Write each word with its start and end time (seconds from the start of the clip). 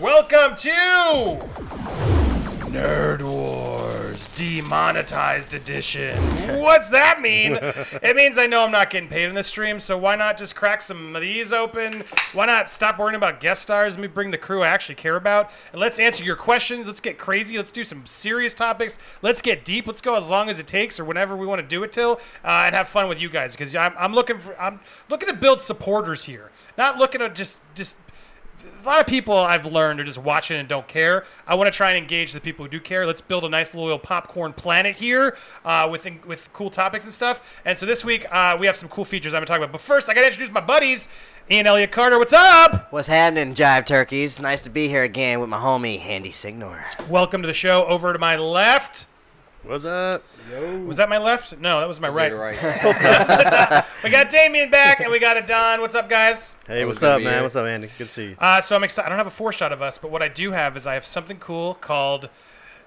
Welcome 0.00 0.54
to 0.54 0.70
Nerd 2.70 3.20
Wars 3.20 4.28
Demonetized 4.28 5.54
Edition. 5.54 6.16
What's 6.60 6.90
that 6.90 7.20
mean? 7.20 7.58
it 7.60 8.14
means 8.14 8.38
I 8.38 8.46
know 8.46 8.64
I'm 8.64 8.70
not 8.70 8.90
getting 8.90 9.08
paid 9.08 9.28
in 9.28 9.34
this 9.34 9.48
stream, 9.48 9.80
so 9.80 9.98
why 9.98 10.14
not 10.14 10.38
just 10.38 10.54
crack 10.54 10.82
some 10.82 11.16
of 11.16 11.22
these 11.22 11.52
open? 11.52 12.04
Why 12.32 12.46
not 12.46 12.70
stop 12.70 12.96
worrying 12.96 13.16
about 13.16 13.40
guest 13.40 13.62
stars 13.62 13.96
and 13.96 14.02
me 14.02 14.06
bring 14.06 14.30
the 14.30 14.38
crew 14.38 14.62
I 14.62 14.68
actually 14.68 14.94
care 14.94 15.16
about? 15.16 15.50
And 15.72 15.80
let's 15.80 15.98
answer 15.98 16.22
your 16.22 16.36
questions. 16.36 16.86
Let's 16.86 17.00
get 17.00 17.18
crazy. 17.18 17.56
Let's 17.56 17.72
do 17.72 17.82
some 17.82 18.06
serious 18.06 18.54
topics. 18.54 19.00
Let's 19.20 19.42
get 19.42 19.64
deep. 19.64 19.88
Let's 19.88 20.00
go 20.00 20.14
as 20.14 20.30
long 20.30 20.48
as 20.48 20.60
it 20.60 20.68
takes 20.68 21.00
or 21.00 21.04
whenever 21.04 21.36
we 21.36 21.44
want 21.44 21.60
to 21.60 21.66
do 21.66 21.82
it 21.82 21.90
till, 21.90 22.20
uh, 22.44 22.62
and 22.66 22.74
have 22.76 22.86
fun 22.86 23.08
with 23.08 23.20
you 23.20 23.30
guys 23.30 23.56
because 23.56 23.74
I'm, 23.74 23.94
I'm 23.98 24.14
looking 24.14 24.38
for 24.38 24.60
I'm 24.60 24.78
looking 25.08 25.28
to 25.28 25.34
build 25.34 25.60
supporters 25.60 26.22
here, 26.22 26.52
not 26.76 26.98
looking 26.98 27.18
to 27.18 27.28
just 27.30 27.58
just 27.74 27.96
a 28.82 28.86
lot 28.86 29.00
of 29.00 29.06
people 29.06 29.34
I've 29.34 29.66
learned 29.66 30.00
are 30.00 30.04
just 30.04 30.18
watching 30.18 30.56
and 30.56 30.68
don't 30.68 30.86
care. 30.86 31.24
I 31.46 31.54
want 31.54 31.70
to 31.72 31.76
try 31.76 31.90
and 31.90 31.98
engage 31.98 32.32
the 32.32 32.40
people 32.40 32.64
who 32.64 32.70
do 32.70 32.80
care. 32.80 33.06
Let's 33.06 33.20
build 33.20 33.44
a 33.44 33.48
nice 33.48 33.74
loyal 33.74 33.98
popcorn 33.98 34.52
planet 34.52 34.96
here 34.96 35.36
uh, 35.64 35.88
with 35.90 36.06
with 36.26 36.52
cool 36.52 36.70
topics 36.70 37.04
and 37.04 37.12
stuff. 37.12 37.60
And 37.64 37.76
so 37.76 37.86
this 37.86 38.04
week 38.04 38.26
uh, 38.30 38.56
we 38.58 38.66
have 38.66 38.76
some 38.76 38.88
cool 38.88 39.04
features 39.04 39.34
I'm 39.34 39.38
gonna 39.38 39.46
talk 39.46 39.58
about. 39.58 39.72
But 39.72 39.80
first, 39.80 40.08
I 40.08 40.14
gotta 40.14 40.26
introduce 40.26 40.52
my 40.52 40.60
buddies. 40.60 41.08
Ian 41.50 41.66
Elliott 41.66 41.90
Carter, 41.90 42.18
what's 42.18 42.34
up? 42.34 42.92
What's 42.92 43.08
happening, 43.08 43.54
Jive 43.54 43.86
Turkeys? 43.86 44.38
Nice 44.38 44.60
to 44.62 44.70
be 44.70 44.88
here 44.88 45.02
again 45.02 45.40
with 45.40 45.48
my 45.48 45.56
homie, 45.58 45.98
Handy 45.98 46.30
Signor. 46.30 46.84
Welcome 47.08 47.40
to 47.42 47.48
the 47.48 47.54
show. 47.54 47.86
Over 47.86 48.12
to 48.12 48.18
my 48.18 48.36
left. 48.36 49.07
What's 49.68 49.84
up? 49.84 50.22
Was 50.86 50.96
that 50.96 51.10
my 51.10 51.18
left? 51.18 51.58
No, 51.58 51.80
that 51.80 51.86
was 51.86 52.00
my 52.00 52.08
right. 52.08 52.34
Right. 52.34 52.56
we 54.02 54.08
got 54.08 54.30
Damien 54.30 54.70
back 54.70 55.00
and 55.00 55.10
we 55.10 55.18
got 55.18 55.36
a 55.36 55.42
Don. 55.42 55.82
What's 55.82 55.94
up, 55.94 56.08
guys? 56.08 56.56
Hey, 56.66 56.86
was 56.86 56.94
what's 56.94 57.02
up, 57.02 57.20
man? 57.20 57.34
here. 57.34 57.42
What's 57.42 57.54
up, 57.54 57.66
Andy? 57.66 57.88
Good 57.88 57.98
to 57.98 58.04
see 58.06 58.24
you. 58.28 58.36
Uh, 58.38 58.62
so 58.62 58.74
I'm 58.74 58.82
excited. 58.82 59.04
I 59.04 59.08
don't 59.10 59.18
have 59.18 59.26
a 59.26 59.30
four 59.30 59.52
shot 59.52 59.70
of 59.74 59.82
us, 59.82 59.98
but 59.98 60.10
what 60.10 60.22
I 60.22 60.28
do 60.28 60.52
have 60.52 60.78
is 60.78 60.86
I 60.86 60.94
have 60.94 61.04
something 61.04 61.36
cool 61.36 61.74
called 61.74 62.30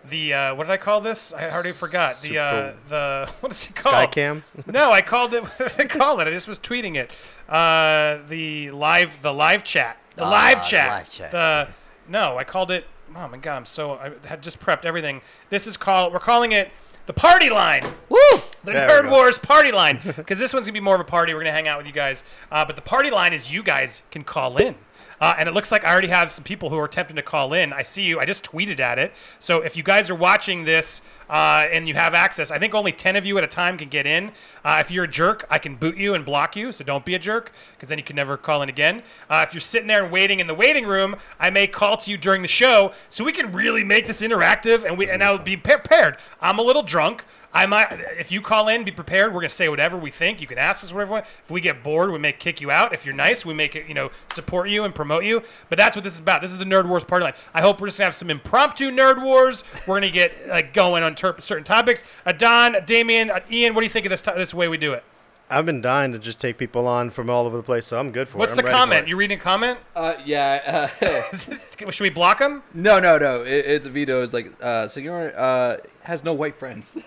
the 0.10 0.34
uh, 0.34 0.56
what 0.56 0.64
did 0.64 0.74
I 0.74 0.78
call 0.78 1.02
this? 1.02 1.32
I 1.32 1.52
already 1.52 1.72
forgot. 1.72 2.24
The 2.24 2.30
Super 2.30 2.40
uh, 2.40 2.72
cool. 2.72 2.80
the 2.90 3.32
what 3.42 3.52
is 3.52 3.68
it 3.68 3.76
called? 3.76 4.10
Skycam? 4.12 4.42
no, 4.66 4.92
I 4.92 5.02
called 5.02 5.36
it. 5.36 5.44
What 5.44 5.78
did 5.78 5.82
I 5.82 5.86
call 5.86 6.20
it? 6.20 6.28
I 6.28 6.32
just 6.32 6.48
was 6.48 6.58
tweeting 6.58 6.96
it. 6.96 7.12
Uh, 7.48 8.18
the 8.28 8.72
live 8.72 9.22
the 9.22 9.32
live 9.32 9.64
chat. 9.64 10.00
The 10.16 10.24
Ah, 10.24 10.32
live 10.32 10.58
the 10.58 10.64
chat. 10.64 10.90
live 10.90 11.10
chat. 11.10 11.30
The 11.30 11.68
no, 12.08 12.40
I 12.40 12.44
called 12.44 12.72
it. 12.72 12.86
Oh 13.16 13.28
my 13.28 13.38
god, 13.38 13.58
I'm 13.58 13.66
so 13.66 13.94
I 13.94 14.12
had 14.28 14.42
just 14.42 14.60
prepped 14.60 14.86
everything. 14.86 15.22
This 15.50 15.68
is 15.68 15.78
called. 15.78 16.14
We're 16.14 16.20
calling 16.20 16.52
it 16.52 16.72
the 17.06 17.14
party 17.14 17.50
line. 17.50 17.84
Woo! 18.10 18.18
The 18.64 18.74
There 18.74 19.04
Nerd. 19.04 19.10
Wars 19.10 19.38
party 19.40 19.72
line. 19.72 20.00
Because 20.16 20.38
this 20.40 20.54
one's 20.54 20.66
going 20.66 20.76
to 20.76 20.80
be 20.80 20.84
more 20.84 20.96
of 20.96 21.02
a 21.02 21.06
party. 21.06 21.34
We're 21.34 21.40
going 21.40 21.48
to 21.48 21.52
hang 21.54 21.68
out 21.68 21.78
with 21.80 21.88
you 21.88 21.94
guys. 21.94 22.24
Uh, 22.52 22.64
but 22.64 22.76
the 22.76 22.82
party 22.82 23.10
line 23.10 23.34
is 23.34 23.52
you 23.52 23.64
guys 23.64 24.04
can 24.12 24.24
call 24.24 24.58
in. 24.58 24.76
Uh, 25.20 25.36
and 25.38 25.48
it 25.48 25.52
looks 25.52 25.72
like 25.72 25.86
I 25.86 25.92
already 25.92 26.08
have 26.08 26.32
some 26.32 26.44
people 26.44 26.70
who 26.70 26.78
are 26.78 26.86
attempting 26.86 27.16
to 27.16 27.22
call 27.22 27.54
in. 27.54 27.74
I 27.74 27.82
see 27.84 28.04
you. 28.04 28.20
I 28.20 28.26
just 28.26 28.44
tweeted 28.44 28.80
at 28.80 28.98
it. 28.98 29.14
So 29.40 29.62
if 29.62 29.76
you 29.78 29.84
guys 29.84 30.10
are 30.10 30.16
watching 30.16 30.64
this 30.64 31.02
uh, 31.32 31.66
and 31.72 31.88
you 31.88 31.94
have 31.94 32.14
access, 32.14 32.52
I 32.52 32.60
think 32.60 32.76
only 32.76 32.92
10 32.92 33.16
of 33.16 33.26
you 33.26 33.38
at 33.38 33.44
a 33.44 33.48
time 33.48 33.78
can 33.78 33.88
get 33.88 34.06
in. 34.06 34.32
Uh, 34.66 34.78
if 34.82 34.92
you're 34.92 35.06
a 35.06 35.08
jerk, 35.08 35.48
I 35.50 35.58
can 35.58 35.76
boot 35.76 35.98
you 35.98 36.14
and 36.14 36.26
block 36.26 36.58
you. 36.58 36.74
So 36.74 36.84
don't 36.84 37.06
be 37.06 37.16
a 37.16 37.20
jerk 37.20 37.54
because 37.72 37.88
then 37.88 37.98
you 37.98 38.04
can 38.04 38.18
never 38.18 38.36
call 38.36 38.62
in 38.62 38.68
again. 38.70 39.02
Uh, 39.30 39.46
if 39.48 39.54
you're 39.54 39.62
sitting 39.62 39.88
there 39.88 40.04
and 40.04 40.12
waiting 40.12 40.42
in 40.42 40.48
the 40.48 40.54
waiting 40.54 40.86
room, 40.86 41.16
I 41.40 41.50
may 41.50 41.68
call 41.68 41.96
to 41.98 42.12
you 42.12 42.18
during 42.18 42.42
the 42.42 42.50
show 42.50 42.92
so 43.08 43.24
we 43.24 43.32
can 43.32 43.54
really 43.54 43.86
make 43.86 44.08
this 44.08 44.22
interactive 44.22 44.84
and 44.84 44.98
we 44.98 45.10
and 45.10 45.24
I'll 45.24 45.40
be 45.40 45.56
prepared. 45.56 46.18
I'm 46.42 46.60
a 46.60 46.62
little 46.62 46.84
drunk. 46.84 47.24
I 47.54 47.66
might, 47.66 47.88
if 48.18 48.32
you 48.32 48.42
call 48.42 48.70
in, 48.70 48.84
be 48.84 48.92
prepared. 48.92 49.34
We're 49.34 49.42
gonna 49.42 49.50
say 49.50 49.68
whatever 49.68 49.98
we 49.98 50.10
think. 50.10 50.40
You 50.40 50.48
can 50.48 50.58
ask 50.58 50.84
us 50.84 50.94
whatever. 50.94 51.18
If 51.18 51.52
we 51.52 51.60
get 51.60 51.84
bored, 51.84 52.12
we 52.12 52.18
may 52.18 52.32
kick 52.32 52.62
you 52.62 52.72
out. 52.72 52.94
If 52.94 53.06
you're 53.06 53.16
nice, 53.16 53.46
we 53.46 53.54
make 53.54 53.76
it, 53.76 53.88
you 53.88 53.94
know, 53.94 54.12
support 54.32 54.70
you 54.70 54.86
and 54.86 54.96
promote 54.96 55.26
you. 55.26 55.44
But 55.68 55.78
that's 55.78 55.96
what 55.96 56.04
this 56.04 56.14
is 56.14 56.20
about. 56.20 56.42
This 56.42 56.52
is 56.52 56.58
the 56.58 56.66
Nerd 56.66 56.88
Wars 56.88 57.04
party 57.04 57.26
line. 57.26 57.34
I 57.54 57.62
hope 57.62 57.82
we're 57.82 57.88
just 57.88 58.00
gonna 58.00 58.06
have 58.06 58.16
some 58.16 58.30
impromptu 58.30 58.90
Nerd 58.90 59.22
Wars. 59.22 59.66
We're 59.86 59.98
gonna 59.98 60.12
get 60.12 60.48
like 60.48 60.74
going 60.74 61.04
on 61.04 61.16
ter- 61.22 61.40
certain 61.40 61.64
topics. 61.64 62.04
Uh, 62.26 62.34
Don, 62.34 62.76
Damien, 62.86 63.30
uh, 63.30 63.40
Ian, 63.50 63.74
what 63.74 63.82
do 63.82 63.86
you 63.86 63.90
think 63.90 64.06
of 64.06 64.10
this 64.10 64.22
t- 64.22 64.32
this 64.36 64.54
way 64.54 64.68
we 64.68 64.78
do 64.78 64.94
it? 64.94 65.04
I've 65.50 65.66
been 65.66 65.82
dying 65.82 66.14
to 66.14 66.20
just 66.20 66.40
take 66.40 66.58
people 66.58 66.88
on 66.88 67.10
from 67.10 67.30
all 67.30 67.46
over 67.46 67.58
the 67.58 67.64
place, 67.64 67.86
so 67.86 68.00
I'm 68.00 68.12
good 68.12 68.30
for 68.30 68.38
What's 68.38 68.54
it. 68.54 68.56
What's 68.56 68.70
the 68.70 68.72
I'm 68.72 68.74
ready 68.74 68.74
for 68.74 68.94
comment? 68.94 69.08
You 69.10 69.18
reading 69.18 69.38
a 69.38 69.42
comment? 69.42 69.80
Uh, 69.96 70.14
yeah. 70.26 70.90
Uh, 71.02 71.38
Should 71.92 72.04
we 72.04 72.10
block 72.10 72.40
them? 72.40 72.64
no, 72.74 73.00
no, 73.00 73.18
no. 73.18 73.42
It, 73.42 73.66
it's 73.66 73.86
a 73.86 73.90
video. 73.90 74.24
It's 74.24 74.32
like, 74.32 74.54
uh, 74.62 74.88
Senor 74.88 75.34
uh, 75.36 75.78
has 76.04 76.24
no 76.24 76.34
white 76.34 76.56
friends. 76.56 76.94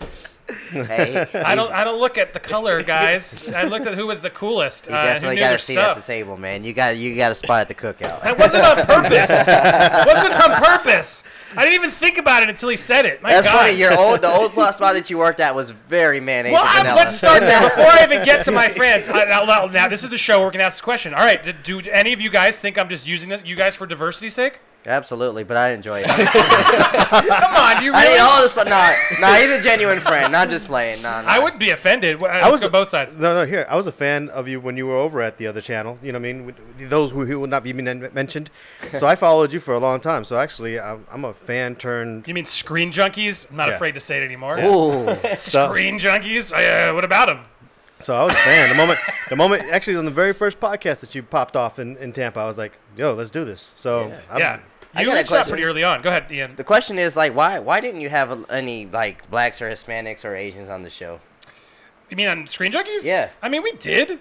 Hey, 0.70 1.26
I 1.34 1.54
don't. 1.54 1.70
I 1.72 1.84
don't 1.84 2.00
look 2.00 2.16
at 2.16 2.32
the 2.32 2.40
color, 2.40 2.82
guys. 2.82 3.46
I 3.48 3.64
looked 3.64 3.86
at 3.86 3.94
who 3.94 4.06
was 4.06 4.20
the 4.20 4.30
coolest. 4.30 4.88
You 4.88 4.94
Uh, 4.94 5.00
who 5.00 5.06
definitely 5.06 5.34
knew 5.36 5.40
got 5.40 5.48
their 5.48 5.56
a 5.56 5.58
seat 5.58 5.78
at 5.78 5.94
the 5.96 6.02
table, 6.02 6.36
man. 6.36 6.64
You 6.64 6.72
got 6.72 6.96
you 6.96 7.16
got 7.16 7.32
a 7.32 7.34
spot 7.34 7.60
at 7.60 7.68
the 7.68 7.74
cookout. 7.74 8.22
That 8.22 8.38
wasn't 8.38 8.64
on 8.64 8.76
purpose. 8.86 9.28
wasn't 10.06 10.34
on 10.34 10.62
purpose. 10.62 11.24
I 11.56 11.64
didn't 11.64 11.74
even 11.74 11.90
think 11.90 12.18
about 12.18 12.42
it 12.42 12.48
until 12.48 12.68
he 12.68 12.76
said 12.76 13.04
it. 13.06 13.22
My 13.22 13.32
That's 13.32 13.46
God. 13.46 13.58
funny. 13.58 13.76
Your 13.78 13.98
old 13.98 14.22
the 14.22 14.28
old 14.30 14.52
spot 14.52 14.78
that 14.94 15.10
you 15.10 15.18
worked 15.18 15.40
at 15.40 15.54
was 15.54 15.70
very 15.70 16.20
mayonnaise 16.20 16.52
well, 16.54 16.64
and 16.66 16.88
I'm, 16.88 16.96
let's 16.96 17.16
start 17.16 17.40
there 17.40 17.60
before 17.68 17.84
I 17.84 18.04
even 18.04 18.24
get 18.24 18.44
to 18.44 18.50
my 18.50 18.68
friends. 18.68 19.08
I, 19.08 19.24
now, 19.24 19.44
now, 19.44 19.66
now, 19.66 19.88
this 19.88 20.02
is 20.04 20.10
the 20.10 20.18
show. 20.18 20.38
where 20.38 20.46
We're 20.46 20.52
gonna 20.52 20.64
ask 20.64 20.76
this 20.76 20.82
question. 20.82 21.14
All 21.14 21.20
right. 21.20 21.42
Do, 21.42 21.80
do 21.80 21.90
any 21.90 22.12
of 22.12 22.20
you 22.20 22.30
guys 22.30 22.60
think 22.60 22.78
I'm 22.78 22.88
just 22.88 23.06
using 23.06 23.28
this? 23.28 23.44
You 23.44 23.56
guys 23.56 23.76
for 23.76 23.86
diversity's 23.86 24.34
sake? 24.34 24.60
Absolutely, 24.86 25.44
but 25.44 25.56
I 25.56 25.70
enjoy 25.72 26.00
it. 26.00 26.06
Come 26.08 27.54
on, 27.56 27.82
you 27.84 27.92
I 27.94 28.02
really? 28.04 28.14
need 28.14 28.20
all 28.20 28.40
this, 28.40 28.52
but 28.52 28.68
not. 28.68 28.94
Nah, 29.20 29.34
he's 29.34 29.50
a 29.50 29.60
genuine 29.60 30.00
friend, 30.00 30.32
not 30.32 30.48
just 30.48 30.64
playing. 30.66 31.02
Nah, 31.02 31.22
nah. 31.22 31.28
I 31.28 31.38
wouldn't 31.38 31.60
be 31.60 31.70
offended. 31.70 32.22
I 32.22 32.40
Let's 32.40 32.50
was 32.52 32.60
go 32.60 32.68
both 32.68 32.88
sides. 32.88 33.16
No, 33.16 33.34
no, 33.34 33.44
here. 33.44 33.66
I 33.68 33.76
was 33.76 33.86
a 33.86 33.92
fan 33.92 34.28
of 34.30 34.48
you 34.48 34.60
when 34.60 34.76
you 34.76 34.86
were 34.86 34.96
over 34.96 35.20
at 35.20 35.36
the 35.36 35.46
other 35.46 35.60
channel. 35.60 35.98
You 36.02 36.12
know 36.12 36.18
what 36.18 36.28
I 36.28 36.32
mean? 36.32 36.54
Those 36.88 37.10
who, 37.10 37.26
who 37.26 37.38
will 37.40 37.48
not 37.48 37.64
be 37.64 37.72
mentioned. 37.72 38.50
So 38.98 39.06
I 39.06 39.14
followed 39.16 39.52
you 39.52 39.60
for 39.60 39.74
a 39.74 39.78
long 39.78 40.00
time. 40.00 40.24
So 40.24 40.38
actually, 40.38 40.80
I'm, 40.80 41.04
I'm 41.10 41.24
a 41.24 41.34
fan 41.34 41.74
turned. 41.76 42.26
You 42.26 42.34
mean 42.34 42.44
screen 42.46 42.90
junkies? 42.92 43.50
I'm 43.50 43.56
not 43.56 43.68
Yeah. 43.68 43.74
afraid 43.74 43.92
to 43.94 44.00
say 44.00 44.22
it 44.22 44.24
anymore. 44.24 44.58
Ooh. 44.60 45.16
Screen 45.36 45.98
junkies? 45.98 46.52
Uh, 46.52 46.94
what 46.94 47.04
about 47.04 47.28
them? 47.28 47.40
So 48.00 48.14
I 48.14 48.22
was 48.24 48.32
a 48.32 48.36
fan. 48.36 48.68
The 48.68 48.74
moment, 48.74 48.98
the 49.28 49.36
moment, 49.36 49.64
actually, 49.70 49.96
on 49.96 50.04
the 50.04 50.10
very 50.10 50.32
first 50.32 50.60
podcast 50.60 51.00
that 51.00 51.14
you 51.14 51.22
popped 51.22 51.56
off 51.56 51.78
in, 51.78 51.96
in 51.98 52.12
Tampa, 52.12 52.40
I 52.40 52.46
was 52.46 52.58
like, 52.58 52.72
yo, 52.96 53.14
let's 53.14 53.30
do 53.30 53.44
this. 53.44 53.74
So 53.76 54.12
I'm- 54.30 54.38
Yeah. 54.40 54.60
I 54.94 55.02
You 55.02 55.06
got 55.08 55.14
a 55.14 55.18
reached 55.18 55.32
out 55.32 55.46
pretty 55.46 55.64
early 55.64 55.84
on. 55.84 56.00
Go 56.00 56.08
ahead, 56.08 56.32
Ian. 56.32 56.56
The 56.56 56.64
question 56.64 56.98
is 56.98 57.14
like, 57.14 57.34
why 57.34 57.58
why 57.58 57.78
didn't 57.80 58.00
you 58.00 58.08
have 58.08 58.46
any 58.50 58.86
like 58.86 59.30
blacks 59.30 59.60
or 59.60 59.68
Hispanics 59.70 60.24
or 60.24 60.34
Asians 60.34 60.70
on 60.70 60.82
the 60.82 60.88
show? 60.90 61.20
You 62.08 62.16
mean 62.16 62.26
on 62.26 62.46
Screen 62.46 62.72
Junkies? 62.72 63.04
Yeah. 63.04 63.28
I 63.42 63.50
mean, 63.50 63.62
we 63.62 63.72
did. 63.72 64.12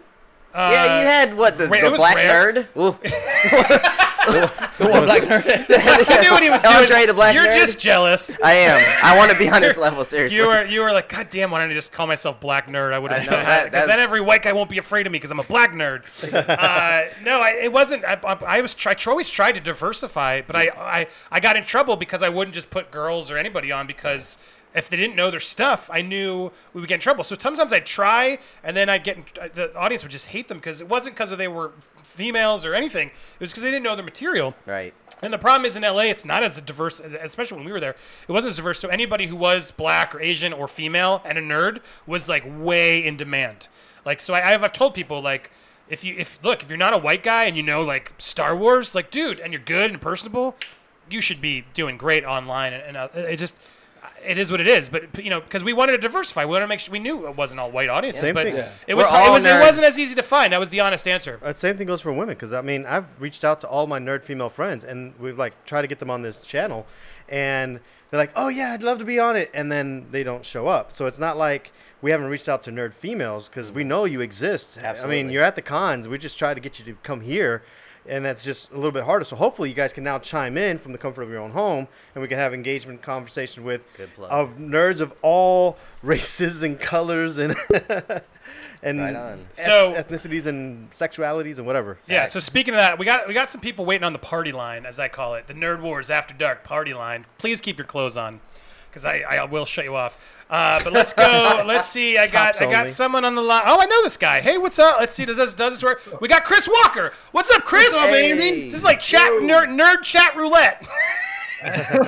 Uh, 0.53 0.69
yeah, 0.73 0.99
you 1.01 1.05
had 1.07 1.37
what 1.37 1.57
the, 1.57 1.69
ra- 1.69 1.89
the 1.89 1.95
black 1.95 2.15
rare. 2.15 2.53
nerd. 2.53 2.67
The 4.77 4.87
one 4.87 5.05
black 5.05 5.23
nerd. 5.23 5.43
He 6.07 6.21
knew 6.21 6.31
what 6.31 6.43
he 6.43 6.49
was 6.51 6.61
doing. 6.61 6.75
Andre 6.75 7.05
the 7.07 7.13
Black 7.13 7.33
You're 7.33 7.47
Nerd? 7.47 7.53
just 7.53 7.79
jealous. 7.79 8.37
I 8.43 8.53
am. 8.53 8.99
I 9.03 9.17
want 9.17 9.31
to 9.31 9.37
be 9.37 9.49
on 9.49 9.61
this 9.61 9.75
level 9.75 10.05
seriously. 10.05 10.37
You 10.37 10.45
were 10.47 10.65
you 10.65 10.81
were 10.81 10.91
like, 10.91 11.09
God 11.09 11.29
damn, 11.29 11.49
why 11.49 11.61
don't 11.61 11.71
I 11.71 11.73
just 11.73 11.91
call 11.91 12.05
myself 12.05 12.39
Black 12.39 12.67
Nerd? 12.67 12.93
I 12.93 12.99
would 12.99 13.11
have 13.11 13.25
know, 13.25 13.31
that- 13.31 13.71
because 13.71 13.87
then 13.87 13.99
every 13.99 14.21
white 14.21 14.43
guy 14.43 14.53
won't 14.53 14.69
be 14.69 14.77
afraid 14.77 15.07
of 15.07 15.11
me 15.11 15.17
because 15.17 15.31
I'm 15.31 15.39
a 15.39 15.43
black 15.43 15.71
nerd. 15.73 16.03
uh, 16.33 17.09
no, 17.23 17.41
I, 17.41 17.51
it 17.63 17.71
wasn't. 17.73 18.03
I, 18.05 18.19
I, 18.23 18.57
I 18.57 18.61
was 18.61 18.73
try, 18.75 18.91
I 18.93 19.09
always 19.09 19.29
tried 19.29 19.53
to 19.55 19.61
diversify, 19.61 20.41
but 20.41 20.55
I, 20.55 20.69
I 20.75 21.07
I 21.31 21.39
got 21.39 21.55
in 21.55 21.63
trouble 21.63 21.95
because 21.95 22.21
I 22.21 22.29
wouldn't 22.29 22.53
just 22.53 22.69
put 22.69 22.91
girls 22.91 23.31
or 23.31 23.37
anybody 23.37 23.71
on 23.71 23.87
because. 23.87 24.37
If 24.75 24.89
they 24.89 24.97
didn't 24.97 25.15
know 25.15 25.31
their 25.31 25.39
stuff, 25.39 25.89
I 25.91 26.01
knew 26.01 26.51
we 26.73 26.81
would 26.81 26.87
get 26.87 26.95
in 26.95 26.99
trouble. 27.01 27.23
So 27.23 27.35
sometimes 27.39 27.73
I'd 27.73 27.85
try, 27.85 28.37
and 28.63 28.77
then 28.77 28.89
I'd 28.89 29.03
get 29.03 29.17
in, 29.17 29.25
the 29.53 29.75
audience 29.75 30.03
would 30.03 30.11
just 30.11 30.27
hate 30.27 30.49
them 30.49 30.57
because 30.57 30.81
it 30.81 30.87
wasn't 30.87 31.15
because 31.15 31.35
they 31.35 31.47
were 31.47 31.71
females 32.03 32.65
or 32.65 32.75
anything. 32.75 33.07
It 33.07 33.39
was 33.39 33.51
because 33.51 33.63
they 33.63 33.71
didn't 33.71 33.83
know 33.83 33.95
their 33.95 34.05
material. 34.05 34.55
right. 34.65 34.93
And 35.21 35.33
the 35.33 35.39
problem 35.39 35.65
is 35.65 35.75
in 35.75 35.81
LA, 35.81 36.01
it's 36.01 36.25
not 36.25 36.43
as 36.43 36.61
diverse, 36.61 36.99
especially 36.99 37.57
when 37.57 37.65
we 37.65 37.71
were 37.71 37.79
there. 37.79 37.95
It 38.27 38.31
wasn't 38.31 38.51
as 38.51 38.57
diverse. 38.57 38.79
So 38.79 38.89
anybody 38.89 39.25
who 39.25 39.35
was 39.35 39.71
black 39.71 40.13
or 40.13 40.21
Asian 40.21 40.53
or 40.53 40.67
female 40.67 41.23
and 41.25 41.39
a 41.39 41.41
nerd 41.41 41.79
was 42.05 42.29
like 42.29 42.43
way 42.45 43.03
in 43.03 43.17
demand. 43.17 43.67
Like, 44.05 44.21
so 44.21 44.35
I, 44.35 44.53
I've 44.53 44.71
told 44.73 44.93
people 44.93 45.21
like, 45.21 45.49
if 45.89 46.03
you 46.03 46.15
if 46.17 46.43
look 46.43 46.63
if 46.63 46.69
you're 46.69 46.77
not 46.77 46.93
a 46.93 46.97
white 46.97 47.23
guy 47.23 47.45
and 47.45 47.55
you 47.55 47.63
know 47.63 47.81
like 47.81 48.13
Star 48.17 48.55
Wars, 48.55 48.93
like 48.93 49.09
dude, 49.09 49.39
and 49.39 49.53
you're 49.53 49.61
good 49.61 49.89
and 49.89 50.01
personable, 50.01 50.55
you 51.09 51.21
should 51.21 51.41
be 51.41 51.65
doing 51.73 51.97
great 51.97 52.23
online. 52.23 52.73
And, 52.73 52.83
and 52.83 52.97
uh, 52.97 53.09
it 53.15 53.37
just 53.37 53.57
it 54.27 54.37
is 54.37 54.51
what 54.51 54.61
it 54.61 54.67
is. 54.67 54.89
But 54.89 55.23
you 55.23 55.29
know, 55.29 55.41
because 55.41 55.63
we 55.63 55.73
wanted 55.73 55.93
to 55.93 55.97
diversify, 55.97 56.45
we 56.45 56.51
wanted 56.51 56.65
to 56.65 56.67
make 56.67 56.79
sure 56.79 56.91
we 56.91 56.99
knew 56.99 57.27
it 57.27 57.35
wasn't 57.35 57.59
all 57.59 57.71
white 57.71 57.89
audiences. 57.89 58.21
Same 58.21 58.33
but 58.33 58.47
thing. 58.47 58.57
Yeah. 58.57 58.71
it 58.85 58.95
was 58.95 59.09
We're 59.09 59.17
it 59.17 59.27
all 59.27 59.33
was 59.33 59.45
it 59.45 59.59
was 59.59 59.77
not 59.77 59.85
as 59.85 59.97
easy 59.97 60.15
to 60.15 60.23
find. 60.23 60.53
That 60.53 60.59
was 60.59 60.69
the 60.69 60.81
honest 60.81 61.07
answer. 61.07 61.39
Uh, 61.41 61.53
same 61.53 61.77
thing 61.77 61.87
goes 61.87 62.01
for 62.01 62.11
women 62.11 62.35
because 62.35 62.51
I 62.51 62.61
mean 62.61 62.85
I've 62.85 63.05
reached 63.19 63.43
out 63.43 63.61
to 63.61 63.67
all 63.67 63.87
my 63.87 63.99
nerd 63.99 64.23
female 64.23 64.49
friends 64.49 64.83
and 64.83 65.13
we've 65.19 65.37
like 65.37 65.65
tried 65.65 65.81
to 65.81 65.87
get 65.87 65.99
them 65.99 66.11
on 66.11 66.21
this 66.21 66.41
channel, 66.41 66.85
and 67.29 67.79
they're 68.09 68.19
like, 68.19 68.33
oh 68.35 68.49
yeah, 68.49 68.73
I'd 68.73 68.83
love 68.83 68.99
to 68.99 69.05
be 69.05 69.19
on 69.19 69.35
it, 69.35 69.49
and 69.53 69.71
then 69.71 70.07
they 70.11 70.23
don't 70.23 70.45
show 70.45 70.67
up. 70.67 70.93
So 70.93 71.05
it's 71.05 71.19
not 71.19 71.37
like 71.37 71.71
we 72.01 72.11
haven't 72.11 72.27
reached 72.27 72.47
out 72.47 72.63
to 72.63 72.71
nerd 72.71 72.93
females 72.93 73.49
because 73.49 73.71
we 73.71 73.83
know 73.83 74.05
you 74.05 74.21
exist. 74.21 74.77
Absolutely. 74.77 75.19
I 75.19 75.23
mean 75.23 75.31
you're 75.31 75.43
at 75.43 75.55
the 75.55 75.61
cons. 75.61 76.07
We 76.07 76.17
just 76.17 76.37
try 76.37 76.53
to 76.53 76.59
get 76.59 76.79
you 76.79 76.85
to 76.85 76.93
come 77.03 77.21
here. 77.21 77.63
And 78.07 78.23
that's 78.25 78.43
just 78.43 78.69
a 78.71 78.75
little 78.75 78.91
bit 78.91 79.03
harder. 79.03 79.25
So 79.25 79.35
hopefully 79.35 79.69
you 79.69 79.75
guys 79.75 79.93
can 79.93 80.03
now 80.03 80.19
chime 80.19 80.57
in 80.57 80.77
from 80.77 80.91
the 80.91 80.97
comfort 80.97 81.23
of 81.23 81.29
your 81.29 81.39
own 81.39 81.51
home, 81.51 81.87
and 82.15 82.21
we 82.21 82.27
can 82.27 82.37
have 82.37 82.53
engagement 82.53 83.01
conversation 83.01 83.63
with 83.63 83.81
of 84.29 84.57
nerds 84.57 84.99
of 84.99 85.13
all 85.21 85.77
races 86.03 86.63
and 86.63 86.79
colors 86.79 87.37
and 87.37 87.55
and 88.83 88.99
Right 88.99 89.15
on. 89.15 89.39
eth- 89.51 89.59
So- 89.59 89.93
ethnicities 89.93 90.45
and 90.45 90.89
sexualities 90.91 91.57
and 91.57 91.65
whatever. 91.65 91.97
Yeah. 92.07 92.25
So 92.25 92.39
speaking 92.39 92.73
of 92.73 92.77
that, 92.79 92.99
we 92.99 93.05
got 93.05 93.27
we 93.27 93.33
got 93.33 93.49
some 93.49 93.61
people 93.61 93.85
waiting 93.85 94.05
on 94.05 94.13
the 94.13 94.19
party 94.19 94.51
line, 94.51 94.85
as 94.85 94.99
I 94.99 95.07
call 95.07 95.35
it, 95.35 95.47
the 95.47 95.53
Nerd 95.53 95.81
Wars 95.81 96.09
After 96.09 96.33
Dark 96.33 96.63
party 96.63 96.93
line. 96.93 97.25
Please 97.37 97.59
keep 97.61 97.77
your 97.77 97.87
clothes 97.87 98.17
on, 98.17 98.39
because 98.97 99.05
I, 99.05 99.35
I 99.35 99.43
will 99.45 99.65
shut 99.65 99.85
you 99.85 99.95
off. 99.95 100.17
Uh, 100.49 100.83
but 100.83 100.93
let's 100.93 101.13
go. 101.13 101.63
let's 101.67 101.87
see. 101.87 102.17
I 102.17 102.27
got 102.27 102.53
Tops 102.53 102.61
I 102.61 102.71
got 102.71 102.79
only. 102.81 102.91
someone 102.91 103.25
on 103.25 103.35
the 103.35 103.41
line. 103.41 103.63
Oh, 103.65 103.79
I 103.79 103.85
know 103.85 104.03
this 104.03 104.17
guy. 104.17 104.41
Hey, 104.41 104.57
what's 104.57 104.79
up? 104.79 104.99
Let's 104.99 105.13
see. 105.13 105.25
Does 105.25 105.37
this 105.37 105.53
does 105.53 105.73
this 105.73 105.83
work? 105.83 106.21
We 106.21 106.27
got 106.27 106.43
Chris 106.43 106.67
Walker. 106.67 107.13
What's 107.31 107.51
up, 107.51 107.63
Chris? 107.63 107.93
up, 107.93 108.09
baby? 108.09 108.63
This 108.63 108.73
is 108.73 108.83
like 108.83 108.99
chat 108.99 109.29
nerd 109.29 109.67
nerd 109.67 110.01
chat 110.03 110.35
roulette. 110.35 110.87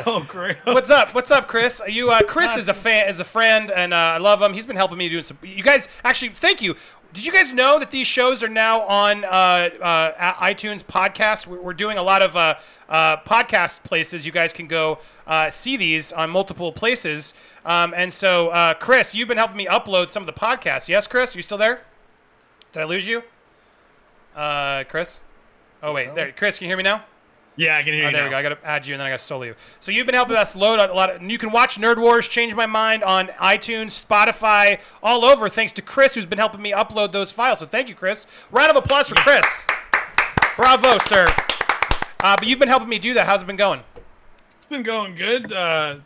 oh, 0.06 0.26
great. 0.30 0.58
What's 0.64 0.90
up? 0.90 1.14
What's 1.14 1.32
up, 1.32 1.48
Chris? 1.48 1.82
Are 1.82 1.90
you 1.90 2.12
uh, 2.12 2.22
Chris 2.22 2.56
is 2.56 2.70
a 2.70 2.74
fan, 2.74 3.10
is 3.10 3.20
a 3.20 3.26
friend, 3.26 3.72
and 3.72 3.94
uh, 3.94 3.98
I 3.98 4.18
love 4.18 4.42
him. 4.42 4.54
He's 4.54 4.66
been 4.66 4.78
helping 4.78 4.98
me 4.98 5.10
doing 5.10 5.24
some. 5.24 5.38
You 5.44 5.64
guys 5.64 5.88
actually, 6.04 6.30
thank 6.30 6.62
you. 6.62 6.76
Did 7.12 7.26
you 7.26 7.32
guys 7.32 7.54
know 7.54 7.80
that 7.80 7.90
these 7.90 8.06
shows 8.06 8.44
are 8.44 8.48
now 8.50 8.82
on 8.82 9.26
uh, 9.26 9.28
uh, 9.28 10.34
iTunes 10.34 10.84
podcast? 10.84 11.48
We're, 11.48 11.60
we're 11.60 11.74
doing 11.74 11.98
a 11.98 12.04
lot 12.04 12.22
of 12.22 12.36
uh, 12.36 12.54
uh, 12.88 13.18
podcast 13.18 13.82
places. 13.82 14.28
You 14.28 14.32
guys 14.32 14.54
can 14.54 14.68
go 14.68 15.00
uh, 15.26 15.50
see 15.50 15.76
these 15.76 16.14
on 16.14 16.30
multiple 16.30 16.72
places. 16.72 17.34
Um, 17.66 17.96
and 17.96 18.14
so, 18.14 18.50
uh, 18.50 18.76
Chris, 18.76 19.16
you've 19.16 19.28
been 19.28 19.38
helping 19.38 19.58
me 19.58 19.66
upload 19.66 20.12
some 20.12 20.22
of 20.22 20.28
the 20.28 20.40
podcasts. 20.40 20.88
Yes, 20.88 21.08
Chris, 21.08 21.36
are 21.36 21.40
you 21.40 21.44
still 21.44 21.58
there? 21.58 21.82
Did 22.74 22.82
I 22.82 22.86
lose 22.86 23.08
you? 23.08 23.24
Uh, 24.36 24.84
Chris? 24.84 25.22
Oh 25.82 25.94
wait, 25.94 26.14
there. 26.14 26.32
Chris, 26.32 26.60
can 26.60 26.66
you 26.66 26.70
hear 26.70 26.78
me 26.78 26.84
now? 26.84 27.04
Yeah, 27.60 27.76
I 27.78 27.84
can 27.84 27.94
hear 27.94 28.06
Oh, 28.06 28.08
you. 28.08 28.14
there 28.14 28.22
now. 28.22 28.28
we 28.28 28.32
go. 28.32 28.38
I 28.38 28.42
got 28.42 28.50
to 28.62 28.66
add 28.68 28.88
you, 28.88 28.94
and 28.94 29.00
then 29.02 29.08
I 29.08 29.10
got 29.10 29.20
to 29.20 29.26
solo 29.26 29.44
you. 29.44 29.56
So 29.82 29.92
you've 29.92 30.06
been 30.06 30.16
helping 30.16 30.38
us 30.38 30.56
load 30.56 30.80
a 30.80 30.94
lot 30.94 31.10
of. 31.10 31.20
And 31.22 31.30
you 31.30 31.38
can 31.38 31.52
watch 31.52 31.78
Nerd 31.78 31.98
Wars, 32.00 32.28
Change 32.28 32.56
My 32.56 32.66
Mind 32.66 33.04
on 33.04 33.28
iTunes, 33.40 33.88
Spotify, 34.06 34.80
all 35.04 35.26
over. 35.26 35.50
Thanks 35.50 35.74
to 35.74 35.82
Chris, 35.82 36.16
who's 36.16 36.26
been 36.26 36.38
helping 36.40 36.62
me 36.62 36.72
upload 36.72 37.12
those 37.12 37.32
files. 37.34 37.60
So 37.60 37.66
thank 37.66 37.90
you, 37.90 37.96
Chris. 37.96 38.28
Round 38.52 38.70
of 38.72 38.78
applause 38.78 39.10
for 39.10 39.16
Chris. 39.16 39.68
Bravo, 40.56 40.98
sir. 41.00 41.28
Uh, 42.22 42.36
but 42.38 42.48
you've 42.48 42.60
been 42.60 42.68
helping 42.70 42.90
me 42.90 42.98
do 43.00 43.14
that. 43.16 43.28
How's 43.28 43.42
it 43.42 43.46
been 43.46 43.56
going? 43.58 43.82
It's 43.96 44.70
been 44.70 44.84
going 44.84 45.16
good. 45.16 45.52
Uh, 45.52 45.98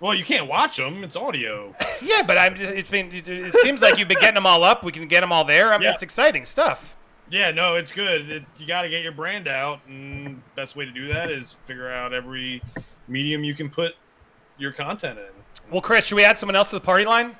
well, 0.00 0.14
you 0.14 0.24
can't 0.24 0.46
watch 0.46 0.76
them. 0.78 1.04
It's 1.04 1.16
audio. 1.16 1.74
Yeah, 2.02 2.22
but 2.22 2.36
I'm. 2.38 2.54
Just, 2.56 2.72
it's 2.72 2.90
been. 2.90 3.12
It, 3.12 3.28
it 3.28 3.54
seems 3.56 3.82
like 3.82 3.98
you've 3.98 4.08
been 4.08 4.18
getting 4.20 4.34
them 4.34 4.46
all 4.46 4.64
up. 4.64 4.82
We 4.82 4.92
can 4.92 5.06
get 5.08 5.20
them 5.20 5.30
all 5.30 5.44
there. 5.44 5.72
I 5.72 5.76
mean, 5.78 5.82
Yeah. 5.84 5.92
it's 5.92 6.02
exciting 6.02 6.46
stuff. 6.46 6.96
Yeah, 7.32 7.50
no, 7.50 7.76
it's 7.76 7.92
good. 7.92 8.28
It, 8.28 8.44
you 8.58 8.66
got 8.66 8.82
to 8.82 8.90
get 8.90 9.02
your 9.02 9.12
brand 9.12 9.48
out, 9.48 9.80
and 9.88 10.42
best 10.54 10.76
way 10.76 10.84
to 10.84 10.90
do 10.90 11.08
that 11.14 11.30
is 11.30 11.56
figure 11.64 11.90
out 11.90 12.12
every 12.12 12.62
medium 13.08 13.42
you 13.42 13.54
can 13.54 13.70
put 13.70 13.92
your 14.58 14.70
content 14.70 15.18
in. 15.18 15.70
Well, 15.70 15.80
Chris, 15.80 16.04
should 16.04 16.16
we 16.16 16.24
add 16.24 16.36
someone 16.36 16.56
else 16.56 16.68
to 16.70 16.76
the 16.76 16.84
party 16.84 17.06
line? 17.06 17.34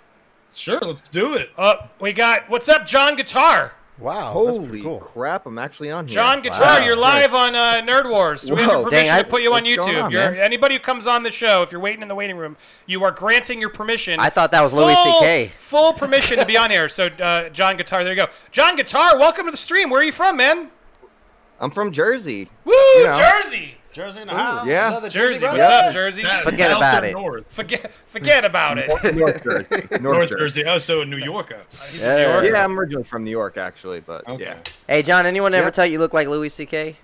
Sure, 0.55 0.81
let's 0.81 1.07
do 1.11 1.35
it. 1.35 1.51
Uh, 1.59 1.89
we 2.01 2.15
got. 2.15 2.49
What's 2.49 2.71
up, 2.71 2.87
John 2.87 3.17
Guitar? 3.17 3.75
Wow, 3.99 4.33
Holy 4.33 4.83
cool. 4.83 4.99
crap! 4.99 5.47
I'm 5.47 5.59
actually 5.59 5.91
on 5.91 6.09
here. 6.09 6.15
John 6.15 6.41
Guitar, 6.41 6.81
Wow. 6.81 6.85
you're 6.87 6.97
live 6.97 7.35
on 7.35 7.55
uh, 7.55 7.83
Nerd 7.85 8.11
Wars. 8.11 8.41
So 8.43 8.55
we 8.55 8.63
have 8.63 8.71
your 8.71 8.83
permission 8.85 9.15
Dang, 9.15 9.23
to 9.25 9.29
put 9.31 9.43
you 9.43 9.53
on 9.55 9.65
YouTube. 9.65 10.05
on, 10.05 10.11
you're, 10.11 10.35
anybody 10.35 10.75
who 10.77 10.81
comes 10.81 11.07
on 11.07 11.23
the 11.23 11.31
show, 11.31 11.63
if 11.63 11.71
you're 11.71 11.81
waiting 11.81 12.01
in 12.03 12.09
the 12.09 12.15
waiting 12.15 12.37
room, 12.37 12.57
you 12.87 13.05
are 13.05 13.11
granting 13.13 13.61
your 13.61 13.69
permission. 13.69 14.19
I 14.19 14.31
thought 14.31 14.51
that 14.53 14.63
was 14.63 14.73
Louis 14.73 14.95
CK. 15.51 15.57
Full 15.57 15.93
permission 15.93 16.39
to 16.39 16.47
be 16.47 16.57
on 16.57 16.71
here. 16.71 16.89
So, 16.89 17.07
uh, 17.07 17.51
John 17.51 17.77
Guitar, 17.77 18.03
there 18.03 18.15
you 18.15 18.21
go. 18.21 18.29
John 18.51 18.77
Guitar, 18.77 19.19
welcome 19.19 19.45
to 19.45 19.51
the 19.51 19.57
stream. 19.59 19.91
Where 19.91 20.01
are 20.01 20.05
you 20.05 20.11
from, 20.13 20.39
man? 20.39 20.71
I'm 21.61 21.71
from 21.71 21.93
Jersey. 21.93 22.49
Woo, 22.65 22.73
know. 23.05 23.15
Jersey. 23.17 23.77
Jersey 23.93 24.21
in 24.23 24.27
the 24.29 24.35
house. 24.35 24.67
Yeah. 24.67 24.89
Another 24.89 25.09
Jersey, 25.09 25.45
what's 25.47 25.57
brother. 25.57 25.87
up, 25.89 25.93
Jersey? 25.93 26.23
That- 26.23 26.45
Forget 26.45 26.71
South 26.71 26.79
about 26.79 27.05
it. 27.05 27.13
North, 27.13 27.45
Forget, 27.49 27.93
forget 27.93 28.45
about 28.45 28.79
it. 28.79 28.89
North 29.15 29.43
Jersey. 29.45 29.69
North, 29.91 30.01
North 30.03 30.29
Jersey. 30.31 30.63
Jersey. 30.63 30.65
Oh, 30.65 30.79
so 30.79 31.05
New 31.05 31.17
Yorker. 31.19 31.61
He's 31.91 32.03
from 32.03 32.15
New 32.17 32.23
York. 32.23 32.45
Yeah, 32.47 32.65
I'm 32.65 32.79
originally 32.79 33.05
from 33.05 33.25
New 33.25 33.31
York, 33.31 33.57
actually, 33.59 34.01
but 34.01 34.27
Okay. 34.29 34.45
yeah. 34.45 34.59
Hey, 34.89 35.03
John, 35.03 35.27
anyone 35.27 35.55
ever 35.55 35.67
Yep. 35.67 35.75
tell 35.75 35.87
you 35.87 35.93
you 35.93 35.99
look 35.99 36.15
like 36.15 36.29
Louis 36.29 36.49
C.K.? 36.49 36.97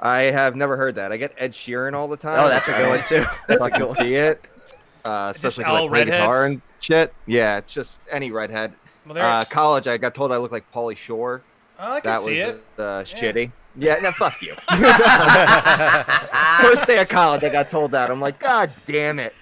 I 0.00 0.20
have 0.22 0.54
never 0.54 0.76
heard 0.76 0.94
that. 0.96 1.10
I 1.12 1.16
get 1.16 1.32
Ed 1.38 1.52
Sheeran 1.52 1.94
all 1.94 2.06
the 2.08 2.16
time. 2.16 2.38
Oh, 2.40 2.48
that's 2.48 2.68
a 2.68 2.72
good 2.72 2.88
one 2.88 3.02
too. 3.04 3.26
That's 3.48 3.60
a 3.60 3.64
I 3.64 3.78
good 3.78 3.88
one. 3.88 3.96
see 3.96 4.14
it. 4.14 4.44
Uh, 5.04 5.32
Just 5.32 5.44
especially 5.44 5.64
all 5.64 5.82
like 5.82 5.90
play 5.90 6.04
guitar 6.04 6.46
and 6.46 6.62
shit. 6.80 7.12
Yeah, 7.26 7.58
it's 7.58 7.72
just 7.72 8.00
any 8.10 8.30
redhead. 8.30 8.74
Well, 9.06 9.18
Uh, 9.18 9.44
college, 9.44 9.86
I 9.88 9.96
got 9.96 10.14
told 10.14 10.32
I 10.32 10.36
look 10.36 10.52
like 10.52 10.70
Pauly 10.72 10.96
Shore. 10.96 11.42
oh, 11.80 11.94
I 11.94 12.00
can 12.00 12.10
That 12.12 12.20
see 12.20 12.40
was 12.40 12.50
it. 12.50 12.62
uh, 12.78 12.82
shitty. 13.04 13.52
Yeah, 13.76 13.96
no, 14.02 14.10
fuck 14.12 14.40
you. 14.42 14.54
First 16.60 16.86
day 16.86 16.98
of 17.00 17.08
college, 17.08 17.44
I 17.44 17.48
got 17.48 17.70
told 17.70 17.92
that. 17.92 18.10
I'm 18.10 18.20
like, 18.20 18.38
God 18.38 18.70
damn 18.86 19.18
it. 19.18 19.34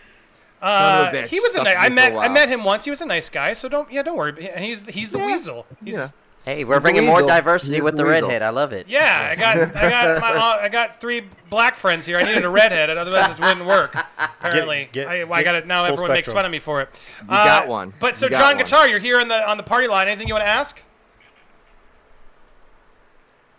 of 0.60 0.68
a 0.68 0.72
Uh, 1.08 1.12
bitch. 1.12 1.26
he 1.28 1.40
was 1.40 1.54
a 1.54 1.62
nice. 1.62 1.76
I 1.78 1.88
met. 1.88 2.12
for 2.12 2.18
a 2.18 2.22
I 2.22 2.28
met 2.28 2.48
him 2.48 2.64
once. 2.64 2.84
He 2.84 2.90
was 2.90 3.00
a 3.00 3.06
nice 3.06 3.28
guy. 3.28 3.52
So 3.54 3.68
don't. 3.68 3.90
Yeah, 3.90 4.02
don't 4.02 4.16
worry. 4.16 4.48
And 4.50 4.64
he's 4.64 4.84
he's 4.86 5.10
the 5.10 5.18
Yeah. 5.18 5.26
weasel. 5.26 5.66
He's, 5.84 5.96
Yeah. 5.96 6.08
Hey, 6.44 6.62
we're 6.64 6.76
He's 6.76 6.82
bringing 6.82 7.06
more 7.06 7.22
diversity 7.22 7.74
He's 7.74 7.82
with 7.82 7.96
the 7.96 8.04
the 8.04 8.08
redhead. 8.08 8.40
I 8.40 8.50
love 8.50 8.72
it. 8.72 8.86
Yeah, 8.88 9.30
I 9.32 9.34
got, 9.34 9.56
I 9.74 9.90
got, 9.90 10.20
my, 10.20 10.30
uh, 10.32 10.58
I 10.62 10.68
got 10.68 11.00
three 11.00 11.22
black 11.50 11.74
friends 11.74 12.06
here. 12.06 12.18
I 12.18 12.22
needed 12.22 12.44
a 12.44 12.48
redhead, 12.48 12.88
otherwise 12.88 13.32
it 13.34 13.40
wouldn't 13.40 13.66
work. 13.66 13.96
Apparently, 14.18 14.88
get- 14.92 15.08
I, 15.08 15.28
I 15.28 15.42
got 15.42 15.56
it 15.56 15.66
now. 15.66 15.82
full 15.86 15.94
Everyone 15.94 16.12
makes 16.12 16.30
fun 16.32 16.44
of 16.44 16.52
me 16.52 16.60
for 16.60 16.82
it. 16.82 16.88
You 17.22 17.26
got 17.30 17.66
one. 17.66 17.92
But 17.98 18.16
so, 18.16 18.28
John 18.28 18.40
one. 18.54 18.58
Guitar, 18.58 18.86
you're 18.86 19.00
here 19.00 19.18
on 19.20 19.26
the 19.26 19.48
on 19.48 19.56
the 19.56 19.64
party 19.64 19.88
line. 19.88 20.06
Anything 20.06 20.28
you 20.28 20.34
want 20.34 20.44
to 20.44 20.48
ask? 20.48 20.80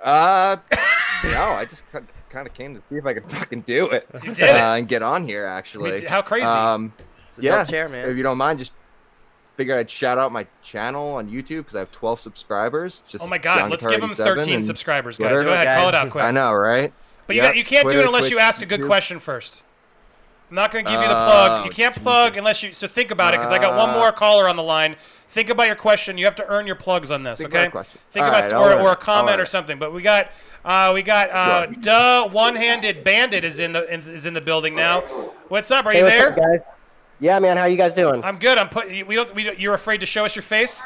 Uh, 0.02 0.58
no, 1.24 1.42
I 1.44 1.66
just 1.66 1.84
kind 2.30 2.48
of 2.48 2.54
came 2.54 2.76
to 2.76 2.82
see 2.90 2.96
if 2.98 3.06
I 3.06 3.14
could 3.14 3.30
fucking 3.32 3.62
do 3.62 3.88
it. 3.90 4.08
You 4.24 4.34
did 4.34 4.40
it. 4.40 4.56
Uh, 4.56 4.76
and 4.76 4.88
get 4.88 5.02
on 5.02 5.24
here, 5.24 5.46
actually. 5.46 5.98
d- 5.98 6.06
how 6.06 6.22
crazy. 6.22 6.46
Um, 6.46 6.94
It's 7.30 7.40
a 7.40 7.42
yeah, 7.42 7.58
dope 7.60 7.70
chair, 7.70 7.90
man. 7.90 8.10
if 8.10 8.18
you 8.18 8.24
don't 8.24 8.38
mind, 8.38 8.60
just 8.60 8.74
figured 9.56 9.78
I'd 9.80 9.90
shout 9.90 10.18
out 10.18 10.32
my 10.32 10.46
channel 10.62 11.16
on 11.16 11.30
YouTube 11.30 11.58
because 11.58 11.76
I 11.76 11.80
have 11.80 11.92
12 11.92 12.20
subscribers. 12.20 13.04
Just 13.08 13.24
oh 13.24 13.28
my 13.28 13.38
God, 13.40 13.72
let's 13.72 13.86
give 13.86 14.02
him 14.02 14.12
87 14.12 14.44
13 14.44 14.64
subscribers, 14.64 15.18
guys. 15.18 15.30
Twitter. 15.32 15.44
Go 15.46 15.54
ahead, 15.54 15.80
call 15.80 15.90
it 15.90 15.96
out 15.96 16.10
quick. 16.12 16.24
I 16.24 16.32
know, 16.32 16.54
right? 16.54 16.94
But 17.26 17.36
you, 17.36 17.42
got, 17.42 17.58
you 17.58 17.64
can't 17.64 17.90
do 17.90 18.00
it 18.00 18.06
unless 18.06 18.32
you 18.32 18.40
ask 18.40 18.62
a 18.62 18.66
good 18.66 18.82
YouTube. 18.82 18.86
question 18.88 19.20
first. 19.20 19.64
I'm 20.50 20.56
not 20.56 20.72
going 20.72 20.86
to 20.86 20.92
give 20.92 21.02
you 21.02 21.08
the 21.08 21.14
plug. 21.14 21.66
You 21.66 21.72
Oh, 21.72 21.74
can't 21.74 21.96
plug 21.96 22.38
unless 22.38 22.64
you. 22.64 22.72
So 22.72 22.88
think 22.88 23.12
about 23.12 23.34
it, 23.34 23.38
because 23.40 23.52
I 23.52 23.58
got 23.58 23.76
one 23.78 23.90
Uh, 23.90 23.94
more 23.94 24.12
caller 24.12 24.48
on 24.48 24.56
the 24.56 24.64
line. 24.64 24.96
Think 25.30 25.50
about 25.50 25.68
your 25.68 25.76
question. 25.76 26.18
You 26.18 26.24
have 26.26 26.36
to 26.36 26.48
earn 26.48 26.66
your 26.66 26.78
plugs 26.78 27.12
on 27.12 27.24
this, 27.24 27.40
Think 27.40 27.54
okay? 27.54 27.66
about. 27.68 27.86
Think 27.88 28.24
All 28.24 28.30
about 28.30 28.44
right, 28.44 28.54
or, 28.54 28.80
all 28.80 28.88
or 28.88 28.92
a 28.94 28.96
comment 28.96 29.36
all 29.36 29.42
or 29.42 29.46
something. 29.46 29.78
But 29.78 29.94
we 29.94 30.02
got 30.02 30.32
uh, 30.64 30.92
we 30.94 31.02
got 31.02 31.30
uh, 31.32 31.66
Sure. 31.66 31.74
duh 31.82 32.28
one-handed 32.30 33.04
bandit 33.04 33.44
is 33.44 33.60
in 33.60 33.74
the 33.74 33.92
is 33.94 34.26
in 34.26 34.34
the 34.34 34.40
building 34.42 34.74
now. 34.74 35.02
What's 35.50 35.70
up? 35.70 35.86
Are 35.86 35.92
Hey, 35.92 35.98
you 36.00 36.06
what's 36.06 36.18
there? 36.18 36.30
up, 36.32 36.38
guys? 36.38 36.60
Yeah, 37.20 37.40
man. 37.40 37.58
How 37.58 37.66
you 37.66 37.76
guys 37.78 37.94
doing? 37.94 38.24
I'm 38.24 38.38
good. 38.40 38.58
I'm 38.58 38.70
putting. 38.70 39.06
We 39.06 39.16
don't. 39.16 39.36
We 39.36 39.44
don't, 39.44 39.60
you're 39.60 39.74
afraid 39.74 40.00
to 40.00 40.06
show 40.06 40.24
us 40.24 40.34
your 40.36 40.44
face? 40.44 40.82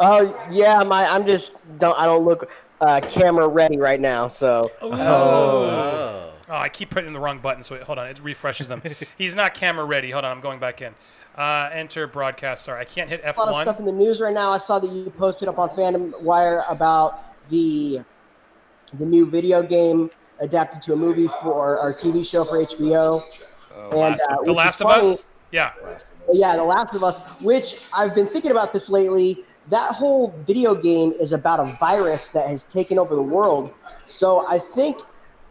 Oh, 0.00 0.46
yeah. 0.50 0.82
My, 0.82 1.06
I'm 1.06 1.24
just 1.24 1.78
don't. 1.78 1.98
I 1.98 2.04
don't 2.04 2.24
look 2.24 2.50
uh, 2.82 3.00
camera 3.08 3.48
ready 3.48 3.78
right 3.78 4.00
now. 4.00 4.28
So 4.28 4.70
Oh. 4.82 4.92
Oh, 4.92 6.33
I 6.48 6.68
keep 6.68 6.90
putting 6.90 7.12
the 7.12 7.20
wrong 7.20 7.38
button. 7.38 7.62
So 7.62 7.74
wait, 7.74 7.84
hold 7.84 7.98
on, 7.98 8.06
it 8.06 8.20
refreshes 8.22 8.68
them. 8.68 8.82
He's 9.18 9.34
not 9.34 9.54
camera 9.54 9.84
ready. 9.84 10.10
Hold 10.10 10.24
on, 10.24 10.32
I'm 10.32 10.40
going 10.42 10.58
back 10.58 10.82
in. 10.82 10.94
Uh, 11.36 11.68
enter 11.72 12.06
broadcast. 12.06 12.64
Sorry, 12.64 12.80
I 12.80 12.84
can't 12.84 13.08
hit 13.10 13.22
F1. 13.24 13.36
a 13.36 13.40
lot 13.40 13.48
of 13.54 13.56
stuff 13.62 13.78
in 13.80 13.86
the 13.86 13.92
news 13.92 14.20
right 14.20 14.34
now. 14.34 14.50
I 14.52 14.58
saw 14.58 14.78
that 14.78 14.88
you 14.90 15.10
posted 15.10 15.48
up 15.48 15.58
on 15.58 15.68
Fandom 15.68 16.22
Wire 16.24 16.62
about 16.68 17.20
the 17.48 18.00
the 18.94 19.04
new 19.04 19.26
video 19.26 19.62
game 19.62 20.10
adapted 20.40 20.80
to 20.82 20.92
a 20.92 20.96
movie 20.96 21.26
for 21.42 21.78
our 21.78 21.92
TV 21.92 22.24
show 22.28 22.44
for 22.44 22.58
HBO. 22.64 23.22
and 23.92 24.20
uh, 24.28 24.36
The 24.44 24.52
Last 24.52 24.80
of 24.80 24.88
funny- 24.88 25.10
Us. 25.10 25.24
Yeah. 25.50 25.72
Yeah, 26.32 26.56
The 26.56 26.64
Last 26.64 26.94
of 26.94 27.02
Us, 27.02 27.18
which 27.40 27.86
I've 27.96 28.14
been 28.14 28.26
thinking 28.28 28.50
about 28.50 28.72
this 28.72 28.88
lately. 28.88 29.44
That 29.70 29.92
whole 29.92 30.34
video 30.46 30.74
game 30.74 31.12
is 31.12 31.32
about 31.32 31.58
a 31.60 31.64
virus 31.80 32.30
that 32.32 32.48
has 32.48 32.62
taken 32.64 32.98
over 32.98 33.14
the 33.16 33.22
world. 33.22 33.72
So 34.06 34.46
I 34.48 34.58
think 34.58 34.98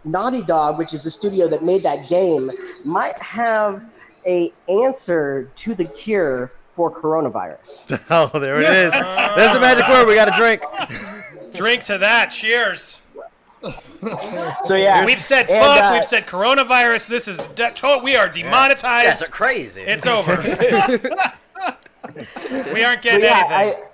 Naughty 0.05 0.43
Dog, 0.43 0.77
which 0.77 0.93
is 0.93 1.03
the 1.03 1.12
studio 1.12 1.48
that 1.48 1.63
made 1.63 1.81
that 1.83 2.07
game, 2.10 2.51
might 2.83 3.17
have 3.22 3.83
a 4.25 4.51
answer 4.69 5.50
to 5.55 5.74
the 5.75 5.86
cure 5.86 6.51
for 6.72 6.91
coronavirus. 6.91 8.00
Oh, 8.10 8.39
there 8.39 8.57
it 8.60 8.63
is. 8.75 8.91
There's 8.91 9.53
the 9.53 9.60
magic 9.60 9.88
word. 9.88 10.07
We 10.07 10.15
got 10.15 10.33
a 10.33 10.38
drink. 10.38 10.62
Drink 11.53 11.83
to 11.83 11.98
that. 12.00 12.27
Cheers. 12.31 13.00
So 14.63 14.75
yeah, 14.75 15.05
We've 15.05 15.22
said 15.22 15.50
And, 15.50 15.63
fuck. 15.63 15.81
uh, 15.83 15.91
we've 15.93 16.03
said 16.03 16.27
coronavirus. 16.27 17.07
This 17.07 17.29
is 17.29 17.48
de- 17.55 17.72
to- 17.72 18.01
we 18.03 18.17
are 18.17 18.27
demonetized. 18.27 19.07
That's 19.22 19.29
crazy. 19.29 19.79
it's 19.81 20.05
over. 20.05 20.36
we 22.74 22.83
aren't 22.83 23.01
getting 23.01 23.22
yeah, 23.22 23.48
anything. 23.50 23.81
I, 23.81 23.88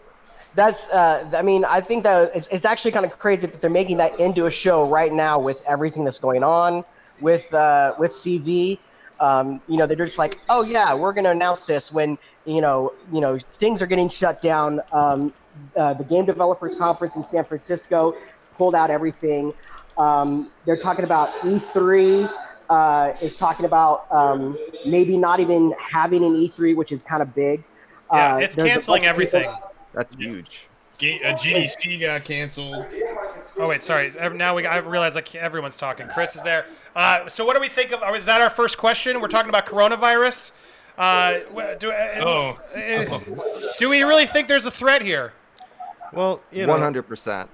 that's. 0.55 0.89
Uh, 0.89 1.29
I 1.33 1.41
mean, 1.41 1.63
I 1.65 1.81
think 1.81 2.03
that 2.03 2.31
it's, 2.35 2.47
it's 2.47 2.65
actually 2.65 2.91
kind 2.91 3.05
of 3.05 3.17
crazy 3.19 3.47
that 3.47 3.61
they're 3.61 3.69
making 3.69 3.97
that 3.97 4.19
into 4.19 4.45
a 4.45 4.51
show 4.51 4.87
right 4.87 5.11
now 5.11 5.39
with 5.39 5.63
everything 5.67 6.03
that's 6.03 6.19
going 6.19 6.43
on 6.43 6.83
with 7.21 7.53
uh, 7.53 7.93
with 7.99 8.11
CV. 8.11 8.79
Um, 9.19 9.61
you 9.67 9.77
know, 9.77 9.85
they're 9.85 9.97
just 10.05 10.17
like, 10.17 10.39
oh 10.49 10.63
yeah, 10.63 10.93
we're 10.93 11.11
going 11.13 11.25
to 11.25 11.31
announce 11.31 11.65
this 11.65 11.91
when 11.91 12.17
you 12.45 12.61
know, 12.61 12.93
you 13.11 13.19
know, 13.21 13.37
things 13.37 13.81
are 13.81 13.87
getting 13.87 14.07
shut 14.07 14.41
down. 14.41 14.81
Um, 14.93 15.33
uh, 15.75 15.93
the 15.93 16.05
Game 16.05 16.25
Developers 16.25 16.75
Conference 16.75 17.15
in 17.17 17.23
San 17.23 17.43
Francisco 17.43 18.15
pulled 18.55 18.75
out 18.75 18.89
everything. 18.89 19.53
Um, 19.97 20.49
they're 20.65 20.77
talking 20.77 21.03
about 21.03 21.29
E3 21.41 22.31
uh, 22.69 23.13
is 23.21 23.35
talking 23.35 23.65
about 23.65 24.09
um, 24.11 24.57
maybe 24.85 25.17
not 25.17 25.39
even 25.41 25.73
having 25.77 26.23
an 26.23 26.31
E3, 26.31 26.75
which 26.75 26.91
is 26.91 27.03
kind 27.03 27.21
of 27.21 27.35
big. 27.35 27.63
Yeah, 28.11 28.35
Uh, 28.35 28.37
it's 28.37 28.55
canceling 28.55 29.01
people- 29.01 29.68
everything. 29.93 29.93
That's 29.93 30.15
huge. 30.15 30.65
Ga- 30.97 31.23
uh, 31.23 31.37
GDC 31.37 32.01
got 32.01 32.25
canceled. 32.25 32.93
Oh 33.57 33.69
wait, 33.69 33.81
sorry. 33.83 34.11
Now 34.35 34.55
we 34.55 34.65
I 34.65 34.77
realize 34.79 35.15
like 35.15 35.33
everyone's 35.35 35.77
talking. 35.77 36.07
Chris 36.07 36.35
is 36.35 36.43
there. 36.43 36.65
Uh, 36.95 37.27
so 37.29 37.45
what 37.45 37.53
do 37.55 37.61
we 37.61 37.69
think 37.69 37.93
of? 37.93 38.15
Is 38.15 38.25
that 38.25 38.41
our 38.41 38.49
first 38.49 38.77
question? 38.77 39.21
We're 39.21 39.29
talking 39.29 39.49
about 39.49 39.65
coronavirus. 39.65 40.51
Uh, 40.97 41.39
do, 41.79 41.91
uh, 41.91 42.19
Oh. 42.21 42.59
uh, 42.75 43.19
do 43.77 43.87
we 43.89 44.03
really 44.03 44.25
think 44.25 44.49
there's 44.49 44.65
a 44.65 44.71
threat 44.71 45.01
here? 45.01 45.31
Well, 46.11 46.41
you 46.51 46.65
know, 46.65 46.73
One 46.73 46.81
hundred 46.81 47.03
percent. 47.03 47.49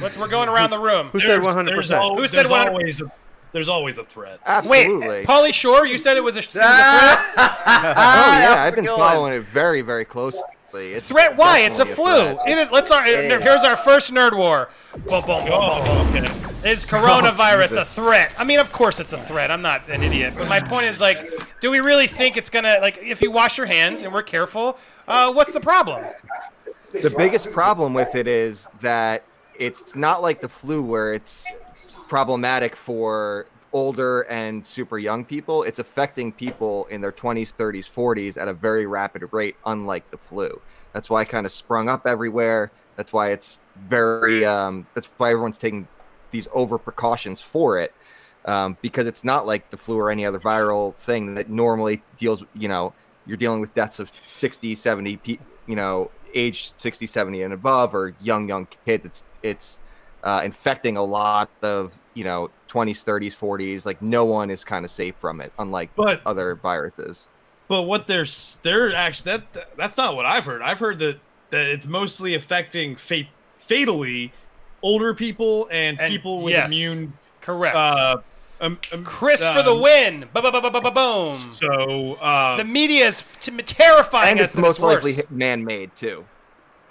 Let's, 0.00 0.18
we're 0.18 0.28
going 0.28 0.48
around 0.50 0.70
the 0.70 0.78
room. 0.78 1.08
Who 1.08 1.20
said 1.20 1.40
100%? 1.40 1.66
There's, 1.66 1.88
Who 1.88 2.28
said 2.28 2.40
there's 2.44 2.50
100? 2.50 2.70
always 2.70 3.00
a, 3.02 3.12
there's 3.52 3.68
always 3.68 3.98
a 3.98 4.04
threat. 4.04 4.40
Absolutely. 4.46 5.08
Wait, 5.08 5.26
Pauly 5.26 5.52
Shore, 5.52 5.84
you 5.86 5.98
said 5.98 6.16
it 6.16 6.24
was 6.24 6.36
a, 6.36 6.38
it 6.40 6.42
was 6.42 6.46
a 6.48 6.52
threat. 6.52 6.66
oh 7.36 7.36
yeah, 7.36 8.54
I've 8.66 8.74
been 8.74 8.86
following 8.86 9.34
it 9.34 9.44
very, 9.44 9.80
very 9.82 10.04
closely. 10.04 10.40
It's 10.74 11.06
Threat? 11.06 11.36
Why? 11.36 11.60
It's 11.60 11.78
a 11.78 11.86
flu. 11.86 12.04
threat. 12.04 12.38
It 12.46 12.58
is. 12.58 12.70
Let's 12.70 12.88
start. 12.88 13.08
It 13.08 13.24
is. 13.30 13.42
Here's 13.42 13.62
our 13.62 13.76
first 13.76 14.12
nerd 14.12 14.36
war. 14.36 14.68
Boom, 14.92 15.02
boom, 15.04 15.22
boom, 15.22 15.26
boom, 15.26 15.46
boom. 15.46 15.50
Oh, 15.52 16.14
okay. 16.16 16.70
Is 16.70 16.86
coronavirus 16.86 17.82
a 17.82 17.84
threat? 17.84 18.34
I 18.38 18.44
mean, 18.44 18.58
of 18.58 18.72
course 18.72 18.98
it's 18.98 19.12
a 19.12 19.18
threat. 19.18 19.50
I'm 19.50 19.62
not 19.62 19.88
an 19.88 20.02
idiot, 20.02 20.34
but 20.36 20.48
my 20.48 20.60
point 20.60 20.86
is 20.86 21.00
like, 21.00 21.30
do 21.60 21.70
we 21.70 21.80
really 21.80 22.06
think 22.06 22.36
it's 22.36 22.48
gonna 22.48 22.78
like 22.80 22.98
if 22.98 23.20
you 23.20 23.30
wash 23.30 23.58
your 23.58 23.66
hands 23.66 24.02
and 24.02 24.12
we're 24.12 24.22
careful? 24.22 24.78
Uh, 25.06 25.32
what's 25.32 25.52
the 25.52 25.60
problem? 25.60 26.04
The 26.64 27.14
biggest 27.16 27.52
problem 27.52 27.92
with 27.92 28.14
it 28.14 28.26
is 28.26 28.66
that 28.80 29.24
it's 29.58 29.94
not 29.94 30.22
like 30.22 30.40
the 30.40 30.48
flu 30.48 30.82
where 30.82 31.14
it's 31.14 31.46
problematic 32.08 32.76
for 32.76 33.46
older 33.74 34.22
and 34.22 34.64
super 34.64 34.98
young 34.98 35.24
people. 35.24 35.64
It's 35.64 35.80
affecting 35.80 36.32
people 36.32 36.86
in 36.86 37.00
their 37.00 37.12
20s, 37.12 37.52
30s, 37.52 37.90
40s 37.90 38.40
at 38.40 38.48
a 38.48 38.54
very 38.54 38.86
rapid 38.86 39.30
rate, 39.32 39.56
unlike 39.66 40.10
the 40.10 40.16
flu. 40.16 40.62
That's 40.94 41.10
why 41.10 41.22
it 41.22 41.28
kind 41.28 41.44
of 41.44 41.52
sprung 41.52 41.88
up 41.88 42.06
everywhere. 42.06 42.70
That's 42.96 43.12
why 43.12 43.32
it's 43.32 43.60
very, 43.88 44.46
um, 44.46 44.86
that's 44.94 45.08
why 45.16 45.30
everyone's 45.32 45.58
taking 45.58 45.88
these 46.30 46.46
over 46.54 46.78
precautions 46.78 47.40
for 47.40 47.78
it. 47.80 47.92
Um, 48.46 48.76
because 48.80 49.06
it's 49.06 49.24
not 49.24 49.46
like 49.46 49.70
the 49.70 49.76
flu 49.76 49.98
or 49.98 50.10
any 50.10 50.24
other 50.24 50.38
viral 50.38 50.94
thing 50.94 51.34
that 51.34 51.50
normally 51.50 52.02
deals, 52.16 52.44
you 52.54 52.68
know, 52.68 52.92
you're 53.26 53.38
dealing 53.38 53.60
with 53.60 53.74
deaths 53.74 53.98
of 53.98 54.12
60, 54.26 54.74
70, 54.74 55.40
you 55.66 55.76
know, 55.76 56.10
age 56.34 56.76
60, 56.76 57.06
70 57.06 57.42
and 57.42 57.54
above 57.54 57.94
or 57.94 58.14
young, 58.20 58.48
young 58.48 58.68
kids. 58.84 59.04
It's, 59.04 59.24
it's, 59.42 59.80
uh, 60.24 60.40
infecting 60.44 60.96
a 60.96 61.04
lot 61.04 61.48
of, 61.62 61.94
you 62.14 62.24
know, 62.24 62.50
20s, 62.68 63.04
30s, 63.04 63.36
40s. 63.38 63.84
Like 63.86 64.00
no 64.02 64.24
one 64.24 64.50
is 64.50 64.64
kind 64.64 64.84
of 64.84 64.90
safe 64.90 65.14
from 65.20 65.40
it, 65.40 65.52
unlike 65.58 65.90
But 65.94 66.22
other 66.26 66.54
viruses. 66.56 67.26
but 67.68 67.82
what 67.82 68.06
they're 68.06 68.26
they're 68.62 68.94
actually 68.94 69.32
that 69.38 69.76
that's 69.76 69.96
not 69.96 70.16
what 70.16 70.26
I've 70.26 70.44
heard. 70.44 70.62
I've 70.62 70.78
heard 70.80 70.98
that 71.00 71.18
that 71.50 71.66
it's 71.66 71.86
mostly 71.86 72.34
affecting 72.34 72.96
fate 72.96 73.28
fatally 73.60 74.32
older 74.82 75.14
people 75.14 75.68
and, 75.70 75.98
And 76.00 76.10
people 76.12 76.42
with 76.42 76.52
yes. 76.52 76.70
immune 76.70 77.12
Correct. 77.40 77.76
uh 77.76 78.16
um, 78.60 78.78
um, 78.92 79.04
Chris 79.04 79.40
for 79.40 79.62
the 79.62 79.74
um, 79.74 79.80
win. 79.82 80.20
Ba 80.32 80.40
ba 80.40 80.50
ba 80.52 80.60
ba 80.60 80.70
ba 80.70 80.80
ba 80.80 80.90
boom. 80.90 81.36
So 81.36 82.14
uh 82.14 82.56
The 82.56 82.64
media 82.64 83.06
is 83.06 83.22
t- 83.40 83.50
terrifying 83.62 84.30
And 84.32 84.40
us. 84.40 84.50
it's 84.50 84.56
most 84.56 84.80
likely 84.80 85.14
man-made 85.30 85.94
too. 85.96 86.24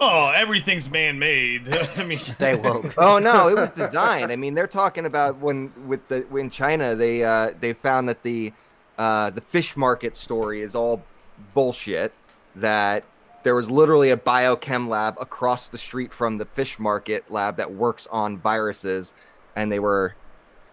Oh 0.04 0.32
everything's 0.34 0.90
man 0.90 1.18
made. 1.18 1.74
I 1.96 2.04
mean 2.04 2.18
Stay 2.18 2.54
woke. 2.54 2.94
Oh 2.98 3.18
no, 3.18 3.48
it 3.48 3.56
was 3.56 3.70
designed. 3.70 4.30
I 4.30 4.36
mean, 4.36 4.54
they're 4.54 4.66
talking 4.66 5.06
about 5.06 5.38
when 5.38 5.72
with 5.86 6.06
the 6.08 6.26
in 6.36 6.50
China 6.50 6.94
they 6.94 7.24
uh, 7.24 7.52
they 7.58 7.72
found 7.72 8.08
that 8.08 8.22
the 8.22 8.52
uh, 8.98 9.30
the 9.30 9.40
fish 9.40 9.76
market 9.76 10.16
story 10.16 10.62
is 10.62 10.74
all 10.74 11.02
bullshit. 11.54 12.12
That 12.56 13.04
there 13.42 13.54
was 13.54 13.70
literally 13.70 14.10
a 14.10 14.16
biochem 14.16 14.88
lab 14.88 15.16
across 15.20 15.68
the 15.68 15.78
street 15.78 16.12
from 16.12 16.38
the 16.38 16.44
fish 16.44 16.78
market 16.78 17.30
lab 17.30 17.56
that 17.56 17.72
works 17.72 18.06
on 18.10 18.38
viruses, 18.38 19.12
and 19.56 19.72
they 19.72 19.78
were 19.78 20.14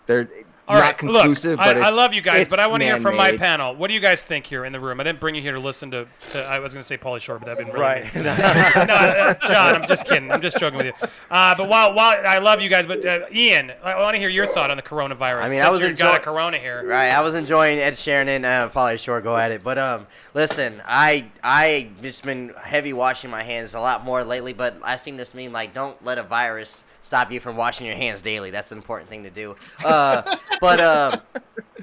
they're 0.06 0.30
All 0.72 0.78
not 0.78 0.82
right, 0.86 0.98
conclusive. 0.98 1.52
look, 1.52 1.60
but 1.60 1.78
I, 1.78 1.80
it- 1.80 1.84
I 1.84 1.90
love 1.90 2.14
you 2.14 2.22
guys, 2.22 2.48
but 2.48 2.60
I 2.60 2.68
want 2.68 2.82
to 2.82 2.88
hear 2.88 3.00
from 3.00 3.16
my 3.18 3.36
panel. 3.38 3.76
What 3.76 3.90
do 3.90 3.94
you 3.94 4.00
guys 4.00 4.24
think 4.24 4.46
here 4.46 4.66
in 4.66 4.72
the 4.74 4.80
room? 4.80 5.00
I 5.00 5.04
didn't 5.04 5.20
bring 5.20 5.36
you 5.36 5.42
here 5.42 5.54
to 5.54 5.60
listen 5.60 5.92
to. 5.92 6.08
to 6.28 6.44
I 6.44 6.60
was 6.60 6.74
going 6.74 6.82
to 6.82 6.88
say 6.88 6.98
Pauly 6.98 7.20
Shore, 7.20 7.40
but 7.40 7.48
that'd 7.48 7.66
been 7.66 7.74
really 7.74 7.82
Right. 7.82 8.16
no, 8.16 8.30
uh, 8.32 9.34
John, 9.48 9.76
I'm 9.76 9.88
just 9.88 10.06
kidding. 10.06 10.32
I'm 10.32 10.42
just 10.42 10.58
joking 10.58 10.78
with 10.78 10.88
you. 10.88 10.94
Uh, 11.30 11.56
but 11.58 11.68
while 11.68 11.94
while 11.94 12.18
I 12.28 12.40
love 12.40 12.62
you 12.62 12.70
guys, 12.70 12.88
but 12.88 13.06
uh, 13.06 13.26
Ian, 13.34 13.72
I 13.84 14.00
want 14.02 14.16
to 14.16 14.20
hear 14.20 14.30
your 14.30 14.46
thought 14.48 14.72
on 14.72 14.78
the 14.78 14.84
coronavirus. 14.84 15.42
I 15.42 15.46
mean, 15.46 15.50
since 15.50 15.64
I 15.64 15.70
was 15.70 15.82
you 15.82 15.94
got 15.94 16.16
a 16.16 16.20
corona 16.20 16.58
here. 16.58 16.86
Right, 16.86 17.10
I 17.10 17.22
was 17.22 17.36
enjoying 17.36 17.80
Ed 17.80 17.94
Sheeran 17.94 18.28
and 18.28 18.46
uh, 18.46 18.70
Pauly 18.70 18.98
Shore 19.00 19.22
go 19.22 19.36
at 19.38 19.52
it, 19.52 19.64
but 19.64 19.78
um, 19.78 20.08
listen, 20.34 20.82
I 20.86 21.26
I 21.44 21.90
just 22.02 22.24
been 22.24 22.54
heavy 22.62 22.94
washing 22.94 23.30
my 23.30 23.44
hands 23.44 23.74
a 23.74 23.80
lot 23.80 24.04
more 24.06 24.24
lately. 24.24 24.54
But 24.54 24.78
I 24.84 24.96
seen 24.96 25.18
this 25.18 25.34
meme 25.34 25.52
like, 25.52 25.74
don't 25.74 26.04
let 26.06 26.18
a 26.18 26.24
virus 26.24 26.82
stop 27.02 27.32
you 27.32 27.40
from 27.40 27.58
washing 27.58 27.88
your 27.88 27.96
hands 27.96 28.22
daily. 28.22 28.52
That's 28.52 28.72
an 28.72 28.78
important 28.78 29.10
thing 29.10 29.24
to 29.24 29.30
do. 29.30 29.56
Uh, 29.84 30.38
but 30.62 30.80
um, 30.80 31.22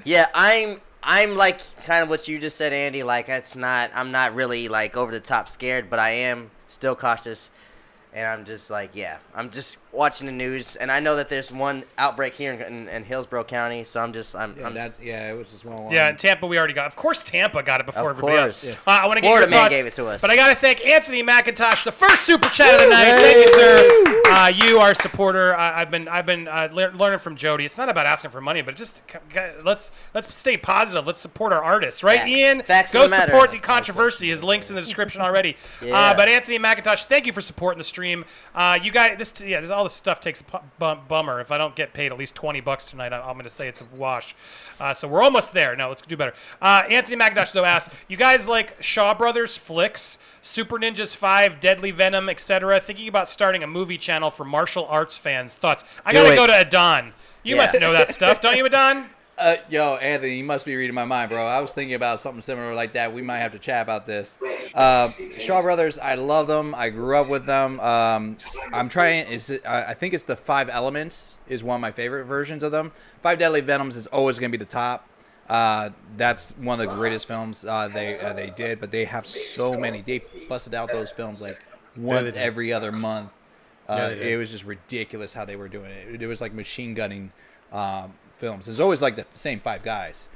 yeah, 0.03 0.27
I'm 0.33 0.81
I'm 1.03 1.35
like 1.35 1.59
kind 1.85 2.03
of 2.03 2.09
what 2.09 2.27
you 2.27 2.39
just 2.39 2.57
said, 2.57 2.73
Andy. 2.73 3.03
Like 3.03 3.29
it's 3.29 3.55
not 3.55 3.91
I'm 3.93 4.11
not 4.11 4.35
really 4.35 4.67
like 4.67 4.97
over 4.97 5.11
the 5.11 5.19
top 5.19 5.49
scared, 5.49 5.89
but 5.89 5.99
I 5.99 6.11
am 6.11 6.51
still 6.67 6.95
cautious. 6.95 7.51
And 8.11 8.25
I'm 8.25 8.43
just 8.43 8.71
like, 8.71 8.91
yeah, 8.95 9.17
I'm 9.35 9.51
just 9.51 9.77
watching 9.91 10.27
the 10.27 10.31
news, 10.33 10.75
and 10.75 10.91
I 10.91 10.99
know 10.99 11.15
that 11.15 11.29
there's 11.29 11.51
one 11.51 11.83
outbreak 11.97 12.33
here 12.35 12.53
in, 12.53 12.61
in, 12.61 12.87
in 12.89 13.03
Hillsborough 13.03 13.43
County, 13.45 13.83
so 13.83 13.99
I'm 13.99 14.13
just, 14.13 14.35
I'm, 14.35 14.55
Yeah, 14.57 14.67
I'm 14.67 14.73
that, 14.75 14.95
yeah, 15.01 15.31
it 15.31 15.37
was 15.37 15.51
a 15.51 15.57
small 15.57 15.85
one. 15.85 15.93
Yeah, 15.93 16.09
in 16.09 16.15
Tampa 16.15 16.45
we 16.45 16.57
already 16.59 16.73
got. 16.75 16.85
Of 16.87 16.95
course, 16.95 17.23
Tampa 17.23 17.63
got 17.63 17.79
it 17.79 17.85
before 17.87 18.11
Of 18.11 18.17
everybody 18.17 18.37
course. 18.37 18.67
else. 18.67 18.77
Uh, 18.85 18.91
I 18.91 19.07
want 19.07 19.17
to 19.17 19.21
get 19.21 19.29
your 19.31 19.47
thoughts. 19.47 19.69
gave 19.73 19.85
it 19.87 19.93
to 19.95 20.05
us. 20.07 20.21
But 20.21 20.29
I 20.29 20.35
got 20.35 20.49
to 20.49 20.55
thank 20.55 20.85
Anthony 20.85 21.23
McIntosh, 21.23 21.83
the 21.83 21.91
first 21.91 22.21
super 22.23 22.49
chat 22.49 22.75
of 22.75 22.81
the 22.81 22.87
night. 22.87 23.19
Thank 23.19 23.37
you, 23.37 23.53
sir. 23.55 24.21
Uh, 24.31 24.47
you, 24.55 24.77
our 24.79 24.93
supporter. 24.93 25.55
I, 25.55 25.81
I've 25.81 25.89
been 25.91 26.07
I've 26.07 26.25
been 26.27 26.47
uh, 26.47 26.69
lear- 26.71 26.91
learning 26.91 27.19
from 27.19 27.35
Jody. 27.35 27.65
It's 27.65 27.77
not 27.79 27.89
about 27.89 28.05
asking 28.05 28.29
for 28.31 28.41
money, 28.41 28.61
but 28.61 28.75
just 28.75 28.97
c- 29.11 29.17
c- 29.33 29.39
let's 29.65 29.91
let's 30.13 30.33
stay 30.35 30.55
positive. 30.55 31.07
Let's 31.07 31.19
support 31.19 31.51
our 31.51 31.63
artists, 31.63 32.03
right, 32.03 32.17
Facts. 32.19 32.29
Ian? 32.29 32.61
Facts 32.61 32.91
Go 32.91 33.05
of 33.05 33.09
the 33.09 33.17
matter. 33.17 33.31
support 33.31 33.51
the 33.51 33.57
controversy. 33.57 34.29
His 34.29 34.43
links 34.43 34.69
in 34.69 34.75
the 34.75 34.81
description 34.81 35.21
already. 35.21 35.57
Uh, 35.81 35.85
Yeah. 35.85 36.13
but 36.13 36.27
Anthony 36.29 36.59
McIntosh, 36.59 37.05
thank 37.05 37.25
you 37.25 37.31
for 37.33 37.41
supporting 37.41 37.77
the 37.77 37.83
stream. 37.83 38.25
Uh, 38.53 38.77
you 38.83 38.91
guys, 38.91 39.17
this 39.17 39.39
yeah, 39.41 39.61
this, 39.61 39.71
all 39.79 39.85
this 39.85 39.93
stuff 39.93 40.19
takes 40.19 40.41
a 40.53 40.61
bum- 40.77 40.99
bummer. 41.07 41.39
If 41.39 41.51
I 41.51 41.57
don't 41.57 41.73
get 41.73 41.93
paid 41.93 42.11
at 42.11 42.17
least 42.17 42.35
twenty 42.35 42.59
bucks 42.59 42.89
tonight, 42.89 43.13
I- 43.13 43.21
I'm 43.21 43.33
going 43.33 43.45
to 43.45 43.49
say 43.49 43.67
it's 43.69 43.79
a 43.81 43.85
wash. 43.95 44.35
Uh, 44.79 44.93
so 44.93 45.07
we're 45.07 45.23
almost 45.23 45.53
there. 45.53 45.73
No, 45.75 45.87
let's 45.87 46.01
do 46.01 46.17
better. 46.17 46.33
Uh, 46.61 46.83
Anthony 46.89 47.15
McIntosh 47.15 47.53
though 47.53 47.63
asked, 47.63 47.89
you 48.09 48.17
guys 48.17 48.47
like 48.47 48.81
Shaw 48.83 49.13
Brothers 49.13 49.55
flicks, 49.57 50.17
Super 50.41 50.77
Ninjas 50.77 51.15
Five, 51.15 51.59
Deadly 51.61 51.91
Venom, 51.91 52.27
etc. 52.29 52.79
Thinking 52.81 53.07
about 53.07 53.29
starting 53.29 53.63
a 53.63 53.67
movie 53.67 53.97
channel 53.97 54.29
for 54.29 54.43
martial 54.43 54.85
arts 54.87 55.17
fans. 55.17 55.55
Thoughts? 55.55 55.85
I 56.05 56.11
got 56.13 56.29
to 56.29 56.35
go 56.35 56.45
to 56.47 56.53
Adon. 56.53 57.13
You 57.43 57.55
Yeah. 57.55 57.61
must 57.61 57.79
know 57.79 57.93
that 57.93 58.09
stuff, 58.13 58.41
don't 58.41 58.57
you, 58.57 58.65
Adon? 58.65 59.09
Uh, 59.39 59.55
yo, 59.69 59.95
Anthony, 59.95 60.35
you 60.35 60.43
must 60.43 60.65
be 60.65 60.75
reading 60.75 60.93
my 60.93 61.05
mind, 61.05 61.29
bro. 61.29 61.45
I 61.45 61.61
was 61.61 61.71
thinking 61.71 61.95
about 61.95 62.19
something 62.19 62.41
similar 62.41 62.73
like 62.75 62.91
that. 62.93 63.13
We 63.13 63.21
might 63.21 63.39
have 63.39 63.53
to 63.53 63.59
chat 63.59 63.81
about 63.81 64.05
this. 64.05 64.37
Uh, 64.75 65.09
Shaw 65.37 65.61
Brothers, 65.61 65.97
I 65.97 66.15
love 66.15 66.47
them. 66.47 66.75
I 66.75 66.89
grew 66.89 67.15
up 67.15 67.29
with 67.29 67.45
them. 67.45 67.79
Um, 67.79 68.35
I'm 68.73 68.89
trying. 68.89 69.27
Is 69.27 69.49
it, 69.49 69.65
I 69.65 69.93
think 69.93 70.13
it's 70.13 70.23
the 70.23 70.35
Five 70.35 70.69
Elements 70.69 71.37
is 71.47 71.63
one 71.63 71.75
of 71.75 71.81
my 71.81 71.91
favorite 71.93 72.25
versions 72.25 72.63
of 72.63 72.73
them. 72.73 72.91
Five 73.23 73.39
Deadly 73.39 73.61
Venoms 73.61 73.95
is 73.95 74.07
always 74.07 74.37
going 74.39 74.51
to 74.51 74.57
be 74.57 74.61
the 74.61 74.69
top. 74.69 75.07
Uh, 75.47 75.91
that's 76.17 76.51
one 76.57 76.79
of 76.79 76.87
the 76.87 76.93
greatest 76.93 77.25
films 77.25 77.63
uh, 77.63 77.87
they 77.87 78.19
uh, 78.19 78.33
they 78.33 78.49
did. 78.49 78.81
But 78.81 78.91
they 78.91 79.05
have 79.05 79.25
so 79.25 79.73
many. 79.73 80.01
They 80.01 80.21
busted 80.49 80.75
out 80.75 80.91
those 80.91 81.11
films 81.11 81.41
like 81.41 81.63
once 81.95 82.33
every 82.33 82.73
other 82.73 82.91
month. 82.91 83.31
Uh, 83.87 84.13
it 84.19 84.37
was 84.37 84.51
just 84.51 84.65
ridiculous 84.65 85.31
how 85.31 85.45
they 85.45 85.55
were 85.55 85.69
doing 85.69 85.91
it. 85.91 86.21
It 86.21 86.27
was 86.27 86.41
like 86.41 86.53
machine 86.53 86.93
gunning 86.93 87.31
um, 87.71 88.13
films. 88.39 88.65
There's 88.65 88.79
always 88.79 89.01
like 89.01 89.15
the 89.15 89.25
same 89.35 89.59
five 89.59 89.83
guys. 89.83 90.27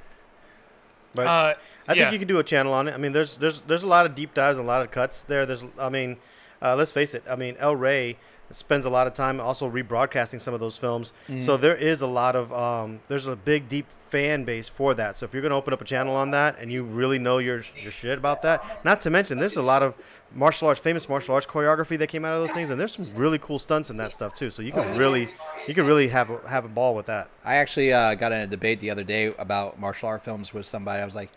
But 1.16 1.28
Uh, 1.28 1.54
I 1.88 1.94
yeah. 1.94 2.04
think 2.04 2.14
you 2.14 2.20
can 2.20 2.28
do 2.28 2.40
a 2.40 2.44
channel 2.44 2.74
on 2.74 2.88
it. 2.88 2.94
I 2.94 2.98
mean, 2.98 3.14
there's 3.14 3.38
there's 3.38 3.62
there's 3.68 3.84
a 3.84 3.88
lot 3.88 4.06
of 4.06 4.16
deep 4.16 4.34
dives 4.34 4.58
and 4.58 4.66
a 4.66 4.68
lot 4.68 4.82
of 4.82 4.92
cuts 4.92 5.24
there. 5.24 5.46
There's 5.46 5.64
I 5.80 5.90
mean, 5.90 6.18
uh, 6.62 6.76
let's 6.76 6.92
face 6.92 7.14
it. 7.14 7.24
I 7.30 7.36
mean, 7.36 7.56
El 7.60 7.76
Rey 7.76 8.18
spends 8.52 8.86
a 8.86 8.90
lot 8.90 9.08
of 9.08 9.14
time 9.14 9.40
also 9.40 9.70
rebroadcasting 9.70 10.40
some 10.40 10.54
of 10.54 10.60
those 10.60 10.78
films. 10.78 11.12
Mm-hmm. 11.28 11.44
So 11.44 11.58
there 11.58 11.76
is 11.76 12.02
a 12.02 12.08
lot 12.08 12.36
of 12.36 12.54
um, 12.54 13.00
there's 13.08 13.28
a 13.28 13.36
big 13.36 13.68
deep 13.70 13.88
fan 14.14 14.44
base 14.44 14.70
for 14.70 14.94
that. 14.94 15.18
So 15.18 15.26
if 15.26 15.34
you're 15.34 15.42
gonna 15.42 15.58
open 15.58 15.74
up 15.74 15.82
a 15.82 15.86
channel 15.86 16.16
on 16.16 16.30
that 16.32 16.60
and 16.60 16.72
you 16.72 16.84
really 16.84 17.18
know 17.18 17.40
your 17.40 17.64
your 17.82 17.92
shit 17.92 18.20
about 18.20 18.44
that, 18.44 18.86
not 18.86 19.02
to 19.02 19.10
mention 19.10 19.40
there's 19.40 19.56
a 19.56 19.62
lot 19.64 19.82
of 19.82 19.96
martial 20.36 20.68
arts, 20.68 20.80
famous 20.80 21.10
martial 21.10 21.34
arts 21.34 21.48
choreography 21.48 21.98
that 21.98 22.08
came 22.08 22.24
out 22.24 22.34
of 22.34 22.40
those 22.40 22.52
things, 22.52 22.70
and 22.70 22.80
there's 22.80 22.94
some 22.94 23.08
really 23.16 23.40
cool 23.40 23.58
stunts 23.58 23.90
in 23.90 23.98
that 23.98 24.14
stuff 24.14 24.36
too. 24.36 24.52
So 24.52 24.62
you 24.62 24.72
can 24.72 25.00
really 25.00 25.30
you 25.68 25.74
can 25.74 25.88
really 25.88 26.08
have 26.10 26.30
a, 26.30 26.48
have 26.48 26.64
a 26.64 26.68
ball 26.68 26.94
with 26.94 27.08
that. 27.08 27.28
I 27.44 27.56
actually 27.56 27.92
uh, 27.92 28.14
got 28.14 28.32
in 28.32 28.42
a 28.42 28.48
debate 28.48 28.80
the 28.82 28.92
other 28.92 29.04
day 29.04 29.34
about 29.40 29.80
martial 29.80 30.10
art 30.10 30.24
films 30.24 30.54
with 30.54 30.68
somebody. 30.68 31.02
I 31.02 31.06
was 31.06 31.16
like, 31.16 31.32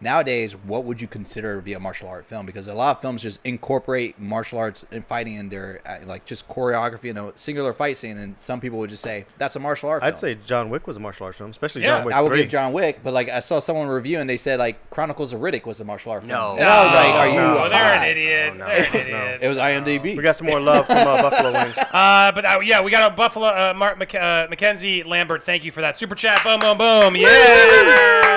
nowadays, 0.00 0.52
what 0.54 0.84
would 0.84 1.00
you 1.00 1.06
consider 1.08 1.56
to 1.56 1.62
be 1.62 1.72
a 1.74 1.80
martial 1.80 2.08
art 2.08 2.26
film? 2.26 2.46
Because 2.46 2.68
a 2.68 2.74
lot 2.74 2.96
of 2.96 3.02
films 3.02 3.22
just 3.22 3.40
incorporate 3.44 4.18
martial 4.18 4.58
arts 4.58 4.84
and 4.90 5.04
fighting 5.06 5.34
in 5.34 5.48
their 5.48 5.80
uh, 5.86 5.98
like 6.06 6.24
just 6.24 6.48
choreography 6.48 7.06
in 7.10 7.16
a 7.16 7.32
singular 7.36 7.72
fight 7.72 7.96
scene, 7.98 8.18
and 8.18 8.38
some 8.38 8.60
people 8.60 8.78
would 8.78 8.90
just 8.90 9.02
say 9.02 9.26
that's 9.38 9.56
a 9.56 9.60
martial 9.60 9.88
art. 9.88 10.02
Film. 10.02 10.08
I'd 10.08 10.18
film. 10.18 10.34
say 10.36 10.46
John 10.46 10.70
Wick 10.70 10.86
was 10.86 10.96
a 10.96 11.00
martial 11.00 11.26
arts 11.26 11.38
film, 11.38 11.50
especially 11.50 11.82
Yeah, 11.82 11.98
John 11.98 12.04
Wick 12.06 12.14
I 12.14 12.20
would 12.20 12.28
3. 12.30 12.38
give 12.42 12.48
John 12.48 12.72
Wick, 12.72 13.00
but 13.02 13.12
like 13.14 13.28
I 13.28 13.40
saw 13.40 13.58
someone 13.60 13.88
review 13.88 14.18
and 14.20 14.28
they 14.28 14.36
said 14.36 14.58
like 14.58 14.90
Chronicles 14.90 15.32
of 15.32 15.40
Riddick 15.40 15.64
was 15.66 15.80
a 15.80 15.84
martial 15.84 16.12
art 16.12 16.22
film. 16.22 16.28
No. 16.30 16.56
and 16.56 16.64
I 16.64 16.84
was 16.84 16.94
like, 16.94 17.14
are 17.14 17.28
you? 17.28 17.34
No, 17.36 17.64
Oh, 17.64 17.68
they're 17.68 17.94
an 17.94 18.04
idiot. 18.04 18.50
Oh, 18.54 18.56
no. 18.58 18.66
They're 18.66 18.84
an 18.86 18.92
No. 18.92 18.98
idiot. 19.24 19.38
It 19.42 19.48
was 19.48 19.58
IMDb. 19.58 20.16
we 20.16 20.22
got 20.22 20.36
some 20.36 20.46
more 20.46 20.60
love 20.60 20.86
from 20.86 20.98
uh, 20.98 21.22
Buffalo 21.22 21.52
Wings. 21.52 21.76
Uh, 21.96 22.30
but 22.32 22.44
uh, 22.44 22.58
yeah, 22.62 22.82
we 22.82 22.90
got 22.90 23.10
a 23.10 23.14
Buffalo. 23.14 23.46
Uh, 23.46 23.72
Mark 23.74 23.96
Mc, 23.98 24.14
uh, 24.14 24.46
Mackenzie 24.50 25.02
Lambert, 25.02 25.42
thank 25.44 25.64
you 25.64 25.72
for 25.72 25.80
that 25.80 25.96
super 25.96 26.14
chat. 26.14 26.42
Boom, 26.44 26.60
boom, 26.60 26.76
boom. 26.76 27.16
Yeah. 27.16 28.35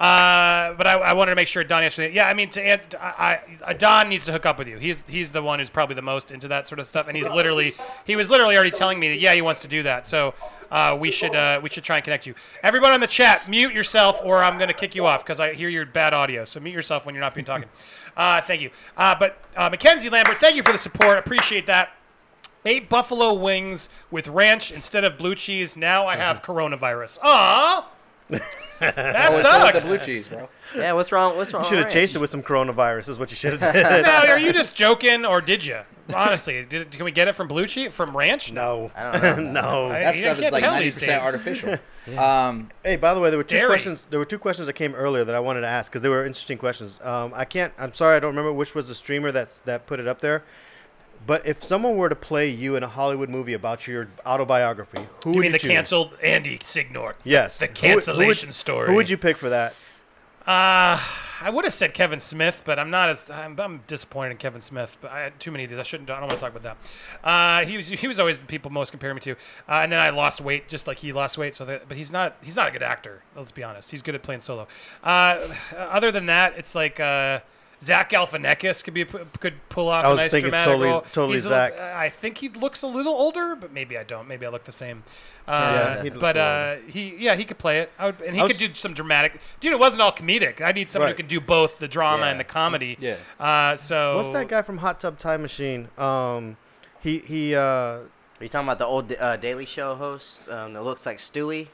Uh, 0.00 0.72
but 0.78 0.86
I, 0.86 0.94
I 0.94 1.12
wanted 1.12 1.32
to 1.32 1.36
make 1.36 1.46
sure 1.46 1.62
Don 1.62 1.84
answered 1.84 2.04
it. 2.04 2.12
Yeah, 2.12 2.26
I 2.26 2.32
mean, 2.32 2.48
to 2.50 2.66
answer, 2.66 2.98
I, 2.98 3.40
I, 3.62 3.74
Don 3.74 4.08
needs 4.08 4.24
to 4.24 4.32
hook 4.32 4.46
up 4.46 4.56
with 4.56 4.66
you. 4.66 4.78
He's 4.78 5.02
he's 5.06 5.30
the 5.30 5.42
one 5.42 5.58
who's 5.58 5.68
probably 5.68 5.94
the 5.94 6.00
most 6.00 6.30
into 6.30 6.48
that 6.48 6.66
sort 6.66 6.78
of 6.78 6.86
stuff, 6.86 7.06
and 7.06 7.14
he's 7.14 7.28
literally 7.28 7.74
he 8.06 8.16
was 8.16 8.30
literally 8.30 8.54
already 8.54 8.70
telling 8.70 8.98
me 8.98 9.10
that 9.10 9.18
yeah 9.18 9.34
he 9.34 9.42
wants 9.42 9.60
to 9.60 9.68
do 9.68 9.82
that. 9.82 10.06
So 10.06 10.32
uh, 10.70 10.96
we 10.98 11.10
should 11.10 11.34
uh, 11.34 11.60
we 11.62 11.68
should 11.68 11.84
try 11.84 11.96
and 11.96 12.04
connect 12.04 12.26
you. 12.26 12.34
Everyone 12.62 12.92
on 12.92 13.00
the 13.00 13.06
chat, 13.06 13.46
mute 13.50 13.74
yourself, 13.74 14.22
or 14.24 14.42
I'm 14.42 14.58
gonna 14.58 14.72
kick 14.72 14.94
you 14.94 15.04
off 15.04 15.22
because 15.22 15.38
I 15.38 15.52
hear 15.52 15.68
your 15.68 15.84
bad 15.84 16.14
audio. 16.14 16.44
So 16.44 16.60
mute 16.60 16.72
yourself 16.72 17.04
when 17.04 17.14
you're 17.14 17.22
not 17.22 17.34
being 17.34 17.46
talking. 17.46 17.68
Uh, 18.16 18.40
thank 18.40 18.60
you. 18.60 18.70
Uh, 18.96 19.14
but 19.18 19.38
uh, 19.56 19.68
Mackenzie 19.70 20.10
Lambert, 20.10 20.38
thank 20.38 20.56
you 20.56 20.64
for 20.64 20.72
the 20.72 20.78
support. 20.78 21.16
Appreciate 21.16 21.64
that. 21.66 21.90
Eight 22.66 22.88
buffalo 22.88 23.32
wings 23.32 23.88
with 24.10 24.26
ranch 24.26 24.72
instead 24.72 25.04
of 25.04 25.16
blue 25.16 25.36
cheese. 25.36 25.76
Now 25.76 26.08
I 26.08 26.16
have 26.16 26.42
coronavirus. 26.42 27.20
Aw, 27.22 27.88
that 28.30 28.94
it's 28.96 29.42
sucks. 29.42 29.84
The 29.84 29.88
blue 29.88 30.06
cheese, 30.06 30.28
bro. 30.28 30.48
Yeah, 30.76 30.92
what's 30.92 31.10
wrong? 31.12 31.36
What's 31.36 31.52
wrong? 31.52 31.64
You 31.64 31.68
should 31.68 31.78
have 31.78 31.90
chased 31.92 32.14
it 32.14 32.18
with 32.18 32.30
some 32.30 32.42
coronavirus. 32.42 33.08
Is 33.08 33.18
what 33.18 33.30
you 33.30 33.36
should 33.36 33.60
have 33.60 33.74
done. 33.74 34.02
Now, 34.02 34.26
are 34.26 34.38
you 34.38 34.52
just 34.52 34.74
joking, 34.74 35.24
or 35.26 35.40
did 35.40 35.64
you? 35.64 35.80
Honestly, 36.14 36.64
did, 36.64 36.90
can 36.90 37.04
we 37.04 37.12
get 37.12 37.28
it 37.28 37.34
from 37.36 37.46
blue 37.46 37.66
cheese 37.66 37.92
from 37.92 38.16
ranch? 38.16 38.52
no, 38.52 38.90
I 38.96 39.18
don't 39.18 39.52
know. 39.52 39.88
no. 39.88 39.90
I- 39.90 40.00
That 40.04 40.14
you 40.16 40.20
stuff 40.22 40.38
is 40.38 40.50
like 40.52 40.62
ninety 40.62 40.90
percent 40.90 41.10
days. 41.12 41.22
artificial. 41.22 41.78
Um, 42.18 42.70
Hey, 42.82 42.96
by 42.96 43.12
the 43.14 43.20
way, 43.20 43.28
there 43.30 43.38
were 43.38 43.44
two 43.44 43.56
Dairy. 43.56 43.68
questions. 43.68 44.06
There 44.10 44.18
were 44.18 44.24
two 44.24 44.38
questions 44.38 44.66
that 44.66 44.72
came 44.72 44.94
earlier 44.94 45.22
that 45.22 45.34
I 45.34 45.38
wanted 45.38 45.60
to 45.60 45.66
ask 45.68 45.92
because 45.92 46.02
they 46.02 46.08
were 46.08 46.24
interesting 46.26 46.56
questions. 46.58 46.98
Um, 47.02 47.32
I 47.36 47.44
can't. 47.44 47.72
I'm 47.78 47.94
sorry, 47.94 48.16
I 48.16 48.20
don't 48.20 48.30
remember 48.30 48.52
which 48.52 48.74
was 48.74 48.88
the 48.88 48.94
streamer 48.94 49.30
that's 49.30 49.58
that 49.60 49.86
put 49.86 50.00
it 50.00 50.08
up 50.08 50.20
there. 50.20 50.42
But 51.26 51.46
if 51.46 51.62
someone 51.62 51.96
were 51.96 52.08
to 52.08 52.16
play 52.16 52.48
you 52.48 52.76
in 52.76 52.82
a 52.82 52.88
Hollywood 52.88 53.28
movie 53.28 53.52
about 53.52 53.86
your 53.86 54.08
autobiography, 54.26 54.98
who 54.98 55.04
would 55.04 55.24
You 55.24 55.30
would 55.30 55.36
mean 55.40 55.44
you 55.44 55.52
the 55.52 55.58
choose? 55.58 55.70
canceled 55.70 56.14
Andy 56.22 56.58
Signor? 56.62 57.16
Yes. 57.24 57.58
The 57.58 57.66
Who 57.66 57.70
would- 57.70 57.78
who 57.78 57.86
would- 57.86 57.92
cancellation 58.04 58.52
story. 58.52 58.88
Who 58.88 58.94
would 58.94 59.10
you 59.10 59.18
pick 59.18 59.36
for 59.36 59.50
that? 59.50 59.74
Uh, 60.46 60.98
I 61.42 61.50
would 61.50 61.64
have 61.64 61.72
said 61.74 61.92
Kevin 61.94 62.18
Smith, 62.20 62.62
but 62.64 62.78
I'm 62.78 62.90
not 62.90 63.08
as 63.10 63.30
I'm, 63.30 63.58
I'm 63.60 63.82
disappointed 63.86 64.32
in 64.32 64.36
Kevin 64.38 64.60
Smith. 64.62 64.96
But 65.00 65.10
I 65.12 65.20
had 65.20 65.38
too 65.38 65.50
many 65.50 65.64
of 65.64 65.70
these. 65.70 65.78
I 65.78 65.82
shouldn't. 65.82 66.10
I 66.10 66.14
don't 66.18 66.28
want 66.28 66.32
to 66.38 66.40
talk 66.44 66.54
about 66.56 66.62
that. 66.62 66.76
Uh, 67.22 67.64
he 67.66 67.76
was 67.76 67.88
he 67.88 68.08
was 68.08 68.18
always 68.18 68.40
the 68.40 68.46
people 68.46 68.70
most 68.70 68.90
compare 68.90 69.12
me 69.14 69.20
to. 69.20 69.32
Uh, 69.32 69.34
and 69.82 69.92
then 69.92 70.00
I 70.00 70.10
lost 70.10 70.40
weight 70.40 70.66
just 70.68 70.86
like 70.86 70.98
he 70.98 71.12
lost 71.12 71.36
weight. 71.38 71.54
So 71.54 71.64
that, 71.66 71.88
but 71.88 71.96
he's 71.96 72.10
not 72.12 72.36
he's 72.42 72.56
not 72.56 72.68
a 72.68 72.70
good 72.70 72.82
actor. 72.82 73.22
Let's 73.36 73.52
be 73.52 73.62
honest. 73.62 73.90
He's 73.90 74.02
good 74.02 74.14
at 74.14 74.22
playing 74.22 74.40
solo. 74.40 74.66
Uh, 75.04 75.48
other 75.76 76.10
than 76.10 76.26
that, 76.26 76.54
it's 76.56 76.74
like. 76.74 76.98
Uh, 76.98 77.40
Zach 77.82 78.10
Galifianakis 78.10 78.84
could 78.84 78.92
be 78.94 79.04
could 79.06 79.54
pull 79.70 79.88
off 79.88 80.04
I 80.04 80.08
a 80.08 80.10
was 80.10 80.18
nice 80.18 80.42
dramatic 80.42 80.72
totally- 80.72 80.88
role. 80.90 81.00
totally 81.12 81.32
He's 81.32 81.46
a- 81.46 81.48
Zach. 81.48 81.78
I 81.78 82.08
think 82.10 82.38
he 82.38 82.48
looks 82.50 82.82
a 82.82 82.86
little 82.86 83.14
older, 83.14 83.56
but 83.56 83.72
maybe 83.72 83.96
I 83.96 84.02
don't. 84.04 84.28
Maybe 84.28 84.44
I 84.44 84.50
look 84.50 84.64
the 84.64 84.72
same. 84.72 85.02
Yeah, 85.48 85.54
Uh, 85.54 86.02
he 86.02 86.10
looks 86.10 86.20
but 86.20 86.36
uh, 86.36 86.76
he 86.86 87.16
yeah 87.16 87.34
he 87.36 87.44
could 87.44 87.56
play 87.58 87.78
it. 87.80 87.90
I 87.98 88.06
would, 88.06 88.20
and 88.20 88.36
he 88.36 88.42
I 88.42 88.46
could 88.46 88.58
do 88.58 88.74
some 88.74 88.92
dramatic. 88.92 89.40
Dude, 89.60 89.72
it 89.72 89.80
wasn't 89.80 90.02
all 90.02 90.12
comedic. 90.12 90.60
I 90.60 90.72
need 90.72 90.90
someone 90.90 91.08
who 91.10 91.16
can 91.16 91.26
do 91.26 91.40
both 91.40 91.78
the 91.78 91.88
drama 91.88 92.24
Yeah. 92.24 92.30
and 92.32 92.40
the 92.40 92.44
comedy. 92.44 92.96
Yeah. 93.00 93.16
Uh, 93.38 93.76
so 93.76 94.16
What's 94.16 94.28
that 94.30 94.48
guy 94.48 94.60
from 94.62 94.78
Hot 94.78 95.00
Tub 95.00 95.18
Time 95.18 95.40
Machine? 95.42 95.88
Um, 95.96 96.56
he 97.00 97.18
he 97.20 97.54
uh 97.54 97.60
Are 97.62 98.04
you 98.40 98.48
talking 98.48 98.68
about 98.68 98.78
the 98.78 98.86
old 98.86 99.10
uh, 99.12 99.36
Daily 99.38 99.64
Show 99.66 99.94
host 99.96 100.38
um, 100.50 100.74
that 100.74 100.82
looks 100.82 101.06
like 101.06 101.16
Stewie? 101.18 101.68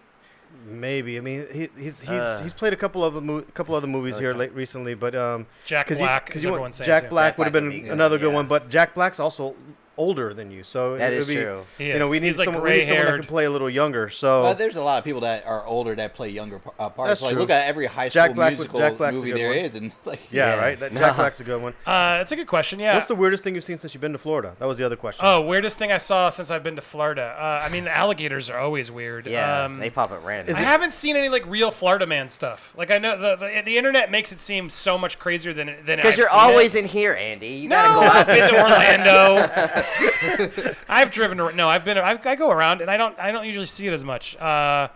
Maybe. 0.67 1.17
I 1.17 1.21
mean, 1.21 1.47
he, 1.53 1.69
he's 1.79 2.01
he's 2.01 2.09
Uh, 2.09 2.41
he's 2.43 2.53
played 2.53 2.73
a 2.73 2.77
couple 2.77 3.05
of 3.05 3.15
the 3.15 3.21
mo- 3.21 3.45
couple 3.55 3.75
other 3.75 3.87
movies 3.87 4.15
Okay. 4.15 4.25
here 4.25 4.35
late 4.35 4.53
recently, 4.55 4.95
but 4.95 5.15
um, 5.15 5.47
Jack 5.65 5.87
'cause 5.89 5.97
you- 5.99 6.03
Black 6.05 6.27
'cause 6.27 6.37
is 6.37 6.45
you 6.45 6.51
want- 6.51 6.57
everyone's 6.59 6.77
saying 6.77 6.87
Jack. 6.89 7.11
Black 7.11 7.39
would 7.39 7.45
have 7.45 7.53
been 7.53 7.65
would 7.65 7.71
be 7.73 7.81
good, 7.81 7.93
another 7.93 8.19
good 8.19 8.33
one, 8.33 8.47
but 8.47 8.69
Jack 8.69 8.95
Black's 8.95 9.21
also 9.21 9.55
older 9.99 10.35
than 10.35 10.51
you, 10.51 10.63
so 10.63 10.97
That 10.99 11.13
it 11.13 11.21
is 11.21 11.27
be, 11.27 11.37
true. 11.37 11.65
He 11.79 11.89
You 11.89 11.99
know, 11.99 12.05
is. 12.07 12.11
we 12.11 12.21
need 12.21 12.27
He's 12.27 12.39
like 12.39 12.47
someone, 12.47 12.63
we 12.63 12.71
need 12.79 12.89
someone 12.89 13.07
that 13.07 13.13
can 13.19 13.25
play 13.25 13.45
a 13.47 13.51
little 13.51 13.71
younger. 13.71 14.11
So 14.11 14.43
But 14.43 14.59
there's 14.59 14.77
a 14.77 14.83
lot 14.83 14.99
of 14.99 15.05
people 15.05 15.23
that 15.23 15.47
are 15.47 15.65
older 15.67 15.95
that 15.95 16.15
play 16.15 16.29
younger 16.31 16.61
uh, 16.79 16.89
parts. 16.91 17.09
That's 17.09 17.23
like 17.23 17.33
true. 17.33 17.41
look 17.41 17.51
at 17.51 17.67
every 17.67 17.87
high 17.87 18.09
school 18.09 18.23
Jack 18.23 18.35
Black 18.35 18.51
would- 18.51 18.59
musical 18.59 18.81
Jack 18.81 18.97
Black's 18.99 19.15
a 19.15 19.17
movie 19.17 19.31
good 19.31 19.41
there 19.41 19.49
one. 19.51 19.59
is, 19.59 19.75
and 19.75 19.93
like 20.05 20.21
yeah, 20.31 20.55
Yeah. 20.55 20.61
right. 20.61 20.79
That, 20.79 20.93
Jack 20.93 21.17
Black's 21.17 21.41
a 21.41 21.45
good 21.45 21.63
one. 21.63 21.75
Uh, 21.87 22.19
it's 22.21 22.33
a 22.33 22.37
good 22.37 22.47
question. 22.47 22.79
Yeah. 22.79 22.95
What's 22.95 23.07
the 23.07 23.15
weirdest 23.15 23.43
thing 23.45 23.55
you've 23.55 23.65
seen 23.65 23.79
since 23.79 23.95
you've 23.95 24.01
been 24.01 24.13
to 24.13 24.19
Florida? 24.19 24.55
That 24.59 24.67
was 24.69 24.79
the 24.79 24.85
other 24.85 24.97
question. 24.97 25.25
oh, 25.27 25.41
weirdest 25.41 25.79
thing 25.79 25.91
I 25.93 25.99
saw 25.99 26.31
since 26.31 26.51
I've 26.51 26.63
been 26.63 26.77
to 26.77 26.83
Florida. 26.83 27.35
Uh, 27.39 27.63
I 27.65 27.69
mean, 27.71 27.85
the 27.85 27.97
alligators 27.97 28.51
are 28.51 28.59
always 28.59 28.91
weird. 28.91 29.27
Yeah, 29.27 29.65
Um, 29.65 29.79
they 29.79 29.91
pop 29.91 30.11
at 30.13 30.23
random. 30.25 30.57
I 30.57 30.61
haven't 30.61 30.93
seen 30.93 31.17
any 31.17 31.29
like 31.29 31.47
real 31.47 31.71
Florida 31.71 32.07
man 32.07 32.29
stuff. 32.29 32.73
Like 32.77 32.91
I 32.91 32.99
know 32.99 33.17
the 33.19 33.37
the, 33.37 33.63
the 33.65 33.79
internet 33.79 34.11
makes 34.11 34.31
it 34.33 34.41
seem 34.41 34.69
so 34.69 34.99
much 34.99 35.19
crazier 35.19 35.53
than 35.53 35.69
than 35.85 35.97
Because 35.99 36.17
you're 36.19 36.29
seen 36.29 36.39
always 36.39 36.75
it. 36.75 36.81
in 36.81 36.85
here, 36.87 37.15
Andy. 37.15 37.49
You 37.49 37.69
No, 37.71 37.77
gotta 37.77 37.95
go 37.95 38.01
I've 38.01 38.17
out. 38.17 38.27
been 38.27 38.49
to 38.51 38.63
Orlando. 38.63 39.83
I've 40.89 41.11
driven. 41.11 41.41
ar- 41.41 41.53
No, 41.53 41.69
I've 41.69 41.85
been. 41.85 41.99
I, 41.99 42.19
I 42.25 42.37
go 42.37 42.51
around, 42.51 42.81
and 42.81 42.91
I 42.91 42.97
don't. 42.97 43.19
I 43.19 43.33
don't 43.33 43.47
usually 43.47 43.67
see 43.67 43.87
it 43.87 43.93
as 43.93 44.05
much. 44.05 44.37
Uh, 44.37 44.89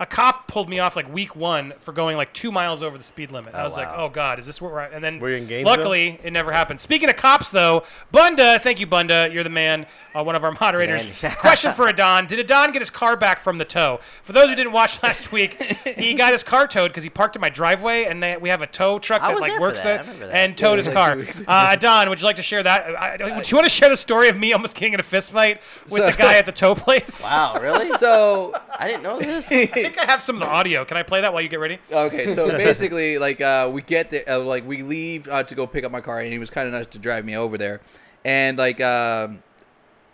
a 0.00 0.06
cop 0.06 0.46
pulled 0.46 0.68
me 0.68 0.78
off 0.78 0.94
like 0.96 1.12
week 1.12 1.34
one 1.34 1.72
for 1.80 1.92
going 1.92 2.16
like 2.16 2.32
two 2.32 2.52
miles 2.52 2.82
over 2.82 2.96
the 2.96 3.02
speed 3.04 3.30
limit. 3.32 3.54
I 3.54 3.60
Oh, 3.60 3.64
was 3.64 3.76
like, 3.76 3.88
"Oh 3.92 4.08
God, 4.08 4.38
is 4.38 4.46
this 4.46 4.62
what 4.62 4.70
we're 4.72 4.80
at?" 4.80 4.92
And 4.92 5.02
then, 5.02 5.18
Were 5.18 5.30
you 5.30 5.36
in 5.36 5.46
Gainesville? 5.46 5.76
luckily, 5.76 6.20
it 6.22 6.32
never 6.32 6.52
happened. 6.52 6.78
Speaking 6.80 7.08
of 7.10 7.16
cops, 7.16 7.50
though, 7.50 7.84
Bunda, 8.12 8.58
thank 8.60 8.78
you, 8.80 8.86
Bunda. 8.86 9.28
You're 9.32 9.42
the 9.44 9.50
man. 9.50 9.86
Uh, 10.14 10.22
one 10.24 10.34
of 10.34 10.42
our 10.44 10.52
moderators. 10.60 11.06
Question 11.38 11.72
for 11.72 11.88
Adon: 11.88 12.26
Did 12.26 12.38
Adon 12.40 12.72
get 12.72 12.80
his 12.80 12.90
car 12.90 13.16
back 13.16 13.38
from 13.40 13.58
the 13.58 13.64
tow? 13.64 14.00
For 14.22 14.32
those 14.32 14.48
who 14.50 14.54
didn't 14.56 14.72
watch 14.72 15.02
last 15.02 15.32
week, 15.32 15.60
he 15.84 16.14
got 16.14 16.32
his 16.32 16.42
car 16.42 16.66
towed 16.66 16.88
because 16.90 17.04
he 17.04 17.10
parked 17.10 17.36
in 17.36 17.40
my 17.42 17.50
driveway, 17.50 18.04
and 18.04 18.22
they, 18.22 18.36
we 18.36 18.48
have 18.48 18.62
a 18.62 18.66
tow 18.66 18.98
truck 18.98 19.22
that 19.22 19.38
like 19.40 19.58
works 19.60 19.82
that. 19.82 20.00
I 20.08 20.12
there, 20.14 20.30
and 20.32 20.56
towed 20.56 20.78
his 20.78 20.88
car. 20.88 21.16
two 21.16 21.44
Uh, 21.46 21.70
Adon, 21.72 22.08
would 22.08 22.20
you 22.20 22.24
like 22.26 22.36
to 22.36 22.42
share 22.42 22.62
that? 22.62 22.94
I, 22.96 23.12
I- 23.14 23.16
do 23.16 23.24
you 23.26 23.56
want 23.56 23.64
to 23.66 23.70
share 23.70 23.88
the 23.88 23.96
story 23.96 24.28
of 24.28 24.36
me 24.38 24.52
almost 24.52 24.76
getting 24.76 24.94
in 24.94 25.00
a 25.00 25.04
fist 25.04 25.32
fight 25.32 25.60
with 25.90 26.04
the 26.06 26.12
guy 26.16 26.36
at 26.38 26.46
the 26.46 26.52
tow 26.52 26.74
place? 26.74 27.24
Wow, 27.24 27.56
really? 27.60 27.88
so 27.98 28.54
I 28.78 28.86
didn't 28.88 29.02
know 29.02 29.18
this. 29.18 29.48
I 29.88 29.90
think 29.90 30.06
I 30.06 30.10
have 30.10 30.20
some 30.20 30.36
of 30.36 30.40
the 30.40 30.46
audio. 30.46 30.84
Can 30.84 30.98
I 30.98 31.02
play 31.02 31.22
that 31.22 31.32
while 31.32 31.40
you 31.40 31.48
get 31.48 31.60
ready? 31.60 31.78
okay, 31.90 32.26
so 32.34 32.48
basically, 32.56 33.16
like 33.16 33.40
uh, 33.40 33.70
we 33.72 33.80
get 33.80 34.10
the, 34.10 34.36
uh, 34.36 34.40
like 34.40 34.66
we 34.66 34.82
leave 34.82 35.26
uh, 35.28 35.42
to 35.44 35.54
go 35.54 35.66
pick 35.66 35.82
up 35.84 35.90
my 35.90 36.02
car, 36.02 36.20
and 36.20 36.30
he 36.30 36.38
was 36.38 36.50
kind 36.50 36.66
of 36.66 36.74
nice 36.74 36.86
to 36.88 36.98
drive 36.98 37.24
me 37.24 37.36
over 37.36 37.56
there, 37.56 37.80
and 38.22 38.58
like, 38.58 38.82
um, 38.82 39.42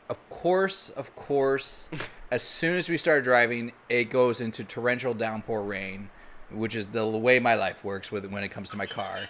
of 0.08 0.28
course, 0.30 0.90
of 0.90 1.14
course, 1.16 1.88
as 2.30 2.42
soon 2.42 2.76
as 2.76 2.88
we 2.88 2.96
start 2.96 3.24
driving, 3.24 3.72
it 3.88 4.10
goes 4.10 4.40
into 4.40 4.62
torrential 4.62 5.12
downpour 5.12 5.62
rain, 5.62 6.08
which 6.52 6.76
is 6.76 6.86
the 6.86 7.04
way 7.04 7.40
my 7.40 7.56
life 7.56 7.82
works 7.82 8.12
with 8.12 8.24
when 8.26 8.44
it 8.44 8.50
comes 8.50 8.68
to 8.68 8.76
my 8.76 8.86
car, 8.86 9.28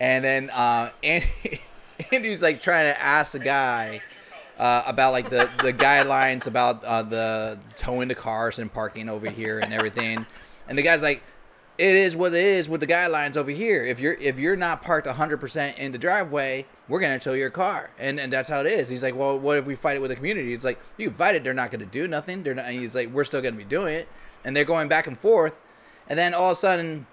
and 0.00 0.24
then 0.24 0.48
uh, 0.48 0.90
Andy, 1.02 1.60
Andy's 2.10 2.42
like 2.42 2.62
trying 2.62 2.90
to 2.90 2.98
ask 3.02 3.32
the 3.32 3.38
guy. 3.38 4.00
Uh, 4.58 4.82
about 4.86 5.12
like 5.12 5.30
the, 5.30 5.48
the 5.62 5.72
guidelines 5.72 6.48
about 6.48 6.82
uh, 6.84 7.00
the 7.04 7.56
towing 7.76 8.08
the 8.08 8.14
cars 8.14 8.58
and 8.58 8.72
parking 8.72 9.08
over 9.08 9.30
here 9.30 9.60
and 9.60 9.72
everything, 9.72 10.26
and 10.66 10.76
the 10.76 10.82
guy's 10.82 11.00
like, 11.00 11.22
it 11.78 11.94
is 11.94 12.16
what 12.16 12.34
it 12.34 12.44
is 12.44 12.68
with 12.68 12.80
the 12.80 12.86
guidelines 12.86 13.36
over 13.36 13.52
here. 13.52 13.84
If 13.84 14.00
you're 14.00 14.14
if 14.14 14.36
you're 14.36 14.56
not 14.56 14.82
parked 14.82 15.06
100% 15.06 15.78
in 15.78 15.92
the 15.92 15.98
driveway, 15.98 16.66
we're 16.88 16.98
gonna 16.98 17.20
tow 17.20 17.34
your 17.34 17.50
car, 17.50 17.90
and 17.98 18.18
and 18.18 18.32
that's 18.32 18.48
how 18.48 18.60
it 18.60 18.66
is. 18.66 18.88
He's 18.88 19.02
like, 19.02 19.14
well, 19.14 19.38
what 19.38 19.58
if 19.58 19.64
we 19.64 19.76
fight 19.76 19.94
it 19.94 20.00
with 20.00 20.10
the 20.10 20.16
community? 20.16 20.52
It's 20.52 20.64
like 20.64 20.80
you 20.96 21.10
fight 21.12 21.36
it, 21.36 21.44
they're 21.44 21.54
not 21.54 21.70
gonna 21.70 21.86
do 21.86 22.08
nothing. 22.08 22.42
They're 22.42 22.54
not. 22.54 22.66
And 22.66 22.74
he's 22.74 22.96
like, 22.96 23.10
we're 23.10 23.24
still 23.24 23.40
gonna 23.40 23.56
be 23.56 23.64
doing 23.64 23.94
it, 23.94 24.08
and 24.44 24.56
they're 24.56 24.64
going 24.64 24.88
back 24.88 25.06
and 25.06 25.16
forth, 25.16 25.54
and 26.08 26.18
then 26.18 26.34
all 26.34 26.50
of 26.50 26.58
a 26.58 26.60
sudden, 26.60 27.06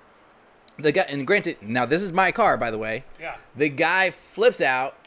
the 0.80 0.92
guy 0.92 1.06
and 1.10 1.28
granted, 1.28 1.58
now 1.62 1.86
this 1.86 2.02
is 2.02 2.12
my 2.12 2.32
car, 2.32 2.58
by 2.58 2.72
the 2.72 2.80
way. 2.80 3.04
Yeah. 3.20 3.36
The 3.56 3.70
guy 3.70 4.10
flips 4.10 4.62
out, 4.62 4.98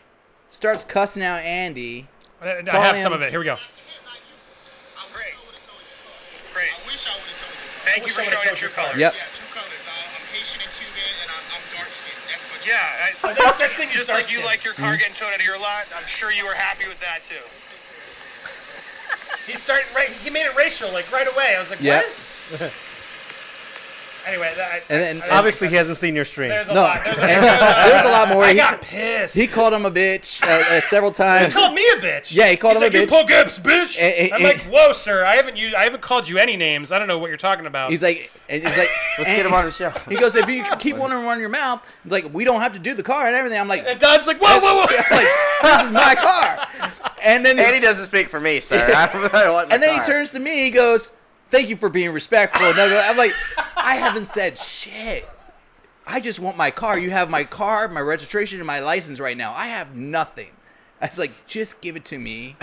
starts 0.48 0.84
cussing 0.84 1.24
out 1.24 1.42
Andy. 1.42 2.08
I, 2.40 2.58
I 2.58 2.62
Call 2.62 2.82
have 2.82 2.98
some 2.98 3.12
of 3.12 3.22
it. 3.22 3.30
Here 3.30 3.40
we 3.40 3.44
go. 3.44 3.58
Great. 5.10 5.34
Great. 6.54 6.70
I 6.70 6.78
wish 6.86 7.06
I 7.06 7.14
would 7.18 7.26
have 7.26 7.40
told 7.42 7.50
you. 7.50 7.66
Thank 7.82 8.06
you 8.06 8.12
for 8.14 8.22
showing 8.22 8.46
your 8.46 8.54
true 8.54 8.70
colors. 8.70 8.94
Yep. 8.94 9.10
Yeah, 9.10 9.34
true 9.34 9.50
colors. 9.50 9.82
I, 9.90 9.98
I'm 10.14 10.24
Haitian 10.30 10.62
and 10.62 10.72
Cuban, 10.78 11.10
and 11.26 11.30
I'm, 11.34 11.44
I'm 11.50 11.64
dark 11.74 11.90
skinned. 11.90 12.22
That's 12.30 12.46
what. 12.46 12.62
Yeah, 12.62 12.78
I, 12.78 13.90
Just 13.90 14.10
like 14.14 14.30
you 14.30 14.44
like 14.44 14.62
your 14.62 14.74
car 14.74 14.94
mm-hmm. 14.94 15.02
getting 15.02 15.18
towed 15.18 15.34
out 15.34 15.40
of 15.40 15.46
your 15.46 15.58
lot, 15.58 15.90
I'm 15.96 16.06
sure 16.06 16.30
you 16.30 16.46
were 16.46 16.54
happy 16.54 16.86
with 16.86 17.00
that 17.02 17.26
too. 17.26 17.42
He 19.50 19.56
started 19.56 19.86
right. 19.96 20.10
He 20.10 20.30
made 20.30 20.46
it 20.46 20.54
racial 20.54 20.92
like 20.92 21.10
right 21.10 21.26
away. 21.26 21.56
I 21.56 21.58
was 21.58 21.70
like, 21.70 21.80
Yep. 21.80 22.04
what? 22.04 22.72
Anyway, 24.28 24.52
that, 24.56 24.82
And 24.90 25.02
then- 25.02 25.22
I- 25.22 25.34
I- 25.34 25.38
Obviously, 25.38 25.68
he 25.68 25.74
hasn't 25.76 25.96
seen 25.98 26.14
your 26.14 26.24
stream. 26.24 26.48
there's 26.50 26.68
a 26.68 26.74
No, 26.74 26.82
lot. 26.82 27.02
There's 27.04 27.16
a, 27.18 27.20
there's 27.20 27.38
a- 27.44 27.88
there's 27.90 28.06
a 28.06 28.10
lot 28.10 28.28
more. 28.28 28.44
I 28.44 28.50
He- 28.50 28.56
got 28.56 28.82
pissed. 28.82 29.34
He 29.34 29.46
called 29.46 29.72
him 29.72 29.86
a 29.86 29.90
bitch 29.90 30.42
uh, 30.46 30.76
uh, 30.76 30.80
several 30.82 31.10
times. 31.12 31.54
He 31.54 31.60
called 31.60 31.74
me 31.74 31.84
a 31.96 32.00
bitch. 32.00 32.34
Yeah, 32.34 32.48
he 32.50 32.56
called 32.56 32.74
He's 32.74 32.82
him 32.82 32.82
a 32.82 32.86
like, 32.86 32.92
bitch. 32.92 33.00
You 33.00 33.06
pull 33.06 33.24
Gibbs, 33.24 33.58
bitch. 33.58 33.98
And- 33.98 34.14
and- 34.14 34.32
I'm 34.34 34.42
like, 34.42 34.62
whoa, 34.70 34.92
sir. 34.92 35.24
I 35.24 35.36
haven't 35.36 35.56
used, 35.56 35.74
I 35.74 35.84
haven't 35.84 36.02
called 36.02 36.28
you 36.28 36.38
any 36.38 36.56
names. 36.56 36.92
I 36.92 36.98
don't 36.98 37.08
know 37.08 37.18
what 37.18 37.28
you're 37.28 37.36
talking 37.36 37.66
about. 37.66 37.90
He's 37.90 38.02
like, 38.02 38.30
and 38.48 38.62
he's 38.62 38.76
like, 38.78 38.88
Let's 39.18 39.28
and 39.30 39.36
get 39.36 39.46
him 39.46 39.54
on 39.54 39.64
the 39.64 39.70
show. 39.72 39.90
He 40.08 40.16
goes, 40.16 40.34
if 40.34 40.48
you 40.48 40.64
keep 40.78 40.96
one 40.96 41.10
to 41.10 41.16
run 41.16 41.40
your 41.40 41.48
mouth, 41.48 41.80
like 42.04 42.32
we 42.32 42.44
don't 42.44 42.60
have 42.60 42.74
to 42.74 42.78
do 42.78 42.94
the 42.94 43.02
car 43.02 43.26
and 43.26 43.34
everything. 43.34 43.58
I'm 43.58 43.68
like, 43.68 43.84
and 43.86 43.98
Don's 43.98 44.26
like, 44.26 44.40
whoa, 44.40 44.58
whoa, 44.60 44.74
whoa. 44.76 44.86
like 45.16 45.26
this 45.62 45.86
is 45.86 45.92
my 45.92 46.14
car. 46.14 46.68
And 47.22 47.44
then 47.44 47.58
And 47.58 47.74
he 47.74 47.80
doesn't 47.80 48.06
speak 48.06 48.28
for 48.28 48.40
me, 48.40 48.60
sir. 48.60 48.92
I 48.94 49.06
don't 49.06 49.52
want 49.52 49.68
my 49.68 49.74
and 49.74 49.82
then 49.82 49.98
he 49.98 50.04
turns 50.06 50.30
to 50.30 50.38
me. 50.38 50.64
He 50.64 50.70
goes, 50.70 51.10
"Thank 51.50 51.68
you 51.68 51.76
for 51.76 51.88
being 51.88 52.12
respectful." 52.12 52.66
I'm 52.66 53.16
like, 53.16 53.34
I 53.76 53.96
haven't 53.96 54.26
said 54.26 54.58
shit. 54.58 55.28
I 56.06 56.20
just 56.20 56.40
want 56.40 56.56
my 56.56 56.70
car. 56.70 56.98
You 56.98 57.10
have 57.10 57.28
my 57.28 57.44
car, 57.44 57.86
my 57.88 58.00
registration, 58.00 58.58
and 58.58 58.66
my 58.66 58.80
license 58.80 59.20
right 59.20 59.36
now. 59.36 59.52
I 59.52 59.66
have 59.66 59.94
nothing. 59.94 60.48
I 61.00 61.06
was 61.06 61.18
like, 61.18 61.32
just 61.46 61.80
give 61.80 61.96
it 61.96 62.04
to 62.06 62.18
me, 62.18 62.56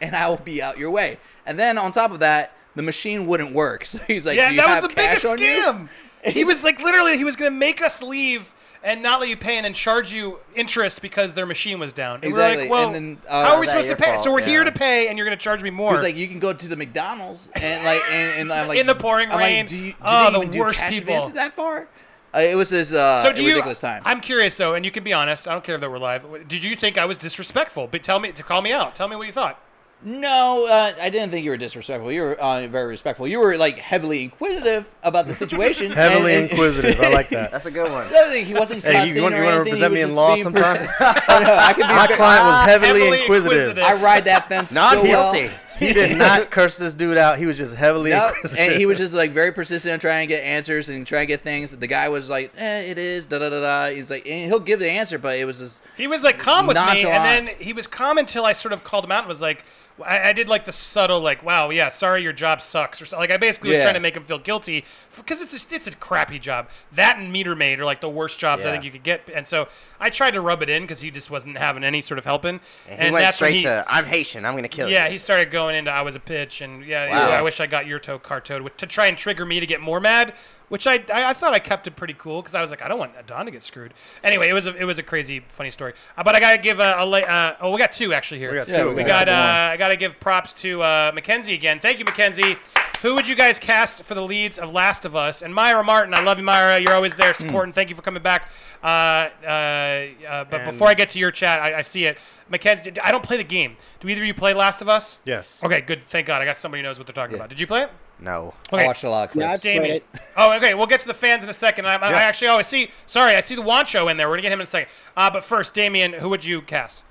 and 0.00 0.14
I 0.14 0.28
will 0.28 0.36
be 0.36 0.62
out 0.62 0.78
your 0.78 0.90
way. 0.90 1.18
And 1.44 1.58
then 1.58 1.76
on 1.76 1.92
top 1.92 2.12
of 2.12 2.20
that, 2.20 2.52
the 2.76 2.82
machine 2.82 3.26
wouldn't 3.26 3.52
work. 3.52 3.84
So 3.94 3.98
he's 4.06 4.24
like, 4.24 4.36
yeah, 4.36 4.52
that 4.54 4.80
was 4.80 4.88
the 4.88 4.94
biggest 4.94 5.24
scam. 5.24 5.88
He 6.24 6.44
was 6.44 6.64
like, 6.64 6.80
literally, 6.80 7.18
he 7.18 7.24
was 7.24 7.36
going 7.36 7.52
to 7.52 7.56
make 7.56 7.82
us 7.82 8.02
leave 8.02 8.53
and 8.84 9.02
not 9.02 9.18
let 9.18 9.28
you 9.30 9.36
pay 9.36 9.56
and 9.56 9.64
then 9.64 9.72
charge 9.72 10.12
you 10.12 10.38
interest 10.54 11.00
because 11.02 11.32
their 11.34 11.46
machine 11.46 11.78
was 11.80 11.92
down. 11.92 12.20
And 12.22 12.24
we're 12.32 12.38
Exactly, 12.38 12.62
like, 12.64 12.70
well, 12.70 12.86
and 12.94 12.94
then, 12.94 13.18
uh, 13.28 13.46
how 13.46 13.54
are 13.54 13.60
we 13.60 13.66
supposed 13.66 13.88
to 13.88 13.96
pay? 13.96 14.10
fault? 14.10 14.20
So 14.20 14.30
we're 14.32 14.42
here 14.42 14.62
to 14.62 14.70
pay 14.72 15.08
and 15.08 15.16
you're 15.18 15.26
going 15.26 15.36
to 15.36 15.42
charge 15.42 15.62
me 15.62 15.70
more. 15.70 15.90
He 15.90 15.94
was 15.94 16.02
like, 16.02 16.16
you 16.16 16.28
can 16.28 16.38
go 16.38 16.52
to 16.52 16.68
the 16.68 16.76
McDonald's 16.76 17.48
and 17.60 17.84
like, 17.84 18.02
and, 18.10 18.40
and 18.42 18.52
I'm 18.52 18.68
like, 18.68 18.78
In 18.78 18.86
the 18.86 18.94
pouring 18.94 19.30
I'm 19.30 19.38
rain. 19.38 19.60
Like, 19.64 19.68
do 19.70 19.76
you, 19.76 19.92
do 19.92 19.96
Oh, 20.02 20.44
the 20.46 20.58
worst 20.58 20.80
cash 20.80 20.92
people. 20.92 21.28
that 21.30 21.54
far? 21.54 21.88
Uh, 22.34 22.40
it 22.40 22.56
was 22.56 22.68
this 22.68 22.92
uh, 22.92 23.22
so 23.22 23.32
do 23.32 23.42
you? 23.42 23.48
ridiculous 23.50 23.78
time. 23.80 24.02
I'm 24.04 24.20
curious 24.20 24.56
though, 24.56 24.74
and 24.74 24.84
you 24.84 24.90
can 24.90 25.04
be 25.04 25.12
honest. 25.12 25.46
I 25.48 25.52
don't 25.52 25.62
care 25.64 25.78
that 25.78 25.88
we're 25.90 25.98
live. 25.98 26.26
Did 26.48 26.64
you 26.64 26.74
think 26.76 26.98
I 26.98 27.04
was 27.04 27.16
disrespectful? 27.16 27.86
But 27.86 28.02
tell 28.02 28.18
me 28.18 28.32
to 28.32 28.42
call 28.42 28.60
me 28.60 28.72
out. 28.72 28.94
Tell 28.96 29.06
me 29.08 29.14
what 29.16 29.26
you 29.28 29.32
thought. 29.32 29.60
No, 30.04 30.66
uh, 30.66 30.92
I 31.00 31.08
didn't 31.08 31.30
think 31.30 31.44
you 31.44 31.50
were 31.50 31.56
disrespectful. 31.56 32.12
You 32.12 32.22
were 32.22 32.34
uh, 32.38 32.66
very 32.68 32.86
respectful. 32.88 33.26
You 33.26 33.38
were 33.38 33.56
like 33.56 33.78
heavily 33.78 34.24
inquisitive 34.24 34.86
about 35.02 35.26
the 35.26 35.32
situation. 35.34 35.92
Heavily 36.04 36.34
and- 36.34 36.42
and- 36.42 36.50
inquisitive. 36.52 37.00
I 37.00 37.08
like 37.08 37.30
that. 37.30 37.50
That's 37.52 37.64
a 37.66 37.70
good 37.70 37.90
one. 37.90 38.06
He 38.44 38.52
wasn't 38.52 38.82
Hey, 38.94 39.14
you, 39.14 39.22
want, 39.22 39.34
or 39.34 39.38
you 39.38 39.44
want 39.44 39.54
to 39.66 39.72
anything. 39.72 39.80
represent 39.82 39.92
He 39.92 39.94
me 39.94 39.94
was 39.94 40.02
in 40.02 40.08
just 40.08 40.16
law 40.16 40.34
being 40.34 40.44
sometime? 40.44 40.88
I 41.00 41.42
know, 41.42 41.54
I 41.54 41.72
could 41.72 41.82
be 41.88 41.94
My 41.94 42.06
very- 42.06 42.16
client 42.16 42.44
was 42.44 42.66
heavily, 42.66 43.00
heavily 43.00 43.20
inquisitive. 43.22 43.52
inquisitive. 43.52 43.84
I 43.84 43.94
ride 44.02 44.24
that 44.26 44.48
fence 44.48 44.72
Not 44.72 44.94
so 44.94 45.02
well. 45.04 45.32
guilty. 45.32 45.54
He 45.78 45.92
did 45.92 46.16
not 46.16 46.50
curse 46.52 46.76
this 46.76 46.94
dude 46.94 47.18
out. 47.18 47.36
He 47.38 47.46
was 47.46 47.56
just 47.58 47.74
heavily 47.74 48.10
No, 48.10 48.28
inquisitive. 48.28 48.58
and 48.58 48.72
he 48.78 48.86
was 48.86 48.96
just 48.98 49.12
like 49.12 49.32
very 49.32 49.50
persistent 49.50 49.92
on 49.92 49.98
trying 49.98 50.28
to 50.28 50.34
get 50.34 50.44
answers 50.44 50.88
and 50.88 51.04
trying 51.04 51.22
to 51.22 51.26
get 51.26 51.40
things. 51.42 51.76
The 51.76 51.88
guy 51.88 52.08
was 52.10 52.30
like, 52.30 52.52
"Eh, 52.56 52.82
it 52.82 52.96
is." 52.98 53.26
Da 53.26 53.40
da 53.40 53.50
da 53.50 53.60
da. 53.60 53.92
He's 53.94 54.08
like, 54.08 54.24
and 54.24 54.44
he'll 54.48 54.60
give 54.60 54.78
the 54.78 54.88
answer, 54.88 55.18
but 55.18 55.36
it 55.36 55.44
was 55.46 55.58
just 55.58 55.82
He 55.96 56.06
was 56.06 56.22
like 56.22 56.38
calm 56.38 56.68
with 56.68 56.76
me, 56.76 57.04
and 57.04 57.24
then 57.48 57.54
he 57.58 57.72
was 57.72 57.88
calm 57.88 58.18
until 58.18 58.44
I 58.44 58.52
sort 58.52 58.72
of 58.72 58.84
called 58.84 59.04
him 59.04 59.10
out 59.10 59.20
and 59.24 59.28
was 59.28 59.42
like, 59.42 59.64
I, 60.02 60.30
I 60.30 60.32
did 60.32 60.48
like 60.48 60.64
the 60.64 60.72
subtle 60.72 61.20
like, 61.20 61.44
wow, 61.44 61.70
yeah, 61.70 61.88
sorry, 61.88 62.22
your 62.22 62.32
job 62.32 62.62
sucks, 62.62 63.00
or 63.00 63.06
so, 63.06 63.16
like 63.16 63.30
I 63.30 63.36
basically 63.36 63.70
was 63.70 63.82
trying 63.82 63.94
to 63.94 64.00
make 64.00 64.16
him 64.16 64.24
feel 64.24 64.40
guilty 64.40 64.84
because 65.16 65.40
it's 65.40 65.54
a, 65.54 65.74
it's 65.74 65.86
a 65.86 65.92
crappy 65.92 66.38
job. 66.40 66.68
That 66.92 67.18
and 67.18 67.30
meter 67.32 67.54
maid 67.54 67.78
are 67.78 67.84
like 67.84 68.00
the 68.00 68.08
worst 68.08 68.38
jobs 68.40 68.66
I 68.66 68.72
think 68.72 68.82
you 68.82 68.90
could 68.90 69.04
get, 69.04 69.28
and 69.32 69.46
so 69.46 69.68
I 70.00 70.10
tried 70.10 70.32
to 70.32 70.40
rub 70.40 70.62
it 70.62 70.68
in 70.68 70.82
because 70.82 71.00
he 71.00 71.10
just 71.12 71.30
wasn't 71.30 71.58
having 71.58 71.84
any 71.84 72.02
sort 72.02 72.18
of 72.18 72.24
helping, 72.24 72.60
And 72.88 73.02
he 73.02 73.10
went 73.12 73.34
straight 73.34 73.54
he, 73.54 73.62
to, 73.62 73.84
I'm 73.86 74.06
Haitian. 74.06 74.44
I'm 74.44 74.54
going 74.54 74.64
to 74.64 74.68
kill 74.68 74.88
you. 74.88 74.94
yeah, 74.94 75.08
he 75.08 75.18
started 75.18 75.50
going 75.50 75.76
into 75.76 75.90
I 75.92 76.02
was 76.02 76.16
a 76.16 76.20
pitch, 76.20 76.60
and 76.60 76.84
yeah, 76.84 77.08
Wow. 77.08 77.28
yeah, 77.28 77.38
I 77.38 77.42
wish 77.42 77.60
I 77.60 77.66
got 77.66 77.86
your 77.86 78.00
toe 78.00 78.18
car 78.18 78.42
with- 78.60 78.76
to 78.78 78.86
try 78.86 79.06
and 79.06 79.16
trigger 79.16 79.46
me 79.46 79.60
to 79.60 79.66
get 79.66 79.80
more 79.80 80.00
mad. 80.00 80.34
Which 80.70 80.86
I, 80.86 80.94
I, 81.12 81.30
I 81.30 81.32
thought 81.34 81.52
I 81.52 81.58
kept 81.58 81.86
it 81.86 81.94
pretty 81.94 82.14
cool 82.14 82.40
because 82.40 82.54
I 82.54 82.60
was 82.60 82.70
like 82.70 82.80
I 82.82 82.88
don't 82.88 82.98
want 82.98 83.12
Don 83.26 83.44
to 83.44 83.52
get 83.52 83.62
screwed. 83.62 83.92
Anyway, 84.22 84.48
it 84.48 84.54
was 84.54 84.66
a, 84.66 84.74
it 84.76 84.84
was 84.84 84.98
a 84.98 85.02
crazy 85.02 85.40
funny 85.48 85.70
story. 85.70 85.92
Uh, 86.16 86.22
but 86.22 86.34
I 86.34 86.40
gotta 86.40 86.58
give 86.60 86.80
a, 86.80 86.94
a 86.98 87.04
la- 87.04 87.18
uh, 87.18 87.56
oh 87.60 87.70
we 87.70 87.78
got 87.78 87.92
two 87.92 88.12
actually 88.14 88.38
here. 88.38 88.50
We 88.50 88.56
got 88.56 88.68
Yeah, 88.68 88.82
two. 88.82 88.88
we 88.88 88.94
We 88.94 89.00
Yeah, 89.02 89.24
got. 89.24 89.28
Uh, 89.28 89.72
I 89.72 89.76
got 89.76 89.88
to 89.88 89.96
give 89.96 90.18
props 90.20 90.54
to 90.62 90.82
uh, 90.82 91.12
Mackenzie 91.14 91.52
again. 91.54 91.80
Thank 91.80 91.98
you, 91.98 92.04
Mackenzie. 92.04 92.56
Who 93.02 93.14
would 93.14 93.28
you 93.28 93.34
guys 93.34 93.58
cast 93.58 94.02
for 94.04 94.14
the 94.14 94.22
leads 94.22 94.58
of 94.58 94.72
Last 94.72 95.04
of 95.04 95.14
Us? 95.14 95.42
And 95.42 95.54
Myra 95.54 95.84
Martin, 95.84 96.14
I 96.14 96.22
love 96.22 96.38
you, 96.38 96.44
Myra. 96.44 96.78
You're 96.78 96.94
always 96.94 97.14
there 97.16 97.34
supporting. 97.34 97.74
Thank 97.74 97.90
you 97.90 97.94
for 97.96 98.00
coming 98.00 98.22
back. 98.22 98.50
Uh, 98.82 98.86
uh, 98.86 99.46
uh, 99.46 100.44
but 100.44 100.60
And- 100.62 100.70
before 100.70 100.88
I 100.88 100.94
get 100.94 101.10
to 101.10 101.18
your 101.18 101.30
chat, 101.30 101.60
I, 101.60 101.80
I 101.80 101.82
see 101.82 102.06
it. 102.06 102.16
Mackenzie, 102.48 102.92
I 103.02 103.12
don't 103.12 103.22
play 103.22 103.36
the 103.36 103.44
game. 103.44 103.76
Do 104.00 104.08
either 104.08 104.22
of 104.22 104.26
you 104.26 104.32
play 104.32 104.54
Last 104.54 104.80
of 104.80 104.88
Us? 104.88 105.18
Yes. 105.26 105.60
Okay, 105.62 105.82
good. 105.82 106.02
Thank 106.04 106.26
God. 106.26 106.40
I 106.40 106.46
got 106.46 106.56
somebody 106.56 106.80
who 106.82 106.88
knows 106.88 106.96
what 106.98 107.06
they're 107.06 107.12
talking 107.14 107.32
Yeah. 107.32 107.40
about. 107.40 107.50
Did 107.50 107.60
you 107.60 107.66
play 107.66 107.82
it? 107.82 107.90
No. 108.20 108.54
Okay. 108.72 108.84
I 108.84 108.86
watched 108.86 109.04
a 109.04 109.10
lot 109.10 109.24
of 109.24 109.30
clips. 109.32 109.42
Yeah, 109.44 109.52
I've 109.52 109.60
Damien. 109.60 109.96
it. 109.96 110.06
Oh, 110.36 110.52
okay. 110.56 110.74
We'll 110.74 110.86
get 110.86 111.00
to 111.00 111.06
the 111.06 111.14
fans 111.14 111.44
in 111.44 111.50
a 111.50 111.54
second. 111.54 111.86
I, 111.86 111.94
I 111.96 112.10
Yeah. 112.10 112.16
actually, 112.18 112.48
oh, 112.48 112.56
I 112.56 112.62
see. 112.62 112.90
Sorry, 113.06 113.34
I 113.36 113.40
see 113.40 113.54
the 113.54 113.62
Wancho 113.62 114.10
in 114.10 114.16
there. 114.16 114.28
We're 114.28 114.36
gonna 114.36 114.42
get 114.42 114.52
him 114.52 114.60
in 114.60 114.64
a 114.64 114.66
second. 114.66 114.90
Uh, 115.16 115.30
but 115.30 115.42
first, 115.44 115.74
Damien, 115.74 116.14
who 116.14 116.28
would 116.28 116.44
you 116.44 116.62
cast? 116.62 117.02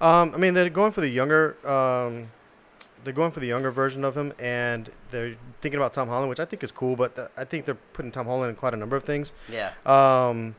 Um, 0.00 0.32
I 0.34 0.38
mean, 0.38 0.54
they're 0.54 0.68
going 0.70 0.92
for 0.92 1.00
the 1.02 1.08
younger. 1.08 1.56
Um, 1.66 2.30
they're 3.04 3.12
going 3.14 3.30
for 3.30 3.40
the 3.40 3.46
younger 3.46 3.70
version 3.70 4.04
of 4.04 4.16
him, 4.16 4.32
and 4.38 4.90
they're 5.10 5.36
thinking 5.62 5.78
about 5.78 5.94
Tom 5.94 6.08
Holland, 6.08 6.28
which 6.28 6.40
I 6.40 6.44
think 6.44 6.62
is 6.62 6.72
cool. 6.72 6.96
But 6.96 7.16
th- 7.16 7.28
I 7.36 7.44
think 7.44 7.64
they're 7.64 7.78
putting 7.94 8.10
Tom 8.12 8.26
Holland 8.26 8.50
in 8.50 8.56
quite 8.56 8.74
a 8.74 8.76
number 8.76 8.96
of 8.96 9.04
things. 9.04 9.32
Yeah. 9.48 9.72
Um, 9.86 10.54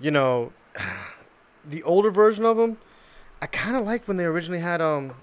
you 0.00 0.10
know, 0.10 0.52
the 1.64 1.82
older 1.82 2.10
version 2.10 2.44
of 2.44 2.58
him, 2.58 2.78
I 3.42 3.46
kind 3.46 3.76
of 3.76 3.84
liked 3.84 4.06
when 4.08 4.16
they 4.16 4.24
originally 4.24 4.60
had 4.60 4.80
um 4.80 5.14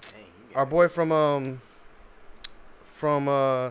our 0.54 0.66
boy 0.66 0.86
from 0.88 1.10
um 1.12 1.60
from 2.96 3.28
uh 3.28 3.70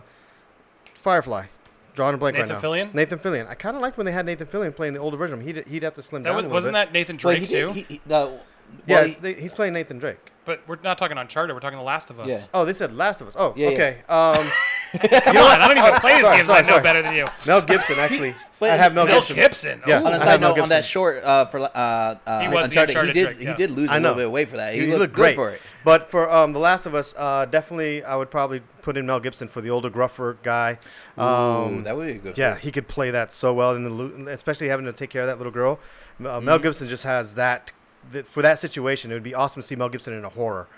Firefly. 1.02 1.46
Drawing 1.94 2.14
a 2.14 2.18
blank 2.18 2.34
Nathan 2.36 2.54
right 2.54 2.62
now. 2.62 2.70
Nathan 2.72 2.88
Fillion? 2.90 2.94
Nathan 2.94 3.18
Fillion. 3.18 3.48
I 3.48 3.54
kind 3.54 3.76
of 3.76 3.82
liked 3.82 3.98
when 3.98 4.06
they 4.06 4.12
had 4.12 4.24
Nathan 4.24 4.46
Fillion 4.46 4.74
playing 4.74 4.94
the 4.94 5.00
older 5.00 5.16
version. 5.18 5.40
He'd 5.42 5.66
he'd 5.66 5.82
have 5.82 5.94
to 5.94 6.02
slim 6.02 6.22
That 6.22 6.30
down 6.30 6.36
was, 6.36 6.44
a 6.44 6.48
little 6.48 6.54
wasn't 6.54 6.72
bit. 6.74 6.86
that 6.86 6.92
Nathan 6.92 7.16
Well, 7.22 7.34
Drake 7.36 7.40
he 7.40 7.46
too? 7.54 7.72
he- 7.72 7.82
he- 7.88 8.00
the- 8.06 8.38
Yeah, 8.86 8.96
well, 9.00 9.04
it's, 9.08 9.16
they, 9.18 9.34
he's 9.34 9.52
playing 9.52 9.74
Nathan 9.74 9.98
Drake. 9.98 10.18
But 10.46 10.62
we're 10.66 10.78
not 10.82 10.96
talking 10.96 11.18
on 11.18 11.22
Uncharted. 11.22 11.54
We're 11.54 11.60
talking 11.60 11.76
The 11.78 11.84
Last 11.84 12.08
of 12.08 12.18
Us. 12.18 12.28
Yeah. 12.30 12.38
Oh, 12.54 12.64
they 12.64 12.72
said 12.72 12.96
Last 12.96 13.20
of 13.20 13.28
Us. 13.28 13.34
Oh, 13.36 13.52
Yeah, 13.56 13.68
yeah. 13.68 13.74
okay. 13.74 14.02
Um, 14.08 14.50
Come 15.00 15.36
on, 15.38 15.60
I 15.60 15.68
don't 15.68 15.78
even 15.78 16.00
play 16.00 16.12
his 16.14 16.22
Sorry, 16.26 16.36
games. 16.36 16.48
sorry, 16.48 16.58
I 16.58 16.62
know 16.62 16.68
sorry. 16.70 16.82
better 16.82 17.02
than 17.02 17.14
you. 17.16 17.26
Mel 17.46 17.62
Gibson 17.62 17.98
actually. 17.98 18.34
But 18.62 18.70
I 18.70 18.76
have 18.76 18.94
Mel, 18.94 19.06
Mel 19.06 19.16
Gibson. 19.16 19.34
Gibson. 19.34 19.82
Yeah. 19.88 20.00
Ooh. 20.00 20.06
on 20.06 20.12
a 20.12 20.16
I 20.16 20.18
side 20.18 20.40
note, 20.40 20.56
on 20.60 20.68
that 20.68 20.84
short 20.84 21.24
uh, 21.24 21.46
for 21.46 21.58
uh, 21.62 21.66
uh, 21.74 22.40
He 22.42 22.46
was 22.46 22.70
the 22.70 22.80
Uncharted, 22.80 22.90
he 22.94 23.00
Uncharted 23.00 23.14
did 23.14 23.24
Drake, 23.24 23.38
he 23.38 23.44
yeah. 23.46 23.54
did 23.56 23.70
lose 23.72 23.88
a 23.90 23.94
I 23.94 23.98
little 23.98 24.14
bit 24.14 24.26
of 24.26 24.30
weight 24.30 24.50
for 24.50 24.56
that. 24.58 24.74
He, 24.74 24.82
He, 24.82 24.86
looked, 24.86 25.00
looked 25.00 25.14
good 25.14 25.20
great 25.20 25.34
for 25.34 25.50
it. 25.50 25.60
But 25.84 26.08
for 26.08 26.30
um, 26.30 26.52
The 26.52 26.60
Last 26.60 26.86
of 26.86 26.94
Us, 26.94 27.12
uh, 27.18 27.46
definitely 27.46 28.04
I 28.04 28.14
would 28.14 28.30
probably 28.30 28.60
put 28.82 28.96
in 28.96 29.04
Mel 29.04 29.18
Gibson 29.18 29.48
for 29.48 29.62
the 29.62 29.70
older, 29.70 29.90
gruffer 29.90 30.36
guy. 30.44 30.78
Ooh, 31.18 31.22
Um, 31.22 31.82
that 31.82 31.96
would 31.96 32.06
be 32.06 32.12
a 32.12 32.18
good. 32.18 32.38
yeah, 32.38 32.54
fit. 32.54 32.62
he 32.62 32.70
could 32.70 32.86
play 32.86 33.10
that 33.10 33.32
so 33.32 33.52
well, 33.52 33.74
in 33.74 33.82
the 33.82 33.90
lo- 33.90 34.28
especially 34.28 34.68
having 34.68 34.86
to 34.86 34.92
take 34.92 35.10
care 35.10 35.22
of 35.22 35.26
that 35.26 35.38
little 35.38 35.50
girl. 35.52 35.80
Uh, 36.20 36.38
Mel 36.40 36.40
Mm-hmm. 36.40 36.62
Gibson 36.62 36.88
just 36.88 37.02
has 37.02 37.34
that. 37.34 37.72
Th- 38.12 38.24
for 38.24 38.42
that 38.42 38.60
situation, 38.60 39.10
it 39.10 39.14
would 39.14 39.24
be 39.24 39.34
awesome 39.34 39.60
to 39.60 39.66
see 39.66 39.74
Mel 39.74 39.88
Gibson 39.88 40.12
in 40.12 40.24
a 40.24 40.28
horror, 40.28 40.68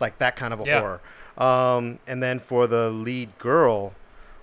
like 0.00 0.18
that 0.18 0.34
kind 0.34 0.52
of 0.52 0.60
a 0.60 0.64
Yeah. 0.66 0.80
horror. 0.80 1.00
Um, 1.38 1.98
and 2.06 2.22
then 2.22 2.40
for 2.40 2.66
the 2.66 2.90
lead 2.90 3.38
girl, 3.38 3.92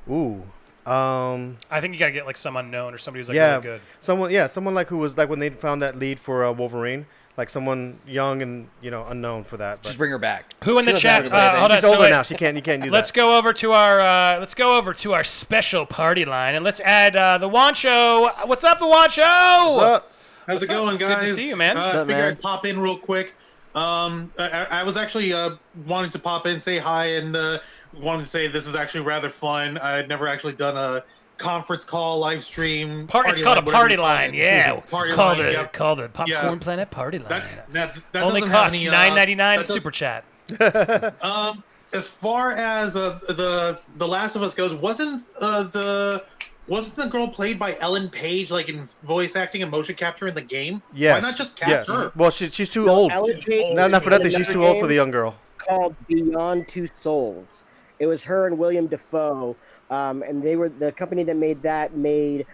ooh, 0.10 0.44
um, 0.90 1.58
I 1.70 1.82
think 1.82 1.94
you 1.94 2.00
gotta 2.00 2.12
get 2.14 2.26
like 2.26 2.38
some 2.38 2.56
unknown 2.56 2.94
or 2.94 2.98
somebody 2.98 3.20
who's 3.20 3.28
like 3.30 3.36
yeah, 3.36 3.52
really 3.52 3.62
good. 3.64 3.82
someone, 4.00 4.32
yeah, 4.32 4.48
someone 4.48 4.74
like 4.74 4.88
who 4.88 4.98
was 4.98 5.18
like 5.18 5.28
when 5.30 5.40
they 5.40 5.50
found 5.50 5.82
that 5.82 5.98
lead 5.98 6.20
for 6.20 6.46
uh, 6.46 6.52
Wolverine, 6.54 7.06
like 7.38 7.50
someone 7.50 8.00
young 8.08 8.42
and 8.42 8.70
you 8.82 8.92
know 8.92 9.06
unknown 9.08 9.44
for 9.44 9.58
that. 9.58 9.80
But 9.82 9.88
Just 9.88 9.98
bring 9.98 10.12
her 10.12 10.20
back. 10.20 10.54
Who 10.64 10.78
in 10.78 10.86
She 10.86 10.92
the 10.94 10.98
chat? 11.00 11.24
have 11.24 11.34
Uh, 11.34 11.38
anything. 11.38 11.60
hold 11.60 11.72
on. 11.72 11.78
she's 11.78 11.84
so 11.84 11.90
older 11.90 12.02
wait. 12.02 12.10
now. 12.12 12.22
She 12.22 12.36
can't. 12.36 12.56
You 12.56 12.62
can't 12.62 12.82
do 12.84 12.90
Let's 12.92 13.12
that. 13.12 13.16
go 13.18 13.38
over 13.38 13.52
to 13.52 13.72
our 13.74 14.00
uh, 14.00 14.40
let's 14.40 14.54
go 14.54 14.78
over 14.78 14.94
to 14.94 15.14
our 15.14 15.24
special 15.26 15.86
party 15.86 16.24
line 16.24 16.56
and 16.56 16.64
let's 16.64 16.80
add 16.82 17.16
uh, 17.18 17.38
the 17.40 17.50
Wancho. 17.50 18.48
What's 18.48 18.64
up, 18.64 18.80
the 18.80 18.86
Wancho? 18.86 19.22
Uh, 19.24 20.00
How's 20.48 20.60
What's 20.60 20.64
it 20.66 20.70
up? 20.70 20.78
going, 20.86 20.98
Good 20.98 21.20
to 21.26 21.34
see 21.34 21.50
you, 21.50 21.56
man. 21.56 21.76
Uh, 21.76 21.82
What's 21.82 21.96
up, 21.96 22.08
figured 22.08 22.24
man? 22.26 22.32
I'd 22.34 22.42
pop 22.42 22.66
in 22.68 22.80
real 22.80 22.98
quick. 23.00 23.34
Um, 23.76 24.32
I, 24.40 24.50
I 24.50 24.64
I 24.80 24.84
was 24.84 24.96
actually 24.96 25.34
uh, 25.34 25.52
wanting 25.86 26.10
to 26.12 26.20
pop 26.20 26.48
in, 26.48 26.60
say 26.60 26.78
hi, 26.78 27.08
and 27.08 27.36
uh, 27.36 27.60
wanted 27.94 28.24
to 28.24 28.30
say 28.30 28.48
this 28.48 28.68
is 28.68 28.76
actually 28.76 29.02
rather 29.02 29.30
fun. 29.30 29.78
I 29.78 29.98
had 29.98 30.08
never 30.08 30.28
actually 30.28 30.54
done 30.54 30.78
a 30.78 31.04
conference 31.38 31.84
call, 31.84 32.20
live 32.20 32.44
stream. 32.44 33.08
Par- 33.08 33.28
it's 33.28 33.42
called 33.42 33.58
a 33.58 33.62
party 33.62 33.98
line. 33.98 34.34
it. 34.34 34.38
Yeah, 34.38 34.80
party 34.80 35.12
called 35.12 35.40
line. 35.40 35.48
the 35.48 35.52
yep. 35.52 35.74
called 35.74 36.00
the 36.00 36.10
Popcorn 36.10 36.54
Yeah. 36.54 36.56
Planet 36.60 36.90
Party 36.90 37.20
Line. 37.20 37.30
That, 37.30 37.74
that, 37.74 37.98
that 38.14 38.24
Only 38.24 38.42
costs 38.42 38.80
any, 38.80 38.88
uh, 38.88 38.92
nine 38.94 39.16
ninety 39.16 39.36
nine 39.36 39.58
that 39.58 39.66
super 39.66 39.92
chat. 39.92 40.24
Um, 41.22 41.64
as 41.92 42.08
far 42.08 42.52
as 42.52 42.96
uh, 42.96 43.20
the 43.28 43.80
the 43.98 44.08
Last 44.08 44.36
of 44.36 44.44
Us 44.44 44.54
goes, 44.56 44.74
wasn't 44.74 45.26
uh, 45.40 45.64
the 45.64 46.26
wasn't 46.68 46.98
the 46.98 47.10
girl 47.10 47.28
played 47.28 47.60
by 47.60 47.78
Ellen 47.80 48.10
Page 48.10 48.52
like 48.52 48.70
in 48.70 48.88
voice 49.04 49.36
acting 49.36 49.62
and 49.62 49.72
motion 49.72 49.96
capture 49.96 50.28
in 50.28 50.36
the 50.36 50.42
game? 50.42 50.82
yes. 50.94 51.22
Why 51.22 51.30
not 51.30 51.38
just 51.38 51.58
cast 51.58 51.70
yes. 51.70 51.88
her? 51.88 52.12
Well, 52.16 52.32
she, 52.32 52.50
she's 52.50 52.70
too 52.70 52.90
old. 52.90 53.12
Ellen 53.12 53.42
Page 53.42 53.76
Not, 53.76 53.92
not 53.92 54.04
for 54.04 54.10
was 54.10 54.20
in 54.20 54.24
nothing. 54.24 54.44
She's 54.44 54.54
too 54.54 54.66
old 54.66 54.80
for 54.80 54.88
the 54.88 54.96
young 54.96 55.12
girl. 55.12 55.36
Called 55.58 55.96
Beyond 56.08 56.68
Two 56.68 56.88
Souls. 56.88 57.64
It 58.00 58.08
was 58.08 58.24
her 58.26 58.48
and 58.48 58.58
William 58.58 58.88
Dafoe, 58.88 59.56
um, 59.90 60.22
and 60.24 60.44
they 60.44 60.56
were 60.56 60.70
the 60.70 60.92
company 60.92 61.24
that 61.24 61.38
made 61.38 61.62
that 61.62 61.96
made 61.96 62.46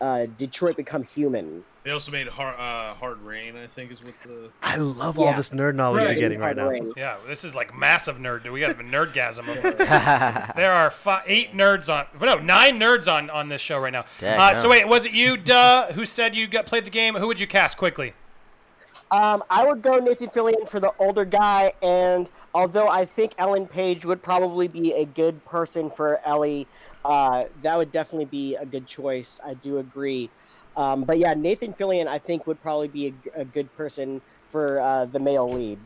uh, 0.00 0.26
Detroit 0.36 0.76
Become 0.76 1.02
Human. 1.04 1.64
They 1.84 1.90
also 1.90 2.12
made 2.12 2.28
hard, 2.28 2.54
uh, 2.54 2.94
hard 2.94 3.20
rain. 3.22 3.56
I 3.56 3.66
think 3.66 3.90
is 3.90 4.04
what 4.04 4.14
the. 4.24 4.50
I 4.62 4.76
love 4.76 5.18
all 5.18 5.34
this 5.34 5.50
nerd 5.50 5.74
knowledge 5.74 6.04
Right. 6.04 6.12
you're 6.12 6.20
getting 6.20 6.38
right 6.38 6.54
now. 6.56 6.70
Yeah, 6.96 7.16
this 7.26 7.42
is 7.42 7.56
like 7.56 7.76
massive 7.76 8.18
nerd. 8.18 8.44
Do 8.44 8.52
we 8.52 8.60
got 8.60 8.70
a 8.70 8.74
nerdgasm 8.74 9.48
over. 9.48 9.72
There 10.56 10.72
are 10.72 10.90
fi- 10.90 11.24
eight 11.26 11.54
nerds 11.54 11.92
on, 11.92 12.06
no, 12.20 12.36
nine 12.38 12.78
nerds 12.78 13.12
on 13.12 13.30
on 13.30 13.48
this 13.48 13.60
show 13.60 13.78
right 13.80 13.92
now. 13.92 14.04
Dang, 14.20 14.38
Uh, 14.38 14.54
so 14.54 14.68
wait, 14.68 14.86
was 14.86 15.06
it 15.06 15.12
you, 15.12 15.36
Duh, 15.36 15.92
who 15.92 16.06
said 16.06 16.36
you 16.36 16.46
got 16.46 16.66
played 16.66 16.84
the 16.84 16.90
game? 16.90 17.14
Who 17.14 17.26
would 17.26 17.40
you 17.40 17.48
cast 17.48 17.76
quickly? 17.76 18.14
Um, 19.10 19.42
I 19.50 19.66
would 19.66 19.82
go 19.82 19.98
Nathan 19.98 20.28
Fillion 20.28 20.66
for 20.68 20.80
the 20.80 20.92
older 20.98 21.24
guy, 21.26 21.72
and 21.82 22.30
although 22.54 22.88
I 22.88 23.04
think 23.04 23.32
Ellen 23.38 23.66
Page 23.66 24.06
would 24.06 24.22
probably 24.22 24.68
be 24.68 24.94
a 24.94 25.04
good 25.04 25.44
person 25.44 25.90
for 25.90 26.18
Ellie, 26.24 26.66
uh, 27.04 27.44
that 27.62 27.76
would 27.76 27.90
definitely 27.92 28.24
be 28.26 28.54
a 28.54 28.64
good 28.64 28.86
choice. 28.86 29.38
I 29.44 29.52
do 29.54 29.78
agree. 29.78 30.30
Um, 30.76 31.04
but 31.04 31.18
yeah, 31.18 31.34
Nathan 31.34 31.72
Fillion, 31.72 32.06
I 32.06 32.18
think, 32.18 32.46
would 32.46 32.60
probably 32.62 32.88
be 32.88 33.14
a, 33.36 33.40
a 33.40 33.44
good 33.44 33.74
person 33.76 34.20
for 34.50 34.80
uh, 34.80 35.04
the 35.06 35.18
male 35.18 35.50
lead. 35.50 35.78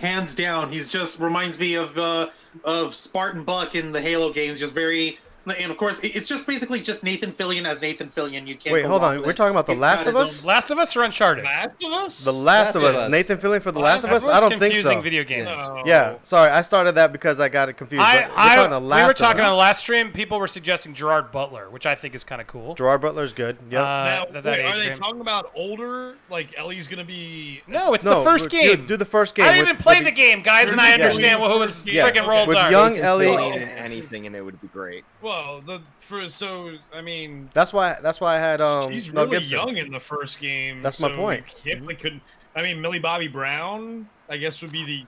Hands 0.00 0.34
down, 0.34 0.70
he's 0.72 0.88
just 0.88 1.20
reminds 1.20 1.58
me 1.58 1.74
of 1.74 1.96
uh, 1.96 2.28
of 2.64 2.94
Spartan 2.94 3.44
Buck 3.44 3.74
in 3.74 3.92
the 3.92 4.00
Halo 4.00 4.32
games. 4.32 4.60
Just 4.60 4.74
very, 4.74 5.18
and 5.46 5.70
of 5.70 5.76
course, 5.76 6.00
it's 6.02 6.28
just 6.28 6.46
basically 6.46 6.80
just 6.80 7.04
Nathan 7.04 7.32
Fillion 7.32 7.64
as 7.66 7.82
Nathan 7.82 8.08
Fillion. 8.08 8.46
You 8.46 8.56
can't. 8.56 8.72
Wait, 8.74 8.84
hold 8.84 9.02
on. 9.02 9.20
We're 9.22 9.30
it. 9.30 9.36
talking 9.36 9.50
about 9.52 9.66
The 9.66 9.72
He's 9.72 9.80
Last 9.80 10.06
of 10.06 10.16
Us? 10.16 10.40
own- 10.42 10.46
Last 10.46 10.70
of 10.70 10.78
Us 10.78 10.96
or 10.96 11.02
Uncharted? 11.02 11.44
Last 11.44 11.82
of 11.82 11.92
Us. 11.92 12.24
The 12.24 12.32
Last, 12.32 12.66
Last 12.66 12.76
of 12.76 12.82
of 12.82 12.94
Us. 12.94 12.96
Us. 12.96 13.10
Nathan 13.10 13.38
Fillion 13.38 13.62
for 13.62 13.72
The 13.72 13.80
Last 13.80 14.04
Last 14.04 14.04
of 14.04 14.22
of 14.24 14.28
Us. 14.28 14.36
I 14.36 14.40
don't 14.40 14.50
think 14.58 14.60
confusing 14.74 14.98
so. 14.98 15.02
video 15.02 15.24
games. 15.24 15.54
No. 15.56 15.82
Yeah, 15.86 16.14
sorry, 16.24 16.50
I 16.50 16.60
started 16.62 16.92
that 16.96 17.12
because 17.12 17.40
I 17.40 17.48
got 17.48 17.68
it 17.68 17.74
confused. 17.74 18.02
I, 18.04 18.22
but 18.22 18.30
we're 18.30 18.34
talking 18.56 18.70
The 18.70 18.80
we 18.96 19.06
were 19.06 19.14
talking 19.14 19.40
on 19.42 19.50
the 19.50 19.56
last 19.56 19.80
stream. 19.80 20.10
People 20.12 20.38
were 20.38 20.48
suggesting 20.48 20.94
Gerard 20.94 21.30
Butler, 21.32 21.68
which 21.70 21.86
I 21.86 21.94
think 21.94 22.14
is 22.14 22.24
kind 22.24 22.40
of 22.40 22.46
cool. 22.46 22.74
Gerard 22.74 23.00
Butler's 23.02 23.32
good. 23.32 23.56
Yeah. 23.70 23.82
Uh, 23.82 24.24
that- 24.32 24.42
that 24.44 24.60
are 24.60 24.76
they 24.78 24.86
group. 24.86 24.98
talking 24.98 25.20
about 25.20 25.50
older? 25.54 26.14
Like 26.30 26.54
Ellie's 26.56 26.88
gonna 26.88 27.04
be? 27.04 27.62
No, 27.66 27.94
it's 27.94 28.04
no, 28.04 28.18
the 28.18 28.24
first 28.24 28.50
game. 28.50 28.86
Do, 28.86 28.96
the 28.96 29.04
first 29.04 29.34
game. 29.34 29.44
I 29.46 29.52
didn't 29.52 29.68
even 29.68 29.76
play 29.76 30.00
the 30.02 30.10
game, 30.10 30.42
guys, 30.42 30.70
and 30.72 30.80
I 30.80 30.92
understand 30.92 31.40
Yeah. 31.40 31.48
who 31.52 31.60
his 31.62 31.78
freaking 31.78 32.04
friggin' 32.12 32.26
roles 32.26 32.48
With 32.48 32.56
are. 32.56 32.70
young 32.70 32.96
Ellie- 32.98 33.28
anything, 33.76 34.26
and 34.26 34.34
it 34.36 34.40
would 34.42 34.60
be 34.60 34.68
great. 34.68 35.04
Well, 35.20 35.33
the 35.66 35.80
for 35.98 36.28
so 36.28 36.72
I 36.94 37.00
mean, 37.00 37.50
That's 37.54 37.72
why. 37.72 37.96
That's 38.02 38.20
why 38.20 38.36
I 38.36 38.38
had 38.38 38.60
um. 38.60 38.90
she's 38.90 39.12
Mel 39.12 39.24
really 39.26 39.38
Gibson. 39.40 39.58
young 39.58 39.76
in 39.76 39.92
the 39.92 40.00
first 40.00 40.38
game. 40.38 40.82
That's 40.82 41.00
my 41.00 41.10
point. 41.10 41.44
You 41.64 41.76
can't, 41.76 41.98
couldn't. 42.00 42.22
I 42.56 42.62
mean, 42.62 42.80
Millie 42.80 42.98
Bobby 42.98 43.28
Brown, 43.28 44.08
I 44.28 44.36
guess, 44.36 44.62
would 44.62 44.72
be 44.72 44.84
the. 44.84 45.04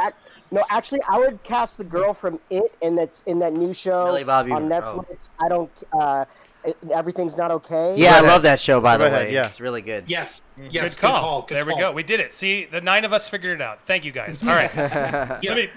Act, 0.00 0.18
no, 0.50 0.64
actually, 0.70 1.00
I 1.08 1.18
would 1.18 1.42
cast 1.44 1.78
the 1.78 1.84
girl 1.84 2.14
from 2.14 2.38
It 2.50 2.74
in 2.82 2.94
that 2.96 3.22
in 3.26 3.38
that 3.40 3.52
new 3.52 3.72
show 3.72 4.06
Millie 4.06 4.24
Bobby 4.24 4.52
on 4.52 4.68
Brown. 4.68 4.82
Netflix. 4.82 5.28
I 5.40 5.48
don't. 5.48 5.70
Uh, 5.92 6.24
it- 6.64 6.76
everything's 6.92 7.36
not 7.36 7.50
okay. 7.50 7.94
Yeah, 7.96 8.16
I 8.16 8.20
love 8.20 8.42
that 8.42 8.58
show. 8.58 8.80
By 8.80 8.96
the 8.96 9.04
Redhead, 9.04 9.26
way, 9.28 9.34
yeah. 9.34 9.46
it's 9.46 9.60
really 9.60 9.82
good. 9.82 10.04
Yes, 10.08 10.40
yes, 10.56 10.64
Good 10.66 10.74
yes, 10.74 10.96
call. 10.98 11.42
good 11.42 11.54
there 11.56 11.64
we 11.66 11.76
go. 11.78 11.92
We 11.92 12.02
did 12.02 12.20
it. 12.20 12.32
See, 12.32 12.64
the 12.64 12.80
nine 12.80 13.04
of 13.04 13.12
us 13.12 13.28
figured 13.28 13.60
it 13.60 13.62
out. 13.62 13.80
Thank 13.86 14.04
you, 14.04 14.12
guys. 14.12 14.42
All 14.42 14.48
right. 14.48 14.70
Yeah. 14.74 15.38
Let 15.42 15.56
me, 15.56 15.70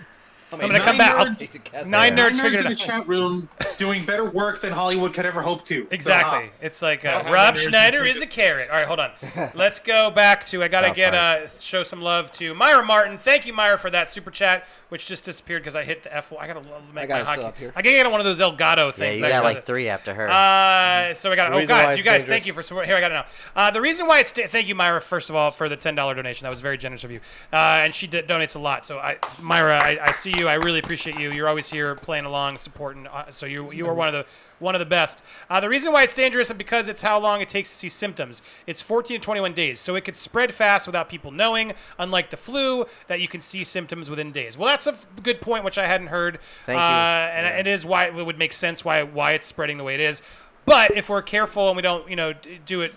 I'm 0.51 0.60
going 0.60 0.71
to 0.73 0.79
come 0.79 0.97
back. 0.97 1.13
I'll- 1.13 1.25
nerds- 1.27 1.88
nine 1.88 2.15
Nine 2.15 2.15
nerds 2.15 2.31
nerds 2.38 2.41
figured 2.41 2.60
in 2.62 2.65
the 2.67 2.71
it 2.71 2.81
out. 2.81 2.86
chat 2.99 3.07
room 3.07 3.49
doing 3.77 4.05
better 4.05 4.23
work 4.29 4.62
than 4.62 4.71
Hollywood 4.71 5.13
could 5.13 5.25
ever 5.25 5.41
hope 5.41 5.63
to. 5.65 5.81
So, 5.83 5.88
Exactly. 5.91 6.49
It's 6.62 6.81
like 6.81 7.03
uh, 7.05 7.23
Uh, 7.25 7.31
Rob 7.33 7.55
there's- 7.55 7.67
Schneider 7.67 8.05
is 8.05 8.21
a 8.21 8.25
carrot. 8.25 8.69
All 8.69 8.75
right, 8.77 8.88
hold 8.88 8.99
on. 8.99 9.12
Let's 9.55 9.79
go 9.79 10.10
back 10.10 10.45
to. 10.47 10.63
I 10.63 10.67
gotta 10.69 10.88
South 10.88 10.95
get 10.95 11.13
Park. 11.13 11.43
uh 11.43 11.47
show 11.49 11.83
some 11.83 12.01
love 12.01 12.31
to 12.31 12.53
Myra 12.55 12.83
Martin. 12.83 13.17
Thank 13.17 13.45
you, 13.45 13.53
Myra, 13.53 13.77
for 13.77 13.89
that 13.89 14.10
super 14.10 14.31
chat, 14.31 14.65
which 14.89 15.05
just 15.05 15.25
disappeared 15.25 15.63
because 15.63 15.75
I 15.75 15.83
hit 15.83 16.03
the 16.03 16.15
F. 16.15 16.31
I 16.39 16.47
gotta 16.47 16.60
l- 16.60 16.81
make 16.93 17.03
I 17.03 17.07
got 17.07 17.13
my 17.15 17.19
it 17.19 17.23
still 17.25 17.33
hockey. 17.36 17.43
up 17.45 17.57
here. 17.57 17.73
I 17.75 17.81
gotta 17.81 17.95
get 17.97 18.12
one 18.12 18.21
of 18.21 18.25
those 18.25 18.39
Elgato 18.39 18.93
things. 18.93 18.97
Yeah, 18.97 19.05
things. 19.07 19.21
you 19.21 19.29
got 19.29 19.43
like 19.43 19.65
three 19.65 19.89
after 19.89 20.13
her. 20.13 20.29
Uh, 20.29 21.13
so 21.13 21.31
I 21.31 21.36
got. 21.36 21.49
The 21.49 21.55
Oh, 21.55 21.60
reason 21.60 21.75
why 21.75 21.81
guys, 21.83 21.89
it's 21.91 21.97
you 21.97 22.03
guys, 22.03 22.21
dangerous. 22.21 22.25
thank 22.25 22.45
you 22.47 22.53
for 22.53 22.63
support. 22.63 22.86
Here, 22.86 22.95
I 22.95 22.99
got 23.01 23.12
it 23.12 23.15
now. 23.15 23.25
Uh, 23.55 23.71
the 23.71 23.81
reason 23.81 24.07
why 24.07 24.19
it's 24.19 24.31
thank 24.31 24.67
you, 24.67 24.75
Myra, 24.75 25.01
first 25.01 25.29
of 25.29 25.36
all, 25.36 25.51
for 25.51 25.67
the 25.67 25.75
ten 25.75 25.93
dollar 25.95 26.15
donation. 26.15 26.45
That 26.45 26.49
was 26.51 26.62
very 26.62 26.77
generous 26.77 27.03
of 27.03 27.12
you. 27.12 27.19
Uh, 27.51 27.81
and 27.83 27.93
she 27.93 28.07
d- 28.07 28.21
donates 28.21 28.55
a 28.55 28.60
lot. 28.60 28.86
So 28.86 28.99
I, 28.99 29.17
Myra, 29.41 29.75
I, 29.77 29.97
I 30.01 30.12
see 30.13 30.31
you. 30.38 30.47
I 30.47 30.56
really 30.56 30.80
appreciate 30.80 31.19
you. 31.19 31.32
You're 31.32 31.47
always 31.50 31.69
here 31.69 31.95
playing 31.95 32.26
along, 32.26 32.58
supporting. 32.60 33.08
Uh, 33.08 33.30
so 33.32 33.45
you 33.45 33.71
you 33.71 33.88
are 33.88 33.93
one 33.93 34.08
of 34.08 34.13
the 34.13 34.26
one 34.60 34.73
of 34.76 34.80
the 34.80 34.86
best. 34.86 35.23
Uh, 35.50 35.60
the 35.60 35.69
reason 35.69 35.91
why 35.93 36.04
it's 36.04 36.13
dangerous 36.13 36.50
is 36.50 36.56
because 36.58 36.88
it's 36.88 37.02
how 37.02 37.19
long 37.19 37.41
it 37.41 37.50
takes 37.50 37.69
to 37.69 37.76
see 37.76 37.89
symptoms. 37.89 38.41
It's 38.65 38.82
14 38.82 39.19
to 39.19 39.23
21 39.23 39.54
days, 39.54 39.80
so 39.80 39.95
it 39.95 40.04
could 40.04 40.17
spread 40.17 40.52
fast 40.54 40.88
without 40.88 41.10
people 41.10 41.32
knowing. 41.32 41.73
Unlike 42.00 42.32
the 42.32 42.38
flu, 42.38 42.86
that 43.08 43.19
you 43.21 43.28
can 43.28 43.41
see 43.41 43.63
symptoms 43.63 44.10
within 44.10 44.32
days. 44.32 44.58
Well, 44.58 44.67
that's 44.67 44.88
a 44.88 44.91
f- 44.93 45.06
good 45.21 45.41
point, 45.41 45.63
which 45.63 45.78
I 45.78 45.86
hadn't 45.86 46.08
heard. 46.08 46.39
Thank 46.65 46.78
you. 46.78 46.84
Uh, 46.84 47.32
and 47.36 47.45
Yeah. 47.45 47.58
it 47.60 47.67
is 47.67 47.86
why 47.86 48.06
it 48.06 48.13
would 48.15 48.39
make 48.39 48.54
sense 48.54 48.84
why 48.84 49.04
why 49.04 49.34
it's 49.34 49.45
spreading 49.47 49.78
the 49.78 49.84
way 49.84 49.93
it 49.93 50.02
is. 50.02 50.21
But 50.67 50.91
if 50.97 51.08
we're 51.10 51.21
careful 51.21 51.69
and 51.69 51.75
we 51.77 51.82
don't, 51.82 52.08
you 52.10 52.17
know, 52.17 52.34
do 52.65 52.82
it 52.82 52.93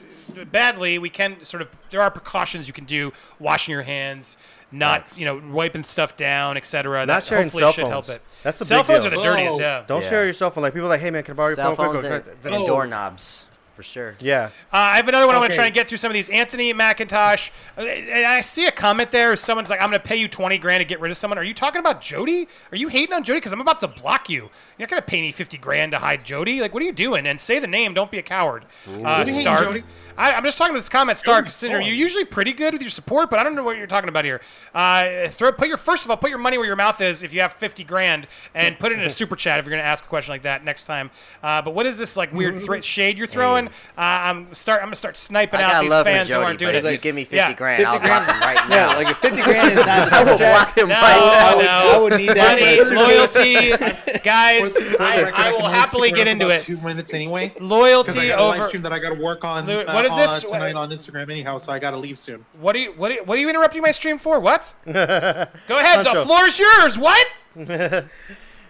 badly, 0.50 0.98
we 0.98 1.08
can 1.08 1.42
sort 1.44 1.62
of. 1.62 1.68
There 1.90 2.02
are 2.02 2.10
precautions 2.10 2.66
you 2.66 2.74
can 2.74 2.84
do: 2.84 3.12
washing 3.38 3.70
your 3.72 3.82
hands, 3.82 4.36
not, 4.72 5.06
you 5.16 5.24
know, 5.24 5.40
wiping 5.52 5.84
stuff 5.84 6.16
down, 6.16 6.56
etc. 6.56 6.98
Not 6.98 7.06
That 7.06 7.24
sharing 7.24 7.44
hopefully 7.44 7.62
cell 7.62 7.72
should 7.72 7.86
help 7.86 8.06
phones. 8.06 8.16
it. 8.16 8.22
That's 8.42 8.60
a 8.60 8.64
cell 8.64 8.80
big 8.80 8.86
phones 8.88 9.04
deal. 9.04 9.12
are 9.12 9.16
the 9.16 9.22
dirtiest. 9.22 9.60
Oh. 9.60 9.62
Yeah. 9.62 9.84
Don't 9.86 10.02
Yeah. 10.02 10.08
share 10.08 10.24
your 10.24 10.32
cell 10.32 10.50
phone. 10.50 10.62
Like 10.62 10.72
people 10.74 10.86
are 10.86 10.90
like, 10.90 11.00
hey 11.00 11.10
man, 11.12 11.22
can 11.22 11.32
I 11.32 11.36
borrow 11.36 11.48
your 11.50 11.56
Cell 11.56 11.76
phone 11.76 11.90
quick? 11.90 12.02
phones 12.02 12.04
Or 12.04 12.14
and, 12.16 12.42
can 12.42 12.52
and 12.54 12.62
Oh. 12.64 12.66
doorknobs, 12.66 13.44
for 13.80 13.84
sure. 13.88 14.14
Yeah. 14.20 14.50
Uh, 14.72 14.76
I 14.76 14.96
have 14.96 15.08
another 15.08 15.26
one 15.26 15.34
I 15.34 15.38
want 15.38 15.50
to 15.50 15.54
Okay. 15.54 15.56
try 15.56 15.64
and 15.66 15.74
get 15.74 15.88
through 15.88 15.96
some 15.98 16.10
of 16.10 16.14
these. 16.14 16.28
Anthony 16.28 16.74
McIntosh. 16.74 17.50
uh, 17.78 17.82
And 17.82 18.26
I 18.26 18.42
see 18.42 18.66
a 18.66 18.70
comment 18.70 19.10
there. 19.10 19.34
Someone's 19.36 19.70
like, 19.70 19.80
I'm 19.80 19.88
going 19.88 20.00
to 20.02 20.06
pay 20.06 20.16
you 20.16 20.28
20 20.28 20.58
grand 20.58 20.82
to 20.82 20.84
get 20.84 21.00
rid 21.00 21.10
of 21.10 21.16
someone. 21.16 21.38
Are 21.38 21.42
you 21.42 21.54
talking 21.54 21.78
about 21.80 22.02
Jody? 22.02 22.46
Are 22.72 22.76
you 22.76 22.88
hating 22.88 23.14
on 23.14 23.24
Jody? 23.24 23.38
Because 23.38 23.52
I'm 23.54 23.60
about 23.62 23.80
to 23.80 23.88
block 23.88 24.28
you. 24.28 24.50
You're 24.76 24.86
not 24.86 24.90
going 24.90 25.02
to 25.02 25.06
pay 25.06 25.22
me 25.22 25.32
50 25.32 25.56
grand 25.58 25.92
to 25.92 25.98
hide 25.98 26.24
Jody. 26.24 26.60
Like, 26.60 26.74
what 26.74 26.82
are 26.82 26.86
you 26.86 26.92
doing? 26.92 27.26
And 27.26 27.40
say 27.40 27.58
the 27.58 27.66
name. 27.66 27.94
Don't 27.94 28.10
be 28.10 28.18
a 28.18 28.22
coward. 28.22 28.64
Uh, 28.86 28.90
What 28.98 29.24
do 29.24 29.30
you 29.32 29.36
mean, 29.38 29.42
Stark. 29.46 29.64
Jody? 29.64 29.82
I, 30.18 30.32
I'm 30.34 30.44
just 30.44 30.58
talking 30.58 30.74
to 30.74 30.80
this 30.80 30.90
comment, 30.90 31.16
Stark. 31.16 31.44
Jody's 31.44 31.54
Cinder, 31.54 31.78
fine. 31.78 31.86
you're 31.86 31.94
usually 31.96 32.26
pretty 32.26 32.52
good 32.52 32.74
with 32.74 32.82
your 32.82 32.90
support, 32.90 33.30
but 33.30 33.38
I 33.38 33.42
don't 33.42 33.54
know 33.54 33.64
what 33.64 33.78
you're 33.78 33.86
talking 33.86 34.10
about 34.10 34.26
here. 34.26 34.42
Uh, 34.74 35.28
throw, 35.28 35.50
put 35.52 35.68
your 35.68 35.78
first 35.78 36.04
of 36.04 36.10
all, 36.10 36.16
put 36.18 36.28
your 36.28 36.38
money 36.38 36.58
where 36.58 36.66
your 36.66 36.76
mouth 36.76 37.00
is. 37.00 37.22
If 37.22 37.32
you 37.32 37.40
have 37.40 37.54
50 37.54 37.84
grand, 37.84 38.26
and 38.54 38.78
put 38.78 38.92
it 38.92 38.98
in 38.98 39.04
a 39.04 39.08
super 39.20 39.34
chat 39.34 39.58
if 39.58 39.64
you're 39.64 39.70
going 39.70 39.82
to 39.82 39.88
ask 39.88 40.04
a 40.04 40.08
question 40.08 40.32
like 40.32 40.42
that 40.42 40.62
next 40.62 40.84
time. 40.84 41.10
Uh, 41.42 41.62
but 41.62 41.72
what 41.74 41.86
is 41.86 41.96
this 41.96 42.18
like 42.18 42.34
weird 42.34 42.60
thre- 42.64 42.82
shade 42.82 43.16
you're 43.16 43.26
throwing? 43.26 43.69
Uh, 43.96 44.00
I'm 44.00 44.54
start. 44.54 44.78
I'm 44.80 44.86
going 44.86 44.92
to 44.92 44.96
start 44.96 45.16
sniping 45.16 45.60
I 45.60 45.62
out 45.64 45.80
these 45.82 45.90
love 45.90 46.04
for 46.06 46.10
fans 46.12 46.30
who 46.32 46.38
aren't 46.38 46.58
doing 46.58 46.74
if 46.74 46.84
it. 46.84 46.92
you 46.92 46.98
give 46.98 47.14
me 47.14 47.24
50 47.24 47.36
Yeah. 47.36 47.52
grand, 47.54 47.78
50 47.84 47.90
I'll 47.90 47.98
grand 48.00 48.24
block 48.26 48.34
him 48.36 48.40
right 48.42 48.70
Yeah, 48.70 48.76
now. 48.86 48.96
like 48.96 49.08
if 49.08 49.16
50 49.18 49.42
grand 49.42 49.70
is 49.78 49.86
not 49.86 50.08
the 50.10 50.14
I 50.16 50.24
will 50.24 50.38
block 50.38 50.78
him 50.78 50.88
No, 50.88 50.94
right 50.94 51.54
would- 51.56 51.64
no. 51.64 51.90
I 51.94 51.98
would 51.98 52.16
need 52.16 52.28
that 52.30 52.60
Money, 52.60 52.84
for 52.84 52.94
a 52.94 52.96
loyalty, 52.96 54.18
guys. 54.22 54.76
I, 55.00 55.30
I 55.34 55.52
will 55.52 55.68
happily 55.68 56.10
get 56.12 56.28
into 56.28 56.46
about 56.46 56.60
it. 56.60 56.64
Two 56.66 56.76
minutes 56.78 57.12
anyway. 57.14 57.48
Because 57.48 57.62
I 57.62 57.64
Loyalty 57.68 58.28
got 58.28 58.38
a 58.40 58.44
live 58.44 58.68
stream 58.68 58.82
that 58.82 58.92
I 58.92 58.98
got 58.98 59.14
to 59.14 59.22
work 59.22 59.44
on. 59.44 59.66
Lu- 59.66 59.80
uh, 59.80 59.92
what 59.92 60.04
is 60.04 60.16
this? 60.16 60.44
uh, 60.44 60.48
tonight 60.48 60.74
on 60.74 60.90
Instagram 60.90 61.30
anyhow? 61.30 61.58
So 61.58 61.72
I 61.72 61.78
got 61.78 61.92
to 61.92 61.96
leave 61.96 62.18
soon. 62.20 62.44
What 62.60 62.74
are 62.76 62.78
you? 62.80 62.92
What 62.92 63.10
are 63.10 63.14
you, 63.14 63.24
what 63.24 63.38
are 63.38 63.40
you 63.40 63.48
interrupting 63.48 63.82
my 63.82 63.92
stream 63.92 64.18
for? 64.18 64.40
What? 64.40 64.74
Go 64.86 64.92
ahead. 64.92 66.04
The 66.06 66.22
floor 66.24 66.44
is 66.44 66.58
yours. 66.58 66.98
What? 66.98 67.26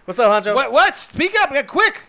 What's 0.04 0.18
up, 0.18 0.44
Honcho? 0.44 0.54
What? 0.54 0.72
What? 0.72 0.96
Speak 0.96 1.34
up, 1.40 1.50
uh, 1.52 1.62
quick. 1.62 2.02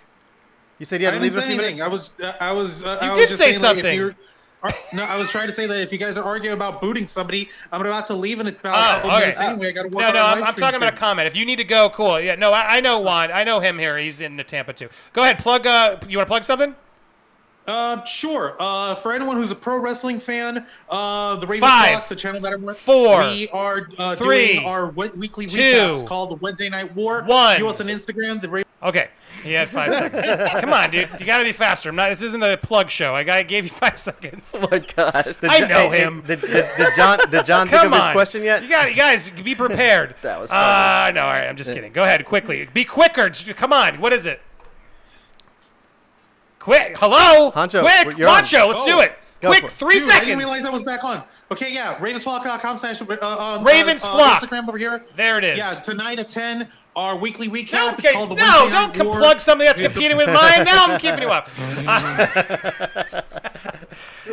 You 0.81 0.85
said 0.85 0.99
you 0.99 1.07
I 1.07 1.11
had 1.11 1.19
to 1.19 1.29
didn't 1.29 1.35
leave 1.35 1.43
say 1.43 1.45
in 1.45 1.51
a 1.51 1.53
few 1.53 1.63
anything. 1.63 1.89
minutes. 1.89 2.11
I 2.19 2.23
was, 2.23 2.33
uh, 2.33 2.43
I 2.43 2.51
was. 2.51 2.83
Uh, 2.83 2.97
You 3.03 3.11
I 3.11 3.13
did 3.15 3.29
just 3.29 3.39
say 3.39 3.51
saying, 3.53 3.61
like, 3.63 3.71
if 3.77 3.81
something. 3.83 3.95
you're- 3.99 4.15
uh, 4.63 4.71
no, 4.93 5.03
I 5.03 5.15
was 5.15 5.29
trying 5.29 5.45
to 5.47 5.53
say 5.53 5.67
that 5.67 5.79
if 5.79 5.91
you 5.91 5.99
guys 5.99 6.17
are 6.17 6.23
arguing 6.23 6.55
about 6.55 6.81
booting 6.81 7.05
somebody, 7.05 7.49
I'm 7.71 7.81
about 7.81 8.07
to 8.07 8.15
leave 8.15 8.39
in 8.39 8.47
about 8.47 8.59
Oh, 8.65 8.69
a 8.69 8.73
couple 8.95 9.11
okay. 9.11 9.19
minutes 9.19 9.39
anyway. 9.41 9.69
I 9.69 9.71
got 9.73 9.81
to 9.83 9.89
work 9.89 10.01
No, 10.01 10.07
on 10.09 10.13
no, 10.15 10.21
a 10.21 10.23
I'm, 10.25 10.43
I'm 10.43 10.51
stream 10.53 10.63
talking 10.65 10.77
about 10.77 10.93
a 10.93 10.97
comment. 10.97 11.27
If 11.27 11.35
you 11.35 11.45
need 11.45 11.57
to 11.57 11.63
go, 11.63 11.91
cool. 11.91 12.19
Yeah, 12.19 12.33
no, 12.33 12.51
I, 12.51 12.77
I 12.77 12.79
know 12.81 12.97
Juan. 12.99 13.31
I 13.31 13.43
know 13.43 13.59
him 13.59 13.77
here. 13.77 13.95
He's 13.99 14.21
in 14.21 14.37
Tampa 14.47 14.73
too. 14.73 14.89
Go 15.13 15.21
ahead, 15.21 15.37
plug. 15.37 15.67
Uh, 15.67 15.97
you 16.09 16.17
want 16.17 16.27
to 16.27 16.31
plug 16.31 16.43
something? 16.43 16.75
Uh, 17.67 18.03
sure. 18.05 18.55
Uh, 18.59 18.95
for 18.95 19.13
anyone 19.13 19.37
who's 19.37 19.51
a 19.51 19.55
pro 19.55 19.79
wrestling 19.79 20.19
fan, 20.19 20.65
uh, 20.89 21.35
the 21.37 21.45
Raven 21.45 21.67
Five, 21.69 21.93
Talk, 21.99 22.07
the 22.09 22.15
channel 22.15 22.41
that 22.41 22.53
I'm 22.53 22.63
with, 22.63 22.79
four, 22.79 23.19
we 23.19 23.47
are 23.49 23.87
uh, 23.99 24.15
three, 24.15 24.53
doing 24.55 24.65
our 24.65 24.87
we- 24.89 25.09
weekly 25.09 25.45
two, 25.45 25.59
recaps 25.59 26.05
called 26.07 26.31
the 26.31 26.35
Wednesday 26.37 26.69
Night 26.69 26.95
War. 26.95 27.23
one. 27.27 27.57
View 27.57 27.67
us 27.69 27.79
on 27.79 27.85
Instagram. 27.87 28.41
The 28.41 28.49
Ra- 28.49 28.63
Okay, 28.83 29.09
he 29.43 29.53
had 29.53 29.69
five 29.69 29.93
seconds. 29.93 30.25
Come 30.61 30.73
on, 30.73 30.89
dude. 30.89 31.07
You 31.19 31.25
got 31.25 31.37
to 31.37 31.43
be 31.43 31.51
faster. 31.51 31.89
I'm 31.89 31.95
not. 31.95 32.09
This 32.09 32.21
isn't 32.23 32.41
a 32.41 32.57
plug 32.57 32.89
show. 32.89 33.13
I 33.13 33.23
got 33.23 33.47
gave 33.47 33.63
you 33.63 33.69
five 33.69 33.97
seconds. 34.09 34.49
Oh 34.53 34.59
my 34.71 34.79
god. 34.79 35.35
Did 35.39 35.49
I 35.51 35.59
know 35.59 35.89
hey, 35.91 35.97
hey, 35.97 36.03
him. 36.03 36.21
Did, 36.25 36.41
did, 36.41 36.67
did 36.77 36.95
John 36.95 37.19
did 37.29 37.45
John 37.45 37.67
think 37.69 37.81
Come 37.81 37.93
of 37.93 37.99
on. 37.99 38.07
his 38.07 38.13
question 38.13 38.43
yet? 38.43 38.63
You 38.63 38.69
got 38.69 38.89
you 38.89 38.95
guys 38.95 39.29
be 39.29 39.53
prepared. 39.55 40.15
That 40.23 40.39
was 40.41 40.49
Uh, 40.51 41.11
no, 41.13 41.21
all 41.23 41.29
right. 41.29 41.47
I'm 41.47 41.55
just 41.55 41.71
kidding. 41.73 41.91
Go 41.93 42.03
ahead, 42.03 42.25
quickly. 42.25 42.67
Be 42.73 42.83
quicker. 42.83 43.29
Come 43.53 43.71
on. 43.73 44.01
What 44.01 44.13
is 44.13 44.25
it? 44.25 44.41
Quick. 46.59 46.97
Hello. 46.97 47.51
Honcho, 47.51 47.81
Quick. 47.81 48.17
you're. 48.17 48.27
Macho. 48.27 48.67
Let's 48.67 48.81
Oh. 48.83 48.85
do 48.85 48.99
it. 49.01 49.17
Go 49.41 49.49
Quick. 49.49 49.69
Three 49.71 49.97
Dude, 49.99 50.09
I 50.11 50.19
didn't 50.19 50.37
realize 50.37 50.63
I 50.63 50.69
was 50.69 50.83
back 50.83 51.03
on. 51.03 51.23
Okay, 51.51 51.73
yeah, 51.73 51.95
ravensflock.com 51.95 52.77
slash 52.77 53.01
uh, 53.01 53.05
on 53.25 53.63
Ravens 53.63 54.03
uh, 54.03 54.09
uh, 54.09 54.17
Flock. 54.17 54.43
Instagram 54.43 54.67
over 54.67 54.77
here. 54.77 55.03
There 55.15 55.39
it 55.39 55.43
is. 55.43 55.57
Yeah, 55.57 55.71
tonight 55.71 56.19
at 56.19 56.29
10, 56.29 56.67
our 56.95 57.17
weekly 57.17 57.49
recap. 57.49 57.71
Don't, 57.71 57.93
It's 57.95 58.03
get- 58.03 58.13
called 58.13 58.29
the 58.29 58.35
no, 58.35 58.69
don't 58.69 58.95
Night 58.95 59.17
plug 59.17 59.39
something 59.39 59.65
that's 59.65 59.81
competing 59.81 60.15
with 60.15 60.27
mine. 60.27 60.63
Now 60.63 60.85
I'm 60.85 60.99
keeping 60.99 61.23
you 61.23 61.29
up. 61.31 61.49
Uh, 61.87 63.21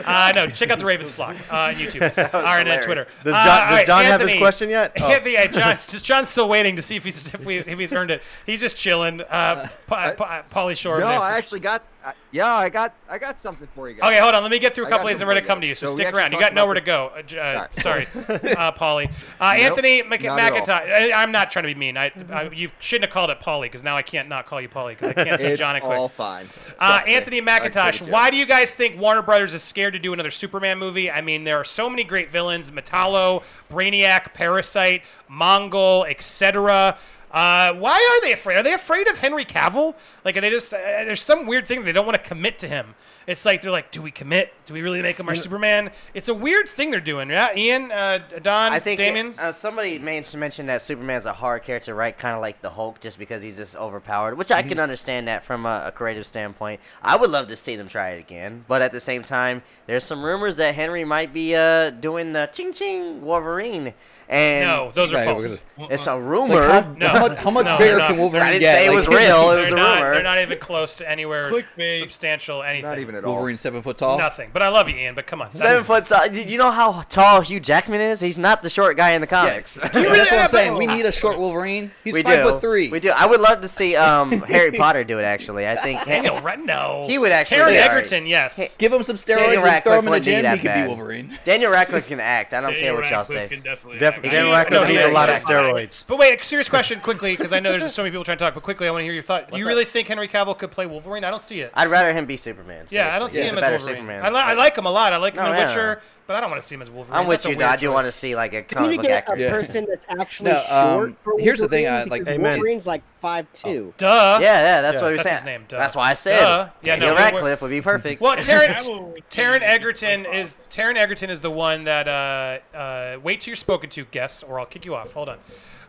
Uh, 0.05 0.33
no, 0.35 0.47
check 0.47 0.71
out 0.71 0.79
the 0.79 0.85
Ravens 0.85 1.11
flock 1.11 1.35
uh, 1.51 1.57
on 1.57 1.75
YouTube 1.75 2.03
or 2.35 2.37
and. 2.47 2.83
Twitter. 2.83 3.05
Does 3.25 3.35
Uh, 3.35 3.45
John, 3.45 3.49
all 3.49 3.65
does 3.67 3.73
right, 3.73 3.87
John 3.87 4.05
have 4.05 4.21
his 4.21 4.39
question 4.39 4.71
yet? 4.71 4.93
Oh. 5.01 5.07
Anthony, 5.11 5.33
yeah, 5.35 5.47
John's, 5.47 5.87
just, 5.87 6.05
John's 6.05 6.29
still 6.29 6.49
waiting 6.49 6.77
to 6.77 6.83
see 6.83 6.97
if 6.97 7.05
he's 7.05 7.33
if, 7.35 7.45
we, 7.45 7.57
if 7.57 7.67
he's 7.79 7.93
earned 7.93 8.11
it. 8.11 8.23
He's 8.47 8.61
just 8.61 8.77
chilling. 8.77 9.21
Uh, 9.23 9.69
Pa- 9.87 10.13
Pa- 10.17 10.45
Pauly 10.51 10.77
Shore. 10.77 11.01
No. 11.01 11.07
I 11.07 11.37
actually 11.37 11.61
got. 11.61 11.83
I 12.09 12.15
yeah, 12.33 12.55
I 12.55 12.71
got. 12.71 12.95
I 13.09 13.19
got 13.19 13.39
something 13.39 13.69
for 13.75 13.89
you 13.89 13.97
guys. 13.97 14.09
Okay, 14.09 14.19
hold 14.19 14.35
on. 14.35 14.43
Let 14.43 14.51
me 14.51 14.59
get 14.59 14.75
through 14.75 14.87
a 14.87 14.89
couple 14.89 15.09
these 15.09 15.21
and 15.21 15.29
we're 15.29 15.35
to 15.35 15.43
come 15.43 15.61
to 15.61 15.67
you. 15.67 15.75
So, 15.75 15.87
So 15.89 15.95
stick 15.95 16.13
around. 16.15 16.33
You 16.33 16.41
got 16.41 16.55
nowhere 16.55 16.75
to 16.75 16.81
go. 16.81 17.13
Uh, 17.15 17.37
uh, 17.37 17.67
sorry, 17.73 18.07
uh, 18.15 18.73
Pauly. 18.73 19.11
Uh, 19.39 19.55
Nope, 19.55 19.65
Anthony 19.65 20.03
Mc- 20.03 20.23
not 20.23 20.41
at 20.41 20.53
all. 20.53 20.67
McIntyre. 20.67 21.13
I'm 21.15 21.33
not 21.33 21.51
trying 21.51 21.65
to 21.65 21.69
be 21.69 21.75
mean. 21.75 21.99
I, 21.99 22.11
I, 22.33 22.51
you 22.51 22.71
shouldn't 22.81 23.07
have 23.07 23.13
called 23.13 23.29
it 23.29 23.41
Pauly 23.41 23.63
because 23.63 23.85
now 23.85 23.95
I 23.97 24.03
can't 24.03 24.29
not 24.29 24.47
call 24.47 24.59
you 24.61 24.71
Pauly 24.71 24.91
because 24.91 25.09
I 25.09 25.25
can't 25.25 25.39
say 25.39 25.55
John 25.57 25.79
quick. 25.81 25.99
all 25.99 26.09
fine. 26.09 26.47
Uh, 26.79 27.01
Anthony 27.07 27.43
McIntosh, 27.43 28.09
why 28.11 28.31
do 28.31 28.39
you 28.39 28.47
guys 28.47 28.75
think 28.75 28.99
Warner 28.99 29.23
Brothers 29.23 29.53
is 29.53 29.63
scared 29.63 29.93
to 29.93 29.99
do 29.99 30.15
another 30.15 30.31
Superman 30.31 30.79
movie? 30.79 31.11
I 31.11 31.21
mean, 31.21 31.45
there 31.45 31.59
are 31.59 31.65
so 31.65 31.91
many 31.91 32.05
great 32.05 32.31
villains: 32.31 32.71
Metallo, 32.71 33.43
Brainiac, 33.71 34.33
Parasite, 34.33 35.03
Mongul, 35.31 36.09
etc. 36.09 36.97
Uh, 37.31 37.75
why 37.75 37.93
are 37.93 38.27
they 38.27 38.33
afraid? 38.33 38.57
Are 38.57 38.63
they 38.63 38.73
afraid 38.73 39.07
of 39.09 39.19
Henry 39.19 39.45
Cavill? 39.45 39.95
Like, 40.25 40.37
are 40.37 40.41
they 40.41 40.51
just? 40.51 40.73
Uh, 40.73 40.79
there's 40.79 41.23
some 41.23 41.47
weird 41.47 41.67
thing 41.67 41.83
they 41.85 41.93
don't 41.93 42.07
want 42.07 42.17
to 42.17 42.27
commit 42.27 42.59
to 42.61 42.69
him. 42.69 42.95
It's 43.27 43.45
like 43.45 43.61
they're 43.61 43.71
like, 43.71 43.91
do 43.91 44.01
we 44.01 44.11
commit? 44.11 44.55
Do 44.65 44.73
we 44.73 44.81
really 44.81 45.03
make 45.03 45.21
him 45.21 45.29
our 45.29 45.35
Superman? 45.35 45.91
It's 46.15 46.29
a 46.29 46.35
weird 46.35 46.67
thing 46.67 46.91
they're 46.91 47.01
doing. 47.01 47.29
Yeah, 47.29 47.55
Ian, 47.55 47.93
uh, 47.93 48.21
Don, 48.41 48.73
I 48.73 48.81
think 48.81 48.97
Damien. 48.99 49.35
uh, 49.39 49.53
somebody 49.53 49.99
mentioned 49.99 50.69
that 50.71 50.81
Superman's 50.81 51.27
a 51.27 51.35
hard 51.35 51.63
character, 51.65 51.95
right? 51.95 52.17
Kind 52.17 52.35
of 52.35 52.41
like 52.41 52.63
the 52.63 52.71
Hulk, 52.71 53.01
just 53.01 53.19
because 53.19 53.43
he's 53.43 53.57
just 53.57 53.77
overpowered. 53.77 54.39
Which 54.39 54.51
I 54.51 54.63
can 54.63 54.79
understand 54.79 55.29
that 55.29 55.45
from 55.45 55.67
a, 55.67 55.83
a 55.87 55.93
creative 55.93 56.27
standpoint. 56.27 56.81
I 57.03 57.17
would 57.17 57.29
love 57.29 57.49
to 57.49 57.57
see 57.57 57.77
them 57.77 57.89
try 57.89 58.11
it 58.13 58.21
again, 58.21 58.65
but 58.67 58.81
at 58.81 58.93
the 58.93 59.01
same 59.01 59.23
time, 59.23 59.63
there's 59.87 60.05
some 60.05 60.25
rumors 60.25 60.57
that 60.57 60.75
Henry 60.75 61.05
might 61.05 61.35
be 61.35 61.55
uh, 61.55 61.91
doing 61.91 62.33
the 62.33 62.49
ching 62.55 62.73
ching 62.73 63.21
Wolverine. 63.23 63.93
And 64.31 64.67
no, 64.67 64.93
those 64.95 65.13
are 65.13 65.17
Right, 65.17 65.27
we're 65.29 65.33
false. 65.39 65.59
gonna- 65.79 65.89
it's 65.95 66.07
a 66.07 66.15
Like, 66.15 66.23
rumor. 66.23 66.69
how, 66.69 66.81
No. 66.99 67.09
how 67.09 67.21
much, 67.29 67.39
how 67.39 67.51
much 67.51 67.65
No, 67.67 67.79
bigger 67.79 67.97
they're 67.97 68.07
can 68.09 68.17
not. 68.17 68.21
Wolverine 68.21 68.43
I 68.43 68.51
didn't 68.53 68.61
get? 68.61 68.75
say 68.77 68.87
it 68.87 68.89
Like, 68.91 68.97
was 68.97 69.09
real. 69.09 69.17
It 69.17 69.57
was 69.57 69.57
They're 69.57 69.67
a 69.67 69.71
not, 69.71 69.95
rumor. 70.03 70.15
they're 70.15 70.23
not 70.23 70.39
even 70.43 70.59
close 70.59 70.97
to 70.97 71.09
anywhere 71.11 71.51
Clickbait. 71.51 71.99
substantial 72.01 72.63
anything. 72.63 72.91
Not 72.91 72.99
even 72.99 73.15
at 73.15 73.25
all. 73.25 73.33
Wolverine 73.35 73.57
seven 73.57 73.81
foot 73.81 73.97
tall. 73.97 74.19
Nothing. 74.19 74.51
But 74.53 74.63
I 74.63 74.69
love 74.69 74.91
you, 74.91 74.97
Ian. 74.97 75.15
But 75.15 75.27
come 75.27 75.41
on. 75.41 75.55
Seven 75.55 75.83
foot 75.83 76.07
tall. 76.07 76.27
You 76.27 76.43
you 76.43 76.59
know 76.59 76.71
how 76.71 77.03
tall 77.09 77.41
Hugh 77.41 77.59
Jackman 77.61 78.03
is? 78.03 78.21
He's 78.21 78.37
not 78.37 78.63
the 78.63 78.69
short 78.69 78.99
guy 78.99 79.13
in 79.13 79.23
the 79.23 79.27
comics. 79.27 79.75
Do 79.93 80.01
you 80.03 80.07
really 80.11 80.19
That's 80.19 80.31
what 80.31 80.41
I'm 80.41 80.49
saying. 80.51 80.75
We 80.77 80.87
need 80.87 81.07
a 81.07 81.13
short 81.13 81.39
Wolverine. 81.39 81.91
He's 82.05 82.13
we 82.13 82.23
five 82.23 82.45
do. 82.45 82.51
foot 82.51 82.61
three. 82.61 82.89
We 82.91 83.01
do. 83.01 83.11
I 83.17 83.25
would 83.25 83.41
love 83.41 83.63
to 83.63 83.69
see 83.69 83.97
um, 83.97 84.33
Harry 84.43 84.73
Potter 84.73 85.05
do 85.05 85.19
it. 85.19 85.23
Actually, 85.23 85.67
I 85.67 85.77
think 85.77 86.05
Daniel 86.05 86.37
Radno. 86.37 87.07
He 87.09 87.17
would 87.17 87.33
actually 87.33 87.59
Taron 87.63 87.69
be 87.69 87.79
alright. 87.81 87.91
Egerton, 87.93 88.27
yes. 88.27 88.77
Give 88.77 88.93
him 88.93 89.03
some 89.05 89.17
Daniel 89.17 89.47
steroids 89.49 89.55
and 89.55 89.63
Radcliffe 89.63 89.85
throw 89.95 89.99
him 90.01 90.09
in 90.09 90.15
a 90.15 90.21
gym. 90.21 90.43
that 90.43 90.59
He 90.59 90.63
could 90.69 90.75
be 90.75 90.87
Wolverine. 90.87 91.39
Daniel 91.47 91.71
Radcliffe 91.73 92.09
can 92.09 92.21
act. 92.21 92.53
I 92.53 92.61
don't 92.61 92.75
care 92.75 92.95
what 92.95 93.09
y'all 93.11 93.25
say. 93.25 93.47
definitely 93.49 93.99
Def- 94.23 94.33
act. 94.33 94.33
Daniel 94.33 94.51
no, 94.53 94.57
Radcliffe 94.57 94.89
he 94.89 94.97
need 94.97 95.03
a 95.03 95.09
lot 95.13 95.29
of 95.29 95.37
steroids. 95.37 96.05
But 96.07 96.19
wait, 96.19 96.41
a 96.41 96.45
serious 96.45 96.69
question 96.69 97.01
quickly, 97.01 97.37
because 97.37 97.53
I 97.53 97.61
know 97.61 97.71
there's 97.71 97.93
so 97.93 98.03
many 98.03 98.11
people 98.11 98.25
trying 98.25 98.39
to 98.39 98.45
talk. 98.45 98.55
But 98.55 98.63
quickly, 98.63 98.87
I 98.89 98.91
want 98.91 99.01
to 99.01 99.05
hear 99.05 99.15
your 99.15 99.23
thought. 99.23 99.51
Do 99.51 99.59
you 99.59 99.65
What's 99.65 99.69
really 99.75 99.85
think 99.85 100.09
Henry 100.09 100.29
Cavill 100.29 100.57
could 100.59 100.71
play 100.71 100.87
Wolverine? 100.87 101.25
I 101.25 101.31
don't 101.31 101.43
see 101.45 101.61
it. 101.61 101.71
I'd 101.75 101.91
rather 101.91 102.13
him 102.13 102.27
be 102.27 102.37
Superman. 102.37 102.87
yeah, 102.91 103.15
I 103.15 103.19
don't 103.19 103.31
see 103.31 103.37
seriously. 103.39 103.59
He's 103.59 103.67
him 103.67 103.75
as 103.75 103.81
Wolverine. 103.81 103.97
Superman. 104.07 104.25
I, 104.25 104.29
li- 104.31 104.45
I 104.45 104.53
like 104.55 104.77
him 104.77 104.87
a 104.87 104.91
lot. 104.91 105.13
I 105.13 105.17
like 105.17 105.35
him 105.35 105.43
No, 105.45 105.51
in 105.51 105.57
oh, 105.57 105.59
yeah. 105.59 105.67
Witcher, 105.67 106.03
but 106.29 106.37
I 106.37 106.41
don't 106.43 106.51
want 106.51 106.61
to 106.61 106.67
see 106.69 106.75
him 106.75 106.83
as 106.83 106.91
Wolverine. 106.91 107.19
I'm 107.19 107.27
with 107.27 107.39
That's 107.39 107.47
a 107.47 107.51
you, 107.51 107.57
though. 107.57 107.65
I 107.67 107.77
do 107.77 107.91
want 107.91 108.05
to 108.07 108.13
see 108.13 108.37
like 108.37 108.53
a 108.53 108.63
Can 108.63 108.83
we 108.83 108.97
comic 108.97 108.97
book 108.99 109.07
get 109.07 109.29
a. 109.29 109.41
Yeah. 109.41 109.51
person 109.51 109.87
that's 109.89 110.07
actually 110.11 110.51
No, 110.53 110.59
um, 110.71 110.99
short 111.01 111.21
for 111.21 111.39
here's 111.41 111.59
the 111.59 111.69
thing, 111.69 111.89
I- 111.89 112.05
like- 112.05 112.29
Amen. 112.29 112.53
Wolverine's 112.53 112.87
like 112.87 113.03
five 113.17 113.51
two. 113.53 113.95
Duh. 113.97 114.39
Yeah, 114.41 114.61
yeah, 114.61 114.81
that's 114.83 114.97
Yeah. 114.97 115.01
what 115.01 115.07
we 115.07 115.11
were 115.13 115.17
That's 115.17 115.29
saying. 115.29 115.37
his 115.37 115.45
name, 115.45 115.65
duh. 115.69 115.79
That's 115.79 115.97
why 115.97 116.11
I 116.11 116.15
said 116.15 116.39
Duh. 116.39 116.69
Yeah, 116.83 116.95
no, 116.97 117.01
Daniel 117.01 117.09
we 117.09 117.13
were- 117.15 117.19
Radcliffe 117.33 117.63
would 117.63 117.71
be 117.71 117.81
perfect. 117.81 118.21
Well, 118.21 118.37
Taron, 118.37 118.75
Cavill 118.77 119.23
Taron 119.31 119.63
Egerton 119.63 120.27
is 120.27 120.59
Taron 120.71 120.97
Egerton 120.97 121.31
is 121.31 121.41
the 121.41 121.51
one 121.51 121.85
that 121.85 122.07
uh, 122.07 122.77
uh, 122.77 123.19
wait 123.23 123.41
till 123.41 123.53
you're 123.53 123.57
spoken 123.57 123.89
to, 123.91 124.05
guess, 124.05 124.43
or 124.43 124.61
I'll 124.61 124.67
kick 124.67 124.85
you 124.85 124.95
off. 124.95 125.15
Hold 125.15 125.31
on. 125.31 125.39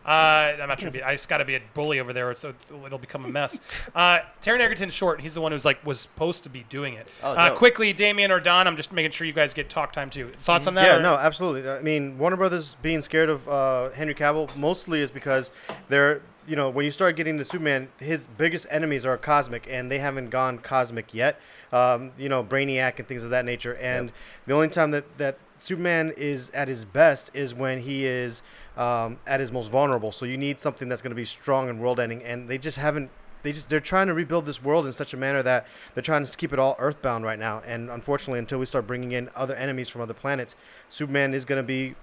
Uh, 0.04 0.56
I'm 0.60 0.68
not 0.68 0.78
trying 0.78 0.92
to 0.92 0.98
be. 0.98 1.02
I 1.02 1.12
just 1.14 1.28
got 1.28 1.38
to 1.38 1.44
be 1.44 1.54
a 1.56 1.60
bully 1.74 2.00
over 2.00 2.12
there, 2.12 2.34
so 2.34 2.54
it'll 2.86 2.98
become 2.98 3.24
a 3.24 3.28
mess. 3.28 3.60
Uh, 3.94 4.20
Taron 4.40 4.60
Egerton's 4.60 4.94
short. 4.94 5.20
He's 5.20 5.34
the 5.34 5.40
one 5.40 5.52
who's 5.52 5.64
like 5.64 5.84
was 5.84 6.00
supposed 6.00 6.42
to 6.44 6.48
be 6.48 6.64
doing 6.68 6.94
it. 6.94 7.06
Oh, 7.22 7.32
uh, 7.32 7.54
quickly, 7.54 7.92
Damien 7.92 8.32
or 8.32 8.40
Don, 8.40 8.66
I'm 8.66 8.76
just 8.76 8.92
making 8.92 9.10
sure 9.10 9.26
you 9.26 9.32
guys 9.32 9.52
get 9.54 9.68
talk 9.68 9.92
time 9.92 10.08
too. 10.10 10.32
Thoughts 10.42 10.66
on 10.66 10.74
that? 10.74 10.86
Yeah, 10.86 10.96
or- 10.96 11.02
no, 11.02 11.14
absolutely. 11.16 11.68
I 11.70 11.80
mean, 11.82 12.18
Warner 12.18 12.36
Brothers 12.36 12.76
being 12.82 13.02
scared 13.02 13.28
of 13.28 13.46
uh, 13.48 13.90
Henry 13.90 14.14
Cavill 14.14 14.54
mostly 14.56 15.00
is 15.00 15.10
because 15.10 15.52
they're, 15.88 16.22
you 16.46 16.56
know, 16.56 16.70
when 16.70 16.84
you 16.84 16.90
start 16.90 17.16
getting 17.16 17.36
to 17.38 17.44
Superman, 17.44 17.88
his 17.98 18.26
biggest 18.38 18.66
enemies 18.70 19.04
are 19.04 19.16
cosmic, 19.18 19.66
and 19.68 19.90
they 19.90 19.98
haven't 19.98 20.30
gone 20.30 20.58
cosmic 20.58 21.12
yet. 21.12 21.38
Um, 21.72 22.10
you 22.18 22.28
know, 22.28 22.42
Brainiac 22.42 22.98
and 22.98 23.06
things 23.06 23.22
of 23.22 23.30
that 23.30 23.44
nature. 23.44 23.76
And 23.76 24.10
the 24.46 24.54
only 24.54 24.68
time 24.68 24.90
that 24.92 25.18
that 25.18 25.38
Superman 25.60 26.12
is 26.16 26.50
at 26.50 26.68
his 26.68 26.84
best 26.84 27.30
is 27.34 27.52
when 27.54 27.82
he 27.82 28.06
is 28.06 28.42
um, 28.76 29.18
at 29.26 29.40
his 29.40 29.52
most 29.52 29.70
vulnerable. 29.70 30.12
So 30.12 30.24
you 30.24 30.36
need 30.36 30.60
something 30.60 30.88
that's 30.88 31.02
going 31.02 31.10
to 31.10 31.16
be 31.16 31.24
strong 31.24 31.68
and 31.68 31.80
world-ending, 31.80 32.22
and 32.22 32.48
they 32.48 32.58
just 32.58 32.76
haven't. 32.76 33.10
They 33.42 33.52
just 33.52 33.70
they're 33.70 33.80
trying 33.80 34.08
to 34.08 34.14
rebuild 34.14 34.44
this 34.44 34.62
world 34.62 34.84
in 34.84 34.92
such 34.92 35.14
a 35.14 35.16
manner 35.16 35.42
that 35.42 35.66
they're 35.94 36.02
trying 36.02 36.26
to 36.26 36.36
keep 36.36 36.52
it 36.52 36.58
all 36.58 36.76
earthbound 36.78 37.24
right 37.24 37.38
now. 37.38 37.62
And 37.66 37.88
unfortunately, 37.88 38.38
until 38.38 38.58
we 38.58 38.66
start 38.66 38.86
bringing 38.86 39.12
in 39.12 39.30
other 39.34 39.54
enemies 39.54 39.88
from 39.88 40.02
other 40.02 40.14
planets, 40.14 40.56
Superman 40.90 41.32
is 41.32 41.44
going 41.44 41.62
to 41.62 41.66
be. 41.66 41.94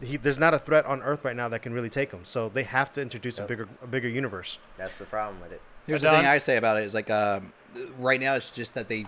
He, 0.00 0.16
there's 0.16 0.38
not 0.38 0.54
a 0.54 0.58
threat 0.58 0.86
on 0.86 1.02
Earth 1.02 1.24
right 1.24 1.36
now 1.36 1.48
that 1.48 1.62
can 1.62 1.72
really 1.72 1.88
take 1.88 2.10
him. 2.10 2.20
So 2.24 2.48
they 2.48 2.64
have 2.64 2.92
to 2.94 3.00
introduce 3.00 3.38
a 3.38 3.42
bigger 3.42 3.68
a 3.82 3.86
bigger 3.86 4.08
universe. 4.08 4.58
That's 4.76 4.96
the 4.96 5.04
problem 5.04 5.40
with 5.40 5.52
it. 5.52 5.60
Here's 5.86 6.02
Don? 6.02 6.12
the 6.12 6.18
thing 6.18 6.26
I 6.26 6.38
say 6.38 6.56
about 6.56 6.78
it 6.78 6.84
is 6.84 6.94
like 6.94 7.10
um, 7.10 7.52
right 7.98 8.20
now 8.20 8.34
it's 8.34 8.50
just 8.50 8.74
that 8.74 8.88
they 8.88 9.06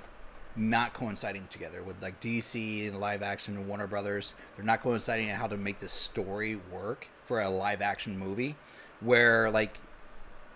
not 0.56 0.94
coinciding 0.94 1.46
together 1.50 1.82
with 1.82 2.00
like 2.02 2.20
DC 2.20 2.88
and 2.88 3.00
live 3.00 3.22
action 3.22 3.56
and 3.56 3.68
Warner 3.68 3.86
Brothers. 3.86 4.34
They're 4.56 4.64
not 4.64 4.82
coinciding 4.82 5.30
on 5.30 5.36
how 5.36 5.46
to 5.46 5.56
make 5.56 5.78
the 5.78 5.88
story 5.88 6.58
work 6.72 7.08
for 7.22 7.40
a 7.40 7.48
live 7.48 7.82
action 7.82 8.18
movie. 8.18 8.56
Where 9.00 9.50
like 9.50 9.78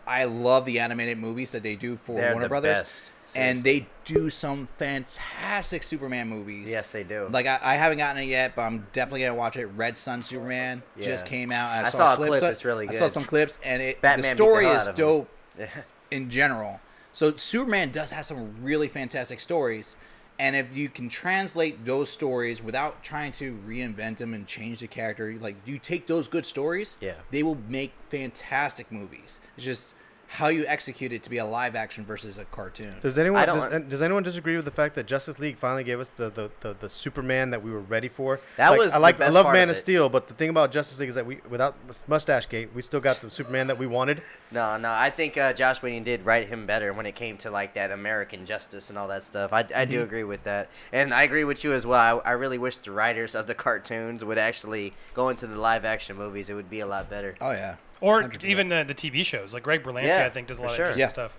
I 0.06 0.24
love 0.24 0.64
the 0.64 0.80
animated 0.80 1.18
movies 1.18 1.50
that 1.52 1.62
they 1.62 1.76
do 1.76 1.96
for 1.96 2.16
They're 2.16 2.32
Warner 2.32 2.46
the 2.46 2.48
Brothers, 2.48 2.78
best, 2.78 3.10
and 3.34 3.62
they 3.62 3.86
do 4.04 4.30
some 4.30 4.66
fantastic 4.78 5.82
Superman 5.82 6.28
movies. 6.28 6.70
Yes, 6.70 6.90
they 6.90 7.04
do. 7.04 7.28
Like 7.30 7.46
I, 7.46 7.58
I 7.62 7.74
haven't 7.76 7.98
gotten 7.98 8.22
it 8.22 8.26
yet, 8.26 8.56
but 8.56 8.62
I'm 8.62 8.86
definitely 8.92 9.20
gonna 9.20 9.34
watch 9.34 9.56
it. 9.56 9.66
Red 9.66 9.96
Sun 9.96 10.22
Superman 10.22 10.82
just 11.00 11.26
came 11.26 11.52
out. 11.52 11.70
I, 11.70 11.86
I 11.86 11.90
saw, 11.90 11.98
saw 11.98 12.12
a 12.14 12.16
clip, 12.16 12.42
it's 12.42 12.64
really 12.64 12.86
good. 12.86 12.96
I 12.96 12.98
saw 12.98 13.08
some 13.08 13.24
clips, 13.24 13.58
and 13.62 13.82
it 13.82 14.00
Batman 14.00 14.22
the 14.22 14.22
beat 14.22 14.30
the 14.30 14.36
story 14.36 14.66
is 14.66 14.76
out 14.76 14.80
of 14.80 14.86
him. 14.88 14.94
dope 14.96 15.28
in 16.10 16.30
general. 16.30 16.80
So 17.12 17.36
Superman 17.36 17.90
does 17.90 18.10
have 18.10 18.26
some 18.26 18.62
really 18.62 18.88
fantastic 18.88 19.40
stories, 19.40 19.96
and 20.38 20.56
if 20.56 20.74
you 20.74 20.88
can 20.88 21.08
translate 21.08 21.84
those 21.84 22.08
stories 22.08 22.62
without 22.62 23.02
trying 23.02 23.32
to 23.32 23.58
reinvent 23.66 24.18
them 24.18 24.32
and 24.32 24.46
change 24.46 24.78
the 24.78 24.86
character, 24.86 25.36
like 25.40 25.56
you 25.66 25.78
take 25.78 26.06
those 26.06 26.28
good 26.28 26.46
stories, 26.46 26.96
Yeah. 27.00 27.14
they 27.30 27.42
will 27.42 27.58
make 27.68 27.92
fantastic 28.10 28.90
movies. 28.90 29.40
It's 29.56 29.66
just 29.66 29.94
how 30.32 30.46
you 30.46 30.64
execute 30.68 31.12
it 31.12 31.24
to 31.24 31.28
be 31.30 31.38
a 31.38 31.44
live 31.44 31.74
action 31.74 32.04
versus 32.04 32.38
a 32.38 32.44
cartoon. 32.44 32.94
Does 33.02 33.18
anyone 33.18 33.44
does, 33.44 33.72
want- 33.72 33.88
does 33.88 34.00
anyone 34.00 34.22
disagree 34.22 34.54
with 34.54 34.64
the 34.64 34.70
fact 34.70 34.94
that 34.94 35.06
Justice 35.06 35.40
League 35.40 35.58
finally 35.58 35.82
gave 35.82 35.98
us 35.98 36.08
the, 36.16 36.30
the, 36.30 36.50
the, 36.60 36.76
the 36.78 36.88
Superman 36.88 37.50
that 37.50 37.64
we 37.64 37.72
were 37.72 37.80
ready 37.80 38.08
for? 38.08 38.38
That 38.56 38.68
Like, 38.70 38.78
was 38.78 38.92
I 38.92 38.96
the 38.98 39.00
like 39.02 39.20
I 39.20 39.28
love 39.30 39.52
Man 39.52 39.68
of 39.70 39.74
of. 39.76 39.80
Steel, 39.80 40.08
but 40.08 40.28
the 40.28 40.34
thing 40.34 40.48
about 40.48 40.70
Justice 40.70 41.00
League 41.00 41.08
is 41.08 41.16
that 41.16 41.26
we 41.26 41.40
without 41.48 41.74
Mustache 42.06 42.48
Gate, 42.48 42.68
we 42.74 42.80
still 42.82 43.00
got 43.00 43.20
the 43.20 43.28
Superman 43.28 43.66
that 43.66 43.76
we 43.78 43.88
wanted. 43.88 44.22
No, 44.52 44.76
no, 44.76 44.90
I 44.92 45.10
think 45.10 45.36
uh, 45.36 45.52
Joss 45.52 45.82
Whedon 45.82 46.04
did 46.04 46.24
write 46.24 46.48
him 46.48 46.64
better 46.64 46.92
when 46.92 47.06
it 47.06 47.16
came 47.16 47.36
to 47.38 47.50
like 47.50 47.74
that 47.74 47.90
American 47.90 48.46
justice 48.46 48.88
and 48.88 48.96
all 48.96 49.08
that 49.08 49.24
stuff. 49.24 49.52
I, 49.52 49.60
I 49.60 49.62
Mm-hmm. 49.62 49.90
do 49.90 50.02
agree 50.02 50.24
with 50.24 50.44
that, 50.44 50.68
and 50.92 51.12
I 51.12 51.24
agree 51.24 51.42
with 51.44 51.64
you 51.64 51.72
as 51.72 51.84
well. 51.84 52.22
I, 52.24 52.30
I 52.30 52.32
really 52.32 52.58
wish 52.58 52.76
the 52.76 52.92
writers 52.92 53.34
of 53.34 53.48
the 53.48 53.54
cartoons 53.66 54.24
would 54.24 54.38
actually 54.38 54.92
go 55.12 55.28
into 55.28 55.48
the 55.48 55.56
live 55.56 55.84
action 55.84 56.16
movies. 56.16 56.48
It 56.48 56.54
would 56.54 56.70
be 56.70 56.78
a 56.80 56.86
lot 56.86 57.10
better. 57.10 57.34
Oh 57.40 57.50
yeah. 57.50 57.76
Or 58.00 58.22
100%. 58.22 58.44
even 58.44 58.68
the, 58.68 58.84
the 58.86 58.94
TV 58.94 59.24
shows. 59.24 59.52
Like 59.52 59.62
Greg 59.62 59.82
Berlanti, 59.82 60.04
Yeah, 60.06 60.24
I 60.26 60.30
think 60.30 60.46
does 60.46 60.58
a 60.58 60.62
lot 60.62 60.68
sure. 60.76 60.84
of 60.86 60.90
interesting 60.98 61.00
Yeah. 61.02 61.06
stuff. 61.08 61.38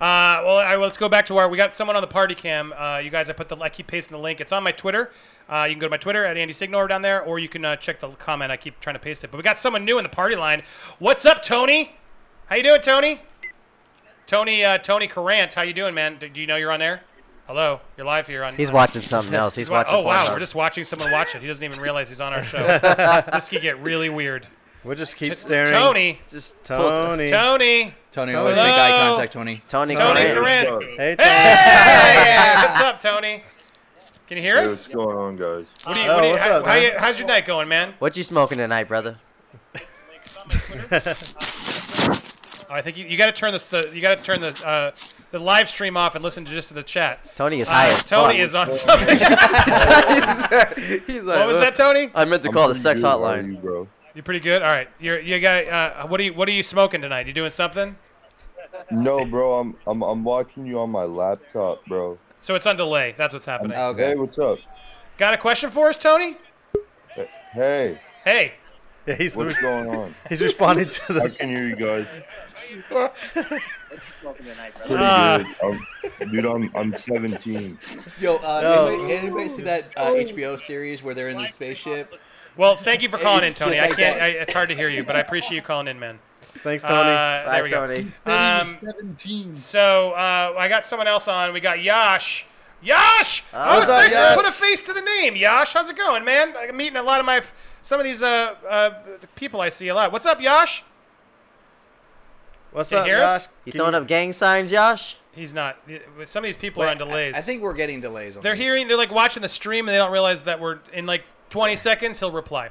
Uh, 0.00 0.42
well, 0.44 0.58
I, 0.58 0.72
well, 0.76 0.80
let's 0.86 0.98
go 0.98 1.08
back 1.08 1.24
to 1.26 1.34
where 1.34 1.48
we 1.48 1.56
got 1.56 1.72
someone 1.72 1.94
on 1.96 2.02
the 2.02 2.08
party 2.08 2.34
cam. 2.34 2.72
Uh, 2.76 2.98
you 2.98 3.10
guys, 3.10 3.30
I 3.30 3.32
put 3.32 3.48
the 3.48 3.56
I 3.56 3.68
keep 3.68 3.86
pasting 3.86 4.16
the 4.16 4.22
link. 4.22 4.40
It's 4.40 4.50
on 4.52 4.62
my 4.64 4.72
Twitter. 4.72 5.10
Uh, 5.48 5.66
you 5.68 5.74
can 5.74 5.80
go 5.80 5.86
to 5.86 5.90
my 5.90 5.96
Twitter 5.96 6.24
at 6.24 6.36
Andy 6.36 6.52
Signore 6.52 6.88
down 6.88 7.00
there, 7.00 7.22
or 7.22 7.38
you 7.38 7.48
can 7.48 7.64
uh, 7.64 7.76
check 7.76 8.00
the 8.00 8.08
comment. 8.10 8.50
I 8.50 8.56
keep 8.56 8.80
trying 8.80 8.96
to 8.96 9.00
paste 9.00 9.22
it. 9.22 9.30
But 9.30 9.36
we 9.36 9.44
got 9.44 9.56
someone 9.56 9.84
new 9.84 9.98
in 9.98 10.02
the 10.02 10.08
party 10.10 10.34
line. 10.36 10.62
What's 10.98 11.24
up, 11.24 11.42
Tony? 11.42 11.94
How 12.46 12.56
you 12.56 12.64
doing, 12.64 12.80
Tony? 12.80 13.20
Tony, 14.26 14.64
uh, 14.64 14.78
Tony 14.78 15.06
Carant, 15.06 15.52
how 15.54 15.62
you 15.62 15.72
doing, 15.74 15.94
man? 15.94 16.16
Do, 16.18 16.28
do 16.28 16.40
you 16.40 16.46
know 16.46 16.56
you're 16.56 16.72
on 16.72 16.80
there? 16.80 17.02
Hello, 17.46 17.80
you're 17.96 18.06
live 18.06 18.26
here 18.26 18.42
on. 18.42 18.56
He's 18.56 18.68
on- 18.68 18.74
watching 18.74 19.02
something 19.02 19.34
else. 19.34 19.54
He's, 19.56 19.68
wa- 19.68 19.78
watching. 19.78 19.94
Oh 19.94 20.00
wow, 20.00 20.32
we're 20.32 20.38
just 20.38 20.54
watching 20.54 20.82
someone 20.84 21.12
watch 21.12 21.34
it. 21.34 21.42
He 21.42 21.46
doesn't 21.46 21.62
even 21.64 21.78
realize 21.78 22.08
he's 22.08 22.20
on 22.22 22.32
our 22.32 22.42
show. 22.42 22.66
this 23.32 23.50
could 23.50 23.60
get 23.62 23.78
really 23.80 24.08
weird. 24.08 24.46
We'll 24.84 24.96
just 24.96 25.16
keep 25.16 25.30
T- 25.30 25.34
staring. 25.34 25.70
Tony, 25.70 26.18
just 26.30 26.62
pulls- 26.64 26.92
Tony. 26.92 27.26
Tony, 27.28 27.94
Tony, 28.12 28.34
always 28.34 28.56
Hello? 28.56 28.68
make 28.68 28.76
eye 28.76 28.90
contact, 28.90 29.32
Tony. 29.32 29.62
Tony, 29.66 29.94
Tony 29.96 30.20
Corrin. 30.20 30.64
Carant. 30.64 30.84
Hey, 30.98 31.16
Tony. 31.16 31.30
Hey, 31.30 32.54
what's 32.56 32.80
up, 32.80 32.98
Tony? 33.00 33.42
Can 34.26 34.36
you 34.36 34.42
hear 34.42 34.58
Hey, 34.58 34.64
us? 34.66 34.86
what's 34.86 34.94
going 34.94 35.16
on, 35.16 35.36
guys? 35.36 35.64
What 35.84 35.94
do 35.94 36.00
you, 36.00 36.08
Oh, 36.10 36.14
what 36.16 36.20
do 36.22 36.26
you, 36.28 36.32
what's 36.34 36.44
how, 36.44 36.52
up, 36.58 36.66
how 36.66 36.74
man? 36.74 36.82
you, 36.82 36.90
how's 36.98 37.18
your 37.18 37.28
night 37.28 37.46
going, 37.46 37.66
man? 37.68 37.94
What 37.98 38.14
you 38.16 38.22
smoking 38.24 38.58
tonight, 38.58 38.88
brother? 38.88 39.16
All 39.74 39.80
I 42.70 42.80
think 42.82 42.96
you, 42.98 43.06
you 43.06 43.16
got 43.16 43.26
to 43.26 43.32
turn 43.32 43.52
this. 43.52 43.68
The, 43.68 43.90
you 43.94 44.02
got 44.02 44.18
to 44.18 44.22
turn 44.22 44.40
the 44.42 44.48
uh, 44.66 44.90
the 45.30 45.38
live 45.38 45.68
stream 45.70 45.96
off 45.96 46.14
and 46.14 46.22
listen 46.22 46.44
to 46.44 46.52
just 46.52 46.68
to 46.68 46.74
the 46.74 46.82
chat. 46.82 47.20
Tony 47.36 47.60
is 47.60 47.68
Uh, 47.68 47.72
high 47.72 47.94
Tony 48.00 48.38
is 48.38 48.54
on 48.54 48.70
something. 48.70 49.08
He's 49.18 49.28
like, 51.22 51.38
what 51.38 51.46
was 51.48 51.58
that, 51.58 51.74
Tony? 51.74 52.10
I 52.14 52.24
meant 52.26 52.42
to 52.42 52.50
I'm 52.50 52.54
call 52.54 52.68
the 52.68 52.74
sex 52.74 53.00
good. 53.00 53.06
Hotline. 53.06 53.52
you, 53.52 53.56
bro? 53.58 53.88
You 54.14 54.22
pretty 54.22 54.40
good. 54.40 54.62
All 54.62 54.68
right. 54.68 54.88
You're 55.00 55.18
you 55.20 55.40
got. 55.40 55.66
Uh, 55.66 56.06
what 56.06 56.20
are 56.20 56.22
you 56.22 56.32
What 56.34 56.48
are 56.48 56.52
you 56.52 56.62
smoking 56.62 57.00
tonight? 57.00 57.26
You 57.26 57.32
doing 57.32 57.50
something? 57.50 57.96
No, 58.90 59.24
bro. 59.24 59.58
I'm 59.60 59.76
I'm 59.86 60.02
I'm 60.02 60.24
watching 60.24 60.66
you 60.66 60.78
on 60.78 60.90
my 60.90 61.02
laptop, 61.04 61.84
bro. 61.86 62.18
So 62.40 62.54
it's 62.54 62.66
on 62.66 62.76
delay. 62.76 63.14
That's 63.16 63.32
what's 63.34 63.46
happening. 63.46 63.76
Oh, 63.76 63.94
Hey, 63.94 64.14
what's 64.14 64.38
up? 64.38 64.58
Got 65.18 65.34
a 65.34 65.36
question 65.38 65.70
for 65.70 65.88
us, 65.88 65.96
Tony? 65.98 66.36
Hey, 67.52 67.98
Hey. 68.24 68.54
Yeah, 69.06 69.16
he's 69.16 69.36
what's 69.36 69.54
going 69.60 69.88
on? 69.90 70.14
he's 70.30 70.40
responding 70.40 70.88
to 70.88 71.12
the. 71.12 71.22
I 71.22 71.28
can 71.28 71.48
hear 71.50 71.66
you 71.68 71.76
guys. 71.76 72.06
Pretty 72.64 72.82
Ah. 74.90 75.44
good. 75.60 75.78
I'm, 76.22 76.30
dude, 76.30 76.46
I'm 76.46 76.70
I'm 76.74 76.96
17. 76.96 77.78
Yo, 78.18 78.36
uh, 78.36 78.60
No. 78.62 78.86
anybody, 78.88 79.12
anybody 79.14 79.48
see 79.50 79.62
that 79.62 79.90
uh, 79.96 80.12
HBO 80.14 80.58
series 80.58 81.02
where 81.02 81.14
they're 81.14 81.28
in 81.28 81.36
the 81.36 81.44
spaceship? 81.48 82.14
Well, 82.56 82.76
thank 82.76 83.02
you 83.02 83.08
for 83.08 83.18
calling 83.18 83.44
in, 83.44 83.54
Tony. 83.54 83.80
I 83.80 83.88
can't. 83.88 84.20
I, 84.20 84.28
it's 84.28 84.52
hard 84.52 84.68
to 84.68 84.74
hear 84.74 84.88
you, 84.88 85.02
but 85.02 85.16
I 85.16 85.20
appreciate 85.20 85.56
you 85.56 85.62
calling 85.62 85.88
in, 85.88 85.98
man. 85.98 86.18
Thanks, 86.40 86.82
Tony. 86.82 86.94
Uh, 86.94 87.04
Bye, 87.04 87.50
there 87.52 87.64
we 87.64 87.70
go. 87.70 87.86
Tony. 87.86 88.12
Um, 88.26 88.66
17. 88.80 89.56
so 89.56 90.12
uh, 90.12 90.54
I 90.56 90.68
got 90.68 90.86
someone 90.86 91.08
else 91.08 91.28
on. 91.28 91.52
We 91.52 91.60
got 91.60 91.82
Yash. 91.82 92.46
Yash! 92.84 93.42
oh, 93.54 93.78
what's 93.78 93.82
it's 93.84 93.90
up, 93.90 93.98
nice 93.98 94.12
to 94.12 94.36
put 94.36 94.46
a 94.46 94.52
face 94.52 94.82
to 94.84 94.92
the 94.92 95.00
name. 95.00 95.36
Yash, 95.36 95.72
how's 95.72 95.88
it 95.88 95.96
going, 95.96 96.22
man? 96.22 96.54
I'm 96.56 96.76
meeting 96.76 96.96
a 96.96 97.02
lot 97.02 97.18
of 97.18 97.24
my, 97.24 97.40
some 97.80 97.98
of 97.98 98.04
these 98.04 98.22
uh, 98.22 98.54
uh, 98.68 98.90
people 99.34 99.62
I 99.62 99.70
see 99.70 99.88
a 99.88 99.94
lot. 99.94 100.12
What's 100.12 100.26
up, 100.26 100.40
Yash? 100.40 100.84
What's 102.72 102.90
Can 102.90 102.98
up, 102.98 103.06
hear 103.06 103.22
us? 103.22 103.48
You 103.64 103.72
Can 103.72 103.78
throwing 103.80 103.94
up 103.94 104.06
gang 104.06 104.32
signs, 104.34 104.70
Yash? 104.70 105.16
He's 105.32 105.54
not. 105.54 105.78
Some 106.24 106.44
of 106.44 106.48
these 106.48 106.56
people 106.56 106.82
are 106.82 106.88
on 106.88 106.98
delays. 106.98 107.34
I 107.34 107.40
think 107.40 107.62
we're 107.62 107.72
getting 107.72 108.00
delays 108.00 108.36
on 108.36 108.42
They're 108.42 108.52
this. 108.54 108.62
hearing, 108.62 108.86
they're 108.86 108.98
like 108.98 109.12
watching 109.12 109.42
the 109.42 109.48
stream, 109.48 109.88
and 109.88 109.94
they 109.94 109.98
don't 109.98 110.12
realize 110.12 110.42
that 110.42 110.60
we're 110.60 110.80
in 110.92 111.06
like 111.06 111.24
20 111.54 111.76
seconds. 111.76 112.18
He'll 112.18 112.32
reply. 112.32 112.70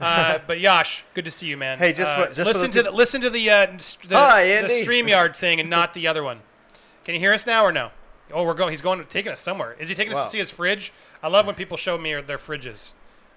Uh, 0.00 0.38
but 0.46 0.60
Yash, 0.60 1.04
good 1.12 1.24
to 1.24 1.30
see 1.32 1.48
you, 1.48 1.56
man. 1.56 1.78
Hey, 1.78 1.92
just 1.92 2.14
uh, 2.16 2.28
for- 2.28 2.32
just 2.32 2.46
listen 2.46 2.70
to 2.70 2.84
the 2.84 2.90
listen 2.92 3.20
to 3.20 3.30
the 3.30 3.50
uh, 3.50 3.54
s- 3.72 3.98
the, 4.06 4.16
Hi, 4.16 4.62
the 4.62 4.68
Streamyard 4.68 5.34
thing 5.34 5.58
and 5.58 5.68
not 5.68 5.92
the 5.92 6.06
other 6.06 6.22
one. 6.22 6.38
Can 7.02 7.14
you 7.14 7.20
hear 7.20 7.32
us 7.32 7.48
now 7.48 7.64
or 7.64 7.72
no? 7.72 7.90
Oh, 8.32 8.44
we're 8.46 8.54
going. 8.54 8.70
He's 8.70 8.80
going 8.80 9.04
taking 9.06 9.32
us 9.32 9.40
somewhere. 9.40 9.74
Is 9.80 9.88
he 9.88 9.96
taking 9.96 10.12
us 10.14 10.24
to 10.26 10.30
see 10.30 10.38
his 10.38 10.52
fridge? 10.52 10.92
I 11.20 11.26
love 11.26 11.46
when 11.46 11.56
people 11.56 11.76
show 11.76 11.98
me 11.98 12.12
their 12.20 12.38
fridges. 12.38 12.92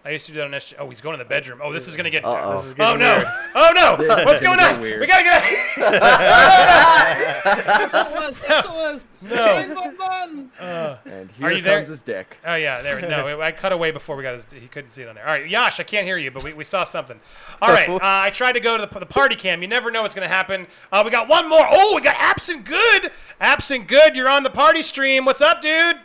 I 0.05 0.11
used 0.11 0.27
to 0.27 0.33
do 0.33 0.37
that 0.37 0.45
on 0.45 0.51
this. 0.51 0.71
Oh, 0.77 0.87
he's 0.87 1.01
going 1.01 1.17
to 1.17 1.23
the 1.23 1.27
bedroom. 1.27 1.61
Oh, 1.63 1.73
this 1.73 1.87
is 1.87 1.97
gonna 1.97 2.11
get. 2.11 2.23
Uh-oh. 2.23 2.61
This 2.61 2.71
is 2.73 2.75
Oh 2.79 2.95
no! 2.95 3.17
weird. 3.17 3.27
Oh 3.55 3.71
no! 3.73 3.95
What's 4.25 4.39
going 4.39 4.59
on? 4.59 4.79
weird. 4.79 5.01
We 5.01 5.07
gotta 5.07 5.23
get. 5.23 5.33
out. 5.35 5.41
SOS. 7.89 9.23
No. 9.31 9.45
911. 9.45 10.51
Uh, 10.59 10.97
And 11.05 11.31
here 11.31 11.47
Are 11.47 11.51
you 11.51 11.61
there? 11.61 11.77
comes 11.79 11.89
his 11.89 12.01
dick. 12.01 12.37
Oh 12.45 12.55
yeah, 12.55 12.81
there. 12.81 13.01
No, 13.01 13.41
I 13.41 13.51
cut 13.51 13.71
away 13.71 13.91
before 13.91 14.15
we 14.15 14.23
got 14.23 14.35
his. 14.35 14.45
He 14.53 14.67
couldn't 14.67 14.91
see 14.91 15.03
it 15.03 15.09
on 15.09 15.15
there. 15.15 15.25
All 15.25 15.31
right, 15.33 15.47
Yash, 15.49 15.79
I 15.79 15.83
can't 15.83 16.05
hear 16.05 16.17
you, 16.17 16.31
but 16.31 16.43
we, 16.43 16.53
we 16.53 16.63
saw 16.63 16.83
something. 16.83 17.19
All 17.61 17.71
right, 17.73 17.89
uh, 17.89 17.99
I 18.01 18.29
tried 18.29 18.53
to 18.53 18.59
go 18.59 18.77
to 18.77 18.85
the, 18.85 18.99
the 18.99 19.05
party 19.05 19.35
cam. 19.35 19.61
You 19.61 19.67
never 19.67 19.91
know 19.91 20.01
what's 20.03 20.13
gonna 20.13 20.27
happen. 20.27 20.67
Uh, 20.91 21.01
we 21.03 21.11
got 21.11 21.27
one 21.27 21.49
more. 21.49 21.65
Oh, 21.67 21.95
we 21.95 22.01
got 22.01 22.15
Absent 22.19 22.65
Good. 22.65 23.11
Absent 23.39 23.87
Good, 23.87 24.15
you're 24.15 24.29
on 24.29 24.43
the 24.43 24.49
party 24.51 24.81
stream. 24.81 25.25
What's 25.25 25.41
up, 25.41 25.61
dude? 25.61 25.97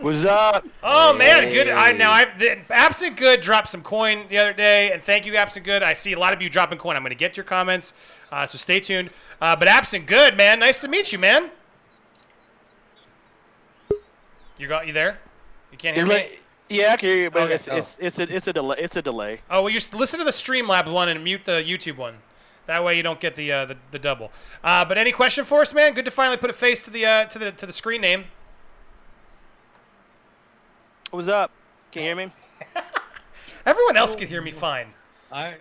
What's 0.00 0.24
up? 0.24 0.66
Oh 0.82 1.14
man, 1.16 1.48
good. 1.50 1.68
I 1.68 1.92
now 1.92 2.10
I 2.10 2.26
the, 2.36 2.58
Absent 2.70 3.16
Good 3.16 3.40
dropped 3.40 3.68
some 3.68 3.82
coin 3.82 4.26
the 4.28 4.36
other 4.36 4.52
day, 4.52 4.92
and 4.92 5.02
thank 5.02 5.24
you, 5.24 5.34
Absent 5.36 5.64
Good. 5.64 5.82
I 5.82 5.94
see 5.94 6.12
a 6.12 6.18
lot 6.18 6.34
of 6.34 6.42
you 6.42 6.50
dropping 6.50 6.78
coin. 6.78 6.94
I'm 6.94 7.02
gonna 7.02 7.14
get 7.14 7.36
your 7.38 7.44
comments, 7.44 7.94
uh, 8.30 8.44
so 8.44 8.58
stay 8.58 8.80
tuned. 8.80 9.10
Uh, 9.40 9.56
but 9.56 9.68
Absent 9.68 10.06
Good, 10.06 10.36
man, 10.36 10.58
nice 10.58 10.80
to 10.82 10.88
meet 10.88 11.10
you, 11.12 11.18
man. 11.18 11.50
You 14.58 14.68
got 14.68 14.86
you 14.86 14.92
there? 14.92 15.18
You 15.70 15.78
can't 15.78 15.96
hear 15.96 16.06
me. 16.06 16.26
yeah, 16.68 16.92
I 16.92 16.96
can 16.96 17.08
hear 17.08 17.22
you, 17.24 17.30
but 17.30 17.42
Okay. 17.44 17.54
it's, 17.54 17.68
it's 17.68 17.96
it's 17.98 18.18
a 18.18 18.36
it's 18.36 18.46
a 18.48 18.52
delay. 18.52 18.76
It's 18.78 18.96
a 18.96 19.02
delay. 19.02 19.40
Oh, 19.48 19.62
well, 19.62 19.70
you 19.70 19.80
listen 19.94 20.18
to 20.18 20.24
the 20.24 20.30
Streamlabs 20.30 20.92
one 20.92 21.08
and 21.08 21.24
mute 21.24 21.44
the 21.44 21.64
YouTube 21.66 21.96
one. 21.96 22.16
That 22.66 22.84
way 22.84 22.96
you 22.96 23.02
don't 23.02 23.18
get 23.20 23.34
the 23.36 23.50
uh, 23.50 23.64
the, 23.66 23.76
the 23.90 23.98
double. 23.98 24.30
Uh, 24.62 24.84
but 24.84 24.98
any 24.98 25.12
question 25.12 25.44
for 25.46 25.62
us, 25.62 25.72
man? 25.72 25.94
Good 25.94 26.04
to 26.04 26.10
finally 26.10 26.36
put 26.36 26.50
a 26.50 26.52
face 26.52 26.84
to 26.84 26.90
the 26.90 27.06
uh, 27.06 27.24
to 27.26 27.38
the 27.38 27.52
to 27.52 27.64
the 27.66 27.72
screen 27.72 28.02
name. 28.02 28.26
What's 31.12 31.28
up? 31.28 31.50
Can 31.90 32.00
you 32.02 32.08
hear 32.08 32.16
me? 32.16 32.32
Everyone 33.66 33.98
else 33.98 34.16
can 34.16 34.26
hear 34.28 34.40
me 34.40 34.50
fine. 34.50 34.86
I 35.30 35.56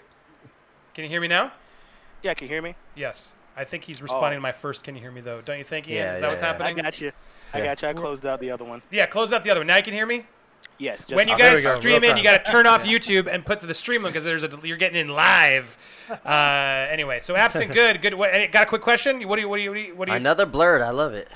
Can 0.93 1.04
you 1.04 1.10
hear 1.10 1.20
me 1.20 1.28
now? 1.28 1.52
Yeah, 2.24 2.34
can 2.36 2.47
you 2.47 2.54
hear 2.54 2.62
me? 2.62 2.74
Yes. 2.95 3.36
I 3.58 3.66
think 3.66 3.84
he's 3.84 4.02
responding 4.02 4.38
Oh. 4.38 4.39
to 4.39 4.41
my 4.41 4.54
first. 4.54 4.86
Can 4.86 4.95
you 4.95 5.02
hear 5.02 5.12
me 5.12 5.20
though? 5.20 5.41
Don't 5.41 5.58
you 5.58 5.66
think, 5.66 5.89
Ian? 5.89 5.97
Yeah, 5.97 6.14
Is 6.14 6.22
that 6.22 6.30
what's 6.30 6.41
yeah, 6.41 6.47
yeah. 6.58 6.64
I 6.64 6.68
happening? 6.68 6.84
got 6.86 7.02
you. 7.02 7.12
I 7.54 7.60
got 7.60 7.82
you. 7.82 7.88
I 7.89 7.93
closed 7.93 8.26
out 8.26 8.39
the 8.39 8.49
other 8.49 8.64
one. 8.64 8.82
Yeah. 8.91 9.06
Close 9.08 9.34
out 9.34 9.43
the 9.43 9.49
other 9.52 9.60
one. 9.60 9.68
Now 9.68 9.76
you 9.76 9.84
can 9.84 9.93
hear 9.93 10.06
me. 10.06 10.26
Yes. 10.78 10.99
Just 10.99 11.16
when 11.16 11.28
you 11.28 11.34
Oh, 11.34 11.38
guys 11.38 11.58
we 11.58 11.64
go, 11.70 11.80
stream 11.82 12.04
in, 12.06 12.16
you 12.16 12.24
got 12.24 12.45
to 12.45 12.49
turn 12.49 12.66
off 12.66 12.86
YouTube 12.86 13.28
and 13.28 13.45
put 13.45 13.60
to 13.60 13.68
the 13.68 13.74
stream 13.74 14.04
because 14.04 14.24
there's 14.24 14.45
a 14.45 14.60
you're 14.64 14.78
getting 14.78 15.02
in 15.02 15.10
live. 15.10 15.78
Uh, 16.26 16.88
anyway, 16.89 17.20
so 17.20 17.36
absent 17.36 17.74
good. 17.74 18.02
Good. 18.02 18.14
What, 18.14 18.32
got 18.54 18.64
a 18.64 18.66
quick 18.68 18.82
question? 18.82 19.28
What 19.28 19.36
do 19.36 19.41
you 19.41 19.49
what 19.49 19.58
do 19.58 19.64
you 19.64 19.70
what 19.72 19.76
do 19.76 19.82
you, 19.82 19.95
what 19.95 20.06
do 20.06 20.12
you 20.14 20.16
Another 20.18 20.45
blurred. 20.45 20.82
I 20.82 20.91
love 20.91 21.14
it. 21.14 21.28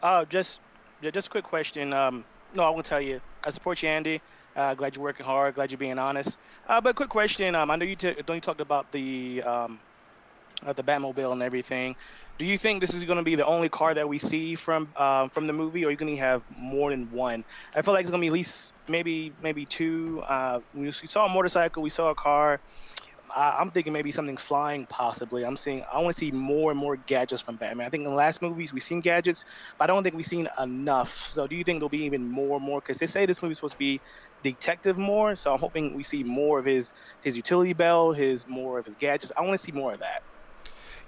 Uh, 0.00 0.24
just 0.26 0.60
yeah, 1.04 1.10
just 1.10 1.26
a 1.26 1.30
quick 1.30 1.44
question. 1.44 1.92
Um, 1.92 2.24
no, 2.54 2.64
I 2.64 2.70
will 2.70 2.82
tell 2.82 3.00
you. 3.00 3.20
I 3.46 3.50
support 3.50 3.82
you, 3.82 3.90
Andy. 3.90 4.22
Uh, 4.56 4.72
glad 4.72 4.96
you're 4.96 5.02
working 5.02 5.26
hard. 5.26 5.54
Glad 5.54 5.70
you're 5.70 5.78
being 5.78 5.98
honest. 5.98 6.38
Uh, 6.66 6.80
but 6.80 6.96
quick 6.96 7.10
question. 7.10 7.54
Um, 7.54 7.70
I 7.70 7.76
know 7.76 7.84
you 7.84 7.94
don't 7.94 8.28
you 8.28 8.40
talked 8.40 8.62
about 8.62 8.90
the 8.90 9.42
um, 9.42 9.78
uh, 10.64 10.72
the 10.72 10.82
Batmobile 10.82 11.32
and 11.32 11.42
everything. 11.42 11.94
Do 12.38 12.46
you 12.46 12.56
think 12.56 12.80
this 12.80 12.94
is 12.94 13.04
going 13.04 13.18
to 13.18 13.22
be 13.22 13.34
the 13.34 13.44
only 13.44 13.68
car 13.68 13.92
that 13.92 14.08
we 14.08 14.18
see 14.18 14.54
from 14.54 14.88
um, 14.96 15.28
from 15.28 15.46
the 15.46 15.52
movie, 15.52 15.80
or 15.80 15.82
you're 15.82 15.90
you 15.90 15.96
going 15.98 16.16
to 16.16 16.22
have 16.22 16.42
more 16.56 16.88
than 16.88 17.10
one? 17.12 17.44
I 17.74 17.82
feel 17.82 17.92
like 17.92 18.04
it's 18.04 18.10
going 18.10 18.22
to 18.22 18.24
be 18.24 18.28
at 18.28 18.32
least 18.32 18.72
maybe 18.88 19.30
maybe 19.42 19.66
two. 19.66 20.22
Uh, 20.26 20.60
we 20.74 20.90
saw 20.90 21.26
a 21.26 21.28
motorcycle. 21.28 21.82
We 21.82 21.90
saw 21.90 22.08
a 22.08 22.14
car. 22.14 22.60
I- 23.34 23.58
I'm 23.60 23.70
thinking 23.70 23.92
maybe 23.92 24.12
something 24.12 24.36
flying, 24.36 24.86
possibly. 24.86 25.44
I'm 25.44 25.56
seeing. 25.56 25.84
I 25.92 25.98
want 26.00 26.14
to 26.16 26.18
see 26.20 26.30
more 26.30 26.70
and 26.70 26.78
more 26.78 26.96
gadgets 26.96 27.42
from 27.42 27.56
Batman. 27.56 27.86
I 27.86 27.90
think 27.90 28.04
in 28.04 28.10
the 28.10 28.16
last 28.16 28.40
movies 28.42 28.72
we've 28.72 28.82
seen 28.82 29.00
gadgets, 29.00 29.44
but 29.78 29.84
I 29.84 29.86
don't 29.94 30.02
think 30.02 30.14
we've 30.14 30.24
seen 30.26 30.48
enough. 30.60 31.30
So, 31.30 31.46
do 31.46 31.56
you 31.56 31.64
think 31.64 31.80
there'll 31.80 31.88
be 31.88 32.04
even 32.04 32.30
more 32.30 32.56
and 32.56 32.64
more? 32.64 32.80
Because 32.80 32.98
they 32.98 33.06
say 33.06 33.26
this 33.26 33.42
movie's 33.42 33.58
supposed 33.58 33.72
to 33.74 33.78
be 33.78 34.00
detective 34.42 34.98
more, 34.98 35.34
so 35.36 35.52
I'm 35.52 35.58
hoping 35.58 35.94
we 35.94 36.04
see 36.04 36.22
more 36.22 36.58
of 36.58 36.64
his 36.64 36.92
his 37.22 37.36
utility 37.36 37.72
belt, 37.72 38.16
his 38.16 38.46
more 38.46 38.78
of 38.78 38.86
his 38.86 38.94
gadgets. 38.96 39.32
I 39.36 39.40
want 39.42 39.58
to 39.58 39.64
see 39.64 39.72
more 39.72 39.92
of 39.94 40.00
that. 40.00 40.22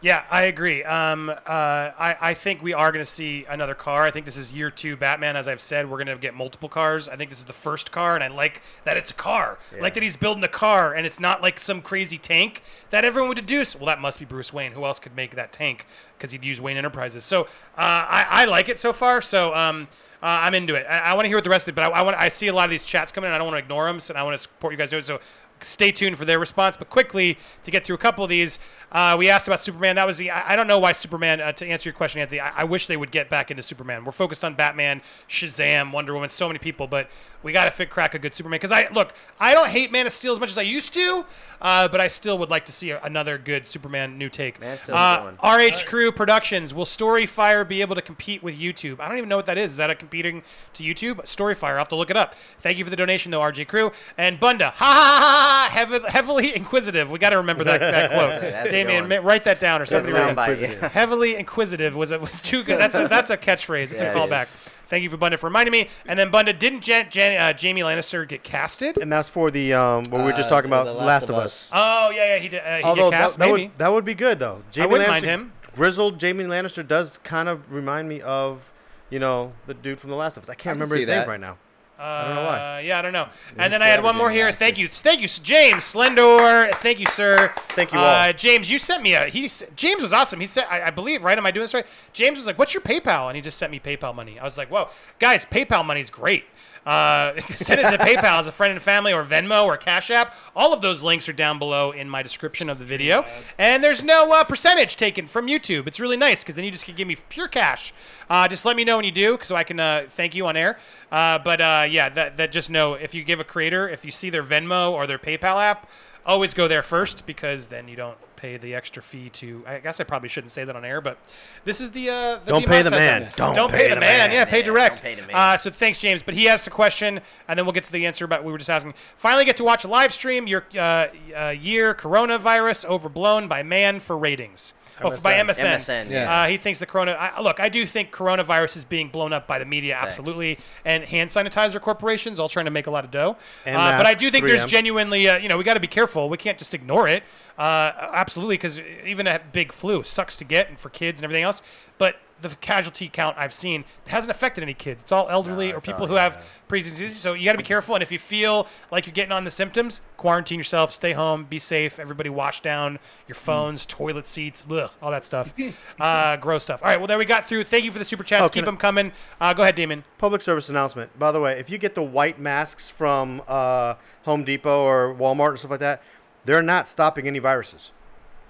Yeah, 0.03 0.25
I 0.31 0.43
agree. 0.45 0.85
Um, 0.85 1.31
uh, 1.31 1.35
I, 1.47 2.17
I 2.21 2.35
think 2.35 2.63
we 2.63 2.75
are 2.75 2.93
going 2.93 3.05
to 3.05 3.11
see 3.11 3.47
another 3.49 3.75
car. 3.75 4.05
I 4.05 4.11
think 4.11 4.27
this 4.27 4.37
is 4.37 4.53
year 4.53 4.71
two 4.71 4.95
Batman. 4.95 5.37
As 5.37 5.49
I've 5.49 5.61
said, 5.61 5.91
we're 5.91 5.97
going 5.97 6.15
to 6.15 6.17
get 6.17 6.35
multiple 6.35 6.69
cars. 6.69 7.09
I 7.09 7.17
think 7.17 7.31
this 7.31 7.39
is 7.39 7.47
the 7.47 7.55
first 7.55 7.93
car, 7.93 8.15
and 8.15 8.23
I 8.23 8.29
like 8.29 8.63
that 8.85 8.97
it's 8.99 9.11
a 9.11 9.15
car. 9.15 9.59
I 9.75 9.81
like 9.81 9.95
that 9.95 10.03
he's 10.03 10.17
building 10.17 10.45
a 10.45 10.49
car, 10.49 10.95
and 10.95 11.07
it's 11.07 11.19
not 11.19 11.41
like 11.41 11.59
some 11.59 11.81
crazy 11.81 12.19
tank 12.19 12.63
that 12.91 13.05
everyone 13.05 13.29
would 13.31 13.39
deduce. 13.39 13.75
Well, 13.75 13.87
that 13.87 14.01
must 14.01 14.19
be 14.19 14.27
Bruce 14.27 14.53
Wayne. 14.53 14.73
Who 14.73 14.85
else 14.85 14.99
could 14.99 15.17
make 15.17 15.35
that 15.35 15.53
tank? 15.53 15.87
Because 16.17 16.31
he'd 16.31 16.45
use 16.45 16.61
Wayne 16.61 16.77
Enterprises. 16.77 17.25
So 17.25 17.45
uh, 17.45 17.47
I, 17.77 18.27
I 18.29 18.45
like 18.45 18.69
it 18.69 18.79
so 18.79 18.93
far. 18.93 19.23
So 19.23 19.55
um, 19.55 19.89
uh, 20.23 20.27
I'm 20.43 20.55
into 20.55 20.75
it. 20.75 20.87
I, 20.89 20.99
I 20.99 21.15
want 21.15 21.25
to 21.25 21.29
hear 21.29 21.37
what 21.39 21.45
the 21.45 21.51
rest 21.51 21.67
of 21.69 21.73
it, 21.73 21.77
but 21.77 21.91
I, 21.91 21.99
I 21.99 22.03
want 22.03 22.17
I 22.17 22.29
see 22.29 22.49
a 22.49 22.53
lot 22.53 22.65
of 22.65 22.71
these 22.71 22.85
chats 22.85 23.13
coming 23.13 23.29
in. 23.29 23.35
I 23.35 23.39
don't 23.39 23.47
want 23.47 23.57
to 23.57 23.65
ignore 23.65 23.87
them, 23.87 24.01
so 24.01 24.15
I 24.15 24.23
want 24.23 24.35
to 24.35 24.43
support 24.43 24.73
you 24.73 24.79
guys 24.79 24.91
doing 24.91 25.01
it. 25.01 25.07
So 25.07 25.21
stay 25.61 25.91
tuned 25.91 26.19
for 26.19 26.25
their 26.25 26.39
response. 26.39 26.77
But 26.77 26.91
quickly 26.91 27.39
to 27.63 27.71
get 27.71 27.85
through 27.85 27.97
a 27.97 27.99
couple 27.99 28.23
of 28.25 28.31
these, 28.31 28.59
uh, 28.93 29.17
we 29.19 29.29
asked 29.29 29.49
about 29.49 29.61
Superman. 29.61 29.97
That 29.97 30.07
was 30.07 30.19
the. 30.19 30.31
I, 30.31 30.53
I 30.53 30.57
don't 30.57 30.67
know 30.67 30.79
why 30.79 30.93
Superman. 30.93 31.41
Uh, 31.41 31.53
to 31.53 31.67
answer 31.67 31.89
your 31.89 31.95
question, 31.95 32.21
Anthony, 32.21 32.41
I, 32.41 32.61
I 32.61 32.65
wish 32.65 32.87
they 32.87 32.97
would 32.97 33.11
get 33.11 33.29
back 33.29 33.51
into 33.51 33.63
Superman. 33.63 34.05
We're 34.05 34.13
focused 34.13 34.45
on 34.45 34.55
Batman, 34.55 35.03
Shazam, 35.29 35.93
Wonder 35.93 36.15
Woman, 36.15 36.29
so 36.29 36.47
many 36.49 36.59
people, 36.59 36.87
but 36.87 37.09
we 37.43 37.53
got 37.53 37.67
to 37.67 37.71
fit 37.71 37.91
crack 37.91 38.15
a 38.15 38.19
good 38.19 38.33
Superman. 38.35 38.59
Because 38.59 38.73
I 38.73 38.89
look, 38.93 39.13
I 39.41 39.55
don't 39.55 39.69
hate 39.69 39.91
Man 39.93 40.07
of 40.07 40.13
Steel 40.13 40.33
as 40.33 40.41
much 40.41 40.51
as 40.51 40.59
I 40.59 40.63
used 40.63 40.95
to, 40.95 41.25
uh, 41.61 41.89
but 41.89 42.01
I 42.01 42.09
still 42.09 42.39
would 42.39 42.51
like 42.51 42.65
to 42.67 42.73
see 42.73 42.91
a, 42.91 43.01
another 43.03 43.39
good 43.39 43.67
Superman 43.67 44.19
new 44.19 44.29
take. 44.29 44.61
Man 44.61 44.75
of 44.75 44.81
Steel's 44.81 44.99
Uh, 44.99 45.33
going. 45.43 45.71
RH 45.71 45.85
Crew 45.87 46.13
Productions 46.13 46.73
will 46.73 46.85
Storyfire 46.85 47.67
be 47.69 47.81
able 47.81 47.95
to 47.97 48.03
compete 48.03 48.43
with 48.43 48.59
YouTube? 48.59 49.01
I 49.01 49.09
don't 49.09 49.19
even 49.19 49.29
know 49.29 49.37
what 49.37 49.47
that 49.47 49.59
is. 49.59 49.73
Is 49.73 49.77
that 49.79 49.91
a 49.91 49.95
competing 49.95 50.43
to 50.75 50.83
YouTube? 50.85 51.17
Storyfire. 51.25 51.73
I'll 51.73 51.79
have 51.79 51.89
to 51.89 51.97
look 51.97 52.11
it 52.11 52.17
up. 52.17 52.35
Thank 52.61 52.79
you 52.79 52.85
for 52.85 52.91
the 52.91 52.97
donation, 52.97 53.31
though, 53.33 53.41
RJ 53.41 53.67
Crew 53.69 53.93
and 54.17 54.39
Bunda. 54.41 54.71
Ha 54.71 54.85
ha 54.85 55.19
ha! 55.21 55.46
Ha 55.47 55.69
heavily, 55.71 56.01
heavily 56.11 56.57
inquisitive. 56.57 57.11
We 57.11 57.19
got 57.19 57.31
to 57.31 57.37
remember 57.37 57.63
that, 57.65 57.79
that 57.81 58.11
quote. 58.11 58.41
That's 58.41 58.71
Damien, 58.71 59.09
ma- 59.09 59.17
write 59.17 59.45
that 59.45 59.61
down 59.61 59.81
or 59.81 59.87
something. 59.87 60.13
sound 60.13 60.37
write 60.37 60.59
it. 60.59 60.79
yeah. 60.81 60.89
Heavily 61.01 61.37
inquisitive 61.37 61.95
was 61.95 62.11
a, 62.11 62.19
was 62.19 62.41
too 62.41 62.63
good. 62.65 62.81
That's 62.81 62.97
a 62.97 63.07
that's 63.09 63.31
a 63.31 63.37
catchphrase. 63.37 63.93
It's 63.93 64.03
Yeah, 64.03 64.13
a 64.13 64.17
callback. 64.17 64.45
is. 64.45 64.49
Thank 64.89 65.03
you 65.03 65.09
for 65.11 65.17
Bunda 65.17 65.37
for 65.37 65.47
reminding 65.47 65.73
me. 65.73 65.89
And 66.07 66.19
then 66.19 66.31
Bunda 66.31 66.53
didn't 66.53 66.81
Jan, 66.81 67.09
Jan, 67.11 67.41
uh, 67.41 67.57
Jaime 67.61 67.81
Lannister 67.83 68.27
get 68.27 68.43
casted? 68.45 68.99
And 68.99 69.13
that's 69.13 69.29
for 69.29 69.51
the 69.51 69.73
um 69.75 70.05
what 70.11 70.19
we 70.21 70.25
were 70.25 70.31
just 70.33 70.47
Uh, 70.47 70.51
talking 70.51 70.69
about, 70.71 70.85
The 70.87 70.93
Last, 70.95 71.29
of 71.31 71.37
Us. 71.37 71.71
Oh 71.73 72.11
yeah, 72.11 72.35
yeah, 72.35 72.39
he 72.39 72.49
did. 72.49 72.63
Uh, 72.65 72.77
he 72.79 72.83
Although 72.85 73.11
get 73.11 73.17
that, 73.19 73.23
cast, 73.23 73.39
that 73.39 73.49
maybe. 73.51 73.63
would 73.69 73.79
that 73.79 73.93
would 73.93 74.05
be 74.05 74.15
good 74.15 74.39
though. 74.39 74.63
Jaime 74.75 74.91
wouldn't 74.91 75.09
Lannister, 75.09 75.13
mind 75.13 75.25
him. 75.25 75.53
Grizzled 75.77 76.21
Jaime 76.23 76.45
Lannister 76.45 76.87
does 76.87 77.19
kind 77.23 77.49
of 77.49 77.71
remind 77.73 78.09
me 78.09 78.21
of, 78.23 78.63
you 79.11 79.19
know, 79.19 79.53
the 79.67 79.75
dude 79.75 80.01
from 80.01 80.11
The 80.11 80.17
Last 80.17 80.37
of 80.39 80.45
Us. 80.45 80.49
I 80.49 80.53
I 80.53 80.55
can't 80.55 80.63
can 80.63 80.73
remember 80.75 80.97
his 80.97 81.07
that. 81.07 81.21
name 81.21 81.29
right 81.29 81.41
now. 81.41 81.59
Uh, 81.99 82.27
don't 82.27 82.35
know 82.37 82.45
why. 82.45 82.81
Yeah, 82.81 82.99
I 82.99 83.03
don't 83.03 83.13
know. 83.13 83.25
Just 83.25 83.59
and 83.61 83.73
then 83.73 83.81
I 83.83 83.87
had 83.87 84.03
one 84.03 84.17
more 84.17 84.31
here. 84.31 84.53
Thank 84.53 84.77
you, 84.77 84.87
thank 84.89 85.21
you, 85.23 85.29
James 85.29 85.85
Slendor. 85.85 86.71
Thank 86.75 87.01
you, 87.01 87.07
sir. 87.07 87.55
Thank 87.71 87.93
you 87.93 87.99
Uh, 87.99 88.27
all. 88.27 88.33
James, 88.35 88.71
you 88.71 88.79
sent 88.79 89.03
me 89.03 89.15
a. 89.15 89.27
He 89.29 89.49
James 89.77 90.03
was 90.03 90.13
awesome. 90.13 90.39
He 90.41 90.47
said, 90.47 90.67
I, 90.69 90.83
I 90.83 90.91
believe, 90.91 91.25
right? 91.25 91.39
Am 91.39 91.47
I 91.47 91.51
doing 91.51 91.65
this 91.65 91.73
right? 91.75 91.87
James 92.13 92.37
was 92.39 92.47
like, 92.47 92.59
"What's 92.59 92.75
your 92.75 92.83
PayPal?" 92.83 93.29
And 93.29 93.37
he 93.37 93.41
just 93.43 93.57
sent 93.59 93.73
me 93.73 93.81
PayPal 93.81 94.15
money. 94.15 94.39
I 94.39 94.45
was 94.45 94.59
like, 94.59 94.71
"Whoa, 94.71 94.89
guys, 95.19 95.47
PayPal 95.47 95.85
money 95.87 96.01
is 96.01 96.11
great." 96.11 96.45
Uh, 96.87 97.39
send 97.57 97.80
it 97.80 97.91
to 97.91 97.99
PayPal 97.99 98.39
as 98.39 98.47
a 98.47 98.53
friend 98.53 98.72
and 98.72 98.80
family, 98.80 99.12
or 99.12 99.24
Venmo, 99.24 99.64
or 99.64 99.76
Cash 99.76 100.11
App. 100.11 100.34
All 100.55 100.72
of 100.72 100.80
those 100.80 101.03
links 101.03 101.28
are 101.28 101.32
down 101.32 101.59
below 101.59 101.91
in 101.91 102.09
my 102.09 102.22
description 102.22 102.70
of 102.70 102.78
the 102.78 102.84
video. 102.84 103.24
And 103.59 103.82
there's 103.82 104.05
no 104.05 104.32
uh, 104.32 104.45
percentage 104.45 104.97
taken 104.97 105.26
from 105.26 105.49
YouTube. 105.49 105.87
It's 105.87 105.99
really 105.99 106.16
nice 106.16 106.43
because 106.43 106.55
then 106.55 106.64
you 106.64 106.70
just 106.70 106.87
can 106.87 106.95
give 106.95 107.09
me 107.09 107.16
pure 107.28 107.49
cash. 107.49 107.93
Uh, 108.30 108.47
just 108.49 108.64
let 108.64 108.76
me 108.76 108.84
know 108.84 108.97
when 108.97 109.05
you 109.05 109.12
do, 109.12 109.39
so 109.43 109.57
I 109.57 109.64
can 109.64 109.80
uh, 109.80 110.07
thank 110.11 110.34
you 110.34 110.47
on 110.47 110.57
air. 110.57 110.78
Uh, 111.11 111.39
but 111.39 111.61
uh, 111.61 111.87
yeah, 111.89 112.09
that 112.11 112.37
that 112.37 112.53
just 112.53 112.70
know 112.70 112.95
if 112.95 113.14
you 113.14 113.24
give 113.24 113.41
a 113.41 113.45
creator, 113.45 113.89
if 113.89 114.05
you 114.05 114.12
see 114.12 114.30
their 114.30 114.45
Venmo 114.45 114.93
or 114.93 115.07
their 115.07 115.18
PayPal 115.18 115.62
app, 115.62 115.91
always 116.24 116.55
go 116.55 116.68
there 116.68 116.82
first 116.82 117.26
because 117.26 117.68
then 117.68 117.89
you 117.89 117.97
don't 117.97 118.18
pay 118.37 118.57
the 118.57 118.74
extra 118.74 119.03
fee 119.03 119.28
to. 119.30 119.64
I 119.66 119.78
guess 119.78 120.01
I 120.01 120.05
probably 120.05 120.28
shouldn't 120.28 120.51
say 120.51 120.64
that 120.64 120.76
on 120.76 120.84
air, 120.84 121.01
but 121.01 121.18
this 121.64 121.80
is 121.80 121.91
the. 121.91 122.11
Uh, 122.11 122.37
the 122.45 122.53
Don't 122.53 122.66
pay 122.66 122.82
the 122.82 122.91
demonetized 122.91 123.37
man. 123.37 123.37
side. 123.37 123.55
Don't 123.57 123.70
pay, 123.70 123.78
pay 123.78 123.89
the 123.89 123.95
the 123.97 124.01
man. 124.01 124.28
man. 124.28 124.32
Yeah, 124.32 124.45
pay 124.45 124.59
Yeah, 124.61 124.64
direct. 124.66 125.03
don't 125.03 125.14
pay 125.14 125.20
the 125.20 125.26
man. 125.26 125.37
Uh, 125.37 125.57
so 125.57 125.70
thanks, 125.70 125.99
James. 125.99 126.22
But 126.22 126.34
he 126.34 126.49
asked 126.49 126.66
a 126.66 126.70
question, 126.70 127.20
and 127.49 127.59
then 127.59 127.66
we'll 127.66 127.72
get 127.72 127.84
to 127.84 127.93
the 127.93 128.07
answer 128.07 128.26
But 128.26 128.45
we 128.45 128.53
were 128.53 128.59
just 128.59 128.70
asking. 128.70 128.95
Finally, 129.16 129.45
get 129.45 129.57
to 129.59 129.64
watch 129.64 129.84
a 129.84 129.89
live 129.89 130.12
stream. 130.12 130.47
Your 130.47 130.64
uh, 130.78 131.09
uh, 131.37 131.55
year 131.59 131.95
coronavirus 131.95 132.84
overblown 132.87 133.49
by 133.49 133.62
man 133.62 134.01
for 134.01 134.16
ratings. 134.16 134.74
Oh, 135.03 135.21
by 135.21 135.35
MSN. 135.35 135.77
MSN, 135.77 136.11
yeah. 136.11 136.43
Uh, 136.43 136.47
he 136.47 136.57
thinks 136.57 136.79
the 136.79 136.87
corona. 136.87 137.13
I, 137.13 137.41
look, 137.41 137.61
I 137.61 137.69
do 137.69 137.85
think 137.85 138.13
coronavirus 138.13 138.77
is 138.77 138.85
being 138.85 139.09
blown 139.09 139.33
up 139.33 139.47
by 139.47 139.59
the 139.59 139.65
media, 139.65 139.95
absolutely, 139.95 140.59
and 140.85 141.05
hand 141.05 141.29
sanitizer 141.31 141.81
corporations 141.81 142.39
all 142.39 142.49
trying 142.49 142.65
to 142.65 142.71
make 142.71 142.87
a 142.87 142.91
lot 142.91 143.05
of 143.05 143.11
dough. 143.11 143.37
And 143.65 143.77
uh, 143.77 143.97
but 143.99 144.07
I 144.07 144.15
do 144.15 144.31
think 144.31 144.47
there's 144.47 144.65
3M. 144.65 144.69
genuinely, 144.69 145.29
uh, 145.29 145.37
you 145.39 145.49
know, 145.49 145.59
we 145.59 145.65
got 145.65 145.75
to 145.75 145.81
be 145.81 145.87
careful. 145.87 146.29
We 146.29 146.39
can't 146.39 146.59
just 146.59 146.73
ignore 146.75 147.09
it. 147.09 147.23
Uh, 147.59 147.93
absolutely, 148.13 148.55
because 148.55 148.81
even 149.05 149.27
a 149.27 149.41
big 149.53 149.73
flu 149.73 150.03
sucks 150.03 150.37
to 150.39 150.45
get, 150.45 150.69
and 150.69 150.79
for 150.79 150.89
kids 150.89 151.21
and 151.21 151.25
everything 151.25 151.45
else. 151.45 151.63
But 151.99 152.17
the 152.41 152.51
casualty 152.57 153.09
count 153.09 153.37
I've 153.39 153.53
seen 153.53 153.84
hasn't 154.09 154.30
affected 154.30 154.62
any 154.62 154.74
kids. 154.74 155.03
It's 155.03 155.12
all 155.12 155.28
elderly 155.28 155.72
or 155.72 155.80
people 155.80 156.07
who 156.07 156.14
have 156.14 156.45
pre-existing. 156.68 157.11
So 157.11 157.32
you 157.32 157.45
got 157.45 157.53
to 157.53 157.59
be 157.59 157.64
careful. 157.64 157.95
And 157.95 158.03
if 158.03 158.12
you 158.12 158.18
feel 158.18 158.66
like 158.91 159.07
you're 159.07 159.14
getting 159.14 159.32
on 159.32 159.45
the 159.45 159.51
symptoms, 159.51 160.01
quarantine 160.16 160.59
yourself, 160.59 160.93
stay 160.93 161.12
home, 161.12 161.45
be 161.45 161.59
safe. 161.59 161.99
Everybody 161.99 162.28
wash 162.28 162.61
down 162.61 162.99
your 163.26 163.34
phones, 163.37 163.87
toilet 163.87 164.26
seats, 164.26 164.64
ugh, 164.70 164.91
all 165.01 165.11
that 165.11 165.24
stuff. 165.24 165.55
uh, 166.01 166.37
gross 166.37 166.64
stuff. 166.64 166.82
All 166.82 166.89
right. 166.89 166.99
Well, 166.99 167.07
there 167.07 167.18
we 167.18 167.24
got 167.24 167.47
through. 167.47 167.64
Thank 167.64 167.84
you 167.84 167.91
for 167.91 167.99
the 167.99 168.05
super 168.05 168.24
chats. 168.24 168.43
Oh, 168.43 168.49
Keep 168.49 168.53
can 168.55 168.64
I- 168.64 168.66
them 168.66 168.76
coming. 168.76 169.12
Uh, 169.41 169.55
go 169.55 169.62
ahead, 169.62 169.74
Damon. 169.74 170.05
Public 170.18 170.43
service 170.43 170.68
announcement. 170.68 171.18
By 171.18 171.32
the 171.32 171.41
way, 171.41 171.59
if 171.59 171.70
you 171.70 171.78
get 171.78 171.95
the 171.95 172.03
white 172.03 172.39
masks 172.39 172.89
from 172.89 173.43
uh, 173.49 173.95
Home 174.24 174.45
Depot 174.45 174.82
or 174.84 175.14
Walmart 175.14 175.51
and 175.51 175.59
stuff 175.61 175.70
like 175.70 175.80
that, 175.80 176.03
they're 176.45 176.62
not 176.62 176.87
stopping 176.89 177.26
any 177.26 177.39
viruses. 177.39 177.93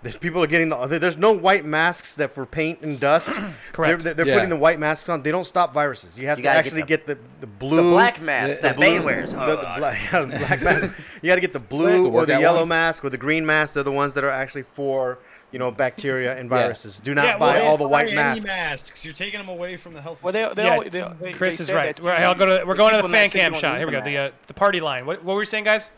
There's 0.06 0.16
people 0.16 0.42
are 0.42 0.46
getting 0.46 0.68
the. 0.68 0.86
There's 0.98 1.16
no 1.16 1.32
white 1.32 1.64
masks 1.64 2.14
that 2.14 2.32
for 2.32 2.46
paint 2.46 2.80
and 2.82 3.00
dust. 3.00 3.28
Correct. 3.72 4.02
They're, 4.04 4.14
they're 4.14 4.26
Yeah. 4.26 4.34
putting 4.34 4.50
the 4.50 4.56
white 4.56 4.78
masks 4.78 5.08
on. 5.08 5.22
They 5.22 5.32
don't 5.32 5.46
stop 5.46 5.74
viruses. 5.74 6.16
You 6.16 6.26
have 6.28 6.38
You 6.38 6.42
to 6.42 6.46
gotta 6.48 6.58
get 6.58 6.66
actually 6.66 6.80
the- 6.82 6.86
get 6.86 7.06
the 7.06 7.14
the 7.40 7.46
The 7.46 7.82
black 7.82 8.20
mask 8.20 8.56
the 8.56 8.62
that 8.62 8.76
blue- 8.76 8.86
Bane 8.86 9.04
wears. 9.04 9.30
the, 9.32 9.36
the 9.46 9.56
black, 9.78 9.98
yeah, 10.12 10.24
black 10.24 10.62
mask. 10.62 10.90
You 11.22 11.28
got 11.28 11.34
to 11.34 11.40
get 11.40 11.52
the 11.52 11.58
blue 11.60 12.08
or 12.08 12.24
the 12.24 12.38
yellow 12.38 12.60
one? 12.60 12.68
mask 12.68 13.04
or 13.04 13.10
the 13.10 13.18
green 13.18 13.44
mask. 13.44 13.74
They're 13.74 13.82
the 13.82 13.90
ones 13.92 14.14
that 14.14 14.22
are 14.24 14.30
actually 14.30 14.62
for 14.62 15.18
you 15.52 15.58
know 15.58 15.70
bacteria 15.70 16.36
and 16.38 16.48
viruses. 16.48 16.98
Do 17.02 17.14
not 17.14 17.24
Yeah, 17.24 17.38
buy 17.38 17.54
well, 17.60 17.66
all 17.66 17.76
the 17.78 17.84
Buy 17.84 17.90
white 17.90 18.06
any 18.08 18.14
masks. 18.16 18.44
masks. 18.46 19.04
You're 19.04 19.14
taking 19.14 19.40
them 19.40 19.48
away 19.48 19.76
from 19.76 19.94
the 19.94 20.02
health. 20.02 20.18
Well, 20.22 20.32
they, 20.32 20.48
they, 20.54 20.64
Yeah, 20.64 20.72
always, 20.74 20.90
they, 20.92 21.04
they, 21.20 21.32
Chris 21.32 21.58
they 21.58 21.62
is 21.62 21.72
right. 21.72 21.98
We're, 22.00 22.10
you- 22.16 22.24
I'll 22.24 22.34
go 22.34 22.46
to, 22.46 22.64
we're 22.64 22.74
going 22.74 22.94
to 22.96 23.02
the 23.02 23.08
fan 23.08 23.28
cam 23.30 23.54
shot. 23.54 23.78
Here 23.78 23.86
we 23.86 23.92
go. 23.92 24.02
The 24.02 24.18
uh, 24.18 24.28
the 24.46 24.54
party 24.54 24.80
line. 24.80 25.04
What, 25.06 25.24
what 25.24 25.34
were 25.34 25.42
you 25.42 25.46
saying, 25.46 25.64
guys? 25.64 25.90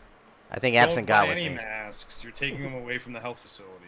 I 0.51 0.57
think 0.59 0.75
Don't 0.75 0.85
Absent 0.87 1.05
buy 1.05 1.13
God 1.13 1.29
was 1.29 1.37
any 1.37 1.49
masks. 1.49 2.21
You're 2.23 2.31
taking 2.31 2.63
them 2.63 2.73
away 2.73 2.97
from 2.97 3.13
the 3.13 3.19
health 3.19 3.37
facilities. 3.39 3.78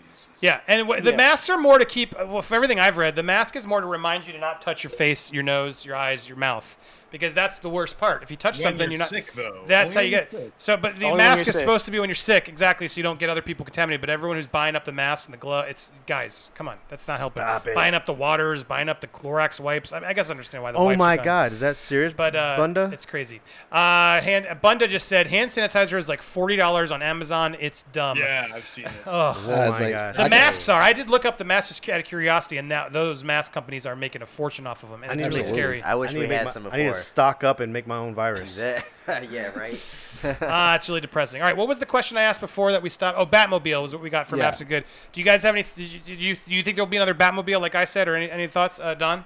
Yeah, 0.41 0.59
and 0.67 0.81
w- 0.87 1.01
the 1.01 1.11
Yeah. 1.11 1.17
masks 1.17 1.49
are 1.49 1.57
more 1.57 1.77
to 1.77 1.85
keep. 1.85 2.13
Well, 2.17 2.41
for 2.41 2.55
everything 2.55 2.79
I've 2.79 2.97
read, 2.97 3.15
the 3.15 3.23
mask 3.23 3.55
is 3.55 3.65
more 3.67 3.79
to 3.79 3.87
remind 3.87 4.25
you 4.27 4.33
to 4.33 4.39
not 4.39 4.61
touch 4.61 4.83
your 4.83 4.89
face, 4.89 5.31
your 5.31 5.43
nose, 5.43 5.85
your 5.85 5.95
eyes, 5.95 6.27
your 6.27 6.37
mouth, 6.37 6.77
because 7.12 7.36
that's 7.36 7.59
the 7.59 7.70
worst 7.70 7.97
part. 7.97 8.24
If 8.24 8.32
you 8.32 8.38
touch 8.38 8.55
When 8.57 8.64
something, 8.64 8.89
you're 8.89 8.99
not 8.99 9.09
sick, 9.09 9.34
though. 9.34 9.64
That's 9.68 9.95
Only 9.95 10.12
how 10.12 10.20
you 10.22 10.26
get. 10.26 10.32
sick. 10.32 10.53
So, 10.57 10.78
but 10.78 10.95
the 10.95 11.05
Only 11.05 11.18
mask 11.18 11.41
is 11.47 11.53
sick. 11.53 11.59
supposed 11.59 11.86
to 11.86 11.91
be 11.91 11.99
when 11.99 12.09
you're 12.09 12.16
sick, 12.16 12.47
exactly, 12.49 12.88
so 12.88 12.97
you 12.97 13.03
don't 13.03 13.20
get 13.20 13.30
other 13.30 13.41
people 13.41 13.66
contaminated. 13.66 14.01
But 14.01 14.09
everyone 14.09 14.38
who's 14.38 14.47
buying 14.47 14.76
up 14.76 14.86
the 14.86 14.91
masks 14.91 15.26
and 15.28 15.34
the 15.34 15.38
glove, 15.38 15.66
it's 15.70 15.91
guys, 16.07 16.49
come 16.55 16.68
on, 16.68 16.78
that's 16.89 17.07
not 17.07 17.20
helping. 17.20 17.43
Stop 17.43 17.68
it. 17.68 17.76
Buying 17.76 17.93
up 17.93 18.05
the 18.05 18.14
waters, 18.14 18.64
buying 18.64 18.89
up 18.89 19.01
the 19.01 19.07
Clorox 19.07 19.59
wipes. 19.59 19.93
I, 19.93 19.99
I 20.07 20.14
guess 20.14 20.30
I 20.30 20.32
understand 20.32 20.64
why 20.64 20.72
the 20.72 20.78
Oh 20.78 20.86
wipes 20.86 20.97
my 20.99 21.16
gone. 21.18 21.26
God, 21.26 21.51
is 21.53 21.59
that 21.59 21.78
serious? 21.78 22.14
But 22.14 22.36
uh, 22.36 22.55
Bunda? 22.57 22.89
it's 22.93 23.05
crazy. 23.05 23.41
Uh, 23.72 24.22
hand, 24.22 24.47
Bunda 24.62 24.88
just 24.88 25.07
said 25.07 25.28
hand 25.28 25.51
sanitizer 25.51 25.97
is 25.97 26.07
like 26.09 26.22
forty 26.22 26.55
dollars 26.55 26.91
on 26.91 27.01
Amazon. 27.01 27.55
It's 27.59 27.84
dumb. 27.91 28.18
Yeah, 28.18 28.47
I've 28.53 28.68
seen 28.68 28.86
it. 28.86 28.91
Ugh. 29.05 29.36
oh 29.38 29.47
my 29.47 29.68
like, 29.70 29.91
gosh. 29.91 30.16
The 30.18 30.30
masks 30.30 30.70
are. 30.70 30.82
I 30.82 30.93
did 30.93 31.09
look 31.09 31.26
up 31.26 31.38
the 31.38 31.43
masks 31.43 31.70
just 31.70 31.89
out 31.89 31.99
of 31.99 32.05
curiosity, 32.05 32.57
and 32.57 32.70
now 32.70 32.88
those 32.89 33.24
mask 33.24 33.51
companies 33.51 33.86
are 33.86 33.95
making 33.95 34.22
a 34.22 34.26
fortune 34.26 34.66
off 34.68 34.84
of 34.84 34.89
them, 34.89 35.03
and 35.03 35.12
I 35.12 35.16
it's 35.16 35.28
really 35.28 35.43
scary. 35.43 35.82
I 35.84 35.95
wish 35.95 36.14
we 36.14 36.28
had 36.28 36.51
some 36.53 36.68
I 36.72 36.78
need 36.78 36.84
to 36.84 36.89
before. 36.89 37.00
Stock 37.01 37.43
up 37.43 37.59
and 37.59 37.71
make 37.73 37.87
my 37.87 37.97
own 37.97 38.13
virus. 38.15 38.57
yeah, 39.07 39.57
right. 39.57 39.79
Ah, 40.41 40.75
it's 40.75 40.87
really 40.87 41.01
depressing. 41.01 41.41
All 41.41 41.47
right, 41.47 41.57
what 41.57 41.67
was 41.67 41.79
the 41.79 41.85
question 41.85 42.15
I 42.15 42.21
asked 42.21 42.41
before 42.41 42.71
that 42.73 42.83
we 42.83 42.89
stopped? 42.89 43.17
Oh, 43.17 43.25
Batmobile 43.25 43.81
was 43.81 43.91
what 43.91 44.03
we 44.03 44.11
got 44.11 44.27
from 44.27 44.37
Yeah. 44.37 44.49
Absent 44.49 44.69
Good. 44.69 44.85
Do 45.11 45.19
you 45.19 45.25
guys 45.25 45.41
have 45.41 45.55
any? 45.55 45.65
Did 45.73 45.91
you, 45.91 45.99
did 45.99 46.21
you 46.21 46.35
do 46.45 46.53
you 46.53 46.61
think 46.61 46.75
there'll 46.75 46.85
be 46.89 46.97
another 46.97 47.15
Batmobile, 47.15 47.59
like 47.59 47.73
I 47.73 47.85
said, 47.85 48.07
or 48.07 48.15
any, 48.15 48.29
any 48.29 48.45
thoughts, 48.45 48.79
uh, 48.79 48.93
Don? 48.93 49.25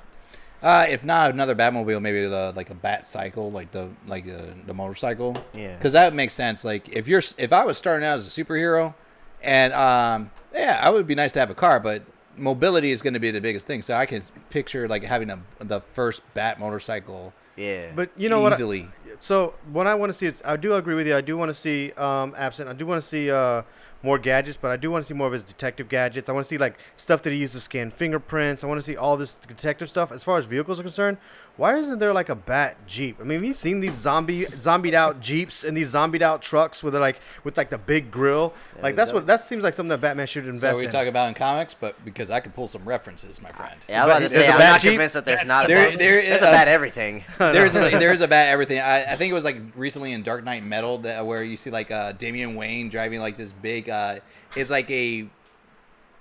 Uh, 0.64 0.86
if 0.90 1.04
not 1.04 1.32
another 1.32 1.54
Batmobile, 1.54 2.02
maybe 2.02 2.22
the 2.28 2.54
like 2.56 2.70
a 2.70 2.74
Bat 2.74 3.08
cycle, 3.08 3.52
like 3.52 3.72
the 3.72 3.90
like 4.08 4.26
the, 4.26 4.54
the 4.66 4.74
motorcycle. 4.74 5.36
Yeah. 5.54 5.76
Because 5.76 5.94
that 5.94 6.14
makes 6.14 6.34
sense. 6.34 6.64
Like 6.64 6.88
if 6.90 7.08
you're 7.08 7.22
if 7.38 7.52
I 7.52 7.66
was 7.66 7.78
starting 7.78 8.08
out 8.08 8.18
as 8.20 8.26
a 8.26 8.44
superhero, 8.44 8.94
and 9.42 9.74
um, 9.74 10.32
yeah, 10.54 10.80
I 10.82 10.90
would 10.90 11.08
be 11.08 11.16
nice 11.16 11.34
to 11.34 11.40
have 11.40 11.50
a 11.50 11.56
car, 11.56 11.80
but 11.80 12.04
mobility 12.38 12.92
is 12.92 13.02
going 13.02 13.14
to 13.14 13.20
be 13.20 13.32
the 13.32 13.42
biggest 13.42 13.68
thing. 13.68 13.82
So 13.82 13.94
I 13.96 14.06
can 14.06 14.24
picture 14.50 14.88
like 14.88 15.04
having 15.04 15.30
a 15.30 15.40
the 15.60 15.82
first 15.94 16.22
Bat 16.34 16.60
motorcycle. 16.60 17.34
Yeah. 17.56 17.92
But 17.96 18.10
you 18.18 18.30
know 18.30 18.42
what? 18.42 18.54
Easily. 18.54 18.90
so 19.20 19.54
what 19.72 19.88
I 19.88 19.96
want 19.96 20.12
to 20.12 20.14
see 20.14 20.26
is, 20.26 20.42
I 20.44 20.58
do 20.58 20.74
agree 20.74 20.96
with 20.96 21.08
you. 21.08 21.16
I 21.16 21.22
do 21.22 21.38
want 21.38 21.50
to 21.50 21.54
see 21.54 21.92
um, 21.94 22.34
absent. 22.38 22.70
I 22.70 22.74
do 22.74 22.86
want 22.86 23.02
to 23.02 23.08
see 23.08 23.32
uh, 23.32 23.64
more 24.04 24.20
gadgets, 24.20 24.58
but 24.62 24.72
I 24.72 24.78
do 24.78 24.92
want 24.92 25.06
to 25.06 25.08
see 25.08 25.18
more 25.18 25.28
of 25.28 25.34
his 25.34 25.44
detective 25.44 25.90
gadgets. 25.90 26.30
I 26.30 26.32
want 26.32 26.46
to 26.46 26.50
see 26.50 26.58
like 26.58 26.78
stuff 26.98 27.24
that 27.24 27.32
he 27.32 27.40
uses 27.40 27.56
to 27.56 27.62
scan 27.62 27.92
fingerprints. 27.92 28.64
I 28.64 28.68
want 28.68 28.80
to 28.80 28.84
see 28.86 28.96
all 28.96 29.18
this 29.18 29.34
detective 29.34 29.90
stuff. 29.90 30.12
As 30.12 30.24
far 30.24 30.38
as 30.38 30.46
vehicles 30.46 30.80
are 30.80 30.84
concerned, 30.84 31.18
why 31.58 31.78
isn't 31.78 32.00
there 32.00 32.12
like 32.14 32.28
a 32.30 32.36
bat 32.36 32.76
jeep? 32.86 33.18
I 33.20 33.24
mean, 33.24 33.38
have 33.38 33.46
you 33.46 33.54
seen 33.54 33.80
these 33.80 33.94
zombie 33.94 34.46
zombied 34.60 34.94
out 34.94 35.22
jeeps 35.22 35.64
and 35.64 35.76
these 35.76 35.88
zombied 35.90 36.22
out 36.22 36.42
trucks 36.42 36.84
with 36.84 36.94
like 36.96 37.20
with 37.44 37.56
like 37.56 37.70
the 37.70 37.78
big 37.78 38.12
grill? 38.12 38.54
like 38.82 38.96
that's 38.96 39.12
what 39.14 39.26
that 39.28 39.42
seems 39.42 39.64
like 39.64 39.74
something 39.74 39.90
that 39.90 40.02
Batman 40.02 40.28
should 40.28 40.46
invest 40.48 40.74
So 40.74 40.78
we 40.78 40.86
in. 40.86 40.92
talk 40.92 41.08
about 41.08 41.30
in 41.30 41.34
comics, 41.34 41.74
but 41.74 42.04
because 42.04 42.30
I 42.30 42.40
could 42.42 42.54
pull 42.54 42.68
some 42.68 42.84
references, 42.84 43.42
my 43.42 43.52
friend. 43.52 43.80
yeah, 43.88 44.04
I'm 44.04 44.10
about 44.10 44.20
to 44.20 44.28
There's 44.28 44.32
say 44.44 44.48
a 44.48 44.52
I'm 44.52 44.58
bad 44.58 44.70
not 44.72 44.82
Jeep? 44.82 44.90
convinced 44.92 45.14
that 45.14 45.26
there's 45.26 45.46
not 45.46 45.66
a 45.66 45.68
There- 45.70 45.90
bad. 45.92 46.00
there 46.00 46.20
is 46.20 46.30
there's 46.30 46.42
a- 46.42 46.48
a 46.48 46.52
bad 46.52 46.68
everything. 46.68 47.24
there's 47.40 47.76
a, 47.76 47.90
there's 47.98 48.22
a 48.22 48.28
bad 48.28 48.50
everything. 48.52 48.80
I, 48.80 49.14
I 49.14 49.16
think 49.16 49.32
it 49.32 49.34
was 49.36 49.46
like 49.46 49.58
recently 49.76 50.12
in 50.12 50.24
Dark 50.24 50.44
Knight 50.44 50.64
Metal 50.66 50.98
that 51.00 51.26
where 51.26 51.44
you 51.44 51.56
see 51.58 51.70
like 51.70 51.90
uh, 51.92 52.12
Damian 52.14 52.56
Wayne 52.56 52.90
driving 52.90 53.20
like 53.22 53.38
this 53.38 53.54
big. 53.54 53.90
Uh, 53.90 54.20
it's 54.56 54.70
like 54.70 54.90
a. 54.92 55.28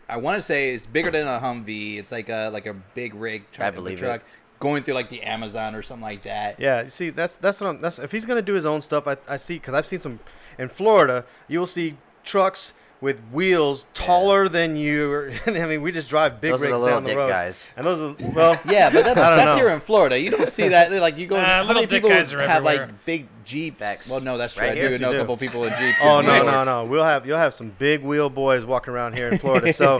I 0.08 0.18
want 0.18 0.36
to 0.36 0.42
say 0.42 0.74
it's 0.74 0.86
bigger 0.86 1.10
than 1.10 1.26
a 1.26 1.40
Humvee. 1.40 1.98
It's 1.98 2.12
like 2.12 2.28
a 2.28 2.50
like 2.52 2.66
a 2.66 2.74
big 2.74 3.14
rig 3.14 3.50
truck, 3.52 3.66
I 3.66 3.70
believe 3.70 4.02
it. 4.02 4.22
Going 4.64 4.82
through 4.82 4.94
like 4.94 5.10
the 5.10 5.22
Amazon 5.22 5.74
or 5.74 5.82
something 5.82 6.02
like 6.02 6.22
that. 6.22 6.58
Yeah, 6.58 6.88
see, 6.88 7.10
that's 7.10 7.36
that's 7.36 7.60
what 7.60 7.68
I'm. 7.68 7.80
That's 7.80 7.98
if 7.98 8.10
he's 8.10 8.24
gonna 8.24 8.42
do 8.42 8.54
his 8.54 8.64
own 8.64 8.80
stuff. 8.80 9.06
I, 9.06 9.16
I 9.28 9.36
see 9.36 9.54
because 9.54 9.74
I've 9.74 9.86
seen 9.86 10.00
some 10.00 10.18
in 10.58 10.70
Florida. 10.70 11.26
You 11.46 11.60
will 11.60 11.66
see 11.66 11.98
trucks 12.24 12.72
with 13.04 13.20
wheels 13.32 13.84
taller 13.92 14.48
than 14.48 14.76
you. 14.76 15.30
I 15.46 15.66
mean, 15.66 15.82
we 15.82 15.92
just 15.92 16.08
drive 16.08 16.40
big 16.40 16.52
Those 16.52 16.62
are 16.62 16.66
the 16.68 16.72
rigs 16.72 16.82
little 16.82 16.96
down 16.96 17.02
the 17.02 17.10
dick 17.10 17.18
road, 17.18 17.28
guys. 17.28 17.68
and 17.76 17.86
those 17.86 18.18
are 18.18 18.30
well. 18.30 18.58
Yeah, 18.64 18.88
but 18.88 19.04
that, 19.04 19.14
that's 19.14 19.44
know. 19.44 19.56
here 19.56 19.68
in 19.68 19.80
Florida. 19.80 20.18
You 20.18 20.30
don't 20.30 20.48
see 20.48 20.68
that. 20.68 20.90
Like 20.90 21.18
you 21.18 21.26
go. 21.26 21.36
Uh, 21.36 21.44
how 21.44 21.74
many 21.74 21.86
people 21.86 22.08
guys 22.08 22.32
have 22.32 22.40
everywhere. 22.40 22.86
like 22.86 23.04
big 23.04 23.28
Jeeps? 23.44 24.08
Well, 24.08 24.22
no, 24.22 24.38
that's 24.38 24.54
true. 24.54 24.62
Right 24.62 24.72
I 24.72 24.74
here? 24.74 24.88
do 24.88 24.98
know 24.98 25.10
you 25.10 25.16
a 25.16 25.18
do. 25.18 25.22
couple 25.22 25.36
people 25.36 25.60
with 25.60 25.76
Jeeps. 25.78 25.98
Oh 26.02 26.20
in 26.20 26.26
no 26.26 26.32
Florida. 26.32 26.50
no 26.50 26.64
no! 26.64 26.90
We'll 26.90 27.04
have 27.04 27.26
you'll 27.26 27.36
have 27.36 27.52
some 27.52 27.74
big 27.78 28.02
wheel 28.02 28.30
boys 28.30 28.64
walking 28.64 28.94
around 28.94 29.14
here 29.14 29.28
in 29.28 29.36
Florida. 29.36 29.70
So, 29.74 29.96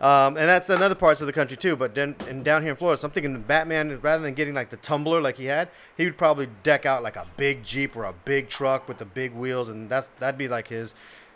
um, 0.00 0.36
and 0.36 0.48
that's 0.48 0.68
in 0.68 0.82
other 0.82 0.96
parts 0.96 1.20
of 1.20 1.28
the 1.28 1.32
country 1.32 1.56
too. 1.56 1.76
But 1.76 1.94
then 1.94 2.16
and 2.26 2.44
down 2.44 2.62
here 2.62 2.72
in 2.72 2.76
Florida, 2.76 3.00
so 3.00 3.06
I'm 3.06 3.12
thinking 3.12 3.40
Batman 3.42 4.00
rather 4.00 4.24
than 4.24 4.34
getting 4.34 4.54
like 4.54 4.70
the 4.70 4.78
tumbler 4.78 5.20
like 5.20 5.36
he 5.36 5.44
had, 5.44 5.68
he 5.96 6.04
would 6.06 6.18
probably 6.18 6.48
deck 6.64 6.86
out 6.86 7.04
like 7.04 7.14
a 7.14 7.26
big 7.36 7.62
Jeep 7.62 7.94
or 7.94 8.02
a 8.04 8.14
big 8.24 8.48
truck 8.48 8.88
with 8.88 8.98
the 8.98 9.04
big 9.04 9.32
wheels, 9.32 9.68
and 9.68 9.88
that's 9.88 10.08
that'd 10.18 10.36
be 10.38 10.48
like 10.48 10.66
his 10.66 10.92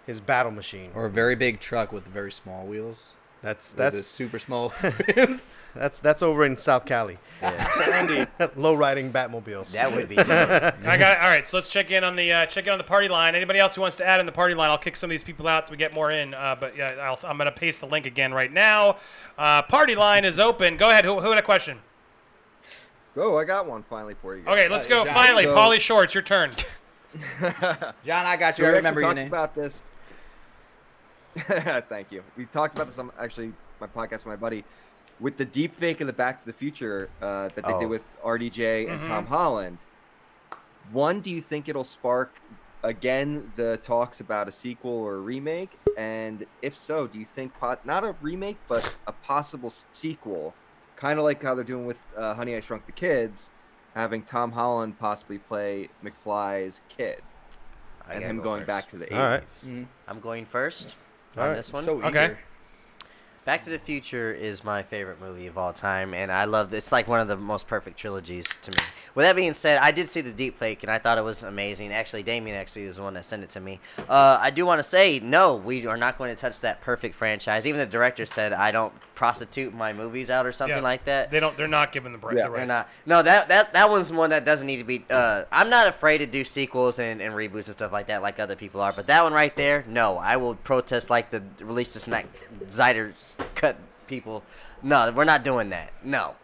his 0.07 0.21
battle 0.21 0.53
machine. 0.53 0.91
Or 0.95 1.07
a 1.07 1.11
very 1.11 1.37
big 1.37 1.61
truck 1.61 1.93
with 1.93 2.05
very 2.05 2.33
small 2.33 2.67
wheels. 2.67 3.11
That's 3.43 3.73
that's 3.73 3.97
the 3.97 4.05
super 4.05 4.39
small 4.39 4.73
rims. 5.17 5.69
That's 5.75 5.99
that's 5.99 6.23
over 6.23 6.45
in 6.45 6.57
South 6.57 6.87
Cali. 6.87 7.19
Yeah. 7.43 7.73
So 7.73 7.91
Andy, 7.91 8.27
Low 8.57 8.75
riding 8.75 9.13
Batmobiles. 9.13 9.73
That 9.73 9.93
would 9.93 10.09
be. 10.09 10.17
I 10.19 10.97
got 10.97 11.17
all 11.19 11.29
right. 11.29 11.45
So 11.45 11.57
let's 11.57 11.69
check 11.69 11.91
in 11.91 12.05
on 12.05 12.15
the 12.15 12.33
uh, 12.33 12.47
check 12.47 12.69
in 12.69 12.73
on 12.73 12.79
the 12.79 12.85
party 12.85 13.09
line. 13.09 13.35
Anybody 13.35 13.59
else 13.59 13.75
who 13.75 13.81
wants 13.81 13.97
to 13.97 14.07
add 14.07 14.21
in 14.21 14.27
the 14.27 14.33
party 14.33 14.55
line, 14.55 14.71
I'll 14.71 14.79
kick 14.79 14.95
some 14.95 15.09
of 15.09 15.11
these 15.11 15.25
people 15.25 15.49
out 15.49 15.67
so 15.67 15.73
we 15.73 15.77
get 15.77 15.93
more 15.93 16.13
in. 16.13 16.35
Uh, 16.35 16.57
but 16.59 16.77
yeah, 16.77 16.95
I'll, 17.03 17.19
I'm 17.29 17.37
gonna 17.37 17.51
paste 17.51 17.81
the 17.81 17.89
link 17.89 18.07
again 18.07 18.33
right 18.33 18.53
now. 18.53 18.99
Uh, 19.37 19.61
party 19.63 19.97
line 19.97 20.25
is 20.25 20.39
open. 20.39 20.77
Go 20.77 20.91
ahead. 20.91 21.05
Who, 21.05 21.19
who 21.19 21.31
had 21.31 21.39
a 21.39 21.43
question? 21.43 21.81
Oh, 23.17 23.37
I 23.37 23.43
got 23.45 23.67
one 23.67 23.83
finally 23.83 24.15
for 24.23 24.37
you. 24.37 24.43
Okay, 24.47 24.69
let's 24.69 24.87
go. 24.87 25.05
John, 25.05 25.15
Finally, 25.15 25.45
so- 25.45 25.57
Pauly 25.57 25.81
Shore, 25.81 26.05
it's 26.05 26.15
your 26.15 26.23
turn. 26.23 26.55
John, 28.05 28.27
I 28.27 28.37
got 28.37 28.59
you. 28.59 28.65
So 28.65 28.71
I 28.71 28.75
remember 28.75 29.01
your 29.01 29.15
name. 29.15 29.29
about 29.29 29.55
this. 29.55 29.83
Thank 31.37 32.13
you. 32.13 32.23
We 32.37 32.45
talked 32.47 32.75
about 32.75 32.87
this 32.89 32.99
on 32.99 33.11
actually 33.19 33.53
my 33.81 33.87
podcast 33.87 34.13
with 34.25 34.27
my 34.27 34.37
buddy 34.37 34.65
with 35.21 35.37
the 35.37 35.45
deep 35.45 35.77
fake 35.77 36.01
of 36.01 36.07
the 36.07 36.13
Back 36.13 36.41
to 36.41 36.47
the 36.47 36.53
Future 36.53 37.09
uh, 37.21 37.49
that 37.49 37.57
they 37.57 37.63
Oh. 37.73 37.81
did 37.81 37.89
with 37.89 38.05
RDJ 38.23 38.89
and 38.89 39.01
Mhm. 39.03 39.07
Tom 39.07 39.27
Holland. 39.27 39.79
One, 40.91 41.21
do 41.21 41.31
you 41.31 41.41
think 41.41 41.69
it'll 41.69 41.85
spark 41.85 42.33
again 42.83 43.53
the 43.57 43.79
talks 43.85 44.21
about 44.21 44.49
a 44.49 44.53
sequel 44.53 44.91
or 44.93 45.15
a 45.15 45.21
remake? 45.21 45.79
And 45.97 46.45
if 46.61 46.77
so, 46.77 47.07
do 47.07 47.19
you 47.19 47.25
think 47.25 47.57
pot 47.59 47.87
not 47.87 48.05
a 48.05 48.15
remake 48.21 48.59
but 48.69 48.85
a 49.07 49.13
possible 49.13 49.73
sequel, 49.93 50.55
kind 50.97 51.19
of 51.19 51.25
like 51.25 51.43
how 51.43 51.55
they're 51.55 51.65
doing 51.65 51.87
with 51.87 52.05
uh, 52.17 52.35
Honey 52.35 52.57
I 52.57 52.61
Shrunk 52.61 52.87
the 52.87 52.93
Kids, 52.93 53.51
having 53.95 54.23
Tom 54.23 54.53
Holland 54.53 54.99
possibly 54.99 55.39
play 55.39 55.89
McFly's 56.05 56.81
kid 56.89 57.21
I 58.09 58.15
and 58.15 58.25
him 58.25 58.37
go 58.39 58.43
going 58.43 58.61
first. 58.63 58.67
back 58.69 58.89
to 58.91 58.97
the 58.99 59.07
80s? 59.07 59.19
All 59.19 59.27
right. 59.29 59.43
Mhm. 59.47 59.87
I'm 60.09 60.21
going 60.21 60.47
first 60.47 60.95
All 61.37 61.45
on 61.45 61.49
right. 61.51 61.57
this 61.57 61.73
one. 61.73 61.85
So 61.85 62.03
Okay. 62.03 62.25
eager. 62.25 62.39
Back 63.45 63.65
to 63.65 63.71
the 63.71 63.79
Future 63.81 64.33
is 64.33 64.63
my 64.63 64.85
favorite 64.85 65.21
movie 65.21 65.49
of 65.49 65.59
all 65.59 65.73
time, 65.73 66.15
and 66.15 66.31
I 66.31 66.45
love 66.45 66.73
it's 66.73 66.93
like 66.93 67.09
one 67.09 67.19
of 67.19 67.27
the 67.27 67.37
most 67.37 67.67
perfect 67.67 67.99
trilogies 67.99 68.47
to 68.63 68.71
me. 68.71 68.77
With 69.17 69.27
that 69.27 69.35
being 69.35 69.53
said, 69.53 69.79
I 69.79 69.91
did 69.91 70.09
see 70.09 70.21
the 70.21 70.31
deep 70.31 70.61
fake, 70.61 70.85
and 70.85 70.93
I 70.93 70.99
thought 71.01 71.19
it 71.19 71.25
was 71.25 71.43
amazing. 71.43 71.93
Actually, 71.93 72.23
Damien 72.23 72.57
actually 72.57 72.87
was 72.87 72.97
the 72.97 73.03
one 73.03 73.15
that 73.15 73.25
sent 73.25 73.43
it 73.43 73.51
to 73.51 73.61
me. 73.61 73.81
Uh, 74.09 74.39
I 74.41 74.51
do 74.51 74.65
want 74.65 74.79
to 74.79 74.89
say, 74.89 75.19
no, 75.19 75.57
we 75.57 75.85
are 75.89 75.97
not 75.97 76.19
going 76.19 76.31
to 76.33 76.41
touch 76.41 76.61
that 76.61 76.83
perfect 76.83 77.17
franchise. 77.17 77.67
Even 77.67 77.81
the 77.81 77.87
director 77.87 78.27
said 78.27 78.53
I 78.53 78.71
don't 78.71 78.93
prostitute 79.23 79.73
my 79.73 79.93
movies 79.93 80.29
out 80.31 80.47
or 80.47 80.53
something 80.53 80.79
Yeah. 80.79 80.83
like 80.83 81.05
that. 81.05 81.31
They 81.31 81.39
don't. 81.39 81.57
They're 81.57 81.69
not 81.69 81.93
giving 81.93 82.11
the, 82.11 82.19
bra- 82.19 82.33
Yeah. 82.33 82.49
the 82.49 82.57
They're 82.57 82.67
not. 82.67 82.89
No, 83.07 83.23
that 83.23 83.47
that 83.47 83.73
that 83.73 83.89
one's 83.89 84.11
one 84.13 84.31
that 84.31 84.45
doesn't 84.45 84.67
need 84.67 84.79
to 84.79 84.85
be. 84.85 85.05
Uh, 85.09 85.45
I'm 85.53 85.71
not 85.71 85.87
afraid 85.87 86.19
to 86.19 86.27
do 86.27 86.43
sequels 86.43 86.99
and, 86.99 87.23
and 87.23 87.33
reboots 87.33 87.67
and 87.67 87.75
stuff 87.77 87.93
like 87.93 88.09
that, 88.09 88.21
like 88.21 88.41
other 88.41 88.57
people 88.57 88.81
are. 88.81 88.91
But 88.93 89.07
that 89.07 89.23
one 89.23 89.33
right 89.33 89.55
there, 89.55 89.85
no, 89.87 90.17
I 90.19 90.39
will 90.39 90.57
protest 90.57 91.09
like 91.09 91.31
the 91.31 91.41
release 91.61 91.95
this 91.95 92.09
night, 92.09 92.27
Snyder 92.71 93.15
cut 93.55 93.77
people. 94.09 94.43
No, 94.83 95.13
we're 95.13 95.23
not 95.23 95.45
doing 95.45 95.71
that. 95.71 95.93
No. 96.03 96.35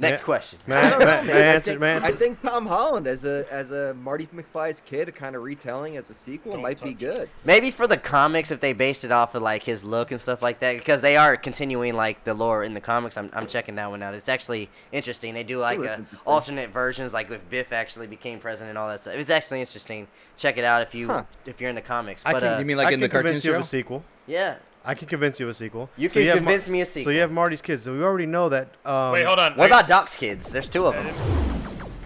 Next 0.00 0.20
Yeah. 0.20 0.24
question. 0.24 0.58
Man, 0.66 0.94
I 0.94 0.98
man, 0.98 1.06
man. 1.06 1.26
man, 1.26 1.56
I 1.56 1.60
think, 1.60 1.80
man. 1.80 2.02
I 2.04 2.10
think 2.12 2.40
Tom 2.42 2.64
Holland 2.66 3.06
as 3.06 3.24
a 3.26 3.44
as 3.52 3.70
a 3.70 3.92
Marty 3.94 4.26
McFly's 4.34 4.80
kid, 4.86 5.14
kind 5.14 5.36
of 5.36 5.42
retelling 5.42 5.96
as 5.98 6.08
a 6.08 6.14
sequel, 6.14 6.52
Don't 6.52 6.62
might 6.62 6.82
be 6.82 6.94
touch 6.94 7.02
it. 7.02 7.14
good. 7.16 7.28
Maybe 7.44 7.70
for 7.70 7.86
the 7.86 7.98
comics, 7.98 8.50
if 8.50 8.60
they 8.60 8.72
based 8.72 9.04
it 9.04 9.12
off 9.12 9.34
of 9.34 9.42
like 9.42 9.62
his 9.62 9.84
look 9.84 10.10
and 10.10 10.18
stuff 10.20 10.40
like 10.42 10.60
that, 10.60 10.78
because 10.78 11.02
they 11.02 11.16
are 11.16 11.36
continuing 11.36 11.94
like 11.94 12.24
the 12.24 12.32
lore 12.32 12.64
in 12.64 12.72
the 12.72 12.80
comics. 12.80 13.16
I'm, 13.18 13.28
I'm 13.34 13.46
checking 13.46 13.74
that 13.74 13.90
one 13.90 14.02
out. 14.02 14.14
It's 14.14 14.28
actually 14.30 14.70
interesting. 14.90 15.34
They 15.34 15.44
do 15.44 15.58
like 15.58 15.78
Ooh, 15.78 15.82
uh, 15.82 15.86
that's 15.88 15.98
interesting. 16.00 16.18
alternate 16.26 16.70
versions, 16.70 17.12
like 17.12 17.28
with 17.28 17.48
Biff 17.50 17.70
actually 17.72 18.06
became 18.06 18.40
president 18.40 18.70
and 18.70 18.78
all 18.78 18.88
that 18.88 19.00
stuff. 19.02 19.14
It's 19.14 19.28
actually 19.30 19.60
interesting. 19.60 20.08
Check 20.38 20.56
it 20.56 20.64
out 20.64 20.80
if 20.82 20.94
you 20.94 21.08
Huh. 21.08 21.24
if 21.44 21.60
you're 21.60 21.68
into 21.70 21.82
comics. 21.82 22.22
I 22.24 22.32
But 22.32 22.40
can- 22.42 22.54
uh, 22.54 22.58
You 22.58 22.64
mean 22.64 22.78
like 22.78 22.86
I 22.86 22.90
in 22.92 22.94
can 22.94 23.00
the 23.02 23.08
cartoon 23.10 23.26
convince 23.32 23.44
you 23.44 23.50
of 23.52 23.56
show? 23.56 23.60
a 23.60 23.64
sequel. 23.64 24.04
yeah, 24.26 24.56
I 24.84 24.94
can 24.94 25.08
convince 25.08 25.38
you 25.38 25.46
of 25.46 25.50
a 25.50 25.54
sequel. 25.54 25.90
You 25.96 26.08
So 26.08 26.14
can 26.14 26.26
have 26.26 26.36
convince 26.38 26.68
me 26.68 26.80
a 26.80 26.86
sequel. 26.86 27.04
So 27.04 27.10
you 27.10 27.20
have 27.20 27.30
Marty's 27.30 27.60
kids. 27.62 27.82
So 27.82 27.92
we 27.92 28.02
already 28.02 28.26
know 28.26 28.48
that. 28.48 28.68
Um, 28.84 29.12
Wait, 29.12 29.24
hold 29.24 29.38
on. 29.38 29.52
what 29.56 29.64
I- 29.72 29.78
about 29.78 29.88
Doc's 29.88 30.16
kids? 30.16 30.48
There's 30.48 30.68
two 30.68 30.86
of 30.86 30.94
them. 30.94 31.06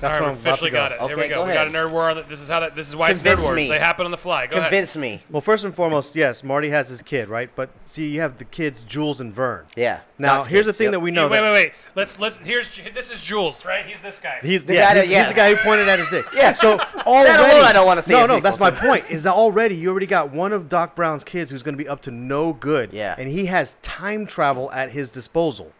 That's 0.00 0.14
All 0.14 0.20
what 0.20 0.26
right, 0.26 0.30
I'm 0.30 0.34
we 0.36 0.40
about 0.42 0.52
officially 0.52 0.70
to 0.70 0.74
go. 0.76 0.78
got 0.80 0.92
it. 0.92 1.08
Here 1.08 1.16
we 1.16 1.28
go. 1.28 1.42
go 1.42 1.46
we 1.46 1.52
got 1.52 1.66
a 1.66 1.70
nerd 1.70 1.90
war. 1.92 2.10
On. 2.10 2.24
This 2.28 2.40
is 2.40 2.48
how 2.48 2.60
that. 2.60 2.76
This 2.76 2.88
is 2.88 2.96
why 2.96 3.10
it's 3.10 3.22
nerd 3.22 3.40
wars. 3.42 3.56
me. 3.56 3.68
They 3.68 3.78
happen 3.78 4.04
on 4.04 4.10
the 4.10 4.16
fly. 4.16 4.46
Go 4.46 4.58
ahead. 4.58 4.70
Convince 4.70 4.96
me. 4.96 5.22
Well, 5.30 5.40
first 5.40 5.64
and 5.64 5.74
foremost, 5.74 6.14
yes, 6.16 6.42
Marty 6.44 6.70
has 6.70 6.88
his 6.88 7.00
kid, 7.02 7.28
right? 7.28 7.50
But 7.54 7.70
see, 7.86 8.08
you 8.08 8.20
have 8.20 8.38
the 8.38 8.44
kids, 8.44 8.82
Jules 8.82 9.20
and 9.20 9.34
Vern. 9.34 9.66
Yeah. 9.76 10.00
Now, 10.18 10.36
Doc's 10.36 10.48
here's 10.48 10.66
the 10.66 10.72
thing 10.72 10.86
yep. 10.86 10.92
that 10.92 11.00
we 11.00 11.10
ahead. 11.10 11.14
know. 11.16 11.28
wait, 11.28 11.40
wait, 11.40 11.52
wait. 11.52 11.72
Let's 11.94 12.18
let's. 12.18 12.36
Here's 12.38 12.68
this 12.94 13.10
is 13.10 13.22
Jules, 13.22 13.64
right? 13.64 13.84
He's 13.86 14.00
this 14.00 14.18
guy. 14.18 14.38
He's, 14.42 14.64
The 14.64 14.74
yeah, 14.74 14.94
guy 14.94 15.00
he's, 15.00 15.10
yeah. 15.10 15.18
he's 15.24 15.28
the 15.32 15.36
guy 15.36 15.54
who 15.54 15.56
pointed 15.62 15.88
at 15.88 15.98
his 15.98 16.08
dick. 16.08 16.26
Yeah. 16.34 16.52
So 16.52 16.78
already, 17.06 17.30
alone 17.32 17.64
I 17.64 17.72
don't 17.72 17.86
wanna 17.86 18.02
see 18.02 18.12
No, 18.12 18.26
no, 18.26 18.40
that's 18.40 18.58
my 18.58 18.70
point. 18.70 19.04
Is 19.08 19.22
that 19.22 19.32
already 19.34 19.74
you 19.76 19.90
already 19.90 20.06
got 20.06 20.32
one 20.32 20.52
of 20.52 20.68
Doc 20.68 20.94
Brown's 20.96 21.24
kids 21.24 21.50
who's 21.50 21.62
going 21.62 21.74
to 21.76 21.82
be 21.82 21.88
up 21.88 22.02
to 22.02 22.10
no 22.10 22.52
good. 22.52 22.92
Yeah. 22.92 23.14
And 23.18 23.28
he 23.28 23.46
has 23.46 23.76
time 23.82 24.26
travel 24.26 24.70
at 24.72 24.90
his 24.90 25.10
disposal. 25.10 25.72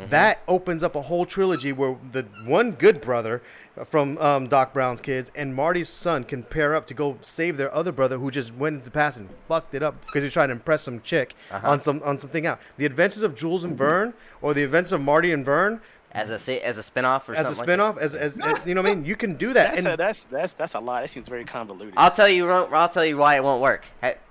Mm-hmm. 0.00 0.10
That 0.10 0.40
opens 0.48 0.82
up 0.82 0.94
a 0.96 1.02
whole 1.02 1.26
trilogy 1.26 1.72
where 1.72 1.96
the 2.12 2.22
one 2.46 2.72
good 2.72 3.00
brother 3.00 3.42
from 3.86 4.18
um, 4.18 4.48
Doc 4.48 4.72
Brown's 4.72 5.00
kids 5.00 5.30
and 5.34 5.54
Marty's 5.54 5.88
son 5.88 6.24
can 6.24 6.42
pair 6.42 6.74
up 6.74 6.86
to 6.88 6.94
go 6.94 7.18
save 7.22 7.56
their 7.56 7.72
other 7.74 7.92
brother 7.92 8.18
who 8.18 8.30
just 8.30 8.54
went 8.54 8.74
into 8.74 8.84
the 8.86 8.90
past 8.90 9.16
and 9.16 9.28
fucked 9.48 9.74
it 9.74 9.82
up 9.82 9.94
because 10.06 10.22
he's 10.22 10.32
trying 10.32 10.48
to 10.48 10.52
impress 10.52 10.82
some 10.82 11.00
chick 11.02 11.34
Uh-huh. 11.50 11.70
on 11.70 11.80
some 11.80 12.02
on 12.04 12.18
something 12.18 12.46
out. 12.46 12.58
The 12.78 12.86
Adventures 12.86 13.22
of 13.22 13.34
Jules 13.34 13.62
and 13.64 13.76
Vern 13.76 14.14
or 14.42 14.54
the 14.54 14.64
Adventures 14.64 14.92
of 14.92 15.00
Marty 15.02 15.32
and 15.32 15.44
Vern 15.44 15.80
as 16.12 16.30
a 16.30 16.38
se- 16.38 16.60
as 16.60 16.76
a 16.78 16.82
spinoff 16.82 17.28
or 17.28 17.34
something. 17.34 17.36
as 17.36 17.50
a 17.52 17.54
something. 17.54 17.78
spinoff, 17.78 17.98
as, 17.98 18.14
as, 18.14 18.38
as 18.40 18.66
you 18.66 18.74
know, 18.74 18.82
what 18.82 18.90
I 18.90 18.94
mean, 18.96 19.04
you 19.04 19.16
can 19.16 19.36
do 19.36 19.52
that. 19.52 19.74
That's 19.74 19.78
and 19.78 19.86
a, 19.94 19.96
that's 19.96 20.24
that's 20.24 20.52
that's 20.54 20.74
a 20.74 20.80
lot. 20.80 21.02
That 21.02 21.08
seems 21.08 21.28
very 21.28 21.44
convoluted. 21.44 21.94
I'll 21.96 22.10
tell 22.10 22.28
you. 22.28 22.48
I'll 22.50 22.88
tell 22.88 23.04
you 23.04 23.16
why 23.16 23.36
it 23.36 23.44
won't 23.44 23.62
work. 23.62 23.84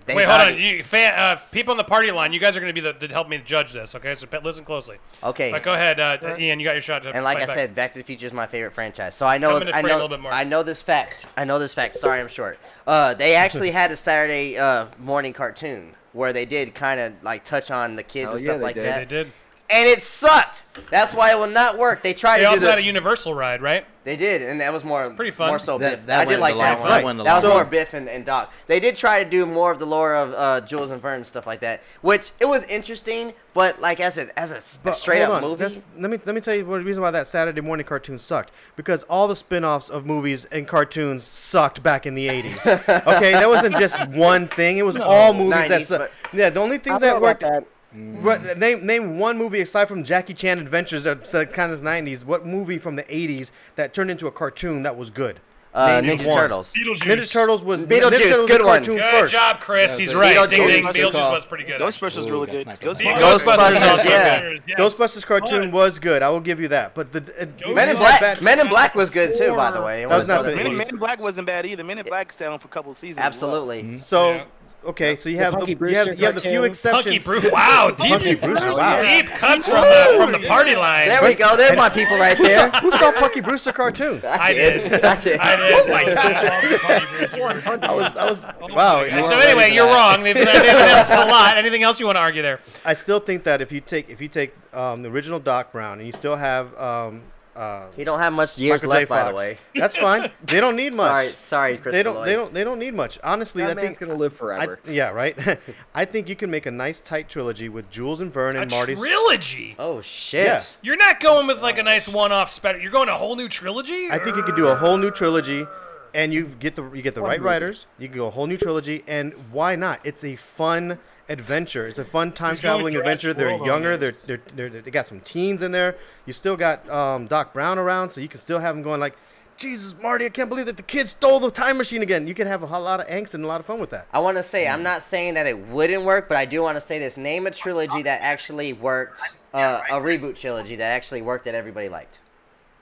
They've 0.09 0.15
Wait, 0.15 0.25
hold 0.27 0.41
on. 0.41 0.59
You 0.59 0.82
fan, 0.82 1.13
uh, 1.15 1.38
people 1.51 1.71
on 1.71 1.77
the 1.77 1.84
party 1.84 2.09
line. 2.09 2.34
You 2.34 2.39
guys 2.39 2.57
are 2.57 2.59
going 2.59 2.73
to 2.73 2.82
be 2.82 2.82
the 2.82 2.93
to 2.93 3.13
help 3.13 3.30
me 3.30 3.39
judge 3.45 3.73
this. 3.73 3.93
Okay, 3.93 4.15
so 4.15 4.27
listen 4.43 4.65
closely. 4.65 4.97
Okay. 5.23 5.51
But 5.51 5.61
go 5.61 5.73
ahead, 5.73 5.99
uh, 5.99 6.36
Ian. 6.39 6.59
You 6.59 6.65
got 6.65 6.73
your 6.73 6.82
shot. 6.82 7.03
To 7.03 7.11
And 7.11 7.23
like 7.23 7.38
I 7.38 7.45
back. 7.45 7.55
said, 7.55 7.75
Back 7.75 7.93
to 7.93 7.99
the 7.99 8.03
Future 8.03 8.25
is 8.25 8.34
my 8.34 8.47
favorite 8.47 8.73
franchise. 8.73 9.13
So 9.13 9.27
I 9.27 9.38
know, 9.38 9.59
Come 9.59 9.67
I 9.67 9.71
frame 9.82 9.86
a 9.86 9.88
know, 9.89 9.93
little 9.95 10.09
bit 10.09 10.19
more. 10.19 10.32
I 10.32 10.43
know 10.43 10.63
this 10.63 10.82
fact. 10.82 11.27
I 11.38 11.43
know 11.43 11.59
this 11.59 11.75
fact. 11.75 11.95
Sorry, 11.97 12.19
I'm 12.19 12.27
short. 12.27 12.57
Uh, 12.88 13.13
they 13.13 13.36
actually 13.36 13.69
had 13.80 13.91
a 13.91 13.95
Saturday 13.95 14.57
uh, 14.57 14.88
morning 14.97 15.32
cartoon 15.32 15.93
where 16.13 16.34
they 16.34 16.45
did 16.45 16.73
kind 16.73 16.99
of 16.99 17.13
like 17.21 17.45
touch 17.45 17.69
on 17.69 17.95
the 17.95 18.01
kids 18.03 18.30
Hell 18.30 18.36
and 18.38 18.43
yeah, 18.45 18.49
stuff 18.51 18.57
they 18.59 18.63
like 18.63 18.75
did. 18.75 18.86
that. 18.86 19.09
they 19.09 19.23
did. 19.23 19.32
And 19.72 19.88
it 19.88 20.01
sucked. 20.03 20.63
That's 20.89 21.13
why 21.13 21.32
it 21.32 21.38
will 21.38 21.47
not 21.47 21.78
work. 21.78 22.01
They 22.01 22.13
tried 22.13 22.38
They 22.38 22.43
to 22.43 22.45
do 22.45 22.49
They 22.49 22.53
also 22.55 22.65
the, 22.67 22.70
had 22.72 22.80
a 22.80 22.84
Universal 22.84 23.36
ride, 23.36 23.61
right? 23.61 23.86
They 24.05 24.15
did, 24.15 24.41
and 24.41 24.61
that 24.61 24.72
was 24.74 24.84
more 24.84 25.01
It's 25.05 25.13
pretty 25.15 25.30
fun. 25.30 25.49
More 25.49 25.59
so 25.59 25.78
That- 25.78 25.97
Biff. 25.97 26.05
that 26.07 26.22
I 26.22 26.24
did 26.26 26.30
went 26.39 26.41
like 26.41 26.55
that 26.55 26.80
one. 26.80 26.89
that 26.89 27.03
went 27.03 27.17
the 27.20 27.24
That 27.26 27.43
was 27.43 27.51
more. 27.53 27.65
Biff 27.65 27.93
and, 27.93 28.07
and 28.09 28.26
Doc. 28.26 28.51
They 28.65 28.80
did 28.80 28.97
try 28.97 29.24
to 29.24 29.30
do 29.30 29.45
more 29.45 29.72
of 29.72 29.78
the 29.78 29.86
lore 29.86 30.15
of 30.15 30.34
uh, 30.34 30.65
Jules 30.65 30.89
and 30.89 30.99
Vern 31.01 31.17
and 31.17 31.28
stuff 31.28 31.45
like 31.45 31.59
that, 31.59 31.84
which 32.01 32.32
it 32.39 32.45
was 32.45 32.63
interesting. 32.63 33.34
But 33.53 33.80
like 33.82 33.99
as 33.99 34.17
a 34.17 34.39
as 34.39 34.51
a, 34.51 34.57
s- 34.57 34.78
a 34.82 34.86
But 34.86 34.95
straight 34.95 35.22
up 35.22 35.32
on, 35.32 35.41
movie, 35.41 35.63
that's- 35.63 35.82
Let 35.99 36.09
me 36.09 36.20
let 36.26 36.34
me 36.34 36.41
tell 36.41 36.55
you 36.55 36.65
what 36.65 36.78
the 36.80 36.84
reason 36.86 37.03
why 37.03 37.11
that 37.11 37.28
Saturday 37.28 37.61
morning 37.61 37.86
cartoon 37.86 38.17
sucked. 38.17 38.51
Because 38.76 39.03
all 39.03 39.28
the 39.28 39.36
spin-offs 39.36 39.89
of 39.89 40.05
movies 40.05 40.45
and 40.45 40.67
cartoons 40.67 41.24
sucked 41.26 41.84
back 41.84 42.07
in 42.07 42.15
the 42.15 42.28
80s. 42.30 42.65
okay, 43.17 43.34
that 43.34 43.47
wasn't 43.49 43.78
just 43.78 43.99
one 44.09 44.47
thing. 44.47 44.78
It 44.78 44.84
was 44.86 44.95
all 44.95 45.34
movies 45.34 45.67
that 45.67 45.86
sucked. 45.86 46.13
Yeah, 46.34 46.49
the 46.49 46.59
only 46.61 46.78
things 46.80 46.95
I 46.95 46.99
don't 46.99 47.01
that 47.01 47.17
about 47.17 47.22
worked. 47.22 47.41
that. 47.41 47.65
Right, 47.92 48.56
name 48.58 48.86
name 48.86 49.18
one 49.18 49.38
movie 49.38 49.62
aside 49.62 49.88
from 49.88 50.04
Jackie 50.04 50.36
Chan 50.36 50.60
Adventures 50.60 51.06
of 51.08 51.30
the 51.32 51.46
kind 51.48 51.72
of 51.72 51.82
90s. 51.82 52.24
What 52.24 52.46
movie 52.46 52.78
from 52.78 52.96
the 52.96 53.04
80s 53.04 53.50
that 53.78 53.94
turned 53.96 54.12
into 54.12 54.28
a 54.28 54.32
cartoon 54.32 54.84
that 54.84 54.96
was 54.96 55.10
good? 55.10 55.40
uh, 55.72 56.02
Name 56.02 56.18
Ninja 56.18 56.28
one. 56.28 56.36
Turtles. 56.38 56.74
Beetlejuice. 56.74 56.98
Ninja 57.02 57.32
Turtles 57.32 57.62
was 57.62 57.86
Beetlejuice, 57.86 58.10
Ninja 58.10 58.12
Turtles 58.24 58.42
was 58.42 58.52
good 58.52 58.62
a 58.62 58.66
one. 58.66 58.78
cartoon 58.80 58.98
Good 58.98 59.12
first. 59.12 59.34
job, 59.34 59.60
Chris. 59.60 59.92
Yeah, 59.92 60.02
He's 60.02 60.12
so- 60.12 60.20
right. 60.20 60.36
Beetlejuice. 60.36 60.50
Ding 60.50 60.68
ding. 60.68 60.84
Ghostbusters 60.84 60.94
Beetlejuice 61.12 61.32
was 61.32 61.46
pretty 61.46 61.64
good. 61.64 61.82
Ghostbusters 61.82 62.28
Ooh, 62.28 62.32
really 62.32 62.46
that's 62.48 62.58
good. 62.64 62.68
not 62.68 62.80
Ghostbusters. 62.80 63.04
bad. 63.04 63.22
Ghostbusters 63.22 63.76
Ghostbusters 63.78 63.88
also 63.92 64.10
yeah. 64.10 64.40
good. 64.42 64.64
Yes. 64.68 64.80
Ghostbusters 64.80 65.26
cartoon 65.28 65.72
was 65.72 66.00
good. 66.00 66.22
I 66.24 66.30
will 66.30 66.40
give 66.40 66.60
you 66.60 66.68
that. 66.70 66.96
But 66.96 67.12
the 67.12 67.20
uh, 67.68 67.72
Men 67.74 67.90
in 67.90 67.98
Black. 67.98 68.20
bad- 68.20 68.42
Men 68.42 68.60
in 68.60 68.68
Black 68.68 68.96
was 68.96 69.12
good 69.12 69.38
too, 69.38 69.56
by 69.56 69.70
the 69.70 69.82
way. 69.84 70.06
I 70.06 70.10
That 70.10 70.18
was 70.18 70.28
not 70.28 70.44
the 70.44 70.56
Men, 70.56 70.66
in. 70.66 70.72
80s. 70.74 70.78
Men 70.78 70.90
in 70.90 70.98
Black 70.98 71.20
wasn't 71.20 71.46
bad 71.46 71.66
either. 71.68 71.84
Men 71.84 72.00
in 72.00 72.06
Black 72.06 72.32
sat 72.32 72.50
on 72.52 72.58
for 72.60 72.68
a 72.68 72.72
couple 72.72 72.92
of 72.92 72.98
seasons. 72.98 73.20
as 73.24 73.40
well. 73.40 73.52
Absolutely. 73.56 73.98
So, 74.00 74.32
Yeah. 74.32 74.44
Okay, 74.86 75.15
so 75.15 75.30
you 75.30 75.38
The 75.38 75.43
have 75.43 75.53
the, 75.53 75.57
Punky 75.57 75.71
you 75.71 75.75
have, 75.75 75.80
Brewster 75.80 76.13
you 76.13 76.25
have 76.25 76.38
a 76.38 76.39
few 76.39 76.63
exceptions. 76.63 77.03
Punky 77.03 77.19
Brew. 77.19 77.51
Wow, 77.51 77.89
deep, 77.97 78.09
Punky 78.09 78.36
Brewster, 78.36 78.73
wow. 78.73 79.01
deep 79.01 79.27
cuts 79.27 79.67
from 79.67 79.82
the 79.82 80.13
from 80.17 80.32
the 80.32 80.47
party 80.47 80.75
line. 80.75 81.09
There 81.09 81.23
we 81.23 81.34
go. 81.36 81.55
There's 81.55 81.77
my 81.77 81.89
people 81.89 82.17
right 82.17 82.38
there. 82.38 82.69
who 82.71 82.91
saw 82.91 83.11
Punky 83.11 83.41
Brewster 83.41 83.71
cartoon? 83.71 84.21
I 84.25 84.53
did. 84.53 85.03
I 85.03 85.21
did. 85.21 85.39
I 85.39 85.55
did. 85.55 85.73
Oh 85.73 85.88
my 85.89 86.03
God. 86.03 87.84
I 87.84 87.93
was, 87.93 88.15
I 88.15 88.25
was, 88.25 88.45
wow. 88.71 89.03
you 89.03 89.25
So 89.25 89.38
anyway, 89.38 89.73
you're 89.73 89.88
wrong. 89.88 90.23
They've, 90.23 90.36
they've 90.36 90.45
a 90.45 91.25
lot. 91.27 91.57
Anything 91.57 91.84
else 91.84 91.99
you 91.99 92.05
want 92.05 92.17
to 92.17 92.21
argue 92.21 92.41
there? 92.41 92.59
I 92.86 92.93
still 92.93 93.19
think 93.19 93.43
that 93.43 93.61
if 93.61 93.71
you 93.71 93.82
take, 93.82 94.09
if 94.09 94.21
you 94.21 94.27
take 94.27 94.53
um, 94.73 95.01
the 95.01 95.09
original 95.09 95.39
Doc 95.39 95.71
Brown 95.71 95.99
and 95.99 96.07
you 96.07 96.13
still 96.13 96.36
have 96.36 96.77
um, 96.77 97.23
uh, 97.60 97.88
He 97.95 98.03
don't 98.03 98.20
have 98.20 98.32
much 98.34 98.57
years 98.57 98.82
Michael 98.84 98.89
left, 98.89 99.10
by 99.10 99.30
the 99.30 99.36
way. 99.36 99.57
that's 99.76 99.95
fine. 99.95 100.32
They 100.43 100.60
don't 100.60 100.76
need 100.76 100.93
much. 100.93 101.07
Sorry, 101.10 101.28
sorry, 101.38 101.72
Christopher 101.78 101.91
They 101.91 102.03
don't, 102.03 102.16
Lloyd. 102.16 102.28
they 102.28 102.34
don't, 102.34 102.53
they 102.53 102.64
don't 102.64 102.80
need 102.80 102.93
much. 102.93 103.20
Honestly, 103.24 103.62
That 103.64 103.72
I 103.72 103.74
man's 103.82 103.97
think. 103.97 104.10
gonna 104.10 104.20
live 104.20 104.34
I, 104.34 104.36
forever. 104.38 104.80
yeah, 104.88 105.10
right. 105.10 105.38
I 105.93 106.05
think 106.05 106.30
you 106.30 106.36
can 106.36 106.49
make 106.49 106.66
a 106.66 106.72
nice 106.72 107.01
tight 107.01 107.28
trilogy 107.30 107.70
with 107.70 107.89
Jules 107.89 108.22
and 108.22 108.32
Vern 108.34 108.55
A 108.55 108.62
and 108.62 108.72
Marty's. 108.72 108.97
trilogy. 108.99 109.76
Oh 109.78 110.01
shit. 110.01 110.45
Yeah. 110.45 110.64
You're 110.82 110.97
not 110.97 111.20
going 111.20 111.47
with 111.47 111.62
like 111.62 111.78
a 111.78 111.84
nice 111.84 112.07
one-off 112.07 112.49
special. 112.49 112.80
You're 112.82 112.91
going 112.91 113.10
a 113.10 113.16
whole 113.18 113.36
new 113.36 113.49
trilogy. 113.49 114.10
I 114.10 114.20
think 114.20 114.36
you 114.38 114.43
could 114.43 114.55
do 114.55 114.68
a 114.68 114.76
whole 114.76 114.97
new 114.97 115.12
trilogy, 115.12 115.66
and 116.14 116.34
you 116.34 116.45
get 116.60 116.76
the 116.76 116.89
you 116.91 117.01
get 117.01 117.14
the 117.16 117.22
One 117.22 117.30
right 117.32 117.39
movie. 117.39 117.49
writers. 117.49 117.86
You 117.97 118.07
can 118.07 118.18
go 118.18 118.28
a 118.28 118.32
whole 118.32 118.47
new 118.47 118.57
trilogy, 118.57 119.03
and 119.07 119.34
why 119.51 119.76
not? 119.76 119.99
It's 120.05 120.24
a 120.24 120.36
fun 120.38 120.97
adventure. 121.30 121.86
It's 121.86 121.99
a 121.99 122.05
fun 122.05 122.32
time 122.32 122.51
He's 122.51 122.59
traveling 122.59 122.95
adventure. 122.95 123.34
They're 123.34 123.47
World 123.49 123.61
on 123.61 123.67
younger. 123.67 123.97
they're, 123.97 124.15
they're, 124.25 124.41
they're 124.55 124.69
they 124.69 124.91
got 124.91 125.07
some 125.07 125.21
teens 125.21 125.61
in 125.61 125.71
there. 125.71 125.95
You 126.25 126.34
still 126.34 126.57
got 126.57 126.88
um, 126.89 127.27
Doc 127.27 127.53
Brown 127.53 127.77
around, 127.80 128.09
so 128.09 128.19
you 128.19 128.27
can 128.27 128.39
still 128.39 128.59
have 128.59 128.75
them 128.75 128.84
going 128.84 128.99
like, 128.99 129.15
Jesus, 129.57 129.93
Marty, 130.01 130.25
I 130.25 130.30
can't 130.30 130.47
believe 130.47 130.67
that 130.67 130.77
the 130.77 130.84
kid 130.84 131.09
stole 131.09 131.39
the 131.41 131.51
time 131.51 131.77
machine 131.77 132.01
again. 132.01 132.27
You 132.27 132.34
can 132.34 132.47
have 132.47 132.63
a 132.63 132.67
whole 132.67 132.82
lot 132.82 133.01
of 133.01 133.07
angst 133.07 133.34
and 133.34 133.43
a 133.43 133.47
lot 133.47 133.59
of 133.59 133.65
fun 133.65 133.82
with 133.82 133.89
that. 133.89 134.07
I 134.13 134.19
want 134.19 134.38
to 134.38 134.43
say 134.43 134.67
I'm 134.67 134.84
not 134.84 135.03
saying 135.03 135.34
that 135.34 135.47
it 135.47 135.57
wouldn't 135.67 136.03
work, 136.05 136.30
but 136.30 136.38
I 136.38 136.45
do 136.45 136.61
want 136.61 136.77
to 136.77 136.82
say 136.82 136.97
this: 136.97 137.17
name 137.17 137.45
a 137.45 137.51
trilogy 137.51 138.01
that 138.03 138.21
actually 138.21 138.71
worked, 138.71 139.21
uh, 139.53 139.82
a 139.89 139.95
reboot 139.95 140.36
trilogy 140.38 140.77
that 140.77 140.91
actually 140.91 141.21
worked 141.21 141.43
that 141.45 141.55
everybody 141.55 141.89
liked. 141.89 142.19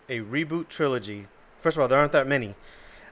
a 0.07 0.19
reboot 0.19 0.67
trilogy, 0.69 1.25
first 1.59 1.75
of 1.77 1.81
all, 1.81 1.87
there 1.87 1.99
aren't 1.99 2.11
that 2.13 2.27
many. 2.27 2.55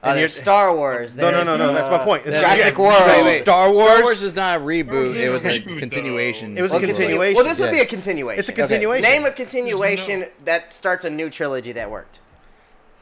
Uh, 0.02 0.08
And 0.08 0.18
there's 0.18 0.34
you're- 0.34 0.42
Star 0.42 0.74
Wars. 0.76 1.16
No, 1.16 1.30
no, 1.30 1.42
no, 1.42 1.56
no. 1.56 1.72
there's, 1.72 1.88
That's 1.88 1.90
my 1.90 2.04
point. 2.04 2.26
It's 2.26 2.36
Jurassic 2.36 2.74
yeah, 2.74 2.80
World. 2.80 3.06
Wait, 3.06 3.24
wait. 3.24 3.42
Star 3.42 3.72
Wars. 3.72 3.86
Star 3.86 4.02
Wars 4.02 4.22
is 4.22 4.36
not 4.36 4.58
a 4.58 4.60
reboot. 4.60 5.16
It 5.16 5.30
was 5.30 5.44
a 5.46 5.58
continuation. 5.60 6.56
It 6.56 6.62
was 6.62 6.72
a 6.72 6.80
continuation. 6.80 7.34
Well, 7.34 7.44
this 7.44 7.58
would 7.58 7.70
be 7.72 7.80
a 7.80 7.86
continuation. 7.86 8.38
It's 8.40 8.48
a 8.48 8.52
continuation. 8.52 9.02
Name 9.02 9.24
a 9.24 9.30
continuation 9.32 10.26
that 10.44 10.72
starts 10.72 11.04
a 11.04 11.10
new 11.10 11.30
trilogy 11.30 11.72
that 11.72 11.90
worked. 11.90 12.20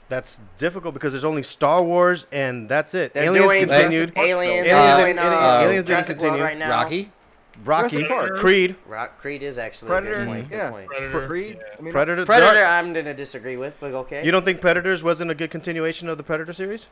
That's 0.08 0.38
difficult 0.58 0.92
because 0.94 1.12
there's 1.12 1.24
only 1.24 1.42
Star 1.42 1.82
Wars 1.82 2.26
and 2.30 2.68
that's 2.68 2.94
it. 2.94 3.14
They're 3.14 3.24
Aliens 3.24 3.46
doing 3.46 3.68
continued. 3.68 4.12
Aliens, 4.16 4.66
Aliens, 4.66 4.68
uh, 4.78 5.04
didn't- 5.04 5.18
uh, 5.18 5.60
Aliens 5.62 5.86
didn't 5.86 5.86
Jurassic 5.86 6.18
World 6.20 6.20
continue. 6.20 6.44
right 6.44 6.58
now. 6.58 6.68
Rocky. 6.70 6.84
Rocky, 6.84 7.02
Jurassic 7.02 7.10
Park. 7.64 8.40
Creed, 8.40 8.76
Rock, 8.86 9.18
Creed 9.20 9.42
is 9.42 9.58
actually 9.58 9.88
a 9.88 9.90
Predator, 9.92 10.16
good 10.16 10.26
point. 10.26 10.48
Good 10.50 10.56
yeah. 10.56 10.70
point. 10.70 10.86
Predator. 10.88 11.26
Creed. 11.26 11.56
yeah. 11.58 11.76
I 11.78 11.82
mean, 11.82 11.92
Predator. 11.92 12.26
Predator, 12.26 12.54
there 12.54 12.66
I'm 12.66 12.92
gonna 12.92 13.14
disagree 13.14 13.56
with, 13.56 13.74
but 13.80 13.92
okay. 13.92 14.24
You 14.24 14.32
don't 14.32 14.44
think 14.44 14.60
Predators 14.60 15.02
wasn't 15.02 15.30
a 15.30 15.34
good 15.34 15.50
continuation 15.50 16.08
of 16.08 16.16
the 16.16 16.24
Predator 16.24 16.52
series? 16.52 16.86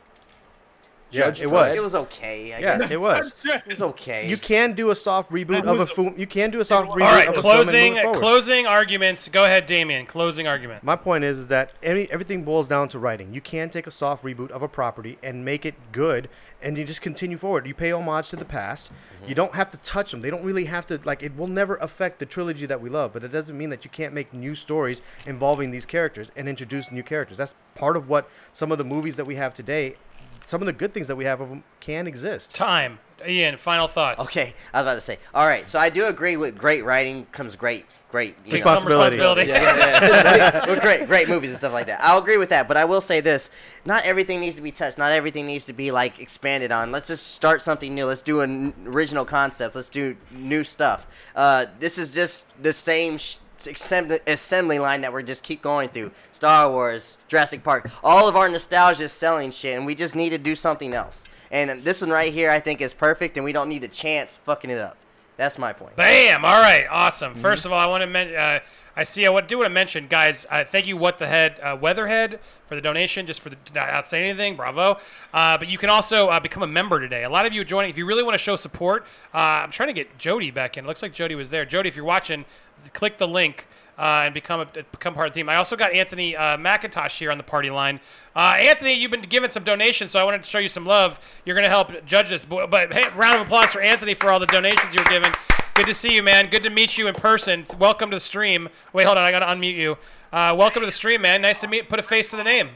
Judge 1.13 1.39
yeah, 1.39 1.45
it 1.45 1.49
Dredd. 1.49 1.51
was. 1.51 1.75
It 1.77 1.83
was 1.83 1.95
okay. 1.95 2.53
I 2.53 2.59
Yeah, 2.59 2.77
guess. 2.79 2.91
it 2.91 2.99
was. 2.99 3.33
It 3.45 3.67
was 3.67 3.81
okay. 3.81 4.27
You 4.27 4.35
can 4.35 4.73
do 4.73 4.89
a 4.89 4.95
soft 4.95 5.31
reboot 5.31 5.63
of 5.63 5.79
a 5.79 5.85
film. 5.85 6.15
You 6.17 6.25
can 6.25 6.49
do 6.49 6.59
a 6.59 6.65
soft 6.65 6.89
reboot 6.89 7.05
All 7.05 7.13
right, 7.13 7.27
of 7.27 7.37
a 7.37 7.41
film 7.41 7.53
and 7.59 7.63
closing 7.63 7.93
move 7.93 8.15
closing 8.15 8.65
arguments. 8.67 9.27
Go 9.29 9.43
ahead, 9.43 9.67
Damien. 9.67 10.07
Closing 10.07 10.47
argument. 10.47 10.83
My 10.83 10.95
point 10.95 11.23
is, 11.23 11.37
is 11.37 11.47
that 11.47 11.73
any, 11.83 12.09
everything 12.11 12.43
boils 12.43 12.67
down 12.67 12.89
to 12.89 12.99
writing. 12.99 13.31
You 13.33 13.41
can 13.41 13.69
take 13.69 13.85
a 13.85 13.91
soft 13.91 14.23
reboot 14.23 14.49
of 14.49 14.63
a 14.63 14.67
property 14.67 15.19
and 15.21 15.45
make 15.45 15.65
it 15.65 15.75
good, 15.91 16.29
and 16.63 16.77
you 16.77 16.85
just 16.85 17.01
continue 17.01 17.37
forward. 17.37 17.67
You 17.67 17.73
pay 17.73 17.91
homage 17.91 18.29
to 18.29 18.35
the 18.35 18.45
past. 18.45 18.89
You 18.89 19.27
mm-hmm. 19.27 19.33
don't 19.35 19.55
have 19.55 19.69
to 19.71 19.77
touch 19.77 20.11
them. 20.11 20.21
They 20.21 20.29
don't 20.29 20.43
really 20.43 20.65
have 20.65 20.87
to 20.87 20.99
like. 21.03 21.21
It 21.21 21.35
will 21.37 21.47
never 21.47 21.75
affect 21.75 22.19
the 22.19 22.25
trilogy 22.25 22.65
that 22.65 22.81
we 22.81 22.89
love, 22.89 23.13
but 23.13 23.23
it 23.23 23.31
doesn't 23.31 23.57
mean 23.57 23.69
that 23.69 23.83
you 23.83 23.91
can't 23.91 24.13
make 24.13 24.33
new 24.33 24.55
stories 24.55 25.01
involving 25.25 25.71
these 25.71 25.85
characters 25.85 26.29
and 26.35 26.49
introduce 26.49 26.91
new 26.91 27.03
characters. 27.03 27.37
That's 27.37 27.55
part 27.75 27.97
of 27.97 28.09
what 28.09 28.29
some 28.53 28.71
of 28.71 28.77
the 28.77 28.83
movies 28.83 29.17
that 29.17 29.25
we 29.25 29.35
have 29.35 29.53
today. 29.53 29.97
Some 30.45 30.61
of 30.61 30.65
the 30.65 30.73
good 30.73 30.93
things 30.93 31.07
that 31.07 31.15
we 31.15 31.25
have 31.25 31.39
of 31.39 31.49
them 31.49 31.63
can 31.79 32.07
exist. 32.07 32.53
Time. 32.53 32.99
Ian, 33.25 33.55
final 33.57 33.87
thoughts. 33.87 34.21
Okay, 34.21 34.53
I 34.73 34.79
was 34.79 34.85
about 34.85 34.95
to 34.95 35.01
say. 35.01 35.19
All 35.33 35.45
right, 35.45 35.67
so 35.69 35.79
I 35.79 35.89
do 35.89 36.05
agree 36.07 36.35
with 36.35 36.57
great 36.57 36.83
writing 36.83 37.25
comes 37.31 37.55
great, 37.55 37.85
great 38.13 38.35
you 38.45 38.51
know, 38.51 38.57
Responsibility. 38.57 39.17
Responsibility. 39.17 39.49
yeah, 39.49 40.69
with 40.69 40.81
great, 40.87 41.07
great 41.07 41.27
movies 41.27 41.49
and 41.49 41.57
stuff 41.57 41.73
like 41.73 41.87
that. 41.87 41.99
I'll 41.99 42.19
agree 42.19 42.37
with 42.37 42.49
that, 42.49 42.67
but 42.67 42.77
I 42.77 42.85
will 42.85 43.01
say 43.01 43.21
this: 43.21 43.49
not 43.85 44.05
everything 44.05 44.39
needs 44.39 44.55
to 44.55 44.61
be 44.61 44.71
touched. 44.71 44.99
Not 44.99 45.11
everything 45.11 45.47
needs 45.47 45.65
to 45.65 45.73
be 45.73 45.89
like 45.91 46.19
expanded 46.19 46.71
on. 46.71 46.91
Let's 46.91 47.07
just 47.07 47.33
start 47.33 47.63
something 47.63 47.95
new. 47.95 48.05
Let's 48.05 48.21
do 48.21 48.41
an 48.41 48.75
original 48.85 49.25
concept. 49.25 49.75
Let's 49.75 49.89
do 49.89 50.15
new 50.29 50.63
stuff. 50.63 51.07
Uh, 51.35 51.65
this 51.79 51.97
is 51.97 52.11
just 52.11 52.45
the 52.61 52.71
same. 52.71 53.17
Sh- 53.17 53.37
assembly, 53.65 54.19
assembly 54.27 54.77
line 54.77 55.01
that 55.01 55.13
we're 55.13 55.23
just 55.23 55.41
keep 55.41 55.61
going 55.61 55.87
through 55.87 56.11
Star 56.33 56.69
Wars, 56.69 57.17
Jurassic 57.29 57.63
Park, 57.63 57.89
all 58.03 58.27
of 58.27 58.35
our 58.35 58.49
nostalgia 58.49 59.03
is 59.03 59.13
selling 59.13 59.51
shit, 59.51 59.77
and 59.77 59.85
we 59.85 59.95
just 59.95 60.15
need 60.15 60.31
to 60.31 60.37
do 60.37 60.53
something 60.53 60.93
else. 60.93 61.23
And 61.49 61.81
this 61.81 62.01
one 62.01 62.09
right 62.09 62.33
here, 62.33 62.49
I 62.51 62.59
think, 62.59 62.81
is 62.81 62.93
perfect, 62.93 63.37
and 63.37 63.45
we 63.45 63.53
don't 63.53 63.69
need 63.69 63.83
a 63.85 63.87
chance 63.87 64.37
fucking 64.43 64.69
it 64.69 64.79
up. 64.79 64.97
That's 65.37 65.57
my 65.57 65.73
point. 65.73 65.95
Bam! 65.95 66.45
All 66.45 66.61
right, 66.61 66.83
Mm-hmm. 66.85 66.93
awesome. 66.93 67.33
First 67.35 67.65
of 67.65 67.71
all, 67.71 67.79
I 67.79 67.87
want 67.87 68.01
to 68.01 68.07
men- 68.07 68.35
uh, 68.35 68.59
I 68.95 69.03
see. 69.03 69.25
I 69.25 69.29
want 69.29 69.47
do 69.47 69.57
want 69.57 69.65
to 69.65 69.73
mention, 69.73 70.05
guys. 70.07 70.45
Uh, 70.51 70.63
thank 70.63 70.85
you, 70.85 70.95
what 70.95 71.17
the 71.17 71.25
head, 71.25 71.59
uh, 71.63 71.75
Weatherhead, 71.79 72.39
for 72.67 72.75
the 72.75 72.81
donation, 72.81 73.25
just 73.25 73.41
for 73.41 73.49
the 73.49 73.57
not 73.73 73.91
not 73.91 74.07
saying 74.07 74.29
anything. 74.29 74.55
Bravo. 74.55 74.99
Uh, 75.33 75.57
but 75.57 75.67
you 75.67 75.79
can 75.79 75.89
also 75.89 76.27
uh, 76.27 76.39
become 76.39 76.61
a 76.61 76.67
member 76.67 76.99
today. 76.99 77.23
A 77.23 77.29
lot 77.29 77.47
of 77.47 77.53
you 77.53 77.61
are 77.61 77.65
joining. 77.65 77.89
If 77.89 77.97
you 77.97 78.05
really 78.05 78.21
want 78.21 78.35
to 78.35 78.37
show 78.43 78.55
support, 78.55 79.05
uh, 79.33 79.37
I'm 79.63 79.71
trying 79.71 79.87
to 79.89 79.93
get 79.93 80.19
Jody 80.19 80.51
back 80.51 80.77
in. 80.77 80.85
It 80.85 80.87
Looks 80.87 81.01
like 81.01 81.11
Jody 81.13 81.33
was 81.33 81.49
there. 81.49 81.65
Jody, 81.65 81.89
if 81.89 81.95
you're 81.95 82.05
watching, 82.05 82.45
click 82.93 83.17
the 83.17 83.27
link. 83.27 83.65
Uh, 83.95 84.21
and 84.23 84.33
become 84.33 84.59
a, 84.59 84.65
become 84.65 85.13
part 85.13 85.27
of 85.27 85.33
the 85.33 85.39
team. 85.39 85.49
I 85.49 85.57
also 85.57 85.75
got 85.75 85.93
Anthony 85.93 86.35
uh, 86.35 86.57
McIntosh 86.57 87.19
here 87.19 87.29
on 87.29 87.37
the 87.37 87.43
party 87.43 87.69
line. 87.69 87.99
Uh, 88.35 88.55
Anthony, 88.57 88.93
you've 88.93 89.11
been 89.11 89.21
given 89.21 89.51
some 89.51 89.63
donations, 89.63 90.09
so 90.09 90.19
I 90.19 90.23
wanted 90.23 90.41
to 90.41 90.49
show 90.49 90.57
you 90.57 90.67
some 90.67 90.83
love. 90.83 91.19
You're 91.45 91.55
going 91.55 91.65
to 91.65 91.69
help 91.69 92.03
judge 92.03 92.29
this. 92.29 92.43
But, 92.43 92.71
but 92.71 92.91
hey, 92.91 93.05
round 93.15 93.39
of 93.39 93.45
applause 93.45 93.71
for 93.71 93.81
Anthony 93.81 94.15
for 94.15 94.31
all 94.31 94.39
the 94.39 94.47
donations 94.47 94.95
you're 94.95 95.05
giving. 95.05 95.31
Good 95.75 95.85
to 95.85 95.93
see 95.93 96.15
you, 96.15 96.23
man. 96.23 96.49
Good 96.49 96.63
to 96.63 96.71
meet 96.71 96.97
you 96.97 97.07
in 97.07 97.13
person. 97.13 97.67
Welcome 97.77 98.09
to 98.09 98.15
the 98.15 98.21
stream. 98.21 98.67
Wait, 98.93 99.05
hold 99.05 99.19
on. 99.19 99.25
I 99.25 99.31
got 99.31 99.39
to 99.39 99.45
unmute 99.45 99.75
you. 99.75 99.97
Uh, 100.31 100.55
welcome 100.57 100.81
to 100.81 100.87
the 100.87 100.91
stream, 100.91 101.21
man. 101.21 101.43
Nice 101.43 101.61
to 101.61 101.67
meet. 101.67 101.87
Put 101.87 101.99
a 101.99 102.03
face 102.03 102.31
to 102.31 102.35
the 102.35 102.43
name. 102.43 102.69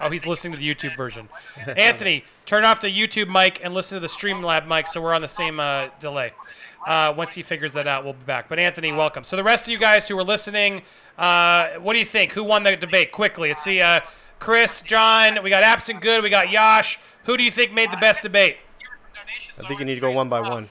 Oh, 0.00 0.10
he's 0.10 0.26
listening 0.26 0.54
to 0.54 0.58
the 0.58 0.74
YouTube 0.74 0.96
version. 0.96 1.28
Anthony, 1.76 2.24
turn 2.46 2.64
off 2.64 2.80
the 2.80 2.88
YouTube 2.88 3.28
mic 3.30 3.60
and 3.62 3.74
listen 3.74 3.96
to 3.96 4.00
the 4.00 4.06
Streamlab 4.06 4.66
mic 4.66 4.86
so 4.86 5.00
we're 5.00 5.12
on 5.12 5.20
the 5.20 5.28
same 5.28 5.60
uh, 5.60 5.88
delay. 6.00 6.32
Uh, 6.86 7.12
once 7.16 7.34
he 7.34 7.42
figures 7.42 7.72
that 7.74 7.86
out, 7.86 8.04
we'll 8.04 8.14
be 8.14 8.24
back. 8.24 8.48
But 8.48 8.58
Anthony, 8.58 8.92
welcome. 8.92 9.22
So 9.24 9.36
the 9.36 9.44
rest 9.44 9.66
of 9.68 9.72
you 9.72 9.78
guys 9.78 10.08
who 10.08 10.18
are 10.18 10.24
listening, 10.24 10.82
uh, 11.18 11.70
what 11.74 11.92
do 11.92 11.98
you 11.98 12.06
think? 12.06 12.32
Who 12.32 12.42
won 12.42 12.62
the 12.62 12.76
debate? 12.76 13.12
Quickly, 13.12 13.50
let's 13.50 13.62
see. 13.62 13.80
Uh, 13.82 14.00
Chris, 14.38 14.80
John, 14.80 15.42
we 15.42 15.50
got 15.50 15.62
Absent 15.62 16.00
Good, 16.00 16.22
we 16.22 16.30
got 16.30 16.50
Yash. 16.50 16.98
Who 17.24 17.36
do 17.36 17.44
you 17.44 17.50
think 17.50 17.72
made 17.72 17.92
the 17.92 17.98
best 17.98 18.22
debate? 18.22 18.56
I 19.58 19.68
think 19.68 19.78
you 19.78 19.86
need 19.86 19.96
to 19.96 20.00
go 20.00 20.10
one 20.10 20.28
by 20.28 20.40
one. 20.40 20.68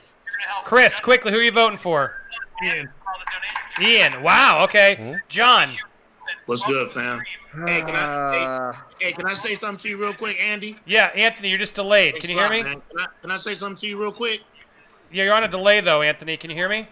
Chris, 0.64 0.98
quickly, 0.98 1.30
who 1.30 1.38
are 1.38 1.42
you 1.42 1.52
voting 1.52 1.78
for? 1.78 2.16
Ian. 2.64 2.88
Ian. 3.80 4.22
Wow. 4.22 4.64
Okay. 4.64 5.16
John. 5.28 5.68
What's 6.46 6.64
good, 6.64 6.90
fam? 6.90 7.22
Hey, 7.66 7.80
can 7.82 7.94
I, 7.94 8.02
Uh, 8.02 8.72
hey, 8.98 9.06
hey, 9.06 9.12
can 9.12 9.26
I 9.26 9.34
say 9.34 9.54
something 9.54 9.78
to 9.82 9.88
you 9.88 10.00
real 10.00 10.12
quick, 10.12 10.38
Andy? 10.40 10.76
Yeah, 10.84 11.06
Anthony, 11.14 11.48
you're 11.48 11.58
just 11.58 11.74
delayed. 11.74 12.16
Can 12.16 12.30
you 12.30 12.38
hear 12.38 12.48
me? 12.50 12.62
Can 12.62 12.82
I, 12.98 13.06
can 13.22 13.30
I 13.30 13.36
say 13.36 13.54
something 13.54 13.76
to 13.78 13.86
you 13.86 14.00
real 14.00 14.12
quick? 14.12 14.40
Yeah, 15.12 15.24
you're 15.24 15.34
on 15.34 15.42
a 15.44 15.48
delay 15.48 15.80
though, 15.80 16.02
Anthony. 16.02 16.36
Can 16.36 16.50
you 16.50 16.56
hear 16.56 16.68
me? 16.68 16.86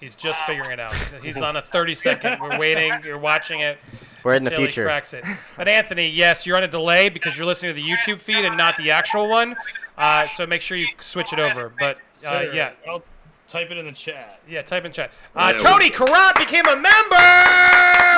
He's 0.00 0.16
just 0.16 0.42
figuring 0.46 0.70
it 0.70 0.80
out. 0.80 0.94
He's 1.22 1.42
on 1.42 1.56
a 1.56 1.62
30 1.62 1.94
second. 1.94 2.40
We're 2.40 2.58
waiting. 2.58 2.90
You're 3.04 3.18
watching 3.18 3.60
it. 3.60 3.78
We're 4.24 4.34
in 4.34 4.42
the 4.44 4.50
until 4.50 4.60
he 4.60 4.66
future. 4.66 4.84
cracks 4.84 5.12
it. 5.14 5.24
But 5.58 5.68
Anthony, 5.68 6.08
yes, 6.08 6.46
you're 6.46 6.56
on 6.56 6.62
a 6.62 6.68
delay 6.68 7.08
because 7.10 7.36
you're 7.36 7.46
listening 7.46 7.74
to 7.74 7.80
the 7.80 7.86
YouTube 7.86 8.18
feed 8.20 8.44
and 8.46 8.56
not 8.56 8.76
the 8.78 8.90
actual 8.90 9.28
one. 9.28 9.54
Uh, 9.98 10.24
so 10.26 10.46
make 10.46 10.60
sure 10.62 10.76
you 10.78 10.86
switch 11.00 11.32
it 11.34 11.38
over. 11.38 11.72
But 11.78 11.98
uh, 12.26 12.44
yeah, 12.52 12.72
I'll 12.88 13.02
type 13.48 13.70
it 13.70 13.76
in 13.78 13.84
the 13.86 13.92
chat. 13.92 14.40
yeah, 14.48 14.62
type 14.62 14.84
in 14.86 14.92
chat. 14.92 15.10
Uh, 15.36 15.52
Yeah, 15.54 15.58
Tony 15.62 15.90
Karat 15.90 16.34
became 16.36 16.66
a 16.66 16.76
member. 16.76 17.16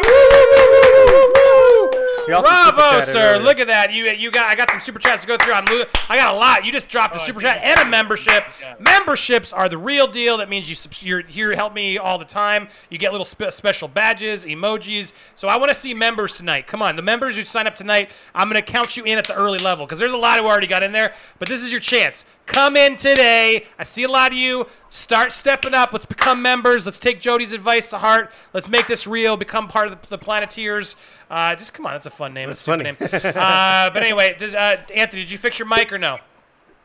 He 0.04 0.08
also 0.18 1.06
super 1.06 2.11
Bravo, 2.26 3.00
sir! 3.00 3.38
Look 3.38 3.58
at 3.58 3.66
that. 3.66 3.92
You 3.92 4.04
you 4.06 4.30
got 4.30 4.48
I 4.50 4.54
got 4.54 4.70
some 4.70 4.80
super 4.80 4.98
chats 4.98 5.22
to 5.22 5.28
go 5.28 5.36
through. 5.36 5.52
I'm 5.54 5.64
lo- 5.66 5.84
I 6.08 6.16
got 6.16 6.34
a 6.34 6.36
lot. 6.38 6.64
You 6.64 6.72
just 6.72 6.88
dropped 6.88 7.14
a 7.14 7.18
Oh, 7.18 7.22
I 7.22 7.26
super 7.26 7.40
chat 7.40 7.58
and 7.62 7.80
a 7.80 7.84
membership. 7.84 8.44
Memberships 8.78 9.52
are 9.52 9.68
the 9.68 9.78
real 9.78 10.06
deal. 10.06 10.36
That 10.38 10.48
means 10.48 10.68
you 10.68 10.76
subs- 10.76 11.02
you're 11.02 11.22
here 11.22 11.50
to 11.50 11.56
help 11.56 11.74
me 11.74 11.98
all 11.98 12.18
the 12.18 12.24
time. 12.24 12.68
You 12.90 12.98
get 12.98 13.12
little 13.12 13.24
spe- 13.24 13.50
special 13.50 13.88
badges, 13.88 14.44
emojis. 14.46 15.12
So 15.34 15.48
I 15.48 15.56
want 15.56 15.70
to 15.70 15.74
see 15.74 15.94
members 15.94 16.36
tonight. 16.36 16.66
Come 16.66 16.82
on, 16.82 16.96
the 16.96 17.02
members 17.02 17.36
who 17.36 17.44
sign 17.44 17.66
up 17.66 17.76
tonight, 17.76 18.10
I'm 18.34 18.48
gonna 18.48 18.62
count 18.62 18.96
you 18.96 19.04
in 19.04 19.18
at 19.18 19.26
the 19.26 19.34
early 19.34 19.58
level 19.58 19.86
because 19.86 19.98
there's 19.98 20.12
a 20.12 20.16
lot 20.18 20.38
who 20.38 20.46
already 20.46 20.66
got 20.66 20.82
in 20.82 20.92
there. 20.92 21.14
But 21.38 21.48
this 21.48 21.62
is 21.62 21.70
your 21.72 21.80
chance. 21.80 22.24
Come 22.46 22.76
in 22.76 22.96
today. 22.96 23.66
I 23.78 23.84
see 23.84 24.02
a 24.02 24.08
lot 24.08 24.32
of 24.32 24.36
you. 24.38 24.66
Start 24.88 25.32
stepping 25.32 25.74
up. 25.74 25.92
Let's 25.92 26.04
become 26.04 26.42
members. 26.42 26.84
Let's 26.84 26.98
take 26.98 27.20
Jody's 27.20 27.52
advice 27.52 27.88
to 27.88 27.98
heart. 27.98 28.30
Let's 28.52 28.68
make 28.68 28.86
this 28.88 29.06
real. 29.06 29.36
Become 29.36 29.68
part 29.68 29.86
of 29.88 30.02
the, 30.02 30.08
the 30.08 30.18
Planeteers. 30.18 30.96
Uh, 31.30 31.54
just 31.54 31.72
come 31.72 31.86
on. 31.86 31.92
That's 31.92 32.06
a 32.06 32.10
fun 32.10 32.34
name. 32.34 32.48
That's 32.48 32.64
That's 32.64 32.80
a 32.80 32.92
stupid 32.92 33.10
funny. 33.10 33.32
name. 33.34 33.34
uh, 33.36 33.90
but 33.90 34.02
anyway, 34.02 34.34
does 34.36 34.54
uh, 34.54 34.82
Anthony? 34.94 35.22
Did 35.22 35.30
you 35.30 35.38
fix 35.38 35.58
your 35.58 35.68
mic 35.68 35.92
or 35.92 35.98
no? 35.98 36.18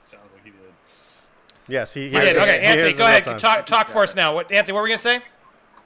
Sounds 0.06 0.24
like 0.34 0.44
he 0.46 0.52
did. 0.52 0.60
Yes, 1.68 1.94
he, 1.94 2.02
he 2.02 2.06
You 2.16 2.20
did. 2.22 2.28
hears- 2.36 2.44
Okay, 2.44 2.60
he 2.60 2.66
Anthony, 2.66 2.94
go 2.94 3.04
ahead. 3.06 3.40
Talk, 3.40 3.66
talk 3.66 3.88
for 3.88 4.04
us 4.04 4.16
now. 4.16 4.34
What, 4.36 4.52
Anthony? 4.52 4.74
What 4.74 4.80
were 4.80 4.84
we 4.84 4.90
gonna 4.90 4.98
say? 5.00 5.22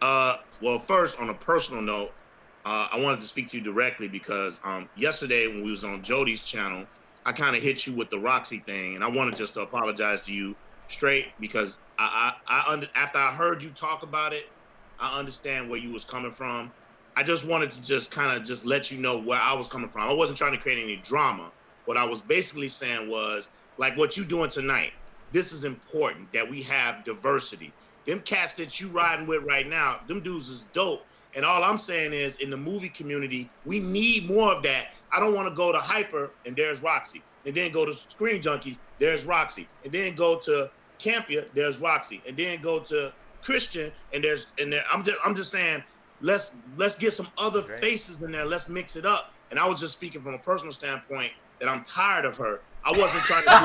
Uh, 0.01 0.37
well, 0.61 0.79
first, 0.79 1.17
on 1.19 1.29
a 1.29 1.33
personal 1.33 1.81
note, 1.81 2.11
uh, 2.65 2.89
I 2.91 2.99
wanted 2.99 3.21
to 3.21 3.27
speak 3.27 3.47
to 3.49 3.57
you 3.57 3.63
directly 3.63 4.07
because 4.07 4.59
um, 4.63 4.89
yesterday 4.95 5.47
when 5.47 5.63
we 5.63 5.71
was 5.71 5.83
on 5.85 6.03
Jody's 6.03 6.43
channel, 6.43 6.85
I 7.25 7.33
kind 7.33 7.55
of 7.55 7.63
hit 7.63 7.85
you 7.85 7.95
with 7.95 8.09
the 8.09 8.19
Roxy 8.19 8.59
thing, 8.59 8.95
and 8.95 9.03
I 9.03 9.09
wanted 9.09 9.35
just 9.35 9.53
to 9.55 9.61
apologize 9.61 10.25
to 10.25 10.33
you 10.33 10.55
straight 10.87 11.27
because 11.39 11.77
I, 11.97 12.33
I, 12.47 12.61
I 12.61 12.73
under, 12.73 12.87
after 12.95 13.19
I 13.19 13.33
heard 13.33 13.63
you 13.63 13.71
talk 13.73 14.03
about 14.03 14.33
it, 14.33 14.45
I 14.99 15.19
understand 15.19 15.69
where 15.69 15.79
you 15.79 15.91
was 15.91 16.05
coming 16.05 16.31
from. 16.31 16.73
I 17.15 17.23
just 17.23 17.47
wanted 17.47 17.71
to 17.73 17.81
just 17.81 18.11
kind 18.11 18.37
of 18.37 18.43
just 18.47 18.65
let 18.65 18.91
you 18.91 18.99
know 18.99 19.21
where 19.23 19.39
I 19.39 19.53
was 19.53 19.67
coming 19.69 19.89
from. 19.89 20.09
I 20.09 20.13
wasn't 20.13 20.37
trying 20.37 20.53
to 20.53 20.59
create 20.59 20.81
any 20.83 21.01
drama. 21.01 21.51
What 21.85 21.97
I 21.97 22.05
was 22.05 22.21
basically 22.21 22.69
saying 22.69 23.09
was 23.09 23.49
like 23.77 23.97
what 23.97 24.17
you 24.17 24.25
doing 24.25 24.49
tonight. 24.49 24.91
This 25.31 25.51
is 25.51 25.63
important 25.65 26.33
that 26.33 26.49
we 26.49 26.63
have 26.63 27.03
diversity. 27.03 27.75
Them 28.05 28.21
cats 28.21 28.55
that 28.55 28.79
you 28.79 28.91
riding 28.91 29.27
with 29.27 29.43
right 29.43 29.67
now, 29.67 30.01
them 30.07 30.23
dudes 30.23 30.49
is 30.49 30.65
dope. 30.65 31.01
And 31.35 31.45
all 31.45 31.63
I'm 31.63 31.77
saying 31.77 32.13
is, 32.13 32.37
in 32.37 32.49
the 32.49 32.57
movie 32.57 32.89
community, 32.89 33.49
we 33.65 33.79
need 33.79 34.27
more 34.27 34.53
of 34.53 34.63
that. 34.63 34.87
I 35.11 35.19
don't 35.19 35.33
want 35.33 35.47
to 35.47 35.55
go 35.55 35.71
to 35.71 35.77
Hyper 35.77 36.31
and 36.45 36.55
there's 36.55 36.81
Roxy, 36.81 37.21
and 37.45 37.55
then 37.55 37.71
go 37.71 37.85
to 37.85 37.93
Screen 37.93 38.41
Junkie, 38.41 38.77
there's 38.99 39.25
Roxy, 39.25 39.67
and 39.83 39.93
then 39.93 40.15
go 40.15 40.39
to 40.39 40.69
Campea, 40.99 41.47
there's 41.53 41.79
Roxy, 41.79 42.21
and 42.27 42.35
then 42.35 42.61
go 42.61 42.79
to 42.81 43.13
Christian, 43.41 43.91
and 44.13 44.23
there's 44.23 44.51
and 44.59 44.71
there. 44.71 44.83
I'm 44.91 45.03
just 45.03 45.17
I'm 45.23 45.35
just 45.35 45.51
saying, 45.51 45.83
let's 46.19 46.59
let's 46.75 46.97
get 46.97 47.13
some 47.13 47.29
other 47.37 47.61
faces 47.63 48.21
in 48.21 48.31
there. 48.31 48.45
Let's 48.45 48.69
mix 48.69 48.95
it 48.95 49.05
up. 49.05 49.31
And 49.49 49.59
I 49.59 49.67
was 49.67 49.79
just 49.79 49.93
speaking 49.93 50.21
from 50.21 50.33
a 50.33 50.39
personal 50.39 50.71
standpoint 50.71 51.31
that 51.59 51.67
I'm 51.69 51.83
tired 51.83 52.25
of 52.25 52.37
her 52.37 52.61
I 52.83 52.97
wasn't 52.97 53.23
trying 53.23 53.43
to. 53.43 53.49
Be 53.49 53.55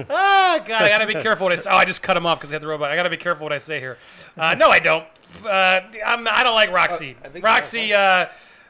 rude, 0.00 0.06
oh 0.10 0.60
God, 0.64 0.82
I 0.82 0.88
gotta 0.88 1.06
be 1.06 1.14
careful 1.14 1.44
what 1.44 1.52
I 1.52 1.56
say. 1.56 1.70
Oh, 1.70 1.76
I 1.76 1.84
just 1.84 2.02
cut 2.02 2.16
him 2.16 2.26
off 2.26 2.38
because 2.38 2.50
I 2.50 2.54
had 2.54 2.62
the 2.62 2.66
robot. 2.66 2.90
I 2.90 2.96
gotta 2.96 3.10
be 3.10 3.16
careful 3.16 3.44
what 3.44 3.52
I 3.52 3.58
say 3.58 3.78
here. 3.78 3.98
Uh, 4.36 4.54
no, 4.54 4.68
I 4.68 4.80
don't. 4.80 5.06
Uh, 5.44 5.80
I'm, 6.04 6.26
I 6.28 6.42
don't 6.42 6.54
like 6.54 6.70
Roxy. 6.70 7.16
Roxy, 7.40 7.92
uh, 7.92 8.26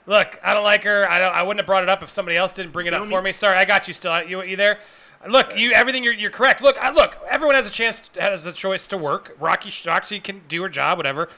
look, 0.06 0.38
I 0.42 0.52
don't 0.52 0.64
like 0.64 0.84
her. 0.84 1.10
I 1.10 1.18
don't. 1.18 1.34
I 1.34 1.42
wouldn't 1.42 1.60
have 1.60 1.66
brought 1.66 1.82
it 1.82 1.88
up 1.88 2.02
if 2.02 2.10
somebody 2.10 2.36
else 2.36 2.52
didn't 2.52 2.72
bring 2.72 2.86
it 2.86 2.94
up 2.94 3.08
for 3.08 3.22
me. 3.22 3.32
Sorry, 3.32 3.56
I 3.56 3.64
got 3.64 3.88
you. 3.88 3.94
Still, 3.94 4.22
you, 4.22 4.42
you 4.42 4.56
there? 4.56 4.78
Look, 5.28 5.58
you 5.58 5.72
everything. 5.72 6.04
You're, 6.04 6.12
you're 6.12 6.30
correct. 6.30 6.60
Look, 6.60 6.76
I, 6.82 6.90
look. 6.90 7.18
Everyone 7.28 7.54
has 7.54 7.66
a 7.66 7.70
chance, 7.70 8.10
has 8.18 8.44
a 8.44 8.52
choice 8.52 8.86
to 8.88 8.98
work. 8.98 9.34
Rocky, 9.40 9.70
Roxy 9.86 10.20
can 10.20 10.42
do 10.48 10.62
her 10.62 10.68
job, 10.68 10.98
whatever. 10.98 11.28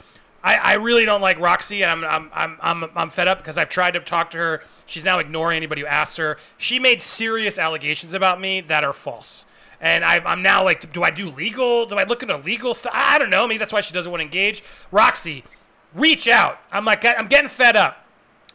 I, 0.46 0.54
I 0.54 0.74
really 0.74 1.04
don't 1.04 1.20
like 1.20 1.40
Roxy, 1.40 1.82
and 1.82 1.90
I'm 1.90 2.04
I'm 2.04 2.30
I'm 2.32 2.58
I'm, 2.84 2.90
I'm 2.94 3.10
fed 3.10 3.26
up 3.26 3.38
because 3.38 3.58
I've 3.58 3.68
tried 3.68 3.94
to 3.94 4.00
talk 4.00 4.30
to 4.30 4.38
her. 4.38 4.62
She's 4.86 5.04
now 5.04 5.18
ignoring 5.18 5.56
anybody 5.56 5.80
who 5.80 5.88
asks 5.88 6.16
her. 6.18 6.38
She 6.56 6.78
made 6.78 7.02
serious 7.02 7.58
allegations 7.58 8.14
about 8.14 8.40
me 8.40 8.60
that 8.60 8.84
are 8.84 8.92
false. 8.92 9.44
And 9.80 10.04
i 10.04 10.20
I'm 10.24 10.42
now 10.42 10.62
like, 10.62 10.92
do 10.92 11.02
I 11.02 11.10
do 11.10 11.30
legal? 11.30 11.84
Do 11.84 11.96
I 11.96 12.04
look 12.04 12.22
into 12.22 12.36
legal 12.36 12.74
stuff? 12.74 12.92
I 12.94 13.18
don't 13.18 13.28
know. 13.28 13.48
Maybe 13.48 13.58
that's 13.58 13.72
why 13.72 13.80
she 13.80 13.92
doesn't 13.92 14.10
want 14.10 14.20
to 14.20 14.24
engage. 14.24 14.62
Roxy, 14.92 15.42
reach 15.94 16.28
out. 16.28 16.60
I'm 16.70 16.84
like, 16.84 17.04
I'm 17.04 17.26
getting 17.26 17.48
fed 17.48 17.74
up. 17.74 18.06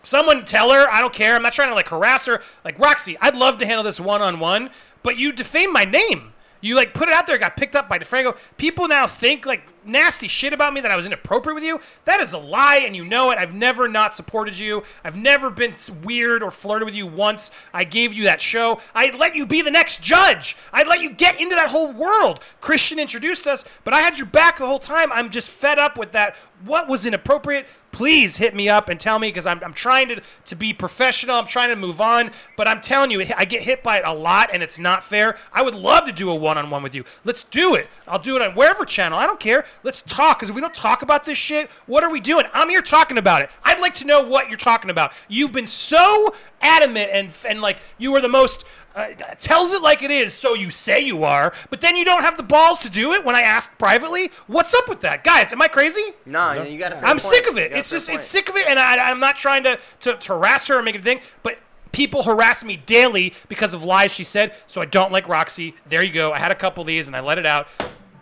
Someone 0.01 0.45
tell 0.45 0.71
her. 0.71 0.87
I 0.89 1.01
don't 1.01 1.13
care. 1.13 1.35
I'm 1.35 1.43
not 1.43 1.53
trying 1.53 1.69
to 1.69 1.75
like 1.75 1.89
harass 1.89 2.25
her. 2.25 2.41
Like 2.63 2.79
Roxy, 2.79 3.17
I'd 3.19 3.35
love 3.35 3.57
to 3.57 3.65
handle 3.65 3.83
this 3.83 3.99
one 3.99 4.21
on 4.21 4.39
one, 4.39 4.69
but 5.03 5.17
you 5.17 5.33
defame 5.33 5.73
my 5.73 5.83
name. 5.83 6.31
You 6.61 6.75
like 6.75 6.93
put 6.93 7.09
it 7.09 7.13
out 7.13 7.27
there, 7.27 7.37
got 7.37 7.57
picked 7.57 7.75
up 7.75 7.89
by 7.89 7.99
DeFranco. 7.99 8.37
People 8.57 8.87
now 8.87 9.07
think 9.07 9.45
like 9.45 9.67
nasty 9.83 10.27
shit 10.27 10.53
about 10.53 10.73
me 10.73 10.81
that 10.81 10.91
I 10.91 10.95
was 10.95 11.05
inappropriate 11.05 11.55
with 11.55 11.63
you. 11.63 11.79
That 12.05 12.19
is 12.19 12.33
a 12.33 12.37
lie, 12.37 12.83
and 12.85 12.95
you 12.95 13.03
know 13.03 13.31
it. 13.31 13.39
I've 13.39 13.55
never 13.55 13.87
not 13.87 14.13
supported 14.13 14.57
you. 14.57 14.83
I've 15.03 15.17
never 15.17 15.49
been 15.49 15.73
weird 16.03 16.43
or 16.43 16.51
flirted 16.51 16.85
with 16.85 16.95
you 16.95 17.07
once. 17.07 17.51
I 17.73 17.83
gave 17.83 18.13
you 18.13 18.23
that 18.25 18.41
show. 18.41 18.79
I'd 18.93 19.15
let 19.15 19.35
you 19.35 19.45
be 19.45 19.61
the 19.61 19.71
next 19.71 20.01
judge. 20.01 20.55
I'd 20.71 20.87
let 20.87 21.01
you 21.01 21.09
get 21.09 21.39
into 21.41 21.55
that 21.55 21.69
whole 21.69 21.91
world. 21.91 22.41
Christian 22.61 22.99
introduced 22.99 23.47
us, 23.47 23.65
but 23.83 23.93
I 23.93 24.01
had 24.01 24.17
your 24.17 24.27
back 24.27 24.57
the 24.57 24.67
whole 24.67 24.79
time. 24.79 25.11
I'm 25.11 25.31
just 25.31 25.49
fed 25.49 25.79
up 25.79 25.97
with 25.97 26.11
that. 26.11 26.35
What 26.63 26.87
was 26.87 27.05
inappropriate? 27.05 27.67
Please 27.91 28.37
hit 28.37 28.55
me 28.55 28.69
up 28.69 28.89
and 28.89 28.99
tell 28.99 29.19
me 29.19 29.27
because 29.27 29.45
I'm, 29.45 29.61
I'm 29.63 29.73
trying 29.73 30.07
to, 30.09 30.21
to 30.45 30.55
be 30.55 30.73
professional. 30.73 31.35
I'm 31.35 31.47
trying 31.47 31.69
to 31.69 31.75
move 31.75 31.99
on, 31.99 32.31
but 32.55 32.67
I'm 32.67 32.81
telling 32.81 33.11
you, 33.11 33.25
I 33.35 33.45
get 33.45 33.63
hit 33.63 33.83
by 33.83 33.97
it 33.97 34.03
a 34.05 34.13
lot 34.13 34.49
and 34.53 34.63
it's 34.63 34.79
not 34.79 35.03
fair. 35.03 35.37
I 35.53 35.61
would 35.61 35.75
love 35.75 36.05
to 36.05 36.11
do 36.11 36.29
a 36.29 36.35
one 36.35 36.57
on 36.57 36.69
one 36.69 36.83
with 36.83 36.95
you. 36.95 37.03
Let's 37.25 37.43
do 37.43 37.75
it. 37.75 37.89
I'll 38.07 38.19
do 38.19 38.35
it 38.35 38.41
on 38.41 38.55
wherever 38.55 38.85
channel. 38.85 39.19
I 39.19 39.25
don't 39.25 39.39
care. 39.39 39.65
Let's 39.83 40.01
talk 40.01 40.39
because 40.39 40.49
if 40.49 40.55
we 40.55 40.61
don't 40.61 40.73
talk 40.73 41.01
about 41.01 41.25
this 41.25 41.37
shit, 41.37 41.69
what 41.85 42.03
are 42.03 42.09
we 42.09 42.19
doing? 42.19 42.45
I'm 42.53 42.69
here 42.69 42.81
talking 42.81 43.17
about 43.17 43.41
it. 43.41 43.49
I'd 43.63 43.79
like 43.79 43.93
to 43.95 44.05
know 44.05 44.23
what 44.23 44.49
you're 44.49 44.57
talking 44.57 44.89
about. 44.89 45.13
You've 45.27 45.51
been 45.51 45.67
so 45.67 46.33
adamant 46.61 47.09
and, 47.11 47.33
and 47.47 47.61
like 47.61 47.79
you 47.97 48.11
were 48.11 48.21
the 48.21 48.27
most 48.27 48.65
uh, 48.95 49.07
tells 49.39 49.71
it 49.71 49.81
like 49.81 50.03
it 50.03 50.11
is, 50.11 50.33
so 50.33 50.53
you 50.53 50.69
say 50.69 50.99
you 50.99 51.23
are, 51.23 51.53
but 51.69 51.81
then 51.81 51.95
you 51.95 52.03
don't 52.05 52.23
have 52.23 52.37
the 52.37 52.43
balls 52.43 52.79
to 52.81 52.89
do 52.89 53.13
it 53.13 53.23
when 53.23 53.35
I 53.35 53.41
ask 53.41 53.77
privately. 53.77 54.31
What's 54.47 54.73
up 54.73 54.89
with 54.89 55.01
that, 55.01 55.23
guys? 55.23 55.53
Am 55.53 55.61
I 55.61 55.67
crazy? 55.67 56.13
No, 56.25 56.63
you 56.63 56.77
got 56.77 56.91
a 56.91 56.97
I'm 56.97 57.03
point. 57.03 57.21
sick 57.21 57.47
of 57.47 57.57
it. 57.57 57.71
It's 57.71 57.89
just 57.89 58.07
point. 58.07 58.19
it's 58.19 58.27
sick 58.27 58.49
of 58.49 58.55
it, 58.57 58.67
and 58.67 58.77
I, 58.79 59.09
I'm 59.09 59.19
not 59.19 59.35
trying 59.35 59.63
to, 59.63 59.79
to 60.01 60.15
to 60.15 60.33
harass 60.33 60.67
her 60.67 60.77
or 60.79 60.81
make 60.83 60.95
it 60.95 61.01
a 61.01 61.03
thing, 61.03 61.21
but. 61.43 61.57
People 61.93 62.23
harass 62.23 62.63
me 62.63 62.77
daily 62.77 63.33
because 63.49 63.73
of 63.73 63.83
lies 63.83 64.13
she 64.13 64.23
said, 64.23 64.55
so 64.65 64.81
I 64.81 64.85
don't 64.85 65.11
like 65.11 65.27
Roxy. 65.27 65.75
There 65.89 66.01
you 66.01 66.13
go. 66.13 66.31
I 66.31 66.39
had 66.39 66.49
a 66.49 66.55
couple 66.55 66.79
of 66.79 66.87
these 66.87 67.07
and 67.07 67.17
I 67.17 67.19
let 67.19 67.37
it 67.37 67.45
out. 67.45 67.67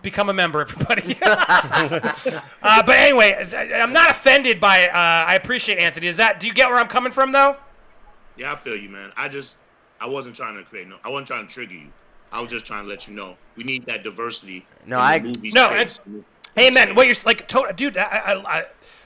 Become 0.02 0.30
a 0.30 0.34
member, 0.34 0.60
everybody. 0.62 1.16
uh, 1.22 2.42
but 2.62 2.90
anyway, 2.98 3.46
th- 3.48 3.72
I'm 3.76 3.94
not 3.94 4.10
offended 4.10 4.60
by 4.60 4.80
it. 4.80 4.90
Uh, 4.90 4.96
I 5.28 5.36
appreciate 5.36 5.78
Anthony. 5.78 6.08
Is 6.08 6.18
that? 6.18 6.40
Do 6.40 6.48
you 6.48 6.54
get 6.56 6.68
where 6.68 6.80
I'm 6.80 6.88
coming 6.88 7.12
from, 7.12 7.32
though? 7.32 7.58
Yeah, 8.38 8.54
I 8.54 8.56
feel 8.56 8.76
you, 8.76 8.90
man. 8.90 9.12
I 9.16 9.30
just, 9.30 9.58
I 10.02 10.08
wasn't 10.08 10.36
trying 10.36 10.58
to 10.58 10.64
create 10.64 10.88
no, 10.88 10.96
I 11.04 11.10
wasn't 11.10 11.28
trying 11.28 11.48
to 11.48 11.54
trigger 11.54 11.74
you. 11.74 11.88
I 12.32 12.40
was 12.42 12.50
just 12.52 12.66
trying 12.66 12.84
to 12.84 12.90
let 12.90 13.08
you 13.08 13.16
know 13.16 13.36
we 13.56 13.64
need 13.64 13.86
that 13.88 14.04
diversity. 14.04 14.66
No, 14.86 14.98
in 14.98 15.02
I- 15.04 15.20
the 15.20 15.28
movie 15.30 15.52
No, 15.54 15.68
space. 15.70 16.02
man, 16.74 16.96
What 16.96 17.08
you're 17.08 17.16
like, 17.26 17.48
to, 17.50 17.74
dude. 17.76 17.98
I, 17.98 18.04
I, 18.04 18.60
I, 18.60 18.66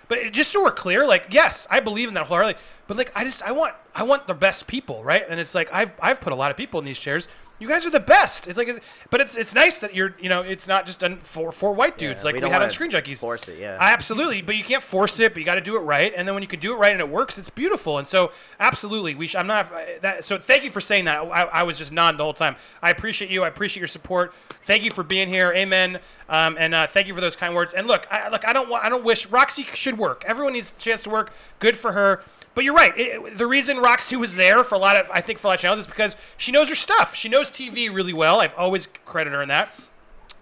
but 0.10 0.32
just 0.34 0.52
so 0.52 0.62
we're 0.62 0.72
clear, 0.72 1.08
like, 1.08 1.28
yes, 1.32 1.66
I 1.72 1.80
believe 1.80 2.10
in 2.10 2.14
that 2.16 2.28
wholeheartedly. 2.28 2.62
But 2.88 2.98
like, 2.98 3.12
I 3.16 3.24
just, 3.24 3.42
I 3.44 3.54
want, 3.54 3.74
I 3.96 4.04
want 4.04 4.28
the 4.28 4.34
best 4.34 4.68
people, 4.68 5.04
right? 5.04 5.24
And 5.28 5.40
it's 5.40 5.56
like, 5.56 5.74
I've, 5.74 5.94
I've 6.02 6.20
put 6.20 6.34
a 6.34 6.36
lot 6.36 6.52
of 6.52 6.58
people 6.58 6.80
in 6.80 6.86
these 6.86 7.00
chairs. 7.00 7.28
You 7.60 7.70
guys 7.70 7.86
are 7.86 7.90
the 7.92 8.00
best. 8.00 8.48
It's 8.48 8.58
like, 8.58 8.84
but 9.10 9.22
it's, 9.22 9.38
it's 9.38 9.56
nice 9.56 9.80
that 9.80 9.96
you're, 9.96 10.16
you 10.20 10.28
know, 10.28 10.42
it's 10.42 10.68
not 10.68 10.86
just 10.86 11.00
done 11.00 11.18
for 11.18 11.52
for 11.52 11.72
white 11.72 11.98
dudes 11.98 12.24
Yeah, 12.24 12.26
like 12.26 12.36
we 12.36 12.42
we, 12.42 12.50
had 12.50 12.62
on 12.62 12.70
Screen 12.70 12.92
Junkies. 12.92 13.20
force 13.20 13.48
it, 13.48 13.58
yeah. 13.60 13.78
Absolutely, 13.80 14.42
but 14.42 14.58
you 14.58 14.64
can't 14.64 14.84
force 14.84 15.20
it. 15.20 15.34
But 15.34 15.40
you 15.40 15.46
got 15.46 15.56
to 15.56 15.62
do 15.62 15.78
it 15.78 15.82
right. 15.82 16.12
And 16.18 16.28
then 16.28 16.34
when 16.36 16.42
you 16.42 16.48
can 16.48 16.60
do 16.60 16.74
it 16.74 16.78
right 16.78 16.92
and 16.92 17.00
it 17.00 17.08
works, 17.08 17.38
it's 17.38 17.50
beautiful. 17.50 18.00
And 18.00 18.08
so, 18.08 18.32
absolutely, 18.60 19.16
we. 19.16 19.28
Sh- 19.28 19.36
I'm 19.36 19.48
not 19.48 19.72
that. 20.02 20.26
So 20.26 20.38
thank 20.38 20.64
you 20.64 20.72
for 20.72 20.82
saying 20.82 21.06
that. 21.06 21.20
I, 21.22 21.44
I 21.44 21.64
was 21.64 21.78
just 21.78 21.92
nodding 21.94 22.18
the 22.18 22.24
whole 22.24 22.34
time. 22.34 22.56
I 22.82 22.90
appreciate 22.90 23.32
you. 23.32 23.44
I 23.44 23.48
appreciate 23.48 23.80
your 23.82 23.88
support. 23.88 24.34
Thank 24.64 24.84
you 24.84 24.92
for 24.92 25.04
being 25.04 25.28
here. 25.30 25.54
Amen. 25.56 26.00
Um, 26.28 26.58
and 26.60 26.74
uh, 26.74 26.88
thank 26.88 27.08
you 27.08 27.14
for 27.14 27.22
those 27.22 27.36
kind 27.36 27.56
words. 27.56 27.74
And 27.74 27.88
look, 27.88 28.08
I, 28.12 28.30
look, 28.30 28.46
I 28.48 28.52
don't 28.52 28.70
want. 28.70 28.84
I 28.84 28.90
don't 28.90 29.06
wish 29.06 29.28
Roxy 29.28 29.64
should 29.74 29.98
work. 29.98 30.26
Everyone 30.28 30.54
needs 30.54 30.74
a 30.76 30.82
chance 30.82 31.04
to 31.04 31.10
work. 31.12 31.32
Good 31.60 31.78
for 31.78 31.92
her. 31.94 32.24
But 32.56 32.64
you're 32.64 32.74
right. 32.74 32.94
It, 32.96 33.38
the 33.38 33.48
reason 33.48 33.78
Roxy 33.78 34.16
was 34.16 34.36
there 34.36 34.64
for 34.64 34.76
a 34.76 34.80
lot 34.80 34.96
of, 34.96 35.10
I 35.12 35.22
think, 35.22 35.40
for 35.40 35.48
a 35.48 35.50
lot 35.50 35.56
of 35.56 35.62
channels 35.62 35.80
is 35.80 35.88
because 35.88 36.16
she 36.38 36.52
knows 36.52 36.70
her 36.70 36.76
stuff. 36.76 37.16
She 37.16 37.30
knows 37.30 37.50
TV 37.50 37.94
really 37.94 38.14
well. 38.14 38.42
I've 38.42 38.54
always 38.56 38.88
credited 39.06 39.36
her 39.36 39.42
in 39.42 39.50
that. 39.50 39.74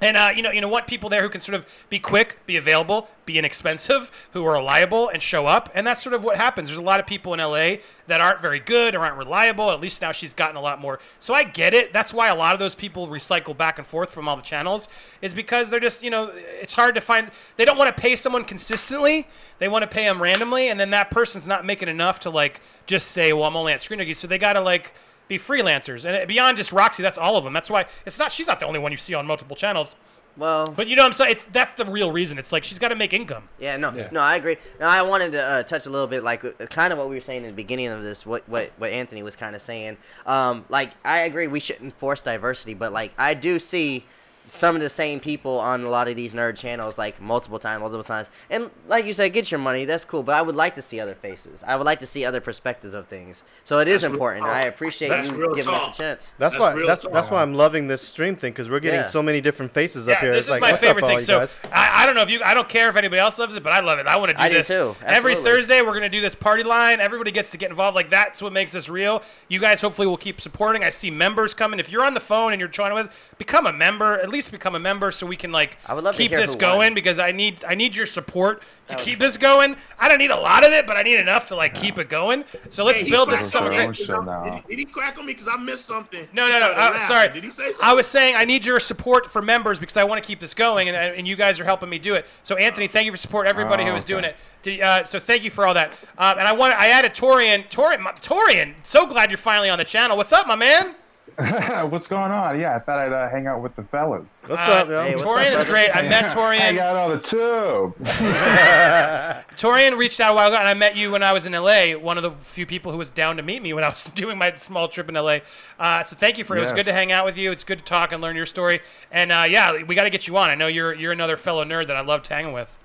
And 0.02 0.18
uh, 0.18 0.32
you 0.36 0.42
know, 0.42 0.52
you 0.52 0.62
know, 0.62 0.68
want 0.68 0.88
people 0.88 1.10
there 1.10 1.22
who 1.22 1.30
can 1.30 1.42
sort 1.42 1.56
of 1.56 1.86
be 1.90 2.00
quick, 2.00 2.40
be 2.48 2.58
available, 2.58 3.08
be 3.26 3.38
inexpensive, 3.38 4.12
who 4.32 4.44
are 4.46 4.54
reliable, 4.54 5.10
and 5.10 5.22
show 5.22 5.46
up. 5.46 5.70
And 5.76 5.86
that's 5.86 6.02
sort 6.02 6.16
of 6.16 6.24
what 6.24 6.38
happens. 6.38 6.70
There's 6.70 6.80
a 6.80 6.84
lot 6.84 7.00
of 7.00 7.06
people 7.06 7.34
in 7.36 7.40
LA 7.40 7.78
that 8.08 8.20
aren't 8.20 8.42
very 8.42 8.60
good 8.60 8.96
or 8.96 9.00
aren't 9.02 9.18
reliable. 9.18 9.70
At 9.70 9.80
least 9.80 10.02
now 10.02 10.12
she's 10.12 10.34
gotten 10.34 10.56
a 10.56 10.62
lot 10.62 10.82
more. 10.82 11.00
So 11.20 11.36
I 11.36 11.44
get 11.44 11.76
it. 11.76 11.94
That's 11.94 12.14
why 12.14 12.30
a 12.30 12.36
lot 12.36 12.54
of 12.54 12.60
those 12.60 12.74
people 12.74 13.08
recycle 13.08 13.56
back 13.56 13.78
and 13.78 13.86
forth 13.86 14.12
from 14.12 14.28
all 14.28 14.36
the 14.36 14.42
channels, 14.42 14.90
is 15.22 15.36
because 15.36 15.70
they're 15.70 15.80
just, 15.80 16.04
you 16.04 16.10
know, 16.10 16.32
it's 16.36 16.74
hard 16.74 16.96
to 16.96 17.02
find. 17.02 17.30
They 17.58 17.66
don't 17.66 17.78
want 17.78 17.96
to 17.96 18.02
pay 18.02 18.16
someone 18.16 18.44
consistently. 18.44 19.28
They 19.60 19.68
want 19.68 19.84
to 19.84 19.88
pay 19.88 20.06
them 20.06 20.20
randomly, 20.20 20.70
and 20.70 20.80
then 20.80 20.90
that 20.90 21.12
person's 21.12 21.48
not 21.48 21.64
making 21.64 21.90
enough 21.90 22.22
to 22.22 22.32
like 22.32 22.62
just 22.88 23.12
say, 23.12 23.34
well, 23.34 23.44
I'm 23.44 23.56
only 23.56 23.74
at 23.74 23.82
Screen 23.82 24.00
Junkies. 24.00 24.16
So 24.16 24.28
they 24.28 24.40
got 24.40 24.54
to 24.54 24.62
like 24.62 24.94
be 25.32 25.40
freelancers. 25.40 26.06
And 26.06 26.28
beyond 26.28 26.58
just 26.58 26.72
Roxy, 26.72 27.02
that's 27.02 27.18
all 27.18 27.38
of 27.38 27.44
them. 27.44 27.54
That's 27.54 27.70
why 27.70 27.86
it's 28.06 28.20
not. 28.20 28.32
She's 28.32 28.48
not 28.48 28.60
the 28.60 28.66
only 28.66 28.80
one 28.80 28.92
you 28.92 28.98
see 28.98 29.14
on 29.14 29.26
multiple 29.26 29.56
channels. 29.56 29.96
Well, 30.38 30.66
but 30.66 30.88
you 30.88 30.96
know 30.96 31.04
what 31.04 31.08
I'm 31.08 31.14
saying. 31.14 31.32
It's 31.32 31.44
that's 31.46 31.74
the 31.74 31.86
real 31.86 32.12
reason. 32.12 32.38
It's 32.38 32.52
like 32.52 32.64
she's 32.64 32.80
got 32.80 32.90
to 32.90 32.96
make 32.96 33.14
income. 33.14 33.50
Yeah, 33.60 33.76
no, 33.78 33.92
no, 34.12 34.22
I 34.22 34.38
agree. 34.38 34.58
Now, 34.80 34.90
I 34.90 35.02
wanted 35.02 35.32
to 35.34 35.42
uh, 35.42 35.64
touch 35.64 35.86
a 35.88 35.90
little 35.90 36.08
bit, 36.08 36.24
like, 36.24 36.46
uh, 36.46 36.52
kind 36.68 36.94
of 36.94 37.00
what 37.00 37.10
we 37.10 37.16
were 37.16 37.22
saying 37.22 37.44
in 37.44 37.50
the 37.50 37.54
beginning 37.54 37.88
of 37.88 38.02
this, 38.02 38.26
what 38.26 38.48
what, 38.48 38.72
what 38.78 38.92
Anthony 38.92 39.24
was 39.24 39.36
kind 39.36 39.56
of 39.56 39.62
saying. 39.62 39.98
Um, 40.26 40.64
like, 40.70 40.92
I 41.04 41.20
agree, 41.22 41.48
we 41.48 41.60
shouldn't 41.60 41.98
force 42.00 42.22
diversity, 42.22 42.74
but 42.74 42.94
like, 42.94 43.12
I 43.18 43.34
do 43.34 43.60
see 43.60 44.06
some 44.52 44.76
of 44.76 44.82
the 44.82 44.90
same 44.90 45.20
people 45.22 45.60
on 45.60 45.84
a 45.84 45.90
lot 45.90 46.10
of 46.10 46.16
these 46.18 46.34
nerd 46.34 46.58
channels, 46.58 46.98
like 46.98 47.22
multiple 47.22 47.58
times, 47.58 47.80
multiple 47.80 48.04
times. 48.04 48.28
And 48.50 48.70
like 48.88 49.06
you 49.06 49.14
said, 49.14 49.32
get 49.32 49.50
your 49.50 49.60
money, 49.60 49.86
that's 49.86 50.04
cool. 50.04 50.24
But 50.24 50.36
I 50.36 50.42
would 50.42 50.56
like 50.56 50.76
to 50.76 50.82
see 50.82 51.00
other 51.00 51.16
faces. 51.16 51.64
I 51.66 51.78
would 51.78 51.86
like 51.86 52.00
to 52.02 52.06
see 52.06 52.26
other 52.26 52.42
perspectives 52.42 52.94
of 52.94 53.08
things. 53.08 53.44
So 53.64 53.80
it 53.80 53.88
is 53.88 54.02
That's 54.02 54.12
important. 54.12 54.44
talk. 54.46 54.54
I 54.56 54.64
appreciate 54.64 55.08
That's 55.10 55.32
you 55.32 55.38
real 55.38 55.56
giving 55.56 55.74
us 55.74 55.98
a 55.98 56.02
chance. 56.02 56.34
That's, 56.38 56.60
why 56.60 56.74
that's 56.86 57.08
that's 57.08 57.30
why 57.30 57.42
I'm 57.42 57.54
loving 57.54 57.88
this 57.88 58.02
stream 58.02 58.36
thing 58.36 58.52
because 58.52 58.68
we're 58.70 58.82
getting 58.82 59.00
Yeah. 59.02 59.08
so 59.08 59.22
many 59.22 59.40
different 59.40 59.74
faces 59.74 60.06
Yeah, 60.08 60.14
up 60.16 60.20
here. 60.20 60.32
this 60.32 60.48
It's 60.48 60.56
is 60.56 60.62
like, 60.62 60.74
my 60.74 60.78
favorite 60.78 61.06
thing. 61.06 61.20
So? 61.20 61.48
I, 61.72 61.92
I 62.04 62.06
don't 62.06 62.16
know 62.16 62.24
if 62.24 62.30
you, 62.30 62.42
I 62.44 62.54
don't 62.54 62.68
care 62.68 62.90
if 62.90 62.98
anybody 62.98 63.20
else 63.20 63.40
loves 63.40 63.56
it, 63.56 63.64
but 63.64 63.72
I 63.72 63.80
love 63.80 64.00
it. 64.00 64.08
I 64.08 64.18
want 64.18 64.32
to 64.32 64.36
do 64.38 64.44
I 64.44 64.50
do 64.50 64.56
this 64.56 64.68
too. 64.68 64.96
every 65.06 65.36
Thursday. 65.36 65.82
We're 65.82 65.94
gonna 65.94 66.10
do 66.10 66.20
this 66.20 66.36
party 66.36 66.64
line. 66.64 67.00
Everybody 67.00 67.32
gets 67.32 67.52
to 67.52 67.58
get 67.58 67.70
involved. 67.70 67.96
Like 67.96 68.10
that's 68.10 68.42
what 68.42 68.52
makes 68.52 68.74
this 68.74 68.90
real. 68.90 69.24
You 69.48 69.60
guys 69.60 69.80
hopefully 69.82 70.08
will 70.08 70.18
keep 70.18 70.42
supporting. 70.42 70.84
I 70.84 70.90
see 70.90 71.10
members 71.12 71.54
coming. 71.54 71.80
If 71.80 71.90
you're 71.90 72.04
on 72.04 72.16
the 72.16 72.20
phone 72.20 72.52
and 72.52 72.60
you're 72.60 72.68
joining 72.68 72.96
with, 72.96 73.34
become 73.38 73.66
a 73.68 73.72
member. 73.74 74.16
At 74.20 74.28
least 74.30 74.41
become 74.50 74.76
a 74.76 74.80
member 74.80 75.12
so 75.12 75.26
we 75.28 75.36
can 75.36 75.52
like 75.52 75.78
I 75.88 75.94
would 75.94 76.04
love 76.04 76.16
to 76.16 76.22
keep 76.22 76.32
hear 76.32 76.40
this 76.40 76.54
who 76.54 76.60
going 76.60 76.78
won. 76.78 76.94
because 76.94 77.20
I 77.20 77.32
need 77.32 77.64
I 77.68 77.76
need 77.76 77.96
your 77.96 78.06
support 78.06 78.64
to 78.88 78.96
keep 78.98 79.20
this 79.20 79.38
going. 79.38 79.76
I 80.00 80.10
don't 80.10 80.18
need 80.18 80.32
a 80.32 80.40
lot 80.40 80.66
of 80.66 80.74
it, 80.74 80.86
but 80.86 80.98
I 80.98 81.04
need 81.04 81.20
enough 81.20 81.48
to 81.48 81.56
like 81.56 81.74
keep 81.76 81.98
it 81.98 82.10
going. 82.10 82.44
So 82.70 82.84
let's 82.84 83.00
Hey, 83.00 83.06
he 83.06 83.12
build 83.12 83.30
this 83.30 83.40
cracked 83.40 83.52
summer. 83.98 84.26
on 84.28 84.44
me. 84.44 84.52
Did, 84.52 84.54
he- 84.54 84.62
did 84.70 84.80
he 84.80 84.86
crack 84.86 85.18
on 85.18 85.26
me 85.26 85.34
because 85.34 85.48
I 85.48 85.56
missed 85.58 85.86
something? 85.86 86.28
No, 86.34 86.44
He 86.44 86.50
no, 86.50 86.60
no. 86.60 86.66
started 86.68 86.78
Uh, 86.82 86.92
laughing. 86.92 87.00
sorry. 87.08 87.30
Did 87.30 87.44
he 87.44 87.50
say 87.52 87.64
something? 87.72 87.80
I 87.86 87.94
was 87.94 88.08
saying 88.08 88.36
I 88.36 88.44
need 88.46 88.66
your 88.66 88.80
support 88.80 89.28
for 89.28 89.42
members 89.42 89.80
because 89.80 89.96
I 89.98 90.04
want 90.04 90.22
to 90.22 90.28
keep 90.28 90.40
this 90.40 90.54
going, 90.54 90.90
and, 90.90 90.98
and 90.98 91.28
you 91.28 91.36
guys 91.36 91.60
are 91.60 91.64
helping 91.66 91.90
me 91.90 92.00
do 92.00 92.16
it. 92.16 92.28
So, 92.44 92.56
Anthony, 92.58 92.88
thank 92.88 93.06
you 93.06 93.12
for 93.12 93.18
support 93.18 93.48
everybody 93.48 93.84
who 93.86 93.92
Oh, 93.92 93.96
is 93.96 94.04
doing 94.06 94.24
it. 94.26 94.36
Do- 94.64 94.80
Uh, 94.82 95.04
so, 95.04 95.20
thank 95.20 95.44
you 95.44 95.50
for 95.50 95.66
all 95.66 95.74
that. 95.74 95.92
Um, 96.18 96.38
and 96.40 96.48
I 96.48 96.52
want 96.54 96.76
I 96.80 96.88
added 96.90 97.14
Torian. 97.14 97.70
Torian, 97.70 98.00
my- 98.02 98.12
Torian, 98.14 98.74
so 98.84 99.06
glad 99.06 99.30
you're 99.32 99.38
finally 99.38 99.70
on 99.70 99.78
the 99.78 99.86
channel. 99.86 100.18
What's 100.18 100.34
up, 100.34 100.48
my 100.48 100.56
man? 100.56 100.96
what's 101.90 102.08
going 102.08 102.32
on? 102.32 102.60
Yeah, 102.60 102.76
I 102.76 102.80
thought 102.80 103.00
I'd 103.00 103.14
uh, 103.14 103.30
hang 103.30 103.48
out 103.48 103.62
with 103.62 103.76
the 103.76 103.84
fellas. 103.84 104.40
What's 104.46 104.62
up, 104.62 104.90
yo? 104.90 105.04
Hey, 105.04 105.14
Torian 105.14 105.56
is 105.56 105.64
great. 105.64 105.90
I 105.96 106.02
met 106.02 106.26
Torian. 106.32 106.62
I 106.62 106.74
got 106.74 106.96
on 106.96 107.10
the 107.12 107.20
tube. 107.20 107.96
Torian 109.56 109.98
reached 109.98 110.20
out 110.20 110.34
a 110.34 110.36
while 110.36 110.50
ago, 110.50 110.58
and 110.58 110.68
I 110.68 110.74
met 110.74 110.96
you 110.96 111.12
when 111.12 111.24
I 111.24 111.32
was 111.32 111.46
in 111.46 111.54
LA. 111.54 111.92
One 111.92 112.18
of 112.18 112.24
the 112.24 112.32
few 112.32 112.66
people 112.66 112.92
who 112.92 112.98
was 112.98 113.12
down 113.12 113.38
to 113.38 113.44
meet 113.44 113.62
me 113.62 113.74
when 113.74 113.84
I 113.84 113.90
was 113.90 114.06
doing 114.16 114.38
my 114.38 114.54
small 114.56 114.88
trip 114.88 115.08
in 115.08 115.16
LA. 115.16 115.40
Uh, 115.80 116.04
so 116.04 116.16
thank 116.16 116.38
you 116.38 116.44
for 116.44 116.56
it. 116.56 116.60
It 116.60 116.62
was 116.62 116.72
good 116.74 116.86
to 116.86 116.94
hang 116.94 117.12
out 117.12 117.26
with 117.26 117.38
you. 117.38 117.52
It's 117.52 117.64
good 117.64 117.80
to 117.80 117.86
talk 117.86 118.12
and 118.12 118.22
learn 118.22 118.36
your 118.36 118.46
story. 118.46 118.82
And 119.12 119.32
uh, 119.32 119.46
yeah, 119.48 119.84
we 119.84 119.96
got 119.96 120.04
to 120.04 120.10
get 120.10 120.28
you 120.28 120.38
on. 120.38 120.50
I 120.50 120.56
know 120.56 120.68
you're 120.68 120.94
you're 120.94 121.14
another 121.14 121.38
fellow 121.38 121.64
nerd 121.64 121.88
that 121.88 121.96
I 121.96 122.02
loved 122.02 122.28
hanging 122.28 122.54
with. 122.54 122.78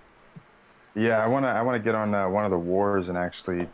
Yeah, 0.95 1.23
I 1.23 1.27
wanna 1.27 1.49
I 1.49 1.63
wanna 1.63 1.79
get 1.79 1.95
on 1.95 2.15
uh, 2.15 2.29
one 2.29 2.45
of 2.45 2.51
the 2.51 2.59
wars 2.59 3.11
and 3.11 3.19
actually 3.19 3.69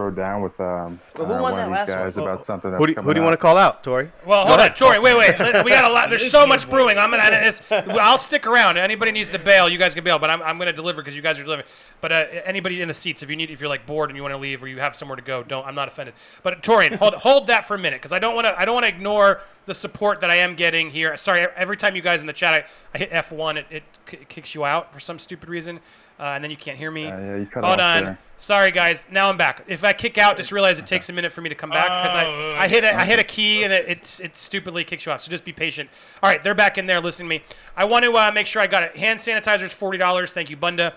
throw 0.00 0.10
throw 0.10 0.24
down 0.24 0.42
with 0.42 0.58
um, 0.60 1.00
Well, 1.16 1.26
who 1.26 1.32
uh, 1.34 1.42
won 1.42 1.42
one 1.42 1.56
that 1.56 1.62
of 1.62 1.68
these 1.68 1.72
last 1.72 1.88
guys 1.88 2.16
one? 2.16 2.28
about 2.28 2.44
something 2.44 2.70
that's 2.70 2.80
Who 2.80 2.86
do, 2.86 2.94
coming 2.94 3.08
who 3.08 3.14
do 3.14 3.20
you 3.20 3.24
want 3.24 3.34
to 3.34 3.36
call 3.38 3.56
out, 3.56 3.84
Tori? 3.84 4.10
Well, 4.26 4.46
hold 4.46 4.60
on. 4.60 4.74
Tori. 4.74 4.98
Wait, 4.98 5.16
wait. 5.16 5.38
Let- 5.38 5.64
We 5.64 5.70
got 5.70 5.84
a 5.84 5.92
lot. 5.92 6.08
There's 6.10 6.30
so 6.30 6.46
much 6.46 6.68
brewing. 6.70 6.96
I'm 6.98 7.10
gonna. 7.10 7.22
It's, 7.32 7.60
I'll 7.70 8.18
stick 8.18 8.46
around. 8.46 8.78
Anybody 8.78 9.12
needs 9.12 9.30
to 9.30 9.38
bail, 9.38 9.68
you 9.68 9.78
guys 9.78 9.94
can 9.94 10.04
bail. 10.04 10.18
But 10.18 10.30
I'm, 10.30 10.42
I'm 10.42 10.58
gonna 10.58 10.72
deliver 10.72 11.02
because 11.02 11.14
you 11.16 11.22
guys 11.22 11.38
are 11.38 11.44
delivering. 11.44 11.68
But 12.00 12.12
uh, 12.12 12.26
anybody 12.44 12.80
in 12.82 12.88
the 12.88 12.94
seats, 12.94 13.22
if 13.22 13.30
you 13.30 13.36
need, 13.36 13.50
if 13.50 13.60
you're 13.60 13.68
like 13.68 13.86
bored 13.86 14.10
and 14.10 14.16
you 14.16 14.22
want 14.22 14.32
to 14.34 14.38
leave 14.38 14.62
or 14.62 14.68
you 14.68 14.78
have 14.80 14.96
somewhere 14.96 15.16
to 15.16 15.22
go, 15.22 15.42
don't. 15.42 15.66
I'm 15.66 15.74
not 15.74 15.88
offended. 15.88 16.14
But 16.42 16.62
Torian, 16.62 16.94
hold 16.96 17.14
hold 17.26 17.46
that 17.48 17.66
for 17.66 17.74
a 17.74 17.78
minute 17.78 18.00
because 18.00 18.12
I 18.12 18.18
don't 18.18 18.34
want 18.34 18.46
to. 18.46 18.58
I 18.58 18.64
don't 18.64 18.74
want 18.74 18.86
to 18.86 18.92
ignore 18.94 19.40
the 19.66 19.74
support 19.74 20.20
that 20.22 20.30
I 20.30 20.36
am 20.36 20.54
getting 20.54 20.90
here. 20.90 21.16
Sorry, 21.16 21.46
every 21.56 21.76
time 21.76 21.94
you 21.94 22.02
guys 22.02 22.20
in 22.22 22.26
the 22.26 22.32
chat, 22.32 22.54
I, 22.54 22.64
I 22.94 22.98
hit 22.98 23.10
F1, 23.10 23.56
it, 23.56 23.66
it 23.70 23.82
k- 24.06 24.18
kicks 24.28 24.54
you 24.54 24.64
out 24.64 24.92
for 24.92 24.98
some 24.98 25.18
stupid 25.18 25.48
reason, 25.48 25.78
uh, 26.20 26.32
and 26.34 26.44
then 26.44 26.50
you 26.50 26.56
can't 26.56 26.76
hear 26.76 26.90
me. 26.90 27.06
Uh, 27.06 27.18
yeah, 27.18 27.36
you 27.36 27.46
cut 27.46 27.64
Hold 27.64 27.80
off 27.80 27.96
on. 27.96 28.04
there. 28.04 28.18
Sorry, 28.36 28.70
guys. 28.70 29.06
Now 29.10 29.28
I'm 29.28 29.36
back. 29.36 29.64
If 29.66 29.84
I 29.84 29.92
kick 29.92 30.16
out, 30.16 30.36
just 30.36 30.52
realize 30.52 30.78
it 30.78 30.86
takes 30.86 31.08
a 31.08 31.12
minute 31.12 31.30
for 31.32 31.40
me 31.40 31.48
to 31.50 31.54
come 31.54 31.70
back 31.70 31.84
because 31.86 32.24
Oh, 32.24 32.52
I, 32.58 32.64
I 32.64 32.68
hit 32.68 32.84
a, 32.84 32.94
I 32.98 33.04
hit 33.04 33.18
a 33.18 33.24
key 33.24 33.64
and 33.64 33.72
it, 33.72 33.86
it 33.88 34.20
it 34.24 34.36
stupidly 34.36 34.82
kicks 34.84 35.04
you 35.04 35.12
off. 35.12 35.20
So 35.20 35.30
just 35.30 35.44
be 35.44 35.52
patient. 35.52 35.90
All 36.22 36.30
right, 36.30 36.42
they're 36.42 36.54
back 36.54 36.78
in 36.78 36.86
there 36.86 37.00
listening 37.00 37.28
to 37.28 37.36
me. 37.38 37.44
I 37.76 37.84
want 37.84 38.04
to 38.06 38.12
uh, 38.14 38.30
make 38.32 38.46
sure 38.46 38.62
I 38.62 38.66
got 38.66 38.82
it. 38.82 38.96
Hand 38.96 39.18
sanitizer 39.18 39.64
is 39.64 39.74
forty 39.74 39.98
dollars. 39.98 40.32
Thank 40.32 40.48
you, 40.48 40.56
Bunda. 40.56 40.94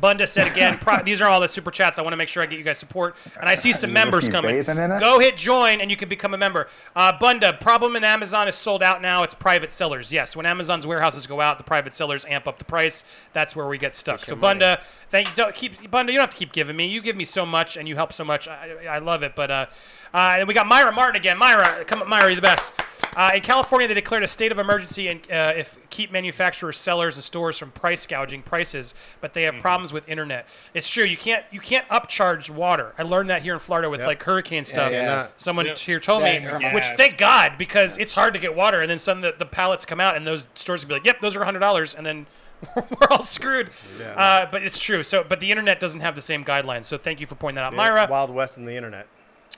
Bunda 0.00 0.26
said 0.26 0.46
again. 0.46 0.78
Pro- 0.78 1.02
these 1.02 1.20
are 1.20 1.28
all 1.28 1.40
the 1.40 1.48
super 1.48 1.70
chats. 1.70 1.98
I 1.98 2.02
want 2.02 2.12
to 2.12 2.16
make 2.16 2.28
sure 2.28 2.42
I 2.42 2.46
get 2.46 2.58
you 2.58 2.64
guys 2.64 2.78
support. 2.78 3.16
And 3.40 3.48
I 3.48 3.54
see 3.54 3.72
some 3.72 3.90
Is 3.90 3.94
members 3.94 4.28
coming. 4.28 4.56
in? 4.58 4.98
Go 4.98 5.18
hit 5.18 5.36
join 5.36 5.80
and 5.80 5.90
you 5.90 5.96
can 5.96 6.08
become 6.08 6.34
a 6.34 6.38
member. 6.38 6.68
Uh, 6.94 7.16
Bunda, 7.18 7.52
problem 7.54 7.96
in 7.96 8.04
Amazon 8.04 8.48
is 8.48 8.54
sold 8.54 8.82
out 8.82 9.00
now. 9.00 9.22
It's 9.22 9.34
private 9.34 9.72
sellers. 9.72 10.12
Yes, 10.12 10.36
when 10.36 10.46
Amazon's 10.46 10.86
warehouses 10.86 11.26
go 11.26 11.40
out, 11.40 11.58
the 11.58 11.64
private 11.64 11.94
sellers 11.94 12.24
amp 12.26 12.48
up 12.48 12.58
the 12.58 12.64
price. 12.64 13.04
That's 13.32 13.54
where 13.54 13.66
we 13.66 13.78
get 13.78 13.94
stuck. 13.94 14.24
So 14.24 14.36
Bunda, 14.36 14.80
thank 15.10 15.28
you. 15.28 15.34
Don't 15.34 15.54
keep 15.54 15.90
Bunda. 15.90 16.12
You 16.12 16.18
don't 16.18 16.24
have 16.24 16.30
to 16.30 16.36
keep 16.36 16.52
giving 16.52 16.76
me. 16.76 16.86
You 16.86 17.00
give 17.00 17.16
me 17.16 17.24
so 17.24 17.46
much 17.46 17.76
and 17.76 17.88
you 17.88 17.94
help 17.96 18.12
so 18.12 18.24
much. 18.24 18.48
I, 18.48 18.86
I 18.88 18.98
love 18.98 19.22
it. 19.22 19.34
But 19.34 19.50
uh, 19.50 19.66
uh, 20.12 20.34
and 20.38 20.48
we 20.48 20.54
got 20.54 20.66
Myra 20.66 20.92
Martin 20.92 21.16
again. 21.16 21.38
Myra, 21.38 21.84
come 21.84 22.02
on, 22.02 22.08
Myra, 22.08 22.26
you're 22.26 22.36
the 22.36 22.42
best. 22.42 22.72
Uh, 23.16 23.32
in 23.34 23.40
California, 23.42 23.86
they 23.88 23.94
declared 23.94 24.22
a 24.22 24.28
state 24.28 24.50
of 24.52 24.58
emergency 24.58 25.08
and 25.08 25.20
uh, 25.30 25.52
if 25.56 25.78
keep 25.90 26.10
manufacturers, 26.10 26.78
sellers, 26.78 27.16
and 27.16 27.22
stores 27.24 27.56
from 27.58 27.70
price 27.70 28.06
gouging 28.06 28.42
prices, 28.42 28.94
but 29.20 29.34
they 29.34 29.42
have 29.44 29.56
problems 29.58 29.92
with 29.92 30.08
internet. 30.08 30.46
It's 30.74 30.88
true. 30.90 31.04
You 31.04 31.16
can't 31.16 31.44
you 31.52 31.60
can't 31.60 31.86
upcharge 31.88 32.50
water. 32.50 32.92
I 32.98 33.02
learned 33.02 33.30
that 33.30 33.42
here 33.42 33.54
in 33.54 33.60
Florida 33.60 33.88
with 33.90 34.00
Yep. 34.00 34.06
like 34.06 34.22
hurricane 34.22 34.64
stuff. 34.64 34.92
yeah. 34.92 35.28
Someone 35.36 35.66
Yep. 35.66 35.78
here 35.78 36.00
told 36.00 36.22
me, 36.22 36.34
Yeah. 36.40 36.74
which 36.74 36.84
thank 36.96 37.16
God 37.18 37.52
because 37.58 37.98
it's 37.98 38.14
hard 38.14 38.34
to 38.34 38.40
get 38.40 38.54
water, 38.54 38.80
and 38.80 38.90
then 38.90 38.98
some 38.98 39.20
the, 39.20 39.34
the 39.38 39.46
pallets 39.46 39.84
come 39.86 40.00
out, 40.00 40.16
and 40.16 40.26
those 40.26 40.46
stores 40.54 40.82
will 40.84 40.88
be 40.88 40.94
like, 40.94 41.06
"Yep, 41.06 41.20
those 41.20 41.36
are 41.36 41.44
hundred 41.44 41.60
dollars," 41.60 41.94
and 41.94 42.04
then 42.04 42.26
we're 42.76 43.08
all 43.10 43.24
screwed. 43.24 43.70
Uh, 44.16 44.46
but 44.50 44.62
it's 44.62 44.78
true. 44.78 45.02
So, 45.02 45.22
but 45.22 45.40
the 45.40 45.50
internet 45.50 45.78
doesn't 45.80 46.00
have 46.00 46.14
the 46.14 46.22
same 46.22 46.44
guidelines. 46.44 46.84
So, 46.86 46.96
thank 46.96 47.20
you 47.20 47.26
for 47.26 47.34
pointing 47.34 47.56
that 47.56 47.64
out, 47.64 47.72
Yeah, 47.72 47.76
Myra. 47.76 48.08
Wild 48.10 48.30
West 48.30 48.56
in 48.56 48.64
the 48.64 48.74
internet. 48.74 49.06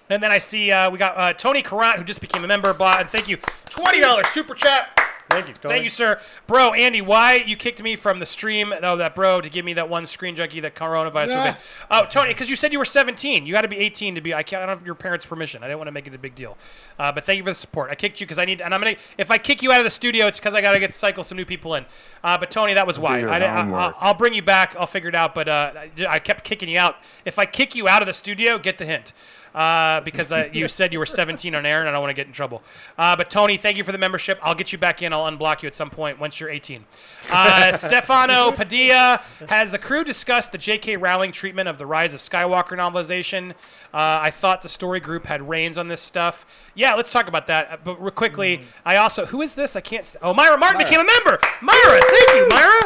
And 0.09 0.23
then 0.23 0.31
I 0.31 0.39
see 0.39 0.71
uh, 0.71 0.91
we 0.91 0.99
got 0.99 1.17
uh, 1.17 1.33
Tony 1.33 1.63
Carant, 1.63 1.99
who 1.99 2.05
just 2.05 2.21
became 2.21 2.45
a 2.45 2.49
member. 2.49 2.73
Blah, 2.73 2.99
and 2.99 3.09
thank 3.09 3.29
you, 3.29 3.39
twenty 3.69 4.01
dollars 4.01 4.29
super 4.29 4.55
chat. 4.55 4.97
Thank 5.29 5.49
you, 5.49 5.55
Tony. 5.55 5.75
Thank 5.75 5.85
you, 5.85 5.91
sir. 5.91 6.21
Bro, 6.47 6.75
Andy, 6.75 7.01
why 7.01 7.43
you 7.45 7.57
kicked 7.57 7.83
me 7.83 7.97
from 7.97 8.21
the 8.21 8.27
stream? 8.27 8.73
Oh, 8.81 8.97
that 8.97 9.17
bro 9.17 9.41
to 9.41 9.51
give 9.51 9.65
me 9.65 9.73
that 9.73 9.89
one 9.89 10.07
screen 10.07 10.37
junkie 10.37 10.61
that 10.61 10.77
coronavirus. 10.77 11.29
Yeah. 11.29 11.45
Yeah. 11.45 11.57
Oh, 11.91 12.07
Tony, 12.09 12.29
because 12.29 12.49
you 12.49 12.55
said 12.55 12.73
you 12.73 12.79
were 12.79 12.85
17. 12.85 13.45
You 13.45 13.53
got 13.53 13.63
to 13.63 13.69
be 13.69 13.77
18 13.79 14.15
to 14.15 14.21
be. 14.21 14.33
I 14.33 14.45
can't. 14.45 14.63
I 14.63 14.67
don't 14.67 14.79
have 14.79 14.87
your 14.87 14.95
parents' 14.95 15.27
permission. 15.27 15.65
I 15.65 15.67
didn't 15.67 15.79
want 15.79 15.89
to 15.89 15.93
make 15.93 16.07
it 16.07 16.15
a 16.15 16.19
big 16.19 16.37
deal. 16.37 16.57
Uh, 16.97 17.11
but 17.11 17.25
thank 17.25 17.39
you 17.39 17.43
for 17.43 17.51
the 17.51 17.57
support. 17.57 17.91
I 17.91 17.97
kicked 17.97 18.21
you 18.21 18.27
because 18.27 18.39
I 18.39 18.45
need. 18.45 18.61
And 18.61 18.73
I'm 18.73 18.81
gonna. 18.81 18.95
If 19.19 19.33
I 19.33 19.39
kick 19.39 19.63
you 19.63 19.73
out 19.73 19.79
of 19.81 19.85
the 19.85 19.91
studio, 19.91 20.29
it's 20.29 20.39
because 20.39 20.55
I 20.55 20.61
got 20.61 20.73
to 20.73 20.79
get 20.79 20.95
cycle 20.95 21.25
some 21.25 21.37
new 21.37 21.45
people 21.45 21.75
in. 21.75 21.85
Uh, 22.23 22.39
but 22.39 22.53
Tony, 22.53 22.75
that 22.75 22.87
was 22.87 22.97
why. 22.97 23.19
your 23.19 23.29
I, 23.29 23.41
didn't- 23.41 23.55
I, 23.57 23.63
homework. 23.63 23.81
I'll, 23.81 23.95
I'll 24.09 24.15
bring 24.15 24.33
you 24.33 24.43
back. 24.43 24.77
I'll 24.79 24.87
figure 24.87 25.09
it 25.09 25.17
out. 25.17 25.35
But 25.35 25.49
uh, 25.49 25.73
I- 25.75 26.07
I 26.09 26.19
kept 26.21 26.45
kicking 26.45 26.69
you 26.69 26.79
out. 26.79 26.97
If 27.25 27.41
I 27.41 27.47
kick 27.47 27.75
you 27.75 27.89
out 27.89 28.01
of 28.01 28.07
the 28.07 28.15
studio, 28.15 28.59
get 28.59 28.79
the 28.79 28.87
hint. 28.87 29.13
Uh, 29.57 30.03
because 30.03 30.33
uh, 30.33 30.51
you 30.53 30.69
said 30.69 30.93
you 30.93 30.99
were 30.99 31.07
17 31.07 31.55
on 31.55 31.65
air, 31.65 31.81
and 31.81 31.89
I 31.89 31.93
don't 31.93 32.03
want 32.03 32.11
to 32.11 32.15
get 32.15 32.27
in 32.27 32.33
trouble. 32.35 32.63
Uh, 32.99 33.17
but 33.17 33.31
Tony, 33.31 33.57
thank 33.57 33.79
you 33.79 33.85
for 33.85 33.91
the 33.93 33.97
membership. 33.97 34.39
I'll 34.43 34.55
get 34.55 34.71
you 34.71 34.77
back 34.77 35.01
in. 35.01 35.15
I'll 35.15 35.25
unblock 35.31 35.63
you 35.63 35.67
at 35.67 35.75
some 35.75 35.89
point 35.89 36.21
once 36.21 36.39
you're 36.39 36.51
18. 36.51 36.85
Uh, 37.31 37.73
Stefano 37.77 38.53
Padilla 38.53 39.23
has 39.49 39.73
the 39.73 39.79
crew 39.79 40.05
discussed 40.05 40.53
the 40.53 40.59
J.K. 40.59 40.99
Rowling 40.99 41.33
treatment 41.33 41.71
of 41.71 41.79
the 41.79 41.87
Rise 41.87 42.13
of 42.13 42.21
Skywalker 42.21 42.77
novelization. 42.77 43.53
Uh, 43.95 44.21
I 44.25 44.31
thought 44.31 44.61
the 44.61 44.69
story 44.69 45.01
group 45.01 45.25
had 45.25 45.49
reins 45.49 45.79
on 45.79 45.89
this 45.89 46.03
stuff. 46.03 46.45
Yeah, 46.75 46.95
let's 46.95 47.11
talk 47.11 47.27
about 47.27 47.47
that. 47.47 47.71
Uh, 47.71 47.77
But 47.83 47.99
real 47.99 48.11
quickly, 48.11 48.61
I 48.85 48.97
also 48.97 49.25
who 49.25 49.41
is 49.41 49.55
this? 49.55 49.75
I 49.75 49.81
can't. 49.81 50.17
Oh, 50.21 50.35
Myra 50.35 50.59
Martin 50.59 50.79
became 50.79 51.01
a 51.01 51.05
member. 51.05 51.39
Myra, 51.63 52.01
thank 52.03 52.31
you, 52.35 52.47
Myra. 52.51 52.83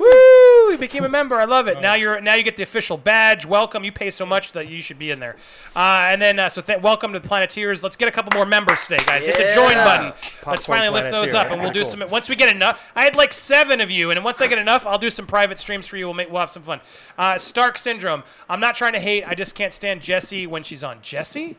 Woo! 0.00 0.53
You 0.70 0.78
became 0.78 1.04
a 1.04 1.08
member. 1.08 1.36
I 1.36 1.44
love 1.44 1.68
it. 1.68 1.80
Now 1.80 1.94
you're 1.94 2.20
now 2.20 2.34
you 2.34 2.42
get 2.42 2.56
the 2.56 2.62
official 2.64 2.96
badge. 2.96 3.46
Welcome. 3.46 3.84
You 3.84 3.92
pay 3.92 4.10
so 4.10 4.26
much 4.26 4.52
that 4.52 4.68
you 4.68 4.80
should 4.80 4.98
be 4.98 5.10
in 5.12 5.20
there. 5.20 5.36
Uh, 5.76 6.06
and 6.10 6.20
then 6.20 6.38
uh, 6.38 6.48
so 6.48 6.60
th- 6.60 6.80
welcome 6.82 7.12
to 7.12 7.20
the 7.20 7.28
Planeteers. 7.28 7.82
Let's 7.82 7.96
get 7.96 8.08
a 8.08 8.10
couple 8.10 8.36
more 8.36 8.44
members 8.46 8.82
today, 8.86 9.04
guys. 9.06 9.26
Hit 9.26 9.36
the 9.36 9.54
join 9.54 9.70
Yeah. 9.72 9.84
button. 9.84 10.06
Let's 10.06 10.66
Popcorn 10.66 10.78
finally 10.78 10.88
lift 11.00 11.10
those 11.12 11.30
Planeteer. 11.30 11.40
up, 11.48 11.52
and 11.52 11.62
we'll 11.62 11.70
do 11.70 11.82
Cool. 11.82 11.90
some. 11.90 12.10
Once 12.10 12.28
we 12.28 12.34
get 12.36 12.54
enough, 12.54 12.90
I 12.96 13.04
had 13.04 13.14
like 13.14 13.32
seven 13.32 13.80
of 13.80 13.90
you, 13.90 14.10
and 14.10 14.24
once 14.24 14.40
I 14.40 14.46
get 14.48 14.58
enough, 14.58 14.84
I'll 14.86 14.98
do 14.98 15.10
some 15.10 15.26
private 15.26 15.58
streams 15.60 15.86
for 15.86 15.96
you. 15.96 16.06
We'll 16.06 16.14
make 16.14 16.30
we'll 16.30 16.40
have 16.40 16.50
some 16.50 16.62
fun. 16.64 16.80
Uh, 17.16 17.38
Stark 17.38 17.78
syndrome. 17.78 18.24
I'm 18.48 18.60
not 18.60 18.74
trying 18.74 18.94
to 18.94 19.00
hate. 19.00 19.24
I 19.26 19.34
just 19.34 19.54
can't 19.54 19.72
stand 19.72 20.00
Jesse 20.02 20.46
when 20.46 20.62
she's 20.64 20.82
on. 20.82 20.98
Jesse? 21.02 21.56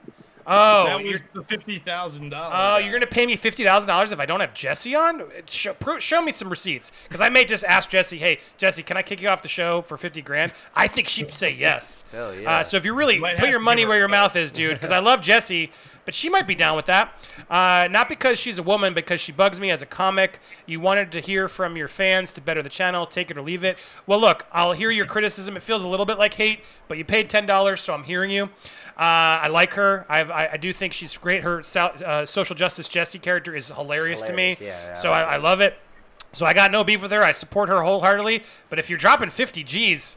Oh, 0.47 0.85
that 0.85 1.03
you're, 1.03 1.13
was 1.13 1.23
the 1.33 1.43
fifty 1.43 1.79
thousand 1.79 2.27
oh, 2.27 2.37
dollars. 2.37 2.83
you're 2.83 2.93
gonna 2.93 3.07
pay 3.07 3.25
me 3.25 3.35
fifty 3.35 3.63
thousand 3.63 3.87
dollars 3.87 4.11
if 4.11 4.19
I 4.19 4.25
don't 4.25 4.39
have 4.39 4.53
Jesse 4.53 4.95
on? 4.95 5.23
Show, 5.47 5.73
pro, 5.73 5.99
show 5.99 6.21
me 6.21 6.31
some 6.31 6.49
receipts, 6.49 6.91
because 7.07 7.21
I 7.21 7.29
may 7.29 7.45
just 7.45 7.63
ask 7.63 7.89
Jesse, 7.89 8.17
"Hey, 8.17 8.39
Jesse, 8.57 8.83
can 8.83 8.97
I 8.97 9.01
kick 9.01 9.21
you 9.21 9.29
off 9.29 9.41
the 9.41 9.47
show 9.47 9.81
for 9.81 9.97
fifty 9.97 10.21
grand?" 10.21 10.53
I 10.75 10.87
think 10.87 11.07
she'd 11.07 11.33
say 11.33 11.53
yes. 11.53 12.05
Hell 12.11 12.35
yeah. 12.35 12.51
Uh, 12.51 12.63
so 12.63 12.77
if 12.77 12.85
you 12.85 12.93
really 12.93 13.17
Might 13.19 13.37
put 13.37 13.49
your 13.49 13.59
money 13.59 13.85
where 13.85 13.97
your 13.97 14.07
mouth 14.07 14.35
is, 14.35 14.51
dude, 14.51 14.75
because 14.75 14.91
I 14.91 14.99
love 14.99 15.21
Jesse, 15.21 15.71
but 16.05 16.13
she 16.13 16.29
might 16.29 16.45
be 16.45 16.53
down 16.55 16.75
with 16.75 16.85
that. 16.85 17.13
Uh, 17.49 17.87
not 17.89 18.07
because 18.07 18.37
she's 18.37 18.59
a 18.59 18.63
woman, 18.63 18.93
because 18.93 19.19
she 19.19 19.31
bugs 19.31 19.59
me 19.59 19.71
as 19.71 19.81
a 19.81 19.85
comic. 19.87 20.39
You 20.67 20.79
wanted 20.79 21.11
to 21.13 21.19
hear 21.19 21.47
from 21.47 21.75
your 21.75 21.87
fans 21.87 22.31
to 22.33 22.41
better 22.41 22.61
the 22.61 22.69
channel. 22.69 23.07
Take 23.07 23.31
it 23.31 23.37
or 23.37 23.41
leave 23.41 23.63
it. 23.63 23.79
Well, 24.05 24.19
look, 24.19 24.45
I'll 24.51 24.73
hear 24.73 24.91
your 24.91 25.07
criticism. 25.07 25.57
It 25.57 25.63
feels 25.63 25.83
a 25.83 25.87
little 25.87 26.05
bit 26.05 26.19
like 26.19 26.35
hate, 26.35 26.59
but 26.87 26.99
you 26.99 27.03
paid 27.05 27.29
ten 27.29 27.47
dollars, 27.47 27.81
so 27.81 27.93
I'm 27.93 28.03
hearing 28.03 28.29
you. 28.29 28.49
Uh, 28.97 29.43
I 29.43 29.47
like 29.49 29.73
her. 29.73 30.05
I've, 30.07 30.31
I 30.31 30.51
I 30.53 30.57
do 30.57 30.71
think 30.71 30.93
she's 30.93 31.17
great. 31.17 31.43
Her 31.43 31.61
so- 31.63 31.81
uh, 31.87 32.25
social 32.25 32.55
justice 32.55 32.87
Jesse 32.87 33.19
character 33.19 33.53
is 33.53 33.67
hilarious, 33.67 34.21
to 34.23 34.33
me. 34.33 34.57
Yeah, 34.59 34.67
yeah, 34.67 34.93
so 34.93 35.11
I 35.11 35.21
I, 35.21 35.37
love 35.37 35.59
it. 35.59 35.77
So 36.31 36.45
I 36.45 36.53
got 36.53 36.71
no 36.71 36.83
beef 36.83 37.01
with 37.01 37.11
her. 37.11 37.21
I 37.21 37.33
support 37.33 37.67
her 37.69 37.81
wholeheartedly. 37.81 38.43
But 38.69 38.79
if 38.79 38.89
you're 38.89 38.99
dropping 38.99 39.29
50 39.29 39.63
G's, 39.63 40.15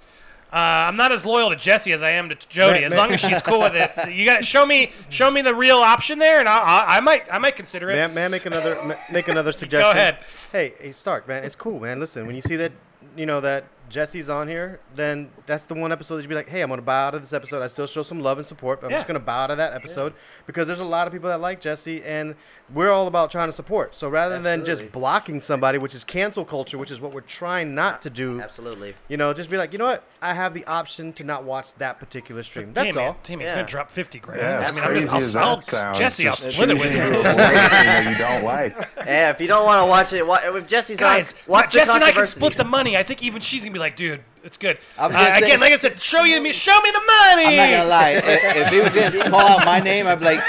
uh, 0.52 0.56
I'm 0.56 0.96
not 0.96 1.10
as 1.12 1.26
loyal 1.26 1.50
to 1.50 1.56
Jesse 1.56 1.92
as 1.92 2.02
I 2.04 2.10
am 2.10 2.28
to 2.28 2.34
Jody. 2.48 2.84
As 2.84 2.94
long 2.94 3.10
as 3.12 3.20
she's 3.20 3.42
cool 3.42 3.58
with 3.60 3.74
it, 3.74 3.92
you 4.12 4.24
got 4.24 4.38
to 4.38 4.42
show 4.44 4.64
me 4.64 4.92
show 5.10 5.28
me 5.30 5.42
the 5.42 5.54
real 5.56 5.78
option 5.78 6.18
there, 6.20 6.38
and 6.38 6.48
I, 6.48 6.58
I, 6.58 6.96
I 6.96 7.00
might 7.00 7.32
I 7.32 7.38
might 7.38 7.56
consider 7.56 7.90
it. 7.90 7.94
May, 7.96 8.02
I- 8.04 8.06
may 8.06 8.24
I 8.26 8.28
make 8.28 8.46
another 8.46 8.96
make 9.12 9.26
another 9.26 9.50
suggestion? 9.62 9.80
Go 9.80 9.90
ahead. 9.90 10.18
Hey, 10.52 10.74
hey, 10.80 10.92
Stark, 10.92 11.26
man, 11.26 11.42
it's 11.42 11.56
cool, 11.56 11.80
man. 11.80 11.98
Listen, 11.98 12.26
when 12.28 12.36
you 12.36 12.42
see 12.42 12.56
that, 12.56 12.70
you 13.16 13.26
know 13.26 13.40
that 13.40 13.64
Jesse's 13.88 14.28
on 14.28 14.48
here, 14.48 14.80
then 14.94 15.30
that's 15.46 15.64
the 15.64 15.74
one 15.74 15.92
episode 15.92 16.16
that 16.16 16.22
you'd 16.22 16.28
be 16.28 16.34
like, 16.34 16.48
hey, 16.48 16.62
I'm 16.62 16.68
gonna 16.68 16.82
bow 16.82 17.08
out 17.08 17.14
of 17.14 17.20
this 17.22 17.32
episode. 17.32 17.62
I 17.62 17.66
still 17.68 17.86
show 17.86 18.02
some 18.02 18.20
love 18.20 18.38
and 18.38 18.46
support, 18.46 18.80
but 18.80 18.86
I'm 18.88 18.90
Yeah. 18.92 18.98
just 18.98 19.06
gonna 19.08 19.20
bow 19.20 19.44
out 19.44 19.50
of 19.50 19.56
that 19.56 19.72
episode 19.74 20.12
because 20.46 20.66
there's 20.66 20.80
a 20.80 20.84
lot 20.84 21.06
of 21.06 21.12
people 21.12 21.28
that 21.28 21.40
like 21.40 21.60
Jesse, 21.60 22.02
and 22.04 22.34
we're 22.74 22.90
all 22.90 23.06
about 23.06 23.30
trying 23.30 23.48
to 23.48 23.52
support. 23.52 23.94
So 23.94 24.08
rather 24.08 24.38
than 24.40 24.64
just 24.64 24.92
blocking 24.92 25.40
somebody, 25.40 25.78
which 25.78 25.94
is 25.94 26.04
cancel 26.04 26.44
culture, 26.44 26.76
which 26.76 26.90
is 26.90 27.00
what 27.00 27.12
we're 27.12 27.20
trying 27.22 27.74
not 27.74 28.02
to 28.02 28.10
do, 28.10 28.40
Absolutely. 28.42 28.94
you 29.08 29.16
know, 29.16 29.32
just 29.32 29.48
be 29.48 29.56
like, 29.56 29.72
you 29.72 29.78
know 29.78 29.86
what? 29.86 30.04
I 30.20 30.34
have 30.34 30.52
the 30.52 30.64
option 30.66 31.12
to 31.14 31.24
not 31.24 31.44
watch 31.44 31.72
that 31.74 31.98
particular 31.98 32.42
stream. 32.42 32.72
That's 32.74 32.94
Damn, 32.94 32.98
all. 32.98 33.12
man, 33.12 33.16
Damn, 33.22 33.40
he's 33.40 33.48
Yeah. 33.50 33.54
gonna 33.56 33.66
drop 33.66 33.90
50 33.90 34.18
grand. 34.18 34.40
Yeah, 34.40 34.68
I 34.68 34.70
mean, 34.72 34.84
I'm 34.84 34.94
just, 35.20 35.36
I'll, 35.36 35.56
that 35.60 35.74
I'll 35.86 35.94
Jesse, 35.94 36.28
I'll 36.28 36.36
split 36.36 36.70
it 36.70 36.74
with 36.78 36.92
you. 36.92 36.98
to 37.00 37.08
avoid 37.08 37.24
something 37.24 37.36
that 37.38 38.06
you 38.10 38.18
don't 38.18 38.44
like. 38.44 38.88
Yeah, 38.98 39.30
if 39.30 39.40
you 39.40 39.46
don't 39.46 39.64
want 39.64 39.80
to 39.80 39.86
watch 39.86 40.12
it, 40.12 40.26
wa- 40.26 40.40
if 40.42 40.66
Jesse's 40.66 40.98
Guys, 40.98 41.32
on, 41.32 41.38
watch 41.46 41.72
Jesse 41.72 41.90
and 41.92 42.04
I 42.04 42.12
can 42.12 42.26
split 42.26 42.56
the 42.56 42.64
money. 42.64 42.96
I 42.96 43.02
think 43.02 43.22
even 43.22 43.40
she's 43.40 43.62
gonna 43.64 43.72
be 43.72 43.78
like, 43.78 43.96
dude, 43.96 44.20
it's 44.44 44.56
good. 44.58 44.78
I 44.98 45.06
was 45.06 45.16
Uh, 45.16 45.18
gonna 45.20 45.34
say- 45.38 45.46
again, 45.46 45.60
like 45.60 45.72
I 45.72 45.76
said, 45.76 46.00
show 46.02 46.24
you 46.24 46.40
me, 46.42 46.52
show 46.52 46.78
me 46.82 46.90
the 46.90 47.00
money. 47.00 47.46
I'm 47.46 47.56
not 47.56 47.70
gonna 47.78 47.88
lie. 47.88 48.10
if, 48.10 48.56
if 48.56 48.68
he 48.68 48.80
was 48.80 48.94
gonna 48.94 49.30
call 49.30 49.40
out 49.40 49.64
my 49.64 49.80
name, 49.80 50.06
I'd 50.06 50.18
be 50.18 50.24
like, 50.26 50.42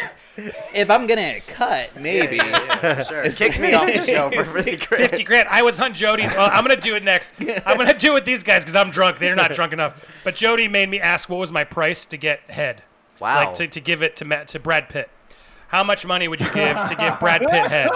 if 0.74 0.90
I'm 0.90 1.08
gonna 1.08 1.40
cut, 1.42 1.96
maybe. 2.00 2.38
Yeah, 2.38 2.80
yeah, 2.84 3.04
sure. 3.08 3.32
Kick 3.32 3.60
me 3.60 3.74
off 3.74 3.88
the 3.88 4.06
show 4.06 4.32
for 4.32 4.44
50 4.64 4.86
grand. 4.86 5.10
50 5.10 5.24
grand. 5.24 5.48
I 5.50 5.62
was 5.62 5.80
on 5.80 5.94
Jody's. 5.94 6.34
Well, 6.34 6.50
I'm 6.52 6.64
going 6.66 6.76
to 6.80 6.82
do 6.82 6.96
it 6.96 7.04
next. 7.04 7.34
I'm 7.66 7.76
going 7.78 7.88
to 7.88 7.94
do 7.98 8.12
it 8.12 8.14
with 8.16 8.26
these 8.26 8.44
guys 8.44 8.62
because 8.64 8.76
I'm 8.76 8.90
drunk. 8.92 9.18
They're 9.18 9.36
not 9.36 9.52
drunk 9.54 9.74
enough. 9.74 10.16
But 10.24 10.36
Jody 10.36 10.68
made 10.68 10.90
me 10.90 11.00
ask 11.00 11.30
what 11.30 11.38
was 11.40 11.52
my 11.52 11.64
price 11.64 12.06
to 12.08 12.18
get 12.18 12.42
head. 12.50 12.84
Wow. 13.20 13.46
Like 13.46 13.54
to, 13.56 13.68
to 13.68 13.80
give 13.82 14.02
it 14.02 14.16
to 14.18 14.26
Matt, 14.26 14.48
to 14.50 14.60
Brad 14.60 14.90
Pitt. 14.90 15.10
How 15.68 15.84
much 15.84 16.06
money 16.06 16.28
would 16.28 16.42
you 16.42 16.52
give 16.52 16.84
to 16.86 16.96
give 16.96 17.20
Brad 17.20 17.42
Pitt 17.42 17.68
head? 17.68 17.90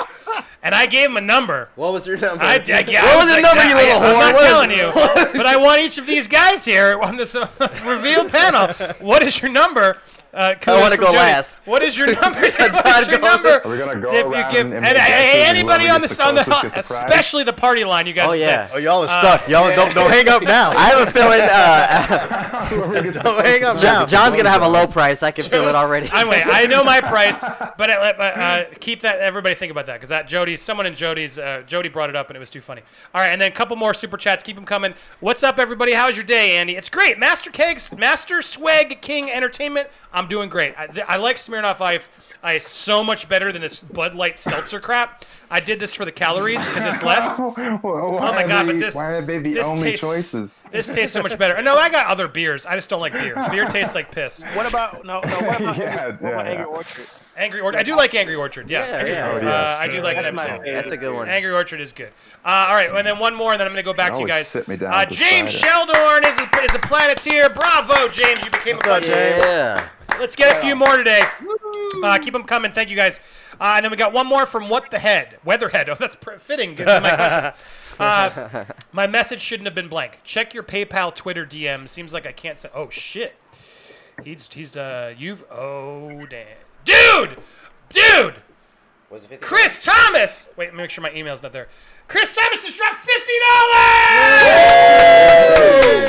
And 0.62 0.76
I 0.76 0.86
gave 0.86 1.10
him 1.10 1.18
a 1.18 1.22
number. 1.22 1.70
What 1.76 1.92
was 1.92 2.06
your 2.06 2.18
number? 2.18 2.44
I, 2.44 2.56
I, 2.56 2.58
yeah, 2.88 3.04
what 3.04 3.14
I 3.14 3.16
was 3.18 3.26
your 3.26 3.34
like, 3.36 3.44
number, 3.44 3.64
yeah, 3.64 3.70
you 3.70 3.76
I- 3.76 4.00
little 4.00 4.22
I'm 4.22 4.34
not 4.34 4.40
telling 4.40 4.72
you. 4.72 4.92
but 5.38 5.46
I 5.48 5.58
want 5.58 5.82
each 5.82 5.98
of 5.98 6.06
these 6.06 6.28
guys 6.28 6.64
here 6.66 7.00
on 7.02 7.18
this 7.18 7.36
uh, 7.36 7.48
revealed 7.84 8.30
panel. 8.32 8.74
What 9.00 9.24
is 9.24 9.42
your 9.42 9.52
number? 9.52 9.98
Uh, 10.34 10.56
I 10.66 10.82
wanna 10.82 10.98
go 10.98 11.06
Jody. 11.06 11.18
last. 11.18 11.60
What 11.66 11.84
is 11.84 11.96
your 11.96 12.08
number? 12.22 12.40
what 12.42 12.52
trying 12.86 13.02
is 13.04 13.08
your 13.08 13.20
number? 13.20 13.62
Are 13.64 13.70
we 13.70 13.78
gonna 13.78 14.00
go 14.02 14.12
If 14.12 14.26
you 14.26 14.52
give, 14.52 14.66
and 14.66 14.74
and, 14.74 14.84
make 14.84 14.98
and 14.98 15.58
anybody 15.58 15.88
on 15.90 16.02
the 16.02 16.08
the 16.08 16.24
on 16.24 16.34
the, 16.34 16.44
the 16.44 16.80
especially 16.80 17.44
the 17.44 17.54
party 17.54 17.84
line, 17.84 18.08
you 18.08 18.14
guys. 18.14 18.30
Oh, 18.30 18.32
should 18.34 18.40
yeah. 18.42 18.66
say. 18.68 18.74
Oh, 18.74 18.78
y'all 18.80 19.04
are 19.04 19.08
Uh, 19.08 19.38
stuck. 19.38 19.48
Y'all 19.48 19.76
don't 19.76 19.94
don't 19.94 20.10
hang 20.10 20.28
up 20.30 20.42
now. 20.42 20.72
I 20.76 20.86
have 20.90 21.08
a 21.08 21.12
feeling 21.12 21.42
uh, 21.42 23.22
don't 23.24 23.46
hang 23.46 23.64
up 23.64 23.82
now. 23.82 24.06
John's 24.08 24.36
gonna 24.36 24.50
have 24.50 24.64
a 24.64 24.68
low 24.68 24.88
price. 24.88 25.22
I 25.22 25.30
can 25.30 25.44
feel 25.46 25.68
it 25.68 25.76
already. 25.76 26.10
I 26.12 26.28
wait. 26.28 26.44
I 26.48 26.66
know 26.66 26.84
my 26.84 27.00
price, 27.00 27.46
but 27.78 27.92
I, 27.92 28.10
uh, 28.12 28.66
keep 28.80 29.02
that. 29.02 29.20
Everybody 29.20 29.54
think 29.54 29.72
about 29.72 29.86
that 29.86 29.94
because 29.94 30.10
that 30.10 30.28
Jody, 30.28 30.58
someone 30.58 30.88
in 30.88 30.96
Jody's, 30.96 31.38
uh, 31.38 31.62
Jody 31.68 31.90
brought 31.90 32.10
it 32.10 32.16
up 32.16 32.30
and 32.32 32.38
it 32.38 32.40
was 32.40 32.50
too 32.50 32.62
funny. 32.62 32.82
All 33.14 33.22
right, 33.22 33.30
and 33.30 33.40
then 33.40 33.52
a 33.52 33.56
couple 33.56 33.76
more 33.76 33.94
super 33.94 34.18
chats. 34.18 34.42
Keep 34.42 34.56
them 34.56 34.66
coming. 34.66 34.96
What's 35.20 35.44
up, 35.44 35.60
everybody? 35.60 35.94
How's 35.94 36.18
your 36.18 36.26
day, 36.26 36.58
Andy? 36.58 36.76
It's 36.76 36.90
great. 36.90 37.20
Master 37.20 37.52
Kegs, 37.52 37.96
Master 37.96 38.42
Swag 38.42 39.00
King 39.02 39.30
Entertainment. 39.30 39.90
I'm 40.12 40.23
doing 40.28 40.50
great. 40.50 40.74
I, 40.78 40.88
th- 40.88 41.06
I 41.08 41.18
like 41.18 41.36
Smirnoff 41.38 41.82
Ice. 41.82 42.08
I 42.46 42.58
so 42.58 43.04
much 43.04 43.30
better 43.30 43.52
than 43.54 43.62
this 43.62 43.80
Bud 43.80 44.16
Light 44.16 44.38
seltzer 44.38 44.80
crap. 44.82 45.24
I 45.50 45.60
did 45.62 45.80
this 45.80 45.94
for 45.96 46.04
the 46.04 46.12
calories 46.12 46.68
because 46.68 46.86
it's 46.86 47.02
less. 47.04 47.40
Why 47.40 47.80
Oh 47.84 48.20
my 48.34 48.44
god! 48.44 48.64
they- 48.68 48.74
But 48.74 48.80
this 48.80 48.96
why 48.96 49.06
are 49.06 49.22
they 49.22 49.38
the 49.40 49.54
this 49.54 49.68
only 49.68 49.92
tastes, 49.92 50.06
choices? 50.06 50.60
This 50.72 50.94
tastes 50.94 51.14
so 51.14 51.22
much 51.22 51.38
better. 51.38 51.62
No, 51.62 51.76
I 51.78 51.90
got 51.90 52.08
other 52.08 52.28
beers. 52.28 52.66
I 52.66 52.76
just 52.76 52.90
don't 52.90 53.00
like 53.00 53.14
beer. 53.14 53.36
Beer 53.52 53.66
tastes 53.66 53.96
like 53.96 54.12
piss. 54.12 54.44
What 54.56 54.66
about 54.66 55.06
no? 55.06 55.22
no 55.22 55.38
what 55.48 55.62
about, 55.62 55.78
Yeah, 55.78 56.08
Angry, 56.08 56.18
what 56.20 56.34
about 56.34 56.46
yeah, 56.46 56.52
Angry. 56.52 56.66
Orchard? 56.66 57.06
Angry 57.36 57.62
Orchard. 57.62 57.80
I 57.80 57.84
do 57.84 57.96
like 57.96 58.14
Angry 58.14 58.36
Orchard. 58.36 58.70
Yeah, 58.70 58.86
Yeah, 58.88 58.96
Angry- 58.98 59.14
yeah. 59.14 59.32
Oh, 59.32 59.38
uh, 59.38 59.42
yes. 59.42 59.80
I 59.80 59.88
do 59.88 60.02
like 60.02 60.16
That's 60.22 60.28
that 60.28 60.34
my 60.60 60.72
That's 60.72 60.92
a 60.92 60.98
good 60.98 61.16
one. 61.16 61.30
Angry 61.30 61.52
Orchard 61.52 61.80
is 61.82 61.94
good. 61.94 62.12
Uh, 62.46 62.68
all 62.70 62.76
right, 62.76 62.90
and 62.94 63.08
then 63.08 63.18
one 63.20 63.34
more, 63.34 63.54
and 63.54 63.60
then 63.60 63.68
I'm 63.68 63.74
going 63.74 63.84
to 63.84 63.90
go 63.90 63.94
back 63.94 64.14
to 64.14 64.20
you 64.20 64.28
guys. 64.28 64.50
sit 64.50 64.68
me 64.68 64.76
down 64.78 64.94
Uh, 64.94 65.06
James 65.06 65.52
cider. 65.58 65.68
Sheldorn 65.94 66.26
is 66.28 66.38
a, 66.38 66.60
is 66.64 66.76
a 66.76 66.80
planeteer. 66.80 67.50
Bravo, 67.50 68.10
James. 68.10 68.44
You 68.44 68.52
became 68.52 68.76
What's 68.76 68.88
a 68.88 68.90
planeteer. 68.90 69.38
Yeah. 69.38 69.88
Let's 70.20 70.36
get 70.36 70.58
a 70.58 70.62
few 70.62 70.76
more 70.76 70.96
today. 70.98 71.22
Uh, 72.04 72.18
keep 72.20 72.34
them 72.34 72.44
coming. 72.44 72.72
Thank 72.72 72.90
you 72.90 72.96
guys. 72.96 73.20
Uh, 73.60 73.74
and 73.76 73.84
then 73.84 73.92
we 73.92 73.98
got 73.98 74.14
one 74.14 74.28
more 74.28 74.46
from 74.46 74.70
What 74.70 74.90
the 74.92 75.00
Head? 75.00 75.38
Weatherhead. 75.44 75.90
Oh, 75.94 75.96
that's 76.00 76.16
fitting 76.40 76.76
to 76.76 76.86
my 76.86 77.00
question. 77.00 77.54
Uh, 78.00 78.66
my 78.92 79.06
message 79.06 79.40
shouldn't 79.40 79.68
have 79.68 79.76
been 79.76 79.88
blank. 79.88 80.20
Check 80.24 80.56
your 80.56 80.64
PayPal, 80.64 81.14
Twitter 81.14 81.46
DM. 81.46 81.88
Seems 81.88 82.12
like 82.12 82.26
I 82.26 82.32
can't 82.32 82.58
say. 82.58 82.68
Oh 82.74 82.90
shit. 82.90 83.36
He's 84.24 84.50
he's 84.52 84.76
uh 84.76 85.14
you've 85.16 85.44
oh 85.52 86.26
damn 86.26 86.48
dude 86.86 87.38
dude 87.90 88.36
Was 89.12 89.24
it 89.26 89.30
50? 89.30 89.46
Chris 89.46 89.86
Thomas. 89.86 90.50
Wait, 90.58 90.66
let 90.66 90.74
me 90.74 90.82
make 90.82 90.90
sure 90.90 91.04
my 91.04 91.14
email's 91.14 91.44
not 91.44 91.54
there. 91.54 91.68
Chris 92.08 92.36
Thomas 92.36 92.64
just 92.64 92.78
dropped 92.78 92.98
fifty 92.98 93.34
dollars. 93.48 94.42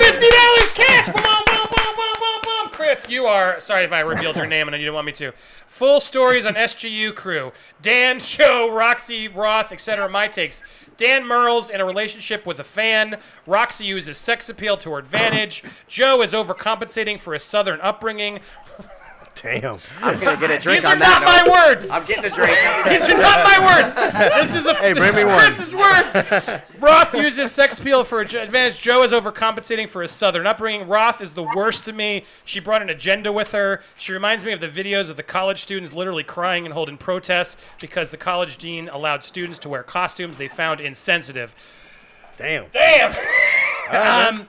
Fifty 0.04 0.28
dollars 0.30 0.72
cash. 0.72 1.06
Boom, 1.08 1.22
boom, 1.22 1.44
boom, 1.46 1.66
boom, 1.68 1.94
boom, 1.96 2.14
boom, 2.18 2.40
boom. 2.42 2.70
Chris, 2.94 3.10
you 3.10 3.26
are 3.26 3.60
sorry 3.60 3.82
if 3.82 3.92
I 3.92 4.02
revealed 4.02 4.36
your 4.36 4.46
name 4.46 4.68
and 4.68 4.76
you 4.76 4.82
didn't 4.84 4.94
want 4.94 5.06
me 5.06 5.12
to. 5.14 5.32
Full 5.66 5.98
stories 5.98 6.46
on 6.46 6.54
SGU 6.54 7.12
crew. 7.12 7.50
Dan, 7.82 8.20
Joe, 8.20 8.72
Roxy, 8.72 9.26
Roth, 9.26 9.72
etc. 9.72 10.08
My 10.08 10.28
takes. 10.28 10.62
Dan 10.96 11.24
Murrell's 11.24 11.70
in 11.70 11.80
a 11.80 11.84
relationship 11.84 12.46
with 12.46 12.60
a 12.60 12.64
fan. 12.64 13.18
Roxy 13.48 13.84
uses 13.84 14.16
sex 14.16 14.48
appeal 14.48 14.76
to 14.76 14.92
her 14.92 14.98
advantage. 14.98 15.64
Joe 15.88 16.22
is 16.22 16.32
overcompensating 16.32 17.18
for 17.18 17.32
his 17.34 17.42
southern 17.42 17.80
upbringing. 17.80 18.38
Damn. 19.42 19.78
I'm 20.00 20.18
gonna 20.20 20.38
get 20.38 20.50
a 20.50 20.58
drink 20.58 20.82
These 20.82 20.90
are 20.90 20.96
not 20.96 21.22
my 21.22 21.42
note. 21.44 21.52
words. 21.52 21.90
I'm 21.90 22.04
getting 22.04 22.24
a 22.24 22.30
drink. 22.30 22.56
These 22.88 23.08
are 23.08 23.18
not 23.18 23.44
my 23.44 23.82
words. 23.82 23.94
This 23.94 24.54
is 24.54 24.66
a 24.66 24.74
Hey, 24.74 24.92
this 24.92 24.98
bring 24.98 25.10
is 25.14 25.16
me 25.16 25.24
one. 25.24 25.38
Chris's 25.38 25.74
words. 25.74 26.62
Roth 26.80 27.14
uses 27.14 27.52
sex 27.52 27.78
appeal 27.78 28.04
for 28.04 28.20
advantage. 28.20 28.80
Joe 28.80 29.02
is 29.02 29.12
overcompensating 29.12 29.88
for 29.88 30.02
his 30.02 30.12
southern 30.12 30.46
upbringing. 30.46 30.88
Roth 30.88 31.20
is 31.20 31.34
the 31.34 31.42
worst 31.42 31.84
to 31.86 31.92
me. 31.92 32.24
She 32.44 32.60
brought 32.60 32.80
an 32.80 32.88
agenda 32.90 33.32
with 33.32 33.52
her. 33.52 33.82
She 33.96 34.12
reminds 34.12 34.44
me 34.44 34.52
of 34.52 34.60
the 34.60 34.68
videos 34.68 35.10
of 35.10 35.16
the 35.16 35.22
college 35.22 35.60
students 35.60 35.92
literally 35.92 36.22
crying 36.24 36.64
and 36.64 36.72
holding 36.72 36.96
protests 36.96 37.56
because 37.80 38.10
the 38.10 38.16
college 38.16 38.56
dean 38.56 38.88
allowed 38.88 39.24
students 39.24 39.58
to 39.60 39.68
wear 39.68 39.82
costumes 39.82 40.38
they 40.38 40.48
found 40.48 40.80
insensitive. 40.80 41.54
Damn. 42.36 42.66
Damn. 42.70 43.10
um, 43.90 44.48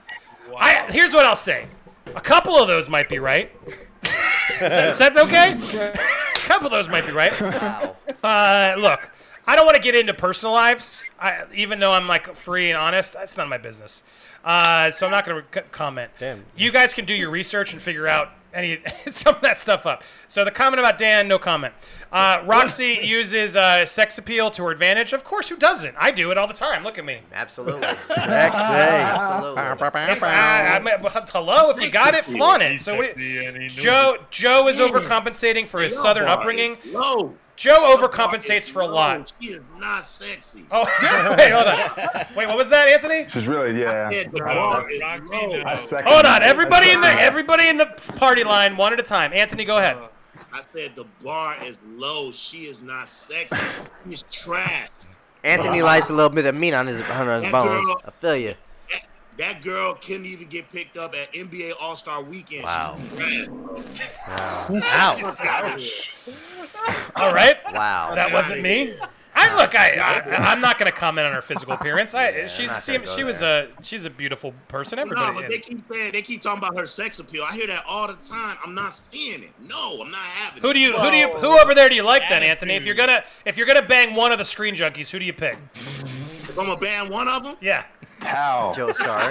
I, 0.57 0.85
here's 0.89 1.13
what 1.13 1.25
I'll 1.25 1.35
say. 1.35 1.67
A 2.07 2.21
couple 2.21 2.55
of 2.55 2.67
those 2.67 2.87
might 2.87 3.09
be 3.09 3.19
right. 3.19 3.51
Is, 4.55 4.59
that, 4.59 4.89
is 4.89 4.97
that 4.97 5.17
okay? 5.17 5.91
A 6.35 6.47
couple 6.47 6.67
of 6.67 6.71
those 6.71 6.87
might 6.89 7.05
be 7.05 7.11
right. 7.11 7.39
Wow. 7.39 7.95
Uh, 8.23 8.75
look, 8.77 9.11
I 9.47 9.55
don't 9.55 9.65
want 9.65 9.75
to 9.75 9.81
get 9.81 9.95
into 9.95 10.13
personal 10.13 10.53
lives, 10.53 11.03
I, 11.19 11.43
even 11.53 11.79
though 11.79 11.91
I'm 11.91 12.07
like 12.07 12.35
free 12.35 12.69
and 12.69 12.77
honest. 12.77 13.13
That's 13.13 13.37
none 13.37 13.45
of 13.45 13.49
my 13.49 13.57
business. 13.57 14.03
Uh, 14.43 14.91
so 14.91 15.05
I'm 15.05 15.11
not 15.11 15.25
going 15.25 15.43
to 15.51 15.61
comment. 15.63 16.11
Damn. 16.19 16.45
You 16.55 16.71
guys 16.71 16.93
can 16.93 17.05
do 17.05 17.13
your 17.13 17.29
research 17.29 17.73
and 17.73 17.81
figure 17.81 18.07
out 18.07 18.31
any 18.55 18.79
some 19.11 19.35
of 19.35 19.41
that 19.41 19.59
stuff 19.59 19.85
up. 19.85 20.03
So 20.27 20.43
the 20.43 20.51
comment 20.51 20.79
about 20.79 20.97
Dan, 20.97 21.27
no 21.27 21.37
comment. 21.37 21.73
Uh, 22.11 22.43
Roxy 22.45 22.99
uses 23.03 23.55
uh, 23.55 23.85
sex 23.85 24.17
appeal 24.17 24.49
to 24.51 24.63
her 24.63 24.71
advantage. 24.71 25.13
Of 25.13 25.23
course, 25.23 25.49
who 25.49 25.57
doesn't? 25.57 25.95
I 25.99 26.11
do 26.11 26.31
it 26.31 26.37
all 26.37 26.47
the 26.47 26.53
time. 26.53 26.83
Look 26.83 26.97
at 26.97 27.05
me. 27.05 27.19
Absolutely. 27.33 27.81
Sexy. 27.95 28.21
Absolutely. 28.21 29.61
If, 30.13 30.23
I, 30.23 30.67
I 30.67 30.79
mean, 30.79 30.95
hello, 30.99 31.69
if 31.71 31.81
you 31.81 31.91
got 31.91 32.15
it, 32.15 32.25
flaunt 32.25 32.63
it. 32.63 32.79
So 32.81 32.95
what, 32.95 33.17
Joe 33.67 34.17
Joe 34.29 34.67
is 34.67 34.79
overcompensating 34.79 35.67
for 35.67 35.81
his 35.81 35.99
southern 35.99 36.27
upbringing. 36.27 36.77
No. 36.91 37.35
Joe 37.55 37.95
overcompensates 37.95 38.69
for 38.69 38.81
a 38.81 38.85
lot. 38.87 39.31
She 39.39 39.49
is 39.51 39.61
not 39.77 40.03
sexy. 40.03 40.65
Oh, 40.71 40.83
wait, 41.39 41.51
hold 41.51 41.67
on. 41.67 42.25
Wait, 42.35 42.47
what 42.47 42.57
was 42.57 42.69
that, 42.69 42.87
Anthony? 42.89 43.27
She's 43.29 43.47
really 43.47 43.79
yeah. 43.79 44.09
I- 44.11 44.15
I- 44.15 44.19
is 44.19 44.27
Roxy, 44.33 44.99
low. 44.99 45.47
no. 45.47 45.63
I 45.65 45.75
second 45.75 46.11
Hold 46.11 46.25
on, 46.25 46.43
everybody 46.43 46.91
in 46.91 46.99
the 47.01 47.07
everybody 47.07 47.67
in 47.69 47.77
the 47.77 47.85
party 48.17 48.43
line, 48.43 48.75
one 48.75 48.91
at 48.93 48.99
a 48.99 49.03
time. 49.03 49.31
Anthony, 49.33 49.63
go 49.65 49.77
ahead. 49.77 49.97
I 50.51 50.61
said 50.61 50.95
the 50.95 51.05
bar 51.23 51.57
is 51.63 51.79
low. 51.95 52.31
She 52.31 52.65
is 52.67 52.81
not 52.81 53.07
sexy. 53.07 53.55
She's 54.09 54.23
trash. 54.31 54.89
Anthony 55.43 55.81
likes 55.81 56.09
a 56.09 56.13
little 56.13 56.29
bit 56.29 56.45
of 56.45 56.55
meat 56.55 56.73
on 56.73 56.87
his 56.87 57.01
on 57.01 57.27
his 57.27 57.43
That 57.43 57.51
bones. 57.51 57.85
girl- 57.85 58.01
I 58.05 58.11
feel 58.11 58.35
you. 58.35 58.53
That, 59.37 59.53
that 59.53 59.61
girl 59.61 59.95
couldn't 59.95 60.25
even 60.25 60.47
get 60.47 60.69
picked 60.71 60.97
up 60.97 61.15
at 61.15 61.33
NBA 61.33 61.73
All 61.79 61.95
Star 61.95 62.21
Weekend. 62.23 62.63
Wow. 62.63 62.97
She's 63.17 63.47
trash. 65.39 66.09
Ow. 66.87 67.11
All 67.15 67.33
right. 67.33 67.57
Wow. 67.73 68.11
That 68.13 68.31
wasn't 68.31 68.61
me. 68.61 68.95
I 69.37 69.53
look. 69.57 69.75
I, 69.75 69.95
I 69.95 70.51
I'm 70.51 70.61
not 70.61 70.79
going 70.79 70.89
to 70.89 70.97
comment 70.97 71.27
on 71.27 71.33
her 71.33 71.41
physical 71.41 71.73
appearance. 71.73 72.15
I 72.15 72.47
she's 72.47 72.69
not 72.69 72.79
seem, 72.79 73.01
gonna 73.01 73.15
she 73.15 73.23
was 73.25 73.41
a 73.41 73.67
she's 73.81 74.05
a 74.05 74.09
beautiful 74.09 74.53
person. 74.69 74.95
No, 74.95 75.01
Everybody. 75.03 75.33
but 75.33 75.49
they 75.49 75.59
keep 75.59 75.83
saying 75.83 76.13
they 76.13 76.21
keep 76.21 76.41
talking 76.41 76.59
about 76.59 76.77
her 76.77 76.85
sex 76.85 77.19
appeal. 77.19 77.43
I 77.43 77.53
hear 77.53 77.67
that 77.67 77.83
all 77.85 78.07
the 78.07 78.13
time. 78.13 78.57
I'm 78.65 78.73
not 78.73 78.93
seeing 78.93 79.43
it. 79.43 79.51
No, 79.61 80.01
I'm 80.01 80.09
not 80.09 80.19
having 80.21 80.61
who 80.61 80.73
do 80.73 80.79
you 80.79 80.93
who 80.93 81.11
do 81.11 81.17
you 81.17 81.27
who 81.33 81.59
over 81.59 81.75
there 81.75 81.89
do 81.89 81.95
you 81.95 82.03
like 82.03 82.23
then, 82.29 82.43
Anthony? 82.43 82.75
If 82.75 82.85
you're 82.85 82.95
gonna 82.95 83.23
if 83.45 83.57
you're 83.57 83.67
gonna 83.67 83.85
bang 83.85 84.15
one 84.15 84.31
of 84.31 84.37
the 84.37 84.45
screen 84.45 84.73
junkies, 84.73 85.09
who 85.09 85.19
do 85.19 85.25
you 85.25 85.33
pick? 85.33 85.57
If 85.75 86.57
I'm 86.57 86.67
gonna 86.67 86.79
ban 86.79 87.09
one 87.09 87.27
of 87.27 87.43
them, 87.43 87.57
Yeah. 87.59 87.83
How? 88.25 88.73
Joe 88.75 88.91
Starr. 88.93 89.29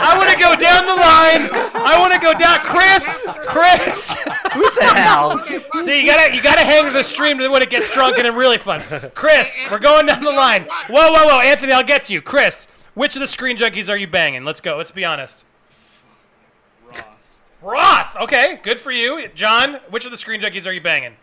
I 0.00 0.14
want 0.16 0.30
to 0.30 0.38
go 0.38 0.54
down 0.56 0.86
the 0.86 0.94
line. 0.94 1.50
I 1.84 1.98
want 1.98 2.12
to 2.12 2.20
go 2.20 2.32
down. 2.34 2.58
Chris, 2.60 3.20
Chris. 3.46 4.16
Who 4.52 4.68
said 4.70 4.94
hell? 4.94 5.38
See, 5.82 6.00
you 6.00 6.06
gotta 6.06 6.34
you 6.34 6.42
gotta 6.42 6.62
hang 6.62 6.84
with 6.84 6.94
the 6.94 7.02
stream 7.02 7.38
when 7.38 7.62
it 7.62 7.70
gets 7.70 7.92
drunk 7.92 8.18
and 8.18 8.26
it's 8.26 8.36
really 8.36 8.58
fun. 8.58 8.82
Chris, 9.14 9.64
we're 9.70 9.78
going 9.78 10.06
down 10.06 10.20
the 10.22 10.32
line. 10.32 10.64
Whoa, 10.88 11.10
whoa, 11.10 11.26
whoa, 11.26 11.40
Anthony, 11.40 11.72
I'll 11.72 11.82
get 11.82 12.04
to 12.04 12.12
you. 12.12 12.22
Chris, 12.22 12.66
which 12.94 13.16
of 13.16 13.20
the 13.20 13.26
screen 13.26 13.56
junkies 13.56 13.88
are 13.92 13.96
you 13.96 14.06
banging? 14.06 14.44
Let's 14.44 14.60
go. 14.60 14.76
Let's 14.76 14.90
be 14.90 15.04
honest. 15.04 15.46
Roth. 16.86 17.06
Roth. 17.62 18.16
Okay, 18.22 18.58
good 18.62 18.78
for 18.78 18.90
you, 18.90 19.28
John. 19.34 19.80
Which 19.90 20.04
of 20.04 20.10
the 20.10 20.18
screen 20.18 20.40
junkies 20.40 20.66
are 20.66 20.72
you 20.72 20.80
banging? 20.80 21.16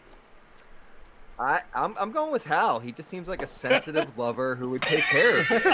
I, 1.37 1.61
I'm, 1.73 1.95
I'm 1.99 2.11
going 2.11 2.31
with 2.31 2.45
Hal. 2.45 2.79
He 2.79 2.91
just 2.91 3.09
seems 3.09 3.27
like 3.27 3.41
a 3.43 3.47
sensitive 3.47 4.17
lover 4.17 4.55
who 4.55 4.69
would 4.69 4.81
take 4.81 5.03
care 5.03 5.39
of 5.39 5.49
you. 5.49 5.73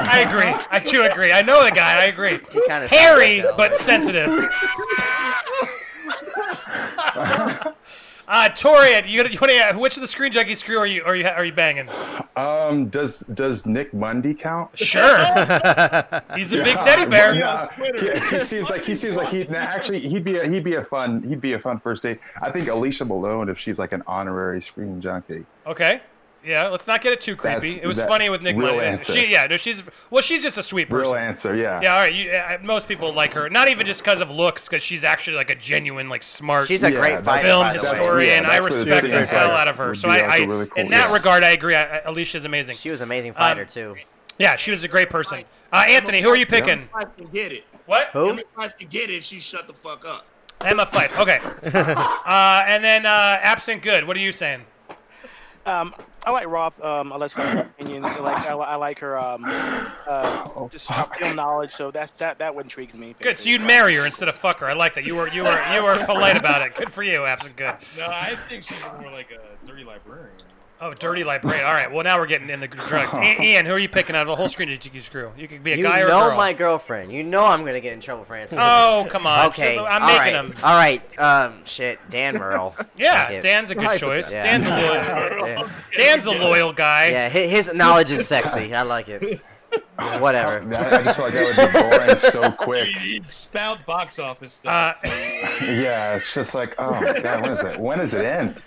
I 0.00 0.20
agree. 0.20 0.66
I 0.70 0.78
too 0.78 1.02
agree. 1.02 1.32
I 1.32 1.42
know 1.42 1.64
the 1.64 1.70
guy. 1.70 2.02
I 2.02 2.06
agree. 2.06 2.38
kinda 2.38 2.88
Hairy 2.88 3.42
like 3.42 3.56
but 3.56 3.78
sensitive. 3.78 4.30
Uh, 8.26 8.48
Tori, 8.48 8.94
you, 9.06 9.22
you 9.24 9.38
want 9.38 9.52
to? 9.52 9.78
Which 9.78 9.96
of 9.96 10.00
the 10.00 10.08
screen 10.08 10.32
junkies 10.32 10.56
screw 10.56 10.78
are 10.78 10.86
you 10.86 11.04
are 11.04 11.14
you 11.14 11.26
are 11.26 11.44
you 11.44 11.52
banging? 11.52 11.88
Um, 12.36 12.88
does 12.88 13.20
does 13.34 13.66
Nick 13.66 13.92
Mundy 13.92 14.32
count? 14.32 14.76
Sure. 14.78 15.16
He's 16.34 16.52
a 16.52 16.62
big 16.62 16.80
teddy 16.80 17.08
bear. 17.08 17.34
Yeah, 17.34 17.68
he, 17.76 18.36
he 18.36 18.44
seems 18.44 18.70
like 18.70 18.82
he 18.82 18.94
seems 18.94 19.16
like 19.16 19.28
he 19.28 19.44
nah, 19.44 19.58
actually 19.58 20.00
he'd 20.00 20.24
be 20.24 20.38
a, 20.38 20.48
he'd 20.48 20.64
be 20.64 20.76
a 20.76 20.84
fun 20.84 21.22
he'd 21.22 21.40
be 21.40 21.52
a 21.52 21.58
fun 21.58 21.78
first 21.78 22.02
date. 22.02 22.18
I 22.40 22.50
think 22.50 22.68
Alicia 22.68 23.04
Malone 23.04 23.48
if 23.50 23.58
she's 23.58 23.78
like 23.78 23.92
an 23.92 24.02
honorary 24.06 24.62
screen 24.62 25.00
junkie. 25.00 25.44
Okay. 25.66 26.00
Yeah, 26.46 26.68
let's 26.68 26.86
not 26.86 27.00
get 27.00 27.12
it 27.12 27.20
too 27.22 27.36
creepy. 27.36 27.68
That's- 27.74 27.84
it 27.84 27.86
was 27.86 28.02
funny 28.02 28.28
with 28.28 28.42
Nick. 28.42 28.56
real 28.56 28.76
Money. 28.76 29.02
She, 29.02 29.30
yeah, 29.30 29.46
no, 29.46 29.56
she's 29.56 29.82
well, 30.10 30.20
she's 30.20 30.42
just 30.42 30.58
a 30.58 30.62
sweet 30.62 30.90
person. 30.90 31.12
Real 31.12 31.20
answer, 31.20 31.54
yeah. 31.56 31.80
Yeah, 31.80 31.94
all 31.94 32.00
right. 32.00 32.12
You, 32.14 32.30
uh, 32.32 32.58
most 32.62 32.86
people 32.86 33.12
like 33.12 33.32
her, 33.32 33.48
not 33.48 33.68
even 33.68 33.86
just 33.86 34.02
because 34.04 34.20
of 34.20 34.30
looks, 34.30 34.68
because 34.68 34.82
she's 34.82 35.04
actually 35.04 35.36
like 35.36 35.48
a 35.50 35.54
genuine, 35.54 36.08
like 36.08 36.22
smart. 36.22 36.68
She's 36.68 36.82
a 36.82 36.92
Yeah, 36.92 37.00
great 37.00 37.08
that's- 37.10 37.24
fighter, 37.24 37.48
film 37.48 37.62
by 37.62 37.72
the 37.72 37.78
way. 37.78 37.88
historian. 37.88 38.42
Yeah, 38.42 38.48
I 38.50 38.60
that's 38.60 38.62
what 38.62 38.72
it 38.72 38.76
respect 38.90 39.06
is. 39.06 39.12
the 39.12 39.26
hell 39.26 39.50
out 39.52 39.68
of 39.68 39.76
her. 39.78 39.94
So 39.94 40.08
I, 40.10 40.18
I 40.18 40.36
really 40.38 40.66
cool, 40.66 40.82
in 40.82 40.90
that 40.90 41.08
yeah. 41.08 41.12
regard, 41.14 41.44
I 41.44 41.50
agree. 41.52 41.74
I, 41.76 41.98
I- 41.98 42.02
Alicia's 42.04 42.44
amazing. 42.44 42.76
She 42.76 42.90
was 42.90 43.00
an 43.00 43.04
amazing 43.08 43.30
Um, 43.30 43.36
fighter 43.36 43.64
too. 43.64 43.96
Yeah, 44.38 44.56
she 44.56 44.70
was 44.70 44.84
a 44.84 44.88
great 44.88 45.08
person. 45.10 45.44
Uh, 45.72 45.84
Anthony, 45.88 46.20
who 46.20 46.28
are 46.28 46.36
you 46.36 46.46
picking? 46.46 46.88
I 46.94 47.04
can 47.04 47.26
get 47.28 47.52
it. 47.52 47.64
What? 47.86 48.08
Who? 48.08 48.30
Emma 48.30 48.42
Fyffe 48.58 48.78
could 48.78 48.90
get 48.90 49.08
it 49.10 49.14
if 49.16 49.24
she 49.24 49.38
shut 49.38 49.66
the 49.66 49.72
fuck 49.74 50.04
up. 50.06 50.26
Emma 50.60 50.84
Fyffe. 50.86 51.18
Okay. 51.20 51.38
uh, 51.78 52.64
and 52.66 52.82
then 52.82 53.06
uh, 53.06 53.38
absent 53.42 53.80
good. 53.82 54.06
What 54.06 54.16
are 54.16 54.20
you 54.20 54.32
saying? 54.32 54.62
Um, 55.66 55.94
I 56.26 56.30
like 56.30 56.46
Roth. 56.48 56.82
Um, 56.82 57.12
I 57.12 57.16
like 57.16 57.32
her 57.32 57.60
opinions. 57.60 58.06
I 58.06 58.18
like 58.20 58.46
I, 58.46 58.52
I 58.54 58.74
like 58.76 58.98
her 59.00 59.18
um, 59.18 59.44
uh, 59.46 60.68
just 60.68 60.90
her 60.90 61.06
film 61.18 61.36
knowledge. 61.36 61.72
So 61.72 61.90
that 61.90 62.16
that 62.18 62.38
that 62.38 62.54
intrigues 62.54 62.96
me. 62.96 63.14
Good. 63.20 63.38
So 63.38 63.48
you'd 63.50 63.60
marry 63.60 63.94
her 63.96 64.06
instead 64.06 64.28
of 64.28 64.34
fuck 64.34 64.60
her. 64.60 64.66
I 64.66 64.72
like 64.72 64.94
that. 64.94 65.04
You 65.04 65.16
were 65.16 65.28
you 65.28 65.42
were 65.42 65.58
you 65.74 65.82
were 65.82 66.02
polite 66.06 66.36
about 66.36 66.62
it. 66.66 66.74
Good 66.74 66.90
for 66.90 67.02
you, 67.02 67.24
absent 67.26 67.56
good. 67.56 67.76
No, 67.98 68.06
I 68.06 68.38
think 68.48 68.64
she's 68.64 68.82
more 69.00 69.10
like 69.10 69.30
a 69.30 69.66
dirty 69.66 69.84
librarian. 69.84 70.32
Oh, 70.80 70.92
dirty 70.92 71.24
librarian. 71.24 71.64
All 71.66 71.72
right. 71.72 71.90
Well, 71.90 72.04
now 72.04 72.18
we're 72.18 72.26
getting 72.26 72.50
in 72.50 72.60
the 72.60 72.66
drugs. 72.68 73.16
Ian, 73.40 73.64
who 73.64 73.72
are 73.72 73.78
you 73.78 73.88
picking 73.88 74.14
out 74.16 74.22
of 74.22 74.28
the 74.28 74.36
whole 74.36 74.48
screen? 74.48 74.68
Did 74.68 74.84
you 74.92 75.00
screw? 75.00 75.32
You 75.38 75.48
could 75.48 75.62
be 75.62 75.72
a 75.72 75.76
You 75.76 75.84
guy 75.84 76.00
or 76.00 76.06
a 76.06 76.08
know 76.08 76.28
girl. 76.28 76.36
my 76.36 76.52
girlfriend. 76.52 77.10
You 77.12 77.22
know 77.22 77.44
I'm 77.44 77.64
gonna 77.64 77.80
get 77.80 77.92
in 77.94 78.00
trouble 78.00 78.24
for 78.24 78.34
answering. 78.34 78.60
Oh, 78.62 79.04
this. 79.04 79.12
come 79.12 79.26
on. 79.26 79.46
Okay, 79.46 79.76
So 79.76 79.86
I'm 79.86 80.02
all 80.02 80.08
making 80.08 80.20
right, 80.20 80.32
them. 80.32 80.54
All 80.62 80.76
right. 80.76 81.18
Um, 81.18 81.64
shit. 81.64 81.98
Dan 82.10 82.34
Murrell. 82.34 82.74
Yeah, 82.96 83.28
it. 83.30 83.40
Dan's 83.42 83.70
a 83.70 83.74
good 83.74 83.98
choice. 83.98 84.32
Yeah. 84.34 84.42
Dan's 84.42 84.66
a 84.66 84.70
loyal. 85.56 85.68
Dan's 85.96 86.26
a 86.26 86.32
loyal 86.32 86.72
guy. 86.72 87.08
Yeah, 87.10 87.28
hi- 87.28 87.46
his 87.46 87.72
knowledge 87.72 88.10
is 88.10 88.26
sexy. 88.28 88.74
I 88.74 88.82
like 88.82 89.08
it. 89.08 89.40
Whatever. 90.20 90.60
I 90.76 91.02
just 91.04 91.16
feel 91.16 91.24
like 91.26 91.34
that 91.34 91.44
would 91.44 91.72
be 91.72 91.80
boring 91.80 92.18
so 92.18 92.50
quick. 92.52 92.88
Spout 93.26 93.84
box 93.86 94.18
office 94.18 94.60
Uh, 94.64 94.94
stuff. 94.96 95.12
Yeah, 95.62 96.16
it's 96.16 96.34
just 96.34 96.54
like, 96.54 96.74
oh 96.78 96.98
god, 97.22 97.42
when 97.42 97.52
is 97.52 97.64
it? 97.74 97.80
When 97.80 97.98
does 97.98 98.12
it 98.14 98.24
end? 98.24 98.62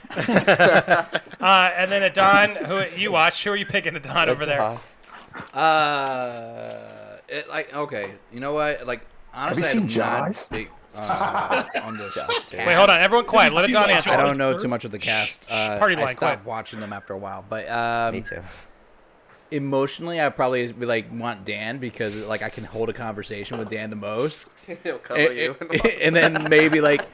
Uh, 1.39 1.71
and 1.75 1.91
then 1.91 2.03
Adon, 2.03 2.55
who 2.65 2.83
you 2.99 3.11
watch? 3.11 3.43
Who 3.43 3.51
are 3.51 3.55
you 3.55 3.65
picking, 3.65 3.95
Adon, 3.95 4.29
over 4.29 4.45
there? 4.45 4.79
Uh, 5.53 7.17
it, 7.27 7.47
like 7.49 7.73
okay, 7.75 8.13
you 8.31 8.39
know 8.39 8.53
what? 8.53 8.85
Like 8.87 9.01
honestly, 9.33 9.63
Have 9.63 9.73
you 9.75 9.79
seen 9.81 9.89
Jaws? 9.89 10.47
big 10.49 10.69
uh, 10.95 11.63
on 11.83 11.97
this. 11.97 12.17
Wait, 12.53 12.73
hold 12.73 12.89
on. 12.89 12.99
Everyone 13.01 13.25
quiet. 13.25 13.53
Let 13.53 13.65
Adon 13.69 13.89
answer. 13.89 14.11
I 14.13 14.17
don't 14.17 14.37
know 14.37 14.57
too 14.57 14.67
much 14.67 14.85
of 14.85 14.91
the 14.91 14.97
cast. 14.99 15.43
Shh, 15.47 15.53
Uh, 15.53 15.77
party 15.77 15.95
I 15.95 15.99
line, 16.05 16.07
stopped 16.15 16.43
quiet. 16.43 16.45
watching 16.45 16.79
them 16.79 16.91
after 16.93 17.13
a 17.13 17.17
while, 17.17 17.45
but 17.47 17.69
um, 17.69 18.15
Me 18.15 18.21
too. 18.21 18.41
Emotionally, 19.51 20.19
I 20.21 20.29
probably 20.29 20.71
be 20.73 20.85
like 20.85 21.07
want 21.11 21.45
Dan 21.45 21.77
because 21.77 22.15
like 22.15 22.43
I 22.43 22.49
can 22.49 22.63
hold 22.63 22.89
a 22.89 22.93
conversation 22.93 23.57
with 23.57 23.69
Dan 23.69 23.89
the 23.89 23.95
most. 23.95 24.49
He'll 24.83 24.99
cuddle 24.99 25.27
and, 25.27 25.37
you. 25.37 25.55
and 26.01 26.15
then 26.15 26.47
maybe 26.49 26.81
like 26.81 27.07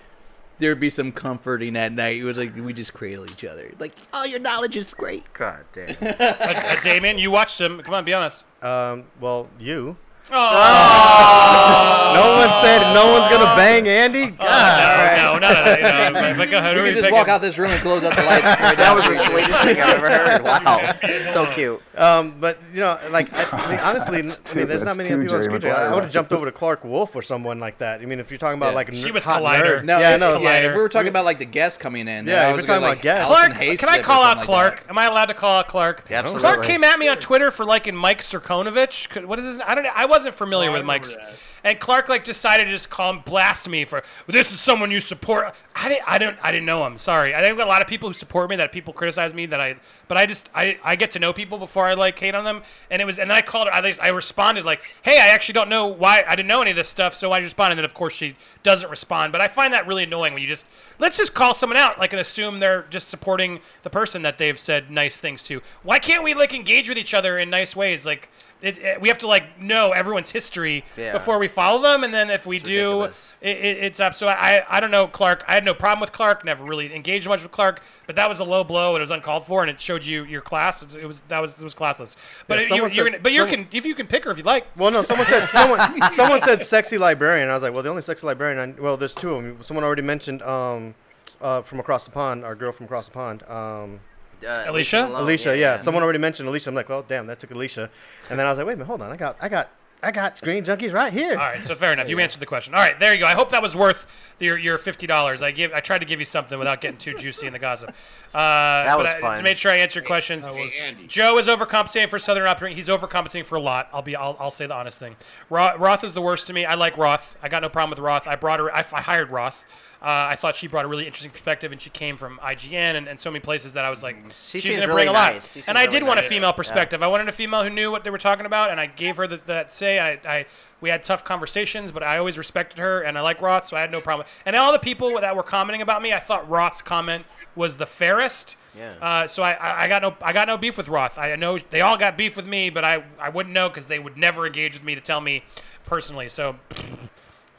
there'd 0.60 0.80
be 0.80 0.89
some 0.89 1.11
comforting 1.11 1.76
at 1.76 1.91
night. 1.91 2.18
It 2.18 2.23
was 2.23 2.38
like 2.38 2.55
we 2.55 2.73
just 2.73 2.93
cradle 2.93 3.30
each 3.30 3.43
other. 3.43 3.72
Like, 3.80 3.93
oh, 4.14 4.23
your 4.23 4.39
knowledge 4.39 4.76
is 4.76 4.91
great. 4.93 5.31
God 5.34 5.65
damn. 5.73 5.95
Uh, 6.23 6.81
Damien, 6.81 7.18
you 7.18 7.31
watched 7.31 7.60
him. 7.60 7.81
Come 7.81 7.93
on, 7.93 8.05
be 8.05 8.14
honest. 8.14 8.45
Um, 8.61 9.05
well, 9.19 9.49
you. 9.60 9.97
Oh. 10.31 12.11
no 12.15 12.37
one 12.37 12.49
said 12.61 12.93
no 12.93 13.11
one's 13.13 13.29
gonna 13.29 13.55
bang 13.55 13.87
Andy. 13.87 14.27
God. 14.31 15.39
no, 15.41 15.49
no, 15.49 15.53
no, 15.53 15.63
no, 15.63 15.81
no, 15.81 16.09
no, 16.09 16.13
but- 16.13 16.37
but 16.37 16.49
go 16.51 16.57
ahead. 16.57 16.75
Who 16.77 16.83
We 16.83 16.89
can 16.89 16.95
just 16.95 17.03
picking? 17.05 17.17
walk 17.17 17.27
out 17.27 17.41
this 17.41 17.57
room 17.57 17.71
and 17.71 17.81
close 17.81 18.03
out 18.03 18.15
the 18.15 18.23
lights. 18.23 18.43
That 18.43 18.95
was 18.95 19.05
the 19.05 19.25
sweetest 19.25 19.59
thing 19.61 19.81
I've 19.81 19.95
ever 20.03 20.09
heard. 20.09 20.43
Wow. 20.53 20.93
So 21.33 21.45
cute. 21.53 21.81
Um, 21.95 22.35
but 22.39 22.57
you 22.73 22.79
know, 22.79 22.97
like 23.11 23.31
I, 23.33 23.43
I 23.51 23.69
mean, 23.71 23.79
honestly, 23.79 24.19
n- 24.19 24.31
I 24.51 24.55
mean, 24.55 24.67
there's 24.67 24.83
not 24.83 24.97
many 24.97 25.09
people 25.09 25.21
on 25.23 25.27
Jerry 25.29 25.45
screen. 25.59 25.71
I 25.73 25.93
would 25.93 26.03
have 26.03 26.11
jumped 26.11 26.31
over 26.31 26.45
to 26.45 26.51
Clarke 26.51 26.83
Wolfe 26.83 27.15
or 27.15 27.21
someone 27.21 27.59
like 27.59 27.77
that. 27.79 28.01
I 28.01 28.05
mean, 28.05 28.19
if 28.19 28.31
you're 28.31 28.37
talking 28.37 28.57
about 28.57 28.69
Yeah. 28.71 28.75
like 28.75 28.93
She 28.93 29.11
was 29.11 29.23
hot 29.25 29.41
Collider. 29.41 29.81
nerd. 29.81 29.83
No, 29.85 29.99
yeah, 29.99 30.15
it's- 30.15 30.21
no, 30.21 30.39
yeah. 30.39 30.57
If 30.59 30.75
we 30.75 30.81
were 30.81 30.89
talking 30.89 31.07
about 31.09 31.25
like 31.25 31.39
the 31.39 31.45
guests 31.45 31.77
coming 31.77 32.07
in, 32.07 32.27
Yeah, 32.27 32.47
I 32.47 32.53
was 32.53 32.61
we're 32.63 32.67
talking 32.67 32.81
gonna, 32.81 32.93
about 32.93 33.01
guests. 33.03 33.27
Clarke, 33.29 33.53
Hayslip 33.53 33.79
can 33.79 33.89
I 33.89 34.01
call 34.01 34.23
out 34.23 34.41
Clarke? 34.43 34.85
Am 34.89 34.97
I 34.97 35.05
allowed 35.05 35.25
to 35.25 35.33
call 35.33 35.57
out 35.59 35.67
Clarke? 35.67 36.05
Yeah, 36.09 36.19
absolutely. 36.19 36.41
Clarke 36.41 36.63
came 36.63 36.83
at 36.83 36.97
me 36.99 37.07
on 37.07 37.17
Twitter 37.17 37.51
for 37.51 37.65
liking 37.65 37.95
Mike 37.95 38.21
Cernovich. 38.21 39.23
What 39.25 39.39
is 39.39 39.45
his? 39.45 39.59
I 39.61 39.75
don't. 39.75 39.83
Know 39.83 39.91
I 39.95 40.05
wasn't 40.14 40.35
familiar 40.35 40.72
with 40.72 40.85
Mike's. 40.85 41.14
that. 41.15 41.34
And 41.65 41.80
Clarke 41.80 42.10
like 42.10 42.23
decided 42.26 42.65
to 42.65 42.72
just 42.72 42.90
call 42.90 43.14
him, 43.14 43.19
blast 43.19 43.69
me 43.69 43.85
for 43.85 44.03
this 44.27 44.52
is 44.52 44.60
someone 44.60 44.91
you 44.91 44.99
support. 44.99 45.56
I 45.76 45.88
didn't. 45.90 46.03
I 46.07 46.18
don't. 46.18 46.38
I 46.44 46.52
didn't 46.52 46.65
know 46.65 46.85
him. 46.85 46.98
Sorry. 46.98 47.34
I 47.34 47.41
think 47.41 47.60
a 47.60 47.64
lot 47.65 47.81
of 47.81 47.88
people 47.88 48.10
who 48.10 48.14
support 48.14 48.49
me 48.49 48.57
that 48.57 48.72
people 48.72 48.94
criticize 48.94 49.34
me 49.34 49.45
that 49.48 49.60
I. 49.61 49.77
But 50.07 50.18
I 50.18 50.26
just 50.26 50.49
I, 50.53 50.77
I 50.84 50.95
get 50.98 51.11
to 51.11 51.19
know 51.19 51.31
people 51.34 51.57
before 51.57 51.85
I 51.88 51.94
like 51.94 52.19
hate 52.19 52.35
on 52.35 52.44
them. 52.44 52.64
And 52.91 53.02
it 53.02 53.06
was 53.06 53.18
and 53.18 53.31
I 53.31 53.41
called 53.41 53.68
her. 53.69 53.73
I, 53.73 53.95
I 54.02 54.10
responded 54.10 54.65
like, 54.65 54.81
hey, 55.03 55.18
I 55.19 55.30
actually 55.30 55.53
don't 55.53 55.69
know 55.69 55.88
why 55.88 56.23
I 56.27 56.35
didn't 56.35 56.49
know 56.49 56.61
any 56.61 56.72
of 56.72 56.77
this 56.77 56.90
stuff. 56.90 57.15
So 57.15 57.31
I 57.31 57.40
responded. 57.40 57.72
And 57.73 57.77
then 57.80 57.85
of 57.85 57.94
course 57.94 58.14
she 58.14 58.35
doesn't 58.64 58.90
respond. 58.90 59.31
But 59.31 59.40
I 59.41 59.48
find 59.48 59.73
that 59.73 59.88
really 59.88 60.03
annoying 60.03 60.34
when 60.34 60.41
you 60.41 60.48
just 60.49 60.65
let's 60.99 61.18
just 61.18 61.34
call 61.34 61.56
someone 61.56 61.77
out 61.77 61.98
like 61.98 62.11
and 62.14 62.19
assume 62.19 62.60
they're 62.60 62.85
just 62.90 63.07
supporting 63.07 63.61
the 63.84 63.90
person 63.90 64.22
that 64.23 64.38
they've 64.38 64.60
said 64.60 64.91
nice 64.91 65.22
things 65.22 65.44
to. 65.44 65.61
Why 65.81 65.98
can't 65.99 66.23
we 66.23 66.34
like 66.34 66.53
engage 66.53 66.90
with 66.90 66.98
each 66.98 67.14
other 67.14 67.38
in 67.38 67.49
nice 67.49 67.73
ways? 67.76 68.06
Like. 68.06 68.30
It, 68.61 68.77
it- 68.77 69.02
we 69.02 69.10
have 69.10 69.18
to 69.18 69.27
like 69.27 69.60
know 69.60 69.91
everyone's 69.91 70.30
history 70.30 70.85
Yeah. 70.95 71.11
before 71.11 71.38
we 71.38 71.49
follow 71.53 71.81
them, 71.81 72.03
and 72.03 72.13
then 72.13 72.30
if 72.30 72.45
we 72.45 72.59
do, 72.59 73.03
it, 73.03 73.13
it, 73.41 73.77
it's 73.77 73.99
up. 73.99 74.13
So 74.13 74.27
I, 74.27 74.63
I 74.69 74.80
don't 74.80 74.91
know 74.91 75.07
Clarke. 75.07 75.43
I 75.47 75.53
had 75.53 75.63
no 75.63 75.73
problem 75.73 75.99
with 76.01 76.11
Clarke. 76.11 76.43
Never 76.43 76.63
really 76.63 76.93
engaged 76.93 77.27
much 77.27 77.43
with 77.43 77.51
Clarke, 77.51 77.81
but 78.07 78.15
that 78.15 78.27
was 78.27 78.39
a 78.39 78.43
low 78.43 78.63
blow 78.63 78.95
and 78.95 78.97
it 78.97 79.03
was 79.03 79.11
uncalled 79.11 79.45
for, 79.45 79.61
and 79.61 79.69
it 79.69 79.80
showed 79.80 80.05
you 80.05 80.23
your 80.25 80.41
class. 80.41 80.81
It's- 80.84 80.95
It 81.01 81.05
was 81.05 81.21
that 81.30 81.39
was 81.39 81.57
it 81.57 81.63
was 81.63 81.73
classless. 81.73 82.15
But 82.47 82.57
Yeah, 82.59 82.63
it- 82.65 82.69
you, 82.69 82.75
you're, 82.75 82.89
said- 82.91 83.05
gonna, 83.11 83.19
but 83.23 83.31
you 83.31 83.39
someone- 83.39 83.55
can 83.65 83.67
if 83.71 83.85
you 83.85 83.95
can 83.95 84.07
pick 84.07 84.23
her 84.25 84.31
if 84.31 84.38
you 84.38 84.43
like. 84.43 84.65
Well, 84.75 84.91
no, 84.91 85.03
someone 85.03 85.27
said 85.27 85.47
someone 85.49 85.80
someone 86.13 86.41
said 86.41 86.61
sexy 86.63 86.97
librarian. 86.97 87.49
I 87.49 87.53
was 87.53 87.63
like, 87.63 87.73
well, 87.73 87.84
the 87.84 87.89
only 87.89 88.01
sexy 88.01 88.25
librarian. 88.27 88.75
I, 88.77 88.81
well, 88.81 88.97
there's 88.97 89.13
two 89.13 89.31
of 89.34 89.43
them. 89.43 89.59
Someone 89.63 89.84
already 89.84 90.01
mentioned 90.01 90.41
um, 90.41 90.95
uh, 91.41 91.61
from 91.61 91.80
across 91.80 92.05
the 92.05 92.11
pond, 92.11 92.43
our 92.43 92.55
girl 92.55 92.71
from 92.71 92.85
across 92.85 93.05
the 93.05 93.11
pond. 93.13 93.43
Um, 93.49 93.99
Uh, 94.45 94.65
Alicia? 94.67 95.05
Malone, 95.07 95.21
Alicia, 95.23 95.55
yeah, 95.57 95.81
Someone 95.81 96.03
already 96.03 96.19
mentioned 96.19 96.49
Alicia. 96.49 96.69
I'm 96.69 96.75
like, 96.75 96.89
well, 96.89 97.03
damn, 97.07 97.27
that 97.27 97.39
took 97.39 97.51
Alicia. 97.51 97.89
And 98.30 98.38
then 98.38 98.45
I 98.45 98.49
was 98.49 98.57
like, 98.57 98.67
wait 98.67 98.73
a 98.73 98.75
minute, 98.77 98.88
hold 98.88 99.01
on. 99.01 99.09
I 99.09 99.15
got, 99.15 99.38
I 99.39 99.47
got, 99.47 99.69
I 100.03 100.11
got 100.11 100.38
Screen 100.38 100.65
Junkies 100.65 100.93
right 100.93 101.13
here. 101.13 101.31
All 101.31 101.38
right, 101.38 101.63
so 101.63 101.75
fair 101.75 101.93
enough. 101.93 102.09
You 102.09 102.19
answered 102.19 102.41
the 102.41 102.45
question. 102.45 102.75
All 102.75 102.81
right, 102.81 102.99
there 102.99 103.13
you 103.13 103.19
go. 103.19 103.25
I 103.25 103.31
hope 103.34 103.51
that 103.51 103.61
was 103.61 103.75
worth 103.75 104.05
your 104.39 104.57
your 104.57 104.77
fifty 104.77 105.07
dollars. 105.07 105.41
I 105.41 105.51
give 105.51 105.71
I 105.73 105.80
tried 105.80 105.99
to 105.99 106.05
give 106.05 106.19
you 106.19 106.25
something 106.25 106.59
without 106.59 106.81
getting 106.81 106.97
too 106.97 107.13
juicy 107.15 107.47
in 107.47 107.53
the 107.53 107.59
gossip. 107.59 107.89
Uh, 108.34 108.34
that 108.34 108.97
was 108.97 109.07
but 109.07 109.15
I, 109.15 109.21
fun. 109.21 109.38
To 109.38 109.43
make 109.43 109.57
sure 109.57 109.71
I 109.71 109.77
answer 109.77 110.01
your 110.01 110.05
questions. 110.05 110.45
Hey, 110.45 110.73
Andy. 110.80 111.07
Joe 111.07 111.38
is 111.38 111.47
overcompensating 111.47 112.09
for 112.09 112.19
Southern 112.19 112.45
Operating. 112.45 112.75
He's 112.75 112.89
overcompensating 112.89 113.45
for 113.45 113.55
a 113.55 113.61
lot. 113.61 113.88
I'll 113.93 114.01
be. 114.01 114.15
I'll, 114.15 114.35
I'll 114.39 114.51
say 114.51 114.67
the 114.67 114.75
honest 114.75 114.99
thing. 114.99 115.15
Roth, 115.49 115.80
Roth 115.80 116.03
is 116.03 116.13
the 116.13 116.21
worst 116.21 116.47
to 116.47 116.53
me. 116.53 116.65
I 116.65 116.75
like 116.75 116.97
Roth. 116.97 117.38
I 117.41 117.47
got 117.47 117.61
no 117.61 117.69
problem 117.69 117.91
with 117.91 117.99
Roth. 117.99 118.27
I 118.27 118.35
brought 118.35 118.59
her. 118.59 118.75
I, 118.75 118.84
I 118.91 119.01
hired 119.01 119.30
Roth. 119.30 119.65
Uh, 120.03 120.27
I 120.31 120.35
thought 120.35 120.57
she 120.57 120.67
brought 120.67 120.84
a 120.84 120.88
really 120.89 121.05
interesting 121.05 121.31
perspective, 121.31 121.71
and 121.71 121.81
she 121.81 121.89
came 121.89 122.17
from 122.17 122.38
IGN 122.43 122.95
and, 122.95 123.07
and 123.07 123.17
so 123.17 123.31
many 123.31 123.39
places 123.39 123.71
that 123.73 123.85
I 123.85 123.89
was 123.89 124.03
like, 124.03 124.17
She 124.47 124.59
she's 124.59 124.75
going 124.75 124.81
to 124.81 124.93
really 124.93 125.05
bring 125.05 125.07
a 125.07 125.13
lot. 125.13 125.34
And 125.65 125.77
I 125.77 125.84
really 125.85 125.99
did 125.99 126.03
want 126.05 126.19
a 126.19 126.23
nice. 126.23 126.30
female 126.30 126.49
Yeah. 126.49 126.51
perspective. 126.51 127.01
I 127.01 127.07
wanted 127.07 127.30
a 127.30 127.31
female 127.31 127.63
who 127.63 127.69
knew 127.69 127.89
what 127.89 128.03
they 128.03 128.09
were 128.09 128.17
talking 128.17 128.45
about, 128.45 128.69
and 128.69 128.81
I 128.81 128.88
gave 128.88 129.15
her 129.15 129.27
the, 129.27 129.38
that 129.45 129.71
say. 129.71 129.99
I, 129.99 130.19
I 130.25 130.45
we 130.81 130.89
had 130.89 131.01
tough 131.05 131.23
conversations, 131.23 131.93
but 131.93 132.03
I 132.03 132.17
always 132.17 132.38
respected 132.38 132.80
her, 132.80 133.01
and 133.03 133.17
I 133.17 133.21
like 133.21 133.41
Roth, 133.41 133.65
so 133.69 133.77
I 133.77 133.80
had 133.80 133.91
no 133.93 134.01
problem. 134.01 134.27
And 134.45 134.53
all 134.57 134.73
the 134.73 134.80
people 134.80 135.17
that 135.21 135.34
were 135.34 135.41
commenting 135.43 135.81
about 135.81 136.01
me, 136.01 136.11
I 136.11 136.19
thought 136.19 136.49
Roth's 136.49 136.81
comment 136.81 137.23
was 137.55 137.77
the 137.77 137.85
fairest. 137.85 138.57
Yeah. 138.77 138.95
Uh, 139.01 139.25
so 139.27 139.41
I, 139.43 139.51
I, 139.53 139.84
I 139.84 139.88
got 139.88 140.01
no 140.01 140.17
I 140.21 140.34
got 140.34 140.47
no 140.49 140.57
beef 140.57 140.75
with 140.77 140.89
Roth. 140.89 141.17
I 141.17 141.34
know 141.38 141.57
they 141.69 141.80
all 141.80 141.95
got 141.95 142.17
beef 142.17 142.35
with 142.35 142.45
me, 142.47 142.69
but 142.69 142.84
I, 142.84 143.05
I 143.17 143.30
wouldn't 143.30 143.53
know 143.53 143.69
because 143.69 143.85
they 143.85 143.99
would 143.99 144.17
never 144.17 144.45
engage 144.45 144.73
with 144.73 144.84
me 144.84 144.95
to 144.95 145.01
tell 145.01 145.21
me 145.21 145.43
personally. 145.85 146.27
So 146.27 146.57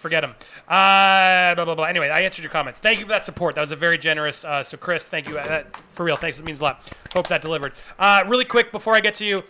forget 0.04 0.20
them. 0.20 0.34
Uh, 0.68 1.54
blah 1.54 1.64
blah 1.64 1.74
blah. 1.74 1.86
Anyway, 1.86 2.10
I 2.10 2.20
answered 2.20 2.42
your 2.42 2.52
comments. 2.52 2.78
Thank 2.78 2.98
you 2.98 3.06
for 3.06 3.12
that 3.12 3.24
support. 3.24 3.54
That 3.54 3.62
was 3.62 3.72
a 3.72 3.76
very 3.76 3.96
generous. 3.96 4.44
Uh, 4.44 4.62
so 4.62 4.76
Chris, 4.76 5.08
thank 5.08 5.26
you 5.26 5.38
uh, 5.38 5.64
for 5.88 6.04
real. 6.04 6.16
Thanks. 6.16 6.38
It 6.38 6.44
means 6.44 6.60
a 6.60 6.64
lot. 6.64 6.92
Hope 7.14 7.26
that 7.28 7.40
delivered. 7.40 7.72
Uh, 7.98 8.22
really 8.28 8.44
quick 8.44 8.70
before 8.70 8.94
I 8.94 9.00
get 9.00 9.14
to 9.14 9.24
you. 9.24 9.42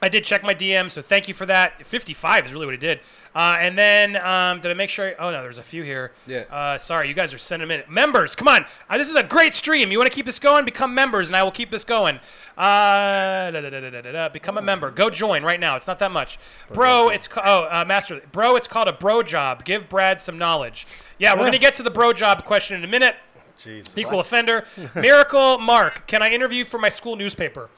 I 0.00 0.08
did 0.08 0.22
check 0.22 0.44
my 0.44 0.54
DM, 0.54 0.90
so 0.90 1.02
thank 1.02 1.26
you 1.26 1.34
for 1.34 1.44
that. 1.46 1.84
55 1.84 2.46
is 2.46 2.52
really 2.52 2.66
what 2.66 2.72
he 2.72 2.78
did. 2.78 3.00
Uh, 3.34 3.56
and 3.58 3.76
then, 3.76 4.16
um, 4.16 4.60
did 4.60 4.70
I 4.70 4.74
make 4.74 4.90
sure? 4.90 5.08
I, 5.08 5.14
oh, 5.14 5.30
no, 5.32 5.42
there's 5.42 5.58
a 5.58 5.62
few 5.62 5.82
here. 5.82 6.12
Yeah. 6.26 6.42
Uh, 6.50 6.78
sorry, 6.78 7.08
you 7.08 7.14
guys 7.14 7.34
are 7.34 7.38
sending 7.38 7.68
them 7.68 7.80
in. 7.80 7.92
Members, 7.92 8.36
come 8.36 8.46
on. 8.46 8.64
Uh, 8.88 8.96
this 8.96 9.08
is 9.08 9.16
a 9.16 9.22
great 9.22 9.54
stream. 9.54 9.90
You 9.90 9.98
want 9.98 10.10
to 10.10 10.14
keep 10.14 10.26
this 10.26 10.38
going? 10.38 10.64
Become 10.64 10.94
members, 10.94 11.28
and 11.28 11.36
I 11.36 11.42
will 11.42 11.50
keep 11.50 11.70
this 11.70 11.84
going. 11.84 12.16
Uh, 12.56 13.50
da, 13.50 13.60
da, 13.60 13.90
da. 14.12 14.28
Become 14.28 14.58
a 14.58 14.62
member. 14.62 14.90
Go 14.90 15.10
join 15.10 15.42
right 15.42 15.58
now. 15.58 15.74
It's 15.74 15.86
not 15.86 15.98
that 15.98 16.12
much. 16.12 16.38
Bro, 16.72 17.08
it's 17.08 17.28
oh, 17.36 17.64
uh, 17.64 17.84
Master. 17.86 18.20
Bro, 18.30 18.56
it's 18.56 18.68
called 18.68 18.88
a 18.88 18.92
bro 18.92 19.22
job. 19.22 19.64
Give 19.64 19.88
Brad 19.88 20.20
some 20.20 20.38
knowledge. 20.38 20.86
Yeah, 21.18 21.38
we're 21.38 21.50
to 21.50 21.58
get 21.58 21.74
to 21.76 21.82
the 21.82 21.90
bro 21.90 22.12
job 22.12 22.44
question 22.44 22.76
in 22.76 22.84
a 22.84 22.88
minute. 22.88 23.16
Jesus. 23.58 23.92
Equal 23.96 24.20
offender. 24.20 24.64
Miracle 24.94 25.58
Mark, 25.58 26.06
can 26.06 26.22
I 26.22 26.30
interview 26.30 26.64
for 26.64 26.78
my 26.78 26.88
school 26.88 27.16
newspaper? 27.16 27.68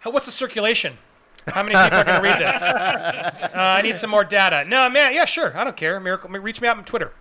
How, 0.00 0.10
what's 0.10 0.26
the 0.26 0.32
circulation? 0.32 0.96
How 1.50 1.62
many 1.62 1.74
people 1.74 1.98
are 1.98 2.04
going 2.04 2.16
to 2.16 2.22
read 2.22 2.40
this? 2.40 2.62
Uh, 2.62 3.50
I 3.54 3.82
need 3.82 3.96
some 3.96 4.10
more 4.10 4.24
data. 4.24 4.64
No, 4.68 4.88
man, 4.88 5.14
yeah, 5.14 5.24
sure. 5.24 5.56
I 5.56 5.64
don't 5.64 5.76
care. 5.76 5.98
Miracle, 6.00 6.30
reach 6.30 6.60
me 6.60 6.68
out 6.68 6.76
on 6.76 6.84
Twitter. 6.84 7.12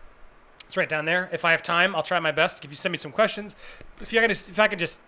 It's 0.65 0.75
right 0.75 0.89
down 0.89 1.05
there. 1.05 1.29
If 1.31 1.45
I 1.45 1.51
have 1.51 1.63
time, 1.63 1.95
I'll 1.95 2.03
try 2.03 2.19
my 2.19 2.31
best. 2.31 2.63
If 2.65 2.71
you 2.71 2.77
send 2.77 2.91
me 2.91 2.97
some 2.97 3.11
questions, 3.11 3.55
if 4.01 4.11
you 4.11 4.19
can, 4.19 4.31
if 4.31 4.59
I 4.59 4.67
can 4.67 4.77
just, 4.77 4.99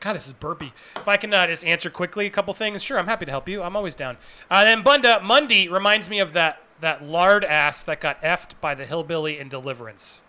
God, 0.00 0.14
this 0.14 0.26
is 0.26 0.32
burpy. 0.32 0.72
If 0.96 1.08
I 1.08 1.16
can 1.16 1.34
uh, 1.34 1.46
just 1.46 1.64
answer 1.64 1.90
quickly 1.90 2.26
a 2.26 2.30
couple 2.30 2.54
things, 2.54 2.82
sure, 2.82 2.98
I'm 2.98 3.08
happy 3.08 3.26
to 3.26 3.32
help 3.32 3.48
you. 3.48 3.62
I'm 3.62 3.76
always 3.76 3.94
down. 3.96 4.16
Uh, 4.50 4.64
then 4.64 4.82
Bunda 4.82 5.20
Mundy 5.20 5.68
reminds 5.68 6.08
me 6.08 6.20
of 6.20 6.32
that 6.34 6.62
that 6.80 7.02
lard 7.02 7.44
ass 7.44 7.82
that 7.82 8.00
got 8.00 8.22
effed 8.22 8.52
by 8.60 8.74
the 8.74 8.86
hillbilly 8.86 9.38
in 9.38 9.48
Deliverance. 9.48 10.22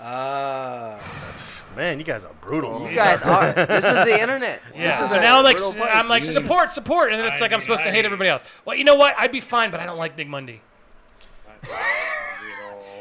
Uh, 0.00 0.98
Man, 1.76 1.98
you 1.98 2.04
guys 2.04 2.24
are 2.24 2.32
brutal. 2.40 2.90
You 2.90 2.96
guys 2.96 3.22
are. 3.24 3.52
This 3.52 3.84
is 3.84 4.04
the 4.04 4.20
internet. 4.20 4.60
Yeah. 4.74 5.00
This 5.00 5.10
is 5.10 5.14
So 5.14 5.20
now 5.20 5.38
I'm 5.38 5.44
like, 5.44 5.56
brutal 5.56 5.74
place. 5.74 5.90
I'm 5.94 6.08
like 6.08 6.24
support, 6.24 6.72
support, 6.72 7.12
and 7.12 7.20
then 7.20 7.30
it's 7.30 7.40
like 7.40 7.52
I'm 7.52 7.60
supposed 7.60 7.84
to 7.84 7.90
hate 7.90 8.04
everybody 8.04 8.30
else. 8.30 8.42
Well, 8.64 8.76
you 8.76 8.84
know 8.84 8.94
what? 8.94 9.14
I'd 9.18 9.30
be 9.32 9.40
fine, 9.40 9.70
but 9.70 9.78
I 9.80 9.86
don't 9.86 9.98
like 9.98 10.16
Nick 10.16 10.28
Mundy. 10.28 10.62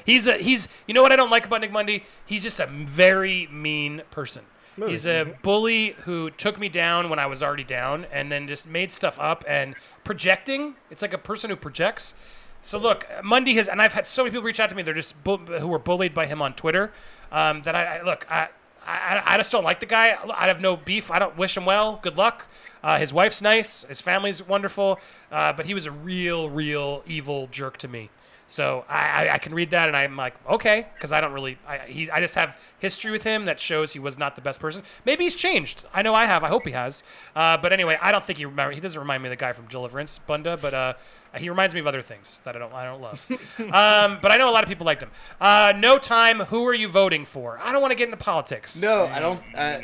He's 0.05 0.27
a 0.27 0.37
he's 0.37 0.67
you 0.87 0.93
know 0.93 1.01
what 1.01 1.11
I 1.11 1.15
don't 1.15 1.29
like 1.29 1.45
about 1.45 1.61
Nick 1.61 1.71
Mundy? 1.71 2.03
He's 2.25 2.43
just 2.43 2.59
a 2.59 2.65
very 2.67 3.47
mean 3.51 4.01
person. 4.11 4.43
Really? 4.77 4.91
He's 4.91 5.05
a 5.05 5.35
bully 5.43 5.95
who 6.05 6.31
took 6.31 6.59
me 6.59 6.69
down 6.69 7.09
when 7.09 7.19
I 7.19 7.25
was 7.25 7.43
already 7.43 7.63
down, 7.63 8.05
and 8.11 8.31
then 8.31 8.47
just 8.47 8.67
made 8.67 8.91
stuff 8.91 9.17
up 9.19 9.43
and 9.47 9.75
projecting. 10.03 10.75
It's 10.89 11.01
like 11.01 11.13
a 11.13 11.17
person 11.17 11.49
who 11.49 11.55
projects. 11.55 12.15
So 12.61 12.77
look, 12.77 13.07
Mundy 13.23 13.55
has, 13.55 13.67
and 13.67 13.81
I've 13.81 13.93
had 13.93 14.05
so 14.05 14.23
many 14.23 14.31
people 14.31 14.43
reach 14.43 14.59
out 14.59 14.69
to 14.69 14.75
me. 14.75 14.83
They're 14.83 14.93
just 14.93 15.21
bu- 15.23 15.37
who 15.37 15.67
were 15.67 15.79
bullied 15.79 16.13
by 16.13 16.25
him 16.25 16.41
on 16.41 16.53
Twitter. 16.53 16.91
Um, 17.31 17.61
that 17.63 17.75
I, 17.75 17.97
I 17.97 18.03
look, 18.03 18.25
I, 18.29 18.49
I, 18.85 19.21
I 19.25 19.37
just 19.37 19.51
don't 19.51 19.63
like 19.63 19.79
the 19.79 19.85
guy. 19.85 20.17
I 20.35 20.47
have 20.47 20.61
no 20.61 20.75
beef. 20.75 21.11
I 21.11 21.19
don't 21.19 21.37
wish 21.37 21.55
him 21.55 21.65
well. 21.65 21.99
Good 22.01 22.17
luck. 22.17 22.47
Uh, 22.83 22.97
his 22.97 23.13
wife's 23.13 23.41
nice. 23.41 23.83
His 23.83 24.01
family's 24.01 24.45
wonderful. 24.45 24.99
Uh, 25.31 25.53
but 25.53 25.65
he 25.67 25.73
was 25.73 25.85
a 25.85 25.91
real, 25.91 26.49
real 26.49 27.03
evil 27.07 27.47
jerk 27.47 27.77
to 27.77 27.87
me. 27.87 28.09
So 28.49 28.83
I, 28.89 29.27
I, 29.27 29.33
I 29.35 29.37
can 29.37 29.53
read 29.53 29.69
that 29.69 29.87
and 29.87 29.95
I'm 29.95 30.17
like, 30.17 30.33
okay, 30.49 30.87
because 30.95 31.11
I 31.11 31.21
don't 31.21 31.33
really, 31.33 31.59
I, 31.67 31.77
he, 31.79 32.09
I 32.09 32.19
just 32.19 32.33
have 32.33 32.59
history 32.79 33.11
with 33.11 33.23
him 33.23 33.45
that 33.45 33.59
shows 33.59 33.93
he 33.93 33.99
was 33.99 34.17
not 34.17 34.35
the 34.35 34.41
best 34.41 34.59
person. 34.59 34.81
Maybe 35.05 35.23
he's 35.23 35.35
changed. 35.35 35.85
I 35.93 36.01
know 36.01 36.15
I 36.15 36.25
have. 36.25 36.43
I 36.43 36.47
hope 36.47 36.65
he 36.65 36.71
has. 36.71 37.03
Uh, 37.35 37.57
but 37.57 37.71
anyway, 37.71 37.99
I 38.01 38.11
don't 38.11 38.23
think 38.23 38.39
he 38.39 38.45
remember. 38.45 38.73
He 38.73 38.81
doesn't 38.81 38.99
remind 38.99 39.21
me 39.21 39.27
of 39.27 39.31
the 39.31 39.35
guy 39.35 39.51
from 39.53 39.67
Deliverance, 39.67 40.17
Bunda, 40.17 40.57
but 40.57 40.73
uh, 40.73 40.93
he 41.37 41.47
reminds 41.47 41.75
me 41.75 41.79
of 41.79 41.85
other 41.85 42.01
things 42.01 42.39
that 42.43 42.55
I 42.55 42.59
don't, 42.59 42.73
I 42.73 42.85
don't 42.85 43.01
love. 43.01 43.23
um, 43.59 44.17
but 44.19 44.31
I 44.31 44.37
know 44.37 44.49
a 44.49 44.51
lot 44.51 44.63
of 44.63 44.69
people 44.69 44.85
liked 44.85 45.03
him. 45.03 45.11
Uh, 45.39 45.73
no 45.77 45.99
time. 45.99 46.39
Who 46.39 46.67
are 46.67 46.73
you 46.73 46.87
voting 46.87 47.25
for? 47.25 47.59
I 47.61 47.71
don't 47.71 47.81
want 47.81 47.91
to 47.91 47.97
get 47.97 48.05
into 48.05 48.17
politics. 48.17 48.81
No, 48.81 49.05
I 49.05 49.19
don't. 49.19 49.41
Uh, 49.55 49.79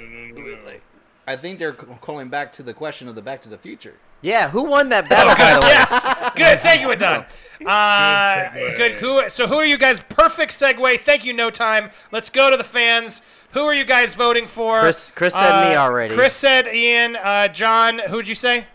I 1.28 1.36
think 1.36 1.60
they're 1.60 1.74
calling 1.74 2.30
back 2.30 2.52
to 2.54 2.64
the 2.64 2.74
question 2.74 3.08
of 3.08 3.14
the 3.14 3.22
Back 3.22 3.44
to 3.44 3.50
the 3.50 3.58
Future. 3.60 3.96
Yeah, 4.26 4.50
who 4.50 4.64
won 4.64 4.90
that 4.90 5.08
battle? 5.08 5.36
by 5.36 5.54
the 5.54 5.60
way? 5.62 5.68
yes. 5.68 6.34
Good. 6.36 6.60
Thank 6.60 6.82
you, 6.82 6.92
Adon. 6.92 7.26
Uh, 7.64 8.50
good. 8.76 8.94
Who? 8.94 9.30
So 9.30 9.46
who 9.46 9.56
are 9.56 9.66
you 9.66 9.78
guys? 9.78 10.00
Perfect 10.02 10.52
segue. 10.52 11.00
Thank 11.00 11.24
you. 11.26 11.32
No 11.34 11.52
time. 11.52 11.92
Let's 12.12 12.32
go 12.32 12.50
to 12.50 12.58
the 12.58 12.64
fans. 12.64 13.22
Who 13.52 13.62
are 13.62 13.74
you 13.74 13.86
guys 13.86 14.16
voting 14.16 14.48
for? 14.48 14.82
Chris- 14.82 15.12
Chris 15.14 15.34
said 15.34 15.70
me 15.70 15.76
Uh, 15.76 15.84
already. 15.84 16.14
Chris 16.16 16.34
said 16.34 16.68
Ian. 16.74 17.16
Uh, 17.16 17.48
John. 17.50 18.00
Who'd 18.00 18.28
you 18.28 18.34
say? 18.36 18.66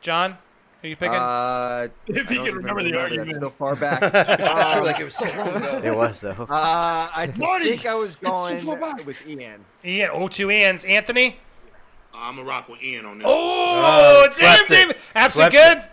John. 0.00 0.38
Who 0.80 0.86
are 0.86 0.88
you 0.88 0.96
picking? 0.96 1.14
Uh, 1.14 1.88
If 2.06 2.16
you 2.16 2.24
can 2.38 2.46
even 2.46 2.54
remember 2.56 2.82
the 2.82 2.92
that 2.92 3.00
argument. 3.00 3.34
so 3.34 3.50
far 3.50 3.76
back. 3.76 4.00
You're 4.74 4.84
like, 4.84 4.98
it 4.98 5.04
was 5.04 5.14
so 5.14 5.26
long 5.36 5.54
ago. 5.56 5.80
It 5.84 5.94
was 5.94 6.20
though. 6.20 6.30
Uh, 6.30 6.46
I 7.14 7.30
Marty, 7.36 7.66
think 7.72 7.84
I 7.86 7.94
was 7.94 8.12
it's 8.12 8.62
so 8.64 8.76
going 8.76 9.04
with 9.04 9.16
Ian. 9.28 9.64
Ian. 9.84 10.10
Oh, 10.14 10.28
two 10.28 10.46
Ians. 10.50 10.88
Anthony. 10.88 11.38
I'm 12.14 12.38
a 12.38 12.44
rock 12.44 12.68
with 12.68 12.82
Ian 12.82 13.06
on 13.06 13.18
this. 13.18 13.26
Oh, 13.28 14.26
Uh, 14.28 14.34
damn, 14.38 14.66
damn. 14.66 14.90
it. 14.90 14.98
Absolutely 15.14 15.58
Swept 15.58 15.88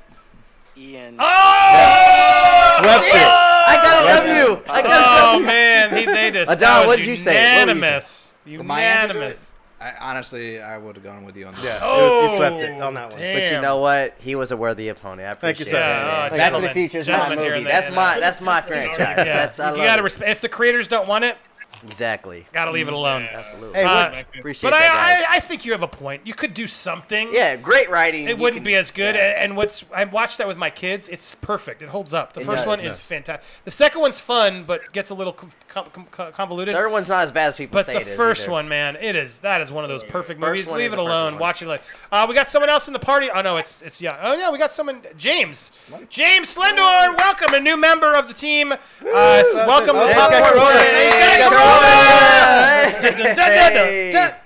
good. 0.75 0.83
Ian. 0.83 1.15
Oh! 1.19 2.75
Swept 2.79 3.05
it. 3.05 3.27
I 3.69 3.79
got 3.83 4.03
a 4.03 4.27
W. 4.27 4.63
I 4.69 4.81
got 4.81 4.91
a 4.91 5.37
Oh 5.37 5.39
man, 5.39 5.95
he, 5.97 6.05
they 6.05 6.31
just 6.31 6.51
Adon, 6.51 6.59
that 6.61 6.79
was 6.79 6.87
what 6.87 6.97
did 6.97 7.07
you 7.07 7.15
say? 7.15 7.33
What 7.33 7.41
you 7.41 7.59
unanimous. 7.71 8.33
My 8.45 8.81
answer 8.81 9.13
Unanimous. 9.13 9.53
I, 9.79 9.93
honestly, 9.99 10.59
I 10.59 10.77
would 10.77 10.95
have 10.95 11.03
gone 11.03 11.23
with 11.23 11.35
you 11.35 11.45
on 11.45 11.53
this. 11.55 11.63
Yeah, 11.63 11.79
Oh, 11.83 12.31
you 12.31 12.37
swept 12.37 12.61
it 12.61 12.81
on 12.81 12.95
that 12.95 13.11
one. 13.11 13.19
damn. 13.19 13.35
But 13.35 13.51
you 13.55 13.61
know 13.61 13.77
what? 13.77 14.15
He 14.19 14.33
was 14.35 14.51
a 14.51 14.57
worthy 14.57 14.89
opponent. 14.89 15.27
I 15.27 15.35
Thank 15.35 15.59
you, 15.59 15.63
appreciate 15.65 15.71
sir. 15.71 15.79
that. 15.79 15.99
Yeah, 15.99 16.07
man. 16.07 16.31
oh, 16.33 16.37
Back 16.37 16.53
to 16.53 16.67
the 16.67 16.73
Future 16.73 16.97
is 16.99 17.07
my 17.07 17.13
Gentlemen 17.17 17.37
movie. 17.45 17.57
in 17.59 17.63
the- 17.63 17.69
That's 17.69 17.87
in 17.87 17.93
my 17.95 18.15
the- 18.15 18.21
that's 18.21 18.41
my 18.41 18.61
franchise. 18.61 18.97
Yeah, 18.99 19.23
That's 19.23 19.59
I 19.59 19.71
you 19.71 19.77
love 19.77 19.85
gotta 19.85 20.01
it. 20.01 20.03
respect. 20.03 20.31
If 20.31 20.41
the 20.41 20.49
creators 20.49 20.87
don't 20.87 21.07
want 21.07 21.25
it, 21.25 21.37
Exactly. 21.85 22.45
gotta 22.53 22.71
leave 22.71 22.87
it 22.87 22.93
alone. 22.93 23.27
Absolutely. 23.31 23.79
Hey, 23.79 23.83
Uh, 23.85 24.23
Appreciate 24.39 24.69
but 24.71 24.77
that, 24.77 24.95
guys. 24.95 25.25
I, 25.29 25.33
I, 25.33 25.37
I 25.37 25.39
think 25.39 25.65
you 25.65 25.71
have 25.73 25.83
a 25.83 25.87
point. 25.87 26.21
You 26.25 26.33
could 26.33 26.53
do 26.53 26.67
something. 26.67 27.29
yeah, 27.33 27.55
great 27.55 27.89
writing. 27.89 28.25
It 28.25 28.31
You 28.31 28.35
wouldn't 28.37 28.57
can- 28.61 28.63
be 28.65 28.75
as 28.75 28.91
good. 28.91 29.15
yeah. 29.15 29.41
And 29.43 29.55
what's 29.57 29.83
I 29.93 30.05
watched 30.05 30.37
that 30.39 30.47
with 30.47 30.57
my 30.57 30.69
kids. 30.69 31.07
It's 31.09 31.35
perfect. 31.35 31.81
It 31.81 31.89
holds 31.89 32.13
up. 32.13 32.33
The 32.33 32.41
It 32.41 32.45
first 32.45 32.59
does, 32.59 32.67
one 32.67 32.79
yeah. 32.81 32.89
is 32.89 32.99
fantastic. 32.99 33.45
The 33.65 33.71
second 33.71 34.01
one's 34.01 34.19
fun, 34.19 34.63
but 34.63 34.91
gets 34.93 35.09
a 35.09 35.13
little 35.15 35.33
com- 35.33 35.51
com- 35.67 35.89
com- 36.11 36.31
convoluted. 36.31 36.75
Third 36.75 36.89
one's 36.91 37.07
not 37.09 37.23
as 37.23 37.31
bad 37.31 37.47
as 37.47 37.55
people 37.55 37.73
But 37.73 37.85
say 37.87 37.93
the 37.93 37.99
it 38.01 38.07
is 38.07 38.15
first 38.15 38.43
either. 38.43 38.51
one, 38.51 38.67
man, 38.69 38.95
it 38.99 39.15
is. 39.15 39.39
That 39.39 39.61
is 39.61 39.71
one 39.71 39.83
of 39.83 39.89
those 39.89 40.03
perfect 40.03 40.39
First 40.39 40.49
movies. 40.49 40.69
Leave 40.69 40.93
it 40.93 40.99
alone. 40.99 41.33
one. 41.33 41.39
Watch 41.39 41.61
it. 41.61 41.67
Like, 41.67 41.83
uh, 42.11 42.25
we 42.27 42.35
got 42.35 42.49
someone 42.49 42.69
else 42.69 42.87
in 42.87 42.93
the 42.93 42.99
party. 42.99 43.29
Oh 43.33 43.41
no, 43.41 43.57
it's 43.57 43.81
it's 43.81 44.01
yeah. 44.01 44.17
Oh 44.21 44.33
yeah, 44.35 44.49
we 44.51 44.57
got 44.57 44.73
someone. 44.73 45.01
James, 45.17 45.71
James 46.09 46.55
Slendorn, 46.55 47.17
welcome, 47.17 47.53
a 47.53 47.59
new 47.59 47.77
member 47.77 48.13
of 48.13 48.27
the 48.27 48.33
team. 48.33 48.71
Uh, 48.71 48.77
welcome 49.03 49.95
to 49.95 50.07
the 50.07 50.13
Popcorn 50.13 50.41
got 50.41 50.53
Corner. 50.53 51.66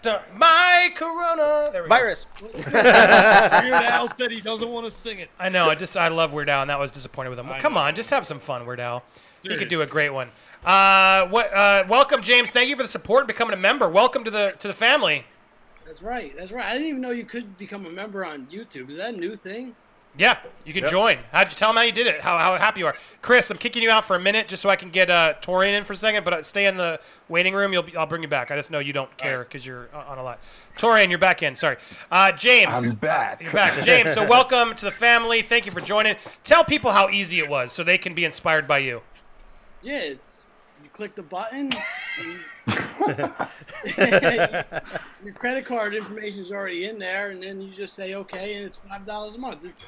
Corona. 0.02 0.24
My 0.36 0.90
Corona. 0.96 1.70
There 1.72 1.84
we 1.84 1.90
go. 1.90 1.96
Virus. 1.96 2.26
Weird 2.42 2.66
Al 2.76 4.08
said 4.16 4.32
he 4.32 4.42
doesn't 4.42 4.70
want 4.70 4.86
to 4.86 4.92
sing 4.92 5.20
it. 5.20 5.30
I 5.40 5.50
know. 5.50 5.70
I 5.70 5.76
just 5.76 5.96
I 5.96 6.08
love 6.08 6.34
Weird 6.34 6.50
Al, 6.50 6.62
and 6.62 6.70
that 6.70 6.80
was 6.80 6.92
disappointed 6.92 7.30
with 7.30 7.40
him. 7.40 7.48
Well, 7.48 7.56
I 7.58 7.60
come 7.60 7.74
know. 7.74 7.80
on, 7.80 7.96
just 7.96 8.10
have 8.10 8.26
some 8.26 8.40
fun, 8.40 8.66
Weird 8.66 8.80
Al. 8.80 9.04
You 9.44 9.58
could 9.58 9.70
do 9.70 9.82
a 9.82 9.88
great 9.88 10.10
one. 10.10 10.30
Uh, 10.64 11.28
what? 11.28 11.52
Uh, 11.54 11.86
welcome, 11.90 12.22
James. 12.22 12.52
Thank 12.52 12.70
you 12.70 12.76
for 12.76 12.84
the 12.84 12.88
support 12.88 13.22
and 13.22 13.28
becoming 13.28 13.54
a 13.54 13.58
member. 13.58 13.90
Welcome 13.90 14.24
to 14.24 14.32
the 14.32 14.56
to 14.60 14.68
the 14.68 14.74
family. 14.74 15.26
That's 15.86 16.02
right. 16.02 16.34
That's 16.38 16.52
right. 16.52 16.66
I 16.66 16.74
didn't 16.74 16.88
even 16.88 17.02
know 17.02 17.10
you 17.10 17.26
could 17.26 17.58
become 17.58 17.86
a 17.86 17.90
member 17.90 18.24
on 18.24 18.48
YouTube. 18.48 18.90
Is 18.92 18.98
that 18.98 19.14
a 19.14 19.18
new 19.18 19.36
thing? 19.36 19.76
Yeah, 20.18 20.38
you 20.66 20.74
can 20.74 20.90
join. 20.90 21.20
How'd 21.32 21.50
you 21.50 21.56
tell 21.56 21.70
him 21.70 21.78
how 21.78 21.84
you 21.84 21.92
did 21.94 22.06
it? 22.06 22.20
How, 22.20 22.38
how 22.38 22.58
happy 22.58 22.82
you 22.82 22.88
are, 22.88 22.96
Chris? 23.22 23.50
I'm 23.50 23.58
kicking 23.58 23.82
you 23.82 23.90
out 23.90 24.04
for 24.04 24.18
a 24.18 24.20
minute 24.20 24.50
just 24.50 24.62
so 24.62 24.70
I 24.70 24.76
can 24.76 24.90
get 24.90 25.10
uh, 25.10 25.36
Torian 25.42 25.78
in 25.78 25.86
for 25.86 25.94
a 25.94 25.96
second, 25.96 26.26
but 26.26 26.34
uh, 26.34 26.44
stay 26.44 26.66
in 26.66 26.76
the 26.76 27.00
waiting 27.30 27.54
room. 27.54 27.72
You'll 27.72 27.84
be, 27.84 27.96
I'll 27.96 28.06
bring 28.06 28.22
you 28.22 28.28
back. 28.28 28.52
I 28.52 28.58
just 28.58 28.72
know 28.72 28.80
you 28.80 28.92
don't 28.92 29.16
care 29.18 29.40
because 29.40 29.66
you're 29.66 29.88
uh, 29.94 30.10
on 30.10 30.18
a 30.18 30.24
lot. 30.24 30.40
Torian, 30.78 31.10
you're 31.10 31.18
back 31.18 31.44
in. 31.44 31.56
Sorry, 31.56 31.78
uh, 32.12 32.34
James. 32.34 32.92
I'm 32.92 32.98
back. 32.98 33.42
You're 33.42 33.54
back, 33.54 33.82
James. 33.86 34.14
So 34.14 34.28
welcome 34.28 34.76
to 34.76 34.86
the 34.86 34.92
family. 34.92 35.42
Thank 35.42 35.66
you 35.66 35.72
for 35.72 35.82
joining. 35.82 36.18
Tell 36.44 36.66
people 36.66 36.92
how 36.92 37.10
easy 37.10 37.40
it 37.40 37.50
was 37.50 37.72
so 37.72 37.82
they 37.82 37.98
can 37.98 38.14
be 38.14 38.26
inspired 38.26 38.68
by 38.68 38.80
you. 38.80 39.02
Yeah, 39.82 40.00
it's 40.00 40.46
you 40.84 40.90
click 40.90 41.16
the 41.16 41.24
button. 41.24 41.72
your 45.24 45.34
credit 45.36 45.66
card 45.66 45.96
information 45.96 46.42
is 46.42 46.52
already 46.52 46.86
in 46.86 47.00
there, 47.00 47.30
and 47.30 47.42
then 47.42 47.62
you 47.62 47.74
just 47.74 47.96
say 47.96 48.14
okay, 48.16 48.56
and 48.56 48.66
it's 48.66 48.78
five 48.90 49.06
dollars 49.06 49.36
a 49.36 49.38
month. 49.38 49.60
It's, 49.64 49.86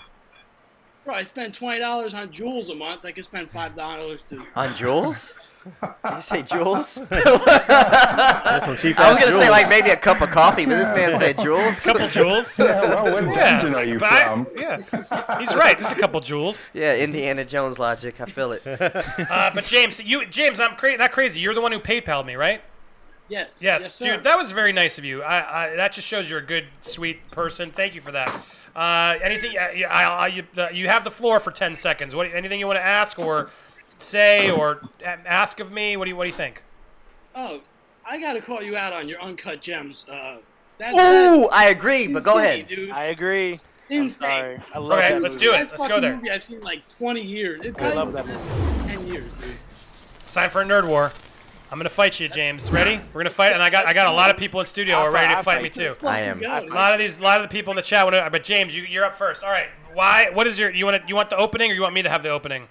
bro, 1.05 1.13
I 1.15 1.23
spend 1.23 1.53
twenty 1.53 1.79
dollars 1.79 2.13
on 2.13 2.31
jewels 2.31 2.69
a 2.69 2.75
month. 2.75 3.05
I 3.05 3.11
could 3.11 3.25
spend 3.25 3.49
five 3.51 3.75
dollars 3.75 4.21
to 4.29 4.45
On 4.55 4.75
jewels. 4.75 5.35
Did 5.81 6.15
you 6.15 6.21
say 6.21 6.41
jewels? 6.43 6.95
That's 7.09 8.65
some 8.65 8.75
cheap 8.75 8.99
I 8.99 9.13
was 9.13 9.23
gonna 9.23 9.39
say 9.39 9.49
like 9.49 9.69
maybe 9.69 9.91
a 9.91 9.95
cup 9.95 10.21
of 10.21 10.29
coffee, 10.29 10.65
but 10.65 10.75
this 10.77 10.89
man 10.89 11.17
said 11.17 11.39
jewels. 11.39 11.77
A 11.79 11.81
couple 11.81 12.07
jewels. 12.09 12.59
Yeah, 12.59 12.81
well, 12.81 13.13
what 13.13 13.23
Yeah, 13.23 13.61
dungeon 13.61 13.75
are 13.75 13.85
you 13.85 13.97
but 13.97 14.11
I- 14.11 14.23
from? 14.23 14.47
yeah, 14.57 15.39
he's 15.39 15.55
right. 15.55 15.77
Just 15.79 15.93
a 15.93 15.99
couple 15.99 16.19
jewels. 16.19 16.69
Yeah, 16.73 16.95
Indiana 16.97 17.45
Jones 17.45 17.79
logic. 17.79 18.19
I 18.19 18.25
feel 18.25 18.51
it. 18.51 18.61
Uh, 18.67 19.51
but 19.55 19.63
James, 19.63 20.03
you 20.03 20.25
James, 20.25 20.59
I'm 20.59 20.75
cra- 20.75 20.97
not 20.97 21.11
crazy. 21.13 21.39
You're 21.39 21.53
the 21.53 21.61
one 21.61 21.71
who 21.71 21.79
PayPal 21.79 22.25
me, 22.25 22.35
right? 22.35 22.61
yes, 23.29 23.59
Yes, 23.61 23.95
sir. 23.95 24.17
dude, 24.17 24.23
that 24.25 24.37
was 24.37 24.51
very 24.51 24.73
nice 24.73 24.97
of 24.97 25.05
you. 25.05 25.23
I, 25.23 25.63
I, 25.71 25.75
that 25.77 25.93
just 25.93 26.05
shows 26.07 26.29
you're 26.29 26.39
a 26.39 26.45
good, 26.45 26.65
sweet 26.81 27.31
person. 27.31 27.71
Thank 27.71 27.95
you 27.95 28.01
for 28.01 28.11
that. 28.11 28.45
Uh, 28.75 29.17
anything? 29.21 29.51
Uh, 29.57 29.67
yeah, 29.75 29.87
I, 29.93 30.03
I, 30.05 30.27
you, 30.27 30.43
uh, 30.57 30.69
you 30.73 30.87
have 30.87 31.03
the 31.03 31.11
floor 31.11 31.39
for 31.39 31.51
ten 31.51 31.75
seconds. 31.75 32.15
What? 32.15 32.33
Anything 32.33 32.59
you 32.59 32.67
want 32.67 32.77
to 32.77 32.85
ask 32.85 33.19
or 33.19 33.49
say 33.99 34.49
or 34.49 34.81
ask 35.03 35.59
of 35.59 35.71
me? 35.71 35.95
What 35.97 36.05
do 36.05 36.09
you 36.09 36.15
What 36.15 36.23
do 36.23 36.29
you 36.29 36.35
think? 36.35 36.63
Oh, 37.35 37.61
I 38.05 38.19
gotta 38.19 38.41
call 38.41 38.61
you 38.63 38.75
out 38.75 38.93
on 38.93 39.07
your 39.07 39.21
uncut 39.21 39.61
gems. 39.61 40.05
Uh, 40.09 40.37
that, 40.79 40.93
Ooh, 40.95 41.47
I 41.49 41.65
agree, 41.65 42.07
but 42.07 42.23
go 42.23 42.37
ahead. 42.39 42.67
dude. 42.67 42.89
I 42.89 43.05
agree. 43.05 43.59
I'm 43.89 43.97
Insane. 44.03 44.19
sorry. 44.29 44.59
I 44.73 44.77
love 44.79 44.99
Okay, 44.99 45.09
that 45.09 45.21
let's 45.21 45.35
movie. 45.35 45.45
do 45.45 45.51
it. 45.53 45.69
Best 45.69 45.71
Let's 45.73 45.87
go 45.87 45.99
there. 45.99 46.15
Movie 46.15 46.31
I've 46.31 46.43
seen 46.43 46.61
like 46.61 46.81
20 46.97 47.21
years. 47.21 47.61
It's 47.63 47.77
I 47.79 47.93
love 47.93 48.13
that 48.13 48.25
been 48.25 48.39
10 48.87 49.07
years, 49.07 49.25
dude. 49.39 49.55
It's 50.15 50.33
time 50.33 50.49
for 50.49 50.61
a 50.61 50.65
nerd 50.65 50.87
war. 50.87 51.11
I'm 51.73 51.79
gonna 51.79 51.89
fight 51.89 52.19
you, 52.19 52.29
James. 52.29 52.69
Ready? 52.69 53.01
We're 53.13 53.21
gonna 53.21 53.31
fight, 53.31 53.51
and 53.51 53.63
I 53.63 53.71
got 53.71 53.87
I 53.87 53.93
got 53.93 54.05
a 54.05 54.11
lot 54.11 54.29
of 54.29 54.37
people 54.37 54.59
in 54.59 54.65
studio 54.67 54.93
who 54.93 55.01
I'll 55.01 55.07
are 55.07 55.11
ready 55.11 55.33
to 55.33 55.41
fight 55.41 55.55
fight 55.55 55.63
me 55.63 55.69
too. 55.71 55.95
I 56.03 56.19
am. 56.19 56.39
A 56.43 56.65
lot 56.67 56.93
of 56.93 56.99
these, 56.99 57.17
a 57.17 57.23
lot 57.23 57.41
of 57.41 57.49
the 57.49 57.51
people 57.51 57.71
in 57.71 57.75
the 57.75 57.81
chat 57.81 58.05
want 58.05 58.15
to, 58.15 58.29
but 58.29 58.43
James, 58.43 58.77
you, 58.77 58.83
you're 58.83 59.03
up 59.03 59.15
first. 59.15 59.43
All 59.43 59.49
right. 59.49 59.69
Why? 59.91 60.29
What 60.31 60.45
is 60.45 60.59
your? 60.59 60.69
You 60.69 60.85
want 60.85 61.01
to? 61.01 61.07
You 61.07 61.15
want 61.15 61.31
the 61.31 61.37
opening, 61.37 61.71
or 61.71 61.73
you 61.73 61.81
want 61.81 61.95
me 61.95 62.03
to 62.03 62.11
have 62.11 62.21
the 62.21 62.29
opening? 62.29 62.67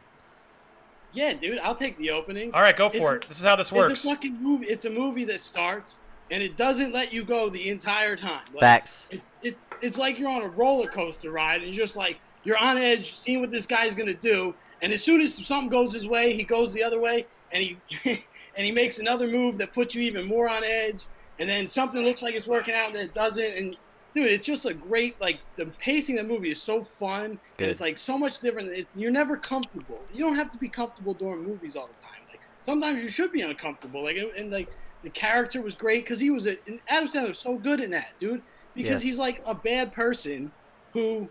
Yeah, 1.12 1.34
dude, 1.34 1.58
I'll 1.58 1.74
take 1.74 1.98
the 1.98 2.10
opening. 2.10 2.54
All 2.54 2.62
right, 2.62 2.76
go 2.76 2.88
for 2.88 3.14
a- 3.14 3.16
it. 3.16 3.26
This 3.26 3.38
is 3.38 3.44
how 3.44 3.56
this 3.56 3.72
works. 3.72 4.04
It's 4.04 4.04
a 4.04 4.14
fucking 4.14 4.40
movie. 4.40 4.66
It's 4.66 4.84
a 4.84 4.90
movie 4.90 5.24
that 5.24 5.40
starts 5.40 5.96
and 6.30 6.40
it 6.40 6.56
doesn't 6.56 6.92
let 6.92 7.12
you 7.12 7.24
go 7.24 7.50
the 7.50 7.68
entire 7.68 8.16
time. 8.16 8.44
Like, 8.52 8.60
Facts. 8.60 9.08
It, 9.10 9.20
it, 9.42 9.58
it's 9.82 9.98
like 9.98 10.18
you're 10.18 10.30
on 10.30 10.42
a 10.42 10.48
roller 10.48 10.88
coaster 10.88 11.30
ride 11.32 11.62
and 11.62 11.74
you're 11.74 11.84
just 11.84 11.96
like 11.96 12.20
you're 12.44 12.56
on 12.56 12.78
edge, 12.78 13.16
seeing 13.18 13.40
what 13.40 13.50
this 13.50 13.66
guy's 13.66 13.94
gonna 13.94 14.14
do. 14.14 14.54
And 14.80 14.92
as 14.92 15.02
soon 15.02 15.20
as 15.20 15.34
something 15.46 15.68
goes 15.68 15.92
his 15.92 16.06
way, 16.06 16.32
he 16.32 16.42
goes 16.42 16.72
the 16.72 16.82
other 16.82 16.98
way, 17.00 17.26
and 17.52 17.62
he 17.62 17.76
and 18.56 18.66
he 18.66 18.72
makes 18.72 18.98
another 18.98 19.26
move 19.26 19.58
that 19.58 19.72
puts 19.72 19.94
you 19.94 20.02
even 20.02 20.26
more 20.26 20.48
on 20.48 20.62
edge. 20.64 21.00
And 21.38 21.48
then 21.48 21.66
something 21.66 22.02
looks 22.04 22.22
like 22.22 22.34
it's 22.34 22.46
working 22.46 22.74
out, 22.74 22.88
and 22.88 22.96
it 22.98 23.14
doesn't. 23.14 23.56
And 23.56 23.76
dude, 24.14 24.26
it's 24.30 24.46
just 24.46 24.66
a 24.66 24.74
great 24.74 25.20
like 25.20 25.40
the 25.56 25.66
pacing 25.80 26.18
of 26.18 26.26
the 26.26 26.32
movie 26.32 26.50
is 26.52 26.60
so 26.62 26.84
fun, 27.00 27.38
Good. 27.56 27.64
and 27.64 27.70
it's 27.70 27.80
like 27.80 27.98
so 27.98 28.16
much 28.18 28.40
different. 28.40 28.68
It's, 28.70 28.90
you're 28.94 29.10
never 29.10 29.36
comfortable. 29.36 30.00
You 30.12 30.20
don't 30.24 30.36
have 30.36 30.52
to 30.52 30.58
be 30.58 30.68
comfortable 30.68 31.14
during 31.14 31.42
movies 31.42 31.74
all 31.74 31.86
the 31.88 32.06
time. 32.06 32.20
Like 32.30 32.40
sometimes 32.64 33.02
you 33.02 33.08
should 33.08 33.32
be 33.32 33.40
uncomfortable. 33.40 34.04
Like 34.04 34.16
and, 34.16 34.30
and 34.32 34.50
like 34.50 34.68
the 35.02 35.10
character 35.10 35.62
was 35.62 35.74
great 35.74 36.04
because 36.04 36.20
he 36.20 36.30
was 36.30 36.46
a 36.46 36.56
and 36.66 36.78
Adam 36.88 37.08
Sandler 37.08 37.28
was 37.28 37.38
so 37.38 37.56
good 37.56 37.80
in 37.80 37.90
that 37.90 38.08
dude 38.20 38.42
because 38.74 38.92
Yes. 38.92 39.02
he's 39.02 39.18
like 39.18 39.42
a 39.46 39.54
bad 39.54 39.92
person 39.92 40.52
who 40.92 41.28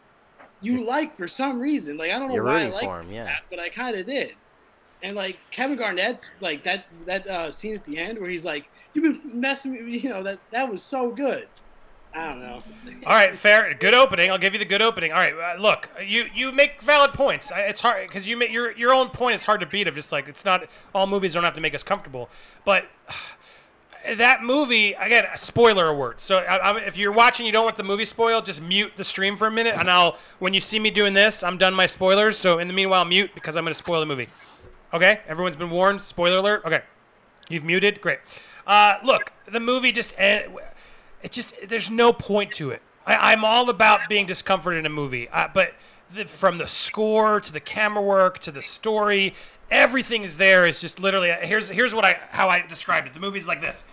you 0.61 0.83
like 0.85 1.15
for 1.15 1.27
some 1.27 1.59
reason. 1.59 1.95
Like 1.97 2.11
I 2.11 2.19
don't 2.19 2.33
know 2.33 2.43
why 2.43 2.63
I 2.63 2.67
like 2.67 2.83
him, 3.05 3.11
yeah. 3.11 3.23
that, 3.25 3.43
but 3.49 3.59
I 3.59 3.69
kind 3.69 3.95
of 3.95 4.05
did. 4.07 4.33
And 5.03 5.13
like 5.13 5.37
Kevin 5.51 5.77
Garnett's 5.77 6.29
like 6.39 6.63
that 6.63 6.85
that 7.05 7.27
uh, 7.27 7.51
scene 7.51 7.75
at 7.75 7.85
the 7.85 7.97
end 7.97 8.19
where 8.19 8.29
he's 8.29 8.45
like, 8.45 8.65
"You've 8.93 9.21
been 9.21 9.39
messing 9.39 9.71
with 9.71 9.81
me," 9.81 9.97
you 9.97 10.09
know 10.09 10.23
that 10.23 10.39
that 10.51 10.71
was 10.71 10.83
so 10.83 11.11
good. 11.11 11.47
I 12.13 12.27
don't 12.27 12.41
know. 12.41 12.61
All 13.05 13.13
right, 13.13 13.33
fair. 13.35 13.73
Good 13.73 13.93
opening. 13.93 14.29
I'll 14.31 14.37
give 14.37 14.53
you 14.53 14.59
the 14.59 14.65
good 14.65 14.81
opening. 14.81 15.13
All 15.13 15.17
right, 15.17 15.33
uh, 15.33 15.61
look, 15.61 15.89
you 16.05 16.25
you 16.33 16.51
make 16.51 16.81
valid 16.81 17.13
points. 17.13 17.51
It's 17.55 17.79
hard 17.79 18.07
because 18.07 18.27
you 18.27 18.35
make 18.35 18.51
your 18.51 18.71
your 18.73 18.93
own 18.93 19.09
point 19.09 19.35
is 19.35 19.45
hard 19.45 19.61
to 19.61 19.65
beat. 19.65 19.87
Of 19.87 19.95
just 19.95 20.11
like 20.11 20.27
it's 20.27 20.43
not 20.43 20.65
all 20.93 21.07
movies 21.07 21.33
don't 21.33 21.43
have 21.43 21.53
to 21.53 21.61
make 21.61 21.73
us 21.73 21.83
comfortable, 21.83 22.29
but 22.65 22.85
that 24.17 24.43
movie 24.43 24.91
again. 24.93 25.25
A 25.33 25.37
spoiler 25.37 25.87
alert. 25.87 26.21
So 26.21 26.39
I, 26.39 26.57
I, 26.57 26.79
if 26.81 26.97
you're 26.97 27.13
watching, 27.13 27.45
you 27.45 27.53
don't 27.53 27.63
want 27.63 27.77
the 27.77 27.83
movie 27.83 28.05
spoiled. 28.05 28.45
Just 28.45 28.61
mute 28.61 28.91
the 28.97 29.05
stream 29.05 29.37
for 29.37 29.47
a 29.47 29.51
minute, 29.51 29.75
and 29.77 29.89
I'll 29.89 30.17
when 30.39 30.53
you 30.53 30.59
see 30.59 30.79
me 30.79 30.91
doing 30.91 31.13
this, 31.13 31.43
I'm 31.43 31.57
done 31.57 31.73
my 31.73 31.85
spoilers. 31.85 32.37
So 32.37 32.59
in 32.59 32.67
the 32.67 32.73
meanwhile, 32.73 33.05
mute 33.05 33.31
because 33.33 33.55
I'm 33.55 33.63
going 33.63 33.73
to 33.73 33.77
spoil 33.77 34.01
the 34.01 34.05
movie. 34.05 34.27
Okay, 34.93 35.21
everyone's 35.27 35.55
been 35.55 35.69
warned. 35.69 36.01
Spoiler 36.01 36.37
alert. 36.37 36.65
Okay, 36.65 36.81
you've 37.49 37.63
muted. 37.63 38.01
Great. 38.01 38.19
Uh, 38.67 38.97
look, 39.03 39.31
the 39.49 39.59
movie 39.59 39.91
just 39.91 40.13
eh, 40.17 40.47
it 41.23 41.31
just 41.31 41.55
there's 41.67 41.89
no 41.89 42.11
point 42.11 42.51
to 42.53 42.71
it. 42.71 42.81
I, 43.05 43.31
I'm 43.31 43.45
all 43.45 43.69
about 43.69 44.01
being 44.09 44.25
discomforted 44.25 44.79
in 44.79 44.85
a 44.85 44.89
movie, 44.89 45.29
uh, 45.29 45.47
but 45.53 45.73
the, 46.13 46.25
from 46.25 46.57
the 46.57 46.67
score 46.67 47.39
to 47.39 47.51
the 47.51 47.59
camera 47.59 48.03
work 48.03 48.39
to 48.39 48.51
the 48.51 48.61
story, 48.61 49.33
everything 49.69 50.23
is 50.23 50.37
there. 50.37 50.65
It's 50.65 50.81
just 50.81 50.99
literally 50.99 51.31
here's 51.41 51.69
here's 51.69 51.95
what 51.95 52.05
I 52.05 52.19
how 52.31 52.49
I 52.49 52.61
described 52.61 53.07
it. 53.07 53.13
The 53.13 53.19
movie's 53.19 53.47
like 53.47 53.61
this. 53.61 53.85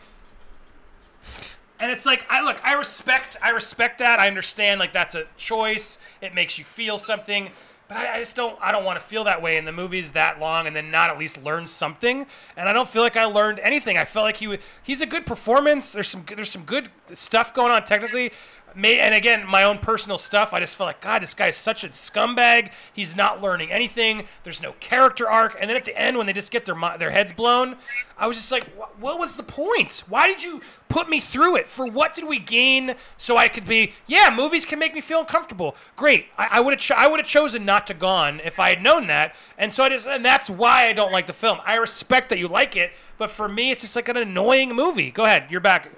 And 1.81 1.93
it's 1.93 2.05
like 2.05 2.27
I 2.29 2.43
look, 2.43 2.61
I 2.65 2.73
respect, 2.73 3.37
I 3.41 3.51
respect 3.51 3.99
that. 3.99 4.19
I 4.19 4.27
understand, 4.27 4.81
like 4.81 4.93
that's 4.93 5.15
a 5.15 5.27
choice. 5.37 5.99
It 6.20 6.35
makes 6.35 6.59
you 6.59 6.65
feel 6.65 6.99
something, 6.99 7.51
but 7.89 7.97
I, 7.97 8.16
I 8.16 8.19
just 8.20 8.36
don't, 8.36 8.59
I 8.60 8.70
don't 8.70 8.85
want 8.85 9.01
to 9.01 9.05
feel 9.05 9.24
that 9.24 9.40
way 9.40 9.56
in 9.56 9.65
the 9.65 9.73
movies 9.73 10.12
that 10.12 10.39
long 10.39 10.66
and 10.66 10.77
then 10.77 10.90
not 10.90 11.10
at 11.10 11.19
least 11.19 11.43
learn 11.43 11.66
something. 11.66 12.27
And 12.56 12.69
I 12.69 12.73
don't 12.73 12.89
feel 12.89 13.02
like 13.02 13.16
I 13.16 13.24
learned 13.24 13.59
anything. 13.60 13.97
I 13.97 14.05
felt 14.05 14.24
like 14.24 14.36
he, 14.36 14.59
he's 14.82 15.01
a 15.01 15.06
good 15.06 15.27
performance. 15.27 15.93
There's 15.93 16.09
some, 16.09 16.24
there's 16.35 16.51
some 16.51 16.65
good 16.65 16.90
stuff 17.12 17.55
going 17.55 17.73
on 17.73 17.85
technically. 17.85 18.32
May, 18.74 18.99
and 19.01 19.15
again, 19.15 19.47
my 19.47 19.65
own 19.65 19.78
personal 19.78 20.19
stuff. 20.19 20.53
I 20.53 20.61
just 20.61 20.77
felt 20.77 20.89
like 20.89 21.01
God, 21.01 21.23
this 21.23 21.35
guy 21.35 21.49
is 21.49 21.57
such 21.57 21.85
a 21.85 21.89
scumbag. 21.89 22.73
He's 22.93 23.16
not 23.16 23.43
learning 23.43 23.73
anything. 23.73 24.24
There's 24.45 24.62
no 24.62 24.73
character 24.81 25.28
arc. 25.28 25.57
And 25.61 25.69
then 25.69 25.77
at 25.77 25.85
the 25.85 25.99
end, 25.99 26.16
when 26.16 26.27
they 26.27 26.32
just 26.32 26.51
get 26.51 26.65
their 26.65 26.77
their 26.99 27.11
heads 27.11 27.32
blown, 27.32 27.77
I 28.16 28.27
was 28.27 28.36
just 28.36 28.53
like, 28.53 28.65
what, 28.99 29.19
was 29.19 29.36
the 29.36 29.43
point? 29.43 30.03
Why 30.09 30.27
did 30.27 30.43
you 30.43 30.61
put 30.89 31.09
me 31.09 31.20
through 31.20 31.57
it? 31.57 31.69
For 31.69 31.86
what 31.86 32.15
did 32.15 32.24
we 32.27 32.39
gain? 32.39 32.95
So 33.16 33.36
I 33.36 33.49
could 33.49 33.65
be, 33.65 33.93
yeah, 34.07 34.32
movies 34.35 34.65
can 34.65 34.78
make 34.78 34.95
me 34.95 35.01
feel 35.01 35.20
uncomfortable. 35.20 35.77
Great. 35.97 36.27
I, 36.36 36.61
would 36.61 36.81
have 36.81 36.99
I 36.99 37.07
would 37.07 37.20
have 37.20 37.28
chosen 37.28 37.65
not 37.65 37.86
to 37.86 37.95
gone 37.95 38.40
if 38.45 38.59
I 38.59 38.70
had 38.70 38.82
known 38.82 39.07
that. 39.07 39.35
And 39.57 39.73
so 39.73 39.85
I 39.85 39.89
just, 39.89 40.07
and 40.07 40.24
that's 40.24 40.51
why 40.51 40.86
I 40.86 40.93
don't 40.93 41.12
like 41.12 41.27
the 41.27 41.32
film. 41.32 41.59
I 41.65 41.77
respect 41.77 42.28
that 42.31 42.39
you 42.39 42.49
like 42.49 42.77
it, 42.77 42.93
but 43.19 43.31
for 43.31 43.49
me, 43.49 43.70
it's 43.70 43.82
just 43.82 43.97
like 43.97 44.09
an 44.09 44.16
annoying 44.16 44.70
movie. 44.70 45.11
Go 45.11 45.24
ahead, 45.24 45.47
you're 45.51 45.61
back. 45.61 45.90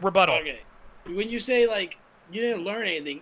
Rebuttal. 0.00 0.36
Okay. 0.36 0.60
When 1.06 1.28
you 1.28 1.38
say 1.38 1.66
like 1.66 1.98
you 2.32 2.40
didn't 2.40 2.64
learn 2.64 2.86
anything, 2.86 3.20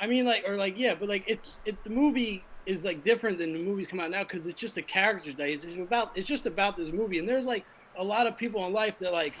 I 0.00 0.06
mean 0.06 0.24
like 0.24 0.44
or 0.46 0.56
like 0.56 0.78
yeah, 0.78 0.94
but 0.94 1.08
like 1.08 1.24
it's 1.26 1.56
it 1.64 1.82
the 1.84 1.90
movie 1.90 2.44
is 2.66 2.84
like 2.84 3.02
different 3.02 3.38
than 3.38 3.52
the 3.52 3.58
movies 3.58 3.86
come 3.90 4.00
out 4.00 4.10
now 4.10 4.22
because 4.22 4.46
it's 4.46 4.60
just 4.60 4.74
the 4.74 4.82
characters 4.82 5.36
that 5.36 5.48
it's 5.48 5.64
about. 5.64 6.12
It's 6.14 6.28
just 6.28 6.46
about 6.46 6.76
this 6.76 6.92
movie, 6.92 7.18
and 7.18 7.28
there's 7.28 7.46
like 7.46 7.64
a 7.96 8.04
lot 8.04 8.26
of 8.26 8.36
people 8.36 8.66
in 8.66 8.72
life 8.72 8.94
that 9.00 9.12
like 9.12 9.34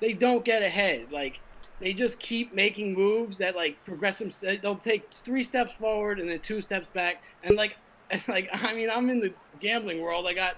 they 0.00 0.12
don't 0.12 0.44
get 0.44 0.62
ahead. 0.62 1.10
Like 1.10 1.38
they 1.80 1.92
just 1.92 2.18
keep 2.20 2.54
making 2.54 2.94
moves 2.94 3.38
that 3.38 3.56
like 3.56 3.82
progress 3.84 4.18
them. 4.18 4.30
They'll 4.62 4.76
take 4.76 5.08
three 5.24 5.42
steps 5.42 5.72
forward 5.78 6.20
and 6.20 6.28
then 6.28 6.40
two 6.40 6.60
steps 6.60 6.86
back, 6.94 7.22
and 7.42 7.56
like 7.56 7.76
it's 8.10 8.28
like 8.28 8.48
I 8.52 8.74
mean 8.74 8.90
I'm 8.90 9.10
in 9.10 9.20
the 9.20 9.32
gambling 9.60 10.00
world. 10.00 10.26
I 10.26 10.34
got 10.34 10.56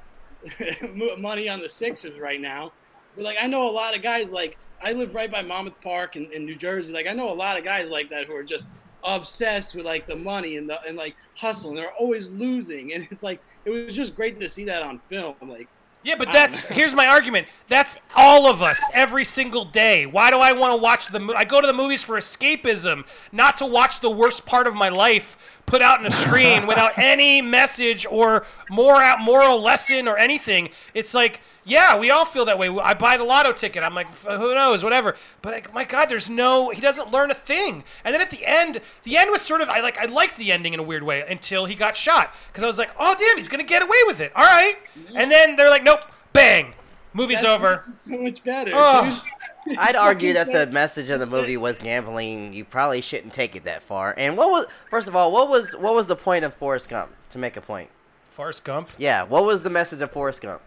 money 1.19 1.49
on 1.49 1.61
the 1.61 1.69
Sixers 1.69 2.19
right 2.19 2.41
now, 2.41 2.73
but 3.15 3.25
like 3.25 3.37
I 3.41 3.47
know 3.47 3.67
a 3.67 3.71
lot 3.71 3.97
of 3.97 4.03
guys 4.03 4.31
like 4.31 4.57
I 4.83 4.93
live 4.93 5.15
right 5.15 5.31
by 5.31 5.43
Monmouth 5.43 5.81
Park 5.83 6.17
in, 6.17 6.33
in 6.33 6.45
New 6.45 6.57
Jersey. 6.57 6.93
Like 6.93 7.07
I 7.07 7.13
know 7.13 7.31
a 7.31 7.35
lot 7.35 7.59
of 7.59 7.65
guys 7.65 7.89
like 7.89 8.11
that 8.11 8.27
who 8.27 8.35
are 8.35 8.43
just 8.43 8.67
obsessed 9.05 9.75
with 9.75 9.87
like 9.87 10.07
the 10.07 10.17
money 10.17 10.57
and 10.57 10.69
the 10.69 10.81
and 10.83 10.97
like 10.97 11.17
hustle 11.35 11.71
and 11.71 11.79
they're 11.79 11.93
always 11.93 12.29
losing 12.29 12.93
and 12.93 13.09
it's 13.11 13.23
like 13.23 13.41
it 13.65 13.71
was 13.71 13.95
just 13.95 14.15
great 14.15 14.39
to 14.39 14.49
see 14.49 14.65
that 14.65 14.83
on 14.83 15.01
film 15.09 15.35
like 15.47 15.69
Yeah, 16.03 16.17
but 16.17 16.33
that's 16.33 16.63
here's 16.63 16.95
my 16.95 17.07
argument. 17.07 17.47
That's 17.69 17.99
all 18.17 18.47
of 18.47 18.63
us 18.63 18.91
every 18.95 19.25
single 19.25 19.67
day. 19.67 20.07
Why 20.07 20.31
do 20.31 20.39
I 20.39 20.53
want 20.53 20.73
to 20.73 20.83
watch 20.83 21.09
the? 21.09 21.21
Mo- 21.21 21.35
I 21.35 21.45
go 21.45 21.61
to 21.61 21.67
the 21.67 21.75
movies 21.75 22.03
for 22.03 22.17
escapism, 22.17 23.07
not 23.33 23.59
to 23.59 23.67
watch 23.67 24.01
the 24.01 24.11
worst 24.11 24.47
part 24.47 24.67
of 24.67 24.75
my 24.75 24.89
life 24.89 25.60
put 25.71 25.81
out 25.83 26.01
in 26.01 26.07
a 26.07 26.11
screen 26.11 26.67
without 26.67 26.93
any 26.99 27.41
message 27.41 28.05
or 28.11 28.45
more 28.69 29.01
out 29.01 29.21
moral 29.21 29.61
lesson 29.61 30.09
or 30.09 30.19
anything. 30.19 30.69
It's 30.95 31.15
like, 31.15 31.41
yeah, 31.65 31.97
we 31.97 32.11
all 32.11 32.25
feel 32.25 32.45
that 32.47 32.59
way. 32.59 32.69
I 32.69 32.95
buy 32.95 33.17
the 33.17 33.23
lotto 33.25 33.53
ticket. 33.53 33.85
I'm 33.85 33.95
like, 33.95 34.13
who 34.27 34.55
knows, 34.55 34.83
whatever. 34.83 35.15
But 35.43 35.53
like, 35.53 35.73
my 35.73 35.85
God, 35.85 36.07
there's 36.09 36.29
no. 36.29 36.71
He 36.71 36.81
doesn't 36.81 37.13
learn 37.13 37.31
a 37.31 37.35
thing. 37.35 37.85
And 38.05 38.13
then 38.13 38.21
at 38.21 38.31
the 38.31 38.45
end, 38.45 38.81
the 39.05 39.17
end 39.17 39.31
was 39.31 39.43
sort 39.43 39.61
of. 39.61 39.69
I 39.69 39.81
like. 39.81 39.97
I 39.97 40.07
liked 40.07 40.37
the 40.37 40.51
ending 40.51 40.75
in 40.75 40.81
a 40.81 40.83
weird 40.83 41.05
way 41.05 41.25
until 41.29 41.67
he 41.67 41.77
got 41.77 41.97
shot 41.97 42.35
because 42.49 42.65
I 42.65 42.67
was 42.67 42.77
like, 42.79 42.91
oh 42.99 43.15
damn, 43.17 43.37
he's 43.37 43.49
gonna 43.49 43.63
get 43.63 43.83
away 43.83 43.99
with 44.07 44.21
it. 44.21 44.33
All 44.35 44.45
right. 44.45 44.75
And 45.15 45.31
then 45.31 45.55
they're 45.55 45.71
like, 45.71 45.85
nope, 45.85 46.01
bang, 46.33 46.75
movie's 47.13 47.43
That's 47.43 47.49
over. 47.49 47.85
so 48.09 48.19
much 48.19 48.43
better 48.43 48.73
Oh. 48.75 49.23
I'd 49.79 49.97
argue 49.97 50.33
that 50.35 50.51
the 50.51 50.67
message 50.67 51.11
of 51.11 51.21
the 51.21 51.27
movie 51.27 51.57
was 51.57 51.79
gambling. 51.79 52.53
You 52.53 52.65
probably 52.65 53.01
shouldn't 53.01 53.35
take 53.35 53.55
it 53.57 53.65
that 53.65 53.83
far. 53.83 54.15
And 54.17 54.37
what 54.37 54.51
was 54.51 54.67
first 54.91 55.09
of 55.09 55.17
all, 55.17 55.33
what 55.33 55.49
was 55.49 55.75
what 55.77 55.95
was 55.95 56.07
the 56.07 56.17
point 56.17 56.45
of 56.45 56.55
Forrest 56.55 56.89
Gump 56.89 57.11
to 57.31 57.39
make 57.39 57.57
a 57.57 57.61
point? 57.61 57.91
Forrest 58.31 58.65
Gump. 58.65 58.89
Yeah, 58.99 59.25
what 59.25 59.45
was 59.45 59.63
the 59.63 59.71
message 59.71 60.01
of 60.01 60.11
Forrest 60.13 60.41
Gump? 60.43 60.63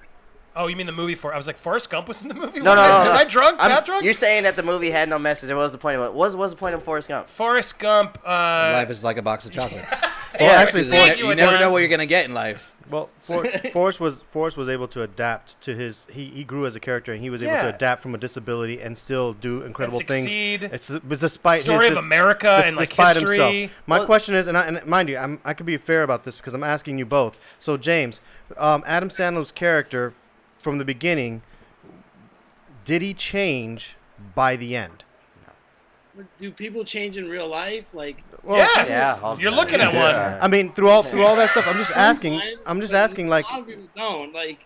Oh, 0.55 0.67
you 0.67 0.75
mean 0.75 0.85
the 0.85 0.91
movie 0.91 1.15
for? 1.15 1.33
I 1.33 1.37
was 1.37 1.47
like, 1.47 1.57
Forrest 1.57 1.89
Gump 1.89 2.07
was 2.07 2.21
in 2.21 2.27
the 2.27 2.35
movie. 2.35 2.59
No, 2.59 2.75
no, 2.75 2.81
no. 2.85 3.11
Am. 3.11 3.17
I 3.17 3.25
drunk? 3.27 3.59
I'm- 3.59 3.71
Not 3.71 3.85
drunk? 3.87 4.03
You're 4.05 4.13
saying 4.13 4.43
that 4.43 4.55
the 4.55 4.61
movie 4.61 4.91
had 4.91 5.09
no 5.09 5.17
message. 5.17 5.49
What 5.49 5.57
was 5.57 5.71
the 5.71 5.79
point 5.79 5.97
of 5.97 6.03
it? 6.03 6.13
What 6.13 6.27
was, 6.27 6.35
what 6.35 6.43
was 6.43 6.51
the 6.51 6.57
point 6.57 6.75
of 6.75 6.83
Forrest 6.83 7.07
Gump? 7.07 7.27
Forrest 7.27 7.79
Gump. 7.79 8.19
Uh, 8.23 8.29
life 8.75 8.91
is 8.91 9.03
like 9.03 9.17
a 9.17 9.23
box 9.23 9.45
of 9.47 9.51
chocolates. 9.51 9.91
Well, 10.39 10.51
actually, 10.59 10.85
you, 10.85 10.91
Forrest- 10.91 11.19
you 11.19 11.35
never 11.35 11.59
know 11.59 11.71
what 11.71 11.79
you're 11.79 11.89
gonna 11.89 12.05
get 12.05 12.25
in 12.25 12.33
life. 12.33 12.75
Well, 12.89 13.09
For, 13.21 13.45
Forrest 13.71 13.99
was 13.99 14.21
Forrest 14.31 14.57
was 14.57 14.67
able 14.67 14.87
to 14.89 15.01
adapt 15.03 15.59
to 15.61 15.75
his. 15.75 16.05
He, 16.11 16.25
he 16.25 16.43
grew 16.43 16.65
as 16.65 16.75
a 16.75 16.79
character, 16.79 17.13
and 17.13 17.21
he 17.21 17.29
was 17.29 17.41
able 17.41 17.53
Yeah. 17.53 17.63
to 17.63 17.75
adapt 17.75 18.01
from 18.01 18.13
a 18.13 18.17
disability 18.17 18.81
and 18.81 18.97
still 18.97 19.33
do 19.33 19.61
incredible 19.61 19.99
succeed. 19.99 20.61
things. 20.61 20.73
It's, 20.73 20.89
it's 20.89 21.21
despite 21.21 21.61
Story 21.61 21.87
his, 21.89 21.97
of 21.97 22.03
America 22.03 22.47
des- 22.61 22.67
and, 22.67 22.75
like, 22.75 22.91
history. 22.91 23.37
Himself. 23.37 23.71
My 23.87 23.97
Well- 23.99 24.05
question 24.07 24.35
is, 24.35 24.47
and, 24.47 24.57
I, 24.57 24.65
and 24.65 24.85
mind 24.85 25.07
you, 25.09 25.17
I'm, 25.17 25.39
I 25.45 25.53
could 25.53 25.65
be 25.65 25.77
fair 25.77 26.03
about 26.03 26.23
this 26.25 26.37
because 26.37 26.53
I'm 26.53 26.63
asking 26.63 26.97
you 26.97 27.05
both. 27.05 27.37
So 27.59 27.77
James, 27.77 28.19
um, 28.57 28.83
Adam 28.85 29.09
Sandler's 29.09 29.51
character 29.51 30.13
from 30.59 30.77
the 30.77 30.85
beginning, 30.85 31.41
did 32.85 33.01
he 33.01 33.13
change 33.13 33.95
by 34.35 34.55
the 34.55 34.75
end? 34.75 35.03
Do 36.39 36.51
people 36.51 36.83
change 36.85 37.17
in 37.17 37.27
real 37.27 37.47
life 37.47 37.85
like 37.93 38.23
Well, 38.43 38.57
yes. 38.57 38.89
Yeah, 38.89 39.37
You're 39.37 39.51
time. 39.51 39.59
looking 39.59 39.81
at 39.81 39.93
one. 39.93 40.15
I 40.15 40.47
mean, 40.47 40.73
through 40.73 40.89
all 40.89 41.03
through 41.03 41.25
all 41.25 41.35
that 41.35 41.49
stuff, 41.51 41.67
I'm 41.67 41.77
just 41.77 41.91
asking. 41.91 42.41
I'm 42.65 42.81
just 42.81 42.93
asking, 42.93 43.27
like, 43.27 43.45
a 43.45 43.51
lot 43.51 43.59
of 43.61 43.67
people 43.67 43.87
don't 43.95 44.33
like 44.33 44.59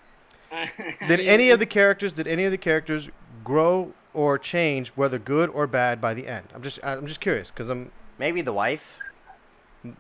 Did 1.08 1.20
any 1.20 1.50
of 1.50 1.60
the 1.60 1.66
characters 1.66 2.14
did 2.14 2.28
any 2.28 2.46
of 2.46 2.52
the 2.52 2.58
characters 2.58 3.10
grow 3.44 3.94
or 4.14 4.38
change 4.38 4.90
whether 4.90 5.20
good 5.20 5.50
or 5.50 5.68
bad 5.68 6.00
by 6.00 6.14
the 6.14 6.28
end? 6.28 6.48
I'm 6.54 6.62
just 6.62 6.80
I'm 6.84 7.08
just 7.08 7.20
curious 7.20 7.52
because 7.52 7.70
I'm 7.70 7.92
Maybe 8.20 8.42
the 8.42 8.54
wife. 8.54 8.84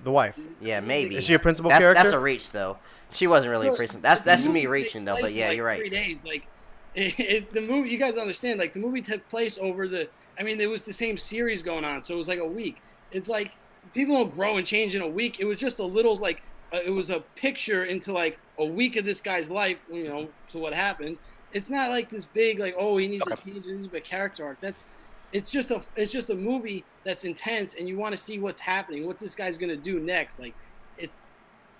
the 0.03 0.11
wife. 0.11 0.40
Yeah, 0.61 0.80
maybe. 0.80 1.15
Is 1.15 1.26
she 1.26 1.34
a 1.34 1.40
principal 1.40 1.69
that's, 1.69 1.80
character? 1.80 2.03
That's 2.03 2.15
a 2.15 2.19
reach 2.19 2.52
though. 2.52 2.78
She 3.11 3.28
wasn't 3.28 3.52
really 3.52 3.68
a 3.68 3.74
principal. 3.74 4.02
That's 4.02 4.22
that's 4.22 4.45
me 4.45 4.65
reaching 4.65 5.06
though. 5.06 5.18
But 5.19 5.34
yeah, 5.34 5.49
like, 5.49 5.57
you're 5.57 5.65
right. 5.65 5.80
Three 5.80 5.90
days, 5.90 6.18
like 6.26 6.48
it, 6.95 7.19
it, 7.19 7.53
the 7.53 7.61
movie. 7.61 7.90
You 7.90 7.98
guys 7.98 8.18
understand? 8.18 8.60
Like 8.60 8.74
the 8.74 8.80
movie 8.80 9.02
took 9.02 9.28
place 9.30 9.57
over 9.57 9.88
the. 9.88 10.10
I 10.39 10.43
mean, 10.43 10.59
it 10.59 10.69
was 10.69 10.84
the 10.84 10.93
same 10.93 11.18
series 11.18 11.64
going 11.64 11.84
on, 11.84 12.03
so 12.03 12.14
it 12.14 12.18
was 12.18 12.27
like 12.27 12.39
a 12.39 12.47
week. 12.47 12.81
It's 13.11 13.30
like 13.30 13.51
people 13.93 14.15
don't 14.15 14.34
grow 14.34 14.57
and 14.57 14.68
change 14.68 14.95
in 14.95 15.01
a 15.01 15.07
week. 15.07 15.39
It 15.39 15.45
was 15.45 15.57
just 15.57 15.80
a 15.80 15.84
little 15.84 16.18
like 16.18 16.41
uh, 16.73 16.80
it 16.85 16.89
was 16.89 17.09
a 17.09 17.22
picture 17.35 17.85
into 17.85 18.11
like 18.11 18.38
a 18.59 18.65
week 18.65 18.95
of 18.95 19.05
this 19.05 19.22
guy's 19.22 19.49
life. 19.49 19.80
You 19.91 20.05
know, 20.05 20.30
to 20.51 20.57
what 20.57 20.73
happened. 20.73 21.18
It's 21.53 21.69
not 21.69 21.89
like 21.89 22.09
this 22.09 22.26
big 22.26 22.59
like 22.59 22.76
oh 22.77 22.97
he 22.97 23.07
needs 23.07 23.26
to 23.26 23.35
change. 23.38 23.65
This 23.65 23.68
is 23.68 23.85
a 23.93 24.01
character 24.01 24.45
arc. 24.45 24.59
That's 24.61 24.84
it's 25.34 25.51
just 25.51 25.72
a 25.72 25.81
it's 25.95 26.11
just 26.11 26.30
a 26.30 26.35
movie 26.35 26.85
that's 27.03 27.26
intense 27.26 27.73
and 27.73 27.88
you 27.88 27.97
want 27.97 28.15
to 28.15 28.18
see 28.18 28.39
what's 28.39 28.61
happening, 28.61 29.07
what 29.07 29.19
this 29.19 29.35
guy's 29.35 29.57
gonna 29.57 29.76
do 29.76 29.99
next. 29.99 30.39
Like 30.39 30.55
it's 30.97 31.22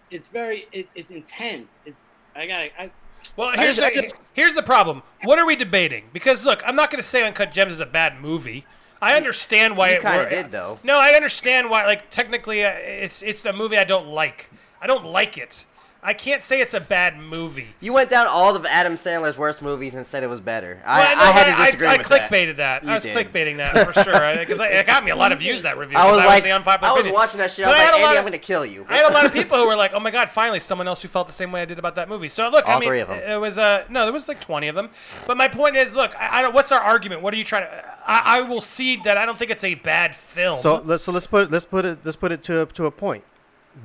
it's 0.09 0.27
very 0.27 0.67
it, 0.71 0.88
it's 0.95 1.11
intense. 1.11 1.81
It's 1.85 2.15
I 2.35 2.47
got 2.47 2.59
to, 2.59 2.81
I 2.81 2.91
Well, 3.35 3.51
here's 3.51 3.77
just- 3.77 3.93
the, 3.93 4.11
here's 4.33 4.53
the 4.53 4.63
problem. 4.63 5.03
What 5.23 5.39
are 5.39 5.45
we 5.45 5.55
debating? 5.55 6.05
Because 6.13 6.45
look, 6.45 6.61
I'm 6.65 6.75
not 6.75 6.89
going 6.91 7.01
to 7.01 7.07
say 7.07 7.25
Uncut 7.25 7.51
Gems 7.53 7.73
is 7.73 7.79
a 7.79 7.85
bad 7.85 8.19
movie. 8.21 8.65
I 8.99 9.15
understand 9.15 9.77
why 9.77 9.89
You 9.91 9.95
it 9.97 10.01
kinda 10.01 10.29
did, 10.29 10.51
though. 10.51 10.79
No, 10.83 10.97
I 10.97 11.11
understand 11.11 11.69
why. 11.69 11.85
Like 11.85 12.09
technically, 12.09 12.65
uh, 12.65 12.71
it's 12.77 13.21
it's 13.21 13.45
a 13.45 13.53
movie 13.53 13.77
I 13.77 13.83
don't 13.83 14.07
like. 14.07 14.49
I 14.81 14.87
don't 14.87 15.05
like 15.05 15.37
it. 15.37 15.65
I 16.07 16.13
can't 16.13 16.41
say 16.41 16.61
it's 16.61 16.73
a 16.73 16.79
bad 16.79 17.19
movie. 17.19 17.67
You 17.81 17.91
went 17.91 18.09
down 18.09 18.27
all 18.27 18.55
of 18.55 18.65
Adam 18.65 18.93
Sandler's 18.95 19.38
worst 19.38 19.61
movies 19.61 19.93
and 19.93 20.05
said 20.05 20.23
it 20.23 20.27
was 20.27 20.39
better. 20.39 20.81
I, 20.85 20.99
Well, 20.99 21.15
no, 21.17 21.21
I 21.21 21.25
had 21.31 21.53
to 21.53 21.59
I, 21.59 21.65
disagree 21.65 21.88
I 21.88 21.97
with 21.97 22.07
that. 22.07 22.31
clickbaited 22.31 22.55
that. 22.55 22.84
You 22.85 22.89
I 22.91 22.93
was 22.93 23.03
did. 23.03 23.13
clickbaiting 23.17 23.57
that 23.57 23.85
for 23.85 23.91
sure 24.03 24.38
because 24.38 24.61
it 24.61 24.85
got 24.88 25.03
me 25.03 25.11
a 25.11 25.17
lot 25.17 25.34
of 25.34 25.39
views 25.39 25.63
that 25.63 25.77
review. 25.77 25.97
I 25.99 26.03
'cause 26.03 26.15
was 26.15 26.25
like, 26.25 26.43
the 26.45 26.51
unpopular 26.51 26.89
I 26.89 26.93
was 26.93 27.01
opinion. 27.01 27.13
watching 27.13 27.38
that 27.39 27.51
shit. 27.51 27.65
I 27.65 27.69
was 27.71 27.77
had 27.77 27.91
like, 27.91 27.99
a 27.99 28.03
lot 28.03 28.07
Andy, 28.07 28.17
of- 28.19 28.25
I'm 28.25 28.31
gonna 28.31 28.38
kill 28.41 28.65
you. 28.65 28.85
I 28.88 28.95
had 28.95 29.05
a 29.05 29.13
lot 29.13 29.25
of 29.25 29.34
people 29.39 29.57
who 29.57 29.67
were 29.67 29.75
like, 29.75 29.91
"Oh 29.93 29.99
my 29.99 30.09
god, 30.11 30.29
finally 30.29 30.61
someone 30.61 30.88
else 30.88 31.01
who 31.01 31.09
felt 31.09 31.27
the 31.27 31.34
same 31.34 31.51
way 31.51 31.61
I 31.61 31.65
did 31.65 31.77
about 31.77 31.95
that 31.95 32.07
movie." 32.07 32.29
So 32.29 32.47
look, 32.47 32.65
I 32.69 32.75
All 32.75 32.79
mean, 32.79 32.88
three 32.88 33.01
of 33.01 33.09
'em. 33.09 33.17
it 33.29 33.41
was 33.41 33.57
uh 33.57 33.84
no, 33.89 34.05
there 34.05 34.13
was 34.13 34.29
like 34.29 34.39
twenty 34.39 34.69
of 34.69 34.75
them. 34.75 34.89
But 35.25 35.35
my 35.35 35.49
point 35.49 35.75
is, 35.75 35.93
look, 35.93 36.15
I, 36.17 36.39
I 36.39 36.41
don't. 36.41 36.53
What's 36.53 36.71
our 36.71 36.79
argument? 36.79 37.21
What 37.21 37.34
are 37.34 37.38
you 37.38 37.43
trying 37.43 37.63
to? 37.63 37.84
I, 38.07 38.38
I 38.38 38.41
will 38.41 38.61
cede 38.61 39.03
that 39.03 39.17
I 39.17 39.25
don't 39.25 39.38
think 39.38 39.51
it's 39.51 39.65
a 39.65 39.75
bad 39.75 40.15
film. 40.15 40.61
So 40.61 40.81
let's 40.85 41.03
so 41.03 41.11
let's 41.11 41.27
put 41.27 41.51
let's 41.51 41.65
put 41.65 41.84
it 41.84 41.99
let's 42.05 42.15
put 42.15 42.31
it 42.31 42.43
to 42.45 42.65
to 42.65 42.85
a 42.85 42.91
point. 42.91 43.25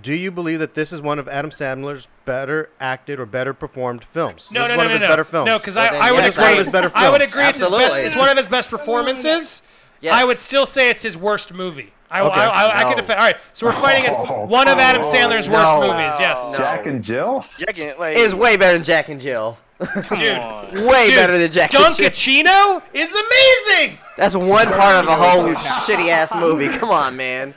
Do 0.00 0.14
you 0.14 0.30
believe 0.30 0.58
that 0.60 0.74
this 0.74 0.92
is 0.92 1.00
one 1.00 1.18
of 1.18 1.28
Adam 1.28 1.50
Sandler's 1.50 2.08
better 2.24 2.70
acted 2.80 3.20
or 3.20 3.26
better 3.26 3.52
performed 3.52 4.04
films? 4.04 4.48
No, 4.50 4.62
This 4.62 4.68
no, 4.70 4.74
no, 4.74 4.76
one 4.78 4.86
no, 4.88 4.94
of 4.94 5.00
his 5.00 5.00
no. 5.00 5.12
better 5.12 5.24
films. 5.24 5.46
No, 5.46 5.58
because 5.58 5.76
I, 5.76 5.86
I 5.96 6.08
It 6.08 6.14
would 6.14 6.24
is 6.24 6.36
one 6.36 6.46
agree. 6.46 6.58
of 6.60 6.64
his 6.66 6.72
better 6.72 6.92
I 6.94 7.10
would 7.10 7.22
agree. 7.22 7.44
It's, 7.44 7.58
his 7.60 7.70
best, 7.70 7.96
it's 8.02 8.16
one 8.16 8.28
of 8.28 8.36
his 8.38 8.48
best 8.48 8.70
performances. 8.70 9.62
Yes. 10.00 10.14
I 10.14 10.24
would 10.24 10.38
still 10.38 10.66
say 10.66 10.90
it's 10.90 11.02
his 11.02 11.16
worst 11.16 11.52
movie. 11.52 11.92
I, 12.10 12.20
Okay. 12.22 12.40
I, 12.40 12.46
I, 12.66 12.80
I 12.80 12.82
can 12.84 12.96
defend. 12.96 13.18
All 13.20 13.24
right, 13.26 13.36
so 13.52 13.66
we're 13.66 13.72
fighting 13.72 14.04
as 14.06 14.14
Oh, 14.16 14.44
one 14.46 14.68
of 14.68 14.78
Adam 14.78 15.02
oh, 15.04 15.12
Sandler's 15.12 15.48
on. 15.48 15.54
worst 15.54 15.72
No. 15.74 15.80
movies. 15.82 16.14
Yes. 16.20 16.50
No. 16.50 16.58
Jack 16.58 16.86
and 16.86 17.02
Jill. 17.02 17.44
Jack 17.58 17.78
and 17.78 17.98
like 17.98 18.16
It's 18.16 18.34
way 18.34 18.56
better 18.56 18.74
than 18.74 18.84
Jack 18.84 19.08
and 19.08 19.20
Jill. 19.20 19.56
Dude, 19.80 20.86
way 20.86 21.06
dude, 21.08 21.16
better 21.16 21.38
than 21.38 21.50
Jack 21.50 21.72
and 21.74 21.96
Jill. 21.96 22.06
Dunkaccino 22.08 22.82
is 22.94 23.12
amazing. 23.14 23.98
That's 24.16 24.34
one 24.34 24.66
part 24.68 25.04
of 25.04 25.08
a 25.08 25.16
whole 25.16 25.52
shitty 25.54 26.08
ass 26.08 26.32
movie. 26.34 26.68
Come 26.68 26.90
on, 26.90 27.16
man. 27.16 27.54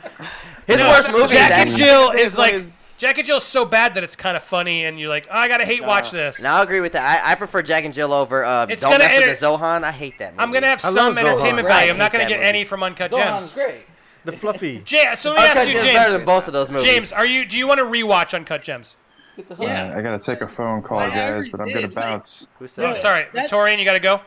His 0.68 0.78
No, 0.78 0.90
worst 0.90 1.12
movie 1.12 1.34
Jack 1.34 1.52
and 1.52 1.70
actually. 1.70 1.76
Jill 1.86 2.12
is 2.12 2.38
like 2.38 2.56
Jack 2.98 3.18
and 3.18 3.28
Jill's 3.28 3.44
so 3.44 3.66
bad 3.66 3.94
that 3.96 4.04
it's 4.04 4.16
kind 4.16 4.38
of 4.38 4.44
funny, 4.44 4.86
and 4.86 5.00
you're 5.00 5.10
like, 5.10 5.28
oh, 5.30 5.38
I 5.38 5.48
gotta 5.48 5.66
hate 5.66 5.84
watch 5.86 6.12
this. 6.12 6.42
Now 6.42 6.60
I 6.60 6.64
agree 6.64 6.80
with 6.80 6.94
that. 6.94 7.26
I, 7.26 7.32
I 7.32 7.36
prefer 7.36 7.62
Jack 7.62 7.84
and 7.84 7.94
Jill 7.94 8.14
over 8.14 8.44
uh, 8.46 8.66
It's 8.70 8.84
Don't 8.84 8.94
gonna 8.94 9.04
Mess 9.04 9.26
with 9.26 9.40
the 9.40 9.46
Zohan. 9.46 9.84
I 9.84 9.92
hate 9.92 10.18
that 10.20 10.34
movie. 10.34 10.42
I'm 10.44 10.52
gonna 10.54 10.68
have 10.68 10.84
I 10.84 10.90
some 10.90 10.96
love 10.96 11.14
Zohan. 11.16 11.30
entertainment 11.30 11.68
Right, 11.68 11.74
value. 11.74 11.90
I'm 11.92 11.96
I 11.96 12.00
not 12.00 12.12
hate 12.12 12.18
gonna 12.20 12.24
that 12.24 12.30
get 12.30 12.38
movie. 12.40 12.48
any 12.50 12.64
from 12.64 12.84
Uncut 12.84 13.12
Zohan's 13.12 13.54
Gems. 13.54 13.56
great. 13.56 13.86
The 14.24 14.32
fluffy. 14.32 14.82
Jay, 14.86 15.14
so 15.16 15.32
let 15.32 15.38
me 15.38 15.44
Uncut 15.44 15.58
ask 15.58 15.68
you, 15.68 15.74
Gems 15.74 15.84
James. 15.86 15.96
better 15.98 16.12
than 16.18 16.26
both 16.26 16.48
of 16.48 16.54
those 16.54 16.70
movies. 16.70 16.86
James, 16.86 17.14
are 17.14 17.26
you? 17.26 17.46
Do 17.46 17.58
you 17.58 17.68
want 17.68 17.80
to 17.80 17.86
rewatch 17.86 18.34
Uncut 18.34 18.64
Gems? 18.64 18.98
Get 19.36 19.50
the 19.50 19.56
Uh, 19.56 19.98
I 19.98 20.02
gotta 20.02 20.18
take 20.18 20.40
a 20.42 20.48
phone 20.48 20.82
call, 20.82 20.98
I 21.00 21.10
guys, 21.10 21.18
already 21.20 21.50
but 21.52 21.60
I'm 21.62 21.68
gonna 21.68 21.82
like- 21.82 21.94
bounce. 21.94 22.48
Who 22.60 22.68
said 22.70 22.86
Oh, 22.86 22.88
that? 22.90 22.98
sorry, 22.98 23.24
That- 23.34 23.34
Victorian, 23.34 23.78
you 23.78 23.84
gotta 23.86 24.00
go. 24.00 24.22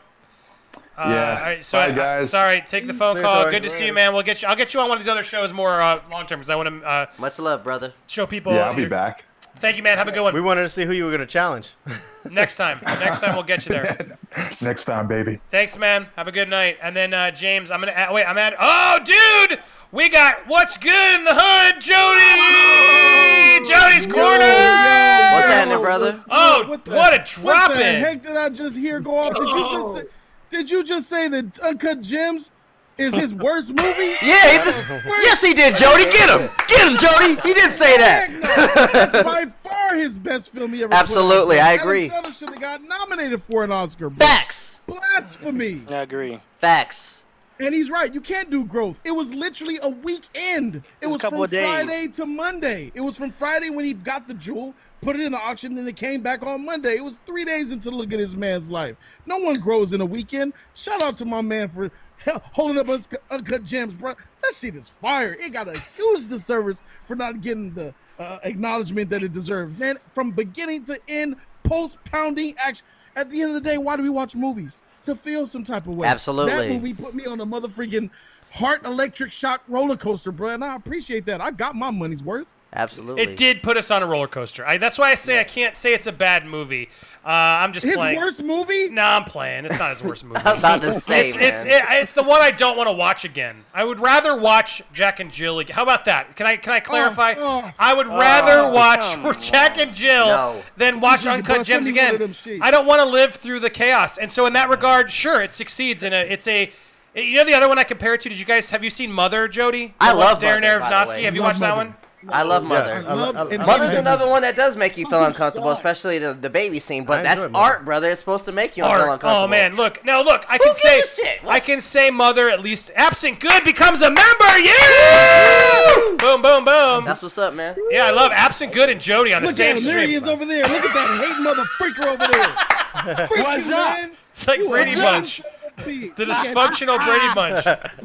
Uh, 0.99 1.09
Yeah. 1.11 1.35
All 1.37 1.41
right, 1.43 1.65
so 1.65 1.79
Bye, 1.79 1.87
I- 1.87 1.91
guys. 1.93 2.31
sorry, 2.31 2.61
take 2.67 2.87
the 2.89 2.95
phone 2.95 3.17
See 3.17 3.23
call. 3.23 3.51
Good 3.51 3.63
to 3.63 3.71
see 3.71 3.87
you, 3.87 3.93
man. 3.93 4.13
We'll 4.13 4.23
get 4.25 4.43
you. 4.43 4.49
I'll 4.49 4.57
get 4.57 4.75
you 4.75 4.81
on 4.81 4.89
one 4.89 4.99
of 4.99 5.05
these 5.05 5.11
other 5.11 5.23
shows 5.23 5.53
more 5.53 5.81
uh, 5.81 6.01
long 6.11 6.27
term 6.27 6.41
because 6.41 6.51
I 6.51 6.57
want 6.57 6.69
to 6.69 6.87
uh, 6.87 7.07
Much 7.19 7.39
love, 7.39 7.63
brother. 7.63 7.93
show 8.09 8.27
people. 8.27 8.53
Yeah, 8.53 8.67
I'll 8.69 8.75
be 8.75 8.83
your- 8.83 8.91
back. 8.91 9.25
Thank 9.57 9.77
you, 9.77 9.83
man. 9.83 9.99
Have 9.99 10.07
a 10.07 10.13
good 10.13 10.23
one. 10.23 10.35
We 10.35 10.41
wanted 10.41 10.63
to 10.63 10.69
see 10.69 10.85
who 10.85 10.93
you 10.93 11.03
were 11.05 11.11
going 11.11 11.21
to 11.21 11.27
challenge. 11.27 11.71
Next 12.31 12.57
time. 12.57 12.79
Next 12.85 13.19
time 13.21 13.35
we'll 13.35 13.43
get 13.43 13.67
you 13.67 13.73
there. 13.73 14.17
Next 14.61 14.85
time, 14.85 15.09
baby. 15.09 15.41
Thanks, 15.51 15.77
man. 15.77 16.07
Have 16.17 16.29
a 16.29 16.33
good 16.33 16.49
night. 16.49 16.79
And 16.81 16.95
then 16.95 17.13
uh, 17.13 17.33
James, 17.33 17.71
I'm 17.73 17.81
gonna 17.81 17.91
add, 17.93 18.13
wait. 18.13 18.25
I'm 18.25 18.39
at. 18.39 18.55
Oh, 18.59 18.99
dude, 19.05 19.59
we 19.91 20.11
got 20.11 20.47
what's 20.47 20.77
good 20.77 21.19
in 21.19 21.25
the 21.25 21.35
hood, 21.35 21.81
Jody. 21.81 23.69
Jody's 23.69 24.07
corner. 24.07 24.39
What's 24.39 25.47
happening, 25.47 25.81
brother? 25.81 26.23
Oh, 26.31 26.65
What 26.69 26.85
the- 26.85 26.93
what 26.93 27.15
a 27.15 27.19
drop 27.25 27.71
What 27.71 27.79
the 27.79 27.89
in. 27.97 28.05
heck 28.05 28.23
did 28.23 28.37
I 28.37 28.49
just 28.51 28.77
hear 28.77 29.01
go 29.01 29.17
off? 29.19 29.35
Did 29.35 29.49
you 29.49 29.71
just 29.73 29.95
say, 29.95 30.03
did 30.51 30.71
you 30.71 30.85
just 30.85 31.09
say 31.09 31.29
that 31.29 31.59
Uncut 31.61 32.01
Gems 32.03 32.51
is 32.97 33.15
his 33.15 33.33
worst 33.47 33.71
movie? 33.71 34.15
Yeah, 34.23 34.51
he 34.51 34.59
just, 34.59 34.85
yes, 35.07 35.43
he 35.43 35.55
did, 35.55 35.77
Jody. 35.77 36.05
Get 36.05 36.31
him, 36.31 36.51
get 36.69 36.89
him, 36.91 36.99
Jody. 36.99 37.41
He 37.49 37.55
did 37.55 37.73
say 37.73 37.97
Heck 37.99 38.31
no. 38.31 38.41
that. 38.41 38.91
That's 38.93 39.23
by 39.23 39.45
far 39.47 39.97
his 39.97 40.19
best 40.19 40.51
film 40.53 40.73
he 40.73 40.81
ever. 40.83 40.89
put 40.89 40.97
out. 40.97 41.03
Absolutely, 41.03 41.61
I 41.61 41.73
agree. 41.75 42.09
Sandler 42.09 42.33
should 42.37 42.51
have 42.51 42.61
got 42.61 42.83
nominated 42.83 43.43
for 43.43 43.65
an 43.65 43.73
Oscar. 43.73 44.11
bro. 44.11 44.27
Facts, 44.27 44.81
Blasphemy. 44.87 45.83
I 45.91 45.95
agree. 46.03 46.41
facts. 46.61 47.15
And 47.61 47.75
he's 47.75 47.91
right. 47.91 48.15
You 48.15 48.21
can't 48.21 48.51
do 48.51 48.65
growth. 48.65 49.01
It 49.05 49.11
was 49.11 49.35
literally 49.35 49.81
a 49.83 49.89
weekend. 49.89 50.77
It 51.01 51.09
was 51.09 51.25
was 51.25 51.51
from. 51.51 51.65
Friday 51.65 52.07
to 52.13 52.25
Monday. 52.25 52.93
It 52.95 53.01
was 53.01 53.17
from 53.19 53.33
Friday 53.33 53.69
when 53.71 53.85
he 53.85 53.95
got 53.95 54.29
the 54.29 54.35
jewel, 54.35 54.77
put 55.01 55.17
it 55.17 55.23
in 55.23 55.33
the 55.33 55.39
auction, 55.39 55.77
and 55.79 55.89
it 55.89 55.97
came 55.97 56.21
back 56.21 56.45
on 56.47 56.65
Monday. 56.65 56.97
It 56.97 57.05
was 57.05 57.19
three 57.27 57.45
days 57.45 57.71
into 57.71 57.91
look 57.91 58.13
at 58.13 58.19
this 58.19 58.35
man's 58.35 58.71
life. 58.71 58.97
No 59.27 59.39
one 59.39 59.59
grows 59.61 59.93
in 59.93 60.01
a 60.01 60.07
weekend. 60.07 60.53
Shout 60.75 61.03
out 61.03 61.17
to 61.19 61.25
my 61.25 61.41
man 61.41 61.69
for 61.69 61.91
holding 62.53 62.79
up 62.79 62.89
Uncut- 62.89 63.23
Uncut 63.31 63.65
Gems, 63.65 63.95
bro. 63.95 64.15
That 64.43 64.53
shit 64.55 64.77
is 64.77 64.89
fire. 64.91 65.37
It 65.39 65.53
got 65.53 65.69
a 65.69 65.79
huge 65.79 66.27
disservice 66.27 66.83
for 67.05 67.17
not 67.17 67.41
getting 67.41 67.73
the 67.75 67.95
uh, 68.19 68.39
acknowledgement 68.43 69.11
that 69.11 69.23
it 69.23 69.33
deserves. 69.33 69.79
Man, 69.79 69.97
from 70.13 70.33
beginning 70.33 70.85
to 70.85 70.99
end, 71.09 71.37
post 71.63 71.99
pounding 72.05 72.55
action. 72.59 72.87
At 73.17 73.31
the 73.31 73.41
end 73.41 73.51
of 73.51 73.55
the 73.55 73.61
day, 73.69 73.79
why 73.79 73.97
do 73.97 74.03
we 74.03 74.11
watch 74.11 74.37
movies? 74.37 74.81
To 75.03 75.15
feel 75.15 75.47
some 75.47 75.65
type 75.65 75.87
of 75.87 75.97
way. 75.97 76.07
Absolutely. 76.07 76.53
That 76.53 76.69
movie 76.69 76.95
put 76.95 77.15
me 77.15 77.25
on 77.27 77.41
a 77.41 77.47
motherfucking 77.47 78.11
heart 78.51 78.85
electric 78.85 79.33
shock 79.33 79.63
roller 79.69 79.97
coaster, 79.97 80.31
bro, 80.33 80.51
and 80.51 80.65
I 80.65 80.77
appreciate 80.77 81.27
that. 81.27 81.41
I 81.41 81.51
got 81.51 81.75
my 81.75 81.91
money's 81.91 82.23
worth. 82.23 82.55
Absolutely. 82.75 83.23
It 83.23 83.37
did 83.37 83.63
put 83.63 83.77
us 83.79 83.91
on 83.91 84.03
a 84.03 84.07
roller 84.07 84.29
coaster. 84.29 84.65
I, 84.67 84.77
that's 84.77 84.99
why 84.99 85.11
I 85.11 85.15
say 85.15 85.41
I 85.41 85.45
can't 85.45 85.75
say 85.75 85.95
it's 85.95 86.07
a 86.07 86.13
bad 86.13 86.45
movie. 86.45 86.91
Uh, 87.25 87.31
I'm 87.65 87.73
just 87.73 87.85
His 87.85 87.95
playing. 87.97 88.17
worst 88.19 88.43
movie? 88.43 88.89
No, 88.91 89.03
I'm 89.03 89.25
playing. 89.25 89.65
It's 89.65 89.79
not 89.79 89.91
his 89.91 90.03
worst 90.03 90.25
movie. 90.27 90.41
I 90.45 90.53
was 90.53 90.61
about 90.61 90.81
to 90.83 91.01
say, 91.01 91.27
it's, 91.29 91.37
it's, 91.37 91.65
it, 91.65 91.83
it's 91.91 92.15
the 92.15 92.23
one 92.23 92.41
I 92.43 92.51
don't 92.51 92.77
want 92.77 92.89
to 92.89 92.93
watch 92.93 93.25
again. 93.25 93.65
I 93.75 93.85
would 93.85 94.01
rather 94.01 94.37
watch 94.37 94.83
Jack 94.93 95.19
and 95.19 95.31
Jill. 95.33 95.59
Again. 95.59 95.75
How 95.75 95.83
about 95.83 96.05
that? 96.07 96.37
Can 96.37 96.47
I 96.47 96.57
can 96.57 96.73
I 96.75 96.81
clarify? 96.81 97.35
oh. 97.39 97.71
I 97.79 97.95
would 97.95 98.07
rather 98.07 98.69
Oh, 98.69 98.73
watch 98.73 99.01
come 99.17 99.35
Jack 99.41 99.79
and 99.79 99.93
Jill 99.93 100.27
No. 100.27 100.63
than 100.77 101.01
watch 101.01 101.27
Uncut 101.27 101.59
bust 101.59 101.69
Gems 101.69 101.87
me 101.87 101.93
one 101.99 102.15
of 102.17 102.21
again. 102.47 102.61
I 102.63 102.71
don't 102.71 102.87
want 102.87 103.01
to 103.01 103.07
live 103.07 103.35
through 103.35 103.61
the 103.61 103.71
chaos. 103.71 104.19
And 104.19 104.31
so 104.31 104.47
in 104.47 104.53
that 104.55 104.69
regard, 104.69 105.11
sure, 105.11 105.41
it 105.43 105.55
succeeds. 105.55 106.03
And 106.03 106.15
it's 106.15 106.47
a. 106.47 106.71
You 107.15 107.37
know 107.37 107.45
the 107.45 107.55
other 107.55 107.69
one 107.69 107.79
I 107.79 107.85
compare 107.85 108.15
it 108.15 108.21
to? 108.23 108.29
Did 108.29 108.39
you 108.39 108.45
guys 108.47 108.71
have 108.71 108.85
you 108.85 108.91
seen 108.91 109.11
Mother, 109.11 109.49
Jody? 109.49 109.95
I 110.01 110.13
love 110.13 110.39
Darren 110.39 110.61
Mother, 110.61 110.79
by 110.81 110.89
the 110.89 110.95
Aronofsky. 110.95 111.23
Have 111.25 111.35
you 111.35 111.41
Love 111.41 111.49
watched 111.51 111.61
that 111.61 111.75
one? 111.77 111.95
I 112.29 112.43
love 112.43 112.63
Yes, 112.65 112.69
Mother. 112.69 113.05
I 113.09 113.15
love- 113.15 113.37
I- 113.37 113.55
and- 113.55 113.63
I- 113.63 113.67
Mother's 113.67 113.95
another 113.95 114.27
one 114.27 114.43
that 114.43 114.57
does 114.57 114.77
make 114.77 114.97
you 114.97 115.07
feel 115.09 115.25
uncomfortable, 115.25 115.69
stop. 115.69 115.79
especially 115.79 116.19
the, 116.19 116.35
the 116.35 116.51
baby 116.51 116.81
scene. 116.81 117.05
But 117.05 117.21
I 117.21 117.23
that's 117.23 117.41
enjoy 117.45 117.57
art, 117.59 117.85
brother. 117.85 118.11
It's 118.11 118.21
supposed 118.21 118.45
to 118.47 118.53
make 118.53 118.77
you 118.77 118.83
feel 118.83 118.93
uncomfortable. 118.93 119.35
Oh 119.35 119.47
man, 119.47 119.77
look 119.77 120.05
now. 120.05 120.23
Look, 120.23 120.45
I 120.49 120.55
Who 120.55 120.59
can 120.59 120.69
gives 120.71 120.81
say 120.81 121.01
a 121.01 121.07
shit? 121.07 121.41
I 121.47 121.61
can 121.61 121.81
say 121.81 122.11
mother 122.11 122.49
at 122.51 122.61
least. 122.61 122.91
Absent 122.97 123.39
good 123.39 123.63
becomes 123.65 124.03
a 124.03 124.11
member. 124.11 124.59
Yeah. 124.59 126.17
boom, 126.19 126.43
boom, 126.43 126.65
boom. 126.65 127.05
That's 127.05 127.23
what's 127.23 127.39
up, 127.39 127.55
man. 127.55 127.77
yeah, 127.91 128.07
I 128.07 128.11
love 128.11 128.33
absent 128.35 128.73
good 128.73 128.91
and 128.91 129.01
Jody 129.01 129.33
on 129.33 129.43
the 129.43 129.49
Look 129.49 129.57
same 129.57 129.77
at 129.77 129.83
him. 129.83 129.87
There 129.87 129.99
he 130.01 130.07
stream. 130.17 130.23
is 130.23 130.29
over 130.29 130.45
there. 130.45 130.63
Look 130.65 130.85
at 130.85 130.95
that 130.95 131.25
hating 131.25 131.45
mother 131.45 131.65
freaker 131.79 132.07
over 132.07 132.27
there. 132.33 133.29
Freak 133.29 133.45
What's 133.47 133.71
up? 133.71 133.95
man. 133.97 134.13
It's 134.33 134.47
like 134.49 134.59
You 134.59 134.69
Brady 134.69 134.95
Bunch, 134.97 135.41
P. 135.43 135.49
the 135.85 136.25
dysfunctional 136.25 136.99
Brady 137.05 137.35
Bunch. 137.35 137.65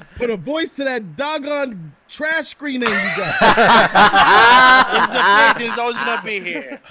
Put 0.17 0.29
a 0.29 0.37
voice 0.37 0.75
to 0.75 0.83
that 0.83 1.15
doggone 1.15 1.93
trash 2.09 2.49
screen 2.49 2.81
name 2.81 2.89
you 2.89 3.11
got. 3.17 3.35
It's 5.55 5.77
always 5.77 5.95
gonna 5.95 6.21
be 6.23 6.39
here. 6.39 6.81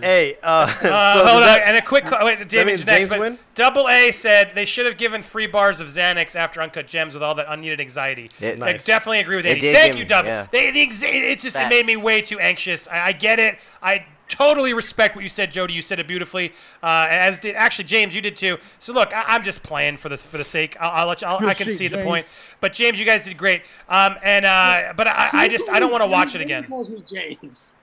Hey, 0.00 0.36
uh, 0.42 0.46
Uh, 0.46 0.66
does 0.82 1.30
hold 1.30 1.42
on, 1.42 1.48
that- 1.48 1.62
and 1.66 1.76
a 1.76 1.82
quick. 1.82 2.04
co- 2.06 2.24
Wait, 2.24 2.38
means 2.38 2.50
David's 2.50 2.86
next. 2.86 2.98
James 2.98 3.08
But 3.08 3.20
win? 3.20 3.38
Double 3.54 3.88
A 3.88 4.12
said 4.12 4.52
they 4.54 4.64
should 4.64 4.86
have 4.86 4.96
given 4.96 5.22
free 5.22 5.46
bars 5.46 5.80
of 5.80 5.88
Xanax 5.88 6.36
after 6.36 6.62
Uncut 6.62 6.86
Gems 6.86 7.14
with 7.14 7.22
all 7.22 7.34
that 7.36 7.46
unneeded 7.48 7.80
anxiety. 7.80 8.30
It- 8.40 8.62
I 8.62 8.72
Nice. 8.72 8.84
definitely 8.84 9.20
agree 9.20 9.36
with 9.36 9.46
It 9.46 9.56
Andy. 9.56 9.72
Thank 9.74 9.94
you, 9.94 10.00
me- 10.00 10.04
Double. 10.06 10.28
yeah. 10.28 10.46
They, 10.50 10.70
the, 10.70 10.86
exa- 10.86 11.12
it 11.12 11.40
just 11.40 11.56
it 11.56 11.60
Facts. 11.60 11.70
made 11.70 11.86
me 11.86 11.96
way 11.96 12.20
too 12.20 12.38
anxious. 12.38 12.88
I, 12.88 13.08
I 13.08 13.12
get 13.12 13.38
it. 13.38 13.58
I 13.82 14.04
totally 14.28 14.74
respect 14.74 15.14
what 15.16 15.22
you 15.22 15.28
said, 15.28 15.52
Jody. 15.52 15.74
You 15.74 15.82
said 15.82 16.00
it 16.00 16.06
beautifully. 16.06 16.52
Uh, 16.82 17.06
as 17.08 17.38
did 17.38 17.56
actually 17.56 17.84
James. 17.84 18.14
You 18.14 18.22
did 18.22 18.36
too. 18.36 18.58
So 18.78 18.92
look, 18.92 19.14
I, 19.14 19.24
I'm 19.28 19.42
just 19.42 19.62
playing 19.62 19.96
for 19.96 20.08
this 20.08 20.24
for 20.24 20.38
the 20.38 20.44
sake. 20.44 20.76
I'll, 20.80 20.90
I'll 20.90 21.06
let 21.06 21.22
you. 21.22 21.28
I'll, 21.28 21.36
I 21.36 21.54
can 21.54 21.66
shit, 21.66 21.76
see 21.76 21.88
the 21.88 22.02
point. 22.02 22.28
But 22.60 22.72
James, 22.72 22.98
you 22.98 23.06
guys 23.06 23.24
did 23.24 23.36
great. 23.36 23.62
Um, 23.88 24.16
and 24.22 24.44
uh, 24.44 24.92
but 24.96 25.06
I, 25.06 25.30
I 25.32 25.48
just 25.48 25.70
I 25.70 25.78
don't 25.78 25.90
want 25.90 26.02
to 26.02 26.08
watch 26.08 26.34
it 26.34 26.40
again. 26.40 26.64
calls 26.64 26.90
me 26.90 27.02
James. 27.06 27.74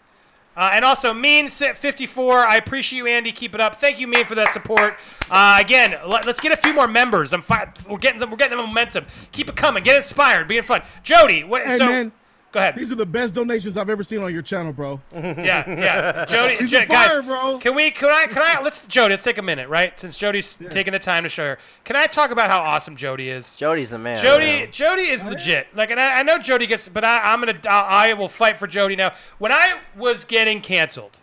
Uh, 0.55 0.72
and 0.73 0.84
also, 0.84 1.13
Mean 1.13 1.47
Sit 1.47 1.77
54. 1.77 2.39
I 2.39 2.57
appreciate 2.57 2.97
you, 2.97 3.07
Andy. 3.07 3.31
Keep 3.31 3.55
it 3.55 3.61
up. 3.61 3.76
Thank 3.76 3.99
you, 3.99 4.07
Mean, 4.07 4.26
for 4.26 4.35
that 4.35 4.51
support. 4.51 4.97
Uh, 5.30 5.57
again, 5.61 5.97
let, 6.05 6.27
us 6.27 6.41
get 6.41 6.51
a 6.51 6.57
few 6.57 6.73
more 6.73 6.89
members. 6.89 7.31
I'm 7.31 7.41
fi- 7.41 7.72
We're 7.89 7.97
getting 7.97 8.19
them. 8.19 8.30
We're 8.30 8.38
getting 8.38 8.57
the 8.57 8.63
momentum. 8.63 9.05
Keep 9.31 9.49
it 9.49 9.55
coming. 9.55 9.81
Get 9.81 9.95
inspired. 9.95 10.49
Being 10.49 10.63
fun. 10.63 10.81
Jody, 11.03 11.45
what? 11.45 11.65
Hey, 11.65 11.77
so 11.77 11.85
man. 11.85 12.11
Go 12.52 12.60
ahead. 12.60 12.76
These 12.76 12.91
are 12.91 12.95
the 12.95 13.06
best 13.06 13.36
donations 13.36 13.78
I've 13.78 13.90
ever 13.90 14.03
seen 14.03 14.22
on 14.22 14.34
your 14.34 14.41
channel, 14.41 14.73
bro. 14.73 15.02
Yeah, 15.14 15.69
yeah. 15.69 16.26
Jody, 16.30 16.56
He's 16.56 16.72
Jo- 16.72 16.86
guys, 16.86 17.10
fire, 17.10 17.22
bro. 17.22 17.57
can 17.60 17.76
we? 17.76 17.91
Can 17.91 18.10
I? 18.10 18.28
Can 18.28 18.41
I? 18.44 18.61
Let's 18.61 18.86
Jody. 18.88 19.14
Let's 19.14 19.23
take 19.23 19.38
a 19.38 19.41
minute, 19.41 19.69
right? 19.69 19.98
Since 19.99 20.18
Jody's 20.18 20.57
taking 20.69 20.94
the 20.94 20.99
time 20.99 21.23
to 21.23 21.30
show 21.30 21.44
her. 21.44 21.60
Can 21.84 21.95
I 21.95 22.07
talk 22.07 22.32
about 22.32 22.49
how 22.49 22.60
awesome 22.60 22.95
Jody 22.95 23.30
is? 23.30 23.56
Jody's 23.56 23.90
the 23.90 23.98
man. 23.98 24.18
Jody, 24.18 24.68
Jody 24.68 25.03
is 25.03 25.23
oh, 25.23 25.30
legit. 25.30 25.68
Like, 25.76 25.91
and 25.91 25.99
I, 25.99 26.19
I 26.19 26.23
know 26.23 26.38
Jody 26.38 26.68
gets, 26.68 26.90
but 26.90 27.03
I, 27.03 27.19
I'm 27.19 27.40
gonna, 27.40 27.60
I, 27.69 28.10
I 28.10 28.14
will 28.14 28.28
fight 28.28 28.57
for 28.57 28.68
Jody 28.68 28.95
now. 28.95 29.14
When 29.38 29.52
I 29.52 29.80
was 29.95 30.26
getting 30.26 30.61
canceled, 30.61 31.19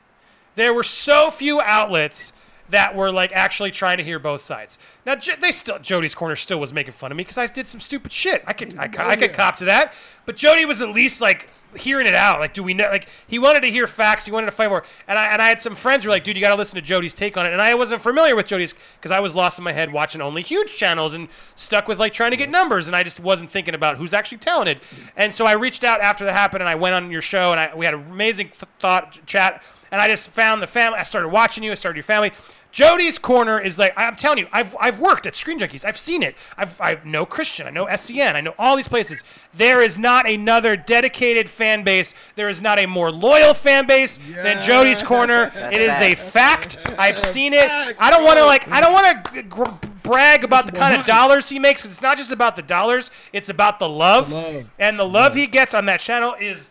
there 0.54 0.72
were 0.72 0.84
so 0.84 1.30
few 1.30 1.60
outlets 1.60 2.32
that 2.70 2.94
were 2.94 3.10
like 3.10 3.32
actually 3.32 3.70
trying 3.70 3.98
to 3.98 4.04
hear 4.04 4.18
both 4.18 4.42
sides. 4.42 4.78
Now 5.06 5.14
J- 5.16 5.36
they 5.40 5.52
still 5.52 5.78
Jody's 5.78 6.14
corner 6.14 6.36
still 6.36 6.60
was 6.60 6.72
making 6.72 6.92
fun 6.92 7.10
of 7.10 7.16
me 7.16 7.22
because 7.22 7.38
I 7.38 7.46
did 7.46 7.68
some 7.68 7.80
stupid 7.80 8.12
shit. 8.12 8.42
I 8.46 8.52
could 8.52 8.76
I, 8.78 8.88
co- 8.88 9.04
oh, 9.04 9.08
I 9.08 9.16
could 9.16 9.32
cop 9.32 9.56
to 9.56 9.64
that, 9.66 9.94
but 10.26 10.36
Jody 10.36 10.64
was 10.64 10.80
at 10.80 10.90
least 10.90 11.20
like 11.20 11.48
hearing 11.76 12.06
it 12.06 12.14
out. 12.14 12.40
Like, 12.40 12.54
do 12.54 12.62
we 12.62 12.72
know? 12.72 12.88
Like, 12.88 13.08
he 13.26 13.38
wanted 13.38 13.60
to 13.60 13.70
hear 13.70 13.86
facts. 13.86 14.24
He 14.24 14.32
wanted 14.32 14.46
to 14.46 14.52
fight 14.52 14.68
more. 14.70 14.84
And 15.06 15.18
I 15.18 15.26
and 15.26 15.42
I 15.42 15.48
had 15.48 15.60
some 15.60 15.74
friends 15.74 16.04
who 16.04 16.08
were 16.08 16.14
like, 16.14 16.24
dude, 16.24 16.36
you 16.36 16.40
got 16.40 16.50
to 16.50 16.56
listen 16.56 16.76
to 16.76 16.82
Jody's 16.82 17.14
take 17.14 17.36
on 17.36 17.46
it. 17.46 17.52
And 17.52 17.60
I 17.60 17.74
wasn't 17.74 18.00
familiar 18.00 18.34
with 18.34 18.46
Jody's 18.46 18.74
because 18.96 19.10
I 19.10 19.20
was 19.20 19.36
lost 19.36 19.58
in 19.58 19.64
my 19.64 19.72
head 19.72 19.92
watching 19.92 20.20
only 20.20 20.42
huge 20.42 20.76
channels 20.76 21.14
and 21.14 21.28
stuck 21.54 21.88
with 21.88 21.98
like 21.98 22.12
trying 22.12 22.30
to 22.30 22.36
get 22.36 22.50
numbers. 22.50 22.86
And 22.86 22.96
I 22.96 23.02
just 23.02 23.20
wasn't 23.20 23.50
thinking 23.50 23.74
about 23.74 23.98
who's 23.98 24.14
actually 24.14 24.38
talented. 24.38 24.80
And 25.16 25.32
so 25.32 25.44
I 25.46 25.52
reached 25.52 25.84
out 25.84 26.00
after 26.00 26.24
that 26.24 26.32
happened 26.32 26.62
and 26.62 26.68
I 26.68 26.74
went 26.74 26.94
on 26.94 27.10
your 27.10 27.22
show 27.22 27.50
and 27.50 27.60
I, 27.60 27.74
we 27.74 27.84
had 27.84 27.94
an 27.94 28.10
amazing 28.10 28.48
th- 28.48 28.64
thought 28.78 29.20
chat. 29.26 29.62
And 29.90 30.02
I 30.02 30.08
just 30.08 30.30
found 30.30 30.62
the 30.62 30.66
family. 30.66 30.98
I 30.98 31.02
started 31.02 31.28
watching 31.28 31.64
you. 31.64 31.72
I 31.72 31.74
started 31.74 31.96
your 31.96 32.02
family. 32.02 32.32
Jody's 32.70 33.18
corner 33.18 33.58
is 33.60 33.78
like 33.78 33.92
I'm 33.96 34.16
telling 34.16 34.38
you, 34.38 34.46
I've, 34.52 34.76
I've 34.78 35.00
worked 35.00 35.26
at 35.26 35.34
Screen 35.34 35.58
Junkies. 35.58 35.84
I've 35.84 35.98
seen 35.98 36.22
it. 36.22 36.36
I've 36.56 36.80
I 36.80 36.98
know 37.04 37.24
Christian. 37.24 37.66
I 37.66 37.70
know 37.70 37.86
SCN. 37.86 38.34
I 38.34 38.40
know 38.40 38.54
all 38.58 38.76
these 38.76 38.88
places. 38.88 39.24
There 39.54 39.82
is 39.82 39.96
not 39.98 40.28
another 40.28 40.76
dedicated 40.76 41.48
fan 41.48 41.82
base. 41.82 42.14
There 42.36 42.48
is 42.48 42.60
not 42.60 42.78
a 42.78 42.86
more 42.86 43.10
loyal 43.10 43.54
fan 43.54 43.86
base 43.86 44.18
than 44.34 44.62
Jody's 44.62 45.02
corner. 45.02 45.50
it 45.56 45.80
is 45.80 46.00
a 46.00 46.14
fact. 46.14 46.76
I've 46.98 47.18
seen 47.18 47.52
it. 47.54 47.68
I 47.98 48.10
don't 48.10 48.24
want 48.24 48.38
to 48.38 48.44
like. 48.44 48.68
I 48.70 48.80
don't 48.80 48.92
want 48.92 49.24
to 49.24 49.42
gr- 49.42 49.88
brag 50.02 50.42
about 50.44 50.66
the 50.66 50.72
kind 50.72 50.98
of 50.98 51.04
dollars 51.04 51.48
he 51.48 51.58
makes 51.58 51.82
because 51.82 51.92
it's 51.92 52.02
not 52.02 52.16
just 52.16 52.32
about 52.32 52.56
the 52.56 52.62
dollars. 52.62 53.10
It's 53.32 53.48
about 53.48 53.78
the 53.78 53.88
love, 53.88 54.32
and 54.78 54.98
the 54.98 55.04
love 55.04 55.34
he 55.34 55.46
gets 55.46 55.74
on 55.74 55.86
that 55.86 56.00
channel 56.00 56.34
is 56.40 56.70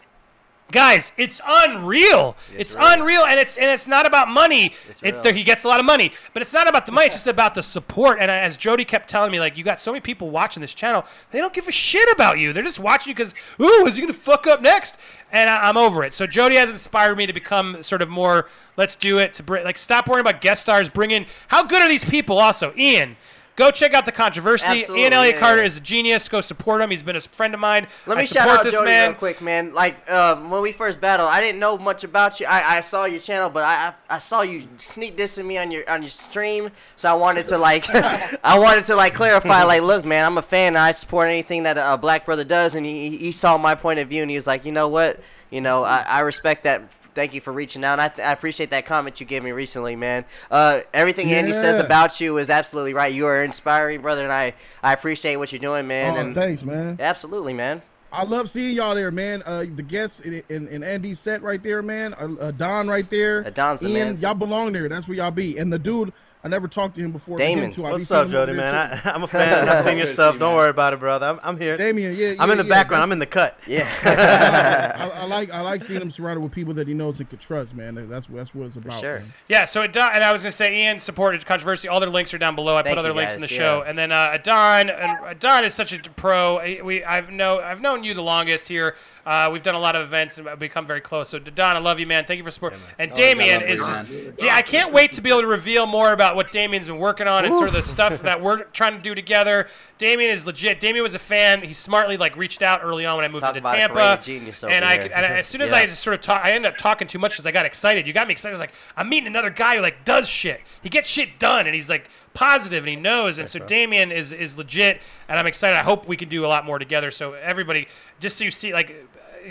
Guys, 0.72 1.14
it's 1.16 1.40
unreal. 1.48 2.36
It's, 2.54 2.76
unreal, 2.78 3.24
and 3.24 3.40
it's 3.40 3.58
and 3.58 3.68
it's 3.68 3.88
not 3.88 4.06
about 4.06 4.28
money. 4.28 4.74
It, 5.02 5.36
he 5.36 5.44
gets 5.44 5.64
a 5.64 5.68
lot 5.68 5.80
of 5.80 5.86
money, 5.86 6.12
but 6.34 6.42
it's 6.42 6.52
not 6.52 6.68
about 6.68 6.86
the 6.86 6.92
money. 6.92 7.08
It's 7.08 7.16
just 7.18 7.28
about 7.28 7.56
the 7.56 7.64
support. 7.64 8.18
And 8.20 8.30
as 8.30 8.58
Jody 8.58 8.84
kept 8.84 9.10
telling 9.10 9.32
me, 9.32 9.40
like 9.40 9.58
you 9.58 9.64
got 9.64 9.80
so 9.80 9.92
many 9.94 10.02
people 10.02 10.30
watching 10.30 10.60
this 10.60 10.74
channel, 10.74 11.06
they 11.32 11.40
don't 11.40 11.54
give 11.54 11.70
a 11.70 11.72
shit 11.72 12.12
about 12.12 12.40
you. 12.40 12.52
They're 12.52 12.64
just 12.64 12.80
watching 12.80 13.12
you 13.12 13.16
because, 13.16 13.34
ooh, 13.62 13.88
is 13.88 13.96
he 13.96 14.02
gonna 14.02 14.14
fuck 14.14 14.46
up 14.46 14.62
next? 14.62 15.00
And 15.32 15.50
I, 15.50 15.70
I'm 15.70 15.78
over 15.78 16.04
it. 16.04 16.14
So 16.14 16.28
Jody 16.28 16.56
has 16.56 16.70
inspired 16.70 17.18
me 17.18 17.28
to 17.28 17.34
become 17.34 17.82
sort 17.82 18.02
of 18.02 18.10
more. 18.10 18.50
Let's 18.76 18.98
do 18.98 19.20
it 19.20 19.34
to 19.36 19.44
bring 19.44 19.64
like 19.64 19.78
stop 19.78 20.08
worrying 20.08 20.26
about 20.28 20.42
guest 20.42 20.62
stars. 20.62 20.90
Bring 20.90 21.12
in 21.12 21.28
how 21.48 21.64
good 21.64 21.82
are 21.82 21.88
these 21.88 22.06
people? 22.06 22.40
Also, 22.40 22.74
Ian. 22.78 23.16
Go 23.58 23.72
check 23.72 23.96
out 23.96 24.06
the 24.06 24.12
controversy. 24.12 24.68
Absolutely, 24.68 25.02
Ian 25.02 25.14
Elliott 25.14 25.36
yeah, 25.36 25.42
Carter 25.42 25.62
yeah. 25.62 25.66
is 25.66 25.78
a 25.78 25.82
genius. 25.82 26.30
Go 26.30 26.42
support 26.42 26.80
him. 26.80 26.92
He's 26.92 27.02
been 27.02 27.16
a 27.16 27.22
friend 27.22 27.56
of 27.56 27.60
mine. 27.60 27.88
Let 28.06 28.20
I 28.20 28.22
me 28.22 28.28
shout 28.28 28.48
out 28.48 28.64
this 28.64 28.76
Jody 28.76 28.86
man. 28.86 29.10
real 29.10 29.18
quick, 29.18 29.42
man. 29.42 29.74
Like 29.74 30.10
um, 30.12 30.52
when 30.52 30.62
we 30.62 30.72
first 30.72 31.02
battled, 31.02 31.30
I 31.30 31.42
didn't 31.42 31.60
know 31.60 31.76
much 31.76 32.04
about 32.04 32.40
you. 32.40 32.46
I, 32.46 32.78
I 32.78 32.82
saw 32.82 33.06
your 33.06 33.20
channel, 33.20 33.50
but 33.50 33.64
I, 33.64 33.88
I 34.10 34.16
I 34.16 34.20
saw 34.20 34.42
you 34.42 34.68
sneak 34.78 35.18
dissing 35.18 35.48
me 35.48 35.58
on 35.58 35.72
your 35.72 35.90
on 35.90 36.04
your 36.04 36.12
stream. 36.12 36.70
So 36.98 37.10
I 37.10 37.16
wanted 37.16 37.48
to 37.48 37.58
like 37.58 37.90
I 38.44 38.60
wanted 38.60 38.86
to 38.86 38.96
like 38.96 39.16
clarify. 39.16 39.64
Like, 39.64 39.82
look, 39.82 40.06
man, 40.06 40.24
I'm 40.24 40.38
a 40.38 40.44
fan. 40.44 40.68
And 40.68 40.78
I 40.78 40.92
support 40.92 41.28
anything 41.28 41.64
that 41.64 41.78
a 41.80 41.98
black 41.98 42.28
brother 42.28 42.44
does, 42.44 42.76
and 42.76 42.86
he 42.86 43.18
he 43.18 43.32
saw 43.32 43.58
my 43.58 43.74
point 43.74 43.98
of 43.98 44.08
view, 44.08 44.22
and 44.22 44.30
he 44.30 44.38
was 44.38 44.46
like, 44.46 44.66
you 44.66 44.72
know 44.72 44.88
what, 44.88 45.20
you 45.50 45.62
know, 45.62 45.84
I, 45.84 46.02
I 46.02 46.20
respect 46.20 46.64
that. 46.66 46.84
Thank 47.18 47.34
you 47.34 47.42
for 47.42 47.52
reaching 47.52 47.84
out. 47.84 48.00
I, 48.00 48.12
I 48.22 48.32
appreciate 48.32 48.70
that 48.70 48.86
comment 48.86 49.20
you 49.20 49.26
gave 49.26 49.42
me 49.42 49.52
recently, 49.52 49.96
man. 49.96 50.24
Uh, 50.52 50.82
everything 50.94 51.32
Andy 51.34 51.52
says 51.52 51.84
about 51.84 52.22
you 52.22 52.38
is 52.38 52.48
absolutely 52.48 52.94
right. 52.94 53.12
You 53.12 53.26
are 53.26 53.44
inspiring, 53.44 54.04
brother, 54.04 54.22
and 54.22 54.32
I, 54.32 54.54
I 54.84 54.94
appreciate 54.94 55.38
what 55.38 55.52
you're 55.52 55.58
doing, 55.58 55.88
man. 55.88 56.14
Oh, 56.16 56.20
and 56.20 56.36
thanks, 56.36 56.64
man. 56.64 56.98
Absolutely, 57.00 57.56
man. 57.56 57.82
I 58.12 58.24
love 58.24 58.52
seeing 58.52 58.76
y'all 58.76 58.94
there, 58.94 59.10
man. 59.10 59.42
Uh, 59.48 59.66
the 59.74 59.82
guests 59.82 60.20
in, 60.20 60.44
in, 60.50 60.68
in 60.68 60.84
Andy's 60.84 61.20
set 61.20 61.42
right 61.42 61.64
there, 61.64 61.82
man. 61.82 62.14
Uh, 62.14 62.36
uh, 62.40 62.52
Don 62.52 62.88
right 62.88 63.10
there. 63.10 63.50
Don's 63.50 63.80
the 63.80 63.88
Ian, 63.88 64.10
man. 64.10 64.18
y'all 64.20 64.36
belong 64.36 64.72
there. 64.74 64.88
That's 64.88 65.08
where 65.08 65.18
y'all 65.18 65.32
be. 65.32 65.58
And 65.58 65.74
the 65.74 65.80
dude, 65.80 66.14
I 66.44 66.50
never 66.50 66.68
talked 66.68 66.96
to 66.96 67.02
him 67.02 67.12
before. 67.12 67.40
Damon. 67.40 67.72
too. 67.72 67.84
him 67.84 67.92
what's 67.92 68.12
up, 68.12 68.30
Jody? 68.30 68.54
Man, 68.54 68.74
I, 68.74 69.02
I'm 69.12 69.24
a 69.24 69.28
fan. 69.28 69.68
I've 69.68 69.84
seen 69.84 69.98
your 69.98 70.08
stuff. 70.14 70.38
Don't 70.38 70.56
worry 70.56 70.70
about 70.70 70.94
it, 70.94 71.00
brother. 71.00 71.26
I'm, 71.26 71.40
I'm 71.42 71.60
here. 71.60 71.76
Damien, 71.78 72.16
yeah, 72.16 72.36
I'm 72.40 72.52
in 72.52 72.58
the 72.58 72.64
yeah, 72.64 72.70
background. 72.70 73.04
I'm 73.04 73.12
in 73.12 73.20
the 73.20 73.26
cut. 73.26 73.58
I, 73.68 75.12
I 75.14 75.26
like 75.26 75.52
I 75.52 75.62
like 75.62 75.84
seeing 75.84 76.02
him 76.02 76.12
surrounded 76.12 76.42
with 76.42 76.52
people 76.52 76.74
that 76.76 76.88
he 76.88 76.94
knows 76.94 77.20
and 77.20 77.28
can 77.28 77.40
trust, 77.40 77.76
man. 77.76 77.96
That's 78.08 78.28
that's 78.28 78.54
what 78.54 78.68
it's 78.68 78.76
about. 78.76 79.02
sure. 79.02 79.20
man. 79.20 79.34
Yeah, 79.50 79.66
so 79.66 79.82
Adon, 79.82 80.12
and 80.14 80.24
I 80.24 80.32
was 80.32 80.44
gonna 80.44 80.52
say 80.52 80.84
Ian 80.84 81.00
supported 81.00 81.44
controversy. 81.46 81.88
All 81.88 82.00
their 82.00 82.10
links 82.10 82.34
are 82.34 82.38
down 82.38 82.56
below. 82.56 82.76
I 82.76 82.84
Thank 82.84 82.96
put 82.96 83.00
other 83.00 83.10
you, 83.10 83.16
links 83.16 83.36
in 83.36 83.42
the 83.42 83.48
guys, 83.48 83.58
show, 83.58 83.82
yeah. 83.84 83.90
and 83.90 83.98
then 83.98 84.12
uh, 84.12 84.32
Adon, 84.34 84.90
and 84.90 85.20
Adon 85.26 85.66
is 85.66 85.74
such 85.74 85.92
a 85.92 86.10
pro. 86.12 86.60
We 86.84 87.04
I've 87.04 87.32
know 87.32 87.60
I've 87.60 87.82
known 87.82 88.04
you 88.04 88.14
the 88.14 88.24
longest 88.24 88.70
here. 88.70 88.96
Uh, 89.28 89.50
we've 89.52 89.62
done 89.62 89.76
a 89.76 89.80
lot 89.80 89.94
of 89.94 90.02
events 90.04 90.38
and 90.38 90.58
become 90.58 90.88
very 90.88 91.02
close. 91.02 91.28
So 91.28 91.38
Adon, 91.38 91.76
I 91.76 91.80
love 91.80 92.00
you, 92.00 92.08
man. 92.08 92.24
Thank 92.24 92.38
you 92.38 92.46
for 92.46 92.50
support. 92.52 92.74
And 92.98 93.12
Oh, 93.12 93.16
Damien 93.16 93.62
is 93.62 93.86
just 93.86 94.06
yeah. 94.42 94.56
I 94.56 94.62
can't 94.62 94.94
wait 94.94 95.12
to 95.14 95.22
be 95.22 95.30
able 95.30 95.42
to 95.42 95.48
reveal 95.48 95.86
more 95.86 96.14
about 96.14 96.38
what 96.38 96.50
Damien's 96.52 96.88
been 96.88 96.98
working 96.98 97.28
on 97.28 97.44
and 97.44 97.54
sort 97.54 97.68
of 97.68 97.74
the 97.74 97.84
stuff 97.84 98.22
that 98.24 98.42
we're 98.42 98.64
trying 98.66 98.96
to 98.96 99.02
do 99.02 99.14
together. 99.14 99.68
Damien 99.98 100.32
is 100.32 100.46
legit. 100.46 100.80
Damien 100.80 101.04
was 101.04 101.14
a 101.14 101.20
fan. 101.20 101.62
He 101.62 101.74
smartly 101.74 102.16
like 102.16 102.38
reached 102.38 102.62
out 102.62 102.82
early 102.84 103.06
on 103.06 103.18
when 103.18 103.26
I 103.26 103.28
moved 103.28 103.44
Talk 103.44 103.56
into 103.58 103.68
about 103.68 103.76
Tampa, 103.78 103.94
creative 103.94 104.24
genius 104.24 104.64
over 104.64 104.72
and 104.72 104.86
I 104.86 104.94
here. 104.94 105.02
could- 105.04 105.12
and 105.12 105.26
I- 105.26 105.30
as 105.40 105.48
soon 105.48 105.62
as 105.62 105.72
Yeah. 105.72 105.78
I 105.78 105.86
just 105.88 106.02
sort 106.02 106.14
of 106.14 106.22
talk, 106.22 106.46
I 106.46 106.52
ended 106.54 106.72
up 106.72 106.78
talking 106.78 107.06
too 107.08 107.20
much 107.20 107.34
because 107.34 107.46
I 107.46 107.52
got 107.52 107.66
excited. 107.66 108.08
You 108.08 108.14
got 108.14 108.28
me 108.28 108.32
excited. 108.32 108.52
I 108.52 108.54
was 108.54 108.60
like, 108.62 108.74
I'm 108.96 109.10
meeting 109.10 109.28
another 109.28 109.50
guy 109.50 109.76
who 109.76 109.82
like 109.82 110.06
does 110.06 110.30
shit. 110.30 110.62
He 110.82 110.88
gets 110.90 111.10
shit 111.10 111.38
done, 111.38 111.66
and 111.66 111.76
he's 111.76 111.90
like 111.90 112.10
positive, 112.34 112.84
and 112.86 112.90
he 112.90 112.96
knows. 112.96 113.40
And 113.40 113.50
so 113.50 113.60
Damien 113.60 114.10
is 114.12 114.32
is 114.32 114.58
legit, 114.58 115.02
and 115.28 115.38
I'm 115.38 115.48
excited. 115.48 115.76
I 115.76 115.84
hope 115.84 116.08
we 116.08 116.16
can 116.16 116.30
do 116.30 116.46
a 116.46 116.48
lot 116.48 116.64
more 116.66 116.80
together. 116.80 117.12
So 117.12 117.34
everybody, 117.34 117.90
just 118.22 118.38
so 118.38 118.46
you 118.46 118.52
see, 118.52 118.72
like. 118.72 118.96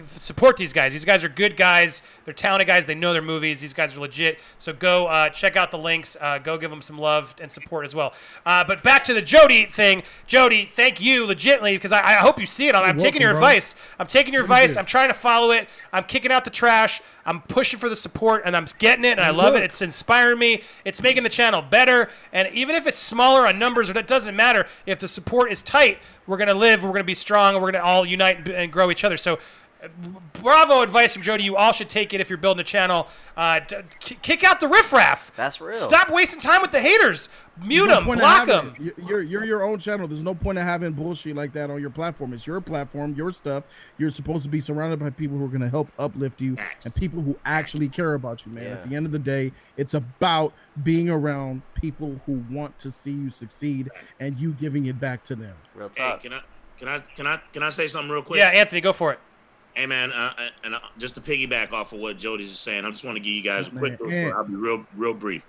Support 0.05 0.56
these 0.56 0.73
guys. 0.73 0.93
These 0.93 1.05
guys 1.05 1.24
are 1.24 1.28
good 1.28 1.56
guys. 1.56 2.02
They're 2.24 2.35
talented 2.35 2.66
guys. 2.66 2.86
They 2.86 2.94
know 2.94 3.12
their 3.12 3.23
movies. 3.23 3.60
These 3.60 3.73
guys 3.74 3.97
are 3.97 4.01
legit. 4.01 4.39
So 4.59 4.73
go 4.73 5.06
uh, 5.06 5.28
check 5.31 5.56
out 5.56 5.70
the 5.70 5.78
links. 5.78 6.16
Uh, 6.20 6.39
go 6.39 6.59
give 6.59 6.70
them 6.70 6.82
some 6.82 6.98
love 6.98 7.35
and 7.40 7.51
support 7.51 7.85
as 7.85 7.94
well. 7.94 8.12
Uh, 8.44 8.64
but 8.64 8.82
back 8.82 9.05
to 9.05 9.14
the 9.14 9.23
Jody 9.23 9.66
thing. 9.66 10.02
Jody, 10.27 10.64
thank 10.66 11.01
you 11.01 11.27
legitimately 11.27 11.77
because 11.77 11.93
I, 11.93 12.01
I 12.01 12.12
hope 12.14 12.40
you 12.40 12.47
see 12.47 12.68
it. 12.68 12.74
I'm, 12.74 12.82
I'm 12.85 12.98
taking 12.98 13.05
welcome, 13.05 13.23
your 13.23 13.32
bro. 13.32 13.40
advice. 13.40 13.74
I'm 13.98 14.06
taking 14.06 14.32
your 14.35 14.43
advice. 14.43 14.77
I'm 14.77 14.86
trying 14.86 15.09
to 15.09 15.14
follow 15.14 15.51
it. 15.52 15.68
I'm 15.93 16.05
kicking 16.05 16.32
out 16.32 16.44
the 16.44 16.51
trash. 16.51 17.01
I'm 17.24 17.40
pushing 17.43 17.81
for 17.81 17.89
the 17.89 17.97
support, 17.97 18.43
and 18.44 18.56
I'm 18.56 18.66
getting 18.78 19.05
it, 19.05 19.12
and 19.12 19.20
I 19.20 19.31
love 19.31 19.56
it. 19.56 19.62
It's 19.64 19.82
inspiring 19.82 20.39
me. 20.39 20.62
It's 20.85 21.02
making 21.02 21.24
the 21.24 21.28
channel 21.28 21.60
better. 21.60 22.09
And 22.32 22.48
even 22.55 22.77
if 22.77 22.86
it's 22.86 23.01
smaller 23.01 23.48
on 23.48 23.59
numbers, 23.59 23.90
it 23.90 24.06
doesn't 24.06 24.36
matter. 24.36 24.66
If 24.86 25.01
the 25.01 25.09
support 25.09 25.51
is 25.51 25.60
tight, 25.62 25.98
we're 26.28 26.36
gonna 26.36 26.55
live. 26.55 26.85
We're 26.85 26.93
gonna 26.93 27.02
be 27.05 27.14
strong. 27.14 27.55
and 27.55 27.62
We're 27.62 27.73
gonna 27.73 27.85
all 27.85 28.06
unite 28.06 28.48
and 28.48 28.73
grow 28.73 28.90
each 28.90 29.05
other. 29.05 29.16
So. 29.16 29.39
Bravo 30.42 30.82
advice 30.82 31.14
from 31.14 31.22
Jody. 31.22 31.44
You 31.44 31.56
all 31.56 31.72
should 31.72 31.88
take 31.88 32.12
it 32.14 32.20
if 32.20 32.28
you're 32.30 32.36
building 32.38 32.60
a 32.60 32.64
channel. 32.64 33.08
Uh, 33.36 33.60
d- 33.60 33.76
k- 34.00 34.18
kick 34.22 34.44
out 34.44 34.60
the 34.60 34.68
riffraff. 34.68 35.32
That's 35.36 35.60
real. 35.60 35.74
Stop 35.74 36.10
wasting 36.10 36.40
time 36.40 36.62
with 36.62 36.70
the 36.70 36.80
haters. 36.80 37.28
Mute 37.64 37.86
There's 37.86 37.88
no 37.88 37.94
them. 37.96 38.04
point 38.04 38.20
Block 38.20 38.46
them. 38.46 38.74
it. 38.76 38.82
You- 38.82 38.94
You're, 39.06 39.22
you're 39.22 39.44
your 39.44 39.62
own 39.64 39.78
channel. 39.78 40.06
There's 40.08 40.22
no 40.22 40.34
point 40.34 40.58
in 40.58 40.64
having 40.64 40.92
bullshit 40.92 41.34
like 41.36 41.52
that 41.54 41.70
on 41.70 41.80
your 41.80 41.90
platform. 41.90 42.32
It's 42.32 42.46
your 42.46 42.60
platform, 42.60 43.14
your 43.14 43.32
stuff. 43.32 43.64
You're 43.98 44.10
supposed 44.10 44.42
to 44.44 44.48
be 44.48 44.60
surrounded 44.60 44.98
by 44.98 45.10
people 45.10 45.38
who 45.38 45.44
are 45.44 45.48
going 45.48 45.60
to 45.62 45.68
help 45.68 45.88
uplift 45.98 46.40
you 46.40 46.56
and 46.84 46.94
people 46.94 47.22
who 47.22 47.36
actually 47.44 47.88
care 47.88 48.14
about 48.14 48.44
you, 48.46 48.52
man. 48.52 48.72
At 48.72 48.88
the 48.88 48.94
end 48.96 49.06
of 49.06 49.12
the 49.12 49.18
day, 49.18 49.52
it's 49.76 49.94
about 49.94 50.52
being 50.82 51.08
around 51.08 51.62
people 51.74 52.20
who 52.26 52.44
want 52.50 52.78
to 52.80 52.90
see 52.90 53.10
you 53.12 53.30
succeed 53.30 53.90
and 54.20 54.38
you 54.38 54.52
giving 54.52 54.86
it 54.86 55.00
back 55.00 55.22
to 55.24 55.34
them. 55.36 55.54
Real 55.74 55.90
Hey, 55.94 56.02
talk. 56.02 56.22
can 56.22 56.32
I 56.34 56.40
can 56.78 56.88
I 56.88 56.98
can 57.16 57.26
I 57.26 57.40
can 57.52 57.62
I 57.62 57.70
say 57.70 57.86
something 57.86 58.10
real 58.10 58.22
quick? 58.22 58.38
Yeah, 58.38 58.48
Anthony, 58.48 58.80
go 58.82 58.92
for 58.92 59.12
it. 59.12 59.18
Hey 59.77 59.85
man, 59.85 60.11
uh, 60.11 60.32
uh, 60.39 60.47
and 60.65 60.74
uh, 60.74 60.81
just 60.97 61.16
to 61.16 61.20
piggyback 61.20 61.70
off 61.73 61.93
of 61.93 62.01
what 62.01 62.16
Jody's 62.16 62.48
just 62.51 62.65
saying, 62.65 62.86
I 62.86 62.90
just 62.90 63.05
want 63.05 63.19
to 63.19 63.23
give 63.23 63.35
you 63.35 63.43
guys 63.43 63.69
a 63.69 63.73
Man, 63.73 63.98
quick. 63.98 64.11
yeah. 64.11 64.31
I'll 64.35 64.48
be 64.48 64.55
real, 64.55 64.86
real 64.94 65.12
brief. 65.12 65.44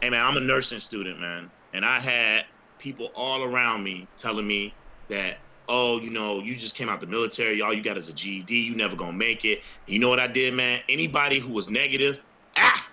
Hey 0.00 0.10
man, 0.10 0.26
I'm 0.26 0.36
a 0.36 0.40
nursing 0.40 0.80
student, 0.80 1.20
man, 1.20 1.52
and 1.72 1.84
I 1.84 2.00
had 2.00 2.46
people 2.80 3.12
all 3.14 3.44
around 3.44 3.84
me 3.84 4.08
telling 4.18 4.44
me 4.44 4.76
that, 5.08 5.38
oh, 5.68 6.00
you 6.00 6.10
know, 6.10 6.40
you 6.40 6.56
just 6.56 6.76
came 6.76 6.88
out 6.88 7.00
the 7.00 7.06
military, 7.06 7.62
all 7.62 7.72
you 7.72 7.80
got 7.80 7.96
is 7.96 8.08
a 8.08 8.12
GED, 8.12 8.52
you 8.52 8.74
never 8.74 8.96
gonna 8.96 9.12
make 9.12 9.44
it. 9.44 9.60
You 9.86 10.00
know 10.00 10.08
what 10.08 10.18
I 10.18 10.26
did, 10.26 10.52
man? 10.52 10.80
Anybody 10.88 11.38
who 11.38 11.52
was 11.52 11.70
negative, 11.70 12.18
ah, 12.58 12.90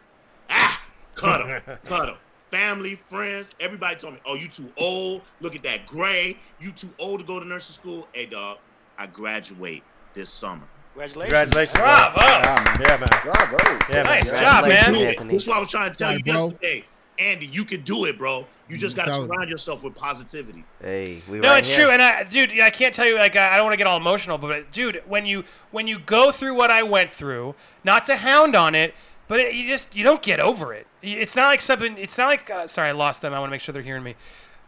ah, 0.52 0.88
cut 1.16 1.48
them, 1.48 1.80
cut 1.86 2.06
them. 2.06 2.18
Family, 2.52 3.04
friends, 3.10 3.50
everybody 3.60 4.00
told 4.00 4.14
me, 4.14 4.20
oh, 4.28 4.36
you 4.36 4.48
too 4.48 4.72
old. 4.78 5.26
Look 5.42 5.56
at 5.56 5.64
that 5.64 5.88
gray. 5.88 6.40
You 6.60 6.72
too 6.72 6.94
old 7.00 7.20
to 7.22 7.26
go 7.26 7.40
to 7.40 7.46
nursing 7.48 7.74
school. 7.74 8.10
Hey, 8.14 8.28
dog, 8.28 8.60
I 9.00 9.08
graduate 9.08 9.86
this 10.14 10.30
summer. 10.30 10.64
Congratulations. 10.94 11.32
Congratulations. 11.54 11.74
bro. 11.74 11.84
Bravo. 11.84 12.84
Yeah, 12.84 12.98
man. 12.98 13.10
Bravo. 13.24 13.94
Yeah, 13.94 14.04
Nice 14.04 14.32
man. 14.32 14.42
job, 14.42 14.64
You 14.66 14.70
man. 14.70 14.84
can 14.86 14.94
do 14.94 15.00
it. 15.02 15.32
That's 15.32 15.48
what 15.48 15.58
I 15.58 15.60
was 15.60 15.70
trying 15.70 15.92
to 15.92 15.98
tell 15.98 16.12
you 16.12 16.22
Yeah, 16.26 16.34
bro. 16.34 16.44
yesterday. 16.46 16.86
Andy, 17.20 17.48
you 17.48 17.64
can 17.66 17.82
do 17.82 18.06
it, 18.06 18.18
bro. 18.18 18.46
You 18.68 18.78
just 18.78 18.96
Mm, 18.96 19.00
got 19.00 19.06
to 19.06 19.14
surround 19.16 19.50
yourself 19.50 19.84
with 19.84 19.96
positivity. 19.96 20.64
Hey, 20.82 21.22
we 21.28 21.40
No, 21.40 21.50
right 21.50 21.60
it's 21.60 21.68
here. 21.76 21.86
true, 21.86 21.92
and 21.92 22.02
I, 22.02 22.24
dude, 22.24 22.60
I 22.60 22.70
can't 22.70 22.94
tell 22.94 23.08
you. 23.08 23.16
Like, 23.16 23.36
I 23.36 23.54
I 23.54 23.56
don't 23.58 23.66
want 23.66 23.74
to 23.74 23.78
get 23.78 23.88
all 23.88 23.98
emotional, 23.98 24.38
but 24.38 24.72
dude, 24.72 25.02
when 25.08 25.26
you 25.26 25.44
when 25.72 25.88
you 25.88 25.98
go 25.98 26.32
through 26.32 26.54
what 26.56 26.70
I 26.70 26.84
went 26.84 27.10
through, 27.12 27.56
not 27.84 28.06
to 28.06 28.18
hound 28.18 28.56
on 28.56 28.76
it, 28.76 28.94
but 29.28 29.40
it, 29.40 29.56
you 29.56 29.66
just 29.68 29.96
you 29.96 30.04
don't 30.04 30.22
get 30.22 30.40
over 30.40 30.74
it. 30.76 30.86
It's 31.02 31.36
not 31.36 31.48
like 31.48 31.62
something. 31.62 31.98
It's 31.98 32.18
not 32.20 32.28
like. 32.28 32.50
Uh, 32.52 32.68
sorry, 32.68 32.90
I 32.90 32.92
lost 32.92 33.24
them. 33.24 33.34
I 33.34 33.40
want 33.40 33.50
to 33.50 33.52
make 33.52 33.62
sure 33.62 33.74
they're 33.74 33.82
hearing 33.82 34.04
me. 34.04 34.16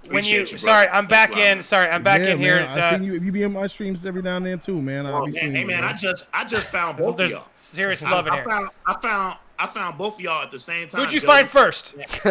When 0.08 0.24
you, 0.24 0.40
you, 0.40 0.46
sorry. 0.46 0.88
I'm 0.88 1.08
back 1.08 1.30
Thanks 1.32 1.46
in. 1.46 1.58
man. 1.58 1.64
Sorry, 1.64 1.90
I'm 1.90 2.04
back 2.04 2.22
Yeah, 2.22 2.30
in 2.34 2.40
here. 2.40 2.66
I 2.70 2.80
uh, 2.80 2.96
seen 2.96 3.04
you. 3.04 3.14
You 3.20 3.32
be 3.32 3.44
in 3.44 3.52
my 3.54 3.68
streams 3.68 4.06
every 4.06 4.22
now 4.22 4.38
and 4.38 4.46
then 4.46 4.58
too, 4.60 4.82
man. 4.82 5.06
I'll 5.06 5.26
be 5.26 5.32
man, 5.32 5.34
seeing 5.34 5.52
hey 5.52 5.62
you, 5.62 5.68
man. 5.68 5.84
I 5.84 5.94
just 5.94 6.28
I 6.34 6.46
just 6.46 6.68
found 6.70 6.98
well, 7.00 7.12
both 7.12 7.20
of 7.26 7.32
y'all. 7.32 7.46
serious 7.56 8.04
I, 8.06 8.10
love 8.12 8.26
in 8.26 8.34
I 8.34 8.36
here. 8.38 8.46
found 8.46 8.70
I 8.88 8.94
found 9.02 9.38
I 9.60 9.68
found 9.68 9.98
both 9.98 10.14
of 10.16 10.22
y'all 10.22 10.42
at 10.42 10.52
the 10.52 10.58
same 10.58 10.88
time. 10.88 11.02
Who'd 11.02 11.12
you 11.12 11.20
Jody. 11.20 11.28
find 11.34 11.48
first? 11.48 11.96
I 12.24 12.30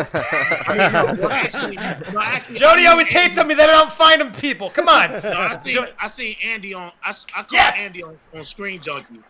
mean, 0.70 1.20
no, 1.20 1.28
actually, 1.30 1.76
no, 1.76 2.20
actually, 2.22 2.54
Jody 2.56 2.86
always 2.86 3.12
mean, 3.12 3.22
hates 3.22 3.36
on 3.36 3.46
me 3.46 3.52
that 3.54 3.68
I 3.68 3.74
don't 3.74 3.92
find 3.92 4.22
him 4.22 4.32
people. 4.32 4.70
Come 4.70 4.88
on. 4.88 5.10
No, 5.12 5.38
I 5.38 5.56
seen 5.58 5.84
I 6.00 6.08
see 6.08 6.38
Andy 6.42 6.72
on 6.72 6.90
I, 7.04 7.10
s- 7.10 7.26
I 7.36 7.40
called 7.42 7.52
Yes! 7.52 7.76
Andy 7.78 8.02
on, 8.02 8.18
on 8.34 8.44
Screen 8.44 8.80
Junkie, 8.80 9.20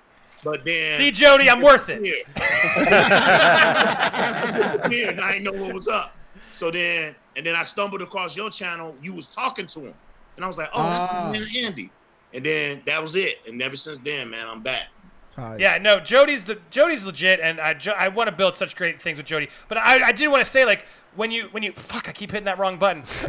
but 0.44 0.64
then 0.64 0.96
See, 0.96 1.10
Jody, 1.10 1.50
I'm 1.50 1.60
worth 1.60 1.88
it. 1.88 2.00
Weird, 2.00 2.24
and 5.10 5.20
I 5.20 5.32
didn't 5.32 5.44
know 5.44 5.60
what 5.60 5.74
was 5.74 5.88
up. 5.88 6.14
So 6.52 6.70
then, 6.70 7.14
and 7.38 7.46
then 7.46 7.54
I 7.54 7.62
stumbled 7.62 8.02
across 8.02 8.36
your 8.36 8.50
channel. 8.50 8.94
You 9.00 9.14
was 9.14 9.28
talking 9.28 9.68
to 9.68 9.80
him, 9.80 9.94
and 10.34 10.44
I 10.44 10.48
was 10.48 10.58
like, 10.58 10.70
"Oh, 10.74 10.82
that's 10.82 10.98
ah. 10.98 11.30
man 11.32 11.46
Andy." 11.56 11.90
And 12.34 12.44
then 12.44 12.82
that 12.84 13.00
was 13.00 13.14
it. 13.14 13.36
And 13.46 13.62
ever 13.62 13.76
since 13.76 14.00
then, 14.00 14.28
man, 14.28 14.46
I'm 14.46 14.60
back. 14.60 14.88
Yeah, 15.56 15.78
no, 15.78 16.00
Jody's 16.00 16.44
the 16.44 16.58
Jody's 16.68 17.06
legit, 17.06 17.38
and 17.38 17.60
I, 17.60 17.72
jo- 17.74 17.94
I 17.96 18.08
want 18.08 18.28
to 18.28 18.34
build 18.34 18.56
such 18.56 18.74
great 18.74 19.00
things 19.00 19.18
with 19.18 19.26
Jody. 19.26 19.48
But 19.68 19.78
I, 19.78 20.08
I 20.08 20.12
did 20.12 20.26
want 20.28 20.44
to 20.44 20.50
say 20.50 20.64
like 20.64 20.84
when 21.16 21.30
you 21.30 21.48
when 21.50 21.62
you 21.62 21.72
fuck, 21.72 22.08
I 22.08 22.12
keep 22.12 22.30
hitting 22.30 22.44
that 22.44 22.58
wrong 22.58 22.76
button. 22.76 23.02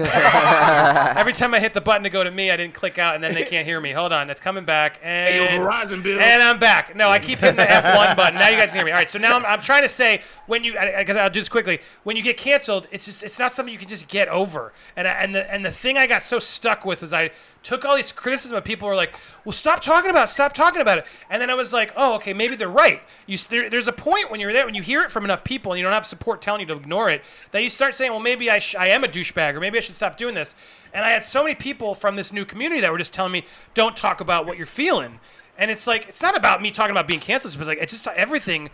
Every 1.17 1.33
time 1.33 1.53
I 1.53 1.59
hit 1.59 1.73
the 1.73 1.81
button 1.81 2.03
to 2.03 2.09
go 2.09 2.23
to 2.23 2.31
me, 2.31 2.51
I 2.51 2.57
didn't 2.57 2.73
click 2.73 2.97
out, 2.99 3.15
and 3.15 3.23
then 3.23 3.33
they 3.33 3.43
can't 3.43 3.65
hear 3.65 3.79
me. 3.81 3.91
Hold 3.91 4.13
on, 4.13 4.29
it's 4.29 4.39
coming 4.39 4.65
back, 4.65 4.99
and 5.01 5.33
Hey, 5.33 5.55
yo, 5.55 5.65
Verizon 5.65 6.03
bill. 6.03 6.19
and 6.19 6.41
I'm 6.43 6.59
back. 6.59 6.95
No, 6.95 7.09
I 7.09 7.19
keep 7.19 7.39
hitting 7.39 7.55
the 7.55 7.63
F1 7.65 8.15
button. 8.15 8.39
Now 8.39 8.49
you 8.49 8.57
guys 8.57 8.69
can 8.69 8.75
hear 8.77 8.85
me. 8.85 8.91
All 8.91 8.97
right, 8.97 9.09
so 9.09 9.17
now 9.19 9.35
I'm, 9.35 9.45
I'm 9.45 9.61
trying 9.61 9.83
to 9.83 9.89
say 9.89 10.21
when 10.47 10.63
you 10.63 10.73
because 10.97 11.17
I'll 11.17 11.29
do 11.29 11.39
this 11.39 11.49
quickly. 11.49 11.79
When 12.03 12.15
you 12.15 12.23
get 12.23 12.37
canceled, 12.37 12.87
it's 12.91 13.05
just 13.05 13.23
it's 13.23 13.39
not 13.39 13.53
something 13.53 13.73
you 13.73 13.79
can 13.79 13.89
just 13.89 14.07
get 14.07 14.27
over. 14.27 14.73
And 14.95 15.07
I, 15.07 15.11
and 15.11 15.33
the 15.33 15.51
and 15.51 15.65
the 15.65 15.71
thing 15.71 15.97
I 15.97 16.07
got 16.07 16.21
so 16.21 16.39
stuck 16.39 16.85
with 16.85 17.01
was 17.01 17.13
I 17.13 17.31
took 17.61 17.83
all 17.83 17.95
these 17.95 18.11
criticism 18.11 18.55
of 18.57 18.63
people 18.63 18.87
who 18.87 18.91
were 18.91 18.95
like, 18.95 19.19
well, 19.43 19.51
stop 19.51 19.81
talking 19.81 20.09
about 20.09 20.25
it, 20.25 20.31
stop 20.31 20.53
talking 20.53 20.81
about 20.81 20.97
it. 20.97 21.05
And 21.29 21.41
then 21.41 21.49
I 21.49 21.55
was 21.55 21.73
like, 21.73 21.91
oh, 21.97 22.15
okay, 22.15 22.33
maybe 22.33 22.55
they're 22.55 22.69
right. 22.69 23.01
You 23.27 23.37
there, 23.49 23.69
there's 23.69 23.87
a 23.89 23.91
point 23.93 24.31
when 24.31 24.39
you're 24.39 24.53
there 24.53 24.65
when 24.65 24.75
you 24.75 24.81
hear 24.81 25.01
it 25.01 25.11
from 25.11 25.25
enough 25.25 25.43
people 25.43 25.73
and 25.73 25.79
you 25.79 25.83
don't 25.83 25.93
have 25.93 26.05
support 26.05 26.41
telling 26.41 26.61
you 26.61 26.67
to 26.67 26.73
ignore 26.73 27.09
it 27.09 27.21
that 27.51 27.61
you 27.61 27.69
start 27.69 27.95
saying, 27.95 28.11
well, 28.11 28.21
maybe 28.21 28.49
I 28.49 28.59
sh- 28.59 28.75
I 28.75 28.87
am 28.87 29.03
a 29.03 29.07
douchebag 29.07 29.55
or 29.55 29.59
maybe 29.59 29.77
I 29.77 29.81
should 29.81 29.95
stop 29.95 30.15
doing 30.17 30.35
this. 30.35 30.55
And 30.93 31.03
I 31.03 31.09
had 31.09 31.23
so 31.23 31.43
many 31.43 31.55
people 31.55 31.93
from 31.95 32.15
this 32.15 32.31
new 32.31 32.45
community 32.45 32.79
that 32.81 32.91
were 32.91 32.97
just 32.97 33.13
telling 33.13 33.31
me, 33.33 33.45
don't 33.73 33.95
talk 33.95 34.21
about 34.21 34.45
what 34.45 34.55
you're 34.57 34.65
feeling. 34.65 35.19
And 35.57 35.69
it's 35.69 35.85
like 35.85 36.07
it's 36.07 36.21
not 36.21 36.37
about 36.37 36.61
me 36.61 36.71
talking 36.71 36.91
about 36.91 37.07
being 37.07 37.19
canceled, 37.19 37.53
but 37.55 37.61
it's 37.61 37.67
like 37.67 37.79
it's 37.79 37.91
just 37.93 38.07
everything 38.07 38.69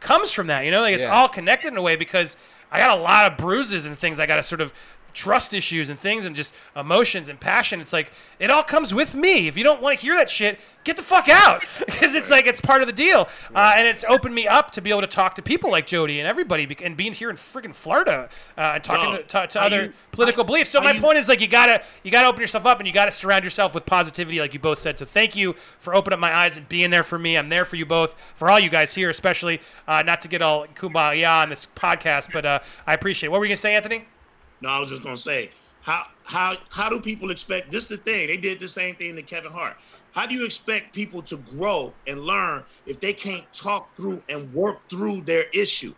comes 0.00 0.32
from 0.32 0.48
that, 0.48 0.64
you 0.64 0.70
know? 0.72 0.80
Like 0.80 0.94
it's 0.96 1.06
Yeah. 1.06 1.14
all 1.14 1.28
connected 1.28 1.68
in 1.68 1.76
a 1.76 1.82
way 1.82 1.94
because 1.96 2.36
I 2.72 2.78
got 2.78 2.90
a 2.90 3.00
lot 3.00 3.30
of 3.30 3.38
bruises 3.38 3.86
and 3.86 3.96
things 3.96 4.18
I 4.18 4.26
got 4.26 4.36
to 4.36 4.42
sort 4.42 4.60
of 4.60 4.74
trust 5.14 5.54
issues 5.54 5.88
and 5.88 5.98
things 5.98 6.24
and 6.26 6.36
just 6.36 6.54
emotions 6.76 7.28
and 7.28 7.40
passion. 7.40 7.80
It's 7.80 7.92
like 7.92 8.12
it 8.38 8.50
all 8.50 8.62
comes 8.62 8.92
with 8.92 9.14
me. 9.14 9.48
If 9.48 9.56
you 9.56 9.64
don't 9.64 9.80
want 9.80 9.98
to 9.98 10.04
hear 10.04 10.14
that 10.16 10.28
shit, 10.28 10.58
get 10.82 10.96
the 10.98 11.02
fuck 11.02 11.28
out 11.30 11.64
because 11.86 12.14
it's 12.14 12.30
like 12.30 12.46
it's 12.46 12.60
part 12.60 12.82
of 12.82 12.86
the 12.86 12.92
deal. 12.92 13.28
Uh, 13.54 13.74
and 13.76 13.86
it's 13.86 14.04
opened 14.08 14.34
me 14.34 14.46
up 14.46 14.70
to 14.72 14.82
be 14.82 14.90
able 14.90 15.00
to 15.00 15.06
talk 15.06 15.34
to 15.36 15.42
people 15.42 15.70
like 15.70 15.86
Jody 15.86 16.18
and 16.20 16.28
everybody 16.28 16.68
and 16.82 16.96
being 16.96 17.12
here 17.14 17.30
in 17.30 17.36
freaking 17.36 17.74
Florida 17.74 18.28
uh, 18.58 18.72
and 18.74 18.84
talking 18.84 19.16
to, 19.16 19.22
to, 19.22 19.46
to 19.46 19.62
other 19.62 19.82
you- 19.84 19.92
political 20.10 20.44
beliefs. 20.44 20.70
So 20.70 20.80
my 20.80 20.90
you- 20.92 21.00
point 21.00 21.16
is 21.16 21.28
like 21.28 21.40
you 21.40 21.48
gotta 21.48 21.82
you 22.02 22.10
gotta 22.10 22.26
open 22.26 22.40
yourself 22.40 22.66
up 22.66 22.80
and 22.80 22.86
you 22.86 22.92
gotta 22.92 23.10
surround 23.12 23.44
yourself 23.44 23.72
with 23.74 23.86
positivity, 23.86 24.40
like 24.40 24.52
you 24.52 24.60
both 24.60 24.78
said. 24.78 24.98
So 24.98 25.04
thank 25.06 25.36
you 25.36 25.54
for 25.78 25.94
opening 25.94 26.14
up 26.14 26.20
my 26.20 26.34
eyes 26.34 26.56
and 26.56 26.68
being 26.68 26.90
there 26.90 27.04
for 27.04 27.18
me. 27.18 27.38
I'm 27.38 27.48
there 27.48 27.64
for 27.64 27.76
you 27.76 27.86
both, 27.86 28.14
for 28.34 28.50
all 28.50 28.58
you 28.58 28.68
guys 28.68 28.94
here, 28.94 29.10
especially 29.10 29.60
uh, 29.86 30.02
not 30.02 30.20
to 30.22 30.28
get 30.28 30.42
all 30.42 30.66
kumbaya 30.74 31.42
on 31.42 31.48
this 31.48 31.68
podcast, 31.76 32.32
but 32.32 32.44
uh, 32.44 32.58
I 32.86 32.94
appreciate. 32.94 33.28
it. 33.28 33.30
What 33.30 33.38
were 33.38 33.44
you 33.46 33.50
gonna 33.50 33.56
say, 33.58 33.76
Anthony? 33.76 34.06
No, 34.60 34.70
I 34.70 34.80
was 34.80 34.90
just 34.90 35.02
gonna 35.02 35.16
say, 35.16 35.52
how 35.80 36.04
how 36.24 36.56
how 36.72 36.88
do 36.88 37.00
people 37.00 37.30
expect 37.30 37.70
this? 37.70 37.84
Is 37.84 37.88
the 37.90 37.96
thing 37.98 38.28
they 38.28 38.36
did 38.38 38.60
the 38.60 38.68
same 38.68 38.96
thing 38.96 39.16
to 39.16 39.22
Kevin 39.22 39.52
Hart. 39.52 39.76
How 40.12 40.26
do 40.26 40.34
you 40.34 40.44
expect 40.46 40.94
people 40.94 41.22
to 41.24 41.38
grow 41.58 41.98
and 42.06 42.20
learn 42.20 42.64
if 42.86 43.00
they 43.00 43.12
can't 43.14 43.46
talk 43.52 43.96
through 43.96 44.24
and 44.28 44.52
work 44.52 44.88
through 44.90 45.22
their 45.22 45.46
issue, 45.54 45.94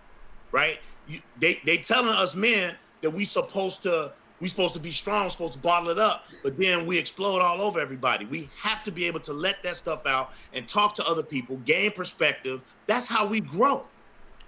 right? 0.53 0.79
You, 1.05 1.21
they 1.37 1.63
they 1.67 1.79
telling 1.79 2.11
us 2.11 2.35
men 2.35 2.77
that 3.03 3.11
we 3.11 3.25
supposed 3.25 3.83
to 3.85 4.13
we 4.41 4.49
supposed 4.49 4.75
to 4.75 4.81
be 4.81 4.91
strong, 4.93 5.31
supposed 5.31 5.55
to 5.55 5.61
bottle 5.61 5.89
it 5.91 5.99
up, 5.99 6.25
but 6.45 6.59
then 6.59 6.87
we 6.87 6.99
explode 6.99 7.41
all 7.41 7.63
over 7.63 7.81
everybody. 7.81 8.27
We 8.27 8.53
have 8.63 8.83
to 8.85 8.93
be 8.93 9.07
able 9.07 9.21
to 9.21 9.33
let 9.33 9.63
that 9.65 9.77
stuff 9.77 10.03
out 10.07 10.31
and 10.53 10.69
talk 10.69 10.95
to 10.97 11.07
other 11.07 11.25
people, 11.25 11.59
gain 11.59 11.93
perspective. 11.93 12.61
That's 12.87 13.09
how 13.09 13.27
we 13.27 13.41
grow. 13.41 13.91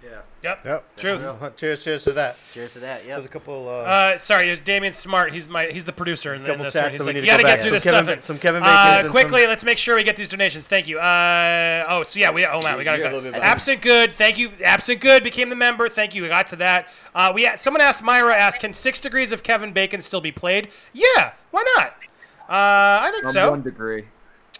Yeah. 0.01 0.21
Yep. 0.43 0.65
Yep. 0.65 0.95
Truth. 0.97 1.21
Well, 1.23 1.51
Cheers, 1.57 1.83
cheers 1.83 2.03
to 2.03 2.13
that. 2.13 2.37
Cheers 2.53 2.73
to 2.73 2.79
that. 2.79 3.03
Yeah. 3.05 3.15
There's 3.15 3.25
a 3.25 3.29
couple. 3.29 3.67
Uh, 3.67 3.71
Uh, 3.83 4.17
sorry, 4.17 4.45
there's 4.45 4.61
Damien 4.61 4.93
Smart. 4.93 5.33
He's 5.33 5.49
my 5.49 5.65
he's 5.67 5.83
the 5.83 5.91
producer 5.91 6.33
in, 6.33 6.39
in 6.41 6.47
Couple 6.47 6.63
this 6.63 6.75
one. 6.75 6.91
He's 6.91 7.05
like, 7.05 7.15
you 7.17 7.25
gotta 7.25 7.43
get 7.43 7.49
back. 7.49 7.59
through 7.59 7.69
Some 7.71 7.73
this 7.75 7.83
Kevin 7.83 8.03
stuff. 8.05 8.15
Ba- 8.17 8.21
some 8.21 8.39
Kevin 8.39 8.63
uh, 8.63 8.65
Bacon 8.65 9.05
and 9.05 9.09
quickly, 9.09 9.41
some- 9.41 9.49
let's 9.49 9.65
make 9.65 9.77
sure 9.77 9.95
we 9.97 10.03
get 10.05 10.15
these 10.15 10.29
donations. 10.29 10.67
Thank 10.67 10.87
you. 10.87 10.99
Uh, 10.99 11.85
oh, 11.89 12.03
so 12.03 12.17
yeah, 12.17 12.31
we 12.31 12.45
oh 12.45 12.61
man, 12.63 12.77
we 12.77 12.85
got 12.85 12.97
You're 12.97 13.09
to 13.09 13.15
little 13.15 13.31
go. 13.31 13.37
bit. 13.37 13.43
Absent 13.45 13.81
Good. 13.81 14.13
Thank 14.13 14.37
you. 14.37 14.51
Absent 14.63 15.01
Good 15.01 15.21
became 15.23 15.49
the 15.49 15.55
member. 15.57 15.89
Thank 15.89 16.15
you. 16.15 16.21
We 16.21 16.29
got 16.29 16.47
to 16.47 16.55
that. 16.57 16.87
Uh, 17.13 17.33
we 17.35 17.49
someone 17.57 17.81
asked 17.81 18.01
Myra 18.01 18.33
asked, 18.33 18.61
can 18.61 18.73
Six 18.73 19.01
Degrees 19.01 19.33
of 19.33 19.43
Kevin 19.43 19.73
Bacon 19.73 19.99
still 20.01 20.21
be 20.21 20.31
played? 20.31 20.69
Yeah, 20.93 21.33
why 21.51 21.63
not? 21.75 21.87
Uh, 22.47 23.03
I 23.03 23.09
think 23.11 23.23
From 23.23 23.33
so. 23.33 23.49
one 23.51 23.61
degree. 23.63 24.05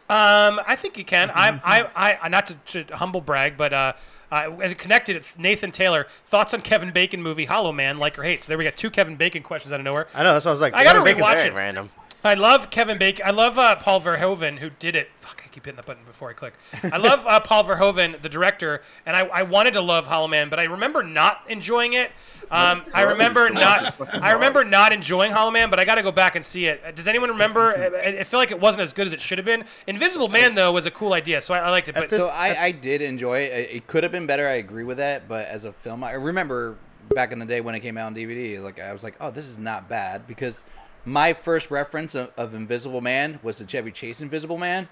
Um, 0.10 0.60
I 0.68 0.76
think 0.76 0.98
you 0.98 1.06
can. 1.06 1.30
I, 1.34 1.60
I, 1.95 2.18
I, 2.24 2.30
not 2.30 2.48
to, 2.66 2.84
to 2.84 2.95
humble 2.98 3.22
brag, 3.22 3.56
but 3.57 3.72
uh, 3.74 3.94
uh, 4.31 4.51
and 4.61 4.77
connected 4.77 5.15
it, 5.15 5.23
Nathan 5.38 5.72
Taylor 5.72 6.07
thoughts 6.27 6.53
on 6.53 6.61
Kevin 6.61 6.91
Bacon 6.91 7.22
movie 7.22 7.45
Hollow 7.45 7.72
Man, 7.72 7.97
like 7.97 8.18
or 8.19 8.23
hate. 8.23 8.43
So 8.43 8.49
there 8.49 8.57
we 8.57 8.64
got 8.64 8.76
two 8.76 8.89
Kevin 8.89 9.15
Bacon 9.15 9.43
questions 9.43 9.72
out 9.72 9.80
of 9.80 9.84
nowhere. 9.84 10.07
I 10.14 10.23
know 10.23 10.34
that's 10.34 10.45
what 10.45 10.51
I 10.51 10.53
was 10.53 10.61
like. 10.61 10.73
I 10.73 10.84
gotta 10.84 11.03
Kevin 11.03 11.23
rewatch 11.23 11.45
it. 11.45 11.53
Random. 11.53 11.89
I 12.23 12.34
love 12.34 12.69
Kevin 12.69 12.97
Bacon. 12.97 13.26
I 13.26 13.31
love 13.31 13.57
uh, 13.57 13.76
Paul 13.77 14.01
Verhoeven, 14.01 14.60
who 14.60 14.69
did 14.72 14.95
it. 14.95 15.10
Fuck, 15.15 15.39
I 15.49 15.51
keep 15.51 15.65
hitting 15.65 15.77
the 15.77 15.84
button 15.84 16.03
before 16.05 16.30
I 16.30 16.34
click. 16.34 16.53
I 16.84 16.97
love 16.97 17.26
uh, 17.26 17.39
Paul 17.39 17.63
Verhoeven, 17.63 18.21
the 18.21 18.30
director, 18.30 18.81
and 19.05 19.15
I, 19.15 19.21
I 19.21 19.43
wanted 19.43 19.73
to 19.73 19.81
love 19.81 20.05
Hollow 20.05 20.27
Man, 20.27 20.49
but 20.49 20.59
I 20.59 20.65
remember 20.65 21.01
not 21.01 21.41
enjoying 21.49 21.93
it. 21.93 22.11
Um, 22.51 22.84
I 22.93 23.03
remember 23.03 23.49
not. 23.49 23.95
I 24.13 24.31
remember 24.31 24.63
not 24.63 24.93
enjoying 24.93 25.31
Hollow 25.31 25.49
Man, 25.51 25.69
but 25.69 25.80
I 25.80 25.85
got 25.85 25.95
to 25.95 26.03
go 26.03 26.11
back 26.11 26.35
and 26.35 26.45
see 26.45 26.65
it. 26.67 26.81
Uh, 26.85 26.91
Does 26.91 27.07
anyone 27.07 27.30
remember? 27.30 27.73
I, 27.76 28.19
I 28.19 28.23
feel 28.23 28.39
like 28.39 28.51
it 28.51 28.59
wasn't 28.59 28.84
as 28.84 28.93
good 28.93 29.07
as 29.07 29.13
it 29.13 29.21
should 29.21 29.38
have 29.39 29.45
been. 29.45 29.65
Invisible 29.88 30.27
Man 30.27 30.53
though 30.55 30.71
was 30.71 30.85
a 30.85 30.91
cool 30.91 31.13
idea, 31.13 31.41
so 31.41 31.53
I, 31.55 31.59
I 31.59 31.69
liked 31.71 31.89
it. 31.89 31.95
But 31.95 32.09
so 32.11 32.27
I, 32.27 32.65
I 32.65 32.71
did 32.71 33.01
enjoy 33.01 33.39
it. 33.41 33.51
It- 33.53 33.69
It 33.80 33.88
could 33.88 34.03
have 34.03 34.11
been 34.11 34.26
better. 34.27 34.47
I 34.47 34.53
agree 34.53 34.84
with 34.84 34.97
that. 34.97 35.27
But 35.27 35.47
as 35.47 35.65
a 35.65 35.71
film, 35.73 36.03
I 36.03 36.11
remember 36.13 36.76
back 37.15 37.31
in 37.31 37.39
the 37.39 37.45
day 37.45 37.61
when 37.61 37.73
it 37.76 37.80
came 37.80 37.97
out 37.97 38.05
on 38.07 38.15
DVD, 38.15 38.61
like 38.61 38.80
I 38.80 38.93
was 38.93 39.03
like, 39.03 39.15
oh, 39.19 39.31
this 39.31 39.47
is 39.47 39.57
not 39.57 39.88
bad 39.89 40.27
because 40.27 40.63
my 41.05 41.34
first 41.34 41.71
reference 41.71 42.13
of, 42.15 42.31
of 42.35 42.53
Invisible 42.55 42.99
Man 43.01 43.39
was 43.41 43.57
the 43.59 43.65
Chevy 43.65 43.91
Chase 43.91 44.21
Invisible 44.21 44.57
Man. 44.57 44.89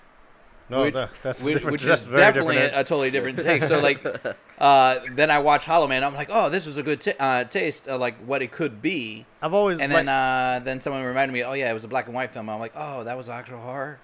No, 0.69 0.81
which, 0.83 0.93
that- 0.95 1.09
that's 1.23 1.41
which, 1.41 1.53
different- 1.55 1.71
which 1.73 1.83
that's 1.83 2.01
is 2.01 2.07
very 2.07 2.21
definitely 2.21 2.57
a, 2.57 2.81
a 2.81 2.83
totally 2.83 3.09
different 3.11 3.39
take. 3.39 3.63
So 3.63 3.79
like, 3.79 4.03
uh, 4.59 4.99
then 5.13 5.31
I 5.31 5.39
watch 5.39 5.65
Hollow 5.65 5.87
Man. 5.87 6.03
I'm 6.03 6.13
like, 6.13 6.29
oh, 6.31 6.49
this 6.49 6.65
was 6.65 6.77
a 6.77 6.83
good 6.83 6.99
t- 7.01 7.13
uh, 7.19 7.45
taste, 7.45 7.87
of, 7.87 7.99
like 8.01 8.17
what 8.25 8.41
it 8.41 8.51
could 8.51 8.81
be. 8.81 9.25
I've 9.41 9.53
always 9.53 9.79
and 9.79 9.93
liked- 9.93 10.05
then 10.05 10.09
uh, 10.09 10.61
then 10.63 10.81
someone 10.81 11.03
reminded 11.03 11.33
me, 11.33 11.43
oh 11.43 11.53
yeah, 11.53 11.69
it 11.71 11.73
was 11.73 11.83
a 11.83 11.87
black 11.87 12.05
and 12.07 12.15
white 12.15 12.33
film. 12.33 12.49
I'm 12.49 12.59
like, 12.59 12.73
oh, 12.75 13.03
that 13.05 13.15
was 13.17 13.29
actual 13.29 13.59
horror. 13.59 13.99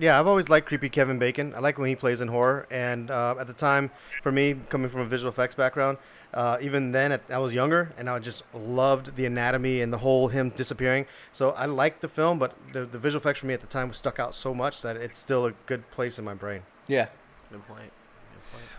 Yeah, 0.00 0.20
I've 0.20 0.28
always 0.28 0.48
liked 0.48 0.68
creepy 0.68 0.88
Kevin 0.90 1.18
Bacon. 1.18 1.52
I 1.56 1.58
like 1.58 1.76
when 1.78 1.88
he 1.88 1.96
plays 1.96 2.20
in 2.20 2.28
horror, 2.28 2.68
and 2.70 3.10
uh, 3.10 3.34
at 3.40 3.48
the 3.48 3.52
time, 3.52 3.90
for 4.22 4.30
me, 4.30 4.54
coming 4.68 4.88
from 4.90 5.00
a 5.00 5.06
visual 5.06 5.28
effects 5.32 5.56
background, 5.56 5.98
uh, 6.34 6.58
even 6.60 6.92
then 6.92 7.12
at, 7.12 7.22
I 7.30 7.38
was 7.38 7.54
younger, 7.54 7.92
and 7.96 8.08
I 8.08 8.18
just 8.18 8.42
loved 8.54 9.16
the 9.16 9.26
anatomy 9.26 9.80
and 9.80 9.92
the 9.92 9.98
whole 9.98 10.28
him 10.28 10.50
disappearing. 10.50 11.06
So 11.32 11.50
I 11.50 11.66
liked 11.66 12.00
the 12.00 12.08
film, 12.08 12.38
but 12.38 12.54
the, 12.72 12.84
the 12.84 12.98
visual 12.98 13.20
effects 13.20 13.40
for 13.40 13.46
me 13.46 13.54
at 13.54 13.60
the 13.60 13.66
time 13.66 13.92
stuck 13.92 14.18
out 14.18 14.34
so 14.34 14.54
much 14.54 14.82
that 14.82 14.96
it's 14.96 15.18
still 15.18 15.46
a 15.46 15.52
good 15.66 15.90
place 15.90 16.18
in 16.18 16.24
my 16.24 16.34
brain. 16.34 16.62
Yeah. 16.86 17.08
Good 17.50 17.66
point. 17.66 17.92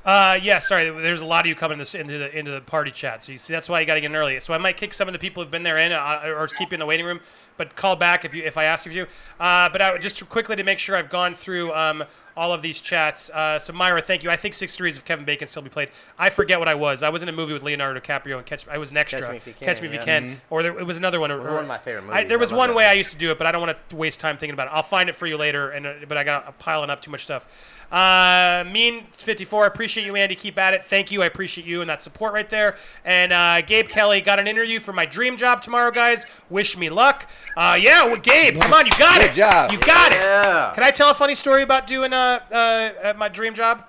Uh, 0.05 0.39
yeah, 0.41 0.57
sorry. 0.59 0.89
There's 0.89 1.21
a 1.21 1.25
lot 1.25 1.45
of 1.45 1.47
you 1.49 1.55
coming 1.55 1.77
this, 1.77 1.93
into 1.93 2.17
the 2.17 2.35
into 2.35 2.51
the 2.51 2.61
party 2.61 2.89
chat, 2.89 3.21
so 3.23 3.31
you 3.33 3.37
see 3.37 3.53
that's 3.53 3.67
why 3.67 3.79
you 3.81 3.85
got 3.85 3.95
to 3.95 4.01
get 4.01 4.09
in 4.09 4.15
early. 4.15 4.39
So 4.39 4.53
I 4.53 4.57
might 4.57 4.77
kick 4.77 4.93
some 4.93 5.07
of 5.07 5.13
the 5.13 5.19
people 5.19 5.43
who've 5.43 5.51
been 5.51 5.63
there 5.63 5.77
in, 5.77 5.91
uh, 5.91 6.21
or 6.25 6.47
keep 6.47 6.71
you 6.71 6.75
in 6.75 6.79
the 6.79 6.85
waiting 6.85 7.05
room. 7.05 7.19
But 7.57 7.75
call 7.75 7.95
back 7.95 8.23
if 8.23 8.33
you 8.33 8.43
if 8.43 8.57
I 8.57 8.63
ask 8.63 8.85
of 8.85 8.93
you. 8.93 9.03
Uh, 9.39 9.69
but 9.69 9.81
I, 9.81 9.91
would- 9.91 10.01
just 10.01 10.27
quickly 10.29 10.55
to 10.55 10.63
make 10.63 10.79
sure 10.79 10.95
I've 10.95 11.09
gone 11.09 11.35
through 11.35 11.73
um, 11.73 12.05
all 12.39 12.53
of 12.53 12.61
these 12.61 12.79
chats. 12.79 13.29
Uh, 13.29 13.59
so 13.59 13.73
Myra, 13.73 14.01
thank 14.01 14.23
you. 14.23 14.29
I 14.29 14.37
think 14.37 14.53
Six 14.53 14.73
Degrees 14.77 14.95
of 14.95 15.03
Kevin 15.03 15.25
Bacon 15.25 15.45
still 15.45 15.61
be 15.61 15.69
played. 15.69 15.89
I 16.17 16.29
forget 16.29 16.57
what 16.57 16.69
I 16.69 16.73
was. 16.73 17.03
I 17.03 17.09
was 17.09 17.21
in 17.21 17.27
a 17.27 17.33
movie 17.33 17.51
with 17.51 17.63
Leonardo 17.63 17.99
DiCaprio 17.99 18.37
and 18.37 18.45
Catch. 18.45 18.65
I 18.69 18.77
was 18.77 18.91
an 18.91 18.97
extra. 18.97 19.29
Me 19.29 19.37
If 19.37 19.47
You 19.47 19.53
Catch 19.53 19.79
Can, 19.79 19.83
Me 19.83 19.87
If 19.89 19.93
You 19.93 19.99
yeah. 19.99 20.05
Can, 20.05 20.35
Mhm. 20.35 20.39
or 20.49 20.63
there, 20.63 20.79
it 20.79 20.85
was 20.85 20.97
another 20.97 21.19
one. 21.19 21.31
or- 21.31 21.39
One 21.41 21.57
of 21.63 21.67
my 21.67 21.77
favorite 21.77 22.03
I, 22.03 22.15
movies. 22.15 22.29
there 22.29 22.39
was 22.39 22.53
one 22.53 22.73
way 22.73 22.85
I 22.85 22.93
used 22.93 23.11
to 23.11 23.17
do 23.17 23.29
it, 23.31 23.37
but 23.37 23.45
I 23.45 23.51
don't 23.51 23.61
want 23.61 23.77
to 23.89 23.95
waste 23.95 24.21
time 24.21 24.37
thinking 24.37 24.53
about 24.53 24.67
it. 24.67 24.71
I'll 24.73 24.83
find 24.83 25.09
it 25.09 25.15
for 25.15 25.27
you 25.27 25.35
later, 25.35 25.71
and 25.71 25.85
uh, 25.85 25.93
but 26.07 26.17
I 26.17 26.23
got 26.23 26.57
piling 26.59 26.89
up 26.89 27.01
too 27.01 27.11
much 27.11 27.23
stuff. 27.23 27.45
Uh, 27.91 28.63
mean 28.71 29.05
54, 29.13 29.65
appreciate 29.65 30.05
you, 30.05 30.15
Andy. 30.15 30.35
Keep 30.35 30.59
at 30.59 30.73
it. 30.75 30.83
Thank 30.85 31.11
you. 31.11 31.23
I 31.23 31.25
appreciate 31.25 31.65
you 31.65 31.81
and 31.81 31.89
that 31.89 32.01
support 32.01 32.33
right 32.33 32.47
there. 32.49 32.77
And 33.03 33.33
uh, 33.33 33.61
Gabe 33.61 33.87
Kelly 33.87 34.21
got 34.21 34.39
an 34.39 34.47
interview 34.47 34.79
for 34.79 34.93
my 34.93 35.05
dream 35.07 35.37
job 35.37 35.61
tomorrow, 35.61 35.89
guys. 35.89 36.25
Wish 36.51 36.77
me 36.77 36.89
luck. 36.89 37.27
Uh, 37.57 37.77
yeah, 37.81 38.05
well, 38.05 38.17
Gabe, 38.17 38.59
come 38.61 38.73
on, 38.73 38.85
you 38.85 38.91
got 38.91 39.21
Good 39.21 39.31
it. 39.31 39.33
job. 39.33 39.71
You 39.71 39.79
got 39.79 40.11
Yeah. 40.13 40.71
it. 40.71 40.75
Can 40.75 40.83
I 40.83 40.91
tell 40.91 41.09
a 41.09 41.15
funny 41.15 41.33
story 41.33 41.63
about 41.63 41.87
doing 41.87 42.13
uh, 42.13 42.39
uh, 42.51 42.91
at 43.01 43.17
my 43.17 43.27
dream 43.27 43.55
job? 43.55 43.83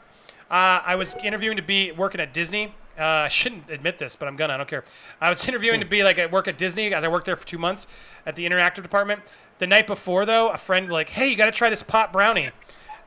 Uh, 0.50 0.80
I 0.84 0.94
was 0.96 1.14
interviewing 1.22 1.58
to 1.58 1.62
be 1.62 1.92
working 1.92 2.20
at 2.20 2.32
Disney. 2.32 2.74
Uh, 2.98 3.04
I 3.04 3.28
shouldn't 3.28 3.70
admit 3.70 3.98
this, 3.98 4.16
but 4.16 4.28
I'm 4.28 4.36
gonna. 4.36 4.54
I 4.54 4.56
don't 4.56 4.68
care. 4.68 4.84
I 5.20 5.28
was 5.30 5.46
interviewing 5.48 5.80
to 5.80 5.86
be 5.86 6.02
like 6.04 6.18
at 6.18 6.32
work 6.32 6.48
at 6.48 6.58
Disney, 6.58 6.92
as 6.92 7.04
I 7.04 7.08
worked 7.08 7.26
there 7.26 7.36
for 7.36 7.46
two 7.46 7.58
months 7.58 7.86
at 8.26 8.34
the 8.34 8.46
interactive 8.46 8.82
department. 8.82 9.20
The 9.58 9.66
night 9.66 9.86
before, 9.86 10.26
though, 10.26 10.48
a 10.48 10.56
friend 10.56 10.90
like, 10.90 11.10
"Hey, 11.10 11.28
you 11.28 11.36
got 11.36 11.44
to 11.46 11.52
try 11.52 11.68
this 11.70 11.82
pot 11.82 12.12
brownie." 12.12 12.50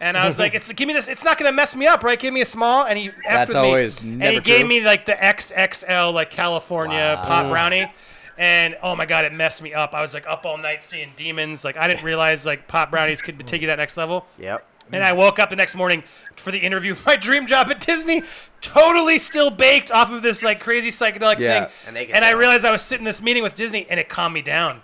And 0.04 0.18
I 0.18 0.26
was 0.26 0.38
like, 0.38 0.54
"It's 0.54 0.72
give 0.74 0.88
me 0.88 0.94
this. 0.94 1.08
It's 1.08 1.24
not 1.24 1.38
gonna 1.38 1.52
mess 1.54 1.76
me 1.76 1.88
up, 1.88 2.04
right? 2.04 2.20
Give 2.20 2.34
me 2.34 2.42
a 2.42 2.46
small." 2.46 2.86
And 2.86 2.98
he 3.00 3.08
effed 3.10 3.14
That's 3.30 3.48
with 3.50 3.58
always 3.58 4.04
me, 4.04 4.10
and 4.10 4.20
never 4.20 4.32
he 4.34 4.40
gave 4.42 4.60
true. 4.62 4.70
me 4.70 4.82
like 4.82 5.06
the 5.06 5.14
XXL 5.16 6.12
like 6.14 6.30
California 6.30 7.20
pop 7.24 7.50
brownie. 7.50 7.92
And 8.38 8.76
oh 8.82 8.96
my 8.96 9.06
god, 9.06 9.26
it 9.26 9.32
messed 9.34 9.62
me 9.62 9.74
up. 9.74 9.94
I 9.94 10.02
was 10.02 10.14
like 10.14 10.26
up 10.28 10.46
all 10.46 10.58
night 10.58 10.84
seeing 10.84 11.12
demons. 11.16 11.64
Like 11.64 11.78
I 11.78 11.88
didn't 11.88 12.04
realize 12.04 12.46
like 12.46 12.68
pop 12.68 12.92
brownies 12.92 13.22
could 13.22 13.40
take 13.48 13.62
you 13.62 13.68
that 13.68 13.78
next 13.78 13.96
level. 13.96 14.26
Yep. 14.40 14.66
And 14.92 15.04
I 15.04 15.14
woke 15.14 15.40
up 15.40 15.50
the 15.50 15.56
next 15.56 15.76
morning 15.76 16.04
for 16.36 16.52
the 16.52 16.60
interview 16.60 16.94
for 16.94 17.10
my 17.12 17.16
dream 17.28 17.48
job 17.48 17.70
at 17.72 17.80
Disney, 17.80 18.24
totally 18.60 19.18
still 19.18 19.50
baked 19.50 19.90
off 19.92 20.12
of 20.12 20.22
this 20.22 20.44
like 20.44 20.60
crazy 20.60 20.90
psychedelic 20.90 21.40
Yeah. 21.40 21.66
thing. 21.66 21.74
And 21.88 21.96
they 21.96 22.06
can 22.08 22.16
And 22.16 22.26
I 22.26 22.32
tell. 22.32 22.40
realized 22.40 22.66
I 22.66 22.72
was 22.72 22.82
sitting 22.82 23.04
in 23.04 23.06
this 23.06 23.22
meeting 23.22 23.42
with 23.44 23.56
Disney, 23.56 23.88
and 23.90 24.00
it 24.00 24.10
calmed 24.10 24.34
me 24.36 24.42
down. 24.42 24.82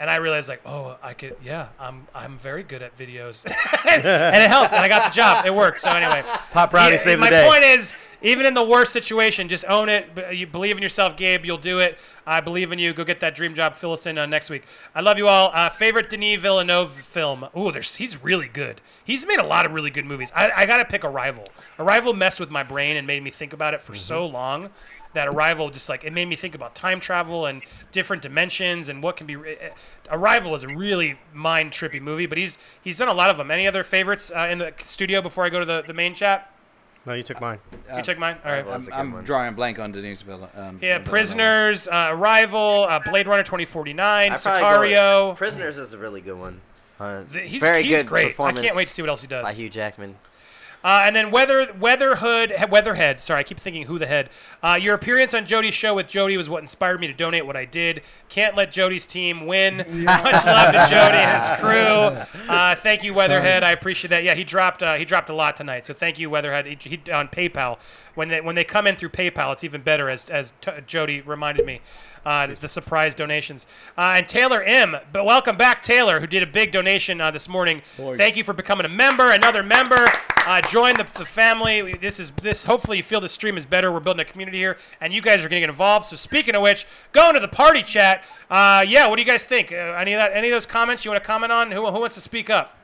And 0.00 0.08
I 0.08 0.16
realized 0.16 0.48
like, 0.48 0.62
oh, 0.64 0.96
I 1.02 1.12
could, 1.12 1.36
yeah, 1.44 1.68
I'm, 1.78 2.08
I'm 2.14 2.38
very 2.38 2.62
good 2.62 2.80
at 2.80 2.96
videos, 2.96 3.44
and 3.86 4.02
it 4.02 4.48
helped, 4.50 4.72
and 4.72 4.82
I 4.82 4.88
got 4.88 5.12
the 5.12 5.14
job. 5.14 5.44
It 5.44 5.54
worked. 5.54 5.82
So 5.82 5.90
anyway, 5.90 6.22
Pop 6.52 6.70
brownie 6.70 6.92
Yeah, 6.92 6.96
saved 6.98 7.18
the 7.18 7.20
my 7.20 7.28
day. 7.28 7.46
point 7.46 7.62
is, 7.64 7.92
even 8.22 8.46
in 8.46 8.54
the 8.54 8.64
worst 8.64 8.92
situation, 8.94 9.46
just 9.48 9.66
own 9.68 9.90
it. 9.90 10.08
You 10.34 10.46
believe 10.46 10.76
in 10.78 10.82
yourself, 10.82 11.18
Gabe. 11.18 11.44
You'll 11.44 11.58
do 11.58 11.80
it. 11.80 11.98
I 12.26 12.40
believe 12.40 12.72
in 12.72 12.78
you. 12.78 12.92
Go 12.94 13.04
get 13.04 13.20
that 13.20 13.34
dream 13.34 13.52
job. 13.54 13.76
Fill 13.76 13.92
us 13.92 14.06
in 14.06 14.16
uh, 14.16 14.24
next 14.26 14.48
week. 14.50 14.64
I 14.94 15.00
love 15.02 15.18
you 15.18 15.28
all. 15.28 15.50
Uh, 15.54 15.68
favorite 15.68 16.08
Denis 16.08 16.40
Villeneuve 16.40 16.90
film? 16.92 17.48
Ooh, 17.56 17.70
there's 17.70 17.96
he's 17.96 18.22
really 18.22 18.48
good. 18.48 18.80
He's 19.04 19.26
made 19.26 19.38
a 19.38 19.46
lot 19.46 19.66
of 19.66 19.72
really 19.72 19.90
good 19.90 20.04
movies. 20.06 20.32
I, 20.34 20.50
I 20.54 20.66
gotta 20.66 20.84
pick 20.86 21.04
Arrival. 21.04 21.48
Arrival 21.78 22.14
messed 22.14 22.40
with 22.40 22.50
my 22.50 22.62
brain 22.62 22.96
and 22.96 23.06
made 23.06 23.22
me 23.22 23.30
think 23.30 23.52
about 23.52 23.74
it 23.74 23.80
for 23.82 23.94
so 23.94 24.26
long. 24.26 24.70
That 25.12 25.26
Arrival 25.26 25.70
just 25.70 25.88
like 25.88 26.04
it 26.04 26.12
made 26.12 26.26
me 26.28 26.36
think 26.36 26.54
about 26.54 26.74
time 26.76 27.00
travel 27.00 27.46
and 27.46 27.62
different 27.90 28.22
dimensions 28.22 28.88
and 28.88 29.02
what 29.02 29.16
can 29.16 29.26
be. 29.26 29.34
re- 29.36 29.56
eh, 29.60 29.70
Arrival 30.08 30.54
is 30.54 30.62
a 30.62 30.68
really 30.68 31.18
mind 31.32 31.72
trippy 31.72 32.00
movie, 32.00 32.26
but 32.26 32.38
he's 32.38 32.58
he's 32.82 32.98
done 32.98 33.08
a 33.08 33.12
lot 33.12 33.28
of 33.28 33.36
them. 33.36 33.50
Any 33.50 33.66
other 33.66 33.82
favorites 33.82 34.30
uh, 34.34 34.48
in 34.50 34.58
the 34.58 34.72
studio 34.84 35.20
before 35.20 35.44
I 35.44 35.48
go 35.48 35.58
to 35.58 35.64
the, 35.64 35.82
the 35.84 35.94
main 35.94 36.14
chat? 36.14 36.52
No, 37.06 37.14
you 37.14 37.22
took 37.24 37.40
mine. 37.40 37.58
You 37.96 38.02
took 38.02 38.18
mine. 38.18 38.36
All 38.44 38.52
right. 38.52 38.66
I'm, 38.66 38.88
I'm 38.92 39.24
drawing 39.24 39.48
a 39.48 39.52
blank 39.52 39.78
on 39.78 39.90
Denise 39.90 40.20
Villa. 40.22 40.48
Um, 40.54 40.78
Yeah, 40.82 40.98
Prisoners, 40.98 41.88
uh, 41.88 42.08
Arrival, 42.12 42.86
uh, 42.88 43.00
Blade 43.00 43.26
Runner 43.26 43.42
2049, 43.42 44.32
I'd 44.32 44.38
probably 44.40 44.60
go 44.90 45.30
with- 45.30 45.36
Sicario. 45.36 45.36
Prisoners 45.36 45.78
is 45.78 45.92
a 45.94 45.98
really 45.98 46.20
good 46.20 46.38
one. 46.38 46.60
Uh, 47.00 47.22
The- 47.32 47.40
he's- 47.40 47.62
very 47.62 47.82
he's 47.82 47.98
good 48.02 48.06
great. 48.06 48.38
I 48.38 48.52
can't 48.52 48.76
wait 48.76 48.88
to 48.88 48.94
see 48.94 49.00
what 49.02 49.08
else 49.08 49.22
he 49.22 49.28
does. 49.28 49.44
By 49.44 49.52
Hugh 49.54 49.70
Jackman. 49.70 50.16
Uh, 50.82 51.02
and 51.04 51.14
then 51.14 51.30
Weather 51.30 51.66
Weatherhood 51.78 52.52
he- 52.52 52.64
Weatherhead. 52.64 53.20
Sorry, 53.20 53.40
I 53.40 53.42
keep 53.42 53.58
thinking 53.60 53.84
who 53.84 53.98
the 53.98 54.06
head. 54.06 54.30
Uh, 54.62 54.78
your 54.80 54.94
appearance 54.94 55.34
on 55.34 55.44
Jody's 55.44 55.74
show 55.74 55.94
with 55.94 56.08
Jody 56.08 56.36
was 56.36 56.48
what 56.48 56.62
inspired 56.62 57.00
me 57.00 57.06
to 57.06 57.12
donate 57.12 57.44
what 57.46 57.56
I 57.56 57.64
did. 57.66 58.02
Can't 58.28 58.56
let 58.56 58.72
Jody's 58.72 59.04
team 59.06 59.46
win. 59.46 59.78
Much 60.04 60.46
love 60.46 60.72
to 60.72 60.86
Jody 60.90 61.18
and 61.18 61.42
his 61.42 61.50
crew. 61.60 62.40
Uh, 62.50 62.74
thank 62.74 63.04
you, 63.04 63.14
Weatherhead. 63.14 63.62
I 63.62 63.70
appreciate 63.70 64.10
that. 64.10 64.24
Yeah, 64.24 64.34
he 64.34 64.42
dropped 64.42 64.82
uh, 64.82 64.94
he 64.94 65.04
dropped 65.04 65.30
a 65.30 65.34
lot 65.34 65.56
tonight. 65.56 65.86
So 65.86 65.94
thank 65.94 66.18
you, 66.18 66.28
Weatherhead. 66.30 66.66
He, 66.66 66.76
he, 66.80 67.12
on 67.12 67.28
PayPal. 67.28 67.78
When 68.14 68.28
they 68.28 68.40
when 68.40 68.56
they 68.56 68.64
come 68.64 68.86
in 68.88 68.96
through 68.96 69.10
PayPal, 69.10 69.52
it's 69.52 69.62
even 69.62 69.82
better. 69.82 70.08
As 70.10 70.28
as 70.28 70.52
t- 70.60 70.72
Jody 70.86 71.20
reminded 71.20 71.64
me. 71.64 71.80
Uh, 72.24 72.48
the 72.60 72.68
surprise 72.68 73.14
donations 73.14 73.66
uh, 73.96 74.12
and 74.16 74.28
Taylor 74.28 74.62
M. 74.62 74.94
But 75.10 75.24
welcome 75.24 75.56
back, 75.56 75.80
Taylor, 75.80 76.20
who 76.20 76.26
did 76.26 76.42
a 76.42 76.46
big 76.46 76.70
donation 76.70 77.18
uh, 77.20 77.30
this 77.30 77.48
morning. 77.48 77.80
Boy. 77.96 78.16
Thank 78.18 78.36
you 78.36 78.44
for 78.44 78.52
becoming 78.52 78.84
a 78.84 78.90
member, 78.90 79.30
another 79.30 79.62
member. 79.62 80.06
Uh, 80.46 80.60
join 80.62 80.96
the, 80.96 81.04
the 81.16 81.24
family. 81.24 81.94
This 81.94 82.20
is 82.20 82.30
this. 82.42 82.64
Hopefully, 82.64 82.98
you 82.98 83.02
feel 83.02 83.20
the 83.20 83.28
stream 83.28 83.56
is 83.56 83.64
better. 83.64 83.90
We're 83.90 84.00
building 84.00 84.20
a 84.20 84.24
community 84.24 84.58
here, 84.58 84.76
and 85.00 85.12
you 85.14 85.22
guys 85.22 85.44
are 85.44 85.48
getting 85.48 85.68
involved. 85.68 86.06
So, 86.06 86.16
speaking 86.16 86.54
of 86.54 86.62
which, 86.62 86.86
going 87.12 87.34
to 87.34 87.40
the 87.40 87.48
party 87.48 87.82
chat. 87.82 88.22
Uh, 88.50 88.84
yeah, 88.86 89.06
what 89.06 89.16
do 89.16 89.22
you 89.22 89.28
guys 89.28 89.44
think? 89.44 89.72
Uh, 89.72 89.76
any 89.98 90.12
of 90.12 90.18
that? 90.18 90.32
Any 90.34 90.48
of 90.48 90.52
those 90.52 90.66
comments 90.66 91.04
you 91.04 91.10
want 91.10 91.22
to 91.22 91.26
comment 91.26 91.52
on? 91.52 91.70
Who, 91.70 91.86
who 91.86 92.00
wants 92.00 92.16
to 92.16 92.20
speak 92.20 92.50
up? 92.50 92.76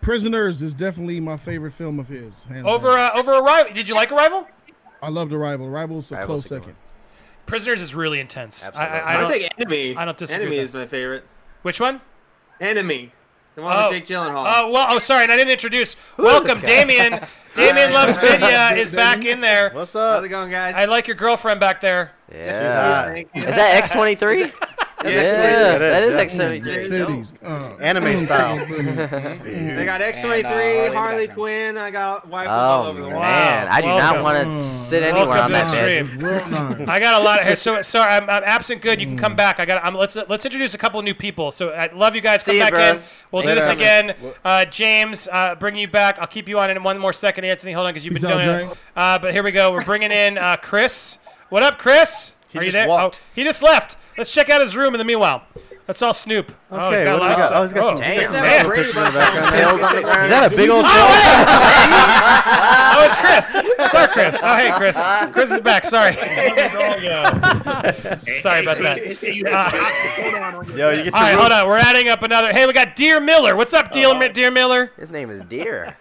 Prisoners 0.00 0.60
is 0.60 0.74
definitely 0.74 1.20
my 1.20 1.36
favorite 1.36 1.72
film 1.72 1.98
of 1.98 2.08
his. 2.08 2.34
Over 2.64 2.88
down. 2.88 3.10
uh, 3.14 3.18
over 3.18 3.32
Arrival. 3.32 3.72
Did 3.72 3.88
you 3.88 3.94
like 3.94 4.12
Arrival? 4.12 4.46
I 5.02 5.08
loved 5.08 5.32
Arrival. 5.32 5.66
Arrival's 5.66 6.10
a 6.10 6.16
Arrival's 6.16 6.26
close 6.26 6.44
a 6.46 6.60
second. 6.60 6.76
Prisoners 7.46 7.80
is 7.80 7.94
really 7.94 8.20
intense. 8.20 8.68
I, 8.74 8.86
I, 8.86 8.86
I 8.98 9.12
I'll 9.14 9.20
don't, 9.22 9.30
take 9.30 9.52
Enemy. 9.58 9.96
I 9.96 10.04
don't 10.04 10.16
disagree. 10.16 10.42
Enemy 10.46 10.56
with 10.58 10.68
is 10.70 10.74
my 10.74 10.86
favorite. 10.86 11.24
Which 11.62 11.80
one? 11.80 12.00
Enemy. 12.60 13.12
The 13.54 13.62
one 13.62 13.76
Oh. 13.76 13.90
with 13.90 13.92
Jake 13.92 14.06
Gyllenhaal. 14.06 14.44
Oh 14.56 14.70
well. 14.70 14.86
Oh, 14.90 14.98
sorry, 14.98 15.22
and 15.24 15.32
I 15.32 15.36
didn't 15.36 15.52
introduce. 15.52 15.96
Welcome. 16.16 16.60
Damien. 16.64 17.20
Damien 17.54 17.92
loves 17.92 18.18
Vidya 18.18 18.70
is 18.76 18.92
back 18.92 19.24
in 19.24 19.40
there. 19.40 19.70
What's 19.70 19.94
up? 19.94 20.16
How's 20.16 20.24
it 20.24 20.28
going, 20.28 20.50
guys? 20.50 20.74
I 20.74 20.86
like 20.86 21.06
your 21.06 21.14
girlfriend 21.16 21.60
back 21.60 21.80
there. 21.80 22.10
Yeah. 22.32 23.12
Thank 23.12 23.28
you. 23.32 23.42
Is 23.42 23.46
that 23.46 23.84
X23? 25.04 25.12
Yeah, 25.12 25.72
yeah, 25.72 25.78
that 25.78 26.02
is 26.04 26.14
yeah. 26.14 26.24
X73. 26.24 26.88
Titties. 26.88 27.32
Uh, 27.42 27.76
Anime 27.82 28.24
style. 28.24 28.56
They 29.44 29.84
got 29.84 30.00
X23, 30.00 30.44
And, 30.44 30.46
uh, 30.46 30.50
Harley 30.50 30.94
Harley 30.96 31.26
Quinn. 31.26 31.34
Quinn. 31.34 31.78
I 31.78 31.90
got 31.90 32.26
wifers 32.28 32.50
all 32.50 32.84
Oh 32.84 32.88
over 32.88 33.00
the 33.00 33.06
world. 33.08 33.20
man, 33.20 33.68
I 33.68 33.80
do 33.80 33.86
not 33.88 34.22
want 34.22 34.38
to 34.44 34.88
sit 34.88 35.02
anywhere 35.02 35.26
Welcome 35.28 35.44
on 35.44 35.52
that 35.52 35.70
the 35.70 35.76
bed. 35.76 36.06
stream. 36.06 36.20
Nice. 36.80 36.88
I 36.88 37.00
got 37.00 37.20
a 37.20 37.24
lot 37.24 37.40
of 37.40 37.46
hair. 37.46 37.56
So 37.56 37.82
sorry, 37.82 38.10
I'm, 38.10 38.28
I'm 38.30 38.42
absent. 38.44 38.80
Good, 38.82 39.00
you 39.00 39.06
can 39.06 39.16
come 39.18 39.34
back. 39.36 39.60
I 39.60 39.64
got. 39.66 39.84
I'm, 39.84 39.94
let's 39.94 40.16
let's 40.16 40.44
introduce 40.44 40.74
a 40.74 40.78
couple 40.78 40.98
of 40.98 41.04
new 41.04 41.14
people. 41.14 41.50
So 41.52 41.70
I 41.70 41.92
love 41.92 42.14
you 42.14 42.20
guys. 42.20 42.42
See 42.42 42.52
Come 42.52 42.56
ya, 42.58 42.64
back 42.64 42.72
bro. 42.72 42.82
in. 42.98 43.02
We'll 43.32 43.42
do 43.42 43.54
this 43.54 43.68
again. 43.68 44.14
Uh, 44.44 44.64
James, 44.66 45.28
uh, 45.30 45.54
bringing 45.56 45.80
you 45.82 45.88
back. 45.88 46.18
I'll 46.18 46.26
keep 46.26 46.48
you 46.48 46.58
on 46.58 46.70
in 46.70 46.82
one 46.82 46.98
more 46.98 47.12
second, 47.12 47.44
Anthony. 47.44 47.72
Hold 47.72 47.86
on, 47.86 47.92
because 47.92 48.04
you've 48.06 48.14
Peace 48.14 48.22
been 48.24 48.38
doing 48.38 48.70
it. 48.70 48.78
Uh, 48.96 49.18
but 49.18 49.32
here 49.32 49.42
we 49.42 49.50
go. 49.52 49.70
We're 49.72 49.84
bringing 49.84 50.12
in 50.12 50.38
uh, 50.38 50.56
Chris. 50.56 51.18
What 51.50 51.62
up, 51.62 51.78
Chris? 51.78 52.34
He 52.48 52.58
Are 52.58 52.62
you 52.62 52.70
just 52.70 52.74
there? 52.74 52.88
walked. 52.88 53.16
Oh, 53.20 53.26
he 53.34 53.44
just 53.44 53.62
left. 53.62 53.96
Let's 54.16 54.32
check 54.32 54.48
out 54.50 54.60
his 54.60 54.76
room 54.76 54.94
in 54.94 54.98
the 54.98 55.04
meanwhile. 55.04 55.42
Let's 55.86 56.00
all 56.00 56.14
snoop. 56.14 56.50
oh, 56.70 56.90
he's 56.92 57.00
Okay, 57.00 57.04
got 57.04 57.16
a 57.16 57.18
what 57.18 57.28
lot 57.28 57.28
do 57.28 57.34
of 57.34 57.36
we 57.36 57.38
got? 57.42 57.46
stuff. 57.46 57.58
Oh, 57.58 57.62
he's 57.64 57.72
got 57.74 57.84
some- 57.84 57.98
Damn, 58.00 58.32
Damn, 58.32 58.42
man. 58.42 58.64
Brady 58.66 58.84
Picture 58.84 58.98
in 59.00 59.04
the 59.04 59.10
background. 59.18 59.50
Bills 59.52 59.82
on 59.82 59.96
the 59.96 60.02
ground. 60.02 60.24
Is 60.24 60.30
that 60.30 60.50
a 60.52 60.56
big 60.56 60.70
old 60.70 60.84
oh, 60.88 63.04
it's 63.04 63.16
Chris. 63.18 63.54
It's 63.78 63.94
our 63.94 64.08
Chris. 64.08 64.40
Oh, 64.42 64.56
hey, 64.56 64.72
Chris. 64.78 64.96
Chris 65.34 65.50
is 65.50 65.60
back. 65.60 65.84
Sorry. 65.84 66.12
Sorry 68.40 68.62
about 68.62 68.78
that. 68.78 68.96
Yo, 70.74 70.90
you 70.90 71.04
get 71.04 71.12
All 71.14 71.20
right, 71.20 71.32
your 71.32 71.40
hold 71.40 71.52
on. 71.52 71.66
We're 71.68 71.76
adding 71.76 72.08
up 72.08 72.22
another. 72.22 72.50
Hey, 72.52 72.66
we 72.66 72.72
got 72.72 72.96
Deer 72.96 73.20
Miller. 73.20 73.54
What's 73.54 73.74
up, 73.74 73.92
Dear, 73.92 74.14
Deer 74.30 74.50
Miller? 74.50 74.90
His 74.96 75.10
name 75.10 75.28
is 75.28 75.42
Deer. 75.42 75.98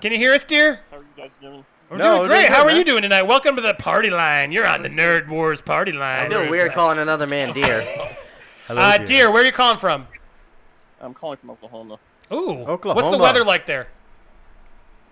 Can 0.00 0.10
you 0.10 0.18
hear 0.18 0.32
us, 0.32 0.42
Deer? 0.42 0.80
How 0.90 0.96
are 0.96 1.00
you 1.00 1.06
guys 1.16 1.30
doing? 1.40 1.64
We're 1.92 1.98
No, 1.98 2.16
doing 2.20 2.28
great. 2.28 2.40
doing 2.40 2.52
How 2.52 2.62
good, 2.64 2.72
are 2.72 2.76
you 2.78 2.84
doing 2.84 3.02
tonight? 3.02 3.22
Welcome 3.24 3.54
to 3.56 3.60
the 3.60 3.74
party 3.74 4.08
line. 4.08 4.50
You're 4.50 4.66
on 4.66 4.80
the 4.82 4.88
Nerd 4.88 5.28
Wars 5.28 5.60
party 5.60 5.92
line. 5.92 6.00
I 6.00 6.20
line. 6.22 6.30
feel 6.30 6.50
weird 6.50 6.72
calling 6.72 6.98
another 6.98 7.26
man 7.26 7.52
Deer. 7.52 7.82
Hello, 8.66 8.80
Uh, 8.80 8.96
dear. 8.96 9.06
Dear, 9.06 9.30
where 9.30 9.42
are 9.42 9.44
you 9.44 9.52
calling 9.52 9.76
from? 9.76 10.06
I'm 11.02 11.12
calling 11.12 11.36
from 11.36 11.50
Oklahoma. 11.50 11.98
Ooh. 12.32 12.64
Oklahoma. 12.64 12.94
What's 12.94 13.10
the 13.10 13.18
weather 13.18 13.44
like 13.44 13.66
there? 13.66 13.88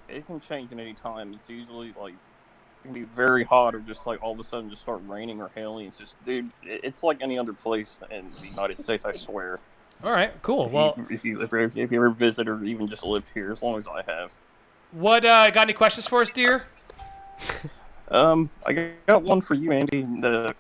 It 0.09 0.27
can 0.27 0.41
change 0.41 0.73
at 0.73 0.79
any 0.79 0.95
time. 0.95 1.35
It's 1.35 1.51
usually 1.51 1.93
like 2.01 2.15
it 2.15 2.83
can 2.85 2.95
be 2.95 3.03
very 3.03 3.45
hot 3.45 3.75
or 3.75 3.81
just 3.81 4.07
like 4.07 4.23
all 4.23 4.33
of 4.33 4.41
a 4.41 4.43
sudden 4.45 4.71
just 4.71 4.81
start 4.81 5.03
raining 5.07 5.43
or 5.43 5.51
hailing. 5.55 5.89
It's 5.89 5.99
just, 5.99 6.23
dude, 6.25 6.51
it's 6.63 7.03
like 7.03 7.19
any 7.21 7.39
other 7.39 7.53
place 7.53 7.99
in 8.11 8.31
the 8.41 8.47
United 8.49 8.83
States. 8.83 9.05
I 9.05 9.13
swear. 9.13 9.59
All 10.03 10.13
right, 10.13 10.33
cool. 10.41 10.65
If 10.65 10.73
Well, 10.73 10.95
you, 10.97 11.07
if 11.11 11.25
you 11.27 11.43
if, 11.43 11.53
you- 11.53 11.71
if 11.83 11.93
you 11.93 11.99
ever 11.99 12.09
visit 12.09 12.49
or 12.49 12.65
even 12.65 12.89
just 12.89 13.05
live 13.05 13.29
here, 13.35 13.53
as 13.53 13.63
long 13.63 13.77
as 13.77 13.87
I 13.87 14.03
have. 14.11 14.33
What 14.93 15.25
uh, 15.25 15.51
got 15.51 15.63
any 15.63 15.73
questions 15.73 16.07
for 16.07 16.21
us, 16.23 16.31
Dear? 16.31 16.67
Um, 18.11 18.51
I 18.67 18.91
got 19.07 19.23
one 19.23 19.41
for 19.41 19.55
you, 19.55 19.71
Andy. 19.71 20.03
The, 20.03 20.53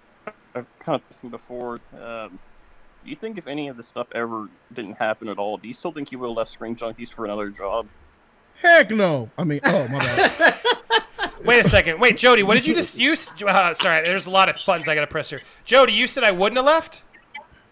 I've 0.55 0.66
kind 0.78 0.94
of 0.94 1.02
asked 1.11 1.24
you 1.24 1.31
before. 1.31 1.81
Um, 1.93 2.39
do 3.05 3.11
you 3.11 3.16
think 3.16 3.39
if 3.39 3.47
any 3.47 3.69
of 3.69 3.77
this 3.77 3.89
stuff 3.89 4.09
ever 4.15 4.48
didn't 4.73 4.98
happen 4.98 5.28
at 5.28 5.39
all, 5.39 5.57
do 5.57 5.66
you 5.66 5.74
still 5.74 5.90
think 5.90 6.12
you 6.12 6.19
would 6.20 6.28
have 6.28 6.36
left 6.36 6.52
Screen 6.52 6.77
Junkies 6.77 7.11
for 7.11 7.24
another 7.24 7.51
job? 7.51 7.89
Heck 8.62 8.90
no. 8.90 9.31
I 9.39 9.44
mean, 9.44 9.61
oh 9.65 9.89
my 9.89 9.98
bad. 9.98 10.61
Wait 11.44 11.65
a 11.65 11.69
second. 11.69 11.98
Wait, 11.98 12.19
Jody, 12.19 12.43
what 12.43 12.55
did 12.55 12.66
you 12.66 12.74
just 12.74 12.98
use? 12.98 13.32
Uh, 13.43 13.73
sorry, 13.73 14.05
there's 14.05 14.27
a 14.27 14.31
lot 14.31 14.48
of 14.48 14.57
buttons 14.66 14.86
I 14.86 14.94
got 14.94 15.01
to 15.01 15.07
press 15.07 15.31
here. 15.31 15.40
Jody, 15.65 15.94
you 15.94 16.07
said 16.07 16.23
I 16.23 16.31
wouldn't 16.31 16.59
have 16.59 16.66
left? 16.66 17.02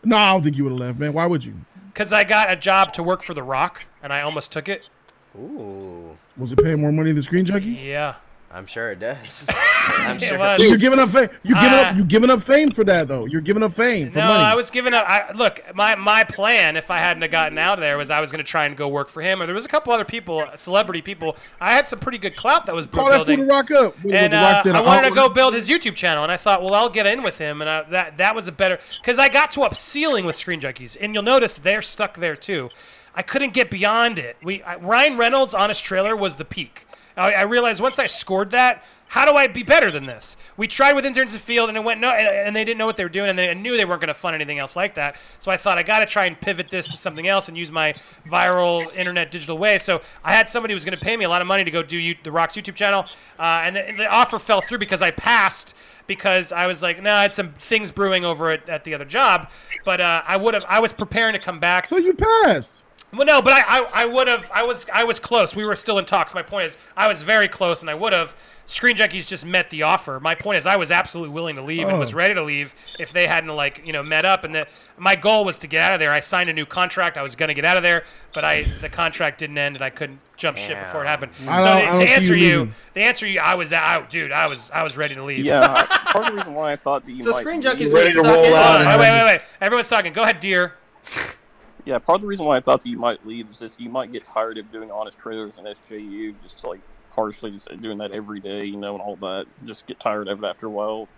No, 0.02 0.16
I 0.16 0.32
don't 0.32 0.42
think 0.42 0.56
you 0.56 0.64
would 0.64 0.72
have 0.72 0.80
left, 0.80 0.98
man. 0.98 1.12
Why 1.12 1.26
would 1.26 1.44
you? 1.44 1.54
Because 1.92 2.12
I 2.12 2.24
got 2.24 2.50
a 2.50 2.56
job 2.56 2.94
to 2.94 3.02
work 3.02 3.22
for 3.22 3.34
The 3.34 3.42
Rock, 3.42 3.84
and 4.02 4.12
I 4.12 4.22
almost 4.22 4.50
took 4.50 4.68
it. 4.68 4.88
Ooh, 5.36 5.97
Was 6.38 6.52
it 6.52 6.62
paying 6.62 6.80
more 6.80 6.92
money 6.92 7.12
than 7.12 7.22
Screen 7.22 7.44
Junkies? 7.44 7.82
Yeah. 7.84 8.14
I'm 8.50 8.66
sure 8.66 8.90
it 8.90 8.98
does. 8.98 9.44
I'm 9.50 10.16
It 10.16 10.22
sure. 10.22 10.38
was. 10.38 10.58
You're 10.58 10.78
giving 10.78 10.98
up 10.98 11.10
fame. 11.10 11.28
You 11.42 11.54
giving 11.54 11.68
Uh, 11.70 11.82
up. 11.82 11.96
You 11.98 12.04
giving 12.06 12.30
up 12.30 12.40
fame 12.40 12.70
for 12.70 12.82
that 12.84 13.06
though. 13.06 13.26
You're 13.26 13.42
giving 13.42 13.62
up 13.62 13.74
fame 13.74 14.10
for 14.10 14.20
no, 14.20 14.24
money. 14.24 14.42
I 14.42 14.54
was 14.54 14.70
giving 14.70 14.94
up. 14.94 15.04
I, 15.06 15.32
look, 15.32 15.62
my 15.74 15.94
my 15.96 16.24
plan, 16.24 16.74
if 16.74 16.90
I 16.90 16.96
hadn't 16.96 17.20
have 17.20 17.30
gotten 17.30 17.58
out 17.58 17.74
of 17.74 17.82
there, 17.82 17.98
was 17.98 18.10
I 18.10 18.22
was 18.22 18.32
going 18.32 18.42
to 18.42 18.50
try 18.50 18.64
and 18.64 18.74
go 18.74 18.88
work 18.88 19.10
for 19.10 19.20
him. 19.20 19.42
Or 19.42 19.46
there 19.46 19.54
was 19.54 19.66
a 19.66 19.68
couple 19.68 19.92
other 19.92 20.06
people, 20.06 20.46
celebrity 20.56 21.02
people. 21.02 21.36
I 21.60 21.72
had 21.74 21.90
some 21.90 21.98
pretty 21.98 22.16
good 22.16 22.36
clout 22.36 22.64
that 22.66 22.74
was 22.74 22.86
Call 22.86 23.10
that 23.10 23.16
fool 23.18 23.24
building. 23.26 23.46
rock 23.46 23.70
up. 23.70 24.02
What, 24.02 24.14
and 24.14 24.32
the 24.32 24.38
Rock 24.38 24.64
uh, 24.64 24.70
I 24.70 24.80
wanted 24.80 25.02
to 25.08 25.20
"Oh, 25.20 25.28
go 25.28 25.28
build 25.28 25.52
his 25.52 25.68
YouTube 25.68 25.94
channel, 25.94 26.22
and 26.22 26.32
I 26.32 26.38
thought, 26.38 26.62
well, 26.62 26.72
I'll 26.72 26.88
get 26.88 27.06
in 27.06 27.22
with 27.22 27.36
him, 27.36 27.60
and 27.60 27.68
I, 27.68 27.82
that 27.90 28.16
that 28.16 28.34
was 28.34 28.48
a 28.48 28.52
better 28.52 28.78
because 29.02 29.18
I 29.18 29.28
got 29.28 29.50
to 29.52 29.60
up 29.62 29.74
ceiling 29.76 30.24
with 30.24 30.36
Screen 30.36 30.58
Junkies, 30.62 30.96
and 30.98 31.12
you'll 31.12 31.22
notice 31.22 31.58
they're 31.58 31.82
stuck 31.82 32.16
there 32.16 32.34
too. 32.34 32.70
I 33.14 33.22
couldn't 33.22 33.52
get 33.52 33.70
beyond 33.70 34.18
it. 34.18 34.36
We 34.42 34.62
I, 34.62 34.76
Ryan 34.76 35.18
Reynolds' 35.18 35.54
honest 35.54 35.84
trailer 35.84 36.16
was 36.16 36.36
the 36.36 36.44
peak. 36.44 36.86
I, 37.16 37.32
I 37.32 37.42
realized 37.42 37.80
once 37.80 37.98
I 37.98 38.06
scored 38.06 38.50
that, 38.50 38.84
how 39.08 39.24
do 39.24 39.36
I 39.36 39.46
be 39.46 39.62
better 39.62 39.90
than 39.90 40.04
this? 40.04 40.36
We 40.58 40.66
tried 40.66 40.92
with 40.94 41.06
interns 41.06 41.32
in 41.32 41.40
field, 41.40 41.70
and 41.70 41.78
it 41.78 41.82
went 41.82 41.98
no, 41.98 42.10
and, 42.10 42.54
they 42.54 42.64
didn't 42.64 42.76
know 42.76 42.84
what 42.84 42.98
they 42.98 43.04
were 43.04 43.08
doing, 43.08 43.30
and 43.30 43.38
they 43.38 43.54
knew 43.54 43.76
they 43.76 43.86
weren't 43.86 44.02
going 44.02 44.08
to 44.08 44.14
fund 44.14 44.34
anything 44.34 44.58
else 44.58 44.76
like 44.76 44.94
that. 44.96 45.16
So 45.38 45.50
I 45.50 45.56
thought 45.56 45.78
I 45.78 45.82
got 45.82 46.00
to 46.00 46.06
try 46.06 46.26
and 46.26 46.38
pivot 46.38 46.68
this 46.68 46.86
to 46.88 46.96
something 46.98 47.26
else 47.26 47.48
and 47.48 47.56
use 47.56 47.72
my 47.72 47.94
viral 48.26 48.94
internet 48.94 49.30
digital 49.30 49.56
way. 49.56 49.78
So 49.78 50.02
I 50.22 50.32
had 50.32 50.50
somebody 50.50 50.72
who 50.72 50.76
was 50.76 50.84
going 50.84 50.96
to 50.96 51.02
pay 51.02 51.16
me 51.16 51.24
a 51.24 51.28
lot 51.28 51.40
of 51.40 51.48
money 51.48 51.64
to 51.64 51.70
go 51.70 51.82
do 51.82 51.96
you, 51.96 52.16
the 52.22 52.30
Rocks 52.30 52.54
YouTube 52.54 52.74
channel, 52.74 53.06
uh, 53.38 53.62
and, 53.64 53.76
the, 53.76 53.94
the 53.96 54.06
offer 54.08 54.38
fell 54.38 54.60
through 54.60 54.78
because 54.78 55.00
I 55.00 55.10
passed 55.10 55.74
because 56.06 56.52
I 56.52 56.66
was 56.66 56.82
like, 56.82 56.98
no, 56.98 57.04
nah, 57.04 57.16
I 57.16 57.22
had 57.22 57.34
some 57.34 57.52
things 57.54 57.90
brewing 57.90 58.26
over 58.26 58.50
at, 58.50 58.68
at 58.68 58.84
the 58.84 58.94
other 58.94 59.04
job, 59.04 59.50
but 59.84 60.00
uh, 60.00 60.22
I 60.26 60.36
would 60.36 60.54
have, 60.54 60.64
I 60.68 60.80
was 60.80 60.92
preparing 60.92 61.32
to 61.32 61.38
come 61.38 61.60
back. 61.60 61.86
So 61.86 61.96
you 61.96 62.14
passed. 62.14 62.82
Well, 63.10 63.24
no, 63.24 63.40
but 63.40 63.54
I, 63.54 63.62
I, 63.66 63.86
I 64.02 64.04
would 64.04 64.28
have. 64.28 64.50
I 64.54 64.64
was, 64.64 64.84
I 64.92 65.04
was 65.04 65.18
close. 65.18 65.56
We 65.56 65.64
were 65.64 65.76
still 65.76 65.98
in 65.98 66.04
talks. 66.04 66.34
My 66.34 66.42
point 66.42 66.66
is, 66.66 66.78
I 66.94 67.08
was 67.08 67.22
very 67.22 67.48
close, 67.48 67.80
and 67.80 67.88
I 67.88 67.94
would 67.94 68.12
have. 68.12 68.36
Screen 68.66 68.96
Junkies 68.96 69.26
just 69.26 69.46
met 69.46 69.70
the 69.70 69.84
offer. 69.84 70.20
My 70.20 70.34
point 70.34 70.58
is, 70.58 70.66
I 70.66 70.76
was 70.76 70.90
absolutely 70.90 71.32
willing 71.32 71.56
to 71.56 71.62
leave 71.62 71.88
and 71.88 71.98
was 71.98 72.12
Oh. 72.12 72.16
ready 72.18 72.34
to 72.34 72.42
leave 72.42 72.74
if 72.98 73.10
they 73.14 73.26
hadn't 73.26 73.48
like 73.56 73.80
you 73.86 73.94
know 73.94 74.02
met 74.02 74.26
up. 74.26 74.44
And 74.44 74.54
that 74.54 74.68
my 74.98 75.16
goal 75.16 75.46
was 75.46 75.56
to 75.60 75.66
get 75.66 75.80
out 75.82 75.94
of 75.94 76.00
there. 76.00 76.12
I 76.12 76.20
signed 76.20 76.50
a 76.50 76.52
new 76.52 76.66
contract. 76.66 77.16
I 77.16 77.22
was 77.22 77.34
going 77.34 77.48
to 77.48 77.54
get 77.54 77.64
out 77.64 77.78
of 77.78 77.82
there, 77.82 78.04
but 78.34 78.44
I 78.44 78.64
the 78.64 78.90
contract 78.90 79.38
didn't 79.38 79.56
end, 79.56 79.76
and 79.76 79.82
I 79.82 79.88
couldn't 79.88 80.20
jump 80.36 80.58
ship 80.58 80.78
before 80.78 81.02
it 81.02 81.08
happened. 81.08 81.32
I 81.48 81.58
so 81.60 81.64
don't- 81.64 81.76
I 81.76 81.80
to 81.80 81.86
don't 81.86 81.96
see 81.96 82.08
answer 82.12 82.36
you 82.36 82.46
you, 82.46 82.58
leaving. 82.58 82.74
the 82.92 83.00
answer 83.04 83.26
you, 83.26 83.40
I 83.40 83.54
was 83.54 83.72
out, 83.72 84.10
dude. 84.10 84.32
I 84.32 84.46
was, 84.48 84.70
I 84.70 84.82
was 84.82 84.98
ready 84.98 85.14
to 85.14 85.24
leave. 85.24 85.46
Yeah, 85.46 85.84
part 85.86 86.26
of 86.26 86.30
the 86.32 86.36
reason 86.36 86.52
why 86.52 86.72
I 86.72 86.76
thought 86.76 87.06
that 87.06 87.12
you 87.12 87.22
So 87.22 87.30
might 87.30 87.40
Screen 87.40 87.62
leave- 87.62 87.78
Junkies 87.78 87.90
Ready 87.94 88.12
to 88.12 88.20
roll 88.20 88.34
Hold 88.34 88.52
out 88.54 88.80
on, 88.82 88.86
and 88.86 89.00
wait, 89.00 89.12
wait, 89.12 89.24
wait. 89.24 89.40
Everyone's 89.62 89.88
talking. 89.88 90.12
Go 90.12 90.24
ahead, 90.24 90.40
dear. 90.40 90.74
Yeah, 91.88 91.98
part 91.98 92.16
of 92.16 92.20
the 92.20 92.26
reason 92.26 92.44
why 92.44 92.56
I 92.58 92.60
thought 92.60 92.82
that 92.82 92.88
you 92.90 92.98
might 92.98 93.26
leave 93.26 93.50
is 93.50 93.60
just 93.60 93.80
you 93.80 93.88
might 93.88 94.12
get 94.12 94.26
tired 94.26 94.58
of 94.58 94.70
doing 94.70 94.90
honest 94.90 95.18
trailers 95.18 95.56
and 95.56 95.66
SJU, 95.66 96.34
just 96.42 96.62
like 96.62 96.80
harshly 97.12 97.50
just 97.52 97.68
doing 97.80 97.96
that 97.96 98.10
every 98.12 98.40
day, 98.40 98.66
you 98.66 98.76
know, 98.76 98.92
and 98.92 99.00
all 99.00 99.16
that. 99.16 99.46
Just 99.64 99.86
get 99.86 99.98
tired 99.98 100.28
of 100.28 100.44
it 100.44 100.46
after 100.46 100.66
a 100.66 100.70
while. 100.70 101.08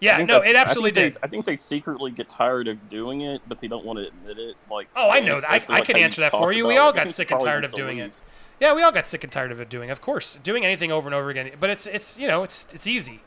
Yeah, 0.00 0.18
no, 0.18 0.36
it 0.36 0.54
absolutely 0.54 0.92
I 0.92 0.94
think 0.94 1.12
did. 1.14 1.20
They, 1.22 1.26
I 1.26 1.28
think 1.28 1.44
they 1.44 1.56
secretly 1.56 2.12
get 2.12 2.28
tired 2.28 2.68
of 2.68 2.88
doing 2.88 3.22
it, 3.22 3.42
but 3.48 3.58
they 3.58 3.66
don't 3.66 3.84
want 3.84 3.98
to 3.98 4.06
admit 4.06 4.38
it. 4.38 4.54
Like, 4.70 4.86
Oh, 4.94 5.10
I 5.10 5.18
know 5.18 5.40
that. 5.40 5.50
I, 5.50 5.56
I 5.74 5.78
like, 5.78 5.84
can 5.86 5.96
answer 5.96 6.20
that 6.20 6.30
for 6.30 6.52
you. 6.52 6.64
We 6.64 6.76
all 6.76 6.90
it. 6.90 6.94
Got 6.94 7.10
sick 7.10 7.32
and 7.32 7.40
tired 7.40 7.64
of 7.64 7.72
doing 7.72 7.96
leave. 7.98 8.06
it. 8.06 8.24
Yeah, 8.60 8.74
we 8.74 8.82
all 8.82 8.92
got 8.92 9.08
sick 9.08 9.24
and 9.24 9.32
tired 9.32 9.50
of 9.50 9.58
it 9.60 9.68
doing. 9.68 9.90
Of 9.90 10.00
course, 10.00 10.38
doing 10.44 10.64
anything 10.64 10.92
over 10.92 11.08
and 11.08 11.16
over 11.16 11.30
again. 11.30 11.50
But 11.58 11.70
it's 11.70 11.88
it's 11.88 12.16
you 12.16 12.28
know 12.28 12.44
it's 12.44 12.68
it's 12.72 12.86
easy. 12.86 13.22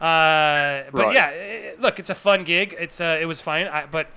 Uh, 0.00 0.84
but 0.92 0.94
Right. 1.06 1.14
yeah, 1.14 1.26
i- 1.76 1.80
look, 1.80 1.98
it's 1.98 2.10
a 2.10 2.14
fun 2.14 2.44
gig. 2.44 2.74
It's 2.78 3.02
uh, 3.02 3.18
it 3.20 3.26
was 3.26 3.42
fine. 3.42 3.66
I, 3.66 3.84
but 3.86 4.08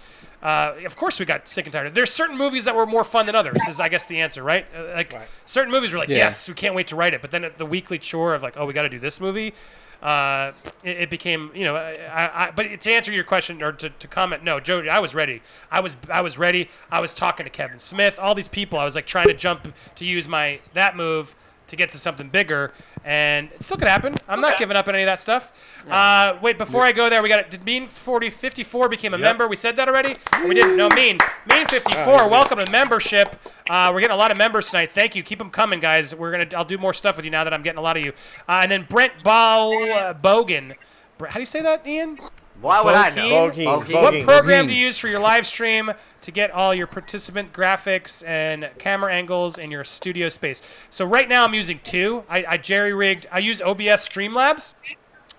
uh, 0.41 0.75
of 0.85 0.95
course 0.95 1.19
we 1.19 1.25
got 1.25 1.47
sick 1.47 1.65
and 1.65 1.73
tired. 1.73 1.95
There's 1.95 2.11
certain 2.11 2.37
movies 2.37 2.65
that 2.65 2.75
were 2.75 2.85
more 2.85 3.03
fun 3.03 3.25
than 3.25 3.35
others. 3.35 3.57
Is 3.67 3.79
I 3.79 3.89
guess 3.89 4.05
the 4.05 4.21
answer, 4.21 4.43
right? 4.43 4.65
Uh, 4.75 4.83
like 4.95 5.15
certain 5.45 5.71
movies 5.71 5.91
were 5.91 5.97
like, 5.99 6.09
Yeah. 6.09 6.17
yes, 6.17 6.47
we 6.47 6.53
can't 6.53 6.75
wait 6.75 6.87
to 6.87 6.95
write 6.95 7.13
it. 7.13 7.21
But 7.21 7.31
then 7.31 7.49
the 7.57 7.65
weekly 7.65 7.97
chore 7.99 8.35
of 8.35 8.43
like, 8.43 8.55
oh, 8.57 8.65
we 8.65 8.73
got 8.73 8.83
to 8.83 8.89
do 8.89 8.99
this 8.99 9.19
movie. 9.19 9.53
Uh, 10.01 10.51
it, 10.83 10.97
it 10.97 11.09
became, 11.09 11.49
you 11.55 11.63
know, 11.63 11.75
I, 11.75 12.47
I, 12.47 12.51
but 12.51 12.81
to 12.81 12.91
answer 12.91 13.11
your 13.11 13.23
question 13.23 13.63
or 13.63 13.71
to, 13.71 13.89
to 13.89 14.07
comment, 14.07 14.43
no, 14.43 14.59
Jody, 14.59 14.89
I 14.89 14.99
was 14.99 15.15
ready. 15.15 15.41
I 15.71 15.79
was, 15.81 15.97
I 16.11 16.21
was 16.21 16.37
ready. 16.37 16.69
I 16.91 16.99
was 16.99 17.15
talking 17.15 17.45
to 17.45 17.49
Kevin 17.49 17.79
Smith, 17.79 18.19
all 18.19 18.35
these 18.35 18.47
people. 18.47 18.77
I 18.77 18.85
was 18.85 18.93
like 18.93 19.07
trying 19.07 19.27
to 19.27 19.33
jump 19.33 19.73
to 19.95 20.05
use 20.05 20.27
my 20.27 20.59
that 20.73 20.95
move 20.95 21.35
to 21.65 21.75
get 21.75 21.89
to 21.89 21.97
something 21.97 22.29
bigger, 22.29 22.73
and 23.07 23.49
it 23.53 23.63
still 23.63 23.77
could 23.77 23.87
happen. 23.87 24.13
I'm 24.27 24.41
not 24.41 24.57
giving 24.59 24.75
up 24.75 24.89
on 24.89 24.93
any 24.93 25.03
of 25.03 25.07
that 25.07 25.21
stuff. 25.21 25.53
Uh, 25.89 26.37
wait, 26.41 26.57
before 26.57 26.81
I 26.81 26.91
go 26.91 27.09
there, 27.09 27.23
we 27.23 27.29
got 27.29 27.39
it. 27.39 27.49
Did 27.49 27.63
Mean 27.63 27.87
40 27.87 28.29
54 28.29 28.89
became 28.89 29.13
a 29.13 29.17
Yep. 29.17 29.23
member? 29.23 29.47
We 29.47 29.55
said 29.55 29.77
that 29.77 29.87
already. 29.87 30.17
Or 30.33 30.45
we 30.47 30.53
didn't. 30.53 30.75
No, 30.75 30.89
Mean 30.89 31.17
Mean 31.49 31.65
54. 31.67 32.03
Ah, 32.05 32.27
welcome 32.27 32.59
to 32.63 32.69
membership. 32.69 33.35
Uh, 33.69 33.91
we're 33.93 34.01
getting 34.01 34.13
a 34.13 34.17
lot 34.19 34.29
of 34.31 34.37
members 34.37 34.69
tonight. 34.69 34.91
Thank 34.91 35.15
you. 35.15 35.23
Keep 35.23 35.39
them 35.39 35.49
coming, 35.49 35.79
guys. 35.79 36.13
We're 36.13 36.31
gonna. 36.31 36.47
I'll 36.57 36.65
do 36.65 36.77
more 36.77 36.93
stuff 36.93 37.15
with 37.15 37.23
you 37.23 37.31
now 37.31 37.45
that 37.45 37.53
I'm 37.53 37.63
getting 37.63 37.79
a 37.79 37.81
lot 37.81 37.95
of 37.95 38.03
you. 38.03 38.11
Uh, 38.47 38.59
and 38.63 38.71
then 38.71 38.85
Brent 38.89 39.23
Ball 39.23 39.81
uh, 39.89 40.13
Bogan. 40.13 40.75
Bre- 41.17 41.27
How 41.27 41.35
do 41.35 41.39
you 41.39 41.45
say 41.45 41.61
that, 41.61 41.87
Ian? 41.87 42.17
Why 42.59 42.81
would 42.81 42.93
I 42.95 43.09
know? 43.11 43.51
Bogan? 43.51 43.65
Bogan. 43.85 44.01
What 44.01 44.13
Bogan. 44.15 44.23
program 44.25 44.67
do 44.67 44.73
you 44.73 44.85
use 44.87 44.97
for 44.97 45.07
your 45.07 45.19
live 45.21 45.45
stream 45.47 45.91
to 46.27 46.31
get 46.31 46.51
all 46.51 46.75
your 46.75 46.87
participant 46.87 47.53
graphics 47.53 48.21
and 48.27 48.69
camera 48.77 49.13
angles 49.13 49.57
in 49.57 49.71
your 49.71 49.85
studio 49.85 50.27
space? 50.27 50.61
So 50.89 51.05
right 51.05 51.29
now 51.29 51.45
I'm 51.45 51.53
using 51.53 51.79
two. 51.83 52.25
I, 52.29 52.43
I 52.45 52.57
jerry 52.57 52.91
rigged. 52.91 53.27
I 53.31 53.39
use 53.39 53.61
OBS 53.61 54.05
Streamlabs. 54.05 54.73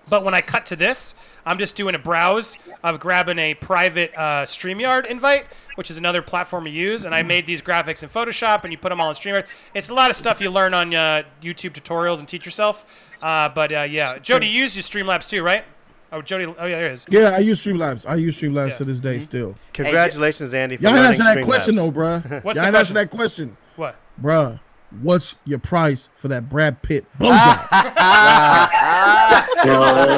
But 0.09 0.25
when 0.25 0.33
I 0.33 0.41
cut 0.41 0.65
to 0.65 0.75
this, 0.75 1.13
I'm 1.45 1.59
just 1.59 1.75
doing 1.75 1.93
a 1.93 1.99
browse 1.99 2.57
of 2.83 2.99
grabbing 2.99 3.37
a 3.37 3.53
private 3.53 4.11
uh, 4.17 4.47
StreamYard 4.47 5.05
invite, 5.05 5.45
which 5.75 5.91
is 5.91 5.99
another 5.99 6.23
platform 6.23 6.65
to 6.65 6.71
use. 6.71 7.05
And 7.05 7.13
I 7.13 7.21
made 7.21 7.45
these 7.45 7.61
graphics 7.61 8.01
in 8.01 8.09
Photoshop, 8.09 8.63
and 8.63 8.71
you 8.71 8.79
put 8.79 8.89
them 8.89 8.99
all 8.99 9.11
in 9.11 9.15
StreamYard. 9.15 9.45
It's 9.75 9.89
a 9.89 9.93
lot 9.93 10.09
of 10.09 10.15
stuff 10.15 10.41
you 10.41 10.49
learn 10.49 10.73
on 10.73 10.95
uh, 10.95 11.21
YouTube 11.43 11.73
tutorials 11.73 12.17
and 12.17 12.27
teach 12.27 12.43
yourself. 12.43 13.07
Uh, 13.21 13.49
but 13.49 13.71
uh, 13.71 13.81
yeah, 13.81 14.17
Jody, 14.17 14.47
you 14.47 14.63
use 14.63 14.75
your 14.75 14.81
Streamlabs 14.81 15.29
too, 15.29 15.43
right? 15.43 15.63
Oh, 16.11 16.21
Jody. 16.21 16.45
Oh, 16.45 16.65
yeah, 16.65 16.79
there 16.79 16.91
is. 16.91 17.05
Yeah, 17.09 17.29
I 17.29 17.39
use 17.39 17.63
Streamlabs. 17.63 18.05
I 18.07 18.15
use 18.15 18.39
Streamlabs 18.41 18.77
to 18.77 18.85
this 18.85 18.99
day 18.99 19.19
still. 19.19 19.55
Congratulations, 19.73 20.53
Andy. 20.53 20.77
For 20.77 20.83
Y'all 20.83 20.95
ain't 20.95 21.05
answering 21.05 21.35
that 21.35 21.45
question 21.45 21.75
though, 21.75 21.91
bruh. 21.91 22.23
What's 22.43 22.57
Y'all 22.57 22.65
ain't 22.65 22.75
answer 22.75 22.93
question? 22.93 22.95
that 22.95 23.09
question. 23.11 23.57
What? 23.75 23.95
Bruh, 24.21 24.59
what's 25.01 25.35
your 25.45 25.59
price 25.59 26.09
for 26.15 26.27
that 26.29 26.49
Brad 26.49 26.81
Pitt 26.81 27.05
blowjob? 27.19 27.29
All 27.71 27.79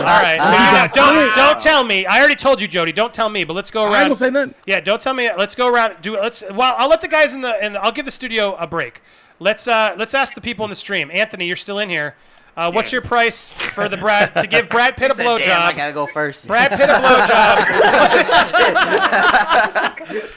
right. 0.01 0.35
You 0.35 0.39
Now, 0.39 0.88
don't 0.88 1.35
don't 1.35 1.59
tell 1.59 1.84
me. 1.84 2.05
I 2.05 2.19
already 2.19 2.35
told 2.35 2.61
you, 2.61 2.68
Jody. 2.68 2.91
Don't 2.91 3.13
tell 3.13 3.30
me. 3.30 3.43
But 3.43 3.53
let's 3.53 3.72
go 3.72 3.84
around. 3.84 3.93
I 3.93 3.95
ain't 3.95 4.01
around. 4.01 4.09
gonna 4.09 4.19
say 4.19 4.30
nothing. 4.31 4.55
Yeah, 4.65 4.80
don't 4.80 5.01
tell 5.01 5.13
me. 5.13 5.30
Let's 5.35 5.55
go 5.55 5.68
around. 5.68 5.97
Do 6.01 6.15
let's. 6.15 6.43
Well, 6.51 6.73
I'll 6.77 6.89
let 6.89 7.01
the 7.01 7.07
guys 7.07 7.34
in 7.34 7.41
the. 7.41 7.65
In 7.65 7.73
the 7.73 7.84
I'll 7.84 7.91
give 7.91 8.05
the 8.05 8.11
studio 8.11 8.55
a 8.55 8.68
break. 8.68 9.01
Let's 9.39 9.68
uh 9.68 9.95
let's 9.97 10.13
ask 10.13 10.35
the 10.35 10.41
people 10.41 10.65
in 10.65 10.69
the 10.69 10.76
stream. 10.76 11.09
Anthony, 11.11 11.47
you're 11.47 11.55
still 11.55 11.80
in 11.80 11.89
here. 11.89 12.15
Uh, 12.57 12.69
what's 12.72 12.91
your 12.91 13.02
price 13.02 13.49
for 13.73 13.88
the 13.88 13.95
Brad 13.98 14.36
to 14.36 14.45
give 14.45 14.68
Brad 14.68 14.98
Pitt 14.98 15.10
a 15.11 15.14
He 15.14 15.18
said, 15.23 15.38
"Damn, 15.40 15.61
I 15.61 15.72
blowjob? 15.72 15.76
gotta 15.78 15.94
go 15.94 16.06
first. 16.07 16.48
Brad 16.48 16.69
Pitt 16.72 16.90
a 16.90 16.94
blowjob. 16.94 17.57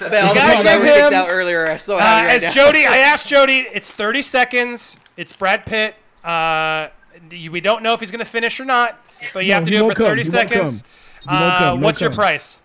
Man, 0.11 0.25
all 0.25 0.35
the 0.35 0.41
gotta 0.41 0.55
ones 0.57 0.69
I 0.69 0.77
give 0.79 1.07
him, 1.07 1.15
out 1.15 1.29
earlier 1.29 1.67
are 1.67 1.79
so 1.79 1.97
uh, 1.97 2.01
happy 2.01 2.27
right 2.29 2.37
as 2.37 2.43
now. 2.45 2.51
Jody, 2.67 2.87
I 2.87 2.99
asked 2.99 3.27
Jody. 3.27 3.67
It's 3.73 3.91
30 3.91 4.23
seconds. 4.23 4.97
It's 5.17 5.33
Brad 5.33 5.67
Pitt. 5.67 5.97
Uh, 6.23 6.89
you- 7.31 7.51
we 7.51 7.61
don't 7.61 7.83
know 7.83 7.95
if 7.95 8.01
he's 8.01 8.11
going 8.13 8.21
to 8.25 8.31
finish 8.31 8.61
or 8.61 8.65
not, 8.65 8.99
but 9.33 9.45
you 9.45 9.49
No, 9.51 9.55
have 9.57 9.65
to 9.65 9.71
he 9.71 9.77
do 9.77 9.81
it 9.81 9.83
won't 9.83 9.95
for 9.95 9.99
come. 9.99 10.07
30 10.11 10.23
He 10.23 10.29
won't 10.29 10.51
seconds. 10.51 10.83
come. 10.83 10.91
He 11.23 11.29
won't 11.43 11.55
Uh, 11.55 11.59
come. 11.59 11.81
No 11.81 11.87
what's 11.87 12.01
your 12.01 12.11
come. 12.11 12.17
price? 12.17 12.63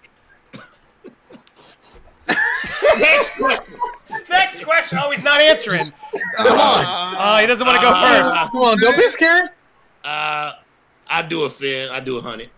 Next 2.99 3.31
question. 3.31 3.65
Next 4.29 4.63
question. 4.63 4.97
Oh, 5.01 5.11
he's 5.11 5.23
not 5.23 5.39
answering. 5.41 5.93
Come 6.37 6.59
on. 6.59 6.85
Oh, 7.17 7.37
he 7.41 7.47
doesn't 7.47 7.65
want 7.65 7.77
to 7.79 7.83
go 7.85 7.93
first. 7.93 8.33
Come 8.51 8.61
on, 8.61 8.77
don't 8.79 8.95
be 8.97 9.03
scared. 9.07 9.49
Uh, 10.03 10.53
I 11.07 11.21
do 11.21 11.43
a 11.43 11.49
fin. 11.49 11.89
I 11.91 11.99
do 11.99 12.17
a 12.17 12.21
hundred. 12.21 12.49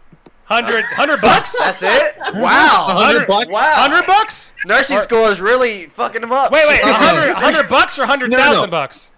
100, 0.47 0.73
100 0.75 1.21
bucks? 1.21 1.55
That's 1.57 1.81
it? 1.81 2.15
Wow. 2.35 2.85
100 2.87 3.25
bucks? 3.25 3.47
Wow. 3.47 3.87
100 3.87 4.05
bucks? 4.05 4.51
Nursing 4.65 4.97
Or- 4.97 5.03
school 5.03 5.27
is 5.27 5.39
really 5.39 5.85
fucking 5.87 6.19
them 6.19 6.33
up. 6.33 6.51
Wait, 6.51 6.67
wait. 6.67 6.81
100, 6.83 7.33
100 7.33 7.69
bucks 7.69 7.97
or 7.97 8.01
100,000 8.01 8.37
No, 8.53 8.61
no. 8.65 8.67
bucks? 8.67 9.10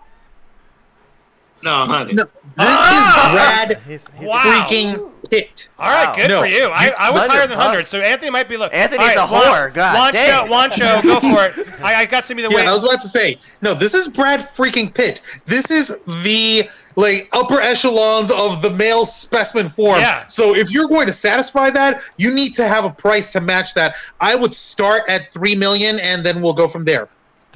No, 1.63 1.83
a 1.83 1.85
hundred. 1.85 2.15
No, 2.17 2.23
this 2.23 2.31
Ah! 2.59 3.29
is 3.29 3.67
Brad 3.69 3.81
He's, 3.87 4.05
he's 4.19 4.27
Wow. 4.27 4.37
freaking 4.39 5.09
Pitt. 5.31 5.67
All 5.79 5.87
right, 5.89 6.15
good 6.15 6.27
No. 6.29 6.41
for 6.41 6.45
you. 6.45 6.65
I, 6.65 6.91
I 6.99 7.09
was 7.09 7.21
100 7.21 7.31
higher 7.31 7.47
than 7.47 7.57
100, 7.57 7.87
so 7.87 7.99
Anthony 7.99 8.29
might 8.29 8.49
be 8.49 8.57
low. 8.57 8.67
Anthony's 8.67 9.15
All 9.17 9.25
a 9.25 9.41
whore. 9.41 9.73
God 9.73 9.95
Wancho, 9.95 10.11
damn. 10.11 10.47
Wancho, 10.49 11.03
go 11.03 11.19
for 11.21 11.45
it. 11.45 11.81
I, 11.81 12.01
I 12.01 12.05
got 12.05 12.25
some 12.25 12.37
of 12.37 12.43
the 12.43 12.49
Yeah, 12.51 12.63
way. 12.63 12.67
I 12.67 12.73
was 12.73 12.83
about 12.83 12.99
to 13.01 13.07
say. 13.09 13.37
No, 13.61 13.73
this 13.73 13.93
is 13.93 14.09
Brad 14.09 14.41
freaking 14.41 14.93
Pitt. 14.93 15.21
This 15.45 15.71
is 15.71 15.97
the 16.23 16.69
like 16.97 17.29
upper 17.31 17.59
echelons 17.61 18.29
of 18.29 18.61
the 18.61 18.69
male 18.71 19.05
specimen 19.05 19.69
form. 19.69 20.01
Yeah. 20.01 20.27
So 20.27 20.53
if 20.55 20.69
you're 20.69 20.89
going 20.89 21.07
to 21.07 21.13
satisfy 21.13 21.69
that, 21.71 22.01
you 22.17 22.31
need 22.33 22.53
to 22.55 22.67
have 22.67 22.83
a 22.85 22.89
price 22.91 23.31
to 23.33 23.41
match 23.41 23.73
that. 23.73 23.95
I 24.19 24.35
would 24.35 24.53
start 24.53 25.03
at 25.07 25.33
three 25.33 25.55
million, 25.55 25.99
and 26.01 26.23
then 26.23 26.41
we'll 26.41 26.53
go 26.53 26.67
from 26.67 26.83
there. 26.85 27.07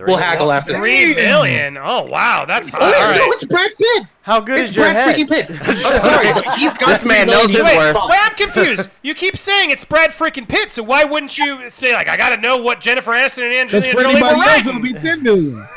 We'll 0.05 0.17
haggle 0.17 0.51
after. 0.51 0.73
that. 0.73 0.79
Three 0.79 1.15
million. 1.15 1.77
Oh 1.77 2.03
wow, 2.03 2.45
that's 2.45 2.69
high. 2.69 2.77
Oh, 2.81 2.85
All 2.85 2.91
yeah, 3.11 3.17
no, 3.17 3.31
it's 3.31 3.43
Brad 3.45 3.71
Pitt. 3.77 4.03
How 4.21 4.39
good 4.41 4.59
It's 4.59 4.71
is 4.71 4.75
your 4.75 4.85
Brad 4.91 4.95
head? 4.95 5.15
freaking 5.15 5.29
Pitt. 5.29 5.49
I'm 5.85 5.97
sorry, 5.97 6.33
but 6.33 6.57
he's 6.59 6.73
got 6.73 6.87
This 6.89 7.05
man 7.05 7.27
three 7.27 7.35
knows 7.35 7.51
his. 7.51 7.63
Wait, 7.63 7.77
worth. 7.77 7.95
wait, 7.95 8.19
I'm 8.21 8.35
confused. 8.35 8.89
You 9.01 9.13
keep 9.13 9.37
saying 9.37 9.71
it's 9.71 9.85
Brad 9.85 10.09
freaking 10.09 10.47
Pitt, 10.47 10.69
so 10.71 10.83
why 10.83 11.05
wouldn't 11.05 11.37
you 11.37 11.69
say 11.71 11.93
like 11.93 12.09
I 12.09 12.17
got 12.17 12.35
to 12.35 12.41
know 12.41 12.57
what 12.57 12.81
Jennifer 12.81 13.11
Aniston 13.13 13.43
and 13.45 13.53
Angelina 13.53 13.93
for 13.93 14.01
Jolie 14.01 14.21
were 14.21 14.27
anybody 14.27 14.39
else, 14.49 14.67
it'll 14.67 14.81
writing? 14.81 14.93
be 14.93 14.99
10 14.99 15.23
million. 15.23 15.67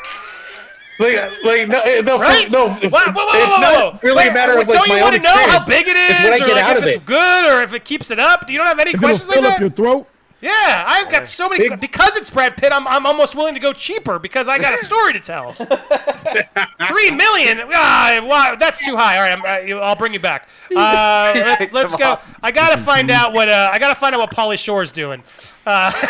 Like, 0.99 1.15
like 1.43 1.67
no, 1.67 1.79
eh, 1.79 2.01
no, 2.01 2.19
Right? 2.19 2.51
no. 2.51 2.67
Whoa, 2.67 2.89
whoa, 2.89 2.89
whoa, 2.89 3.25
whoa, 3.25 3.47
it's 3.47 3.59
not 3.59 4.03
really 4.03 4.17
Wait, 4.17 4.27
a 4.29 4.33
matter 4.33 4.59
of 4.59 4.67
like 4.67 4.77
don't 4.77 4.87
my 4.89 4.95
you 4.95 5.01
own 5.01 5.11
want 5.11 5.15
to 5.15 5.21
know 5.23 5.33
how 5.49 5.65
big 5.65 5.87
it 5.87 5.97
is, 5.97 6.09
It's 6.09 6.41
what 6.41 6.49
I 6.51 6.51
or 6.51 6.55
like 6.67 6.77
if 6.77 6.83
it's 6.85 6.95
it. 6.97 7.05
good, 7.05 7.45
or 7.57 7.61
if 7.63 7.73
it 7.73 7.83
keeps 7.85 8.11
it 8.11 8.19
up? 8.19 8.45
Do 8.45 8.53
you 8.53 8.59
don't 8.59 8.67
have 8.67 8.77
any 8.79 8.91
If 8.91 8.95
it'll 8.97 9.07
questions 9.07 9.29
like 9.29 9.39
fill 9.39 9.47
up 9.47 9.59
your 9.59 9.69
throat. 9.69 10.07
Yeah, 10.41 10.83
I've 10.87 11.11
got 11.11 11.27
so 11.27 11.47
many 11.47 11.67
Ex- 11.67 11.79
because 11.79 12.17
it's 12.17 12.29
Brad 12.31 12.57
Pitt. 12.57 12.73
I'm, 12.73 12.87
I'm 12.87 13.05
almost 13.05 13.35
willing 13.35 13.53
to 13.53 13.59
go 13.59 13.73
cheaper 13.73 14.17
because 14.17 14.47
I 14.47 14.57
got 14.57 14.73
a 14.73 14.77
story 14.83 15.13
to 15.13 15.19
tell. 15.19 15.53
Three 15.53 17.11
million? 17.11 17.59
Ah, 17.71 18.19
wow, 18.23 18.55
that's 18.59 18.83
too 18.83 18.97
high. 18.97 19.17
All 19.17 19.21
right, 19.23 19.37
I'm, 19.37 19.77
uh, 19.77 19.81
I'll 19.81 19.95
bring 19.95 20.13
you 20.13 20.19
back. 20.19 20.49
Uh, 20.75 21.31
let's 21.35 21.71
let's 21.71 21.95
go. 21.95 22.17
I 22.41 22.51
gotta 22.51 22.77
find 22.79 23.11
out 23.11 23.33
what 23.33 23.49
uh, 23.49 23.69
I 23.71 23.77
gotta 23.77 23.93
find 23.99 24.15
out 24.15 24.19
what 24.19 24.31
Pauly 24.31 24.57
Shore's 24.57 24.91
doing. 24.91 25.21
Uh, 25.65 25.91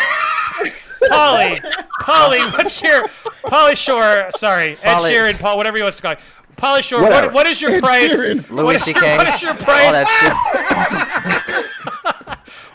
Pauly, 1.02 1.58
Pauly, 2.00 2.52
what's 2.52 2.80
your 2.82 3.02
Pauly 3.44 3.76
Shore? 3.76 4.30
Sorry, 4.30 4.78
Ed 4.82 4.94
Pauly. 4.98 5.10
Sheeran, 5.10 5.38
Paul, 5.38 5.56
whatever 5.58 5.76
you 5.76 5.82
want 5.84 5.94
to 5.96 6.02
call. 6.02 6.12
it. 6.12 6.20
Pauly 6.56 6.82
Shore, 6.82 7.02
what, 7.02 7.32
what 7.32 7.46
is 7.46 7.60
your 7.60 7.72
Ed 7.72 7.82
price? 7.82 8.12
Sheeran. 8.12 8.48
Louis 8.50 8.76
is, 8.76 8.84
CK. 8.84 9.02
what 9.02 9.26
is 9.28 9.42
your 9.42 9.52
Oh, 9.52 9.56
price? 9.56 10.06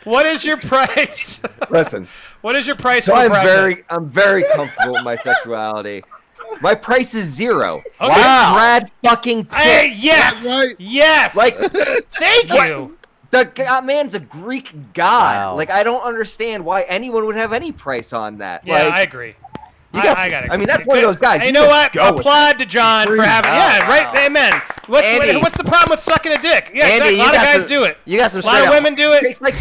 That's 0.07 0.13
what 0.13 0.25
is 0.25 0.45
your 0.45 0.57
price? 0.57 1.39
Listen. 1.69 2.07
what 2.41 2.55
is 2.55 2.65
your 2.67 2.75
price 2.75 3.05
So 3.05 3.13
for 3.13 3.19
I'm 3.19 3.29
Brad 3.29 3.45
very, 3.45 3.83
I'm 3.89 4.09
very 4.09 4.43
comfortable 4.55 4.93
with 4.93 5.03
my 5.03 5.15
sexuality. 5.15 6.03
My 6.61 6.75
price 6.75 7.13
is 7.13 7.27
zero. 7.27 7.77
Okay. 8.01 8.09
Wow. 8.09 8.53
Brad 8.55 8.91
fucking 9.03 9.45
Pitt. 9.45 9.57
Hey, 9.59 9.93
yes, 9.95 10.47
yes. 10.79 11.35
Like, 11.35 11.53
thank 11.53 12.49
what- 12.49 12.67
you. 12.69 12.97
The 13.29 13.43
god 13.43 13.83
uh, 13.83 13.85
man's 13.85 14.15
a 14.15 14.21
Greek 14.21 14.93
god. 14.93 15.35
Wow. 15.35 15.55
Like, 15.57 15.69
I 15.69 15.83
don't 15.83 16.01
understand 16.01 16.63
why 16.63 16.83
anyone 16.83 17.25
would 17.25 17.35
have 17.35 17.51
any 17.51 17.73
price 17.73 18.13
on 18.13 18.37
that. 18.37 18.65
Yeah, 18.65 18.85
like, 18.85 18.93
I 18.93 19.01
agree. 19.01 19.35
You 19.93 19.99
I, 19.99 20.03
got- 20.03 20.17
I 20.17 20.29
got 20.29 20.43
it. 20.45 20.51
I 20.51 20.55
mean, 20.55 20.67
that's 20.67 20.85
one 20.85 20.97
of 20.97 21.03
those 21.03 21.17
guys. 21.17 21.41
You 21.41 21.47
you 21.47 21.51
know 21.51 21.67
what? 21.67 21.91
go 21.91 22.07
Applaud 22.07 22.57
to 22.59 22.65
John 22.65 23.05
for 23.07 23.21
having. 23.21 23.51
Yeah, 23.51 23.81
Wow. 23.81 23.89
right. 24.13 24.25
Amen. 24.27 24.61
What's 24.87 25.05
Andy. 25.07 25.41
what's 25.41 25.57
the 25.57 25.65
problem 25.65 25.89
with 25.89 25.99
sucking 25.99 26.31
a 26.31 26.37
dick? 26.41 26.71
Yeah, 26.73 26.85
Andy, 26.85 26.95
exactly. 26.95 27.15
a 27.15 27.23
lot 27.23 27.35
of 27.35 27.41
guys 27.41 27.59
some- 27.63 27.67
do 27.67 27.83
it. 27.83 27.97
you 28.05 28.17
got 28.17 28.31
some 28.31 28.41
A 28.41 28.45
lot 28.45 28.53
of 28.53 28.61
straight 28.67 28.77
up- 28.77 28.83
women 28.83 28.95
do 28.95 29.11
it. 29.11 29.23
It's 29.23 29.41
like 29.41 29.55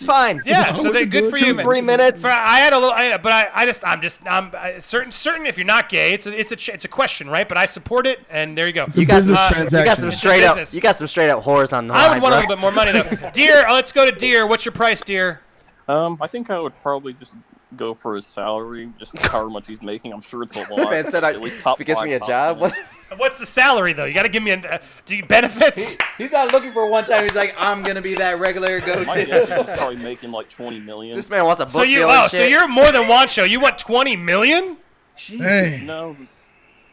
it's 0.00 0.10
fine. 0.10 0.40
Yeah, 0.44 0.74
so 0.74 0.90
they 0.92 1.06
good 1.06 1.26
for 1.26 1.36
you, 1.36 1.54
man. 1.54 1.64
Three 1.64 1.80
minutes. 1.80 2.22
But 2.22 2.32
I 2.32 2.58
had 2.60 2.72
a 2.72 2.78
little, 2.78 2.94
I, 2.94 3.16
but 3.18 3.32
I, 3.32 3.48
I 3.54 3.66
just, 3.66 3.86
I'm 3.86 4.00
just, 4.00 4.20
I'm 4.26 4.50
I- 4.54 4.78
certain, 4.78 5.12
certain. 5.12 5.46
If 5.46 5.58
you're 5.58 5.66
not 5.66 5.88
gay, 5.88 6.12
it's 6.12 6.26
a, 6.26 6.38
it's 6.38 6.52
a, 6.52 6.72
it's 6.74 6.84
a 6.84 6.88
question, 6.88 7.28
right? 7.28 7.48
But 7.48 7.58
I 7.58 7.66
support 7.66 8.06
it, 8.06 8.20
and 8.30 8.56
there 8.56 8.66
you 8.66 8.72
go. 8.72 8.86
You 8.94 9.04
got, 9.06 9.22
some, 9.22 9.34
Uh, 9.34 9.64
you 9.64 9.70
got 9.70 9.98
some 9.98 10.10
straight 10.12 10.42
up. 10.44 10.58
You 10.72 10.80
got 10.80 10.96
some 10.96 11.06
straight 11.08 11.30
up 11.30 11.42
whores 11.44 11.72
on 11.72 11.88
the 11.88 11.94
I 11.94 12.08
line, 12.08 12.12
would 12.20 12.22
want 12.22 12.34
a 12.34 12.38
little 12.38 12.56
bit 12.56 12.60
more 12.60 12.72
money 12.72 12.92
though. 12.92 13.30
Deer, 13.32 13.66
uh, 13.66 13.74
let's 13.74 13.92
go 13.92 14.04
to 14.08 14.12
Deer. 14.12 14.46
What's 14.46 14.64
your 14.64 14.72
price, 14.72 15.02
Deer? 15.02 15.40
Um, 15.88 16.18
I 16.20 16.26
think 16.26 16.50
I 16.50 16.58
would 16.60 16.74
probably 16.82 17.12
just 17.14 17.36
go 17.76 17.94
for 17.94 18.14
his 18.14 18.26
salary, 18.26 18.90
just 18.98 19.16
however 19.26 19.50
much 19.50 19.66
he's 19.66 19.80
making. 19.82 20.12
I'm 20.12 20.20
sure 20.20 20.42
it's 20.42 20.56
a 20.56 20.60
lot. 20.74 20.90
Man 20.90 21.10
said, 21.10 21.24
I- 21.24 21.30
At 21.30 21.40
least 21.40 21.60
top 21.60 21.74
if 21.80 21.86
he 21.86 21.92
gets 21.92 22.00
me 22.02 22.12
a 22.14 22.20
job, 22.20 22.58
what- 22.58 22.74
What's 23.16 23.40
the 23.40 23.46
salary 23.46 23.92
though? 23.92 24.04
You 24.04 24.14
got 24.14 24.22
to 24.22 24.28
give 24.28 24.40
me 24.40 24.52
a, 24.52 24.58
uh, 24.58 24.78
do 25.04 25.16
you 25.16 25.24
benefits? 25.24 25.96
He's 26.16 26.30
not 26.30 26.52
looking 26.52 26.72
for 26.72 26.88
one 26.88 27.02
time. 27.04 27.24
He's 27.24 27.34
like, 27.34 27.56
I'm 27.58 27.82
gonna 27.82 28.00
be 28.00 28.14
that 28.14 28.38
regular 28.38 28.78
go 28.80 29.02
My 29.02 29.18
he's 29.22 29.28
to. 29.48 29.74
probably 29.76 29.96
making 29.96 30.30
like 30.30 30.48
20 30.48 30.78
million. 30.78 31.16
This 31.16 31.28
man 31.28 31.44
wants 31.44 31.60
a 31.60 31.64
book 31.64 31.72
So 31.72 31.82
you, 31.82 31.98
deal 31.98 32.08
oh, 32.08 32.28
so 32.28 32.44
you're 32.44 32.68
more 32.68 32.92
than 32.92 33.08
Wancho. 33.08 33.48
You 33.48 33.58
want 33.58 33.78
20 33.78 34.14
million? 34.14 34.76
Hey. 35.16 35.82
No, 35.84 36.16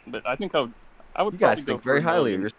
but 0.08 0.26
I 0.26 0.36
think 0.36 0.56
I 0.56 0.62
would. 0.62 0.74
I 1.16 1.22
would 1.22 1.34
You 1.36 1.40
guys 1.40 1.60
go 1.60 1.74
think 1.74 1.82
for 1.82 1.86
very 1.90 2.02
highly 2.02 2.34
of 2.34 2.40
million. 2.40 2.52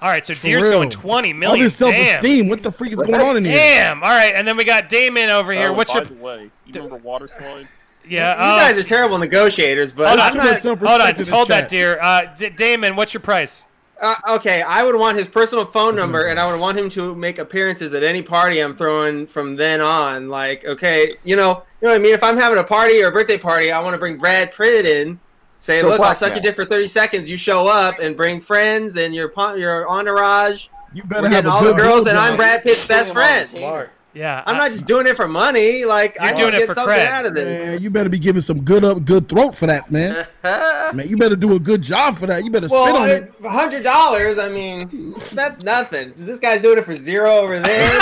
Yourselves. 0.00 0.02
All 0.02 0.08
right, 0.10 0.26
so 0.26 0.34
For 0.34 0.42
Deer's 0.42 0.62
real. 0.68 0.72
going 0.78 0.90
20 0.90 1.46
All 1.46 1.56
this 1.56 1.78
Damn. 1.78 1.92
self-esteem. 1.92 2.48
What 2.48 2.62
the 2.62 2.72
freak 2.72 2.92
is 2.92 3.00
going 3.00 3.14
on 3.20 3.36
in 3.36 3.44
here? 3.44 3.54
Damn. 3.54 4.02
All 4.02 4.08
right, 4.10 4.32
and 4.34 4.46
then 4.46 4.56
we 4.56 4.64
got 4.64 4.88
Damon 4.88 5.30
over 5.30 5.52
here. 5.52 5.68
Oh, 5.70 5.72
What's 5.72 5.92
by 5.92 6.00
your? 6.00 6.06
the 6.06 6.14
way, 6.14 6.50
you 6.66 6.72
remember 6.74 6.96
water 6.96 7.28
slides? 7.28 7.70
Yeah. 8.08 8.34
you 8.34 8.40
uh, 8.40 8.58
guys 8.58 8.78
are 8.78 8.82
terrible 8.82 9.18
negotiators, 9.18 9.92
but 9.92 10.08
hold 10.08 10.20
I'm 10.20 10.30
on, 10.40 10.46
not. 10.46 10.62
hold 10.62 10.82
on, 11.02 11.26
hold 11.26 11.48
that, 11.48 11.68
Deer. 11.68 11.98
Uh, 12.00 12.26
D- 12.34 12.48
Damon, 12.50 12.96
what's 12.96 13.12
your 13.12 13.20
price? 13.20 13.66
Uh, 14.00 14.14
okay, 14.28 14.62
I 14.62 14.84
would 14.84 14.94
want 14.94 15.18
his 15.18 15.26
personal 15.26 15.64
phone 15.64 15.96
number, 15.96 16.28
and 16.28 16.38
I 16.38 16.50
would 16.50 16.60
want 16.60 16.78
him 16.78 16.88
to 16.90 17.14
make 17.16 17.38
appearances 17.38 17.94
at 17.94 18.04
any 18.04 18.22
party 18.22 18.60
I'm 18.60 18.76
throwing 18.76 19.26
from 19.26 19.56
then 19.56 19.80
on. 19.80 20.28
Like, 20.28 20.64
okay, 20.64 21.16
you 21.24 21.34
know, 21.34 21.64
you 21.80 21.88
know 21.88 21.90
what 21.92 21.96
I 21.96 21.98
mean. 21.98 22.14
If 22.14 22.22
I'm 22.22 22.36
having 22.36 22.58
a 22.58 22.64
party 22.64 23.02
or 23.02 23.08
a 23.08 23.12
birthday 23.12 23.36
party, 23.38 23.72
I 23.72 23.80
want 23.80 23.94
to 23.94 23.98
bring 23.98 24.16
Brad 24.16 24.52
Pitt 24.52 24.86
in. 24.86 25.18
Say, 25.60 25.80
So 25.80 25.88
look, 25.88 26.00
I'll 26.00 26.14
suck 26.14 26.32
your 26.34 26.40
dick 26.42 26.54
for 26.54 26.64
30 26.64 26.86
seconds. 26.86 27.28
You 27.28 27.36
show 27.36 27.66
up 27.66 27.98
and 27.98 28.16
bring 28.16 28.40
friends 28.40 28.96
and 28.96 29.14
your 29.14 29.32
your 29.56 29.88
entourage. 29.88 30.66
You 30.94 31.02
better 31.04 31.22
We're 31.22 31.28
have 31.30 31.46
a 31.46 31.50
all 31.50 31.64
the 31.64 31.74
girls, 31.74 32.06
and 32.06 32.16
I'm 32.16 32.36
Brad 32.36 32.62
Pitt's 32.62 32.86
best 32.86 33.12
friend. 33.12 33.88
Yeah. 34.14 34.42
I'm 34.46 34.56
not 34.56 34.72
just 34.72 34.86
doing 34.86 35.06
it 35.06 35.14
for 35.16 35.28
money. 35.28 35.84
Like, 35.84 36.14
You're 36.14 36.24
I 36.24 36.32
doing 36.32 36.44
want 36.44 36.54
it 36.54 36.58
to 36.60 36.60
get 36.62 36.68
for 36.68 36.74
something 36.74 36.94
cred. 36.96 37.06
out 37.06 37.26
of 37.26 37.34
this. 37.34 37.64
Man, 37.66 37.82
you 37.82 37.90
better 37.90 38.08
be 38.08 38.18
giving 38.18 38.40
some 38.40 38.62
good 38.62 38.82
up, 38.82 39.04
good 39.04 39.28
throat 39.28 39.54
for 39.54 39.66
that, 39.66 39.92
man. 39.92 40.26
man, 40.42 41.06
you 41.06 41.16
better 41.16 41.36
do 41.36 41.54
a 41.54 41.58
good 41.60 41.82
job 41.82 42.16
for 42.16 42.26
that. 42.26 42.42
You 42.42 42.50
better 42.50 42.68
spit 42.68 42.80
on 42.80 42.92
Well, 42.94 43.04
it. 43.04 43.32
it- 43.40 43.46
hundred 43.48 43.82
dollars. 43.84 44.38
I 44.38 44.48
mean, 44.48 45.14
that's 45.34 45.62
nothing. 45.62 46.14
So 46.14 46.24
this 46.24 46.40
guy's 46.40 46.62
doing 46.62 46.78
it 46.78 46.84
for 46.84 46.96
zero 46.96 47.36
over 47.36 47.60
there. 47.60 48.00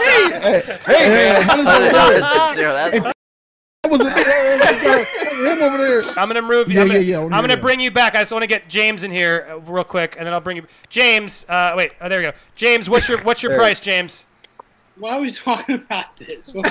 Hey, 0.00 0.60
hey, 0.86 1.08
man, 1.08 1.42
how 1.42 1.56
does 1.56 1.64
that 1.64 2.92
work? 2.92 2.94
If 2.94 3.12
that 3.88 3.90
was 3.90 4.00
a 4.00 4.04
let's 4.04 5.60
him 5.60 5.62
over 5.62 5.78
there. 5.78 6.02
I'm 6.18 6.28
gonna 6.28 6.42
move. 6.42 6.70
Yeah, 6.70 6.82
I'm 6.82 6.88
gonna, 6.88 6.98
yeah, 7.00 7.04
yeah, 7.04 7.16
I 7.16 7.18
I'm 7.18 7.24
wanna 7.24 7.34
gonna 7.36 7.48
hear 7.48 7.56
that. 7.56 7.62
bring 7.62 7.80
you 7.80 7.90
back. 7.90 8.14
I 8.14 8.20
just 8.20 8.32
want 8.32 8.42
to 8.42 8.46
get 8.48 8.68
James 8.68 9.04
in 9.04 9.10
here 9.10 9.46
uh, 9.50 9.58
real 9.60 9.84
quick, 9.84 10.16
and 10.18 10.26
then 10.26 10.32
I'll 10.34 10.40
bring 10.40 10.56
you. 10.56 10.66
James, 10.88 11.46
uh, 11.48 11.74
wait. 11.76 11.92
Oh, 12.00 12.08
there 12.08 12.20
we 12.20 12.26
go. 12.26 12.32
James, 12.56 12.88
what's 12.90 13.08
your 13.08 13.18
what's 13.22 13.42
your 13.42 13.50
There. 13.50 13.58
price, 13.60 13.80
James? 13.80 14.26
Why 14.96 15.16
are 15.16 15.20
we 15.20 15.30
talking 15.30 15.76
about 15.76 16.16
this? 16.16 16.52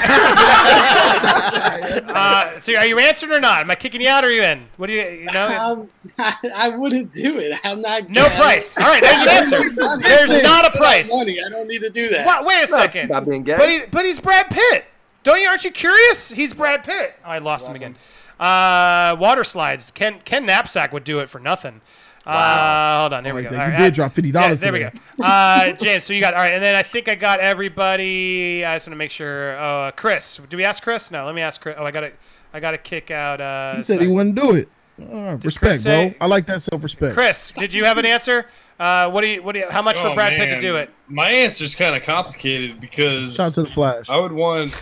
Uh, 2.09 2.57
so 2.59 2.75
are 2.75 2.85
you 2.85 2.99
answering 2.99 3.31
or 3.33 3.39
not? 3.39 3.61
Am 3.61 3.71
I 3.71 3.75
kicking 3.75 4.01
you 4.01 4.09
out 4.09 4.23
or 4.23 4.27
are 4.27 4.31
you 4.31 4.41
in? 4.43 4.65
What 4.77 4.87
do 4.87 4.93
you 4.93 5.01
you 5.03 5.25
know? 5.31 5.47
Um, 5.47 5.89
I, 6.17 6.35
I 6.53 6.69
wouldn't 6.69 7.13
do 7.13 7.37
it. 7.37 7.57
I'm 7.63 7.81
not. 7.81 8.09
No 8.09 8.25
price. 8.29 8.77
All 8.77 8.85
right, 8.85 9.01
there's 9.01 9.21
an 9.21 9.27
answer. 9.29 9.69
There's 10.01 10.43
not 10.43 10.65
a 10.65 10.77
price. 10.77 11.09
Money. 11.11 11.39
I 11.43 11.49
don't 11.49 11.67
need 11.67 11.79
to 11.79 11.89
do 11.89 12.09
that. 12.09 12.25
What? 12.25 12.45
Wait 12.45 12.63
a 12.63 12.67
second. 12.67 13.09
Not 13.09 13.27
being 13.27 13.43
gay. 13.43 13.57
But 13.57 13.69
he, 13.69 13.81
but 13.91 14.05
he's 14.05 14.19
Brad 14.19 14.49
Pitt. 14.49 14.85
Don't 15.27 15.41
you? 15.41 15.47
Aren't 15.49 15.65
you 15.65 15.71
curious? 15.71 16.31
He's 16.31 16.53
Brad 16.53 16.83
Pitt. 16.85 17.15
Oh, 17.25 17.29
I 17.29 17.39
lost 17.39 17.67
him 17.67 17.75
again. 17.75 17.95
Uh, 18.39 19.13
water 19.19 19.43
slides. 19.43 19.91
Ken 19.91 20.19
Ken 20.23 20.45
Knapsack 20.45 20.93
would 20.93 21.03
do 21.03 21.19
it 21.19 21.27
for 21.29 21.39
nothing. 21.39 21.81
Uh, 22.25 22.99
hold 23.01 23.11
on. 23.13 23.25
Here 23.25 23.33
I 23.33 23.35
we 23.35 23.43
go. 23.43 23.49
All 23.49 23.55
You 23.55 23.59
right, 23.71 23.77
did 23.77 23.93
drop 23.93 24.13
$50 24.13 24.33
Yeah, 24.33 24.53
there 24.55 24.71
we 24.73 24.79
go. 24.79 24.91
Uh, 25.21 25.71
James. 25.81 26.05
So 26.05 26.13
you 26.13 26.21
got 26.21 26.33
all 26.33 26.39
right, 26.41 26.53
and 26.53 26.63
then 26.63 26.75
I 26.75 26.83
think 26.83 27.07
I 27.09 27.15
got 27.15 27.39
everybody. 27.41 28.63
I 28.65 28.75
just 28.75 28.87
want 28.87 28.93
to 28.93 28.97
make 28.97 29.11
sure. 29.11 29.57
Oh, 29.59 29.81
uh, 29.83 29.91
Chris. 29.91 30.39
Do 30.49 30.55
we 30.57 30.63
ask 30.63 30.81
Chris? 30.81 31.11
No. 31.11 31.25
Let 31.25 31.35
me 31.35 31.41
ask 31.41 31.59
Chris. 31.61 31.75
Oh, 31.77 31.83
I 31.85 31.91
got 31.91 32.01
to. 32.01 32.11
I 32.53 32.61
got 32.61 32.71
to 32.71 32.77
kick 32.77 33.11
out. 33.11 33.41
Uh, 33.41 33.75
He 33.75 33.81
said 33.81 34.01
he 34.01 34.07
wouldn't 34.07 34.35
do 34.35 34.55
it. 34.55 34.69
Uh, 34.99 35.37
respect, 35.43 35.81
say- 35.81 36.09
bro. 36.11 36.17
I 36.21 36.27
like 36.27 36.47
that 36.47 36.63
self-respect. 36.63 37.13
Chris, 37.15 37.51
did 37.57 37.73
you 37.73 37.83
have 37.85 37.97
an 37.97 38.05
answer? 38.05 38.47
Uh, 38.79 39.09
what 39.11 39.21
do 39.21 39.27
you? 39.27 39.43
What 39.43 39.53
do 39.53 39.59
you? 39.59 39.67
How 39.69 39.81
much 39.81 39.97
for 39.97 40.07
Oh, 40.09 40.15
Brad 40.15 40.31
Pitt 40.33 40.49
to 40.49 40.59
do 40.61 40.75
it? 40.77 40.89
My 41.07 41.29
answer's 41.29 41.75
kind 41.75 41.95
of 41.95 42.03
complicated 42.03 42.79
because 42.79 43.35
Shout 43.35 43.47
out 43.47 43.53
to 43.55 43.63
the 43.63 43.69
Flash. 43.69 44.09
I 44.09 44.19
would 44.19 44.31
want, 44.31 44.73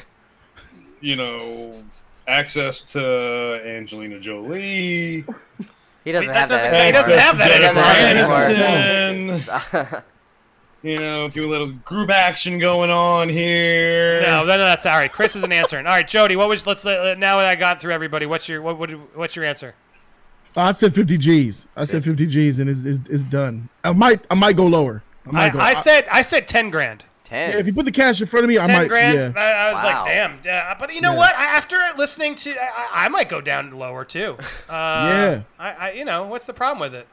you 1.06 1.16
know, 1.16 1.72
access 2.28 2.82
to 2.94 3.62
Angelina 3.64 4.20
Jolie. 4.20 5.24
He 6.04 6.12
doesn't 6.12 6.28
That 6.28 6.36
have 6.36 6.50
that. 6.50 6.72
doesn't- 6.72 6.86
he 6.86 6.92
doesn't 6.92 7.20
have 7.20 7.38
that 7.38 7.52
He 7.52 7.60
doesn't 7.60 8.34
have 8.34 9.40
that 9.70 9.82
anymore. 9.82 10.04
You 10.84 11.00
know, 11.00 11.26
a 11.26 11.32
few 11.32 11.50
little 11.50 11.72
group 11.84 12.12
action 12.12 12.60
going 12.60 12.92
on 12.92 13.28
here. 13.28 14.22
No, 14.22 14.42
no, 14.42 14.50
no, 14.50 14.58
that's 14.60 14.86
all 14.86 14.96
right. 14.96 15.12
Chris 15.12 15.36
isn't 15.36 15.52
answering. 15.52 15.88
All 15.88 15.92
right, 15.94 16.08
Jody, 16.08 16.36
what 16.36 16.48
was? 16.48 16.68
Let's 16.68 16.86
uh, 16.86 17.16
now 17.18 17.40
that 17.40 17.48
I 17.48 17.56
got 17.56 17.82
through 17.82 17.92
everybody. 17.92 18.28
What's 18.28 18.48
your 18.48 18.62
what? 18.62 18.78
what 18.78 18.92
what's 19.16 19.36
your 19.36 19.46
answer? 19.46 19.74
I 20.56 20.74
said 20.74 20.94
50 20.94 21.18
G's. 21.18 21.66
I 21.76 21.86
said 21.86 22.06
50 22.06 22.28
G's, 22.28 22.60
and 22.60 22.70
it's, 22.70 22.86
it's, 22.86 23.00
it's 23.10 23.24
done. 23.24 23.70
I 23.84 23.94
might 23.94 24.24
I 24.30 24.36
might 24.36 24.56
go 24.56 24.68
lower. 24.68 25.02
I 25.26 25.30
I, 25.30 25.32
might 25.32 25.54
go. 25.54 25.60
I 25.60 25.74
said 25.74 26.06
I 26.12 26.22
said 26.22 26.48
ten 26.48 26.70
grand. 26.70 27.06
Ten. 27.26 27.52
yeah, 27.52 27.58
if 27.58 27.66
you 27.68 27.74
put 27.74 27.86
the 27.86 27.92
cash 27.92 28.22
in 28.22 28.28
front 28.28 28.44
of 28.46 28.50
me, 28.50 28.58
I 28.58 28.68
Ten 28.68 28.78
might. 28.78 28.88
grand. 28.88 29.36
Yeah. 29.36 29.42
I, 29.42 29.52
I 29.52 29.72
was 29.74 29.84
Wow. 29.84 30.04
like, 30.04 30.14
damn. 30.14 30.40
Yeah, 30.46 30.76
but 30.80 30.94
you 30.94 31.02
know 31.02 31.12
Yeah. 31.12 31.18
what? 31.18 31.36
I, 31.36 31.46
after 31.58 31.78
listening 31.98 32.36
to, 32.36 32.52
I, 32.52 33.06
I 33.06 33.10
might 33.10 33.28
go 33.30 33.42
down 33.42 33.72
lower 33.72 34.06
too. 34.06 34.38
Uh, 34.70 34.72
Yeah. 35.10 35.42
I, 35.60 35.72
I, 35.74 35.92
you 35.92 36.06
know, 36.06 36.26
what's 36.28 36.46
the 36.46 36.54
problem 36.54 36.80
with 36.80 36.96
it? 36.96 37.08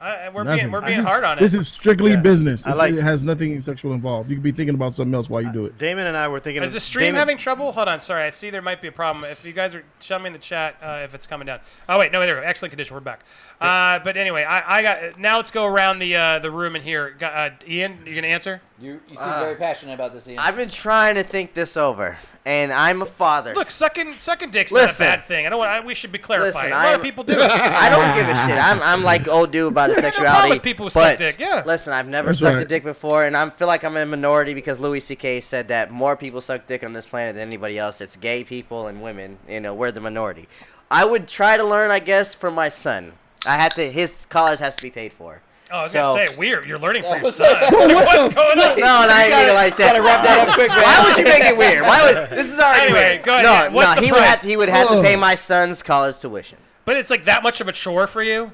I, 0.00 0.28
we're 0.28 0.44
Nothing. 0.44 0.60
being 0.60 0.72
we're 0.72 0.80
being 0.80 1.00
is- 1.00 1.04
hard 1.06 1.24
on 1.24 1.38
it. 1.38 1.40
This 1.40 1.54
is 1.54 1.66
strictly 1.68 2.16
business. 2.16 2.66
I 2.66 2.70
It's- 2.70 2.78
like- 2.78 2.94
it 2.94 3.02
has 3.02 3.24
nothing 3.24 3.60
sexual 3.60 3.92
involved. 3.94 4.30
You 4.30 4.36
could 4.36 4.42
be 4.44 4.52
thinking 4.52 4.74
about 4.74 4.94
something 4.94 5.12
else 5.14 5.28
while 5.28 5.42
you 5.42 5.52
do 5.52 5.64
it. 5.66 5.76
Damon 5.78 6.06
and 6.06 6.16
I 6.16 6.28
were 6.28 6.38
thinking. 6.38 6.62
Is 6.62 6.70
of 6.70 6.74
the 6.74 6.80
stream 6.80 7.06
Damon, 7.06 7.18
having 7.18 7.36
trouble? 7.36 7.72
Hold 7.72 7.88
on, 7.88 7.98
sorry. 7.98 8.22
I 8.22 8.30
see 8.30 8.50
there 8.50 8.62
might 8.62 8.80
be 8.80 8.88
a 8.88 8.92
problem. 8.92 9.24
If 9.24 9.44
you 9.44 9.52
guys 9.52 9.74
are, 9.74 9.82
tell 9.98 10.18
me 10.20 10.28
in 10.28 10.32
the 10.32 10.38
chat 10.38 10.76
uh, 10.80 11.00
if 11.02 11.14
it's 11.14 11.26
coming 11.26 11.46
down. 11.46 11.60
Oh 11.88 11.98
wait, 11.98 12.12
no, 12.12 12.20
there 12.20 12.40
we. 12.40 12.46
Excellent 12.46 12.70
condition. 12.70 12.94
We're 12.94 13.00
back. 13.00 13.20
Uh, 13.60 13.98
but 14.04 14.16
anyway, 14.16 14.44
I, 14.44 14.78
I 14.78 14.82
got. 14.82 15.18
Now 15.18 15.36
let's 15.36 15.50
go 15.50 15.64
around 15.66 15.98
the 15.98 16.14
uh, 16.14 16.38
the 16.38 16.50
room 16.50 16.76
in 16.76 16.82
here. 16.82 17.16
Uh, 17.20 17.50
Ian, 17.66 17.98
you 18.06 18.14
gonna 18.14 18.28
answer? 18.28 18.60
You 18.80 19.00
you 19.08 19.16
seem 19.16 19.28
very 19.30 19.56
passionate 19.56 19.94
about 19.94 20.12
this, 20.12 20.28
Ian. 20.28 20.38
I've 20.38 20.54
been 20.54 20.70
trying 20.70 21.16
to 21.16 21.24
think 21.24 21.54
this 21.54 21.76
over, 21.76 22.16
and 22.48 22.72
I'm 22.72 23.02
a 23.02 23.06
father. 23.06 23.52
Look, 23.54 23.70
sucking 23.70 24.12
sucking 24.12 24.50
dick's 24.50 24.72
not 24.72 24.94
a 24.94 24.98
bad 24.98 25.22
thing. 25.24 25.46
I 25.46 25.50
don't. 25.50 25.60
I, 25.60 25.80
we 25.80 25.94
should 25.94 26.10
be 26.10 26.18
clarifying. 26.18 26.54
Listen, 26.54 26.72
a 26.72 26.74
lot 26.74 26.86
of 26.86 26.92
I'm- 26.92 27.00
people 27.02 27.22
do. 27.22 27.34
I 27.38 27.90
don't 27.90 28.14
give 28.16 28.26
a 28.26 28.46
shit. 28.46 28.64
I'm, 28.64 28.80
I'm 28.80 29.02
like 29.02 29.28
old 29.28 29.50
dude 29.52 29.70
about 29.70 29.90
his 29.90 29.98
I 29.98 30.00
got 30.00 30.14
no 30.14 30.20
problem 30.20 30.26
sexuality. 30.32 30.56
with 30.56 30.62
people 30.62 30.86
who 30.86 30.90
suck 30.90 31.18
dick, 31.18 31.36
yeah. 31.38 31.62
Listen, 31.66 31.92
I've 31.92 32.08
never 32.08 32.28
That's 32.28 32.38
sucked 32.38 32.56
a 32.56 32.64
dick 32.64 32.84
before, 32.84 33.24
and 33.24 33.36
I 33.36 33.50
feel 33.50 33.68
like 33.68 33.84
I'm 33.84 33.94
in 33.98 34.02
a 34.02 34.06
minority 34.06 34.54
because 34.54 34.80
Louis 34.80 35.00
C.K. 35.00 35.42
said 35.42 35.68
that 35.68 35.90
more 35.90 36.16
people 36.16 36.40
suck 36.40 36.66
dick 36.66 36.82
on 36.82 36.94
this 36.94 37.04
planet 37.04 37.34
than 37.34 37.46
anybody 37.46 37.78
else. 37.78 38.00
It's 38.00 38.16
gay 38.16 38.44
people 38.44 38.86
and 38.86 39.02
women. 39.02 39.36
You 39.46 39.60
know, 39.60 39.74
we're 39.74 39.92
the 39.92 40.00
minority. 40.00 40.48
I 40.90 41.04
would 41.04 41.28
try 41.28 41.58
to 41.58 41.64
learn, 41.64 41.90
I 41.90 41.98
guess, 41.98 42.34
from 42.34 42.54
my 42.54 42.70
son. 42.70 43.12
I 43.46 43.58
have 43.58 43.74
to. 43.74 43.92
His 43.92 44.24
college 44.30 44.60
has 44.60 44.74
to 44.76 44.82
be 44.82 44.90
paid 44.90 45.12
for. 45.12 45.42
Oh, 45.70 45.78
I 45.78 45.82
was 45.82 45.92
So- 45.92 46.02
gonna 46.02 46.26
say 46.28 46.36
weird. 46.36 46.66
You're 46.66 46.78
learning 46.78 47.02
for 47.02 47.16
your 47.22 47.30
son. 47.32 47.70
Bro, 47.70 47.86
what 47.94 48.06
What's 48.06 48.34
going 48.34 48.58
on? 48.58 48.78
No, 48.78 48.84
not 49.06 49.10
anything 49.10 49.54
like 49.54 49.76
that. 49.76 49.92
gotta 49.92 50.02
wrap 50.02 50.24
that 50.24 50.48
up 50.48 50.54
quick, 50.54 50.68
man. 50.68 50.80
Why 50.82 51.04
would 51.08 51.18
you 51.18 51.24
make 51.24 51.42
it 51.44 51.56
weird? 51.56 51.82
Why 51.82 52.02
would 52.04 52.30
this 52.30 52.46
is 52.46 52.58
already 52.58 52.82
Anyway, 52.84 52.98
weird. 53.14 53.24
go 53.24 53.32
ahead. 53.34 53.70
No, 53.70 53.76
What's 53.76 53.88
no, 53.96 54.00
the 54.00 54.06
he 54.06 54.12
would 54.12 54.22
have 54.22 54.40
he 54.42 54.56
would 54.56 54.68
have 54.68 54.88
to 54.88 55.02
pay 55.02 55.16
my 55.16 55.34
son's 55.34 55.82
college 55.82 56.18
tuition. 56.18 56.58
But 56.84 56.96
it's 56.96 57.10
like 57.10 57.24
that 57.24 57.42
much 57.42 57.60
of 57.60 57.68
a 57.68 57.72
chore 57.72 58.06
for 58.06 58.22
you. 58.22 58.52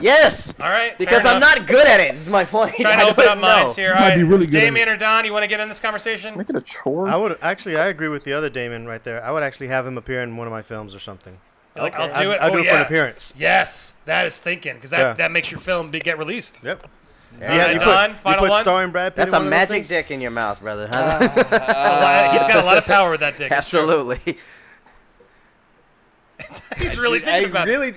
Yes, 0.00 0.52
All 0.60 0.68
right. 0.68 0.98
because 0.98 1.24
I'm 1.24 1.38
not 1.38 1.68
good 1.68 1.86
at 1.86 2.00
it. 2.00 2.08
it. 2.08 2.14
Is 2.16 2.26
my 2.28 2.44
point. 2.44 2.74
I'm 2.76 2.84
trying 2.84 2.98
to 2.98 3.04
open 3.08 3.24
up 3.28 3.36
wouldn't 3.36 3.40
know. 3.42 3.46
minds 3.62 3.76
here. 3.76 3.90
You 3.90 3.94
All 3.94 4.00
might 4.00 4.16
be 4.16 4.24
really 4.24 4.46
good 4.46 4.56
at 4.56 4.60
Damien 4.64 4.88
or 4.88 4.96
Don, 4.96 5.24
you 5.24 5.32
want 5.32 5.44
to 5.44 5.48
get 5.48 5.60
in 5.60 5.68
this 5.68 5.78
conversation? 5.78 6.36
Make 6.36 6.50
it 6.50 6.56
a 6.56 6.60
chore. 6.60 7.06
I 7.06 7.14
would 7.14 7.38
actually. 7.40 7.76
I 7.76 7.86
agree 7.86 8.08
with 8.08 8.24
the 8.24 8.32
other 8.32 8.50
Damon 8.50 8.86
right 8.88 9.04
there. 9.04 9.24
I 9.24 9.30
would 9.30 9.44
actually 9.44 9.68
have 9.68 9.86
him 9.86 9.96
appear 9.96 10.22
in 10.22 10.36
one 10.36 10.48
of 10.48 10.52
my 10.52 10.62
films 10.62 10.92
or 10.92 10.98
something. 10.98 11.38
You're 11.76 11.84
like, 11.84 11.94
I'll 11.96 12.22
do 12.22 12.30
it. 12.32 12.40
I'd 12.40 12.50
oh, 12.50 12.54
do 12.54 12.58
it 12.58 12.62
for 12.62 12.66
yeah. 12.66 12.76
an 12.76 12.82
appearance. 12.82 13.32
Yes, 13.36 13.92
that 14.06 14.26
is 14.26 14.38
thinking 14.38 14.74
because 14.74 14.90
that, 14.90 14.98
Yeah. 14.98 15.12
that 15.14 15.30
makes 15.32 15.50
your 15.50 15.60
film 15.60 15.90
be, 15.90 16.00
get 16.00 16.18
released. 16.18 16.60
Yep. 16.62 16.88
Yeah, 17.38 17.54
Yeah, 17.54 17.70
you 17.72 17.78
put- 17.78 17.84
Don, 17.84 18.10
you 18.10 18.16
put 18.38 18.48
one. 18.48 18.62
starring 18.62 18.90
Brad 18.92 19.14
Pitt 19.14 19.16
That's 19.16 19.28
in 19.28 19.34
a 19.34 19.38
one 19.44 19.46
of 19.52 19.52
those 19.52 19.68
magic 19.68 19.88
dick 19.88 20.10
in 20.10 20.20
your 20.22 20.30
mouth, 20.30 20.58
brother. 20.60 20.88
A 20.92 20.96
lot- 20.96 22.32
he's 22.32 22.46
got 22.46 22.62
a 22.62 22.66
lot 22.66 22.78
of 22.78 22.84
power 22.86 23.10
with 23.10 23.20
that 23.20 23.36
dick. 23.36 23.52
Absolutely. 23.52 24.20
He's 26.78 26.98
really 26.98 27.18
I 27.18 27.22
thinking 27.22 27.50
about 27.50 27.66
really, 27.66 27.88
it. 27.88 27.96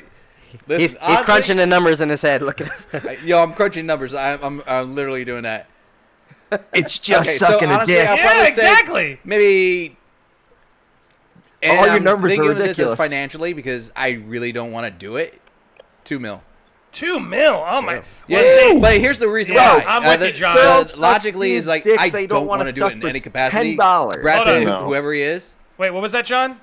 Listen, 0.68 0.80
he's, 0.80 0.91
he's 0.91 0.95
honestly- 1.01 1.26
crunching 1.26 1.57
the 1.57 1.68
numbers 1.68 2.01
in 2.01 2.10
his 2.10 2.22
head. 2.22 2.41
Look 2.41 2.61
at 2.61 2.72
I- 2.93 3.18
Yo, 3.23 3.41
I'm 3.41 3.53
crunching 3.53 3.85
numbers. 3.85 4.14
I'm, 4.14 4.39
I'm, 4.43 4.64
I'm 4.65 4.95
literally 4.95 5.26
doing 5.26 5.43
that. 5.43 5.68
It's 6.73 6.97
just 6.97 7.30
Okay, 7.30 7.38
sucking 7.38 7.68
so 7.69 7.81
a 7.81 7.85
dick. 7.85 8.10
I'll 8.10 8.18
Yeah, 8.18 8.47
exactly. 8.47 9.19
Maybe. 9.23 9.97
And 11.61 11.77
All 11.77 11.86
your 11.88 11.95
I'm 11.95 12.03
numbers 12.03 12.31
are 12.31 12.36
thinking 12.36 12.52
of 12.52 12.57
this 12.57 12.69
ridiculous. 12.77 12.98
financially 12.98 13.53
because 13.53 13.91
I 13.95 14.11
really 14.11 14.52
don't 14.52 14.72
want 14.72 14.86
to 14.86 14.91
do 14.91 15.18
it. 15.18 15.40
Two 16.06 16.19
mil. 16.19 16.41
Two 16.91 17.19
mil. 17.19 17.64
Oh 17.68 17.81
my. 17.81 17.95
Yeah, 18.27 18.41
Well, 18.41 18.72
see- 18.73 18.80
but 18.80 18.98
here's 18.99 19.19
the 19.19 19.27
reason 19.27 19.56
Yeah, 19.56 19.76
why. 19.77 19.86
I'm 19.88 20.03
Uh, 20.06 20.10
with 20.11 20.19
the- 20.22 20.27
you, 20.27 20.34
John. 20.34 20.56
the 20.56 20.61
Girls 20.61 20.91
suck 20.91 20.99
logically 21.02 21.52
is 21.53 21.65
these 21.65 21.68
like 21.69 21.84
dicks 21.84 22.02
I 22.02 22.10
they 22.10 22.26
don't 22.27 22.40
don't 22.41 22.48
wanna 22.48 22.72
do 22.72 22.88
it 22.88 22.94
in 22.94 23.06
any 23.07 23.19
capacity. 23.19 23.76
$10. 23.77 24.22
Brad 24.22 24.38
Hold 24.38 24.48
Pitt, 24.57 24.68
on. 24.69 24.86
whoever 24.86 25.14
he 25.14 25.22
is. 25.22 25.56
Wait, 25.77 25.91
what 25.91 26.02
was 26.02 26.14
that, 26.14 26.26
John? 26.26 26.60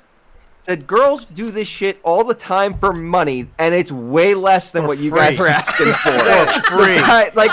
Said 0.62 0.86
girls 0.88 1.26
do 1.26 1.50
this 1.52 1.68
shit 1.68 2.00
all 2.02 2.24
the 2.24 2.34
time 2.34 2.74
for 2.78 2.92
money, 2.92 3.46
and 3.56 3.72
it's 3.72 3.92
way 3.92 4.34
less 4.34 4.72
than 4.72 4.86
what 4.88 4.98
you 4.98 5.12
guys 5.12 5.36
free. 5.36 5.46
are 5.46 5.50
asking 5.50 5.86
for. 5.92 6.10
For 6.10 6.60
free. 6.76 6.98
Right, 6.98 7.30
like 7.36 7.52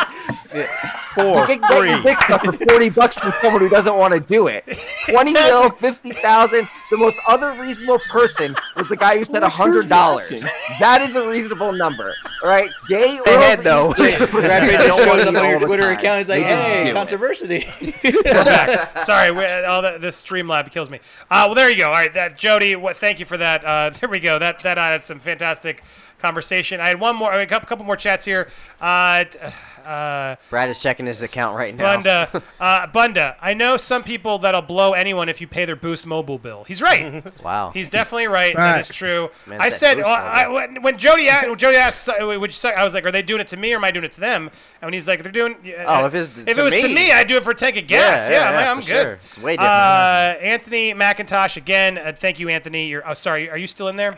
For 1.16 1.40
you 1.40 1.46
can 1.46 1.62
get 1.62 1.72
your 1.72 1.98
free. 1.98 2.04
dick 2.04 2.20
stuck 2.22 2.44
for 2.44 2.52
forty 2.54 2.90
bucks 2.90 3.18
from 3.18 3.34
someone 3.42 3.62
who 3.62 3.70
doesn't 3.70 3.96
want 3.96 4.14
to 4.14 4.20
do 4.20 4.48
it. 4.48 4.66
Twenty 5.10 5.34
mil, 5.34 5.70
fifty 5.72 6.12
thousand. 6.12 6.68
The 6.90 6.98
most 6.98 7.18
other 7.28 7.52
reasonable 7.60 8.00
person 8.10 8.56
was 8.76 8.88
the 8.88 8.96
guy 8.98 9.18
who 9.18 9.24
said 9.26 9.44
hundred 9.44 9.90
dollars. 9.90 10.40
That 10.80 11.02
is 11.02 11.16
a 11.16 11.28
reasonable 11.28 11.72
number, 11.72 12.14
all 12.44 12.50
right? 12.50 12.70
Gay 12.88 13.18
or 13.20 13.24
Ahead, 13.34 13.60
though. 13.62 13.94
Brad 13.94 14.18
Pitt 14.18 14.80
just 14.80 14.88
don't 14.88 15.08
wanna 15.08 15.24
shows 15.24 15.36
up 15.36 15.42
on 15.44 15.50
your 15.50 15.60
Twitter 15.60 15.84
time. 15.84 15.98
account. 16.00 16.20
He's 16.20 16.30
like, 16.30 16.40
You 16.40 16.46
"Hey, 16.46 16.92
controversy." 16.94 17.68
We're 18.04 18.22
back. 18.24 19.00
Sorry, 19.04 19.32
we, 19.32 19.46
all 19.46 19.82
the, 19.82 19.98
the 20.00 20.08
Streamlab 20.10 20.70
kills 20.72 20.90
me. 20.90 21.00
Uh, 21.32 21.44
well, 21.48 21.56
there 21.56 21.70
you 21.70 21.78
go. 21.78 21.88
All 21.88 21.94
right, 21.94 22.14
that 22.14 22.38
Jody. 22.38 22.76
What? 22.76 22.98
Thank 22.98 23.20
you 23.20 23.26
for 23.26 23.38
that. 23.38 23.64
Uh, 23.66 23.90
there 23.92 24.10
we 24.10 24.20
go. 24.20 24.38
That 24.40 24.60
that 24.60 24.78
added 24.78 25.04
some 25.04 25.20
fantastic 25.20 25.84
conversation. 26.20 26.80
I 26.80 26.88
had 26.88 27.00
one 27.00 27.16
more. 27.16 27.32
I 27.32 27.38
mean, 27.38 27.46
a 27.46 27.50
couple, 27.50 27.68
couple 27.68 27.86
more 27.86 27.98
chats 27.98 28.26
here. 28.26 28.50
Uh, 28.80 29.24
t- 29.26 29.40
uh, 29.86 30.36
Brad 30.50 30.70
is 30.70 30.80
checking 30.82 31.06
his 31.06 31.22
account 31.22 31.58
right 31.58 31.76
now. 31.76 31.96
Bunda, 31.96 32.44
uh, 32.60 32.88
Bunda. 32.88 33.36
I 33.42 33.54
know 33.54 33.78
some 33.78 34.04
people 34.04 34.40
that'll 34.40 34.62
blow 34.62 34.94
anyone 34.94 35.30
if 35.30 35.42
you 35.42 35.48
pay 35.48 35.66
their 35.66 35.76
Boost 35.76 36.08
Mobile 36.08 36.38
bill. 36.38 36.64
He's 36.66 36.82
right. 36.82 37.24
Wow. 37.44 37.72
He's 37.74 37.90
definitely 37.90 38.28
right. 38.28 38.56
That 38.56 38.82
is 38.82 38.90
true. 38.96 39.30
Man, 39.46 39.60
I 39.62 39.70
said 39.70 39.98
well, 39.98 40.08
I, 40.08 40.48
when, 40.48 40.82
when 40.82 40.98
Jody 40.98 41.28
asked, 41.28 41.48
when 41.50 41.58
Jody 41.58 41.78
asked, 41.78 42.08
uh, 42.10 42.26
would 42.26 42.42
you 42.42 42.52
suck? 42.52 42.76
I 42.78 42.84
was 42.84 42.94
like, 42.94 43.06
are 43.06 43.12
they 43.12 43.22
doing 43.22 43.42
it 43.42 43.48
to 43.50 43.58
me 43.58 43.74
or 43.74 43.78
am 43.78 43.84
I 43.84 43.92
doing 43.92 44.06
it 44.06 44.14
to 44.14 44.20
them? 44.22 44.44
And 44.48 44.88
when 44.88 44.94
he's 44.94 45.08
like, 45.08 45.24
they're 45.24 45.32
doing. 45.32 45.56
uh, 45.78 45.84
Oh, 45.88 46.06
if 46.06 46.14
it's 46.16 46.30
if 46.48 46.58
it 46.58 46.62
was 46.62 46.74
to 46.76 46.88
me. 46.88 46.94
me, 46.96 47.12
I'd 47.12 47.28
do 47.28 47.36
it 47.38 47.44
for 47.44 47.52
a 47.52 47.56
tank 47.56 47.76
of 47.78 47.88
gas. 47.88 48.30
Yeah, 48.30 48.36
Yeah, 48.36 48.42
yeah, 48.42 48.48
I'm, 48.48 48.54
yeah, 48.66 48.72
I'm 48.72 48.82
for 48.82 48.88
good. 48.88 49.02
sure. 49.04 49.20
It's 49.24 49.38
way 49.38 49.52
different. 49.54 49.70
Uh, 49.72 50.36
Anthony 50.42 50.94
McIntosh 50.94 51.58
again. 51.58 51.98
Uh, 51.98 52.14
thank 52.18 52.40
you, 52.40 52.48
Anthony. 52.50 52.88
You're. 52.88 53.08
Oh, 53.08 53.14
sorry. 53.14 53.50
Are 53.50 53.58
you 53.58 53.68
still 53.68 53.88
in 53.90 53.96
there? 53.98 54.18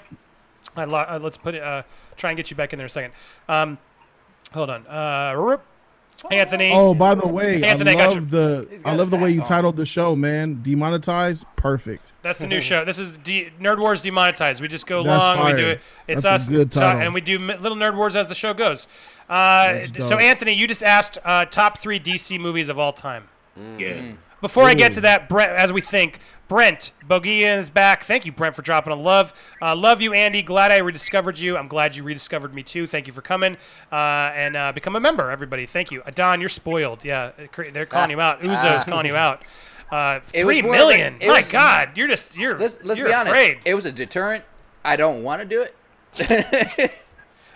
I 0.75 0.83
lo- 0.85 0.99
uh, 0.99 1.19
let's 1.21 1.37
put 1.37 1.55
it. 1.55 1.63
Uh, 1.63 1.83
try 2.17 2.29
and 2.31 2.37
get 2.37 2.51
you 2.51 2.57
back 2.57 2.73
in 2.73 2.77
there 2.77 2.85
in 2.85 2.87
a 2.87 2.89
second. 2.89 3.13
Um, 3.49 3.77
hold 4.53 4.69
on. 4.69 4.85
Uh, 4.87 5.33
rip. 5.37 5.61
Anthony. 6.31 6.71
Oh, 6.73 6.93
by 6.93 7.13
the 7.13 7.27
way, 7.27 7.61
Anthony, 7.61 7.91
I 7.91 7.93
I 7.93 7.97
got 7.97 8.15
love 8.15 8.31
the 8.31 8.81
I 8.85 8.95
love 8.95 9.09
the 9.09 9.17
way 9.17 9.31
you 9.31 9.41
titled 9.41 9.75
the 9.75 9.85
show, 9.85 10.15
man. 10.15 10.61
Demonetized, 10.63 11.45
perfect. 11.57 12.13
That's 12.21 12.39
the 12.39 12.47
new 12.47 12.61
show. 12.69 12.85
This 12.85 12.97
is 12.97 13.17
D- 13.17 13.49
Nerd 13.59 13.79
Wars 13.79 14.01
Demonetized. 14.01 14.61
We 14.61 14.69
just 14.69 14.87
go 14.87 15.03
That's 15.03 15.21
long. 15.21 15.45
We 15.45 15.59
do 15.61 15.67
it. 15.67 15.81
It's 16.07 16.23
That's 16.23 16.47
a 16.47 16.49
us, 16.49 16.49
good 16.49 16.71
title. 16.71 17.01
and 17.01 17.13
we 17.13 17.19
do 17.19 17.37
little 17.37 17.77
Nerd 17.77 17.97
Wars 17.97 18.15
as 18.15 18.27
the 18.27 18.35
show 18.35 18.53
goes. 18.53 18.87
Uh, 19.27 19.83
so. 19.99 20.17
Anthony, 20.17 20.53
you 20.53 20.67
just 20.67 20.83
asked 20.83 21.17
uh, 21.25 21.45
top 21.45 21.79
three 21.79 21.99
DC 21.99 22.39
movies 22.39 22.69
of 22.69 22.79
all 22.79 22.93
time. 22.93 23.27
Yeah. 23.77 24.13
Before 24.41 24.63
I 24.65 24.73
get 24.73 24.93
to 24.93 25.01
that, 25.01 25.27
Brett, 25.27 25.49
as 25.49 25.73
we 25.73 25.81
think, 25.81 26.19
Brent 26.47 26.91
Bogia 27.07 27.57
is 27.57 27.69
back. 27.71 28.03
Thank 28.03 28.25
you, 28.25 28.31
Brent, 28.31 28.55
for 28.55 28.61
dropping 28.61 28.93
a 28.93 28.95
love. 28.95 29.33
Uh, 29.61 29.75
love 29.75 30.01
you, 30.01 30.13
Andy. 30.13 30.43
Glad 30.43 30.71
I 30.71 30.77
rediscovered 30.77 31.39
you. 31.39 31.57
I'm 31.57 31.67
glad 31.67 31.95
you 31.95 32.03
rediscovered 32.03 32.53
me 32.53 32.61
too. 32.61 32.85
Thank 32.85 33.07
you 33.07 33.13
for 33.13 33.21
coming 33.21 33.57
uh, 33.91 33.95
and 34.35 34.55
uh, 34.55 34.71
become 34.71 34.95
a 34.95 34.99
member, 34.99 35.31
everybody. 35.31 35.65
Thank 35.65 35.91
you. 35.91 36.03
Uh, 36.03 36.11
Don, 36.13 36.39
you're 36.39 36.49
spoiled. 36.49 37.03
Yeah, 37.03 37.31
they're 37.71 37.85
calling 37.87 38.11
you 38.11 38.21
out. 38.21 38.41
Uzo's 38.41 38.83
calling 38.83 39.07
you 39.07 39.15
out. 39.15 39.41
Uh, 39.91 40.19
It 40.33 40.45
was 40.45 40.55
three 40.57 40.61
more 40.61 40.75
of 40.75 40.81
a- 40.81 40.83
million. 40.85 41.15
it 41.19 41.27
My 41.29 41.39
was- 41.39 41.49
God, 41.49 41.91
you're 41.95 42.07
just 42.07 42.37
you're 42.37 42.57
Let's 42.59 42.77
let's 42.83 42.99
you're 42.99 43.09
be 43.09 43.13
honest. 43.15 43.29
afraid. 43.31 43.57
It 43.65 43.73
was 43.73 43.85
a 43.85 43.91
deterrent. 43.91 44.43
I 44.83 44.95
don't 44.97 45.23
want 45.23 45.41
to 45.41 45.47
do 45.47 45.65
it. 46.17 46.91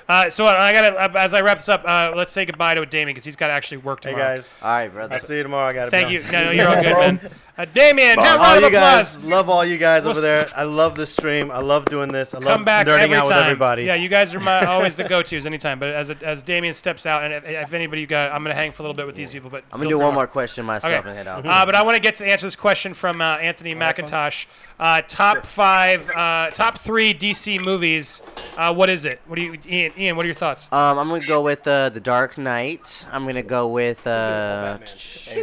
Uh, 0.08 0.28
so 0.28 0.44
I 0.48 0.74
got 0.74 0.90
to 1.14 1.20
as 1.22 1.36
I 1.36 1.42
wrap 1.42 1.58
this 1.58 1.70
up. 1.70 1.84
Uh, 1.86 2.12
let's 2.16 2.34
say 2.34 2.44
goodbye 2.44 2.74
to 2.74 2.84
Damien 2.84 3.10
because 3.10 3.24
he's 3.26 3.36
got 3.36 3.46
to 3.50 3.54
actually 3.54 3.78
work 3.78 4.04
Hey 4.04 4.10
tomorrow. 4.10 4.38
guys. 4.38 4.50
All 4.60 4.72
right, 4.72 4.88
brother. 4.92 5.14
I'll 5.14 5.20
see 5.22 5.36
you 5.38 5.44
tomorrow. 5.44 5.70
I 5.70 5.74
got 5.74 5.86
to 5.86 5.92
Thank 5.92 6.10
you. 6.10 6.24
No, 6.24 6.46
no, 6.46 6.50
you're 6.50 6.68
all 6.68 6.82
good, 6.82 6.96
man. 7.24 7.32
Uh, 7.60 7.66
Damien, 7.66 8.18
All 8.18 8.24
have 8.24 8.40
a 8.40 8.42
round 8.42 8.58
of 8.60 8.64
you 8.64 8.70
guys, 8.72 9.16
applause. 9.18 9.30
love 9.32 9.50
all 9.50 9.66
you 9.66 9.78
guys 9.78 10.04
We'll 10.04 10.12
over 10.12 10.22
there. 10.22 10.48
I 10.56 10.64
love 10.64 10.96
the 10.96 11.06
stream. 11.06 11.52
I 11.52 11.60
love 11.60 11.84
doing 11.84 12.08
this. 12.08 12.34
I 12.34 12.38
love 12.38 12.54
Come 12.56 12.64
back 12.64 12.88
nerding 12.88 13.00
every 13.00 13.16
out 13.18 13.26
time. 13.26 13.36
with 13.40 13.46
everybody. 13.48 13.84
Yeah, 13.84 13.96
you 13.96 14.08
guys 14.08 14.34
are 14.34 14.40
my, 14.40 14.64
always 14.66 14.96
the 14.96 15.04
go-tos 15.04 15.46
anytime. 15.46 15.78
But 15.78 15.90
as 15.90 16.10
as 16.10 16.42
Damien 16.42 16.74
steps 16.74 17.06
out, 17.06 17.22
and 17.22 17.34
if, 17.34 17.44
if 17.46 17.74
anybody 17.74 18.00
you 18.00 18.08
got, 18.08 18.32
I'm 18.32 18.44
gonna 18.46 18.56
hang 18.56 18.72
for 18.72 18.82
a 18.82 18.86
little 18.86 18.96
bit 18.96 19.06
with 19.08 19.16
these 19.18 19.34
people. 19.34 19.50
But 19.50 19.66
I'm 19.74 19.80
gonna 19.80 19.90
feel 19.90 19.90
do 19.90 19.96
free 19.98 20.06
one 20.06 20.14
to- 20.14 20.16
more 20.16 20.28
question 20.28 20.66
myself 20.66 20.94
Okay. 20.94 21.10
and 21.10 21.18
head 21.18 21.28
out. 21.28 21.46
Uh, 21.46 21.66
but 21.66 21.76
I 21.76 21.84
want 21.84 21.98
to 21.98 22.02
get 22.02 22.16
to 22.16 22.26
answer 22.26 22.48
this 22.48 22.56
question 22.56 22.94
from 22.94 23.20
uh, 23.20 23.36
Anthony 23.40 23.76
McIntosh. 23.76 24.46
Uh, 24.80 25.02
top 25.06 25.46
five, 25.46 26.10
uh, 26.12 26.52
top 26.52 26.78
three 26.78 27.14
DC 27.14 27.60
movies. 27.62 28.22
Uh, 28.56 28.74
what 28.74 28.88
is 28.88 29.04
it? 29.04 29.20
What 29.28 29.36
do 29.36 29.42
you, 29.42 29.58
Ian? 29.68 29.92
Ian, 29.98 30.16
what 30.16 30.24
are 30.24 30.28
your 30.28 30.36
thoughts? 30.36 30.70
Um, 30.72 30.98
I'm 30.98 31.10
gonna 31.10 31.20
go 31.28 31.42
with 31.42 31.68
uh, 31.68 31.90
the 31.90 32.00
Dark 32.00 32.38
Knight. 32.38 33.06
I'm 33.12 33.26
gonna 33.26 33.44
go 33.44 33.68
with 33.68 34.08
uh, 34.08 34.78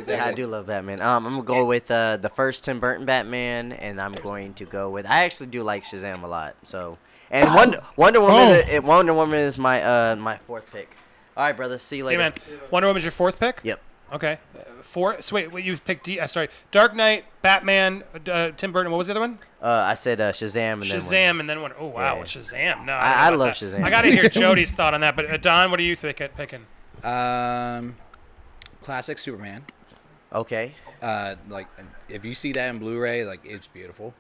yeah, 0.06 0.24
I 0.24 0.32
do 0.32 0.47
love 0.47 0.68
Batman. 0.68 1.02
Um, 1.02 1.26
I'm 1.26 1.32
gonna 1.34 1.43
go 1.43 1.66
with 1.66 1.90
uh, 1.90 2.06
the 2.16 2.28
first 2.28 2.62
Tim 2.65 2.78
Burton 2.78 3.05
Batman, 3.07 3.73
and 3.73 4.01
I'm 4.01 4.15
going 4.15 4.55
to 4.55 4.65
go 4.65 4.91
with. 4.91 5.07
I 5.07 5.24
actually 5.24 5.49
do 5.49 5.62
like 5.65 5.83
Shazam 5.85 6.23
a 6.23 6.27
lot. 6.28 6.55
So, 6.62 6.99
and 7.31 7.53
Wonder 7.55 7.83
Wonder 7.97 8.20
Woman. 8.20 8.62
Oh. 8.70 8.81
Wonder 8.83 9.15
Woman 9.15 9.41
is 9.41 9.59
my 9.59 9.83
uh 9.83 10.15
my 10.16 10.37
fourth 10.47 10.70
pick. 10.73 10.91
All 11.37 11.43
right, 11.45 11.57
brother. 11.57 11.78
See 11.78 11.97
you 11.97 12.05
See, 12.05 12.16
later. 12.16 12.19
man. 12.19 12.33
Wonder 12.70 12.87
Woman's 12.87 13.05
your 13.05 13.11
fourth 13.12 13.41
pick. 13.41 13.61
Yep. 13.65 13.81
Okay. 14.12 14.39
Uh, 14.57 14.61
four. 14.83 15.20
So 15.20 15.35
wait, 15.35 15.51
what 15.51 15.65
you 15.65 15.77
picked? 15.78 16.05
D, 16.05 16.20
uh, 16.20 16.28
sorry, 16.28 16.49
Dark 16.70 16.95
Knight, 16.95 17.24
Batman, 17.43 18.05
uh, 18.31 18.51
Tim 18.57 18.70
Burton. 18.73 18.93
What 18.93 18.99
was 18.99 19.09
the 19.09 19.12
other 19.15 19.20
one? 19.20 19.41
Uh, 19.61 19.66
I 19.69 19.95
said 19.95 20.20
uh, 20.20 20.33
Shazam 20.33 20.74
and 20.74 20.83
then 20.83 21.01
Shazam, 21.01 21.41
and 21.41 21.51
then 21.51 21.61
what? 21.61 21.74
Oh 21.78 21.89
wow, 21.89 22.19
Yeah. 22.19 22.23
Shazam! 22.23 22.85
No, 22.85 22.93
I- 22.95 23.09
don't 23.09 23.19
I 23.19 23.28
love 23.31 23.59
that. 23.59 23.66
Shazam. 23.66 23.83
I 23.83 23.91
gotta 23.91 24.09
hear 24.11 24.28
Jody's 24.28 24.73
thought 24.77 24.95
on 24.95 25.01
that. 25.01 25.16
But 25.16 25.28
uh, 25.28 25.37
Don, 25.39 25.73
what 25.73 25.81
are 25.81 25.83
you 25.83 25.97
pick- 25.97 26.37
picking? 26.37 26.66
Um, 27.03 27.97
classic 28.83 29.19
Superman. 29.19 29.65
Okay. 30.33 30.74
Uh, 31.02 31.36
like 31.48 31.66
if 32.09 32.24
you 32.24 32.35
see 32.35 32.52
that 32.52 32.70
in 32.70 32.78
Blu-ray, 32.78 33.24
like 33.24 33.40
it's 33.44 33.66
beautiful. 33.66 34.14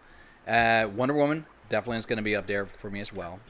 Uh, 0.46 0.88
Wonder 0.94 1.14
Woman 1.14 1.44
definitely 1.70 1.98
is 1.98 2.06
going 2.06 2.18
to 2.18 2.22
be 2.22 2.36
up 2.36 2.46
there 2.46 2.66
for 2.66 2.90
me 2.90 3.00
as 3.00 3.12
well. 3.12 3.40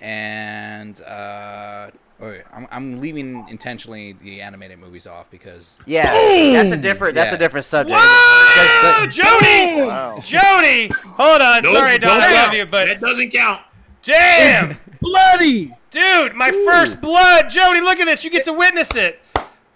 And 0.00 1.00
uh, 1.02 1.90
okay, 2.20 2.42
I'm, 2.52 2.68
I'm 2.70 2.98
leaving 3.00 3.48
intentionally 3.48 4.12
the 4.22 4.40
animated 4.40 4.78
movies 4.78 5.06
off 5.06 5.28
because 5.30 5.76
Yeah, 5.86 6.12
that's 6.12 6.70
a 6.72 6.76
different. 6.76 7.14
That's 7.16 7.30
Yeah. 7.32 7.36
a 7.36 7.38
different 7.38 7.66
subject. 7.66 7.98
Whoa, 8.00 9.06
Jody! 9.06 10.22
Jody! 10.22 10.88
Hold 11.16 11.40
on. 11.42 11.62
Nope, 11.64 11.72
Sorry, 11.74 11.98
Don. 11.98 12.20
don't 12.20 12.20
I 12.30 12.44
love 12.44 12.54
you, 12.54 12.66
but 12.66 12.86
That 12.86 13.00
doesn't 13.00 13.30
count. 13.30 13.62
damn, 14.02 14.78
Bloody. 15.00 15.74
dude, 15.90 16.34
my 16.34 16.50
first 16.64 17.00
blood. 17.00 17.48
Jody, 17.50 17.80
look 17.80 17.98
at 17.98 18.04
this. 18.04 18.22
You 18.24 18.30
get 18.30 18.44
to 18.44 18.52
witness 18.52 18.94
it. 18.94 19.20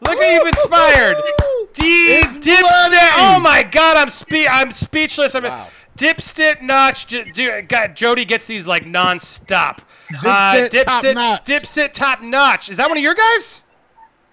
Look 0.01 0.21
how 0.21 0.29
you've 0.31 0.47
inspired. 0.47 1.17
D 1.75 1.83
It's 2.19 2.37
Dipset. 2.39 2.61
bloody. 2.61 2.97
Oh 3.17 3.41
my 3.43 3.63
God, 3.63 3.97
I'm 3.97 4.11
spe- 4.11 4.49
I'm 4.51 4.73
speechless. 4.73 5.35
I'm 5.35 5.45
Wow. 5.45 5.69
Dipset 5.99 6.63
notch. 6.63 7.07
J- 7.07 7.25
dude, 7.25 7.69
God, 7.69 7.95
Jody 7.95 8.25
gets 8.25 8.47
these 8.47 8.67
like 8.67 8.85
nonstop. 8.85 9.77
Dipset 10.11 10.81
uh, 10.81 10.85
top 10.85 11.15
notch. 11.15 11.45
Dipset 11.45 11.93
top 11.93 12.23
notch. 12.23 12.69
Is 12.71 12.79
that 12.79 12.89
one 12.89 12.97
of 12.99 13.03
your 13.05 13.15
guys? 13.15 13.63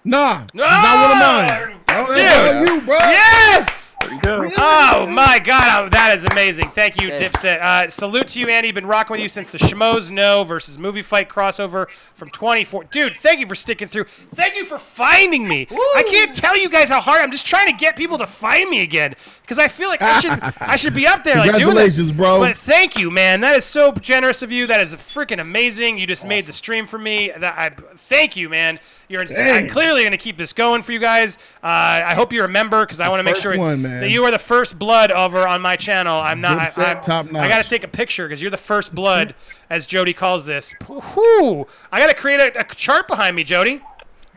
Nah, 0.04 0.46
No! 0.54 0.64
not 0.64 1.10
one 1.10 1.12
of 1.12 2.06
mine. 2.08 2.08
Dude. 2.16 2.68
you, 2.68 2.80
bro. 2.86 2.96
Yes. 2.98 3.79
There 4.00 4.12
you 4.12 4.20
go. 4.20 4.48
Oh 4.56 5.06
my 5.06 5.38
God, 5.38 5.84
oh, 5.84 5.88
that 5.90 6.14
is 6.16 6.24
amazing! 6.24 6.70
Thank 6.70 7.00
you, 7.00 7.08
Yeah. 7.08 7.18
Dipset. 7.18 7.60
Uh, 7.60 7.90
salute 7.90 8.28
to 8.28 8.40
you, 8.40 8.48
Andy. 8.48 8.72
Been 8.72 8.86
rocking 8.86 9.12
with 9.12 9.20
you 9.20 9.28
since 9.28 9.50
the 9.50 9.58
Schmoes 9.58 10.10
Know 10.10 10.42
versus 10.44 10.78
Movie 10.78 11.02
Fight 11.02 11.28
crossover 11.28 11.88
from 12.14 12.30
24. 12.30 12.84
Dude, 12.84 13.16
thank 13.16 13.40
you 13.40 13.46
for 13.46 13.54
sticking 13.54 13.88
through. 13.88 14.04
Thank 14.04 14.56
you 14.56 14.64
for 14.64 14.78
finding 14.78 15.46
me. 15.46 15.66
I 15.70 16.02
can't 16.08 16.34
tell 16.34 16.56
you 16.58 16.68
guys 16.68 16.88
how 16.88 17.00
hard. 17.00 17.20
I'm 17.20 17.30
just 17.30 17.46
trying 17.46 17.66
to 17.66 17.76
get 17.76 17.94
people 17.96 18.16
to 18.18 18.26
find 18.26 18.70
me 18.70 18.80
again 18.82 19.14
because 19.42 19.58
I 19.58 19.68
feel 19.68 19.88
like 19.88 20.00
I 20.02 20.18
should 20.20 20.38
I 20.60 20.76
should 20.76 20.94
be 20.94 21.06
up 21.06 21.22
there 21.22 21.36
like 21.36 21.44
doing 21.56 21.74
this. 21.76 21.96
Congratulations, 21.98 22.12
bro. 22.12 22.38
But 22.40 22.56
thank 22.56 22.98
you, 22.98 23.10
man. 23.10 23.42
That 23.42 23.54
is 23.56 23.64
so 23.64 23.92
generous 23.92 24.42
of 24.42 24.50
you. 24.50 24.66
That 24.66 24.80
is 24.80 24.94
freaking 24.94 25.40
amazing. 25.40 25.98
You 25.98 26.06
just 26.06 26.24
made 26.24 26.46
the 26.46 26.52
stream 26.52 26.86
for 26.86 26.98
me. 26.98 27.32
That 27.36 27.58
I 27.58 27.70
thank 27.96 28.34
you, 28.36 28.48
man. 28.48 28.80
You're 29.10 29.22
I'm 29.22 29.26
Dang. 29.26 29.68
clearly 29.68 30.02
going 30.02 30.12
to 30.12 30.18
keep 30.18 30.36
this 30.36 30.52
going 30.52 30.82
for 30.82 30.92
you 30.92 31.00
guys. 31.00 31.36
Uh, 31.64 31.66
I 32.06 32.14
hope 32.14 32.32
you 32.32 32.42
remember 32.42 32.86
because 32.86 33.00
I 33.00 33.08
want 33.08 33.18
to 33.18 33.24
make 33.24 33.34
sure. 33.34 33.58
one, 33.58 33.82
man. 33.82 33.90
man. 33.90 34.00
that 34.02 34.10
you 34.10 34.22
are 34.24 34.30
the 34.30 34.38
first 34.38 34.78
blood 34.78 35.10
over 35.10 35.48
on 35.48 35.60
my 35.60 35.74
channel. 35.74 36.16
I'm 36.16 36.40
not. 36.40 36.58
I, 36.60 36.66
Dipset, 36.66 36.96
I, 36.96 37.00
top 37.00 37.26
I 37.34 37.48
got 37.48 37.60
to 37.60 37.68
take 37.68 37.82
a 37.82 37.88
picture 37.88 38.28
because 38.28 38.40
you're 38.40 38.52
the 38.52 38.56
first 38.56 38.94
blood, 38.94 39.34
as 39.68 39.84
Jody 39.84 40.12
calls 40.12 40.44
this. 40.44 40.74
Whoo! 40.88 41.66
I 41.90 41.98
got 41.98 42.06
to 42.06 42.14
create 42.14 42.38
a, 42.38 42.60
a 42.60 42.64
chart 42.76 43.08
behind 43.08 43.34
me, 43.34 43.42
Jody. 43.42 43.82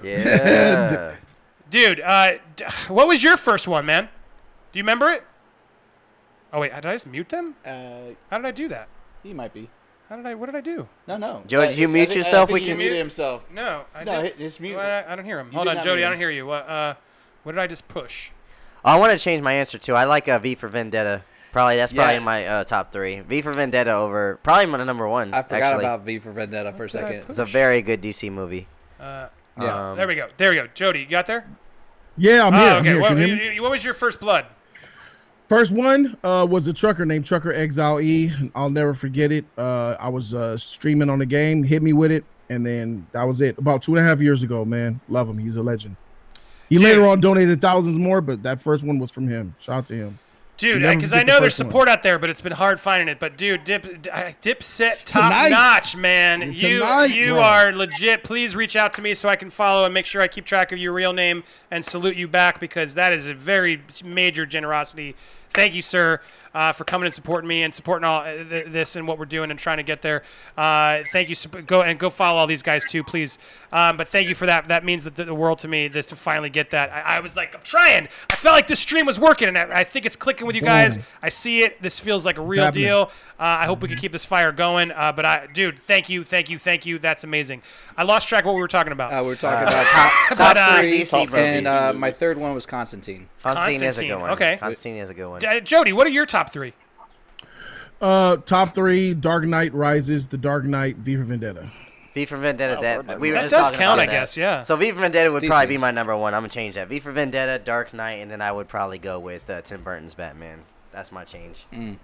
Yeah. 0.01 1.17
Dude, 1.69 2.01
uh, 2.01 2.37
d- 2.55 2.65
what 2.87 3.07
was 3.07 3.23
your 3.23 3.37
first 3.37 3.67
one, 3.67 3.85
man? 3.85 4.09
Do 4.71 4.79
you 4.79 4.83
remember 4.83 5.11
it? 5.11 5.23
Oh 6.51 6.59
wait, 6.59 6.73
did 6.73 6.87
I 6.87 6.93
just 6.93 7.05
mute 7.05 7.29
them? 7.29 7.55
Uh, 7.63 8.09
How 8.31 8.37
did 8.37 8.45
I 8.47 8.51
do 8.51 8.67
that? 8.69 8.87
he 9.21 9.33
might 9.33 9.53
be. 9.53 9.69
How 10.13 10.17
did 10.17 10.27
I? 10.27 10.35
What 10.35 10.45
did 10.45 10.53
I 10.55 10.61
do? 10.61 10.87
No, 11.07 11.17
no. 11.17 11.41
Joe, 11.47 11.65
did 11.65 11.75
you 11.75 11.87
I 11.87 11.91
mute 11.91 12.09
think- 12.09 12.17
I 12.17 12.19
yourself? 12.19 12.49
think 12.49 12.53
We 12.53 12.59
he 12.59 12.67
can- 12.67 12.77
muted 12.77 12.99
himself. 12.99 13.41
No, 13.51 13.85
I 13.95 14.03
no, 14.03 14.21
did. 14.21 14.35
his 14.35 14.59
mute. 14.59 14.75
Well, 14.75 15.03
I, 15.07 15.11
I 15.11 15.15
don't 15.15 15.25
hear 15.25 15.39
him. 15.39 15.47
You 15.47 15.53
Hold 15.55 15.69
on, 15.69 15.83
Jody. 15.83 16.05
I 16.05 16.09
don't 16.09 16.19
hear 16.19 16.29
you. 16.29 16.45
What? 16.45 16.69
Uh, 16.69 16.93
what 17.41 17.53
did 17.53 17.59
I 17.61 17.65
just 17.65 17.87
push? 17.87 18.29
I 18.85 18.99
want 18.99 19.11
to 19.11 19.17
change 19.17 19.41
my 19.41 19.53
answer 19.53 19.79
too. 19.79 19.95
I 19.95 20.03
like 20.03 20.27
uh, 20.27 20.37
V 20.37 20.53
for 20.53 20.67
Vendetta. 20.67 21.23
Probably 21.51 21.77
that's 21.77 21.93
probably 21.93 22.13
Yeah. 22.13 22.17
in 22.17 22.23
my 22.23 22.45
uh, 22.45 22.63
top 22.63 22.91
three. 22.91 23.21
V 23.21 23.41
for 23.41 23.53
Vendetta 23.53 23.91
over 23.91 24.39
probably 24.43 24.67
my 24.67 24.83
number 24.83 25.07
one. 25.07 25.33
I 25.33 25.41
forgot 25.41 25.63
actually. 25.63 25.85
about 25.85 26.01
V 26.05 26.19
for 26.19 26.31
Vendetta 26.31 26.73
for 26.73 26.85
a 26.85 26.89
second. 26.91 27.25
It's 27.27 27.39
a 27.39 27.45
very 27.45 27.81
good 27.81 27.99
DC 28.03 28.31
movie. 28.31 28.67
Uh, 28.99 29.29
Yeah. 29.59 29.91
Um, 29.93 29.97
there 29.97 30.07
we 30.07 30.13
go. 30.13 30.27
There 30.37 30.51
we 30.51 30.57
go. 30.57 30.67
Jody, 30.75 30.99
you 30.99 31.05
got 31.07 31.25
there? 31.25 31.47
Yeah, 32.17 32.45
I'm 32.45 32.53
oh, 32.53 32.57
here. 32.59 32.67
I'm 32.69 32.77
okay. 32.81 32.89
here. 32.89 33.01
What, 33.01 33.11
you 33.13 33.17
hear 33.17 33.27
you- 33.27 33.35
me? 33.35 33.55
you- 33.55 33.61
what 33.63 33.71
was 33.71 33.83
your 33.83 33.95
first 33.95 34.19
blood? 34.19 34.45
First 35.53 35.71
one 35.71 36.17
uh, 36.23 36.47
was 36.49 36.65
a 36.65 36.73
trucker 36.73 37.05
named 37.05 37.25
Trucker 37.25 37.53
Exile 37.53 38.01
E. 38.01 38.31
I'll 38.55 38.71
never 38.71 38.95
forget 38.95 39.31
it. 39.31 39.45
Uh, 39.55 39.95
I 39.99 40.09
was 40.09 40.33
uh, 40.33 40.57
streaming 40.57 41.11
on 41.11 41.19
the 41.19 41.27
game, 41.27 41.61
hit 41.61 41.83
me 41.83 41.93
with 41.93 42.11
it, 42.11 42.25
and 42.49 42.65
then 42.65 43.05
that 43.11 43.27
was 43.27 43.39
it. 43.39 43.59
About 43.59 43.83
two 43.83 43.95
and 43.95 44.03
a 44.03 44.03
half 44.03 44.19
years 44.19 44.41
ago, 44.41 44.65
man. 44.65 44.99
Love 45.07 45.29
him. 45.29 45.37
He's 45.37 45.55
a 45.55 45.61
legend. 45.61 45.95
He 46.69 46.79
later 46.79 47.05
on 47.05 47.19
donated 47.19 47.61
thousands 47.61 47.99
more, 47.99 48.19
but 48.19 48.41
that 48.41 48.61
first 48.61 48.83
one 48.83 48.97
was 48.97 49.11
from 49.11 49.27
him. 49.27 49.53
Shout 49.59 49.77
out 49.77 49.85
to 49.85 49.93
him. 49.93 50.19
Dude, 50.57 50.81
because 50.81 51.13
I 51.13 51.19
the 51.19 51.25
know 51.25 51.39
there's 51.39 51.57
first 51.57 51.65
one. 51.65 51.69
support 51.71 51.89
out 51.89 52.03
there, 52.03 52.17
but 52.19 52.29
it's 52.29 52.41
been 52.41 52.51
hard 52.53 52.79
finding 52.79 53.07
it. 53.07 53.19
But 53.19 53.37
dude, 53.37 53.63
Dip, 53.63 53.85
uh, 53.85 54.31
Dipset 54.41 55.05
top 55.05 55.23
tonight. 55.25 55.49
notch, 55.49 55.95
man. 55.97 56.41
It's 56.41 56.61
you 56.61 56.85
you 57.07 57.33
bro. 57.33 57.43
are 57.43 57.71
legit. 57.73 58.23
Please 58.23 58.55
reach 58.55 58.75
out 58.75 58.93
to 58.93 59.01
me 59.01 59.13
so 59.13 59.29
I 59.29 59.35
can 59.35 59.49
follow 59.49 59.85
and 59.85 59.93
make 59.93 60.05
sure 60.05 60.21
I 60.21 60.27
keep 60.27 60.45
track 60.45 60.71
of 60.71 60.77
your 60.77 60.93
real 60.93 61.11
name 61.11 61.43
and 61.71 61.83
salute 61.83 62.15
you 62.15 62.27
back 62.27 62.59
because 62.59 62.93
that 62.95 63.11
is 63.11 63.27
a 63.27 63.33
very 63.33 63.81
major 64.05 64.45
generosity. 64.45 65.15
Thank 65.53 65.75
you, 65.75 65.83
sir, 65.83 66.19
uh, 66.55 66.71
for 66.71 66.83
coming 66.83 67.05
and 67.05 67.13
supporting 67.13 67.47
me 67.47 67.61
and 67.61 67.71
supporting 67.73 68.03
all 68.05 68.21
uh, 68.21 68.33
th- 68.43 68.65
this 68.67 68.95
and 68.95 69.07
what 69.07 69.19
we're 69.19 69.25
doing 69.25 69.51
and 69.51 69.59
trying 69.59 69.77
to 69.77 69.83
get 69.83 70.01
there. 70.01 70.23
Uh, 70.57 71.03
thank 71.11 71.29
you. 71.29 71.35
Go 71.61 71.83
and 71.83 71.99
go 71.99 72.09
follow 72.09 72.39
all 72.39 72.47
these 72.47 72.63
guys 72.63 72.83
too, 72.85 73.03
please. 73.03 73.37
Um, 73.71 73.97
but 73.97 74.07
thank 74.07 74.27
you 74.27 74.33
for 74.35 74.47
that. 74.47 74.67
That 74.69 74.83
means 74.83 75.03
the, 75.03 75.11
the 75.11 75.33
world 75.35 75.59
to 75.59 75.67
me. 75.67 75.87
This 75.87 76.07
to 76.07 76.15
finally 76.15 76.49
get 76.49 76.71
that. 76.71 76.91
I, 76.91 77.17
I 77.17 77.19
was 77.19 77.35
like, 77.35 77.55
I'm 77.55 77.61
trying. 77.63 78.07
I 78.31 78.35
felt 78.35 78.53
like 78.55 78.65
this 78.67 78.79
stream 78.79 79.05
was 79.05 79.19
working, 79.19 79.47
and 79.47 79.57
I, 79.57 79.81
I 79.81 79.83
think 79.83 80.05
it's 80.07 80.15
clicking 80.15 80.47
with 80.47 80.55
you 80.55 80.61
guys. 80.63 80.97
Boom. 80.97 81.05
I 81.21 81.29
see 81.29 81.61
it. 81.63 81.81
This 81.81 81.99
feels 81.99 82.25
like 82.25 82.37
a 82.37 82.41
real 82.41 82.63
happening. 82.65 82.85
deal. 82.85 83.11
Uh, 83.39 83.61
I 83.61 83.65
hope 83.65 83.81
we 83.81 83.89
can 83.89 83.97
keep 83.97 84.11
this 84.11 84.25
fire 84.25 84.51
going. 84.51 84.91
Uh, 84.91 85.11
but 85.11 85.25
I, 85.25 85.47
dude, 85.53 85.77
thank 85.79 86.09
you, 86.09 86.23
thank 86.23 86.49
you, 86.49 86.57
thank 86.57 86.85
you. 86.85 86.97
That's 86.97 87.23
amazing. 87.23 87.61
I 87.97 88.03
lost 88.03 88.27
track 88.27 88.43
of 88.43 88.47
what 88.47 88.55
we 88.55 88.61
were 88.61 88.67
talking 88.67 88.93
about. 88.93 89.11
Uh, 89.13 89.21
we 89.21 89.29
were 89.29 89.35
talking 89.35 89.67
Uh, 89.67 89.71
about 89.71 89.85
top- 89.91 90.11
top, 90.29 90.37
top 90.37 90.55
top 90.57 90.79
three 90.79 91.03
three, 91.05 91.19
DC 91.19 91.25
movies. 91.29 91.33
and 91.35 91.67
uh, 91.67 91.93
my 91.95 92.11
third 92.11 92.37
one 92.37 92.53
was 92.55 92.65
Constantine. 92.65 93.29
Constantine 93.43 93.83
is 93.83 93.97
a 93.99 94.07
good 94.07 94.19
one. 94.21 94.29
okay. 94.31 94.57
Constantine 94.57 94.97
is 94.97 95.09
a 95.09 95.13
good 95.13 95.29
one. 95.29 95.39
D- 95.39 95.61
Jody, 95.61 95.93
what 95.93 96.07
are 96.07 96.11
your 96.11 96.25
top 96.25 96.51
three? 96.51 96.73
Uh, 98.01 98.37
top 98.37 98.73
three: 98.73 99.13
Dark 99.13 99.45
Knight 99.45 99.73
Rises, 99.73 100.27
The 100.27 100.37
Dark 100.37 100.65
Knight, 100.65 100.97
V 100.97 101.15
for 101.15 101.23
Vendetta. 101.23 101.69
V 102.13 102.25
for 102.25 102.37
Vendetta. 102.37 102.77
Oh, 102.77 102.81
that 102.81 103.19
we 103.19 103.29
were 103.29 103.35
That 103.35 103.41
just 103.43 103.51
does 103.55 103.63
talking 103.67 103.79
count, 103.79 103.99
about 103.99 104.03
I 104.03 104.05
that. 104.07 104.11
guess, 104.11 104.37
yeah. 104.37 104.61
So 104.63 104.75
V 104.75 104.91
for 104.91 104.99
Vendetta 104.99 105.31
would 105.31 105.41
It's 105.43 105.49
probably 105.49 105.67
be 105.67 105.77
my 105.77 105.91
number 105.91 106.15
one. 106.15 106.33
I'm 106.33 106.41
gonna 106.41 106.49
change 106.49 106.75
that. 106.75 106.87
V 106.89 106.99
for 106.99 107.11
Vendetta, 107.11 107.59
Dark 107.63 107.93
Knight, 107.93 108.15
and 108.21 108.29
then 108.29 108.41
I 108.41 108.51
would 108.51 108.67
probably 108.67 108.97
go 108.99 109.19
with 109.19 109.49
uh, 109.49 109.61
Tim 109.61 109.83
Burton's 109.83 110.13
Batman. 110.15 110.59
That's 110.91 111.11
my 111.11 111.23
change. 111.23 111.57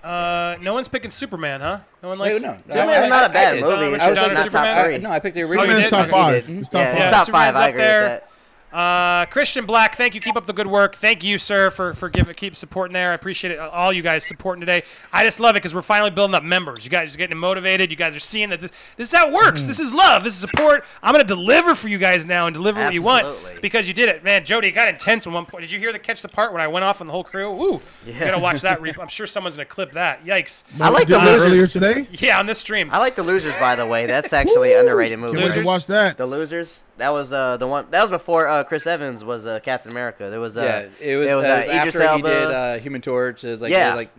Uh, 0.03 0.55
no 0.63 0.73
one's 0.73 0.87
picking 0.87 1.11
Superman, 1.11 1.61
huh? 1.61 1.79
No 2.01 2.09
one 2.09 2.17
Wait, 2.19 2.31
likes. 2.33 2.43
no. 2.43 2.57
Superman's 2.67 3.05
I- 3.05 3.07
not 3.09 3.21
I- 3.21 3.25
a 3.25 3.29
bad 3.33 3.53
I 3.53 3.61
movie. 3.61 3.91
Richard 3.91 3.93
It's 3.93 4.19
Donner, 4.19 4.33
just 4.35 4.51
not 4.51 4.65
top 4.65 4.85
three. 4.85 4.97
no, 4.97 5.11
I 5.11 5.19
picked 5.19 5.35
the 5.35 5.41
original. 5.41 5.61
Superman's 5.61 5.89
top 5.89 6.07
five. 6.07 6.49
It's 6.49 6.69
top 6.69 6.79
Yeah, 6.79 6.91
five. 6.91 6.99
Yeah, 6.99 7.11
top 7.11 7.25
Superman's 7.27 7.55
five. 7.57 7.63
I 7.65 7.69
agree 7.69 7.81
with 7.81 7.89
that. 7.91 8.29
Uh, 8.71 9.25
Christian 9.25 9.65
Black, 9.65 9.95
thank 9.95 10.13
you. 10.13 10.21
Keep 10.21 10.35
up 10.37 10.45
the 10.45 10.53
good 10.53 10.67
work. 10.67 10.95
Thank 10.95 11.23
you, 11.23 11.37
sir, 11.39 11.69
for 11.71 11.93
for 11.93 12.07
giving 12.07 12.33
keep 12.35 12.55
supporting 12.55 12.93
there. 12.93 13.11
I 13.11 13.15
appreciate 13.15 13.51
it. 13.51 13.59
All 13.59 13.91
you 13.91 14.03
guys 14.03 14.23
supporting 14.25 14.59
today. 14.59 14.83
I 15.11 15.23
just 15.23 15.39
love 15.39 15.55
it 15.55 15.59
because 15.59 15.73
we're 15.73 15.81
finally 15.81 16.11
building 16.11 16.35
up 16.35 16.43
members. 16.43 16.85
You 16.85 16.91
guys 16.91 17.15
are 17.15 17.17
getting 17.17 17.37
motivated. 17.37 17.89
You 17.89 17.97
guys 17.97 18.15
are 18.15 18.19
seeing 18.19 18.49
that 18.49 18.61
this, 18.61 18.71
this 18.95 19.07
is 19.11 19.13
how 19.19 19.27
it 19.27 19.33
works. 19.33 19.65
This 19.65 19.79
is 19.79 19.91
love. 19.93 20.23
This 20.23 20.33
is 20.33 20.39
support. 20.39 20.85
I'm 21.01 21.13
gonna 21.13 21.23
deliver 21.23 21.73
for 21.73 21.89
you 21.89 21.97
guys 21.97 22.25
now 22.27 22.45
and 22.45 22.53
deliver 22.53 22.79
what 22.79 22.93
you 22.93 23.01
want 23.01 23.35
because 23.61 23.87
you 23.87 23.93
did 23.95 24.07
it, 24.07 24.23
man. 24.23 24.45
Jody, 24.45 24.67
it 24.67 24.71
got 24.73 24.87
intense 24.87 25.25
at 25.25 25.33
one 25.33 25.45
point. 25.47 25.61
Did 25.63 25.71
you 25.71 25.79
hear 25.79 25.91
the 25.91 25.97
catch 25.99 26.21
the 26.21 26.29
part 26.29 26.53
when 26.53 26.61
I 26.61 26.67
went 26.67 26.85
off 26.85 27.01
on 27.01 27.07
the 27.07 27.13
whole 27.13 27.23
crew? 27.23 27.51
Woo! 27.51 27.81
You 28.05 28.13
Yeah. 28.13 28.19
gotta 28.25 28.39
watch 28.39 28.61
that. 28.61 28.81
Re- 28.81 28.93
I'm 29.01 29.07
sure 29.07 29.25
someone's 29.25 29.55
gonna 29.55 29.65
clip 29.65 29.93
that. 29.93 30.23
Yikes! 30.25 30.63
I 30.79 30.89
like 30.89 31.07
the 31.07 31.13
that 31.15 31.25
losers. 31.25 31.43
earlier 31.43 31.67
today. 31.67 32.07
Yeah, 32.19 32.37
on 32.39 32.45
this 32.45 32.59
stream. 32.59 32.89
I 32.91 32.99
like 32.99 33.15
the 33.15 33.23
losers, 33.23 33.53
by 33.59 33.75
the 33.75 33.85
way. 33.87 34.05
That's 34.05 34.31
actually 34.33 34.73
an 34.73 34.81
underrated 34.81 35.17
movie. 35.17 35.37
Can't 35.39 35.55
wait 35.55 35.61
to 35.61 35.65
watch 35.65 35.87
that. 35.87 36.17
The 36.17 36.25
losers. 36.27 36.83
That 36.97 37.09
was 37.13 37.31
uh, 37.31 37.55
the 37.55 37.65
one. 37.65 37.87
That 37.91 38.01
was 38.01 38.11
before 38.11 38.45
uh, 38.47 38.58
Chris 38.63 38.85
Evans 38.87 39.23
was 39.23 39.45
uh, 39.45 39.59
Captain 39.61 39.91
America. 39.91 40.29
There 40.29 40.39
was 40.39 40.57
uh, 40.57 40.61
yeah, 40.61 41.07
it 41.07 41.17
was, 41.17 41.27
there 41.27 41.37
was, 41.37 41.45
uh, 41.45 41.49
uh, 41.49 41.51
it 41.53 41.57
was 41.59 41.67
Idris 41.67 41.95
after 41.95 42.15
he 42.17 42.21
did 42.21 42.47
uh, 42.51 42.77
Human 42.79 43.01
Torch. 43.01 43.43
It 43.43 43.49
was 43.51 43.61
like, 43.61 43.71
Yeah. 43.71 43.93
like 43.95 44.11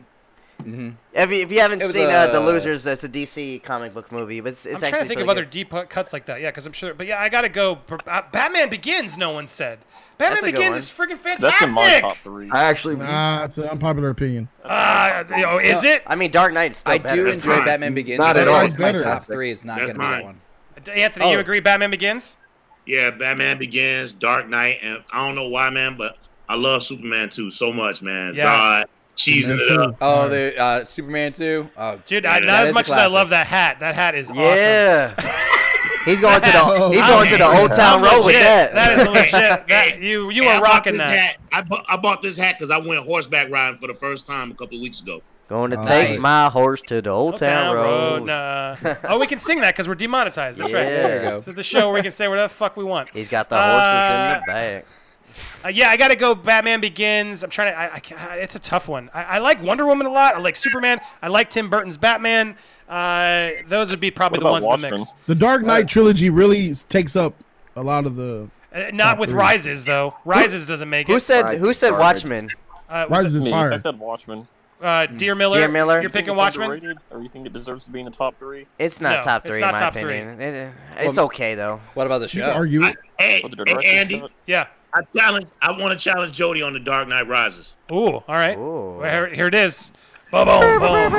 mhm. 0.63 0.95
if, 1.13 1.31
you, 1.31 1.37
if 1.37 1.51
you 1.53 1.61
haven't 1.61 1.83
was, 1.83 1.93
seen 1.93 2.07
uh, 2.09 2.27
the 2.29 2.41
uh, 2.41 2.45
losers, 2.47 2.87
it's 2.87 3.05
a 3.05 3.09
DC 3.09 3.63
comic 3.63 3.93
book 3.95 4.11
movie, 4.13 4.41
but 4.41 4.53
it's, 4.55 4.67
it's 4.67 4.75
I'm 4.77 4.81
trying 4.81 4.91
to 4.91 4.97
actually 4.99 5.09
think 5.09 5.21
of 5.21 5.27
pretty 5.27 5.41
other 5.41 5.51
deep 5.51 5.89
cuts 5.89 6.13
like 6.13 6.27
that. 6.27 6.41
Yeah, 6.41 6.51
because 6.51 6.67
I'm 6.67 6.73
sure. 6.73 6.95
But 6.95 7.07
yeah, 7.07 7.21
I 7.21 7.29
gotta 7.29 7.49
go. 7.49 7.79
for- 7.87 7.99
uh, 8.07 8.23
Batman 8.33 8.69
Begins. 8.71 9.17
No 9.17 9.31
one 9.31 9.47
said. 9.47 9.79
Batman 10.19 10.43
That's 10.43 10.53
Begins 10.53 10.77
is 10.77 10.91
freaking 10.91 11.17
fantastic. 11.17 11.41
That's 11.41 11.63
in 11.63 11.73
my 11.73 12.01
top 12.01 12.17
three. 12.19 12.51
I 12.51 12.65
actually 12.65 12.97
Nah, 12.97 13.45
it's 13.45 13.57
an 13.57 13.65
unpopular 13.65 14.11
opinion. 14.11 14.49
Uh, 14.63 15.25
you 15.31 15.39
know, 15.43 15.59
is 15.59 15.83
it? 15.83 16.03
I 16.07 16.15
mean, 16.15 16.31
Dark 16.31 16.53
Knight's 16.53 16.81
still 16.81 16.93
I 16.93 16.99
better. 16.99 17.17
do 17.25 17.27
enjoy 17.27 17.49
Batman. 17.49 17.65
Batman 17.65 17.95
Begins. 17.95 18.19
Not 18.19 18.37
at 18.37 18.47
all. 18.47 18.61
It's 18.61 18.79
my 18.79 18.93
top 18.93 19.25
three. 19.25 19.51
It's 19.51 19.65
not 19.65 19.79
That's 19.79 19.93
going 19.93 20.01
to 20.01 20.01
be 20.01 20.11
mine. 20.11 20.19
that 20.19 20.25
one. 20.25 20.41
Anthony, 20.99 21.31
you 21.31 21.37
Oh. 21.39 21.41
agree? 21.41 21.61
Batman 21.61 21.91
Begins. 21.91 22.37
Yeah, 22.87 23.11
Batman 23.11 23.59
Begins, 23.59 24.13
Dark 24.13 24.49
Knight, 24.49 24.79
and 24.83 25.03
I 25.13 25.25
don't 25.27 25.35
know 25.37 25.49
why, 25.49 25.71
man, 25.71 25.97
but 25.97 26.17
I 26.49 26.57
love 26.57 26.83
Superman 26.83 27.29
2 27.29 27.51
so 27.51 27.73
much, 27.73 28.03
man. 28.03 28.35
Yeah. 28.35 28.83
Zod, 28.83 28.85
cheesing 29.17 29.59
it 29.61 29.79
up. 29.81 29.97
Oh, 30.01 30.29
the 30.29 30.59
uh, 30.59 30.85
Superman 30.85 31.33
2? 31.33 31.69
Oh, 31.77 32.01
Dude, 32.07 32.25
Yeah, 32.25 32.33
I, 32.33 32.39
not 32.41 32.47
that 32.47 32.67
as 32.67 32.75
much 32.75 32.89
as 32.89 32.97
I 32.97 33.07
love 33.07 33.31
that 33.31 33.47
hat. 33.47 33.79
That 33.81 33.95
hat 33.95 34.15
is 34.15 34.31
awesome. 34.31 34.41
Yeah. 34.43 35.15
he's 36.05 36.21
going 36.21 36.41
to 36.41 36.51
the 36.51 36.89
he's 36.91 37.01
I'm- 37.03 37.11
going 37.13 37.29
to 37.31 37.37
the 37.37 37.47
Old 37.61 37.71
Town 37.73 38.03
I'm 38.03 38.05
Road 38.05 38.25
with 38.27 38.35
that. 38.35 38.73
That 38.75 38.99
is 38.99 39.07
legit. 39.35 39.69
That 39.69 40.01
you 40.01 40.31
you 40.31 40.43
Hey, 40.45 40.49
I 40.51 40.57
are 40.59 40.63
rocking 40.63 40.95
this 40.95 41.01
that. 41.03 41.17
Hat. 41.19 41.37
I, 41.53 41.63
bu- 41.63 41.83
I 41.89 41.97
bought 41.97 42.23
this 42.23 42.37
hat 42.37 42.57
because 42.59 42.71
I 42.71 42.79
went 42.79 43.05
horseback 43.05 43.51
riding 43.51 43.79
for 43.79 43.87
the 43.87 43.95
first 43.95 44.27
time 44.27 44.51
a 44.51 44.55
couple 44.55 44.79
of 44.79 44.83
weeks 44.83 45.01
ago. 45.03 45.23
Going 45.51 45.73
to 45.73 45.81
Oh, 45.81 45.85
take 45.85 46.21
my 46.21 46.49
horse 46.49 46.81
to 46.87 47.03
the 47.03 47.11
Old, 47.11 47.33
Old 47.35 47.41
Town, 47.43 47.75
Road. 47.75 48.25
nah. 48.27 48.77
oh, 49.05 49.19
we 49.19 49.27
can 49.27 49.41
sing 49.41 49.61
that 49.63 49.75
because 49.75 49.89
we're 49.89 49.97
demonetized. 49.97 50.61
That's 50.61 50.73
right. 50.73 50.85
There 50.85 51.23
you 51.25 51.29
go. 51.29 51.35
This 51.41 51.49
is 51.49 51.55
the 51.57 51.65
show 51.65 51.87
where 51.89 51.95
we 51.97 52.03
can 52.03 52.13
say 52.13 52.29
whatever 52.29 52.45
the 52.49 52.55
fuck 52.55 52.77
we 52.77 52.85
want. 52.85 53.11
He's 53.11 53.29
got 53.29 53.49
the 53.51 53.57
horses 53.57 53.83
Uh, 53.83 54.35
in 54.37 54.41
the 54.41 54.47
back. 54.53 54.87
Uh, 55.65 55.69
yeah, 55.69 55.89
I 55.89 55.97
gotta 55.99 56.17
go. 56.17 56.35
Batman 56.35 56.81
Begins. 56.81 57.43
I'm 57.43 57.51
trying 57.51 57.73
to. 57.73 57.79
I, 57.79 57.95
I, 57.97 58.01
ca- 58.01 58.35
it's 58.35 58.57
a 58.57 58.59
tough 58.59 58.89
one. 58.89 59.11
I, 59.13 59.25
I 59.25 59.39
like 59.39 59.63
Wonder 59.63 59.85
Woman 59.87 60.07
a 60.07 60.11
lot. 60.11 60.35
I 60.35 60.39
like 60.39 60.57
Superman. 60.57 61.01
I 61.23 61.29
like 61.29 61.51
Tim 61.51 61.69
Burton's 61.69 61.97
Batman. 61.99 62.57
Uh, 62.89 63.51
those 63.67 63.91
would 63.91 64.01
be 64.01 64.11
probably 64.11 64.39
What 64.43 64.53
the 64.53 64.57
about 64.59 64.69
ones 64.69 64.85
in 64.85 64.91
the 64.91 64.97
mix. 64.99 65.15
The 65.27 65.35
Dark 65.35 65.63
Knight 65.63 65.87
trilogy 65.89 66.31
really 66.31 66.73
takes 66.89 67.15
up 67.15 67.35
a 67.77 67.83
lot 67.83 68.07
of 68.07 68.17
the. 68.17 68.49
Uh, 68.73 68.91
not 68.93 69.19
with 69.19 69.31
three. 69.31 69.39
Rises 69.39 69.85
though. 69.85 70.15
Rises 70.25 70.67
doesn't 70.67 70.89
make 70.91 71.07
Who 71.09 71.17
it. 71.17 71.21
said 71.23 71.59
who 71.59 71.73
said 71.75 71.91
garbage. 71.91 72.03
Watchmen? 72.05 72.49
Uh, 72.89 73.07
Rises 73.11 73.35
is 73.37 73.45
Me, 73.45 73.51
fire. 73.51 73.73
I 73.73 73.77
said 73.77 73.99
Watchmen. 73.99 74.47
Uh, 74.81 75.07
Dear 75.07 75.35
Miller. 75.35 75.59
Dear 75.59 75.69
Miller. 75.69 76.01
You're 76.01 76.11
picking 76.11 76.31
it's 76.33 76.39
Watchmen. 76.39 76.71
underrated, 76.71 76.99
or 77.11 77.23
you 77.23 77.29
think 77.29 77.47
it 77.47 77.53
deserves 77.53 77.85
to 77.85 77.91
be 77.91 78.01
in 78.01 78.05
the 78.07 78.11
top 78.11 78.39
three? 78.39 78.67
It's 78.79 79.01
not 79.01 79.19
No, 79.19 79.23
top 79.23 79.47
it's 79.47 79.53
three 79.55 79.61
not 79.61 79.69
in 79.69 79.75
my 79.75 79.81
top 79.81 79.93
three. 79.95 80.19
opinion. 80.19 80.41
It- 80.41 80.73
it's 80.99 81.19
okay 81.19 81.55
though. 81.55 81.81
What 81.95 82.07
about 82.07 82.19
the 82.19 82.25
You 82.27 82.43
can 82.43 82.51
show? 82.51 82.57
argue 82.57 82.85
it. 82.85 82.97
Hey, 83.19 83.43
hey 83.67 83.99
Andy, 83.99 84.21
cut? 84.21 84.31
Yeah. 84.47 84.67
I 84.93 85.03
challenge. 85.17 85.47
I 85.63 85.71
want 85.73 85.97
to 85.99 86.03
challenge 86.03 86.33
Jody 86.33 86.63
on 86.63 86.73
the 86.73 86.81
Dark 86.81 87.07
Knight 87.07 87.29
Rises. 87.29 87.75
Ooh. 87.93 88.07
All 88.15 88.25
right. 88.29 88.59
Ooh. 88.59 88.99
Well, 89.01 89.11
here, 89.11 89.27
here 89.29 89.47
it 89.47 89.55
is. 89.55 89.93
Boom, 90.33 90.47
boom, 90.47 90.81
boom. 90.81 91.15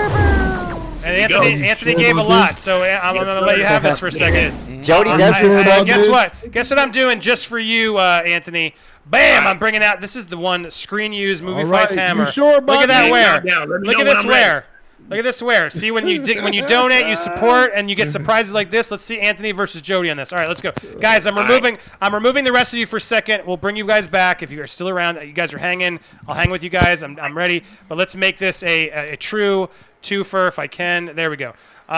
And. 1.03 1.17
Anthony, 1.17 1.67
Anthony 1.67 1.95
gave 1.95 2.17
a 2.17 2.21
lot, 2.23 2.59
so 2.59 2.83
uh, 2.83 2.99
I'm, 3.01 3.17
I'm 3.17 3.25
gonna 3.25 3.41
let 3.41 3.57
you 3.57 3.63
have 3.63 3.81
this 3.81 3.97
for 3.97 4.07
a 4.07 4.11
second. 4.11 4.83
Jody 4.83 5.09
does 5.17 5.35
I- 5.35 5.41
this. 5.47 5.67
I- 5.67 5.83
guess 5.83 6.07
what? 6.07 6.51
Guess 6.51 6.69
what 6.69 6.77
I'm 6.79 6.91
doing 6.91 7.19
just 7.19 7.47
for 7.47 7.57
you, 7.57 7.97
uh, 7.97 8.21
Anthony. 8.25 8.75
Bam! 9.11 9.45
I'm 9.45 9.59
bringing 9.59 9.83
out. 9.83 10.01
This 10.01 10.15
is 10.15 10.25
the 10.25 10.37
one. 10.37 10.71
Screen 10.71 11.13
use 11.13 11.41
movie 11.41 11.63
All 11.63 11.69
fights 11.69 11.91
right, 11.91 12.01
you 12.01 12.07
hammer. 12.07 12.25
sure 12.25 12.57
about 12.57 12.73
Look 12.73 12.83
at 12.83 12.87
that 12.87 13.01
this? 13.03 13.11
wear. 13.11 13.41
Down, 13.41 13.69
let 13.69 13.81
me 13.81 13.87
Look 13.87 13.97
know 13.97 14.01
at 14.03 14.07
when 14.07 14.15
this 14.15 14.23
I'm 14.23 14.29
ready. 14.29 14.41
wear. 14.43 14.65
Look 15.09 15.19
at 15.19 15.23
this 15.23 15.41
wear. 15.41 15.69
See 15.69 15.91
when 15.91 16.07
you 16.07 16.23
dig, 16.23 16.41
when 16.41 16.53
you 16.53 16.65
donate, 16.65 17.07
you 17.07 17.15
support, 17.17 17.71
and 17.75 17.89
you 17.89 17.95
get 17.97 18.09
surprises 18.17 18.53
like 18.53 18.71
this. 18.71 18.89
Let's 18.91 19.03
see 19.03 19.19
Anthony 19.19 19.51
versus 19.51 19.81
Jody 19.81 20.09
on 20.09 20.15
this. 20.15 20.31
All 20.31 20.39
right, 20.39 20.47
let's 20.47 20.61
go, 20.61 20.71
guys. 21.01 21.27
I'm 21.27 21.35
All 21.37 21.43
right. 21.43 21.49
removing. 21.49 21.77
I'm 21.99 22.13
removing 22.15 22.45
the 22.45 22.53
rest 22.53 22.71
of 22.73 22.79
you 22.79 22.85
for 22.85 22.97
a 22.97 23.01
second. 23.01 23.45
We'll 23.45 23.57
bring 23.57 23.75
you 23.75 23.85
guys 23.85 24.07
back 24.07 24.41
if 24.41 24.51
you 24.51 24.61
are 24.61 24.67
still 24.67 24.87
around. 24.87 25.15
You 25.17 25.33
guys 25.33 25.53
are 25.53 25.57
hanging. 25.57 25.99
I'll 26.27 26.35
hang 26.35 26.49
with 26.49 26.63
you 26.63 26.69
guys. 26.69 27.03
I'm, 27.03 27.19
I'm 27.19 27.35
ready. 27.35 27.63
But 27.89 27.97
let's 27.97 28.15
make 28.15 28.37
this 28.37 28.63
a, 28.63 28.89
a, 28.91 29.13
a 29.13 29.17
true 29.17 29.69
twofer 30.01 30.47
if 30.47 30.57
I 30.59 30.67
can. 30.67 31.13
There 31.15 31.29
we 31.29 31.35
go. 31.35 31.49
Uh, 31.89 31.93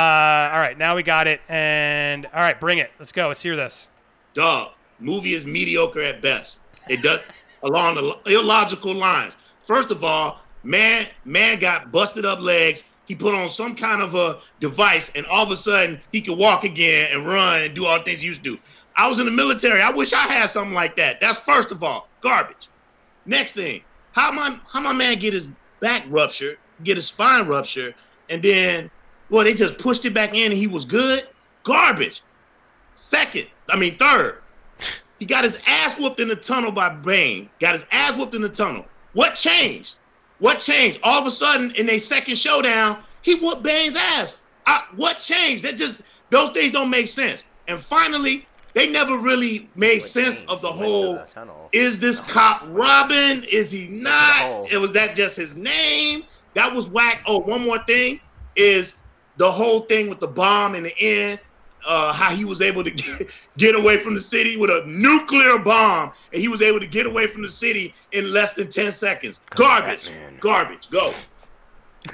all 0.52 0.60
right, 0.60 0.76
now 0.76 0.96
we 0.96 1.04
got 1.04 1.28
it. 1.28 1.42
And 1.48 2.26
all 2.28 2.40
right, 2.42 2.60
bring 2.60 2.80
it. 2.80 2.90
Let's 2.98 3.12
go. 3.12 3.28
Let's 3.28 3.44
hear 3.44 3.56
this. 3.56 3.90
Dog, 4.34 4.72
movie 5.00 5.34
is 5.34 5.46
mediocre 5.46 6.02
at 6.02 6.22
best. 6.24 6.60
It 6.90 7.02
does 7.02 7.20
along 7.64 7.96
the 7.96 8.34
illogical 8.34 8.94
lines. 8.94 9.38
First 9.66 9.92
of 9.92 10.04
all, 10.04 10.42
man, 10.64 11.08
man 11.26 11.60
got 11.60 11.92
busted 11.92 12.26
up 12.26 12.40
legs. 12.40 12.84
He 13.06 13.16
put 13.16 13.36
on 13.36 13.50
some 13.50 13.76
kind 13.76 14.02
of 14.02 14.16
a 14.16 14.40
device, 14.60 15.12
and 15.16 15.26
all 15.26 15.44
of 15.44 15.52
a 15.52 15.58
sudden 15.58 16.00
he 16.12 16.22
could 16.22 16.38
walk 16.38 16.64
again 16.64 17.10
and 17.14 17.28
run 17.28 17.64
and 17.64 17.74
do 17.74 17.86
all 17.86 17.98
the 17.98 18.04
things 18.04 18.22
he 18.22 18.28
used 18.28 18.44
to 18.44 18.56
do. 18.56 18.60
I 18.96 19.08
was 19.08 19.20
in 19.20 19.26
the 19.26 19.32
military. 19.32 19.82
I 19.82 19.90
wish 19.90 20.14
I 20.14 20.20
had 20.20 20.50
something 20.50 20.74
like 20.74 20.96
that. 20.98 21.20
That's 21.20 21.40
first 21.40 21.72
of 21.72 21.84
all 21.84 22.08
garbage. 22.22 22.70
Next 23.26 23.54
thing, 23.54 23.82
how 24.12 24.32
my 24.32 24.58
how 24.68 24.80
my 24.80 24.94
man 24.94 25.20
get 25.20 25.34
his 25.34 25.48
back 25.80 26.06
ruptured, 26.10 26.58
get 26.84 26.98
his 26.98 27.08
spine 27.08 27.48
ruptured, 27.48 27.96
and 28.30 28.42
then 28.42 28.90
well 29.30 29.44
they 29.44 29.54
just 29.54 29.78
pushed 29.78 30.06
it 30.06 30.14
back 30.14 30.34
in 30.34 30.52
and 30.52 30.60
he 30.60 30.68
was 30.68 30.86
good. 30.86 31.28
Garbage. 31.64 32.22
Second, 32.96 33.48
I 33.70 33.78
mean 33.78 33.98
third, 33.98 34.43
he 35.24 35.28
got 35.28 35.46
his 35.46 35.58
ass 35.66 35.98
whooped 35.98 36.20
in 36.20 36.28
the 36.28 36.36
tunnel 36.36 36.70
by 36.70 36.90
Bane. 36.90 37.50
Got 37.62 37.76
his 37.76 37.86
ass 37.92 38.18
whooped 38.18 38.36
in 38.36 38.42
the 38.42 38.50
tunnel. 38.50 38.84
What 39.14 39.36
changed? 39.36 39.96
What 40.40 40.60
changed? 40.60 41.00
All 41.02 41.18
of 41.18 41.26
a 41.26 41.32
sudden, 41.32 41.72
in 41.76 41.90
a 41.90 41.98
second 41.98 42.38
showdown, 42.38 43.02
he 43.22 43.36
whooped 43.36 43.64
Bane's 43.64 43.96
ass. 43.96 44.46
Uh, 44.66 44.82
what 44.98 45.20
changed? 45.20 45.64
That 45.64 45.78
just 45.78 46.02
those 46.30 46.50
things 46.50 46.72
don't 46.72 46.90
make 46.90 47.08
sense. 47.08 47.48
And 47.70 47.80
finally, 47.80 48.46
they 48.74 48.92
never 48.92 49.18
really 49.18 49.70
made 49.78 50.00
sense 50.00 50.46
of 50.48 50.62
the 50.62 50.70
whole. 50.70 51.24
Is 51.72 52.02
this 52.02 52.20
cop 52.20 52.64
Robin? 52.68 53.46
Is 53.46 53.72
he 53.72 53.88
not? 53.88 54.70
It 54.70 54.78
was 54.78 54.92
that 54.92 55.16
just 55.16 55.38
his 55.38 55.56
name? 55.56 56.26
That 56.54 56.74
was 56.74 56.90
whack. 56.90 57.24
Oh, 57.28 57.40
one 57.40 57.64
more 57.64 57.82
thing 57.86 58.20
is 58.58 59.00
the 59.38 59.50
whole 59.50 59.80
thing 59.84 60.10
with 60.10 60.20
the 60.20 60.28
bomb 60.28 60.76
in 60.76 60.84
the 60.84 60.94
end. 61.00 61.40
Uh, 61.86 62.14
how 62.14 62.32
he 62.32 62.46
was 62.46 62.62
able 62.62 62.84
to 62.84 62.92
get, 62.92 63.48
get 63.58 63.76
away 63.76 63.98
from 63.98 64.14
the 64.14 64.22
city 64.22 64.58
with 64.58 64.70
a 64.70 64.84
nuclear 64.88 65.58
bomb, 65.60 66.12
and 66.32 66.42
he 66.42 66.48
was 66.48 66.62
able 66.62 66.80
to 66.80 66.88
get 66.88 67.06
away 67.06 67.28
from 67.28 67.42
the 67.42 67.50
city 67.50 67.94
in 68.12 68.32
less 68.32 68.54
than 68.54 68.70
ten 68.70 68.92
seconds. 68.92 69.42
Garbage, 69.56 70.12
garbage. 70.40 70.90
Go. 70.90 71.14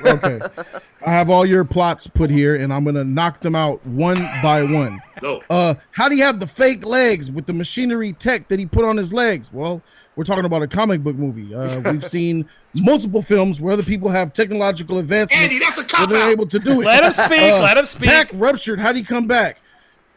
Okay. 0.06 0.40
I 1.06 1.12
have 1.12 1.30
all 1.30 1.46
your 1.46 1.64
plots 1.66 2.08
put 2.08 2.30
here, 2.30 2.56
and 2.56 2.74
I'm 2.74 2.84
gonna 2.84 3.04
knock 3.04 3.40
them 3.42 3.56
out 3.56 3.86
one 3.86 4.18
by 4.42 4.64
one. 4.64 5.02
Go. 5.22 5.44
Uh, 5.50 5.76
how 5.92 6.10
do 6.10 6.16
you 6.16 6.24
have 6.24 6.40
the 6.40 6.48
fake 6.48 6.86
legs 6.86 7.32
with 7.32 7.46
the 7.46 7.54
machinery 7.54 8.14
tech 8.14 8.48
that 8.50 8.60
he 8.60 8.66
put 8.66 8.86
on 8.86 8.98
his 8.98 9.14
legs? 9.14 9.52
Well, 9.52 9.82
we're 10.20 10.26
talking 10.26 10.44
about 10.44 10.62
a 10.62 10.68
comic 10.68 11.02
book 11.02 11.16
movie. 11.16 11.56
Uh, 11.56 11.80
we've 11.94 12.04
seen 12.04 12.46
multiple 12.82 13.22
films 13.22 13.62
where 13.62 13.72
other 13.72 13.84
people 13.84 14.10
have 14.10 14.34
technological 14.34 15.00
advancements 15.00 15.46
Andy, 15.46 15.60
that's 15.60 15.78
a 15.78 15.84
where 15.98 16.08
they're 16.08 16.20
cop-out. 16.20 16.32
able 16.34 16.46
to 16.46 16.60
do 16.60 16.82
it. 16.82 16.86
Let 16.86 17.06
him 17.06 17.14
speak, 17.14 17.40
let 17.40 17.78
him 17.78 17.86
speak. 17.86 18.10
Back 18.10 18.30
ruptured. 18.34 18.80
How 18.80 18.88
would 18.88 18.98
he 18.98 19.04
come 19.04 19.28
back? 19.28 19.62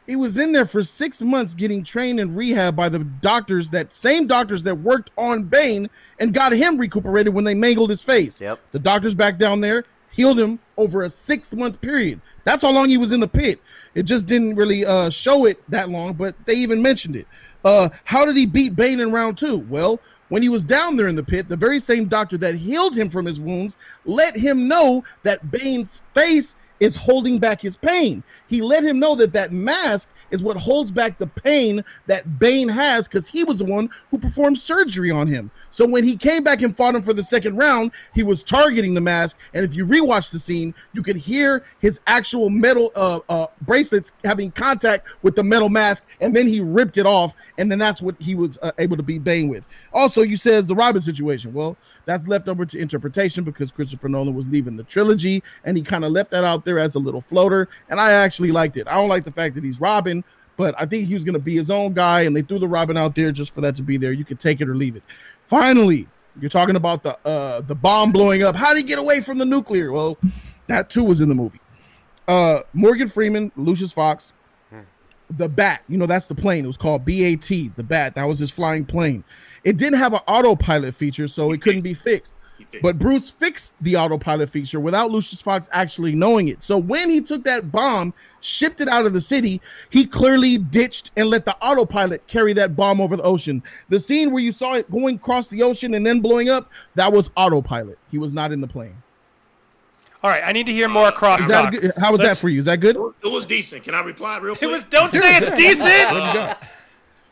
He 0.08 0.16
was 0.16 0.38
in 0.38 0.50
there 0.50 0.66
for 0.66 0.82
six 0.82 1.22
months 1.22 1.54
getting 1.54 1.84
trained 1.84 2.18
in 2.18 2.34
rehab 2.34 2.74
by 2.74 2.88
the 2.88 2.98
doctors, 2.98 3.70
that 3.70 3.92
same 3.92 4.26
doctors 4.26 4.64
that 4.64 4.80
worked 4.80 5.12
on 5.16 5.44
Bane 5.44 5.88
and 6.18 6.34
got 6.34 6.50
him 6.50 6.78
recuperated 6.78 7.32
when 7.32 7.44
they 7.44 7.54
mangled 7.54 7.90
his 7.90 8.02
face. 8.02 8.40
Yep. 8.40 8.58
The 8.72 8.80
doctors 8.80 9.14
back 9.14 9.38
down 9.38 9.60
there 9.60 9.84
healed 10.10 10.40
him 10.40 10.58
over 10.76 11.04
a 11.04 11.10
six 11.10 11.54
month 11.54 11.80
period. 11.80 12.20
That's 12.42 12.62
how 12.62 12.72
long 12.72 12.88
he 12.88 12.98
was 12.98 13.12
in 13.12 13.20
the 13.20 13.28
pit. 13.28 13.60
It 13.94 14.02
just 14.02 14.26
didn't 14.26 14.56
really 14.56 14.84
uh, 14.84 15.10
show 15.10 15.44
it 15.44 15.62
that 15.70 15.90
long, 15.90 16.14
but 16.14 16.34
they 16.44 16.54
even 16.54 16.82
mentioned 16.82 17.14
it. 17.14 17.28
Uh, 17.64 17.88
how 18.04 18.24
did 18.24 18.36
he 18.36 18.46
beat 18.46 18.74
Bane 18.76 19.00
in 19.00 19.12
round 19.12 19.38
two? 19.38 19.58
Well, 19.58 20.00
when 20.28 20.42
he 20.42 20.48
was 20.48 20.64
down 20.64 20.96
there 20.96 21.08
in 21.08 21.16
the 21.16 21.22
pit, 21.22 21.48
the 21.48 21.56
very 21.56 21.78
same 21.78 22.06
doctor 22.06 22.38
that 22.38 22.54
healed 22.54 22.96
him 22.96 23.10
from 23.10 23.26
his 23.26 23.38
wounds 23.38 23.76
let 24.04 24.36
him 24.36 24.66
know 24.66 25.04
that 25.24 25.50
Bane's 25.50 26.00
face 26.14 26.56
is 26.80 26.96
holding 26.96 27.38
back 27.38 27.60
his 27.60 27.76
pain. 27.76 28.22
He 28.48 28.60
let 28.62 28.82
him 28.82 28.98
know 28.98 29.14
that 29.16 29.34
that 29.34 29.52
mask 29.52 30.08
is 30.32 30.42
what 30.42 30.56
holds 30.56 30.90
back 30.90 31.18
the 31.18 31.26
pain 31.28 31.84
that 32.06 32.40
Bane 32.40 32.68
has 32.68 33.06
because 33.06 33.28
he 33.28 33.44
was 33.44 33.60
the 33.60 33.64
one 33.64 33.88
who 34.10 34.18
performed 34.18 34.58
surgery 34.58 35.10
on 35.10 35.28
him. 35.28 35.50
So 35.70 35.86
when 35.86 36.02
he 36.02 36.16
came 36.16 36.42
back 36.42 36.62
and 36.62 36.76
fought 36.76 36.96
him 36.96 37.02
for 37.02 37.12
the 37.12 37.22
second 37.22 37.56
round, 37.56 37.92
he 38.14 38.24
was 38.24 38.42
targeting 38.42 38.94
the 38.94 39.00
mask. 39.00 39.38
And 39.54 39.64
if 39.64 39.76
you 39.76 39.86
rewatch 39.86 40.32
the 40.32 40.38
scene, 40.38 40.74
you 40.92 41.02
could 41.02 41.16
hear 41.16 41.64
his 41.78 42.00
actual 42.06 42.50
metal 42.50 42.90
uh, 42.96 43.20
uh, 43.28 43.46
bracelets 43.60 44.12
having 44.24 44.50
contact 44.50 45.06
with 45.22 45.36
the 45.36 45.44
metal 45.44 45.68
mask, 45.68 46.06
and 46.20 46.34
then 46.34 46.48
he 46.48 46.60
ripped 46.60 46.96
it 46.96 47.06
off, 47.06 47.36
and 47.58 47.70
then 47.70 47.78
that's 47.78 48.02
what 48.02 48.20
he 48.20 48.34
was 48.34 48.58
uh, 48.62 48.72
able 48.78 48.96
to 48.96 49.02
beat 49.02 49.22
Bane 49.22 49.48
with. 49.48 49.66
Also, 49.92 50.22
you 50.22 50.36
says 50.36 50.66
the 50.66 50.74
Robin 50.74 51.00
situation. 51.00 51.52
Well, 51.52 51.76
that's 52.04 52.26
left 52.26 52.48
over 52.48 52.64
to 52.66 52.78
interpretation 52.78 53.44
because 53.44 53.70
Christopher 53.70 54.08
Nolan 54.08 54.34
was 54.34 54.48
leaving 54.48 54.76
the 54.76 54.84
trilogy, 54.84 55.42
and 55.64 55.76
he 55.76 55.82
kind 55.82 56.04
of 56.04 56.12
left 56.12 56.30
that 56.32 56.44
out 56.44 56.64
there 56.64 56.78
as 56.78 56.94
a 56.94 56.98
little 56.98 57.20
floater. 57.20 57.68
And 57.88 58.00
I 58.00 58.12
actually 58.12 58.52
liked 58.52 58.76
it. 58.76 58.88
I 58.88 58.94
don't 58.94 59.08
like 59.08 59.24
the 59.24 59.32
fact 59.32 59.54
that 59.54 59.64
he's 59.64 59.80
Robin, 59.80 60.21
but 60.56 60.74
I 60.78 60.86
think 60.86 61.06
he 61.06 61.14
was 61.14 61.24
going 61.24 61.34
to 61.34 61.40
be 61.40 61.56
his 61.56 61.70
own 61.70 61.92
guy, 61.92 62.22
and 62.22 62.36
they 62.36 62.42
threw 62.42 62.58
the 62.58 62.68
Robin 62.68 62.96
out 62.96 63.14
there 63.14 63.32
just 63.32 63.54
for 63.54 63.60
that 63.62 63.76
to 63.76 63.82
be 63.82 63.96
there. 63.96 64.12
You 64.12 64.24
could 64.24 64.40
take 64.40 64.60
it 64.60 64.68
or 64.68 64.74
leave 64.74 64.96
it. 64.96 65.02
Finally, 65.46 66.08
you're 66.40 66.50
talking 66.50 66.76
about 66.76 67.02
the 67.02 67.18
uh, 67.26 67.60
the 67.60 67.74
bomb 67.74 68.12
blowing 68.12 68.42
up. 68.42 68.56
How 68.56 68.72
did 68.72 68.78
he 68.78 68.82
get 68.84 68.98
away 68.98 69.20
from 69.20 69.38
the 69.38 69.44
nuclear? 69.44 69.92
Well, 69.92 70.18
that 70.66 70.90
too 70.90 71.04
was 71.04 71.20
in 71.20 71.28
the 71.28 71.34
movie. 71.34 71.60
Uh, 72.28 72.60
Morgan 72.72 73.08
Freeman, 73.08 73.52
Lucius 73.56 73.92
Fox, 73.92 74.32
the 75.28 75.48
Bat. 75.48 75.82
You 75.88 75.98
know 75.98 76.06
that's 76.06 76.26
the 76.26 76.34
plane. 76.34 76.64
It 76.64 76.68
was 76.68 76.76
called 76.76 77.04
BAT, 77.04 77.48
the 77.48 77.84
Bat. 77.86 78.14
That 78.14 78.24
was 78.24 78.38
his 78.38 78.50
flying 78.50 78.84
plane. 78.84 79.24
It 79.64 79.76
didn't 79.76 79.98
have 79.98 80.12
an 80.12 80.20
autopilot 80.26 80.94
feature, 80.94 81.28
so 81.28 81.52
it 81.52 81.60
couldn't 81.60 81.82
be 81.82 81.94
fixed. 81.94 82.34
But 82.80 82.98
Bruce 82.98 83.30
fixed 83.30 83.74
the 83.80 83.96
autopilot 83.96 84.48
feature 84.48 84.80
without 84.80 85.10
Lucius 85.10 85.42
Fox 85.42 85.68
actually 85.72 86.14
knowing 86.14 86.48
it. 86.48 86.62
So 86.62 86.78
when 86.78 87.10
he 87.10 87.20
took 87.20 87.44
that 87.44 87.70
bomb, 87.70 88.14
shipped 88.40 88.80
it 88.80 88.88
out 88.88 89.04
of 89.04 89.12
the 89.12 89.20
city, 89.20 89.60
he 89.90 90.06
clearly 90.06 90.56
ditched 90.58 91.10
and 91.16 91.28
let 91.28 91.44
the 91.44 91.56
autopilot 91.56 92.26
carry 92.26 92.52
that 92.54 92.74
bomb 92.74 93.00
over 93.00 93.16
the 93.16 93.22
ocean. 93.22 93.62
The 93.88 94.00
scene 94.00 94.30
where 94.30 94.42
you 94.42 94.52
saw 94.52 94.74
it 94.74 94.90
going 94.90 95.16
across 95.16 95.48
the 95.48 95.62
ocean 95.62 95.94
and 95.94 96.06
then 96.06 96.20
blowing 96.20 96.48
up, 96.48 96.70
that 96.94 97.12
was 97.12 97.30
autopilot. 97.36 97.98
He 98.10 98.18
was 98.18 98.32
not 98.32 98.52
in 98.52 98.60
the 98.60 98.68
plane. 98.68 98.96
All 100.22 100.30
right, 100.30 100.42
I 100.44 100.52
need 100.52 100.66
to 100.66 100.72
hear 100.72 100.88
more 100.88 101.10
crosstalk. 101.10 101.40
Is 101.40 101.46
that 101.48 101.72
good? 101.72 101.92
How 101.98 102.12
was 102.12 102.20
that 102.20 102.36
for 102.36 102.48
you? 102.48 102.60
Is 102.60 102.66
that 102.66 102.78
good? 102.78 102.96
It 102.96 103.32
was 103.32 103.44
decent. 103.44 103.82
Can 103.82 103.94
I 103.94 104.02
reply 104.02 104.38
real 104.38 104.54
quick? 104.54 104.70
It 104.70 104.72
was. 104.72 104.84
Don't 104.84 105.10
say 105.10 105.36
it's 105.38 105.50
decent. 105.56 105.90
Uh, 106.12 106.54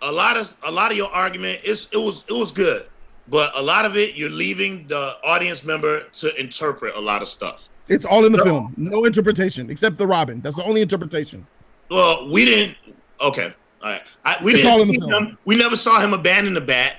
a 0.03 0.11
lot 0.11 0.37
of 0.37 0.53
a 0.65 0.71
lot 0.71 0.91
of 0.91 0.97
your 0.97 1.09
argument 1.11 1.61
is 1.63 1.87
it 1.93 1.99
was 1.99 2.25
it 2.29 2.33
was 2.33 2.51
good, 2.51 2.87
but 3.29 3.53
a 3.57 3.63
lot 3.63 3.85
of 3.85 3.97
it 3.97 4.15
you're 4.17 4.31
leaving 4.31 4.87
the 4.89 5.17
audience 5.25 5.65
member 5.65 6.05
to 6.13 6.35
interpret 6.41 6.95
a 6.97 7.01
lot 7.01 7.23
of 7.23 7.29
stuff. 7.29 7.69
It's 7.89 8.05
all 8.05 8.25
in 8.25 8.33
the 8.33 8.43
film. 8.45 8.73
No 8.77 9.05
interpretation 9.05 9.69
except 9.71 9.97
the 9.97 10.07
Robin. 10.07 10.41
That's 10.41 10.57
the 10.57 10.65
only 10.65 10.81
interpretation. 10.81 11.47
Well, 11.91 12.31
we 12.31 12.45
didn't. 12.45 12.77
Okay, 13.21 13.53
all 13.83 13.91
right. 13.91 14.03
I, 14.25 14.37
we 14.45 14.53
It's 14.53 14.63
didn't. 14.63 14.73
all 14.73 14.83
in 14.83 14.89
the 14.89 14.95
see 14.95 15.01
film. 15.01 15.13
him- 15.13 15.39
we 15.45 15.57
never 15.57 15.75
saw 15.77 16.01
him 16.01 16.15
abandon 16.15 16.55
the 16.55 16.61
bat. 16.61 16.97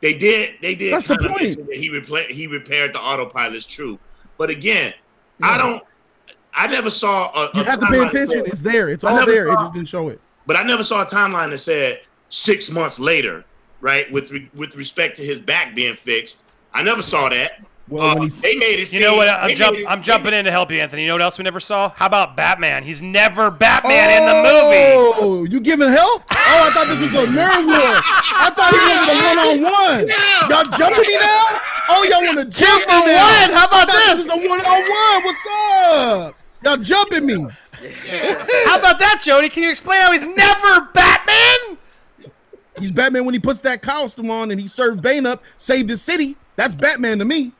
They 0.00 0.12
did. 0.12 0.54
They 0.60 0.74
did. 0.74 0.92
That's 0.92 1.06
the 1.06 1.16
point. 1.16 1.56
that 1.66 1.76
He 1.76 1.88
repla- 1.90 2.26
He 2.28 2.46
repaired 2.46 2.92
the 2.94 3.00
autopilot. 3.00 3.54
It's 3.54 3.64
true, 3.66 3.98
but 4.36 4.50
again, 4.50 4.92
I 5.42 5.56
don't. 5.56 5.82
I 6.52 6.66
never 6.66 6.90
saw 6.90 7.30
a. 7.32 7.50
You 7.56 7.64
have 7.64 7.80
to 7.80 7.86
pay 7.86 8.00
attention. 8.06 8.38
that- 8.40 8.48
It's 8.48 8.60
there. 8.60 8.88
It's 8.90 9.04
I 9.04 9.18
all 9.20 9.26
there. 9.26 9.48
It 9.48 9.54
just 9.56 9.72
didn't 9.74 9.88
show 9.88 10.08
it. 10.08 10.20
But 10.46 10.56
I 10.56 10.62
never 10.62 10.82
saw 10.82 11.02
a 11.02 11.06
timeline 11.06 11.50
that 11.50 11.58
said 11.58 12.00
six 12.28 12.70
months 12.70 12.98
later, 13.00 13.44
right? 13.84 14.10
With 14.10 14.30
re- 14.32 14.48
with 14.54 14.74
respect 14.76 15.16
to 15.18 15.22
his 15.22 15.38
back 15.38 15.74
being 15.74 15.94
fixed, 15.94 16.42
I 16.72 16.82
never 16.82 17.02
saw 17.02 17.28
that. 17.28 17.60
Well, 17.86 18.02
Uh, 18.02 18.14
when 18.14 18.22
he's- 18.22 18.40
they 18.40 18.56
made 18.56 18.80
it. 18.80 18.94
You 18.94 19.00
know 19.00 19.14
what? 19.14 19.28
I'm 19.28 19.54
jump. 19.54 19.76
it- 19.76 19.84
I'm 19.86 20.00
jumping 20.02 20.32
in 20.32 20.46
to 20.46 20.50
help 20.50 20.70
you, 20.72 20.80
Anthony. 20.80 21.02
You 21.02 21.08
know 21.08 21.14
what 21.16 21.22
else 21.22 21.36
we 21.36 21.44
never 21.44 21.60
saw? 21.60 21.90
How 21.94 22.06
about 22.06 22.34
Batman? 22.34 22.82
He's 22.82 23.02
never 23.02 23.50
Batman 23.50 24.08
in 24.08 24.24
the 24.26 24.36
movie. 24.40 25.20
Oh, 25.20 25.44
you 25.44 25.60
giving 25.60 25.90
help? 25.90 26.22
Oh, 26.30 26.34
I 26.64 26.70
thought 26.72 26.86
this 26.88 26.98
was 27.00 27.12
a 27.12 27.26
nerd 27.26 27.66
war. 27.66 28.00
I 28.00 28.50
thought 28.56 28.72
he 28.72 28.80
was 28.80 29.04
a 29.04 29.60
one-on-one. 29.60 30.08
Y'all 30.48 30.78
jumping 30.78 31.02
me 31.06 31.18
now? 31.18 31.44
Oh, 31.90 32.06
y'all 32.08 32.22
want 32.24 32.38
to 32.38 32.44
jump 32.46 32.82
for 32.84 32.88
me 33.00 33.12
now? 33.12 33.20
one. 33.20 33.50
How 33.52 33.66
about 33.66 33.90
I 33.90 34.14
this? 34.14 34.16
This 34.16 34.24
is 34.24 34.30
a 34.32 34.48
one-on-one. 34.48 35.24
What's 35.24 35.46
up? 35.92 36.34
Y'all 36.64 36.76
jumping 36.78 37.26
me? 37.26 37.46
How 38.64 38.78
about 38.78 38.98
that, 39.00 39.20
Jody? 39.22 39.50
Can 39.50 39.62
you 39.62 39.68
explain 39.68 40.00
how 40.00 40.10
he's 40.10 40.26
never 40.26 40.88
Batman? 40.94 41.76
He's 42.78 42.90
Batman 42.90 43.24
when 43.24 43.34
he 43.34 43.40
puts 43.40 43.60
that 43.62 43.82
costume 43.82 44.30
on 44.30 44.50
and 44.50 44.60
he 44.60 44.66
served 44.66 45.02
Bane 45.02 45.26
up, 45.26 45.42
saved 45.56 45.90
his 45.90 46.02
city. 46.02 46.36
That's 46.56 46.74
Batman 46.74 47.18
to 47.20 47.24
me. 47.24 47.52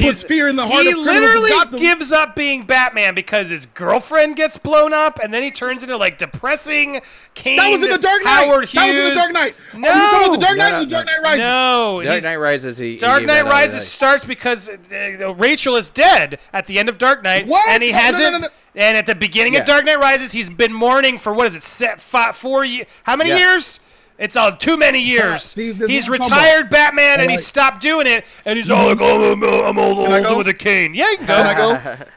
Puts 0.00 0.22
fear 0.22 0.48
in 0.48 0.56
the 0.56 0.66
heart 0.66 0.84
he 0.84 0.90
of 0.92 1.02
criminals 1.02 1.34
of 1.34 1.42
literally 1.42 1.78
gives 1.80 2.12
up 2.12 2.34
being 2.34 2.64
Batman 2.64 3.14
because 3.14 3.50
his 3.50 3.66
girlfriend 3.66 4.36
gets 4.36 4.56
blown 4.58 4.92
up, 4.92 5.18
and 5.22 5.32
then 5.32 5.42
he 5.42 5.50
turns 5.50 5.82
into 5.82 5.96
like 5.96 6.18
depressing 6.18 7.00
Kane. 7.34 7.56
That 7.56 7.68
was 7.70 7.82
in 7.82 7.90
the 7.90 7.98
Dark 7.98 8.24
Knight. 8.24 8.30
Howard 8.46 8.64
Hughes. 8.68 8.72
That 8.74 8.86
was 8.88 8.96
in 8.96 9.08
the 9.08 9.14
Dark 9.14 9.32
Knight. 9.32 9.54
No, 9.74 9.88
Oh, 9.90 9.94
you 9.94 10.10
talking 10.10 10.24
about 10.26 10.32
the 10.40 10.46
Dark 10.46 10.56
Knight? 10.58 10.70
No, 10.70 10.76
or 10.78 10.84
no, 10.84 10.88
Dark 10.90 11.06
Knight 11.06 11.22
Rises. 11.22 11.38
No, 11.38 12.02
Dark 12.02 12.12
he's- 12.12 12.22
Knight 12.24 12.36
Rises. 12.36 12.78
He, 12.78 12.90
he 12.92 12.96
Dark 12.96 13.18
gave 13.20 13.26
Knight 13.28 13.34
that 13.34 13.46
out, 13.46 13.52
Rises 13.52 13.74
like- 13.74 13.82
starts 13.82 14.24
because 14.24 14.68
uh, 14.68 15.34
Rachel 15.34 15.76
is 15.76 15.90
dead 15.90 16.38
at 16.52 16.66
the 16.66 16.78
end 16.78 16.88
of 16.88 16.98
Dark 16.98 17.22
Knight, 17.22 17.46
What? 17.46 17.66
and 17.68 17.82
he 17.82 17.90
No, 17.92 17.96
no, 17.98 18.02
hasn't. 18.02 18.32
no, 18.32 18.38
no. 18.38 18.48
And 18.74 18.96
at 18.96 19.04
the 19.06 19.14
beginning 19.14 19.54
Yeah. 19.54 19.60
of 19.60 19.66
Dark 19.66 19.84
Knight 19.84 19.98
Rises, 19.98 20.32
he's 20.32 20.48
been 20.48 20.72
mourning 20.72 21.18
for 21.18 21.32
what 21.34 21.48
is 21.48 21.54
it? 21.54 21.62
Set 21.62 22.00
five, 22.00 22.34
four 22.36 22.64
years? 22.64 22.86
How 23.02 23.16
many 23.16 23.30
Yeah. 23.30 23.36
years? 23.52 23.80
It's 24.18 24.36
uh, 24.36 24.52
too 24.52 24.76
many 24.76 25.00
years. 25.02 25.42
See, 25.42 25.72
he's 25.72 26.08
what 26.08 26.22
I'm 26.22 26.28
talking 26.28 26.44
retired 26.44 26.70
Batman, 26.70 27.20
and 27.20 27.30
he 27.30 27.38
stopped 27.38 27.80
doing 27.80 28.06
it. 28.06 28.24
And 28.44 28.56
he's 28.56 28.70
all 28.70 28.86
like, 28.86 28.98
"Oh, 29.00 29.32
I'm, 29.32 29.42
I'm 29.42 29.78
old, 29.78 29.98
old 29.98 30.38
with 30.38 30.48
a 30.48 30.54
cane." 30.54 30.94
Yeah, 30.94 31.10
you 31.10 31.18
can 31.18 31.26
go. 31.26 31.34
Can 31.34 31.46
I 31.46 31.54
go? 31.54 32.04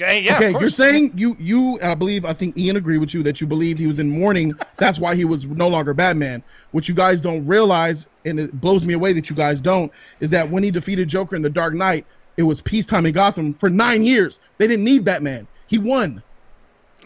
Okay, 0.00 0.20
yeah, 0.20 0.36
okay 0.36 0.52
you're 0.52 0.70
saying 0.70 1.10
you 1.16 1.36
you 1.40 1.76
and 1.82 1.90
I 1.90 1.96
believe 1.96 2.24
I 2.24 2.32
think 2.32 2.56
Ian 2.56 2.76
agreed 2.76 2.98
with 2.98 3.12
you 3.14 3.24
that 3.24 3.40
you 3.40 3.48
believe 3.48 3.78
he 3.78 3.88
was 3.88 3.98
in 3.98 4.08
mourning. 4.08 4.52
That's 4.76 5.00
why 5.00 5.16
he 5.16 5.24
was 5.24 5.44
no 5.44 5.66
longer 5.66 5.92
Batman. 5.92 6.44
What 6.70 6.88
you 6.88 6.94
guys 6.94 7.20
don't 7.20 7.44
realize, 7.44 8.06
and 8.24 8.38
it 8.38 8.60
blows 8.60 8.86
me 8.86 8.94
away 8.94 9.12
that 9.14 9.28
you 9.28 9.34
guys 9.34 9.60
don't, 9.60 9.90
is 10.20 10.30
that 10.30 10.48
when 10.48 10.62
he 10.62 10.70
defeated 10.70 11.08
Joker 11.08 11.34
in 11.34 11.42
the 11.42 11.50
Dark 11.50 11.74
Knight, 11.74 12.06
it 12.36 12.44
was 12.44 12.60
peacetime 12.60 13.06
in 13.06 13.12
Gotham 13.12 13.54
for 13.54 13.68
nine 13.68 14.04
years. 14.04 14.38
They 14.58 14.68
didn't 14.68 14.84
need 14.84 15.04
Batman. 15.04 15.48
He 15.66 15.78
won. 15.78 16.22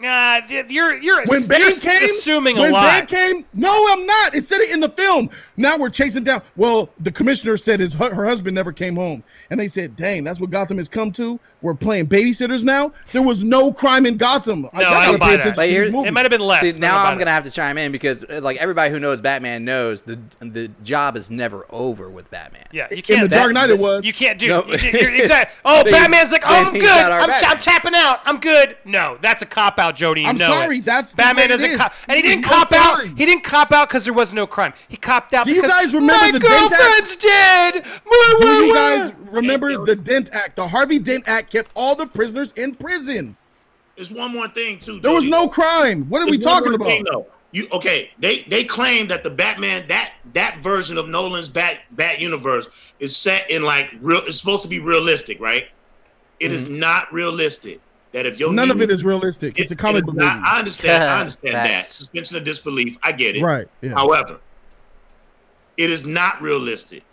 Uh, 0.03 0.41
you're 0.69 0.95
you're, 0.95 1.23
When 1.25 1.47
Bane 1.47 1.61
you're 1.61 1.71
came, 1.71 2.03
assuming 2.03 2.57
when 2.57 2.71
a 2.71 2.73
lot. 2.73 3.07
Bane 3.07 3.33
came, 3.35 3.45
no, 3.53 3.71
I'm 3.91 4.05
not. 4.05 4.33
It 4.35 4.45
said 4.45 4.59
it 4.61 4.71
in 4.71 4.79
the 4.79 4.89
film. 4.89 5.29
Now 5.55 5.77
we're 5.77 5.89
chasing 5.89 6.23
down. 6.23 6.41
Well, 6.55 6.89
the 6.99 7.11
commissioner 7.11 7.57
said 7.57 7.79
his 7.79 7.93
her 7.93 8.25
husband 8.25 8.55
never 8.55 8.71
came 8.71 8.95
home, 8.95 9.23
and 9.51 9.59
they 9.59 9.67
said, 9.67 9.95
"Dang, 9.95 10.23
that's 10.23 10.41
what 10.41 10.49
Gotham 10.49 10.77
has 10.77 10.89
come 10.89 11.11
to. 11.13 11.39
We're 11.63 11.73
playing 11.73 12.07
babysitters 12.07 12.63
now. 12.63 12.91
There 13.13 13.21
was 13.23 13.43
no 13.43 13.71
crime 13.73 14.05
in 14.05 14.17
Gotham. 14.17 14.63
No, 14.63 14.69
I 14.73 15.05
don't 15.07 15.17
buy 15.19 15.37
that. 15.37 15.55
But 15.55 15.69
here- 15.69 15.85
It 15.85 16.11
might 16.13 16.21
have 16.25 16.29
been 16.29 16.41
less. 16.41 16.73
See, 16.75 16.79
now 16.79 16.89
I 16.89 16.91
don't 16.97 17.03
buy 17.05 17.11
I'm 17.13 17.17
gonna 17.19 17.31
have 17.31 17.43
to 17.45 17.51
chime 17.51 17.77
in 17.77 17.91
because, 17.91 18.23
uh, 18.25 18.41
like 18.43 18.57
everybody 18.57 18.91
who 18.91 18.99
knows 18.99 19.21
Batman 19.21 19.63
knows 19.65 20.03
the 20.03 20.19
the 20.41 20.67
job 20.83 21.15
is 21.17 21.31
never 21.31 21.65
over 21.69 22.09
with 22.09 22.29
Batman. 22.29 22.65
Yeah, 22.71 22.87
you 22.91 23.01
can't. 23.01 23.29
That's- 23.29 24.05
You 24.05 24.13
can't 24.13 24.37
do. 24.37 24.47
No. 24.49 24.65
you- 24.67 24.77
you're 24.99 25.09
exactly. 25.15 25.53
Oh, 25.65 25.81
Then- 25.83 25.93
Batman's 25.93 26.31
like, 26.33 26.43
oh, 26.45 26.53
I'm 26.53 26.73
good. 26.73 26.83
I'm, 26.83 27.27
Batman. 27.29 27.49
I'm 27.51 27.59
tapping 27.59 27.93
out. 27.95 28.19
I'm 28.25 28.39
good. 28.39 28.75
No, 28.83 29.17
that's 29.21 29.41
a 29.41 29.45
cop 29.45 29.79
out, 29.79 29.95
Jody. 29.95 30.21
You 30.21 30.27
I'm 30.27 30.35
know 30.35 30.47
sorry, 30.47 30.79
it. 30.79 30.85
that's 30.85 31.11
the 31.11 31.17
Batman 31.17 31.35
way 31.37 31.45
it 31.45 31.47
doesn't 31.47 31.69
is. 31.71 31.77
cop, 31.77 31.93
and 32.09 32.17
he 32.17 32.21
didn't 32.21 32.41
no 32.41 32.49
cop 32.49 32.71
out. 32.73 33.03
He 33.17 33.25
didn't 33.25 33.43
cop 33.43 33.71
out 33.71 33.87
because 33.87 34.03
there 34.03 34.13
was 34.13 34.33
no 34.33 34.45
crime. 34.45 34.73
He 34.89 34.97
copped 34.97 35.33
out. 35.33 35.45
Do 35.45 35.53
you 35.53 35.61
guys 35.61 35.93
remember 35.93 36.33
the 36.33 36.39
Dent 36.39 36.53
Act? 36.53 36.69
girlfriend's 36.71 37.15
dead? 37.15 37.85
Do 38.41 38.47
you 38.47 38.73
guys 38.73 39.13
remember 39.31 39.85
the 39.85 39.95
Dent 39.95 40.29
Act? 40.33 40.57
The 40.57 40.67
Harvey 40.67 40.99
Dent 40.99 41.23
Act 41.27 41.52
kept 41.53 41.71
all 41.75 41.95
the 41.95 42.07
prisoners 42.07 42.51
in 42.53 42.73
prison. 42.75 43.37
There's 43.95 44.11
one 44.11 44.33
more 44.33 44.47
thing 44.47 44.79
too. 44.79 44.99
There 44.99 45.13
was 45.13 45.27
no 45.27 45.47
crime. 45.47 46.09
What 46.09 46.21
are 46.23 46.25
we 46.25 46.31
There's 46.37 46.45
one 46.45 46.55
talking 46.63 46.73
about? 46.73 46.87
thing. 46.87 47.05
You 47.51 47.67
okay? 47.71 48.09
They 48.17 48.41
they 48.49 48.63
claim 48.63 49.07
that 49.09 49.23
the 49.23 49.29
Batman 49.29 49.87
that 49.87 50.13
that 50.33 50.57
version 50.63 50.97
of 50.97 51.07
Nolan's 51.07 51.47
Bat 51.49 51.81
Bat 51.91 52.19
universe 52.19 52.67
is 52.99 53.15
set 53.15 53.47
in 53.51 53.61
like 53.61 53.91
real. 54.01 54.21
It's 54.25 54.39
supposed 54.39 54.63
to 54.63 54.67
be 54.67 54.79
realistic, 54.79 55.39
right? 55.39 55.67
It 56.39 56.51
is 56.51 56.67
not 56.67 57.13
realistic. 57.13 57.79
That 58.13 58.25
if 58.25 58.39
your 58.39 58.49
Mm-hmm. 58.49 58.55
None 58.55 58.71
of 58.71 58.81
it 58.81 58.89
is 58.89 59.03
realistic. 59.05 59.59
It's 59.59 59.71
a 59.71 59.75
comic 59.75 59.97
it 59.97 59.97
is 59.99 60.05
book 60.05 60.15
not- 60.15 60.35
movie. 60.37 60.47
I 60.49 60.57
understand. 60.59 61.03
I 61.03 61.19
understand 61.19 61.53
that 61.55 61.85
suspension 61.85 62.37
of 62.37 62.43
disbelief. 62.43 62.97
I 63.03 63.11
get 63.11 63.35
it. 63.35 63.43
Right, 63.43 63.67
yeah. 63.81 63.91
However, 63.93 64.39
it 65.77 65.91
is 65.91 66.03
not 66.05 66.41
realistic 66.41 67.03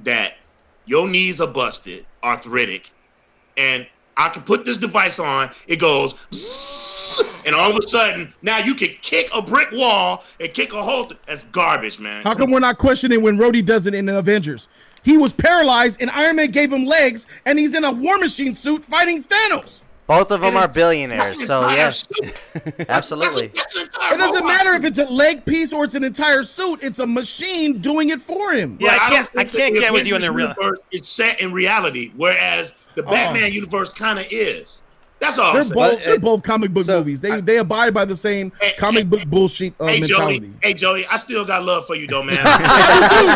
that 0.00 0.34
your 0.86 1.08
knees 1.08 1.40
are 1.40 1.46
busted, 1.48 2.06
arthritic, 2.22 2.92
and 3.58 3.86
I 4.16 4.28
can 4.30 4.42
put 4.42 4.64
this 4.64 4.78
device 4.78 5.18
on. 5.18 5.50
It 5.68 5.78
goes, 5.78 7.42
and 7.46 7.54
all 7.54 7.70
of 7.70 7.76
a 7.76 7.82
sudden, 7.82 8.32
now 8.42 8.58
you 8.58 8.74
can 8.74 8.88
kick 9.02 9.28
a 9.34 9.42
brick 9.42 9.68
wall 9.72 10.24
and 10.40 10.52
kick 10.54 10.72
a 10.72 10.82
hole. 10.82 11.06
th- 11.06 11.20
That's 11.26 11.44
garbage, 11.44 12.00
man. 12.00 12.22
How 12.24 12.34
come 12.34 12.50
we're 12.50 12.58
not 12.60 12.78
questioning 12.78 13.22
when 13.22 13.38
Rhodey 13.38 13.64
does 13.64 13.86
it 13.86 13.94
in 13.94 14.06
the 14.06 14.18
Avengers? 14.18 14.68
He 15.04 15.16
was 15.16 15.32
paralyzed, 15.32 16.00
and 16.00 16.10
Iron 16.10 16.36
Man 16.36 16.50
gave 16.50 16.72
him 16.72 16.84
legs, 16.84 17.26
and 17.46 17.58
he's 17.58 17.74
in 17.74 17.84
a 17.84 17.92
War 17.92 18.18
Machine 18.18 18.54
suit 18.54 18.82
fighting 18.84 19.22
Thanos. 19.22 19.82
Both 20.08 20.30
of 20.30 20.40
them 20.40 20.48
And 20.48 20.56
are 20.56 20.64
it's- 20.64 20.74
billionaires, 20.74 21.22
that's 21.32 21.40
an 21.42 21.46
so 21.46 21.62
entire 21.62 21.76
yes, 21.76 22.08
absolutely. 22.88 23.52
It 23.54 24.18
doesn't 24.18 24.46
matter 24.46 24.72
if 24.72 24.84
it's 24.84 24.98
a 24.98 25.04
leg 25.04 25.44
piece 25.44 25.70
or 25.72 25.84
it's 25.84 25.94
an 25.94 26.02
entire 26.02 26.42
suit. 26.44 26.80
It's 26.82 26.98
a 26.98 27.06
machine 27.06 27.78
doing 27.78 28.08
it 28.08 28.18
for 28.20 28.52
him. 28.52 28.78
Yeah, 28.80 28.98
I 29.00 29.10
can't 29.10 29.30
think 29.50 29.78
that 29.80 29.90
Avengers 29.90 30.24
universe 30.24 30.78
It's 30.90 31.08
set 31.08 31.40
in 31.42 31.52
reality, 31.52 32.12
whereas 32.16 32.74
the 32.94 33.04
Oh. 33.04 33.10
Batman 33.10 33.52
universe 33.52 33.92
kind 33.92 34.18
of 34.18 34.24
is. 34.30 34.82
That's 35.20 35.36
all. 35.38 35.52
They're 35.52 35.62
I'm 35.62 35.66
saying. 35.68 35.74
both 35.96 36.04
they're 36.04 36.18
both 36.20 36.42
comic 36.44 36.72
book 36.72 36.86
movies. 36.86 37.20
They 37.20 37.40
they 37.42 37.58
abide 37.58 37.92
by 37.92 38.04
the 38.04 38.16
same 38.16 38.50
comic 38.78 39.10
book 39.10 39.26
bullshit 39.26 39.74
uh, 39.80 39.86
Hey 39.88 40.00
mentality. 40.00 40.38
Jody, 40.38 40.52
hey 40.62 40.74
Jody, 40.74 41.06
I 41.10 41.16
still 41.16 41.44
got 41.44 41.64
love 41.64 41.86
for 41.86 41.96
you 41.96 42.06
though, 42.06 42.22
man. 42.22 42.38
I 42.46 42.56
do 42.94 43.08
too. 43.10 43.26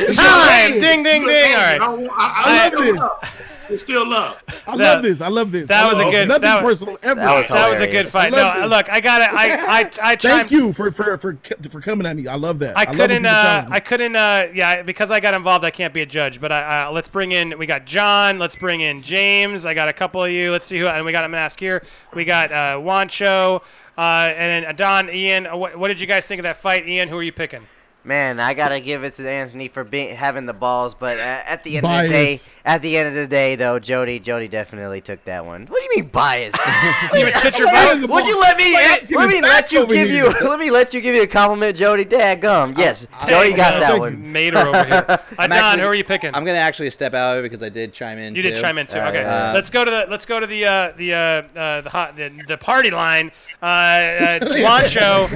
I 0.00 0.06
do 0.06 0.06
too. 0.06 0.14
Time. 0.14 0.72
Ding, 0.80 1.02
ding, 1.02 1.24
ding. 1.26 1.54
All 1.54 1.60
right. 1.60 2.08
I, 2.18 2.70
love 2.70 2.80
this. 2.80 3.50
It's 3.70 3.82
still 3.82 4.08
love. 4.08 4.42
I 4.66 4.76
love 4.76 5.02
this. 5.02 5.20
I 5.20 5.28
love 5.28 5.52
this. 5.52 5.68
That 5.68 5.84
I 5.84 5.88
was 5.88 5.98
a 5.98 6.10
good. 6.10 6.28
Nothing 6.28 6.42
that, 6.42 6.62
personal 6.62 6.98
ever. 7.02 7.20
That 7.20 7.70
was, 7.70 7.80
a 7.80 7.86
good 7.86 8.06
fight. 8.08 8.32
No, 8.32 8.60
this. 8.60 8.70
look, 8.70 8.90
I 8.90 9.00
got 9.00 9.20
it. 9.22 9.32
I, 9.32 9.80
I, 9.80 9.90
I 10.12 10.16
Thank 10.16 10.50
you 10.50 10.72
for 10.72 10.90
for 10.90 11.18
for 11.18 11.38
for 11.70 11.80
coming 11.80 12.06
at 12.06 12.16
me. 12.16 12.26
I 12.26 12.36
love 12.36 12.58
that. 12.60 12.76
I 12.76 12.84
love 12.84 12.96
couldn't. 12.96 13.22
people 13.22 13.36
Uh. 13.36 13.66
I 13.70 13.80
couldn't. 13.80 14.16
Uh, 14.16 14.48
yeah, 14.54 14.82
because 14.82 15.10
I 15.10 15.20
got 15.20 15.34
involved, 15.34 15.64
I 15.64 15.70
can't 15.70 15.94
be 15.94 16.02
a 16.02 16.06
judge. 16.06 16.40
But 16.40 16.52
I, 16.52 16.84
uh, 16.84 16.92
let's 16.92 17.08
bring 17.08 17.32
in. 17.32 17.58
We 17.58 17.66
got 17.66 17.86
John. 17.86 18.38
Let's 18.38 18.56
bring 18.56 18.80
in 18.80 19.02
James. 19.02 19.66
I 19.66 19.74
got 19.74 19.88
a 19.88 19.92
couple 19.92 20.24
of 20.24 20.30
you. 20.30 20.52
Let's 20.52 20.66
see 20.66 20.78
who. 20.78 20.86
And 20.86 21.04
we 21.04 21.12
got 21.12 21.24
a 21.24 21.28
mask 21.28 21.60
here. 21.60 21.82
We 22.14 22.24
got 22.24 22.52
uh, 22.52 22.78
Wancho. 22.78 23.62
Uh, 23.96 24.32
and 24.36 24.64
then 24.64 24.74
Don, 24.76 25.08
Ian. 25.10 25.46
Uh, 25.46 25.56
what, 25.56 25.76
what 25.76 25.88
did 25.88 26.00
you 26.00 26.06
guys 26.06 26.26
think 26.26 26.38
of 26.40 26.44
that 26.44 26.56
fight, 26.56 26.86
Ian? 26.88 27.08
Who 27.08 27.16
are 27.16 27.22
you 27.22 27.32
picking? 27.32 27.66
Man, 28.06 28.38
I 28.38 28.52
gotta 28.52 28.80
give 28.80 29.02
it 29.02 29.14
to 29.14 29.26
Anthony 29.26 29.68
for 29.68 29.82
being 29.82 30.14
having 30.14 30.44
the 30.44 30.52
balls, 30.52 30.92
but 30.92 31.16
uh, 31.16 31.22
at 31.22 31.62
the 31.64 31.78
end 31.78 31.86
of 31.86 32.02
the 32.02 32.08
day, 32.10 32.38
at 32.62 32.82
the 32.82 32.98
end 32.98 33.08
of 33.08 33.14
the 33.14 33.26
day, 33.26 33.56
though, 33.56 33.78
Jody, 33.78 34.20
Jody 34.20 34.46
definitely 34.46 35.00
took 35.00 35.24
that 35.24 35.46
one. 35.46 35.64
What 35.66 35.78
do 35.78 35.84
you 35.84 36.02
mean 36.02 36.10
biased? 36.10 36.56
You 37.14 37.24
would 37.24 37.34
switch 37.36 37.58
your 37.58 37.70
vote? 37.70 38.08
Would 38.10 38.26
you 38.26 38.38
let 38.40 38.56
me? 38.58 38.74
Like, 38.74 39.10
let 39.10 39.28
me 39.30 39.40
let 39.40 39.72
you 39.72 39.86
give 39.86 40.10
here. 40.10 40.26
you. 40.26 40.48
Let 40.48 40.58
me 40.60 40.70
let 40.70 40.92
you 40.92 41.00
give 41.00 41.14
you 41.14 41.22
a 41.22 41.26
compliment, 41.26 41.76
Jody. 41.78 42.04
Dad 42.04 42.40
gum. 42.42 42.74
Yes, 42.76 43.06
Jody 43.26 43.52
got 43.54 43.80
that 43.80 43.98
one. 43.98 44.32
Mater 44.32 44.58
over 44.58 44.84
here. 44.84 45.04
Uh, 45.14 45.18
I'm 45.38 45.50
Don, 45.50 45.58
actually- 45.58 45.82
who 45.82 45.88
are 45.88 45.94
you 45.94 46.04
picking? 46.04 46.30
I'm 46.34 46.44
gonna 46.44 46.58
actually 46.58 46.90
step 46.90 47.12
out 47.14 47.36
of 47.36 47.44
it 47.44 47.48
because 47.48 47.62
I 47.62 47.68
did 47.68 47.92
chime 47.92 48.18
in. 48.18 48.34
You 48.34 48.42
did 48.42 48.56
chime 48.56 48.78
in 48.78 48.86
too. 48.86 48.98
Okay, 48.98 49.24
Uh, 49.24 49.52
let's 49.52 49.68
go 49.68 49.84
to 49.84 49.90
the 49.90 50.06
let's 50.08 50.24
go 50.26 50.40
to 50.40 50.46
the 50.46 50.64
uh, 50.64 50.92
the 50.96 51.12
uh, 51.12 51.18
uh, 51.18 51.80
the, 51.82 51.90
hot, 51.90 52.16
the 52.16 52.30
the 52.48 52.56
party 52.56 52.90
line. 52.90 53.32
Uh, 53.62 53.66
uh, 53.66 54.38
Wancho, 54.40 55.26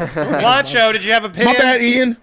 Wancho, 0.41 0.93
did 0.93 1.05
you 1.05 1.13
have 1.13 1.25
a 1.25 1.29
opinion? 1.29 1.55
My 1.55 1.59
bad, 1.59 1.83
Ian. 1.83 2.17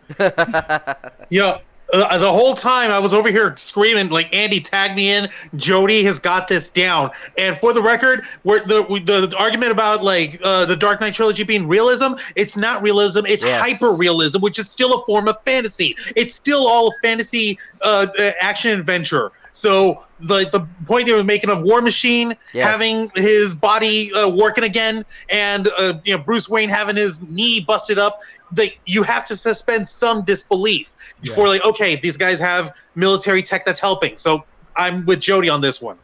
Yeah. 1.30 1.60
Uh, 1.94 2.18
the 2.18 2.32
whole 2.32 2.56
time 2.56 2.90
I 2.90 2.98
was 2.98 3.14
over 3.14 3.30
here 3.30 3.56
screaming 3.58 4.10
like 4.10 4.34
Andy 4.36 4.60
tagged 4.60 4.96
me 4.96 5.12
in. 5.12 5.30
Jody 5.56 6.04
has 6.04 6.18
got 6.18 6.48
this 6.48 6.72
down. 6.72 7.12
And 7.38 7.56
for 7.60 7.74
the 7.74 7.82
record, 7.82 8.24
where 8.42 8.66
the 8.66 8.84
the, 9.06 9.28
the 9.28 9.38
argument 9.38 9.72
about 9.72 10.04
like 10.04 10.40
uh, 10.44 10.66
the 10.66 10.76
Dark 10.76 11.00
Knight 11.00 11.14
trilogy 11.14 11.44
being 11.44 11.68
realism, 11.68 12.14
it's 12.36 12.58
not 12.58 12.82
realism. 12.82 13.26
It's 13.28 13.44
Yes. 13.44 13.62
hyper 13.62 13.92
realism, 13.94 14.42
which 14.42 14.58
is 14.58 14.68
still 14.68 15.00
a 15.00 15.06
form 15.06 15.28
of 15.28 15.40
fantasy. 15.44 15.96
It's 16.16 16.34
still 16.34 16.66
all 16.68 16.92
fantasy 17.04 17.60
uh, 17.84 18.08
uh, 18.18 18.32
action 18.42 18.72
adventure. 18.80 19.32
So 19.56 20.04
the 20.20 20.50
the 20.52 20.68
point 20.86 21.06
they 21.08 21.14
were 21.14 21.24
making 21.24 21.50
of 21.50 21.64
War 21.64 21.82
Machine 21.82 22.36
Yes. 22.54 22.70
having 22.70 23.10
his 23.16 23.56
body 23.56 24.14
uh, 24.14 24.28
working 24.30 24.66
again, 24.66 25.06
and 25.30 25.70
uh, 25.80 25.94
you 26.04 26.16
know 26.16 26.22
Bruce 26.22 26.50
Wayne 26.50 26.68
having 26.70 26.96
his 26.98 27.20
knee 27.30 27.62
busted 27.62 27.98
up, 27.98 28.20
they 28.52 28.78
you 28.86 29.02
have 29.04 29.24
to 29.26 29.36
suspend 29.36 29.88
some 29.88 30.24
disbelief 30.24 30.94
before 31.22 31.48
like 31.48 31.64
okay 31.64 31.96
these 31.96 32.18
guys 32.18 32.40
have 32.40 32.76
military 32.96 33.42
tech 33.42 33.66
that's 33.66 33.80
helping. 33.80 34.18
So 34.18 34.44
I'm 34.76 35.06
with 35.06 35.22
Jody 35.22 35.48
on 35.50 35.62
this 35.62 35.82
one. 35.82 35.98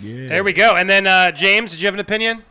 Yeah. 0.00 0.28
There 0.28 0.44
we 0.44 0.52
go. 0.52 0.74
And 0.76 0.88
then 0.88 1.06
uh, 1.08 1.32
James, 1.32 1.72
did 1.72 1.80
you 1.80 1.86
have 1.86 1.94
an 1.94 2.00
opinion? 2.00 2.44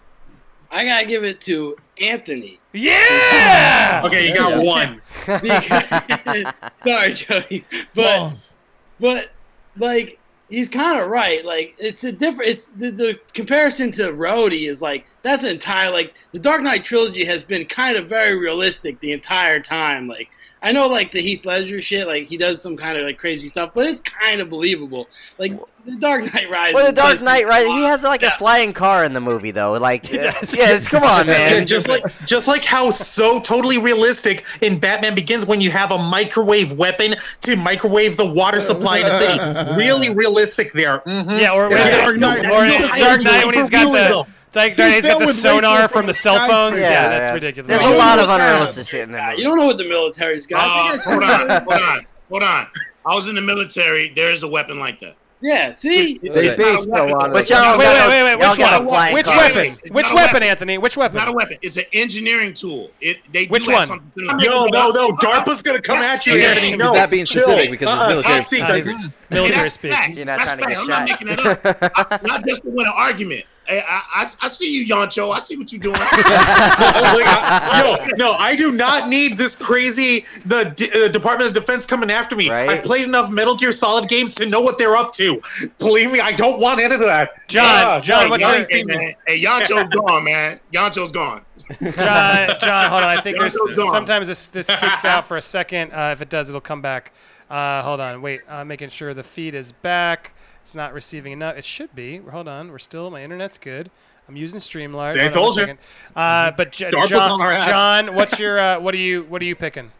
I 0.69 0.85
gotta 0.85 1.05
give 1.05 1.23
it 1.23 1.39
to 1.41 1.77
Anthony. 2.01 2.59
Yeah. 2.73 4.01
Okay, 4.05 4.27
you 4.27 4.35
got 4.35 4.61
one. 4.63 5.01
Sorry, 6.85 7.13
Jody, 7.13 7.65
but 7.93 8.53
but 8.99 9.29
like 9.77 10.19
he's 10.53 10.69
kind 10.69 10.99
of 10.99 11.09
right. 11.09 11.43
Like 11.43 11.75
it's 11.79 12.03
a 12.03 12.11
different. 12.11 12.51
It's 12.51 12.65
the, 12.75 12.91
the 12.91 13.19
comparison 13.33 13.91
to 13.93 14.11
Rhodey 14.13 14.69
is 14.69 14.81
like 14.81 15.05
that's 15.23 15.43
an 15.43 15.49
entire 15.49 15.89
like 15.89 16.13
the 16.31 16.39
Dark 16.39 16.61
Knight 16.61 16.85
trilogy 16.85 17.25
has 17.25 17.43
been 17.43 17.65
kind 17.65 17.97
of 17.97 18.07
very 18.07 18.37
realistic 18.37 18.99
the 18.99 19.11
entire 19.11 19.59
time. 19.59 20.07
Like 20.07 20.29
I 20.61 20.71
know 20.71 20.87
like 20.87 21.11
the 21.11 21.21
Heath 21.21 21.43
Ledger 21.43 21.81
shit, 21.81 22.07
like 22.07 22.27
he 22.27 22.37
does 22.37 22.61
some 22.61 22.77
kind 22.77 22.97
of 22.97 23.05
like 23.05 23.17
crazy 23.17 23.47
stuff, 23.47 23.71
but 23.73 23.87
it's 23.87 24.01
kind 24.01 24.41
of 24.41 24.49
believable. 24.49 25.09
Like 25.39 25.53
the 25.85 25.95
Dark 25.97 26.33
Knight 26.33 26.49
Rises. 26.49 26.73
Well, 26.73 26.85
the 26.85 26.91
Dark 26.93 27.13
is- 27.15 27.21
Knight, 27.21 27.45
right? 27.47 27.67
He 27.67 27.83
has 27.83 28.03
like 28.03 28.23
a 28.23 28.31
flying 28.37 28.73
car 28.73 29.03
in 29.05 29.13
the 29.13 29.19
movie, 29.21 29.51
though. 29.51 29.73
Like, 29.73 30.09
yeah, 30.11 30.33
it's, 30.41 30.87
come 30.87 31.03
on, 31.03 31.27
man. 31.27 31.55
It's 31.55 31.69
just 31.69 31.87
like 31.87 32.03
just 32.25 32.47
like 32.47 32.63
how 32.63 32.89
so 32.89 33.39
totally 33.39 33.77
realistic 33.77 34.45
in 34.61 34.79
Batman 34.79 35.15
Begins 35.15 35.45
when 35.45 35.59
you 35.61 35.71
have 35.71 35.91
a 35.91 35.97
microwave 35.97 36.73
weapon 36.73 37.15
to 37.41 37.55
microwave 37.55 38.17
the 38.17 38.25
water 38.31 38.59
supply 38.59 38.99
in 38.99 39.03
the 39.05 39.19
city. 39.19 39.73
Really 39.83 40.09
realistic 40.09 40.71
there. 40.73 40.99
Mhm. 40.99 41.39
Yeah, 41.41 41.51
or, 41.53 41.69
Yeah. 41.71 42.01
Dark 42.01 42.17
Knight, 42.17 42.41
No, 42.43 42.49
or 42.55 42.65
no, 42.67 42.95
Dark 42.97 43.23
Knight 43.23 43.45
when 43.45 43.55
he's 43.55 43.69
got 43.69 43.91
the 43.91 43.99
hyper-realism. 43.99 44.31
Dark 44.51 44.77
Knight, 44.77 44.93
he's 44.93 45.05
got 45.05 45.19
the 45.19 45.33
sonar 45.33 45.87
from 45.87 46.05
the 46.05 46.13
cell 46.13 46.47
phones. 46.47 46.79
Yeah, 46.79 47.09
that's 47.09 47.33
ridiculous. 47.33 47.67
There's 47.69 47.81
a 47.81 47.97
lot 47.97 48.19
of 48.19 48.29
unrealistic 48.29 48.87
shit 48.87 49.01
in 49.01 49.11
that 49.13 49.37
You 49.37 49.43
don't 49.45 49.57
know 49.57 49.65
what 49.65 49.77
the 49.77 49.83
military's 49.87 50.45
got. 50.47 50.59
Uh, 50.59 50.99
hold 50.99 51.23
on, 51.23 51.49
hold 51.49 51.73
on, 51.81 52.05
hold 52.29 52.43
on. 52.43 52.67
I 53.05 53.15
was 53.15 53.27
in 53.27 53.35
the 53.35 53.41
military. 53.41 54.13
There 54.15 54.31
is 54.31 54.43
a 54.43 54.47
weapon 54.47 54.79
like 54.79 54.99
that. 55.01 55.15
Yeah, 55.43 55.71
see? 55.73 56.19
They 56.19 56.29
It's 56.29 56.57
not 56.57 56.57
based 56.57 56.87
a 56.87 56.89
a 56.89 56.93
weapon. 56.93 57.11
lot 57.11 57.27
of 57.27 57.33
But 57.33 57.49
y'all 57.49 57.77
Wait, 57.77 57.85
wait, 57.85 58.07
wait, 58.07 58.23
wait. 58.39 58.57
y'all 58.57 58.79
Which 58.79 58.87
one? 58.89 59.13
Which 59.13 59.25
car. 59.25 59.35
weapon? 59.37 59.77
It's 59.83 59.91
Which 59.91 60.05
weapon, 60.05 60.15
weapon. 60.15 60.43
Anthony? 60.43 60.77
Which 60.77 60.95
weapon? 60.95 61.17
It's 61.17 61.25
not 61.25 61.33
a 61.33 61.35
weapon. 61.35 61.57
It's 61.61 61.75
an 61.75 61.83
engineering 61.91 62.53
tool. 62.53 62.91
It 63.01 63.17
they 63.33 63.47
Which 63.47 63.65
do 63.65 63.71
have 63.71 63.89
one? 63.89 63.99
something 63.99 64.11
similar. 64.17 64.37
No, 64.39 64.67
no, 64.67 64.91
no. 64.91 65.11
DARPA's 65.17 65.61
gonna 65.61 65.81
come 65.81 65.99
at 65.99 66.25
you, 66.25 66.35
Yeah, 66.35 66.47
Anthony. 66.51 66.77
No, 66.77 66.93
not 66.93 67.11
being 67.11 67.25
chill. 67.25 67.41
specific 67.41 67.71
because 67.71 67.89
it's 67.89 68.51
military 68.51 68.61
top. 68.61 68.69
Uh, 68.69 69.35
military 69.35 69.69
speak. 69.69 69.91
You're 70.15 70.25
not 70.25 70.39
That's 70.39 70.43
trying 70.43 70.57
to 70.59 70.63
facts. 70.63 70.69
get 70.69 70.77
I'm 70.79 70.87
not 70.87 71.03
making 71.09 71.27
it 71.27 71.45
up. 71.45 72.23
Not 72.23 72.47
just 72.47 72.63
to 72.63 72.69
win 72.69 72.87
an 72.87 72.93
argument. 72.95 73.43
Hey, 73.65 73.81
I, 73.87 74.01
I, 74.15 74.25
I 74.41 74.47
see 74.49 74.71
you, 74.71 74.85
Yoncho. 74.85 75.33
I 75.33 75.39
see 75.39 75.55
what 75.57 75.71
you're 75.71 75.81
doing. 75.81 75.95
Like, 75.99 77.25
I- 77.27 78.07
no, 78.17 78.31
no, 78.31 78.33
I 78.33 78.55
do 78.55 78.71
not 78.71 79.07
need 79.09 79.37
this 79.37 79.55
crazy 79.55 80.25
the 80.45 80.73
D- 80.75 80.89
uh, 80.93 81.07
Department 81.09 81.47
of 81.49 81.53
Defense 81.53 81.85
coming 81.85 82.11
after 82.11 82.35
me. 82.35 82.49
Right. 82.49 82.69
I 82.69 82.77
played 82.79 83.05
enough 83.05 83.29
Metal 83.31 83.55
Gear 83.55 83.71
Solid 83.71 84.09
games 84.09 84.33
to 84.35 84.45
know 84.45 84.61
what 84.61 84.77
they're 84.77 84.95
up 84.95 85.13
to. 85.13 85.41
Believe 85.79 86.11
me, 86.11 86.19
I 86.19 86.31
don't 86.33 86.59
want 86.59 86.79
any 86.79 86.93
of 86.95 87.01
that. 87.01 87.47
John, 87.47 88.01
John, 88.01 88.25
no, 88.25 88.29
what's 88.31 88.41
y'all 88.41 88.51
your- 88.51 88.59
ain't 88.61 88.69
hey, 88.71 88.77
seen 88.79 88.87
me. 88.87 88.97
man. 88.97 89.13
Hey, 89.27 89.41
Yoncho's 89.41 89.89
gone, 89.95 90.23
man. 90.23 90.59
Yoncho's 90.73 91.11
gone. 91.11 91.41
John, 91.81 92.49
John, 92.59 92.89
hold 92.89 93.03
on. 93.03 93.17
I 93.17 93.21
think 93.21 93.37
there's 93.37 93.55
gone. 93.75 93.91
sometimes 93.91 94.27
this 94.27 94.47
this 94.47 94.67
kicks 94.67 95.05
out 95.05 95.25
for 95.25 95.37
a 95.37 95.41
second. 95.41 95.91
Uh, 95.93 96.09
if 96.11 96.21
it 96.21 96.29
does, 96.29 96.49
it'll 96.49 96.59
come 96.61 96.81
back. 96.81 97.13
Uh, 97.49 97.81
hold 97.83 97.99
on, 97.99 98.21
wait. 98.21 98.41
Uh, 98.49 98.65
making 98.65 98.89
sure 98.89 99.13
the 99.13 99.23
feed 99.23 99.55
is 99.55 99.71
back. 99.71 100.33
It's 100.63 100.73
not 100.75 100.93
receiving 100.93 101.33
enough. 101.33 101.57
It 101.57 101.65
should 101.65 101.93
be. 101.93 102.17
Hold 102.17 102.47
on. 102.47 102.71
We're 102.71 102.79
still. 102.79 103.09
My 103.11 103.21
internet's 103.23 103.57
good. 103.57 103.91
I'm 104.27 104.37
using 104.37 104.59
Streamlabs. 104.59 105.13
See, 105.13 105.19
I 105.19 105.29
Hold 105.29 105.57
on 105.59 105.63
a 105.63 105.65
told 105.65 105.69
you. 105.69 105.77
Uh, 106.15 106.51
but 106.51 106.71
J- 106.71 106.91
John, 107.07 107.31
on 107.31 107.41
our 107.41 107.51
ass. 107.51 107.67
John, 107.67 108.15
what's 108.15 108.39
your 108.39 108.57
uh, 108.57 108.79
what 108.79 108.93
are 108.93 108.97
you 108.97 109.23
what 109.23 109.41
are 109.41 109.45
you 109.45 109.55
picking? 109.55 109.91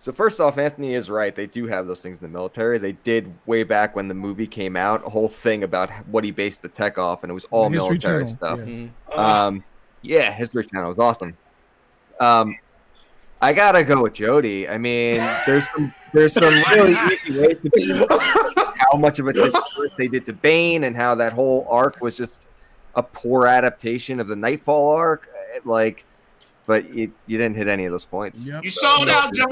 So 0.00 0.12
first 0.12 0.40
off, 0.40 0.58
Anthony 0.58 0.94
is 0.94 1.10
right. 1.10 1.34
They 1.34 1.46
do 1.46 1.66
have 1.66 1.86
those 1.86 2.00
things 2.00 2.18
in 2.18 2.22
the 2.22 2.36
military. 2.36 2.78
They 2.78 2.92
did 2.92 3.32
way 3.46 3.62
back 3.64 3.96
when 3.96 4.08
the 4.08 4.14
movie 4.14 4.46
came 4.46 4.76
out, 4.76 5.04
a 5.06 5.10
whole 5.10 5.28
thing 5.28 5.64
about 5.64 5.90
what 6.06 6.24
he 6.24 6.30
based 6.30 6.62
the 6.62 6.68
tech 6.68 6.98
off, 6.98 7.22
and 7.24 7.30
it 7.30 7.34
was 7.34 7.46
all 7.50 7.68
History 7.68 7.88
military 7.98 8.24
Channel, 8.24 8.36
stuff. 8.36 8.60
yeah. 8.66 9.44
Um, 9.46 9.64
yeah, 10.02 10.32
History 10.32 10.66
Channel 10.66 10.90
was 10.90 10.98
awesome. 10.98 11.36
Um, 12.20 12.56
I 13.40 13.52
gotta 13.52 13.84
go 13.84 14.02
with 14.02 14.14
Jody. 14.14 14.68
I 14.68 14.78
mean, 14.78 15.16
there's 15.46 15.68
some 15.70 15.92
there's 16.12 16.32
some 16.32 16.52
really 16.74 16.92
easy 17.12 17.40
ways 17.40 17.58
to 17.60 17.70
see 17.74 17.92
how 18.78 18.98
much 18.98 19.18
of 19.18 19.26
a 19.28 19.32
disservice 19.32 19.92
they 19.96 20.08
did 20.08 20.26
to 20.26 20.32
Bane 20.32 20.84
and 20.84 20.96
how 20.96 21.14
that 21.16 21.32
whole 21.32 21.66
arc 21.70 22.00
was 22.00 22.16
just 22.16 22.46
a 22.94 23.02
poor 23.02 23.46
adaptation 23.46 24.20
of 24.20 24.28
the 24.28 24.36
Knightfall 24.36 24.90
arc. 24.96 25.28
Eh, 25.54 25.60
Like, 25.64 26.04
but 26.66 26.88
you, 26.92 27.12
you 27.26 27.38
didn't 27.38 27.56
hit 27.56 27.68
any 27.68 27.84
of 27.86 27.92
those 27.92 28.04
points. 28.04 28.46
You 28.62 28.70
sold 28.70 29.08
out, 29.08 29.34
John. 29.34 29.48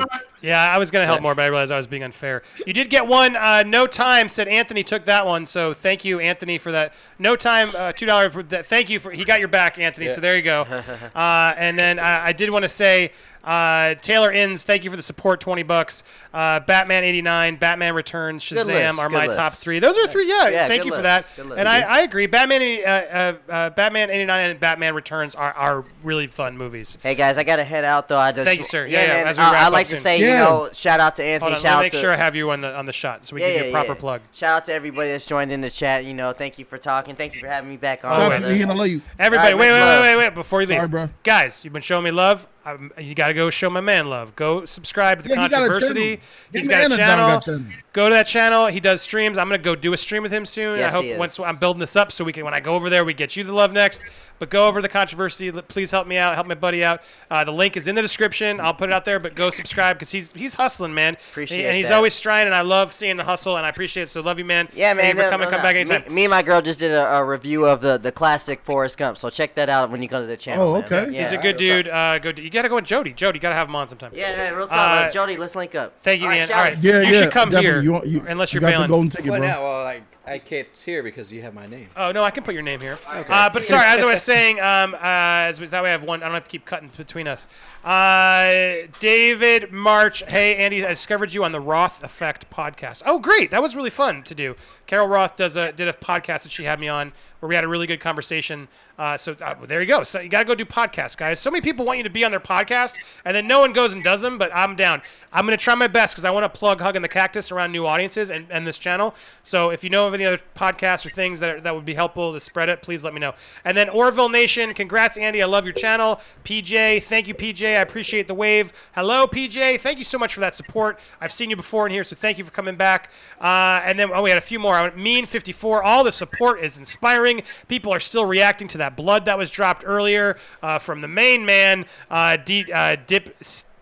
Yeah, 0.47 0.70
I 0.73 0.78
was 0.78 0.90
gonna 0.90 1.06
help 1.06 1.20
more, 1.23 1.35
but 1.35 1.43
I 1.43 1.47
realized 1.48 1.73
I 1.73 1.77
was 1.77 1.86
being 1.86 2.05
unfair. 2.05 2.43
You 2.66 2.73
did 2.73 2.89
get 2.89 3.06
one. 3.06 3.35
Uh, 3.36 3.64
no 3.66 3.86
time 3.86 4.28
said 4.28 4.47
Anthony 4.48 4.82
took 4.85 5.05
that 5.06 5.27
one, 5.27 5.44
so 5.47 5.74
thank 5.74 6.05
you, 6.05 6.20
Anthony, 6.20 6.56
for 6.59 6.73
that. 6.73 6.94
No 7.18 7.35
time, 7.36 7.68
uh, 7.77 7.93
two 7.93 8.06
dollars. 8.06 8.32
Thank 8.66 8.89
you 8.90 9.01
for 9.01 9.10
he 9.10 9.24
got 9.24 9.40
your 9.40 9.48
back, 9.48 9.78
Anthony. 9.78 10.09
So 10.09 10.20
there 10.20 10.36
you 10.36 10.43
go. 10.43 10.66
Uh, 11.14 11.55
and 11.56 11.78
then 11.78 11.98
I, 11.98 12.27
I 12.27 12.32
did 12.32 12.51
want 12.51 12.62
to 12.64 12.68
say. 12.68 13.12
Uh, 13.44 13.94
Taylor 14.02 14.32
Inns, 14.32 14.64
thank 14.64 14.82
you 14.82 14.90
for 14.90 14.97
the 14.97 15.05
support, 15.05 15.39
twenty 15.40 15.62
bucks. 15.62 16.02
Uh, 16.35 16.59
Batman 16.59 17.05
eighty 17.05 17.23
nine, 17.23 17.55
Batman 17.55 17.94
Returns, 17.94 18.43
Shazam 18.43 18.66
list, 18.66 18.98
are 18.98 19.09
my 19.09 19.27
list. 19.27 19.39
top 19.39 19.52
three. 19.52 19.78
Those 19.78 19.97
are 19.97 20.09
three. 20.09 20.28
Yeah, 20.28 20.48
Yeah, 20.48 20.66
thank 20.66 20.82
good 20.82 20.89
you 20.89 20.97
for 20.97 21.02
that. 21.02 21.27
And 21.39 21.68
I, 21.68 21.82
I 21.82 22.01
agree. 22.01 22.27
Batman, 22.27 22.60
uh, 22.85 22.89
uh, 22.90 23.52
uh, 23.52 23.70
Batman 23.70 24.10
eighty 24.10 24.24
nine 24.24 24.51
and 24.51 24.59
Batman 24.59 24.97
Returns 24.97 25.36
are, 25.36 25.52
are 25.52 25.85
really 26.02 26.27
fun 26.27 26.59
movies. 26.59 26.98
Hey 27.05 27.14
guys, 27.14 27.39
I 27.39 27.44
gotta 27.44 27.62
head 27.62 27.85
out 27.85 28.09
though. 28.09 28.18
I 28.18 28.32
just, 28.32 28.44
Thank 28.47 28.59
you, 28.59 28.64
sir. 28.64 28.85
Yeah, 28.85 29.02
yeah, 29.02 29.12
man, 29.12 29.27
as 29.28 29.39
we 29.39 29.44
uh, 29.44 29.52
wrap 29.52 29.62
I'd 29.62 29.66
up 29.68 29.73
like 29.74 29.86
to 29.86 29.94
soon. 29.94 30.02
say, 30.02 30.18
you 30.18 30.27
Yeah. 30.27 30.36
Know, 30.39 30.71
shout 30.73 31.01
out 31.01 31.17
to 31.17 31.25
Anthony. 31.25 31.53
Hold 31.53 31.53
on, 31.53 31.59
shout 31.59 31.65
let 31.65 31.71
me 31.71 31.77
out 31.77 31.83
make 31.83 31.93
to, 31.93 31.99
sure 31.99 32.11
I 32.13 32.17
have 32.17 32.37
you 32.37 32.51
on 32.51 32.61
the 32.61 32.75
on 32.75 32.87
the 32.87 32.93
shot 32.93 33.27
so 33.27 33.35
we 33.35 33.43
yeah, 33.43 33.49
can 33.49 33.55
yeah, 33.55 33.63
get 33.63 33.69
a 33.69 33.73
proper 33.73 33.89
yeah. 33.89 33.95
plug. 33.95 34.21
Shout 34.33 34.53
out 34.53 34.67
to 34.67 34.73
everybody 34.73 35.11
that's 35.11 35.27
joined 35.27 35.53
in 35.53 35.61
the 35.61 35.71
chat. 35.71 36.05
You 36.05 36.15
know, 36.15 36.33
thank 36.33 36.59
you 36.59 36.65
for 36.65 36.79
talking. 36.79 37.17
Thank 37.17 37.35
you 37.35 37.41
for 37.41 37.49
having 37.49 37.71
me 37.71 37.77
back 37.77 38.05
on. 38.05 38.13
Shout 38.13 38.33
out 38.33 38.43
to 38.43 38.57
Ian, 38.57 38.71
I 38.71 38.75
love 38.75 38.89
you. 38.89 39.03
Everybody, 39.19 39.53
All 39.53 39.59
right, 39.59 39.71
wait, 39.71 39.73
wait, 39.73 40.01
wait, 40.01 40.17
wait, 40.17 40.25
wait, 40.25 40.35
before 40.35 40.61
you 40.61 40.67
leave. 40.67 40.79
Sorry, 40.79 40.89
bro. 40.89 41.09
Guys, 41.23 41.65
you've 41.65 41.73
been 41.73 41.83
showing 41.83 42.05
me 42.05 42.11
love. 42.11 42.47
Um, 42.66 42.90
you 42.98 43.14
got 43.14 43.28
to 43.28 43.34
go 43.34 43.48
show 43.48 43.70
my 43.70 43.80
man 43.80 44.10
love. 44.10 44.34
Go 44.34 44.64
subscribe 44.64 45.22
to 45.22 45.28
the 45.28 45.34
Yeah, 45.36 45.43
he 45.43 45.48
got 45.48 45.62
a 45.62 45.66
controversy. 45.68 45.94
channel. 46.16 46.18
He's 46.52 46.64
Him 46.66 46.70
got 46.70 46.93
a 46.93 46.97
channel. 46.97 47.64
Go 47.93 48.09
to 48.09 48.14
that 48.14 48.26
channel. 48.26 48.66
He 48.66 48.80
does 48.80 49.01
streams. 49.02 49.38
I'm 49.38 49.47
gonna 49.47 49.59
go 49.59 49.76
do 49.76 49.93
a 49.93 49.97
stream 49.97 50.22
with 50.24 50.32
him 50.32 50.44
soon. 50.44 50.78
Yes, 50.78 50.93
I 50.93 50.97
hope 50.97 51.18
once 51.18 51.38
I'm 51.38 51.56
building 51.59 51.80
this 51.80 51.94
up 51.97 52.10
so 52.10 52.24
we 52.24 52.32
can 52.32 52.44
when 52.44 52.55
I 52.55 52.60
go 52.60 52.74
over 52.74 52.90
there 52.90 53.05
we 53.05 53.14
get 53.14 53.36
you 53.36 53.44
the 53.44 53.52
love 53.52 53.72
next. 53.72 54.02
But 54.38 54.51
go 54.51 54.66
over 54.68 54.80
to 54.80 54.82
the 54.82 54.88
controversy. 54.90 55.51
Please 55.51 55.90
help 55.90 56.06
me 56.06 56.18
out. 56.18 56.34
Help 56.34 56.47
my 56.47 56.55
buddy 56.55 56.84
out. 56.84 57.01
Uh, 57.30 57.43
the 57.44 57.52
link 57.52 57.74
is 57.76 57.86
in 57.88 57.94
the 57.94 58.02
description. 58.02 58.60
I'll 58.60 58.74
put 58.74 58.90
it 58.90 58.93
out 58.93 59.06
there. 59.06 59.18
But 59.18 59.34
go 59.34 59.48
subscribe 59.48 59.97
because 59.97 60.10
he's 60.10 60.32
he's 60.32 60.55
hustling, 60.56 60.93
man. 60.93 61.14
Appreciate 61.14 61.64
and 61.66 61.76
he's 61.76 61.88
that. 61.88 61.94
always 61.94 62.20
trying. 62.20 62.47
And 62.47 62.55
I 62.55 62.60
love 62.60 62.93
seeing 62.93 63.16
the 63.16 63.24
hustle. 63.24 63.56
And 63.56 63.64
I 63.64 63.70
appreciate 63.70 64.02
it. 64.05 64.09
So 64.09 64.20
love 64.20 64.38
you, 64.38 64.44
man. 64.44 64.68
Yeah, 64.74 64.88
Thank 64.93 64.98
man. 64.98 65.16
you 65.16 65.22
for 65.22 65.30
coming. 65.30 65.44
no, 65.47 65.51
come 65.51 65.60
no. 65.60 65.62
back 65.62 65.74
Me- 65.74 65.80
anytime. 65.80 66.14
Me, 66.14 66.24
and 66.24 66.30
my 66.30 66.43
girl 66.43 66.60
just 66.60 66.80
did 66.80 66.90
a, 66.93 67.14
a 67.16 67.24
review 67.24 67.64
of 67.64 67.80
the, 67.80 67.97
the 67.97 68.12
classic 68.12 68.60
Forrest 68.64 68.98
Gump, 68.98 69.16
so 69.18 69.30
check 69.30 69.55
that 69.55 69.68
out 69.70 69.90
when 69.90 70.02
you 70.02 70.09
go 70.09 70.20
to 70.20 70.26
the 70.26 70.36
channel. 70.36 70.68
Oh, 70.68 70.76
okay. 70.76 71.10
Yeah, 71.10 71.20
He's 71.20 71.32
a 71.32 71.36
good 71.36 71.55
right, 71.55 71.59
dude. 71.59 71.88
Uh, 71.88 72.18
go. 72.18 72.30
You 72.36 72.51
gotta 72.57 72.69
go 72.69 72.74
with 72.77 72.85
Jody. 72.85 73.12
Jody, 73.12 73.37
you 73.39 73.41
gotta 73.41 73.55
have 73.55 73.69
him 73.69 73.77
on 73.77 73.89
sometime. 73.89 74.11
Yeah, 74.15 74.31
yeah, 74.31 74.51
real 74.51 74.66
talk. 74.66 74.77
Uh, 74.77 75.07
Uh, 75.07 75.11
Jody, 75.11 75.37
let's 75.37 75.55
link 75.55 75.74
up. 75.74 75.95
Thank 76.01 76.20
you, 76.20 76.27
All 76.27 76.33
right, 76.33 76.49
man. 76.49 76.59
All 76.59 76.65
right, 76.65 76.77
All 76.77 76.83
Yeah, 76.85 77.01
you 77.01 77.15
yeah, 77.15 77.20
should 77.23 77.31
come 77.33 77.51
definitely. 77.51 77.70
here 77.70 77.83
You 77.83 77.93
want- 77.93 78.07
you- 78.07 78.24
unless 78.27 78.53
you 78.53 78.61
you're 78.61 78.69
got 78.69 78.73
the 78.73 78.73
bailing. 78.78 78.89
golden 78.91 79.11
ticket, 79.11 79.31
Well, 79.31 79.41
bro. 79.41 79.49
no, 79.49 79.62
well, 79.62 79.87
I, 79.87 80.01
I 80.27 80.39
kept 80.39 80.83
here 80.83 81.03
because 81.05 81.31
you 81.33 81.41
have 81.43 81.55
my 81.55 81.66
name. 81.69 81.89
Oh 81.97 82.11
no, 82.11 82.24
I 82.24 82.31
can 82.33 82.43
put 82.43 82.53
your 82.55 82.62
name 82.65 82.81
here. 82.81 82.99
Uh, 83.09 83.49
but 83.53 83.65
sorry, 83.65 83.87
as 83.87 84.03
I 84.03 84.07
was 84.07 84.23
saying, 84.23 84.61
um, 84.61 84.95
uh, 84.95 84.99
as 85.03 85.59
that 85.59 85.83
way 85.83 85.89
I 85.91 85.93
have 85.93 86.03
one. 86.03 86.23
I 86.23 86.27
don't 86.27 86.35
have 86.35 86.43
to 86.45 86.51
keep 86.51 86.65
cutting 86.65 86.91
between 86.97 87.28
us. 87.28 87.47
Uh, 87.85 88.89
David 88.99 89.70
March. 89.73 90.24
Hey 90.27 90.57
Andy, 90.57 90.85
I 90.85 90.89
discovered 90.89 91.33
you 91.33 91.45
on 91.45 91.53
the 91.53 91.61
Roth 91.61 92.03
Effect 92.03 92.51
podcast. 92.51 93.03
Oh 93.07 93.19
great, 93.20 93.51
that 93.53 93.62
was 93.62 93.77
really 93.77 93.91
fun 93.91 94.23
to 94.24 94.35
do. 94.35 94.57
Carol 94.87 95.07
Roth 95.07 95.37
does 95.37 95.57
a 95.57 95.70
did 95.73 95.87
a 95.89 95.93
podcast 95.93 96.43
that 96.43 96.51
she 96.53 96.65
had 96.65 96.81
me 96.81 96.89
on 96.89 97.12
where 97.47 97.51
we 97.51 97.55
had 97.55 97.64
a 97.64 97.68
really 97.68 97.86
good 97.86 98.01
conversation. 98.01 98.66
Uh, 98.98 99.16
so 99.16 99.36
uh, 99.40 99.55
there 99.66 99.81
you 99.81 99.86
go. 99.86 100.02
So 100.02 100.20
you 100.20 100.28
got 100.28 100.40
to 100.40 100.44
go 100.44 100.55
do 100.55 100.64
podcasts, 100.64 101.16
guys. 101.16 101.39
So 101.39 101.51
many 101.51 101.60
people 101.60 101.85
want 101.85 101.98
you 101.98 102.05
to 102.05 102.10
be 102.10 102.24
on 102.24 102.32
their 102.32 102.40
podcast, 102.40 102.98
and 103.24 103.36
then 103.36 103.47
no 103.47 103.60
one 103.60 103.73
goes 103.73 103.93
and 103.93 104.02
does 104.02 104.20
them. 104.23 104.36
But 104.36 104.51
I'm 104.52 104.74
down. 104.74 105.01
I'm 105.32 105.44
gonna 105.44 105.56
try 105.56 105.74
my 105.74 105.86
best 105.86 106.14
because 106.14 106.24
I 106.24 106.31
want 106.31 106.52
to 106.52 106.59
plug 106.59 106.81
Hugging 106.81 107.02
the 107.02 107.09
Cactus 107.09 107.52
around 107.52 107.70
new 107.70 107.86
audiences 107.86 108.31
and, 108.31 108.47
and 108.51 108.66
this 108.66 108.78
channel. 108.78 109.14
So 109.44 109.70
if 109.70 109.85
you 109.85 109.90
know 109.90 110.09
of 110.09 110.14
any 110.14 110.24
other 110.24 110.40
podcasts 110.56 111.06
or 111.06 111.10
things 111.10 111.40
that 111.40 111.51
are, 111.51 111.60
that 111.60 111.74
would 111.74 111.85
be 111.85 111.94
helpful 111.94 112.32
to 112.32 112.40
spread 112.40 112.68
it, 112.68 112.82
please 112.82 113.05
let 113.05 113.14
me 113.14 113.20
know. 113.20 113.35
And 113.64 113.77
then 113.77 113.89
Orville 113.89 114.28
Nation, 114.28 114.74
congrats 114.74 115.16
Andy. 115.16 115.43
I 115.43 115.47
love 115.47 115.64
your 115.64 115.74
channel. 115.74 116.20
PJ, 116.44 117.02
thank 117.05 117.28
you 117.28 117.35
PJ. 117.35 117.66
I 117.66 117.81
appreciate 117.81 118.27
the 118.28 118.35
wave. 118.35 118.73
Hello 118.94 119.27
PJ, 119.27 119.78
thank 119.81 119.98
you 119.98 120.05
so 120.05 120.18
much 120.18 120.35
for 120.35 120.40
that 120.40 120.55
support. 120.55 120.98
I've 121.20 121.32
seen 121.32 121.51
you 121.51 121.56
before 121.56 121.86
in 121.86 121.93
here, 121.93 122.05
so 122.05 122.16
thank 122.16 122.39
you 122.39 122.44
for 122.44 122.52
coming 122.52 122.77
back. 122.77 123.10
Uh, 123.40 123.82
and 123.85 123.98
then 123.98 124.10
oh, 124.12 124.23
we 124.23 124.31
had 124.31 124.39
a 124.39 124.43
few 124.43 124.59
more. 124.59 124.74
I 124.74 124.90
Mean 124.97 125.27
54. 125.27 125.82
All 125.82 126.02
the 126.02 126.10
support 126.10 126.60
is 126.60 126.78
inspiring. 126.78 127.36
People 127.69 127.93
are 127.93 128.01
still 128.01 128.27
reacting 128.27 128.69
to 128.69 128.79
that 128.79 128.97
blood 128.97 129.25
that 129.27 129.39
was 129.39 129.51
dropped 129.51 129.83
earlier 129.87 130.39
uh, 130.63 130.79
from 130.79 131.01
the 131.01 131.09
main 131.09 131.45
man, 131.47 131.87
uh, 132.11 132.37
D, 132.37 132.71
uh, 132.73 132.97
Dip. 133.07 133.37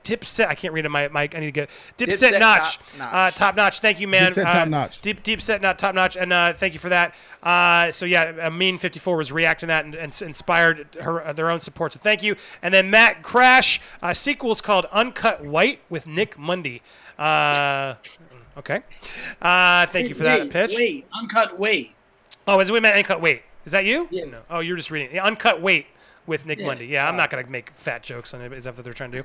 Dipset, 0.04 0.48
I 0.48 0.54
can't 0.54 0.74
read 0.74 0.84
it. 0.84 0.90
My, 0.90 1.08
my 1.08 1.22
I 1.22 1.40
need 1.40 1.46
to 1.46 1.50
get 1.50 1.70
Dipset, 1.96 2.32
Dipset 2.32 2.38
Notch, 2.38 2.76
Top 2.76 2.98
Notch. 2.98 3.14
Uh, 3.14 3.30
top 3.30 3.56
notch. 3.56 3.80
Thank 3.80 4.00
you, 4.00 4.06
man. 4.06 4.32
Dipset 4.32 4.44
Uh, 4.44 4.52
Top 4.52 4.68
Notch. 4.68 5.00
Deep 5.00 5.22
deep 5.22 5.40
set, 5.40 5.62
not 5.62 5.78
top 5.78 5.94
notch, 5.94 6.14
and 6.14 6.30
uh, 6.30 6.52
thank 6.52 6.74
you 6.74 6.78
for 6.78 6.90
that. 6.90 7.14
Uh, 7.42 7.90
so 7.90 8.04
yeah, 8.04 8.34
uh, 8.42 8.50
Mean 8.50 8.76
Fifty 8.76 8.98
Four 8.98 9.16
was 9.16 9.32
reacting 9.32 9.68
to 9.68 9.68
that 9.68 9.86
and, 9.86 9.94
and 9.94 10.20
inspired 10.20 10.88
her 11.00 11.26
uh, 11.26 11.32
their 11.32 11.48
own 11.48 11.58
support. 11.58 11.94
So 11.94 12.00
thank 12.00 12.22
you. 12.22 12.36
And 12.62 12.74
then 12.74 12.90
Matt 12.90 13.22
Crash 13.22 13.80
uh, 14.02 14.12
sequels 14.12 14.60
called 14.60 14.84
Uncut 14.92 15.42
White 15.42 15.80
with 15.88 16.06
Nick 16.06 16.38
Mundy. 16.38 16.82
Uh, 17.18 17.94
okay. 18.58 18.82
Uh, 19.40 19.86
thank 19.86 20.10
you 20.10 20.14
for 20.14 20.24
that 20.24 20.40
Wait, 20.40 20.50
pitch. 20.50 20.74
Wait, 20.76 21.06
uncut 21.14 21.58
weight. 21.58 21.92
Oh, 22.46 22.60
is 22.60 22.70
we 22.70 22.80
meant 22.80 22.96
Uncut 22.96 23.20
Weight? 23.20 23.42
Is 23.64 23.72
that 23.72 23.84
you? 23.84 24.08
Yeah. 24.10 24.24
No. 24.26 24.40
Oh, 24.50 24.60
you're 24.60 24.76
just 24.76 24.90
reading. 24.90 25.14
Yeah, 25.14 25.24
Uncut 25.24 25.60
Weight 25.62 25.86
with 26.26 26.44
Nick 26.46 26.58
Yeah. 26.58 26.66
Mundy. 26.66 26.86
Yeah, 26.86 27.08
I'm 27.08 27.16
not 27.16 27.30
gonna 27.30 27.46
make 27.48 27.70
fat 27.70 28.02
jokes 28.02 28.34
on 28.34 28.40
it. 28.42 28.52
Is 28.52 28.64
that 28.64 28.74
what 28.76 28.84
they're 28.84 28.92
trying 28.92 29.12
to 29.12 29.18
do? 29.18 29.24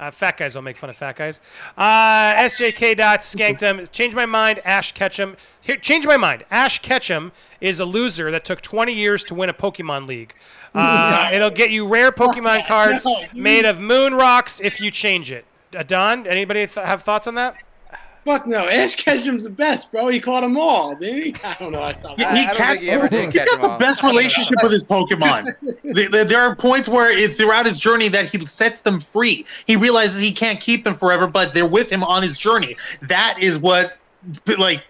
Uh, 0.00 0.10
fat 0.10 0.36
guys 0.36 0.54
don't 0.54 0.64
make 0.64 0.76
fun 0.76 0.90
of 0.90 0.96
fat 0.96 1.14
guys. 1.16 1.40
Uh, 1.76 2.34
SJK 2.34 2.96
dot 2.96 3.20
Skankdom. 3.20 3.90
Change 3.92 4.14
my 4.14 4.26
mind. 4.26 4.60
Ash 4.64 4.90
Ketchum. 4.92 5.36
Here, 5.60 5.76
change 5.76 6.06
my 6.06 6.16
mind. 6.16 6.44
Ash 6.50 6.80
Ketchum 6.80 7.30
is 7.60 7.78
a 7.78 7.84
loser 7.84 8.30
that 8.32 8.44
took 8.44 8.60
20 8.62 8.92
years 8.92 9.22
to 9.24 9.34
win 9.34 9.48
a 9.48 9.54
Pokemon 9.54 10.06
League. 10.06 10.34
Uh, 10.74 11.28
it'll 11.34 11.50
get 11.50 11.70
you 11.70 11.86
rare 11.86 12.10
Pokemon 12.10 12.66
cards 12.66 13.06
made 13.34 13.66
of 13.66 13.78
moon 13.78 14.14
rocks 14.14 14.58
if 14.58 14.80
you 14.80 14.90
change 14.90 15.30
it. 15.30 15.44
Uh, 15.76 15.82
Don, 15.82 16.26
anybody 16.26 16.66
th- 16.66 16.86
have 16.86 17.02
thoughts 17.02 17.26
on 17.26 17.34
that? 17.34 17.56
Fuck 18.24 18.46
no, 18.46 18.68
Ash 18.68 18.94
Ketchum's 18.94 19.44
the 19.44 19.50
best, 19.50 19.90
bro. 19.90 20.06
He 20.08 20.20
caught 20.20 20.42
them 20.42 20.56
all, 20.56 20.94
did 20.94 21.24
he? 21.24 21.34
I 21.44 21.54
don't 21.58 21.72
know. 21.72 21.82
I 21.82 21.92
thought 21.92 22.18
He, 22.20 22.24
I- 22.24 22.36
he 22.36 22.42
I 22.42 22.46
don't 22.46 22.56
can't- 22.56 22.70
think 22.70 22.82
he 22.82 22.90
ever 22.90 23.08
did 23.08 23.24
he's 23.24 23.32
catch 23.40 23.48
got 23.48 23.62
the 23.62 23.70
all. 23.70 23.78
best 23.78 24.02
relationship 24.04 24.54
with 24.62 24.70
his 24.72 24.84
Pokemon. 24.84 25.54
There- 25.94 26.08
there, 26.08 26.24
there 26.24 26.40
are 26.40 26.54
points 26.54 26.88
where 26.88 27.10
it's 27.16 27.36
throughout 27.36 27.66
his 27.66 27.76
journey 27.78 28.08
that 28.08 28.30
he 28.30 28.46
sets 28.46 28.82
them 28.82 29.00
free. 29.00 29.44
He 29.66 29.74
realizes 29.76 30.20
he 30.22 30.32
can't 30.32 30.60
keep 30.60 30.84
them 30.84 30.94
forever, 30.94 31.26
but 31.26 31.52
they're 31.54 31.66
with 31.66 31.90
him 31.90 32.04
on 32.04 32.22
his 32.22 32.38
journey. 32.38 32.76
That 33.02 33.36
is 33.40 33.58
what 33.58 33.98
like 34.56 34.84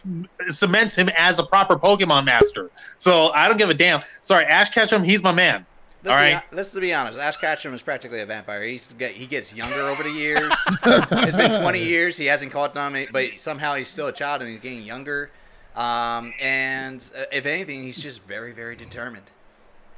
cements 0.50 0.94
him 0.94 1.08
as 1.16 1.38
a 1.38 1.42
proper 1.42 1.76
Pokemon 1.76 2.26
master. 2.26 2.70
So 2.98 3.30
I 3.34 3.48
don't 3.48 3.56
give 3.56 3.70
a 3.70 3.74
damn. 3.74 4.02
Sorry, 4.20 4.44
Ash 4.44 4.68
Ketchum, 4.68 5.02
he's 5.02 5.22
my 5.22 5.32
man. 5.32 5.64
Let's, 6.04 6.12
All 6.12 6.18
be, 6.26 6.32
right. 6.34 6.42
let's 6.50 6.72
be 6.74 6.92
honest. 6.92 7.18
Ash 7.18 7.36
Ketchum 7.36 7.74
is 7.74 7.82
practically 7.82 8.20
a 8.20 8.26
vampire. 8.26 8.64
He's 8.64 8.92
get, 8.94 9.12
he 9.12 9.26
gets 9.26 9.54
younger 9.54 9.82
over 9.82 10.02
the 10.02 10.10
years. 10.10 10.52
it's 10.84 11.36
been 11.36 11.60
20 11.60 11.82
years. 11.82 12.16
He 12.16 12.26
hasn't 12.26 12.50
caught 12.50 12.74
them, 12.74 12.96
but 13.12 13.38
somehow 13.38 13.74
he's 13.76 13.88
still 13.88 14.08
a 14.08 14.12
child 14.12 14.42
and 14.42 14.50
he's 14.50 14.60
getting 14.60 14.82
younger. 14.82 15.30
Um, 15.76 16.32
and 16.40 17.02
uh, 17.16 17.24
if 17.30 17.46
anything, 17.46 17.84
he's 17.84 18.02
just 18.02 18.22
very, 18.24 18.52
very 18.52 18.74
determined. 18.74 19.30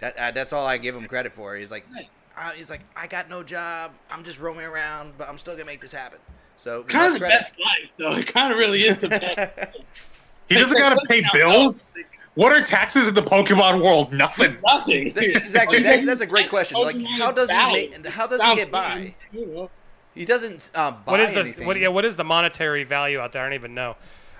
That 0.01 0.17
uh, 0.19 0.31
that's 0.33 0.53
all 0.53 0.67
I 0.67 0.77
give 0.77 0.95
him 0.95 1.07
credit 1.07 1.33
for. 1.33 1.57
He's 1.57 1.71
like, 1.71 1.87
uh, 2.37 2.51
he's 2.51 2.69
like, 2.69 2.83
I 2.95 3.07
got 3.07 3.31
no 3.31 3.43
job. 3.43 3.93
I'm 4.11 4.25
just 4.25 4.39
roaming 4.39 4.67
around, 4.67 5.15
but 5.17 5.29
I'm 5.29 5.39
still 5.39 5.55
gonna 5.55 5.65
make 5.65 5.81
this 5.81 5.93
happen. 5.93 6.19
So 6.57 6.83
Kind 6.85 7.07
of 7.07 7.13
the 7.15 7.19
credit. 7.21 7.35
best 7.39 7.53
life, 7.59 7.91
though. 7.99 8.13
It 8.13 8.27
kind 8.27 8.53
of 8.53 8.59
really 8.59 8.83
is 8.85 8.99
the 8.99 9.09
best. 9.09 9.77
He 10.47 10.57
doesn't 10.57 10.77
gotta 10.79 11.01
pay 11.09 11.23
bills. 11.33 11.81
What 12.35 12.53
are 12.53 12.61
taxes 12.63 13.07
in 13.07 13.15
the 13.15 13.23
Pokemon 13.23 13.83
world? 13.83 14.13
Nothing. 14.13 14.57
Nothing. 14.67 15.07
exactly. 15.17 15.83
That, 15.83 16.05
that's 16.05 16.21
a 16.21 16.27
great 16.27 16.51
question. 16.51 16.81
Like, 16.81 17.01
how 17.05 17.31
does 17.31 17.51
he 17.51 17.73
make? 17.73 18.07
How 18.07 18.27
does 18.27 18.43
he 18.43 18.57
get 18.57 18.71
by? 18.71 19.15
He 20.15 20.25
doesn't 20.25 20.71
uh, 20.75 20.93
buy 20.93 21.13
What 21.13 21.21
is 21.21 21.33
the 21.33 21.41
anything. 21.41 21.67
what? 21.67 21.79
Yeah, 21.79 21.89
what 21.89 22.05
is 22.05 22.17
the 22.17 22.25
monetary 22.25 22.85
value 22.85 23.19
out 23.19 23.33
there? 23.33 23.43
I 23.43 23.47
don't 23.47 23.55
even 23.55 23.75
know. 23.75 23.97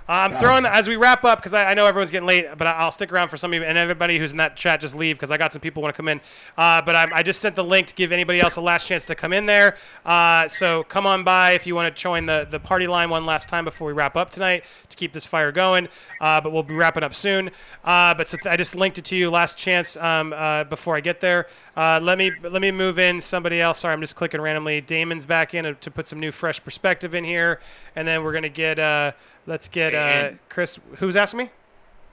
I'm 0.07 0.33
throwing 0.33 0.67
as 0.67 0.87
we 0.87 0.97
wrap 0.97 1.25
up 1.25 1.39
because 1.39 1.55
I, 1.55 1.71
I 1.71 1.75
know 1.75 1.87
everyone's 1.87 2.11
getting 2.11 2.29
late, 2.29 2.47
but 2.59 2.67
I'll 2.67 2.91
stick 2.91 3.11
around 3.11 3.29
for 3.29 3.39
some 3.39 3.53
of 3.55 3.59
you 3.59 3.65
and 3.65 3.79
everybody 3.79 4.19
who's 4.19 4.33
in 4.33 4.37
that 4.37 4.55
chat. 4.55 4.81
Just 4.81 4.95
leave 4.95 5.17
because 5.17 5.31
I 5.31 5.39
got 5.39 5.53
some 5.53 5.61
people 5.61 5.83
want 5.83 5.95
to 5.95 5.97
come 5.97 6.09
in. 6.09 6.21
Uh, 6.59 6.83
but 6.83 6.95
I, 6.95 7.09
I 7.15 7.23
just 7.23 7.41
sent 7.41 7.57
the 7.57 7.65
link 7.65 7.87
to 7.87 7.95
give 7.95 8.13
anybody 8.13 8.39
else 8.41 8.57
a 8.57 8.61
last 8.61 8.87
chance 8.87 9.07
to 9.07 9.15
come 9.15 9.33
in 9.33 9.47
there. 9.47 9.79
Uh, 10.05 10.47
so 10.49 10.83
come 10.83 11.07
on 11.07 11.25
by 11.25 11.53
if 11.53 11.67
you 11.67 11.75
want 11.75 11.95
to 11.95 12.03
join 12.03 12.27
the 12.27 12.47
the 12.51 12.61
party 12.61 12.87
line 12.87 13.09
one 13.09 13.25
last 13.25 13.49
time 13.49 13.65
before 13.65 13.87
we 13.87 13.95
wrap 13.95 14.15
up 14.15 14.29
tonight 14.29 14.65
to 14.91 14.97
keep 14.97 15.15
this 15.15 15.25
fire 15.25 15.51
going. 15.51 15.89
Uh, 16.21 16.39
but 16.39 16.53
we'll 16.53 16.63
be 16.63 16.75
wrapping 16.75 17.03
up 17.03 17.15
soon. 17.15 17.51
Uh, 17.83 18.13
but 18.13 18.29
so 18.29 18.37
I 18.45 18.59
just 18.59 18.75
linked 18.75 18.99
it 18.99 19.07
to 19.07 19.17
you. 19.17 19.31
Last 19.31 19.57
chance 19.57 19.97
um, 19.97 20.35
uh, 20.35 20.65
before 20.65 20.97
I 20.97 21.01
get 21.01 21.21
there. 21.21 21.47
Uh, 21.77 21.99
let 22.03 22.19
me 22.19 22.31
let 22.43 22.61
me 22.61 22.71
move 22.71 22.99
in 22.99 23.23
somebody 23.23 23.61
else. 23.63 23.81
Sorry, 23.81 23.95
I'm 23.95 24.03
just 24.03 24.17
clicking 24.17 24.43
randomly. 24.43 24.83
Damon's 24.83 25.25
back 25.25 25.55
in 25.55 25.65
to, 25.65 25.75
to 25.75 25.91
put 25.91 26.09
some 26.09 26.21
new 26.21 26.31
fresh 26.31 26.63
perspective 26.63 27.15
in 27.15 27.25
here, 27.25 27.61
and 27.97 28.07
then 28.07 28.23
we're 28.23 28.33
gonna 28.35 28.51
get 28.51 28.79
uh, 28.79 29.13
let's 29.47 29.69
get 29.69 29.95
uh, 29.95 30.33
Chris. 30.49 30.79
Who's 30.97 31.17
asking 31.17 31.39
me? 31.39 31.51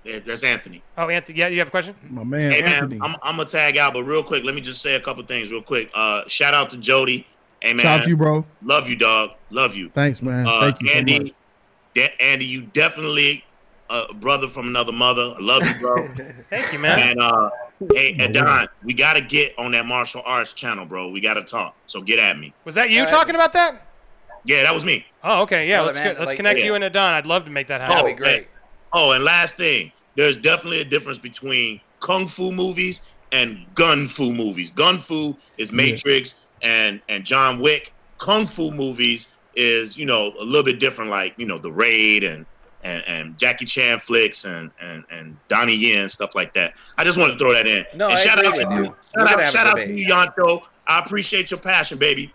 Yeah, 0.04 0.20
that's 0.26 0.44
Anthony. 0.44 0.82
Oh, 0.98 1.10
Anthony. 1.10 1.38
Yeah, 1.38 1.48
you 1.48 1.60
have 1.60 1.68
a 1.68 1.72
question? 1.72 1.96
My 2.10 2.24
man, 2.24 2.52
hey 2.52 2.62
man, 2.62 2.74
Anthony. 2.74 3.00
I'm, 3.02 3.16
I'm 3.22 3.38
gonna 3.38 3.48
tag 3.48 3.78
out, 3.78 3.94
but 3.94 4.04
real 4.04 4.24
quick, 4.24 4.44
let 4.44 4.56
me 4.56 4.62
just 4.62 4.82
say 4.82 4.96
a 4.96 5.00
couple 5.00 5.24
things 5.24 5.52
real 5.52 5.62
quick. 5.62 5.92
Uh, 5.94 6.24
shout 6.28 6.54
out 6.54 6.72
to 6.72 6.78
Jody. 6.78 7.28
Hey 7.62 7.74
man, 7.74 7.84
Shout 7.84 8.00
out 8.00 8.04
to 8.04 8.10
you, 8.10 8.18
bro. 8.18 8.44
Love 8.64 8.90
you, 8.90 8.96
dog. 8.96 9.32
Love 9.52 9.76
you. 9.76 9.90
Thanks, 9.90 10.22
man. 10.22 10.48
Uh, 10.48 10.62
Thank 10.62 10.82
you 10.82 10.88
so 10.88 10.94
Andy, 10.98 11.20
much. 11.20 11.34
de- 11.94 12.22
Andy, 12.22 12.46
you 12.46 12.62
definitely 12.62 13.44
a 13.92 14.14
brother 14.14 14.48
from 14.48 14.68
another 14.68 14.92
mother. 14.92 15.36
I 15.38 15.42
love 15.42 15.68
you, 15.68 15.74
bro. 15.80 16.08
Thank 16.50 16.74
you, 16.74 16.80
man. 16.80 17.00
And 17.00 17.20
uh, 17.20 17.50
hey, 17.94 18.16
and 18.20 18.34
Don, 18.34 18.68
we 18.84 18.94
gotta 18.94 19.22
get 19.22 19.54
on 19.60 19.72
that 19.74 19.86
martial 19.86 20.22
arts 20.26 20.54
channel, 20.54 20.86
bro. 20.86 21.10
We 21.10 21.22
gotta 21.22 21.44
talk. 21.44 21.76
So 21.86 22.02
get 22.02 22.18
at 22.18 22.40
me. 22.40 22.54
Was 22.66 22.76
that 22.76 22.90
you 22.90 23.06
talking 23.06 23.36
about 23.36 23.54
that? 23.54 23.86
Yeah, 24.44 24.64
that 24.64 24.74
was 24.74 24.84
me. 24.86 25.06
Oh, 25.24 25.42
okay. 25.44 25.68
Yeah, 25.68 25.78
Brother, 25.78 25.86
let's 25.88 26.00
man, 26.00 26.08
get, 26.08 26.20
let's 26.20 26.30
like- 26.30 26.38
connect 26.38 26.60
yeah. 26.60 26.66
you 26.66 26.76
and 26.76 26.84
Adon. 26.84 27.14
I'd 27.14 27.26
love 27.26 27.46
to 27.46 27.52
make 27.52 27.68
that 27.68 27.82
happen. 27.82 28.18
Oh, 28.20 28.24
and- 28.26 28.46
Oh, 28.94 29.12
and 29.14 29.24
last 29.24 29.56
thing, 29.56 29.92
there's 30.16 30.36
definitely 30.36 30.82
a 30.82 30.86
difference 30.86 31.18
between 31.18 31.80
kung 32.02 32.28
fu 32.28 32.52
movies 32.52 33.02
and 33.32 33.66
gun 33.76 34.08
fu 34.08 34.34
movies. 34.34 34.72
Gun 34.72 34.98
fu 35.00 35.36
is 35.58 35.72
Matrix 35.72 36.42
and 36.62 37.00
and 37.08 37.24
John 37.24 37.60
Wick. 37.60 37.94
Kung 38.18 38.46
fu 38.46 38.72
movies 38.72 39.30
is 39.56 39.98
you 39.98 40.06
know 40.06 40.34
a 40.40 40.44
little 40.44 40.64
bit 40.64 40.80
different, 40.80 41.10
like 41.10 41.34
you 41.38 41.46
know 41.46 41.58
the 41.58 41.72
Raid 41.72 42.24
and 42.26 42.46
and, 42.84 43.04
and 43.08 43.38
Jackie 43.38 43.64
Chan 43.64 44.00
flicks 44.00 44.44
and 44.44 44.72
and 44.82 45.06
and 45.10 45.38
Donnie 45.48 45.76
Yen 45.76 46.10
stuff 46.10 46.36
like 46.36 46.54
that. 46.56 46.74
I 46.98 47.06
just 47.06 47.18
wanted 47.18 47.34
to 47.34 47.40
throw 47.40 47.54
that 47.54 47.68
in. 47.68 47.86
No, 47.96 48.10
and 48.10 48.18
I 48.18 48.22
shout 48.22 48.40
agree 48.40 48.50
out 48.50 48.56
to 48.56 48.68
with 48.68 48.78
you. 48.78 48.84
you. 48.84 48.96
We're 49.16 49.26
gonna 49.26 49.30
out, 49.30 49.40
have 49.40 49.50
a 49.50 49.52
shout 49.54 49.68
out 49.68 49.76
to 49.76 49.90
you, 49.90 50.06
Yanto. 50.08 50.64
I 50.88 51.00
appreciate 51.00 51.52
your 51.52 51.60
passion, 51.62 51.98
baby. 51.98 52.34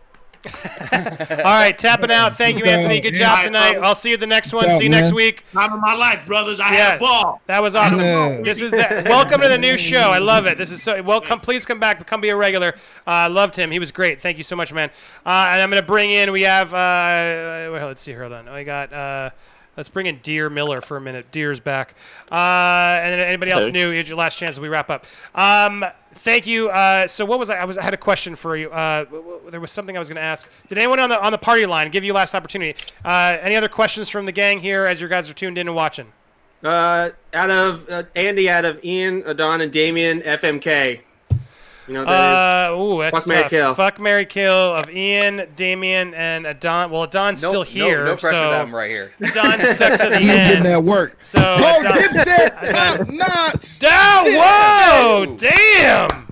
All 0.93 1.45
right, 1.45 1.77
tapping 1.77 2.11
out. 2.11 2.37
Thank 2.37 2.59
you, 2.59 2.65
Anthony. 2.65 3.01
Good 3.01 3.15
job 3.15 3.45
tonight. 3.45 3.77
I'll 3.77 3.95
see 3.95 4.11
you 4.11 4.17
the 4.17 4.27
next 4.27 4.53
one. 4.53 4.67
Yeah, 4.67 4.79
See 4.79 4.85
you 4.85 4.91
next 4.91 5.13
week. 5.13 5.45
Time 5.53 5.73
of 5.73 5.81
my 5.81 5.95
life, 5.95 6.27
brothers. 6.27 6.61
I 6.61 6.69
had 6.69 6.97
a 6.97 7.01
ball. 7.01 7.41
That 7.47 7.63
was 7.63 7.75
awesome. 7.77 8.01
Yeah. 8.01 8.41
This 8.43 8.61
is 8.61 8.71
the, 8.71 9.05
welcome 9.07 9.41
to 9.41 9.49
the 9.49 9.59
new 9.59 9.77
show. 9.77 10.11
I 10.11 10.19
love 10.19 10.47
it. 10.47 10.59
This 10.59 10.71
is 10.71 10.83
so 10.83 11.03
welcome. 11.03 11.41
Please 11.41 11.65
come 11.65 11.81
back. 11.81 12.07
Come 12.07 12.21
be 12.21 12.29
a 12.31 12.37
regular. 12.37 12.75
Uh, 13.07 13.29
loved 13.31 13.57
him. 13.57 13.71
He 13.71 13.79
was 13.79 13.91
great. 13.93 14.21
Thank 14.21 14.39
you 14.39 14.45
so 14.45 14.57
much, 14.57 14.73
man. 14.73 14.91
Uh, 15.25 15.49
and 15.51 15.63
I'm 15.63 15.71
gonna 15.71 15.83
bring 15.83 16.11
in. 16.11 16.33
We 16.33 16.43
have. 16.43 16.73
Uh, 16.73 17.71
well, 17.73 17.87
let's 17.89 18.03
see. 18.03 18.13
Hold 18.13 18.33
on. 18.33 18.49
I 18.49 18.65
got. 18.65 18.93
Uh, 18.93 19.31
let's 19.77 19.89
bring 19.89 20.07
in 20.07 20.19
Deer 20.23 20.49
Miller 20.49 20.81
for 20.81 20.97
a 20.97 21.01
minute. 21.01 21.31
Deer's 21.33 21.61
back. 21.61 21.95
Uh, 22.31 22.35
and 22.35 23.21
anybody 23.21 23.51
else 23.51 23.65
Okay. 23.65 23.73
new? 23.73 23.91
Here's 23.91 24.09
your 24.09 24.19
last 24.19 24.39
chance 24.39 24.57
as 24.57 24.61
we 24.61 24.69
wrap 24.69 24.91
up. 24.91 25.07
Um, 25.35 25.85
thank 26.27 26.47
you. 26.47 26.69
Uh, 26.69 27.07
so 27.07 27.25
what 27.25 27.39
was 27.39 27.49
I? 27.49 27.57
I 27.57 27.65
was. 27.65 27.79
I 27.79 27.83
had 27.83 27.95
a 27.95 27.97
question 27.97 28.37
for 28.37 28.57
you. 28.57 28.71
Uh, 28.71 29.07
there 29.49 29.61
was 29.61 29.73
something 29.73 29.97
I 29.97 29.99
was 29.99 30.09
going 30.09 30.17
to 30.17 30.23
ask. 30.23 30.47
Did 30.69 30.77
anyone 30.77 31.01
on 31.01 31.09
the 31.09 31.23
on 31.25 31.33
the 31.33 31.39
party 31.39 31.65
line 31.65 31.91
give 31.91 32.05
you 32.05 32.13
last 32.13 32.35
opportunity? 32.35 32.79
Uh, 33.03 33.39
any 33.41 33.57
other 33.57 33.69
questions 33.69 34.11
from 34.11 34.27
the 34.27 34.33
gang 34.33 34.61
here 34.61 34.85
as 34.85 35.01
you 35.01 35.09
guys 35.09 35.31
are 35.31 35.35
tuned 35.35 35.57
in 35.57 35.69
and 35.69 35.77
watching? 35.77 36.13
Uh, 36.63 37.11
out 37.33 37.51
of 37.51 37.89
uh, 37.89 38.03
Andy, 38.15 38.51
out 38.51 38.65
of 38.65 38.85
Ian, 38.85 39.23
Adon, 39.27 39.61
and 39.61 39.73
Damien, 39.73 40.21
FMK. 40.21 41.01
You 41.89 41.95
know 41.95 42.01
what 42.01 42.09
that 42.09 42.69
Uh, 42.69 42.75
is? 42.75 42.81
ooh, 42.81 43.01
that's 43.03 43.17
Fuck, 43.19 43.27
Mary 43.29 43.43
tough. 43.43 43.51
Kill. 43.51 43.75
Fuck 43.75 44.01
Mary 44.01 44.27
Kill 44.27 44.75
of 44.75 44.91
Ian, 44.91 45.47
Damien, 45.55 46.15
and 46.15 46.47
Adon. 46.47 46.91
Well, 46.91 47.05
Adon's 47.05 47.43
No- 47.43 47.49
still 47.49 47.63
here. 47.63 48.05
no 48.05 48.17
pressure 48.17 48.37
so 48.37 48.51
to 48.51 48.57
have 48.57 48.73
right 48.73 48.91
here. 48.91 49.13
Adon's 49.23 49.69
stuck 49.77 50.01
to 50.01 50.09
the 50.09 50.19
He's 50.19 50.29
end. 50.31 50.49
getting 50.49 50.63
that 50.65 50.83
work. 50.83 51.17
So 51.21 51.39
Oh, 51.41 51.81
Adon- 51.81 51.93
Dipset, 52.03 52.71
top 52.99 53.09
notch. 53.09 53.79
Down, 53.79 54.25
whoa, 54.27 55.37
damn. 55.39 56.29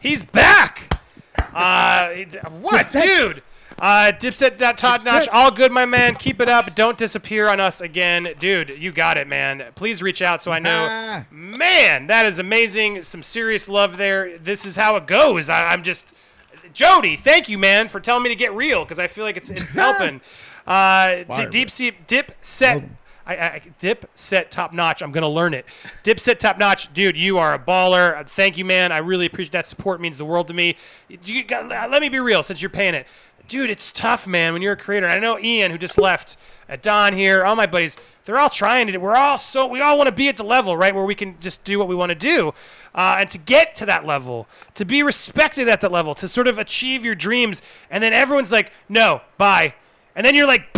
He's 0.00 0.22
back. 0.24 0.94
Uh, 1.54 2.10
what, 2.60 2.90
dude? 2.92 3.42
Uh, 3.78 4.10
Dipset 4.12 4.76
top 4.76 5.04
notch, 5.04 5.28
all 5.28 5.52
good, 5.52 5.70
my 5.70 5.86
man. 5.86 6.16
Keep 6.16 6.40
it 6.40 6.48
up. 6.48 6.74
Don't 6.74 6.98
disappear 6.98 7.48
on 7.48 7.60
us 7.60 7.80
again, 7.80 8.34
dude. 8.40 8.70
You 8.70 8.90
got 8.90 9.16
it, 9.16 9.28
man. 9.28 9.64
Please 9.76 10.02
reach 10.02 10.20
out 10.20 10.42
so 10.42 10.50
I 10.50 10.58
know. 10.58 10.86
Ah. 10.90 11.24
Man, 11.30 12.08
that 12.08 12.26
is 12.26 12.40
amazing. 12.40 13.04
Some 13.04 13.22
serious 13.22 13.68
love 13.68 13.96
there. 13.96 14.36
This 14.38 14.66
is 14.66 14.74
how 14.74 14.96
it 14.96 15.06
goes. 15.06 15.48
I, 15.48 15.66
I'm 15.66 15.84
just 15.84 16.12
Jody. 16.72 17.16
Thank 17.16 17.48
you, 17.48 17.56
man, 17.56 17.88
for 17.88 18.00
telling 18.00 18.24
me 18.24 18.30
to 18.30 18.34
get 18.34 18.52
real 18.52 18.84
because 18.84 18.98
I 18.98 19.06
feel 19.06 19.24
like 19.24 19.36
it's 19.36 19.50
it's 19.50 19.70
helping. 19.72 20.20
Uh, 20.66 21.22
D- 21.34 21.46
deep 21.46 21.70
sea 21.70 21.92
dip 22.06 22.32
set. 22.42 22.82
I, 23.26 23.36
I, 23.36 23.62
dip 23.78 24.10
set 24.14 24.50
top 24.50 24.72
notch. 24.72 25.02
I'm 25.02 25.12
gonna 25.12 25.28
learn 25.28 25.52
it. 25.52 25.66
Dip 26.02 26.18
set 26.18 26.40
top 26.40 26.58
notch, 26.58 26.92
dude. 26.94 27.16
You 27.16 27.36
are 27.36 27.52
a 27.52 27.58
baller. 27.58 28.26
Thank 28.26 28.56
you, 28.56 28.64
man. 28.64 28.90
I 28.90 28.98
really 28.98 29.26
appreciate 29.26 29.52
that 29.52 29.66
support. 29.66 30.00
Means 30.00 30.16
the 30.16 30.24
world 30.24 30.48
to 30.48 30.54
me. 30.54 30.76
You 31.08 31.44
got, 31.44 31.68
let 31.68 32.00
me 32.00 32.08
be 32.08 32.20
real, 32.20 32.42
since 32.42 32.62
you're 32.62 32.70
paying 32.70 32.94
it, 32.94 33.06
dude. 33.48 33.70
It's 33.70 33.90
tough, 33.90 34.26
man. 34.26 34.52
When 34.52 34.62
you're 34.62 34.74
a 34.74 34.76
creator, 34.76 35.08
I 35.08 35.18
know 35.18 35.38
Ian, 35.38 35.72
who 35.72 35.78
just 35.78 35.98
left, 35.98 36.36
uh, 36.68 36.76
Don 36.80 37.14
here, 37.14 37.44
all 37.44 37.56
my 37.56 37.66
buddies. 37.66 37.96
They're 38.24 38.38
all 38.38 38.50
trying 38.50 38.86
to. 38.86 38.98
We're 38.98 39.16
all 39.16 39.38
so. 39.38 39.66
We 39.66 39.80
all 39.80 39.96
want 39.96 40.08
to 40.08 40.14
be 40.14 40.28
at 40.28 40.36
the 40.36 40.44
level, 40.44 40.76
right, 40.76 40.94
where 40.94 41.04
we 41.04 41.14
can 41.14 41.40
just 41.40 41.64
do 41.64 41.78
what 41.78 41.88
we 41.88 41.94
want 41.94 42.10
to 42.10 42.14
do, 42.14 42.52
uh, 42.94 43.16
and 43.18 43.30
to 43.30 43.38
get 43.38 43.74
to 43.76 43.86
that 43.86 44.04
level, 44.04 44.46
to 44.74 44.84
be 44.84 45.02
respected 45.02 45.66
at 45.66 45.80
that 45.80 45.90
level, 45.90 46.14
to 46.16 46.28
sort 46.28 46.46
of 46.46 46.58
achieve 46.58 47.04
your 47.04 47.14
dreams, 47.14 47.62
and 47.90 48.04
then 48.04 48.12
everyone's 48.12 48.52
like, 48.52 48.70
"No, 48.88 49.22
bye," 49.38 49.74
and 50.14 50.24
then 50.24 50.34
you're 50.34 50.46
like. 50.46 50.68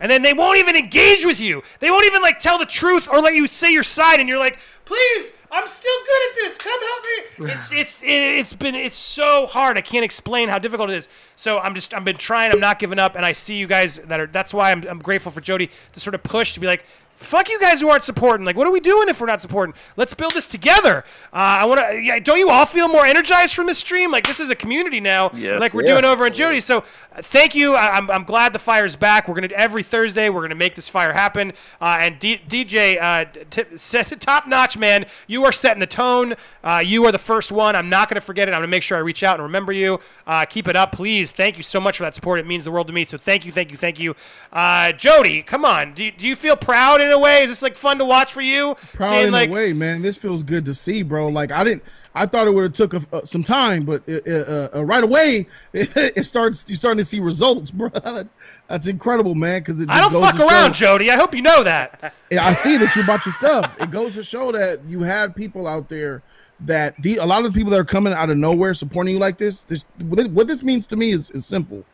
And 0.00 0.10
then 0.10 0.22
they 0.22 0.32
won't 0.32 0.58
even 0.58 0.74
engage 0.74 1.24
with 1.24 1.40
you. 1.40 1.62
They 1.78 1.88
won't 1.88 2.04
even 2.06 2.22
like 2.22 2.40
tell 2.40 2.58
the 2.58 2.66
truth 2.66 3.06
or 3.08 3.20
let 3.20 3.36
you 3.36 3.46
say 3.46 3.72
your 3.72 3.84
side, 3.84 4.18
and 4.18 4.28
you're 4.28 4.36
like, 4.36 4.58
"Please, 4.84 5.32
I'm 5.52 5.66
still 5.66 5.98
good 6.06 6.30
at 6.30 6.34
this. 6.36 6.58
Come 6.58 6.80
help 6.80 7.04
me." 7.04 7.52
It's 7.52 7.72
it's 7.72 8.02
it's 8.04 8.54
been 8.54 8.74
it's 8.74 8.96
so 8.96 9.46
hard. 9.46 9.76
I 9.76 9.82
can't 9.82 10.04
explain 10.04 10.48
how 10.48 10.58
difficult 10.58 10.90
it 10.90 10.96
is. 10.96 11.08
So 11.36 11.58
I'm 11.58 11.74
just 11.74 11.92
I've 11.92 12.04
been 12.04 12.16
trying. 12.16 12.52
I'm 12.52 12.60
not 12.60 12.78
giving 12.78 12.98
up, 12.98 13.14
and 13.14 13.24
I 13.24 13.32
see 13.32 13.56
you 13.56 13.66
guys 13.66 13.98
that 13.98 14.18
are. 14.18 14.26
That's 14.26 14.54
why 14.54 14.72
I'm 14.72 14.86
I'm 14.88 14.98
grateful 14.98 15.30
for 15.30 15.42
Jody 15.42 15.70
to 15.92 16.00
sort 16.00 16.14
of 16.14 16.22
push 16.22 16.54
to 16.54 16.60
be 16.60 16.66
like. 16.66 16.84
Fuck 17.14 17.48
you 17.50 17.60
guys 17.60 17.80
who 17.80 17.88
aren't 17.88 18.02
supporting. 18.02 18.44
Like, 18.44 18.56
what 18.56 18.66
are 18.66 18.72
we 18.72 18.80
doing 18.80 19.08
if 19.08 19.20
we're 19.20 19.28
not 19.28 19.40
supporting? 19.40 19.74
Let's 19.96 20.12
build 20.12 20.32
this 20.34 20.46
together. 20.46 21.04
Uh, 21.32 21.36
I 21.60 21.64
want 21.66 21.80
to. 21.80 22.00
Yeah, 22.00 22.18
don't 22.18 22.38
you 22.38 22.50
all 22.50 22.66
feel 22.66 22.88
more 22.88 23.06
energized 23.06 23.54
from 23.54 23.66
this 23.66 23.78
stream? 23.78 24.10
Like, 24.10 24.26
this 24.26 24.40
is 24.40 24.50
a 24.50 24.56
community 24.56 24.98
now. 24.98 25.30
Yes. 25.34 25.60
like 25.60 25.72
we're 25.72 25.82
Yeah. 25.84 25.92
doing 25.92 26.04
over 26.04 26.26
in 26.26 26.32
Jody. 26.32 26.60
So, 26.60 26.78
uh, 26.78 27.22
thank 27.22 27.54
you. 27.54 27.74
I, 27.74 27.90
I'm, 27.96 28.10
I'm 28.10 28.24
glad 28.24 28.52
the 28.52 28.58
fire's 28.58 28.96
back. 28.96 29.28
We're 29.28 29.34
gonna 29.36 29.48
every 29.54 29.84
Thursday. 29.84 30.30
We're 30.30 30.42
gonna 30.42 30.56
make 30.56 30.74
this 30.74 30.88
fire 30.88 31.12
happen. 31.12 31.52
Uh, 31.80 31.98
and 32.00 32.18
D, 32.18 32.38
DJ, 32.48 32.98
uh, 33.00 33.26
t- 33.50 33.76
set, 33.76 34.20
top 34.20 34.48
notch 34.48 34.76
man. 34.76 35.06
You 35.28 35.44
are 35.44 35.52
setting 35.52 35.78
the 35.80 35.86
tone. 35.86 36.34
Uh, 36.64 36.82
you 36.84 37.04
are 37.06 37.12
the 37.12 37.18
first 37.18 37.52
one. 37.52 37.76
I'm 37.76 37.88
not 37.88 38.08
gonna 38.08 38.20
forget 38.20 38.48
it. 38.48 38.52
I'm 38.52 38.56
gonna 38.58 38.66
make 38.66 38.82
sure 38.82 38.96
I 38.98 39.00
reach 39.00 39.22
out 39.22 39.34
and 39.36 39.44
remember 39.44 39.70
you. 39.72 40.00
Uh, 40.26 40.44
keep 40.44 40.66
it 40.66 40.74
up, 40.74 40.90
please. 40.90 41.30
Thank 41.30 41.56
you 41.56 41.62
so 41.62 41.78
much 41.80 41.98
for 41.98 42.02
that 42.02 42.14
support. 42.16 42.40
It 42.40 42.46
means 42.48 42.64
the 42.64 42.72
world 42.72 42.88
to 42.88 42.92
me. 42.92 43.04
So 43.04 43.16
thank 43.16 43.46
you, 43.46 43.52
thank 43.52 43.70
you, 43.70 43.76
thank 43.76 44.00
you. 44.00 44.16
Uh, 44.52 44.90
Jody, 44.92 45.42
come 45.42 45.64
on. 45.64 45.94
Do 45.94 46.10
do 46.10 46.26
you 46.26 46.34
feel 46.34 46.56
proud 46.56 47.00
in 47.06 47.12
a 47.12 47.18
way? 47.18 47.42
Is 47.42 47.50
this 47.50 47.62
like 47.62 47.76
fun 47.76 47.98
to 47.98 48.04
watch 48.04 48.32
for 48.32 48.40
you? 48.40 48.74
Proud 48.94 49.10
Seeing, 49.10 49.26
in 49.28 49.32
like, 49.32 49.48
a 49.48 49.52
way, 49.52 49.72
man. 49.72 50.02
This 50.02 50.16
feels 50.16 50.42
good 50.42 50.64
to 50.66 50.74
see, 50.74 51.02
bro. 51.02 51.28
Like 51.28 51.50
I 51.50 51.64
didn't. 51.64 51.82
I 52.14 52.26
thought 52.26 52.46
it 52.46 52.50
would 52.52 52.64
have 52.64 52.72
took 52.74 52.92
a, 52.92 53.02
uh, 53.12 53.24
some 53.24 53.42
time, 53.42 53.84
but 53.84 54.02
uh, 54.06 54.18
uh, 54.26 54.68
uh, 54.76 54.84
right 54.84 55.02
away 55.02 55.46
it, 55.72 56.26
starts. 56.26 56.68
You're 56.68 56.76
starting 56.76 56.98
to 56.98 57.04
see 57.04 57.20
results, 57.20 57.70
bro. 57.70 57.88
That's 58.68 58.86
incredible, 58.86 59.34
man. 59.34 59.60
Because 59.60 59.80
it 59.80 59.88
I 59.88 60.00
don't 60.00 60.12
fuck 60.12 60.38
around, 60.38 60.74
show- 60.76 60.86
Jody. 60.98 61.10
I 61.10 61.16
hope 61.16 61.34
you 61.34 61.42
know 61.42 61.64
that. 61.64 62.12
I 62.32 62.52
see 62.52 62.76
that 62.76 62.94
you're 62.94 63.04
about 63.04 63.24
your 63.24 63.34
stuff. 63.34 63.80
It 63.80 63.90
goes 63.90 64.14
to 64.14 64.22
show 64.22 64.52
that 64.52 64.84
you 64.86 65.00
had 65.00 65.34
people 65.34 65.66
out 65.66 65.88
there 65.88 66.22
that 66.60 66.94
the 67.02 67.16
a 67.16 67.24
lot 67.24 67.44
of 67.44 67.52
the 67.52 67.58
people 67.58 67.70
that 67.70 67.80
are 67.80 67.84
coming 67.84 68.12
out 68.12 68.30
of 68.30 68.36
nowhere 68.36 68.74
supporting 68.74 69.14
you 69.14 69.20
like 69.20 69.38
this. 69.38 69.64
This- 69.64 69.86
what 69.98 70.46
this 70.46 70.62
means 70.62 70.86
to 70.88 70.96
me 70.96 71.12
is, 71.12 71.30
is 71.30 71.46
simple. 71.46 71.84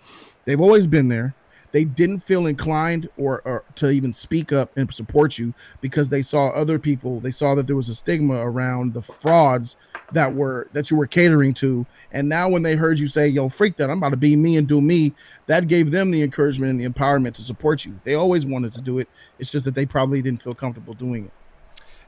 They've 0.45 0.61
always 0.61 0.87
been 0.87 1.09
there. 1.09 1.35
They 1.73 1.85
didn't 1.85 2.21
feel 2.21 2.47
inclined 2.47 3.09
or, 3.17 3.43
or 3.45 3.65
to 3.77 3.91
even 3.91 4.13
speak 4.13 4.53
up 4.53 4.77
and 4.77 4.93
support 4.93 5.39
you 5.39 5.55
because 5.81 6.11
they 6.11 6.23
saw 6.23 6.49
other 6.49 6.79
people. 6.79 7.21
They 7.21 7.31
saw 7.31 7.55
that 7.55 7.67
there 7.67 7.77
was 7.77 7.89
a 7.89 7.95
stigma 7.95 8.37
around 8.37 8.95
the 8.95 9.03
frauds 9.03 9.77
that 10.13 10.35
were 10.35 10.69
that 10.73 10.91
you 10.91 10.97
were 10.97 11.07
catering 11.07 11.53
to. 11.55 11.87
And 12.13 12.29
now 12.29 12.49
when 12.49 12.63
they 12.63 12.77
heard 12.77 12.99
you 12.99 13.07
say, 13.07 13.29
"Yo, 13.29 13.49
freak 13.49 13.77
that! 13.77 13.91
I'm 13.91 13.99
about 13.99 14.11
to 14.11 14.17
be 14.17 14.37
me 14.37 14.57
and 14.57 14.67
do 14.67 14.81
me," 14.81 15.15
that 15.47 15.69
gave 15.69 15.91
them 15.91 16.11
the 16.11 16.23
encouragement 16.23 16.71
and 16.71 16.81
the 16.81 16.89
empowerment 16.89 17.35
to 17.35 17.43
support 17.43 17.85
you. 17.85 18.01
They 18.05 18.15
always 18.15 18.47
wanted 18.47 18.73
to 18.75 18.81
do 18.81 18.99
it. 18.99 19.09
It's 19.39 19.51
just 19.51 19.65
that 19.67 19.75
they 19.75 19.87
probably 19.87 20.23
didn't 20.23 20.43
feel 20.43 20.55
comfortable 20.55 20.95
doing 20.95 21.27
it. 21.27 21.33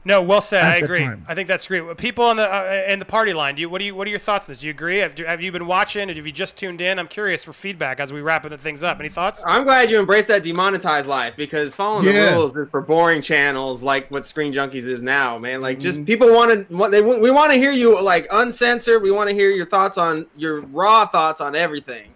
No, 0.03 0.19
well 0.19 0.41
said. 0.41 0.65
I 0.65 0.77
agree. 0.77 1.01
time. 1.03 1.23
I 1.27 1.35
think 1.35 1.47
that's 1.47 1.67
great. 1.67 1.95
People 1.97 2.25
on 2.25 2.35
the 2.35 2.51
uh, 2.51 2.85
in 2.87 2.97
the 2.97 3.05
party 3.05 3.33
line. 3.33 3.53
Do 3.53 3.61
you, 3.61 3.69
what 3.69 3.77
do 3.77 3.85
you 3.85 3.93
what 3.93 4.07
are 4.07 4.09
your 4.09 4.17
thoughts 4.17 4.47
on 4.47 4.51
this? 4.51 4.61
Do 4.61 4.65
you 4.67 4.71
agree? 4.71 4.97
Have, 4.97 5.15
have 5.19 5.41
you 5.41 5.51
been 5.51 5.67
watching? 5.67 6.09
Have 6.09 6.25
you 6.25 6.31
just 6.31 6.57
tuned 6.57 6.81
in? 6.81 6.97
I'm 6.97 7.07
curious 7.07 7.43
for 7.43 7.53
feedback 7.53 7.99
as 7.99 8.11
we 8.11 8.19
wrap 8.21 8.51
things 8.59 8.81
up. 8.81 8.99
Any 8.99 9.09
thoughts? 9.09 9.43
I'm 9.45 9.63
glad 9.63 9.91
you 9.91 9.99
embrace 9.99 10.25
that 10.27 10.43
demonetized 10.43 11.07
life 11.07 11.35
because 11.37 11.75
following 11.75 12.07
Yeah. 12.07 12.31
the 12.31 12.35
rules 12.37 12.55
is 12.55 12.67
for 12.69 12.81
boring 12.81 13.21
channels 13.21 13.83
like 13.83 14.09
what 14.09 14.25
Screen 14.25 14.51
Junkies 14.51 14.87
is 14.87 15.03
now, 15.03 15.37
man. 15.37 15.61
Like 15.61 15.77
Mm-hmm. 15.77 15.83
just 15.85 16.05
people 16.05 16.33
want 16.33 16.67
to 16.67 16.75
what 16.75 16.89
they 16.89 17.01
we 17.01 17.29
want 17.29 17.51
to 17.51 17.57
hear 17.59 17.71
you 17.71 18.01
like 18.01 18.25
uncensored. 18.31 19.03
We 19.03 19.11
want 19.11 19.29
to 19.29 19.35
hear 19.35 19.51
your 19.51 19.67
thoughts 19.67 19.99
on 19.99 20.25
your 20.35 20.61
raw 20.61 21.05
thoughts 21.05 21.41
on 21.41 21.55
everything. 21.55 22.09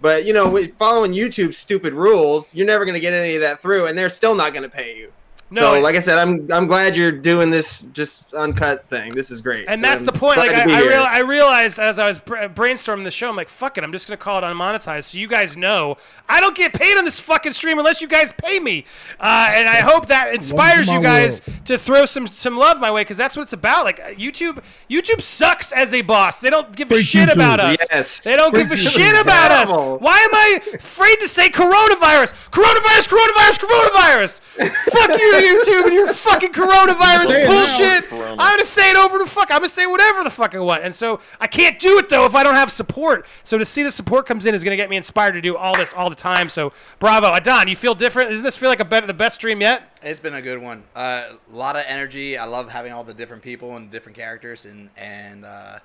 But 0.00 0.24
you 0.24 0.32
know, 0.32 0.66
following 0.78 1.12
YouTube's 1.12 1.58
stupid 1.58 1.92
rules, 1.92 2.54
you're 2.56 2.66
never 2.66 2.84
going 2.84 2.94
to 2.94 3.00
get 3.00 3.12
any 3.12 3.36
of 3.36 3.42
that 3.42 3.62
through, 3.62 3.86
and 3.86 3.96
they're 3.96 4.08
still 4.08 4.34
not 4.34 4.52
going 4.52 4.62
to 4.64 4.68
pay 4.68 4.96
you. 4.96 5.12
No, 5.52 5.74
so, 5.74 5.80
like 5.80 5.96
I 5.96 6.00
said, 6.00 6.18
I'm 6.18 6.50
I'm 6.52 6.66
glad 6.66 6.96
you're 6.96 7.10
doing 7.10 7.50
this 7.50 7.82
just 7.92 8.32
uncut 8.34 8.88
thing. 8.88 9.14
This 9.14 9.30
is 9.30 9.40
great, 9.40 9.64
And 9.68 9.82
that's 9.82 10.02
I'm 10.02 10.06
the 10.06 10.12
point. 10.12 10.38
Like 10.38 10.52
I, 10.52 10.62
I, 10.62 10.82
real, 10.82 11.02
I 11.02 11.20
realized 11.22 11.78
as 11.78 11.98
I 11.98 12.06
was 12.08 12.18
brainstorming 12.20 13.04
the 13.04 13.10
show, 13.10 13.28
I'm 13.28 13.36
like, 13.36 13.48
fuck 13.48 13.76
it, 13.76 13.82
I'm 13.82 13.90
just 13.90 14.06
gonna 14.06 14.16
call 14.16 14.38
it 14.38 14.42
unmonetized, 14.42 15.04
so 15.04 15.18
you 15.18 15.26
guys 15.26 15.56
know 15.56 15.96
I 16.28 16.40
don't 16.40 16.56
get 16.56 16.72
paid 16.72 16.96
on 16.96 17.04
this 17.04 17.18
fucking 17.18 17.52
stream 17.52 17.78
unless 17.78 18.00
you 18.00 18.06
guys 18.06 18.32
pay 18.32 18.60
me. 18.60 18.84
Uh, 19.18 19.52
and 19.54 19.68
I 19.68 19.76
hope 19.76 20.06
that 20.06 20.34
inspires 20.34 20.88
you 20.88 21.02
guys 21.02 21.42
to 21.64 21.76
throw 21.78 22.04
some 22.04 22.26
some 22.26 22.56
love 22.56 22.78
my 22.80 22.90
way 22.90 23.02
because 23.02 23.16
that's 23.16 23.36
what 23.36 23.42
it's 23.42 23.52
about. 23.52 23.84
Like 23.84 24.00
uh, 24.00 24.10
YouTube, 24.10 24.62
YouTube 24.88 25.20
sucks 25.20 25.72
as 25.72 25.92
a 25.94 26.02
boss. 26.02 26.40
They 26.40 26.50
don't 26.50 26.74
give 26.74 26.92
a 26.92 27.02
shit 27.02 27.28
YouTube. 27.28 27.34
about 27.34 27.60
us. 27.60 27.78
Yes. 27.90 28.20
They 28.20 28.36
don't 28.36 28.50
Freak 28.50 28.68
give 28.68 28.72
a 28.72 28.74
YouTube 28.80 28.98
shit 28.98 29.14
is 29.16 29.22
about 29.22 29.50
us. 29.50 29.70
Why 30.00 30.18
am 30.18 30.34
I 30.34 30.60
afraid 30.74 31.18
to 31.20 31.28
say 31.28 31.48
coronavirus? 31.48 32.34
Coronavirus, 32.50 33.08
coronavirus, 33.08 33.58
coronavirus. 33.58 34.40
Fuck 34.92 35.18
you, 35.18 35.39
YouTube, 35.40 35.84
and 35.84 35.92
your 35.94 36.12
fucking 36.12 36.52
coronavirus 36.52 37.26
Say 37.26 37.44
it 37.44 37.48
now. 37.48 37.50
bullshit. 37.50 38.08
Corona. 38.10 38.30
I'm 38.38 38.52
gonna 38.52 38.64
say 38.64 38.90
it 38.90 38.96
over 38.96 39.18
the 39.18 39.26
fuck. 39.26 39.50
I'm 39.50 39.58
gonna 39.58 39.68
say 39.68 39.86
whatever 39.86 40.22
the 40.24 40.30
fuck 40.30 40.54
I 40.54 40.58
want, 40.60 40.84
and 40.84 40.94
so 40.94 41.20
I 41.40 41.46
can't 41.46 41.78
do 41.78 41.98
it 41.98 42.08
though 42.08 42.26
if 42.26 42.34
I 42.34 42.42
don't 42.42 42.54
have 42.54 42.70
support. 42.72 43.26
So 43.44 43.58
to 43.58 43.64
see 43.64 43.82
the 43.82 43.90
support 43.90 44.26
comes 44.26 44.46
in 44.46 44.54
is 44.54 44.62
gonna 44.64 44.76
get 44.76 44.90
me 44.90 44.96
inspired 44.96 45.32
to 45.32 45.40
do 45.40 45.56
all 45.56 45.76
this 45.76 45.92
all 45.94 46.10
the 46.10 46.16
time. 46.16 46.48
So 46.48 46.72
bravo, 46.98 47.28
Adon. 47.28 47.68
You 47.68 47.76
feel 47.76 47.94
different? 47.94 48.30
Does 48.30 48.42
this 48.42 48.56
feel 48.56 48.68
like 48.68 48.80
a 48.80 48.84
better 48.84 49.06
the 49.06 49.14
best 49.14 49.36
stream 49.36 49.60
yet? 49.60 49.82
It's 50.02 50.20
been 50.20 50.34
a 50.34 50.42
good 50.42 50.60
one. 50.62 50.84
Uh, 50.94 51.24
a 51.52 51.54
lot 51.54 51.76
of 51.76 51.84
energy. 51.86 52.38
I 52.38 52.44
love 52.44 52.70
having 52.70 52.92
all 52.92 53.04
the 53.04 53.14
different 53.14 53.42
people 53.42 53.76
and 53.76 53.90
different 53.90 54.16
characters, 54.16 54.64
and 54.64 54.90
and 54.96 55.44
uh, 55.44 55.78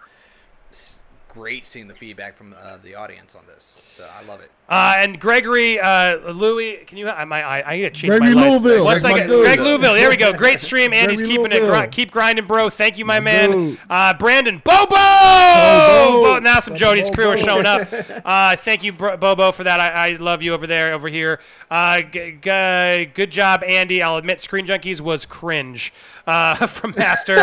it's 0.69 0.95
great 1.35 1.67
seeing 1.67 1.88
the 1.89 1.93
feedback 1.93 2.38
from 2.38 2.55
uh, 2.57 2.77
the 2.81 2.95
audience 2.95 3.35
on 3.35 3.43
this. 3.45 3.81
So 3.88 4.07
I 4.17 4.23
love 4.23 4.39
it. 4.39 4.49
Uh, 4.67 4.95
and 4.97 5.19
Gregory, 5.19 5.80
uh, 5.80 6.31
Louis, 6.31 6.77
can 6.88 6.97
you? 6.97 7.07
I, 7.09 7.23
my, 7.25 7.43
I, 7.43 7.73
I 7.73 7.77
need 7.77 7.83
to 7.83 7.89
change 7.91 8.09
Gregory 8.11 8.33
my 8.33 8.49
lights. 8.49 8.64
Louisville. 8.64 8.85
One 8.85 8.93
That's 8.99 9.03
my. 9.03 9.25
Greg 9.27 9.59
Louisville. 9.59 9.93
There 9.93 10.09
we 10.09 10.15
go. 10.17 10.33
Great 10.33 10.59
stream. 10.67 10.93
Andy's 10.93 11.22
Gregory 11.22 11.38
keeping 11.38 11.51
it. 11.51 11.61
Louisville. 11.61 11.81
Gri- 11.81 11.89
keep 11.89 12.09
grinding, 12.11 12.45
bro. 12.45 12.69
Thank 12.69 12.97
you, 12.97 13.05
my 13.05 13.19
man. 13.19 13.77
Uh, 13.89 14.14
Brandon 14.17 14.59
Bobo. 14.64 14.95
Bobo. 14.95 16.23
Bo- 16.23 16.39
now 16.39 16.59
some 16.61 16.75
Jody's 16.75 17.09
crew 17.09 17.27
are 17.27 17.38
showing 17.38 17.65
up. 17.65 17.88
Uh, 18.25 18.55
thank 18.55 18.83
you, 18.83 18.91
Bro- 18.93 19.17
Bobo, 19.17 19.51
for 19.51 19.64
that. 19.64 19.80
I, 19.80 20.09
I 20.09 20.15
love 20.15 20.41
you 20.41 20.53
over 20.53 20.65
there, 20.65 20.93
over 20.93 21.07
here. 21.09 21.39
Uh, 21.69 22.01
g- 22.01 22.31
g- 22.41 23.05
good 23.14 23.30
job, 23.30 23.61
Andy. 23.64 24.01
I'll 24.01 24.17
admit, 24.17 24.41
Screen 24.41 24.65
Junkies 24.65 25.01
was 25.01 25.25
cringe. 25.25 25.93
Uh, 26.28 26.56
from 26.68 26.95
Master 26.98 27.36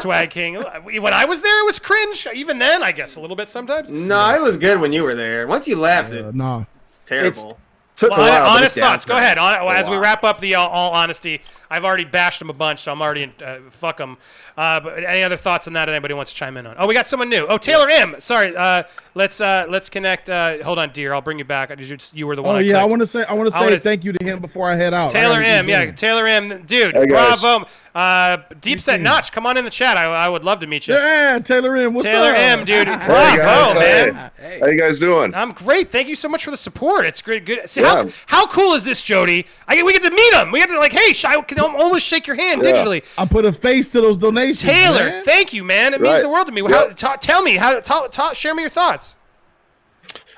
Swag 0.00 0.30
King. 0.30 0.56
When 0.56 1.12
I 1.12 1.24
was 1.26 1.42
there, 1.42 1.60
it 1.60 1.66
was 1.66 1.78
cringe. 1.78 2.26
Even 2.34 2.58
then, 2.58 2.82
I 2.82 2.92
guess 2.92 3.16
a 3.16 3.20
little 3.20 3.36
bit 3.36 3.48
sometimes. 3.48 3.90
No, 3.90 4.34
it 4.34 4.42
was 4.42 4.56
good 4.56 4.80
when 4.80 4.92
you 4.92 5.04
were 5.04 5.14
there. 5.14 5.46
Once 5.46 5.68
you 5.68 5.76
left, 5.76 6.12
it, 6.12 6.34
nah, 6.34 6.64
it's 6.82 7.00
terrible. 7.04 7.58
took 7.96 8.10
Well, 8.10 8.20
a 8.20 8.30
while, 8.30 8.56
honest 8.56 8.76
thoughts. 8.76 9.04
Go 9.04 9.14
ahead. 9.14 9.38
a 9.38 9.68
as 9.70 9.88
we 9.88 9.96
wrap 9.96 10.24
up 10.24 10.40
the 10.40 10.56
all, 10.56 10.68
all 10.68 10.92
honesty, 10.92 11.40
I've 11.70 11.84
already 11.84 12.04
bashed 12.04 12.38
them 12.38 12.50
a 12.50 12.52
bunch, 12.52 12.80
so 12.80 12.92
I'm 12.92 13.02
already 13.02 13.24
in, 13.24 13.32
uh, 13.44 13.58
fuck 13.70 13.96
them. 13.96 14.16
Uh, 14.56 14.80
but 14.80 15.04
any 15.04 15.22
other 15.22 15.36
thoughts 15.36 15.66
on 15.66 15.72
that? 15.74 15.88
Anybody 15.88 16.14
wants 16.14 16.32
to 16.32 16.36
chime 16.38 16.56
in 16.56 16.66
on? 16.66 16.76
Oh, 16.78 16.86
we 16.86 16.94
got 16.94 17.06
someone 17.06 17.28
new. 17.28 17.46
Oh, 17.48 17.58
Taylor 17.58 17.88
M. 17.90 18.16
Sorry. 18.18 18.56
Uh, 18.56 18.84
let's 19.14 19.40
uh, 19.40 19.66
let's 19.68 19.90
connect. 19.90 20.28
Uh, 20.30 20.62
hold 20.62 20.78
on, 20.78 20.90
dear. 20.90 21.12
I'll 21.14 21.20
bring 21.22 21.38
you 21.38 21.44
back. 21.44 21.70
I 21.70 21.74
just- 21.74 22.14
You 22.14 22.26
were 22.26 22.36
the 22.36 22.42
one. 22.42 22.54
Oh 22.56 22.58
I 22.58 22.62
yeah, 22.62 22.80
I 22.80 22.84
want 22.84 23.00
to 23.00 23.06
say 23.06 23.24
I 23.24 23.32
want 23.34 23.48
to 23.48 23.52
say 23.52 23.60
wanna- 23.60 23.78
thank 23.80 24.04
you 24.04 24.12
to 24.12 24.24
him 24.24 24.40
before 24.40 24.70
I 24.70 24.76
head 24.76 24.94
out. 24.94 25.10
Taylor 25.10 25.40
M. 25.40 25.68
Yeah, 25.68 25.84
going. 25.84 25.96
Taylor 25.96 26.26
M. 26.26 26.62
Dude, 26.66 26.94
Hey, 26.94 27.06
bravo. 27.06 27.66
Uh, 27.94 28.36
Deep 28.60 28.78
Set 28.78 29.00
Notch, 29.00 29.32
come 29.32 29.46
on 29.46 29.56
in 29.56 29.64
the 29.64 29.70
chat. 29.70 29.96
I, 29.96 30.04
I 30.04 30.28
would 30.28 30.44
love 30.44 30.60
to 30.60 30.66
meet 30.66 30.86
you. 30.86 30.92
Yeah, 30.92 31.38
Taylor 31.38 31.74
M. 31.76 31.94
What's 31.94 32.04
up? 32.04 32.12
Taylor 32.12 32.30
up? 32.30 32.36
M. 32.36 32.64
Dude, 32.66 32.86
Hey, 32.88 33.06
bravo, 33.06 33.80
guys. 33.80 34.12
man. 34.12 34.30
Hey. 34.36 34.60
How 34.60 34.66
you 34.66 34.78
guys 34.78 34.98
doing? 34.98 35.34
I'm 35.34 35.52
great. 35.52 35.90
Thank 35.90 36.06
you 36.08 36.14
so 36.14 36.28
much 36.28 36.44
for 36.44 36.50
the 36.50 36.58
support. 36.58 37.06
It's 37.06 37.22
great. 37.22 37.46
Good. 37.46 37.68
See 37.70 37.80
Yeah. 37.80 38.04
how 38.04 38.08
how 38.26 38.46
cool 38.48 38.74
is 38.74 38.84
this, 38.84 39.02
Jody? 39.02 39.46
I 39.66 39.74
get, 39.76 39.86
we 39.86 39.92
get 39.94 40.02
to 40.02 40.10
meet 40.10 40.34
him. 40.34 40.52
We 40.52 40.58
get 40.58 40.68
to 40.68 40.78
like, 40.78 40.92
hey, 40.92 41.14
sh- 41.14 41.24
I 41.24 41.40
can 41.56 41.76
almost 41.80 42.06
shake 42.06 42.26
your 42.26 42.36
hand 42.36 42.62
Yeah. 42.64 42.72
digitally. 42.72 43.04
I 43.18 43.24
put 43.26 43.44
a 43.44 43.52
face 43.52 43.90
to 43.92 44.00
those 44.00 44.18
donations. 44.18 44.60
Taylor, 44.62 45.06
man. 45.06 45.24
thank 45.24 45.52
you, 45.52 45.64
man. 45.64 45.94
It 45.94 46.00
means 46.00 46.22
the 46.22 46.28
world 46.28 46.46
to 46.46 46.52
me. 46.52 46.62
Yep. 46.62 46.70
How, 46.70 46.86
ta- 46.88 47.16
tell 47.16 47.42
me 47.42 47.56
how. 47.56 47.78
Ta- 47.80 48.06
ta- 48.08 48.32
share 48.32 48.54
me 48.54 48.62
your 48.62 48.70
thoughts. 48.70 49.16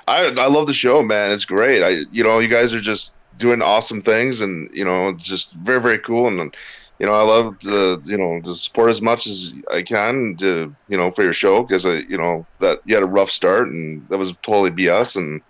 I 0.06 0.26
I 0.26 0.47
love 0.48 0.66
the 0.66 0.72
show, 0.72 1.02
man. 1.02 1.30
It's 1.32 1.44
great. 1.44 1.82
I 1.82 2.05
you 2.10 2.24
know 2.24 2.38
you 2.38 2.48
guys 2.48 2.72
are 2.74 2.80
just 2.80 3.12
doing 3.36 3.60
awesome 3.62 4.02
things, 4.02 4.40
and 4.40 4.70
you 4.72 4.84
know 4.84 5.10
it's 5.10 5.24
just 5.24 5.52
very 5.52 5.80
very 5.80 5.98
cool. 5.98 6.28
And 6.28 6.55
you 6.98 7.06
know 7.06 7.12
I 7.12 7.22
love 7.22 7.56
the 7.62 8.00
you 8.06 8.16
know 8.16 8.40
to 8.40 8.55
support 8.55 8.90
as 8.90 9.02
much 9.02 9.26
as 9.26 9.52
I 9.70 9.82
can 9.82 10.36
to 10.38 10.74
you 10.88 10.97
know 10.97 11.10
for 11.10 11.22
your 11.24 11.34
show 11.34 11.62
because 11.62 11.84
I 11.84 11.97
you 12.08 12.16
know 12.16 12.47
that 12.60 12.80
you 12.86 12.94
had 12.94 13.05
a 13.05 13.06
rough 13.06 13.30
start 13.30 13.68
and 13.68 14.08
that 14.08 14.16
was 14.18 14.32
totally 14.42 14.70
BS. 14.70 15.16
And 15.16 15.42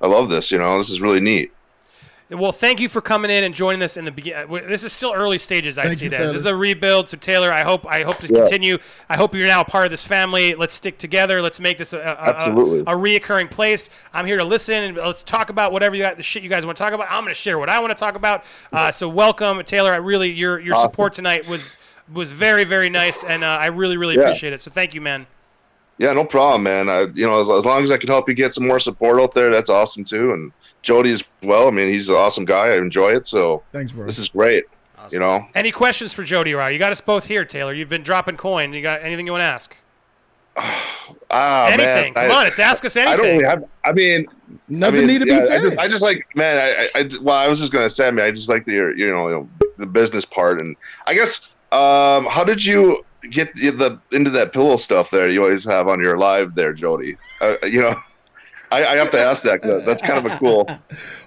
I 0.00 0.08
love 0.08 0.30
this. 0.30 0.50
You 0.50 0.58
know 0.58 0.78
this 0.78 0.90
is 0.90 1.00
really 1.00 1.20
neat. 1.20 1.52
Well, 2.32 2.52
thank 2.52 2.80
you 2.80 2.88
for 2.88 3.00
coming 3.00 3.30
in 3.30 3.44
and 3.44 3.54
joining 3.54 3.82
us 3.82 3.96
in 3.96 4.04
the 4.04 4.10
beginning. 4.10 4.48
This 4.66 4.84
is 4.84 4.92
still 4.92 5.12
early 5.12 5.38
stages. 5.38 5.76
I 5.76 5.84
Thank 5.84 5.94
see 5.98 6.04
you, 6.06 6.10
it 6.10 6.14
as. 6.14 6.32
This 6.32 6.40
is 6.40 6.46
a 6.46 6.54
rebuild. 6.56 7.08
So 7.08 7.16
Taylor, 7.16 7.52
I 7.52 7.62
hope 7.62 7.86
I 7.86 8.02
hope 8.02 8.18
to 8.18 8.26
Yeah. 8.32 8.40
continue. 8.40 8.78
I 9.08 9.16
hope 9.16 9.34
you're 9.34 9.46
now 9.46 9.60
a 9.60 9.64
part 9.64 9.84
of 9.84 9.90
this 9.90 10.04
family. 10.04 10.54
Let's 10.54 10.74
stick 10.74 10.98
together. 10.98 11.42
Let's 11.42 11.60
make 11.60 11.78
this 11.78 11.92
a, 11.92 11.98
a, 11.98 12.50
a, 12.50 12.80
a 12.82 12.96
reoccurring 12.98 13.50
place. 13.50 13.90
I'm 14.14 14.24
here 14.26 14.38
to 14.38 14.44
listen 14.44 14.82
and 14.82 14.96
let's 14.96 15.22
talk 15.24 15.50
about 15.50 15.72
whatever 15.72 15.94
you 15.94 16.02
got, 16.02 16.16
the 16.16 16.22
shit 16.22 16.42
you 16.42 16.48
guys 16.48 16.64
want 16.64 16.76
to 16.78 16.82
talk 16.82 16.92
about. 16.92 17.08
I'm 17.10 17.24
going 17.24 17.34
to 17.34 17.40
share 17.40 17.58
what 17.58 17.68
I 17.68 17.80
want 17.80 17.90
to 17.90 18.00
talk 18.00 18.14
about. 18.14 18.44
Uh, 18.72 18.90
so 18.90 19.08
welcome, 19.08 19.62
Taylor. 19.64 19.92
I 19.92 19.96
really 19.96 20.30
your 20.30 20.58
your 20.60 20.74
Awesome. 20.76 20.90
support 20.90 21.12
tonight 21.14 21.46
was 21.46 21.72
was 22.12 22.30
very 22.32 22.64
very 22.64 22.88
nice, 22.90 23.24
and 23.24 23.44
uh, 23.44 23.46
I 23.46 23.66
really 23.66 23.96
really 23.96 24.14
Yeah. 24.14 24.22
appreciate 24.22 24.52
it. 24.52 24.60
So 24.60 24.70
thank 24.70 24.94
you, 24.94 25.00
man. 25.00 25.26
Yeah, 25.98 26.12
no 26.14 26.24
problem, 26.24 26.62
man. 26.64 26.88
I, 26.88 27.00
you 27.14 27.26
know, 27.28 27.40
as, 27.40 27.48
as 27.50 27.64
long 27.64 27.84
as 27.84 27.90
I 27.90 27.96
can 27.98 28.08
help 28.08 28.28
you 28.28 28.34
get 28.34 28.54
some 28.54 28.66
more 28.66 28.80
support 28.80 29.20
out 29.20 29.34
there, 29.34 29.50
that's 29.50 29.68
awesome 29.70 30.04
too. 30.04 30.32
And 30.32 30.50
Jody 30.82 31.12
as 31.12 31.22
well. 31.42 31.68
I 31.68 31.70
mean, 31.70 31.88
he's 31.88 32.08
an 32.08 32.16
awesome 32.16 32.44
guy. 32.44 32.68
I 32.68 32.76
enjoy 32.76 33.10
it. 33.10 33.26
So 33.26 33.62
Thanks, 33.72 33.92
bro. 33.92 34.06
This 34.06 34.18
is 34.18 34.28
great. 34.28 34.64
You 35.10 35.18
know, 35.18 35.44
Any 35.56 35.72
questions 35.72 36.12
for 36.12 36.22
Jody 36.22 36.54
Rao? 36.54 36.68
You 36.68 36.78
got 36.78 36.92
us 36.92 37.00
both 37.00 37.26
here, 37.26 37.44
Taylor. 37.44 37.74
You've 37.74 37.88
been 37.88 38.04
dropping 38.04 38.36
coins. 38.36 38.76
You 38.76 38.82
got 38.82 39.02
anything 39.02 39.26
you 39.26 39.32
want 39.32 39.42
to 39.42 39.46
ask? 39.46 39.76
ah, 41.30 41.66
Anything. 41.66 42.14
man, 42.14 42.14
Come 42.14 42.30
I- 42.30 42.34
on, 42.42 42.46
it's 42.46 42.58
Ask 42.58 42.84
Us 42.84 42.96
anything. 42.96 43.12
I 43.12 43.16
don't 43.16 43.26
really 43.38 43.48
have. 43.48 43.64
I 43.84 43.92
mean, 43.92 44.26
Nothing 44.68 44.96
I 44.96 44.98
mean, 45.00 45.06
need 45.08 45.18
to 45.20 45.24
be 45.26 45.32
yeah, 45.32 45.38
I 45.38 45.46
said. 45.46 45.62
just, 45.62 45.78
I 45.78 45.88
just 45.88 46.02
like, 46.02 46.26
man. 46.34 46.58
I, 46.58 46.98
I, 46.98 47.00
I, 47.00 47.08
well, 47.22 47.36
I 47.36 47.48
was 47.48 47.58
just 47.58 47.72
gonna 47.72 47.88
say, 47.90 48.06
I 48.08 48.10
mean, 48.10 48.24
I 48.24 48.30
just 48.30 48.48
like 48.48 48.64
the, 48.66 48.72
you 48.96 49.08
know, 49.08 49.28
you 49.28 49.34
know, 49.34 49.48
the 49.78 49.86
business 49.86 50.24
part, 50.24 50.60
and 50.60 50.76
I 51.06 51.14
guess, 51.14 51.40
um, 51.72 52.26
how 52.26 52.44
did 52.44 52.64
you 52.64 53.04
get 53.30 53.54
the, 53.56 53.70
the 53.70 53.98
into 54.16 54.30
that 54.30 54.52
pillow 54.52 54.76
stuff 54.76 55.10
there? 55.10 55.30
You 55.30 55.42
always 55.42 55.64
have 55.64 55.88
on 55.88 56.00
your 56.02 56.18
live 56.18 56.54
there, 56.54 56.72
Jody. 56.74 57.16
Uh, 57.40 57.56
you 57.62 57.80
know, 57.80 57.98
I, 58.72 58.92
I 58.92 58.96
have 58.96 59.10
to 59.12 59.20
ask 59.20 59.42
that. 59.44 59.62
that's 59.84 60.02
kind 60.02 60.24
of 60.24 60.32
a 60.32 60.36
cool. 60.38 60.68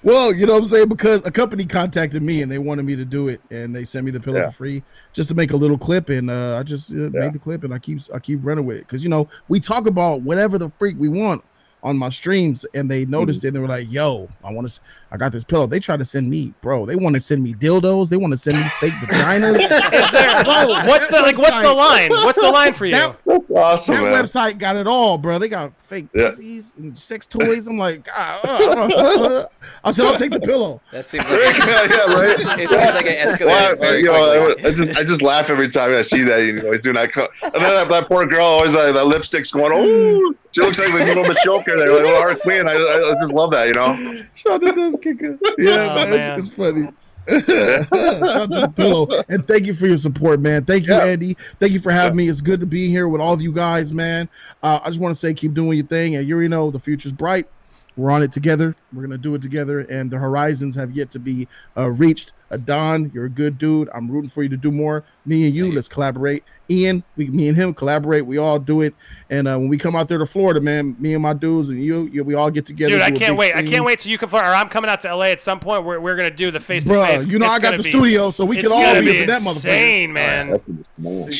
Well, 0.03 0.31
you 0.33 0.45
know 0.45 0.53
what 0.53 0.59
I'm 0.59 0.65
saying? 0.67 0.89
Because 0.89 1.25
a 1.25 1.31
company 1.31 1.65
contacted 1.65 2.21
me 2.21 2.43
and 2.43 2.51
they 2.51 2.59
wanted 2.59 2.83
me 2.85 2.95
to 2.95 3.05
do 3.05 3.27
it, 3.27 3.41
and 3.49 3.75
they 3.75 3.85
sent 3.85 4.05
me 4.05 4.11
the 4.11 4.19
pillow 4.19 4.39
Yeah. 4.39 4.49
for 4.49 4.57
free 4.57 4.83
just 5.13 5.29
to 5.29 5.35
make 5.35 5.51
a 5.51 5.55
little 5.57 5.79
clip, 5.79 6.09
and 6.09 6.29
uh, 6.29 6.57
I 6.59 6.63
just 6.63 6.91
uh, 6.91 7.09
made 7.11 7.33
the 7.33 7.39
clip, 7.39 7.63
and 7.63 7.73
I 7.73 7.79
keep 7.79 7.99
I 8.13 8.19
keep 8.19 8.39
running 8.43 8.65
with 8.65 8.77
it 8.77 8.81
because 8.81 9.03
you 9.03 9.09
know 9.09 9.27
we 9.47 9.59
talk 9.59 9.87
about 9.87 10.21
whatever 10.21 10.59
the 10.59 10.69
freak 10.77 10.97
we 10.99 11.09
want 11.09 11.43
on 11.81 11.97
my 11.97 12.09
streams, 12.09 12.65
and 12.75 12.89
they 12.89 13.05
noticed 13.05 13.39
Mm-hmm. 13.39 13.45
it, 13.45 13.49
and 13.49 13.55
they 13.55 13.59
were 13.61 13.67
like, 13.67 13.91
"Yo, 13.91 14.29
I 14.43 14.51
want 14.51 14.69
to, 14.69 14.79
I 15.15 15.17
got 15.17 15.31
this 15.31 15.43
pillow." 15.43 15.65
They 15.67 15.79
try 15.79 15.97
to 15.97 16.05
send 16.05 16.29
me, 16.29 16.53
bro. 16.61 16.85
They 16.85 16.95
want 16.95 17.15
to 17.15 17.21
send 17.21 17.41
me 17.43 17.53
dildos. 17.53 18.09
They 18.09 18.17
want 18.17 18.33
to 18.33 18.37
send 18.37 18.57
me 18.57 18.63
fake 18.79 18.93
vaginas. 18.93 19.53
Is 19.59 20.11
there, 20.11 20.43
what's 20.87 21.07
the 21.07 21.21
like? 21.21 21.37
What's 21.37 21.61
the 21.61 21.73
line? 21.73 22.09
What's 22.11 22.39
the 22.41 22.51
line 22.51 22.73
for 22.73 22.85
you? 22.85 22.91
That, 22.93 23.17
That's 23.25 23.45
awesome, 23.51 23.95
that 23.95 24.03
man. 24.03 24.23
website 24.23 24.57
got 24.59 24.75
it 24.75 24.87
all, 24.87 25.17
bro. 25.17 25.39
They 25.39 25.47
got 25.49 25.81
fake 25.81 26.07
Yeah. 26.13 26.29
pussies 26.29 26.75
and 26.77 26.97
sex 26.97 27.25
toys. 27.25 27.67
I'm 27.67 27.77
like, 27.77 28.07
ah, 28.13 28.39
uh, 28.43 29.45
I 29.83 29.91
said, 29.91 30.05
I'll 30.05 30.17
take 30.17 30.31
the 30.31 30.39
pillow. 30.39 30.81
That 30.91 31.05
seems 31.05 31.23
like 31.29 31.39
yeah, 31.39 31.83
yeah, 31.89 32.13
right. 32.13 32.39
It 32.59 32.69
seems 32.69 32.71
like 32.71 33.05
it 33.05 33.17
escalated 33.19 33.79
Well, 33.79 33.95
you 33.95 34.03
know. 34.03 34.55
I, 34.63 34.67
I 34.67 34.71
just 34.71 34.97
I 34.99 35.03
just 35.03 35.21
laugh 35.21 35.49
every 35.49 35.69
time 35.69 35.91
I 35.91 36.01
see 36.01 36.23
that. 36.23 36.39
You 36.43 36.61
know, 36.61 36.71
he's 36.71 36.81
doing 36.81 36.95
that. 36.95 37.13
co- 37.13 37.27
And 37.43 37.53
then 37.53 37.61
that, 37.61 37.87
that 37.89 38.07
poor 38.07 38.25
girl 38.25 38.45
always 38.45 38.75
uh, 38.75 38.91
that 38.91 39.05
lipstick's 39.07 39.51
going. 39.51 39.71
Oh, 39.73 40.33
she 40.51 40.61
looks 40.61 40.79
like 40.79 40.89
a 40.89 40.93
little 40.93 41.23
Machoka 41.23 41.65
there, 41.65 41.77
like 41.77 41.87
little 41.87 42.15
Harley 42.15 42.35
Quinn. 42.39 42.67
I, 42.67 42.73
I, 42.73 43.11
I 43.11 43.21
just 43.21 43.33
love 43.33 43.51
that, 43.51 43.67
you 43.67 43.73
know. 43.73 44.23
Shonda 44.37 44.73
does 44.75 44.95
kick 45.13 45.21
it. 45.21 45.39
Yeah, 45.57 45.87
Oh, 45.91 45.95
man, 45.95 46.09
man. 46.09 46.39
It's, 46.39 46.47
it's 46.47 46.55
funny. 46.55 46.89
Shout 47.29 48.51
to 48.51 48.59
the 48.61 48.73
pillow. 48.75 49.23
And 49.29 49.47
thank 49.47 49.65
you 49.65 49.73
for 49.73 49.87
your 49.87 49.97
support, 49.97 50.39
man. 50.39 50.65
Thank 50.65 50.87
you, 50.87 50.93
Andy. 50.93 51.35
Thank 51.59 51.73
you 51.73 51.79
for 51.79 51.91
having 51.91 52.15
me. 52.17 52.27
It's 52.27 52.41
good 52.41 52.59
to 52.59 52.65
be 52.65 52.87
here 52.89 53.07
with 53.07 53.21
all 53.21 53.33
of 53.33 53.41
you 53.41 53.51
guys, 53.51 53.93
man. 53.93 54.29
Uh, 54.61 54.79
I 54.83 54.89
just 54.89 54.99
want 54.99 55.13
to 55.15 55.19
say 55.19 55.33
keep 55.33 55.53
doing 55.53 55.77
your 55.77 55.87
thing. 55.87 56.15
And 56.15 56.27
you 56.27 56.35
already 56.35 56.49
know 56.49 56.69
the 56.71 56.79
future's 56.79 57.11
bright. 57.13 57.47
We're 57.97 58.11
on 58.11 58.21
it 58.23 58.31
together. 58.33 58.75
We're 58.91 59.03
gonna 59.03 59.17
do 59.17 59.35
it 59.35 59.41
together, 59.41 59.79
and 59.79 60.11
the 60.11 60.17
horizons 60.17 60.75
have 60.75 60.91
yet 60.91 61.11
to 61.11 61.19
be 61.19 61.47
uh, 61.77 61.89
reached. 61.91 62.33
Uh, 62.51 62.57
Don, 62.57 63.11
you're 63.13 63.25
a 63.25 63.29
good 63.29 63.57
dude. 63.57 63.89
I'm 63.93 64.09
rooting 64.09 64.29
for 64.29 64.43
you 64.43 64.49
to 64.49 64.57
do 64.57 64.71
more. 64.71 65.03
Me 65.25 65.47
and 65.47 65.55
you, 65.55 65.71
let's 65.71 65.87
collaborate. 65.87 66.43
Ian, 66.69 67.03
we, 67.15 67.27
me 67.27 67.47
and 67.47 67.55
him 67.55 67.73
collaborate. 67.75 68.25
We 68.25 68.37
all 68.37 68.57
do 68.57 68.81
it. 68.81 68.93
And 69.29 69.47
uh, 69.47 69.57
when 69.57 69.67
we 69.67 69.77
come 69.77 69.95
out 69.95 70.07
there 70.07 70.17
to 70.17 70.25
Florida, 70.25 70.59
man, 70.61 70.95
me 70.99 71.13
and 71.13 71.21
my 71.21 71.33
dudes 71.33 71.69
and 71.69 71.83
you, 71.83 72.03
you 72.11 72.23
we 72.23 72.33
all 72.33 72.49
get 72.49 72.65
together. 72.65 72.93
Dude, 72.93 73.01
I 73.01 73.09
can't 73.11 73.31
big 73.31 73.37
wait. 73.37 73.55
I 73.55 73.61
can't 73.63 73.83
wait 73.85 73.99
till 73.99 74.11
you 74.11 74.17
come 74.17 74.29
fly, 74.29 74.41
or 74.47 74.53
I'm 74.53 74.69
coming 74.69 74.89
out 74.89 75.01
to 75.01 75.15
LA 75.15 75.25
at 75.25 75.41
some 75.41 75.59
point. 75.59 75.85
We're, 75.85 75.99
we're 75.99 76.15
gonna 76.15 76.31
do 76.31 76.49
the 76.49 76.59
face 76.59 76.85
to 76.85 76.93
face. 76.93 77.25
you 77.27 77.37
know 77.37 77.45
I 77.47 77.59
got 77.59 77.77
the 77.77 77.83
studio, 77.83 78.31
so 78.31 78.45
we 78.45 78.57
can 78.57 78.71
all 78.71 78.79
be 78.99 79.09
up 79.09 79.15
in 79.15 79.27
that 79.27 79.41
motherfucker. 79.41 79.55
Insane, 79.55 80.13
man. 80.13 80.59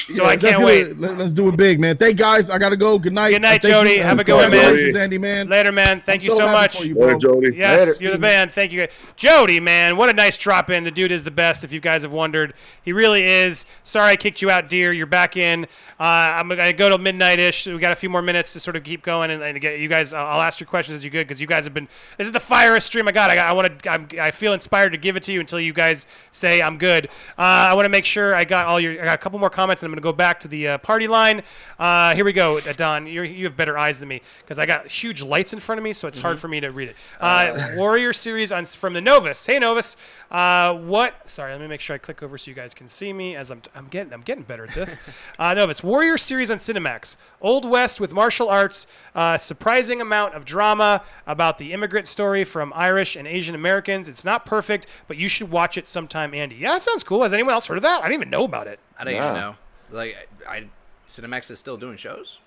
So 0.09 0.23
Yeah, 0.23 0.29
I 0.29 0.37
can't 0.37 0.63
wait. 0.63 0.87
it. 0.87 0.99
Let- 0.99 1.17
Let's 1.17 1.33
do 1.33 1.47
it 1.49 1.57
big, 1.57 1.79
man. 1.79 1.97
Thank 1.97 2.17
guys. 2.17 2.49
I 2.49 2.57
gotta 2.59 2.77
go. 2.77 2.99
Good 2.99 3.13
night. 3.13 3.31
Good 3.31 3.41
night, 3.41 3.53
And 3.53 3.61
thank 3.63 3.73
Jody. 3.73 3.91
you. 3.93 4.03
Have 4.03 4.19
a 4.19 4.23
good 4.23 4.33
one, 4.33 4.41
man. 4.51 4.51
Congratulations, 4.51 4.95
Andy, 4.95 5.17
man. 5.17 5.47
Later, 5.49 5.71
man. 5.71 6.01
Thank 6.01 6.21
I'm 6.21 6.25
you 6.25 6.31
so 6.31 6.37
so 6.37 6.47
happy 6.47 6.59
much. 6.61 6.77
for 6.79 6.85
you, 6.85 6.93
bro. 6.95 7.05
Later, 7.07 7.17
Jody. 7.19 7.55
Yes, 7.57 7.87
Later. 7.87 8.03
you're 8.03 8.11
the 8.13 8.19
man. 8.19 8.49
Thank 8.49 8.71
you. 8.73 8.87
Jody, 9.15 9.59
man, 9.59 9.97
what 9.97 10.09
a 10.09 10.13
nice 10.13 10.37
drop 10.37 10.69
in. 10.69 10.83
Dude 10.95 11.11
is 11.11 11.23
the 11.23 11.31
best. 11.31 11.63
If 11.63 11.71
you 11.71 11.79
guys 11.79 12.01
have 12.01 12.11
wondered, 12.11 12.53
he 12.81 12.93
really 12.93 13.23
is. 13.23 13.65
Sorry 13.83 14.11
I 14.11 14.15
kicked 14.15 14.41
you 14.41 14.49
out, 14.49 14.69
dear. 14.69 14.91
You're 14.91 15.05
back 15.05 15.37
in. 15.37 15.67
Uh, 15.97 16.03
I'm 16.03 16.49
gonna 16.49 16.73
go 16.73 16.89
to 16.89 16.97
midnight-ish. 16.97 17.67
We 17.67 17.77
got 17.79 17.93
a 17.93 17.95
few 17.95 18.09
more 18.09 18.21
minutes 18.21 18.51
to 18.53 18.59
sort 18.59 18.75
of 18.75 18.83
keep 18.83 19.01
going 19.01 19.31
and, 19.31 19.41
and 19.41 19.61
get 19.61 19.79
you 19.79 19.87
guys. 19.87 20.13
I'll 20.13 20.25
I'll 20.27 20.41
ask 20.41 20.59
your 20.59 20.67
questions 20.67 20.95
as 20.97 21.05
you 21.05 21.09
good 21.09 21.25
because 21.25 21.39
you 21.39 21.47
guys 21.47 21.63
have 21.63 21.73
been. 21.73 21.87
This 22.17 22.27
is 22.27 22.33
the 22.33 22.39
firest 22.39 22.87
stream 22.87 23.07
I 23.07 23.13
got. 23.13 23.31
I, 23.31 23.35
got, 23.35 23.47
I 23.47 23.53
want 23.53 23.79
to. 23.79 23.89
I'm, 23.89 24.07
I 24.19 24.31
feel 24.31 24.51
inspired 24.53 24.91
to 24.91 24.97
give 24.97 25.15
it 25.15 25.23
to 25.23 25.31
you 25.31 25.39
until 25.39 25.59
you 25.59 25.71
guys 25.71 26.05
say 26.33 26.61
I'm 26.61 26.77
good. 26.77 27.05
Uh, 27.37 27.41
I 27.71 27.73
want 27.75 27.85
to 27.85 27.89
make 27.89 28.03
sure 28.03 28.35
I 28.35 28.43
got 28.43 28.65
all 28.65 28.79
your. 28.79 29.01
I 29.01 29.05
got 29.05 29.15
a 29.15 29.17
couple 29.17 29.39
more 29.39 29.49
comments 29.49 29.83
and 29.83 29.87
I'm 29.87 29.93
gonna 29.93 30.01
go 30.01 30.11
back 30.11 30.39
to 30.41 30.49
the 30.49 30.67
uh, 30.67 30.77
party 30.79 31.07
line. 31.07 31.43
Uh, 31.79 32.13
here 32.13 32.25
we 32.25 32.33
go, 32.33 32.57
uh, 32.59 32.73
Don. 32.73 33.07
You 33.07 33.45
have 33.45 33.55
better 33.55 33.77
eyes 33.77 33.99
than 34.01 34.09
me 34.09 34.21
because 34.39 34.59
I 34.59 34.65
got 34.65 34.87
huge 34.87 35.21
lights 35.23 35.53
in 35.53 35.59
front 35.59 35.79
of 35.79 35.83
me, 35.83 35.93
so 35.93 36.07
it's 36.09 36.19
hard 36.19 36.35
Mhm. 36.37 36.41
for 36.41 36.47
me 36.49 36.59
to 36.59 36.71
read 36.71 36.89
it. 36.89 36.95
Uh, 37.21 37.71
Warrior 37.75 38.11
series 38.11 38.51
on 38.51 38.65
from 38.65 38.91
the 38.93 39.01
Novus. 39.01 39.45
Hey 39.45 39.59
Novus, 39.59 39.95
uh, 40.29 40.73
what? 40.73 41.27
Sorry, 41.29 41.53
let 41.53 41.61
me 41.61 41.67
make 41.67 41.79
sure 41.79 41.93
I 41.93 41.99
click 41.99 42.21
over 42.21 42.37
so 42.37 42.51
you 42.51 42.55
guys 42.55 42.73
can 42.73 42.89
see 42.89 43.13
me 43.13 43.37
as 43.37 43.49
I'm. 43.49 43.61
I'm 43.73 43.87
getting. 43.87 44.11
I'm 44.11 44.21
getting 44.21 44.43
better 44.43 44.65
at 44.65 44.73
this. 44.75 44.97
uh, 45.39 45.53
Novus 45.53 45.83
Warrior 45.85 46.17
series 46.17 46.49
on 46.49 46.57
Cinemax. 46.57 47.15
Old 47.39 47.63
West 47.63 48.01
with 48.01 48.11
martial 48.11 48.49
arts. 48.49 48.87
Uh, 49.13 49.37
surprising 49.37 50.01
amount 50.01 50.33
of 50.33 50.43
drama 50.43 51.03
about 51.27 51.59
the 51.59 51.73
immigrant 51.73 52.07
story 52.07 52.43
from 52.43 52.73
Irish 52.75 53.15
and 53.15 53.27
Asian 53.27 53.53
Americans. 53.53 54.09
It's 54.09 54.25
not 54.25 54.45
perfect, 54.45 54.87
but 55.07 55.17
you 55.17 55.29
should 55.29 55.51
watch 55.51 55.77
it 55.77 55.87
sometime, 55.87 56.33
Andy. 56.33 56.55
Yeah, 56.55 56.73
that 56.73 56.83
sounds 56.83 57.03
cool. 57.03 57.21
Has 57.21 57.33
anyone 57.33 57.53
else 57.53 57.67
heard 57.67 57.77
of 57.77 57.83
that? 57.83 58.01
I 58.01 58.05
didn't 58.07 58.21
even 58.21 58.31
know 58.31 58.43
about 58.43 58.65
it. 58.67 58.79
I 58.97 59.03
didn't 59.03 59.23
even 59.23 59.35
know. 59.35 59.55
Like, 59.91 60.27
I, 60.49 60.55
I 60.55 60.69
Cinemax 61.07 61.51
is 61.51 61.59
still 61.59 61.77
doing 61.77 61.97
shows. 61.97 62.39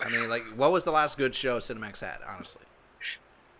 I 0.00 0.08
mean, 0.08 0.28
like, 0.28 0.42
what 0.56 0.72
was 0.72 0.82
the 0.82 0.90
last 0.90 1.16
good 1.16 1.34
show 1.34 1.60
Cinemax 1.60 2.00
had? 2.00 2.18
Honestly, 2.28 2.62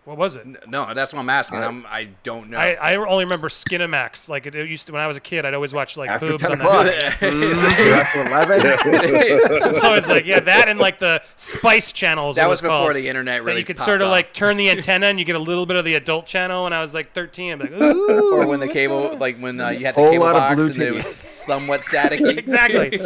What 0.05 0.17
was 0.17 0.35
it? 0.35 0.45
no, 0.69 0.93
that's 0.93 1.13
what 1.13 1.19
I'm 1.19 1.29
asking. 1.31 1.57
I- 1.57 1.65
I'm, 1.65 1.83
I 1.87 2.09
don't 2.23 2.51
know. 2.51 2.57
I, 2.59 2.73
I 2.79 2.95
only 2.95 3.25
remember 3.25 3.49
Skinamax. 3.49 4.29
Like 4.29 4.45
it, 4.45 4.53
it 4.53 4.69
used 4.69 4.85
to 4.87 4.93
when 4.93 5.01
I 5.01 5.07
was 5.07 5.17
a 5.17 5.19
kid, 5.19 5.45
I'd 5.45 5.55
always 5.55 5.73
watch 5.73 5.97
like 5.97 6.11
After 6.11 6.27
boobs 6.27 6.43
10 6.43 6.51
on 6.51 6.61
o'clock. 6.61 6.85
that. 6.85 7.03
After 7.23 8.21
11. 8.21 9.73
so 9.73 9.93
it's 9.95 10.07
like 10.07 10.25
yeah, 10.27 10.39
that 10.41 10.69
and 10.69 10.77
like 10.79 10.99
the 10.99 11.23
Spice 11.37 11.91
Channel. 11.91 12.29
is 12.29 12.35
That 12.35 12.43
what 12.43 12.51
was 12.51 12.59
it's 12.59 12.67
called, 12.67 12.83
before 12.83 12.93
the 12.93 13.07
internet 13.09 13.39
that 13.41 13.43
really 13.45 13.59
you 13.61 13.65
could 13.65 13.77
popped 13.77 13.85
sort 13.87 14.01
of 14.01 14.07
off. 14.07 14.11
like 14.11 14.31
turn 14.33 14.57
the 14.57 14.69
antenna 14.69 15.07
and 15.07 15.17
you 15.17 15.25
get 15.25 15.35
a 15.35 15.39
little 15.39 15.65
bit 15.65 15.75
of 15.75 15.85
the 15.85 15.95
adult 15.95 16.27
channel. 16.27 16.65
When 16.65 16.73
I 16.73 16.81
was 16.81 16.93
like 16.93 17.11
13, 17.13 17.53
I'm 17.53 17.59
like, 17.59 17.71
Ooh, 17.71 18.33
or 18.35 18.45
when 18.47 18.59
the 18.59 18.67
cable, 18.67 19.17
like 19.17 19.39
when 19.39 19.59
uh, 19.59 19.69
you 19.69 19.85
had 19.87 19.95
the 19.95 20.01
Whole 20.01 20.11
cable 20.11 20.25
lot 20.25 20.35
of 20.35 20.41
box 20.41 20.55
blue 20.55 20.65
and 20.67 20.75
it 20.77 20.91
TV. 20.91 20.95
was 20.95 21.07
somewhat 21.07 21.81
staticky. 21.81 22.37
exactly. 22.37 23.01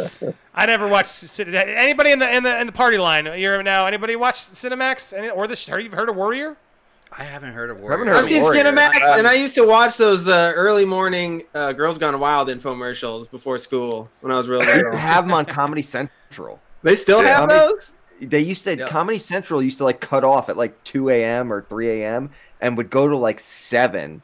I 0.54 0.66
never 0.66 0.86
watched. 0.86 1.08
Cin- 1.10 1.54
Anybody 1.54 2.10
in 2.12 2.18
the 2.18 2.30
in 2.36 2.42
the 2.42 2.60
in 2.60 2.66
the 2.66 2.72
party 2.74 2.98
line? 2.98 3.24
You're 3.40 3.62
now. 3.62 3.86
Anybody 3.86 4.16
watch 4.16 4.34
Cinemax? 4.36 5.16
Any, 5.16 5.30
or 5.30 5.46
the? 5.46 5.56
Have 5.70 5.80
you 5.80 5.90
heard 5.90 6.08
of 6.10 6.16
Warrior? 6.16 6.56
I 7.18 7.24
haven't 7.24 7.52
heard 7.52 7.70
of 7.70 7.80
Warrior. 7.80 8.14
I've 8.14 8.24
seen 8.26 8.42
Skinamax, 8.42 9.00
and 9.18 9.26
I 9.26 9.34
used 9.34 9.54
to 9.56 9.66
watch 9.66 9.96
those 9.96 10.28
uh, 10.28 10.52
early 10.54 10.84
morning 10.84 11.42
uh, 11.54 11.72
Girls 11.72 11.98
Gone 11.98 12.18
Wild 12.20 12.48
infomercials 12.48 13.28
before 13.30 13.58
school 13.58 14.08
when 14.20 14.32
I 14.32 14.36
was 14.36 14.48
real 14.48 14.60
They 14.60 14.76
little. 14.76 14.96
have 14.96 15.24
them 15.24 15.34
on 15.34 15.44
Comedy 15.46 15.82
Central. 15.82 16.60
They 16.82 16.94
still 16.94 17.20
have 17.20 17.48
Comedy- 17.48 17.58
those? 17.58 17.92
They 18.20 18.40
used 18.40 18.64
to. 18.64 18.76
Comedy 18.86 19.18
Central 19.18 19.62
used 19.62 19.78
to 19.78 19.84
like 19.84 20.00
cut 20.00 20.24
off 20.24 20.48
at 20.48 20.56
like 20.56 20.82
2 20.84 21.08
a.m. 21.10 21.52
or 21.52 21.62
3 21.68 22.02
a.m. 22.02 22.30
and 22.60 22.76
would 22.76 22.90
go 22.90 23.08
to 23.08 23.16
like 23.16 23.40
seven 23.40 24.22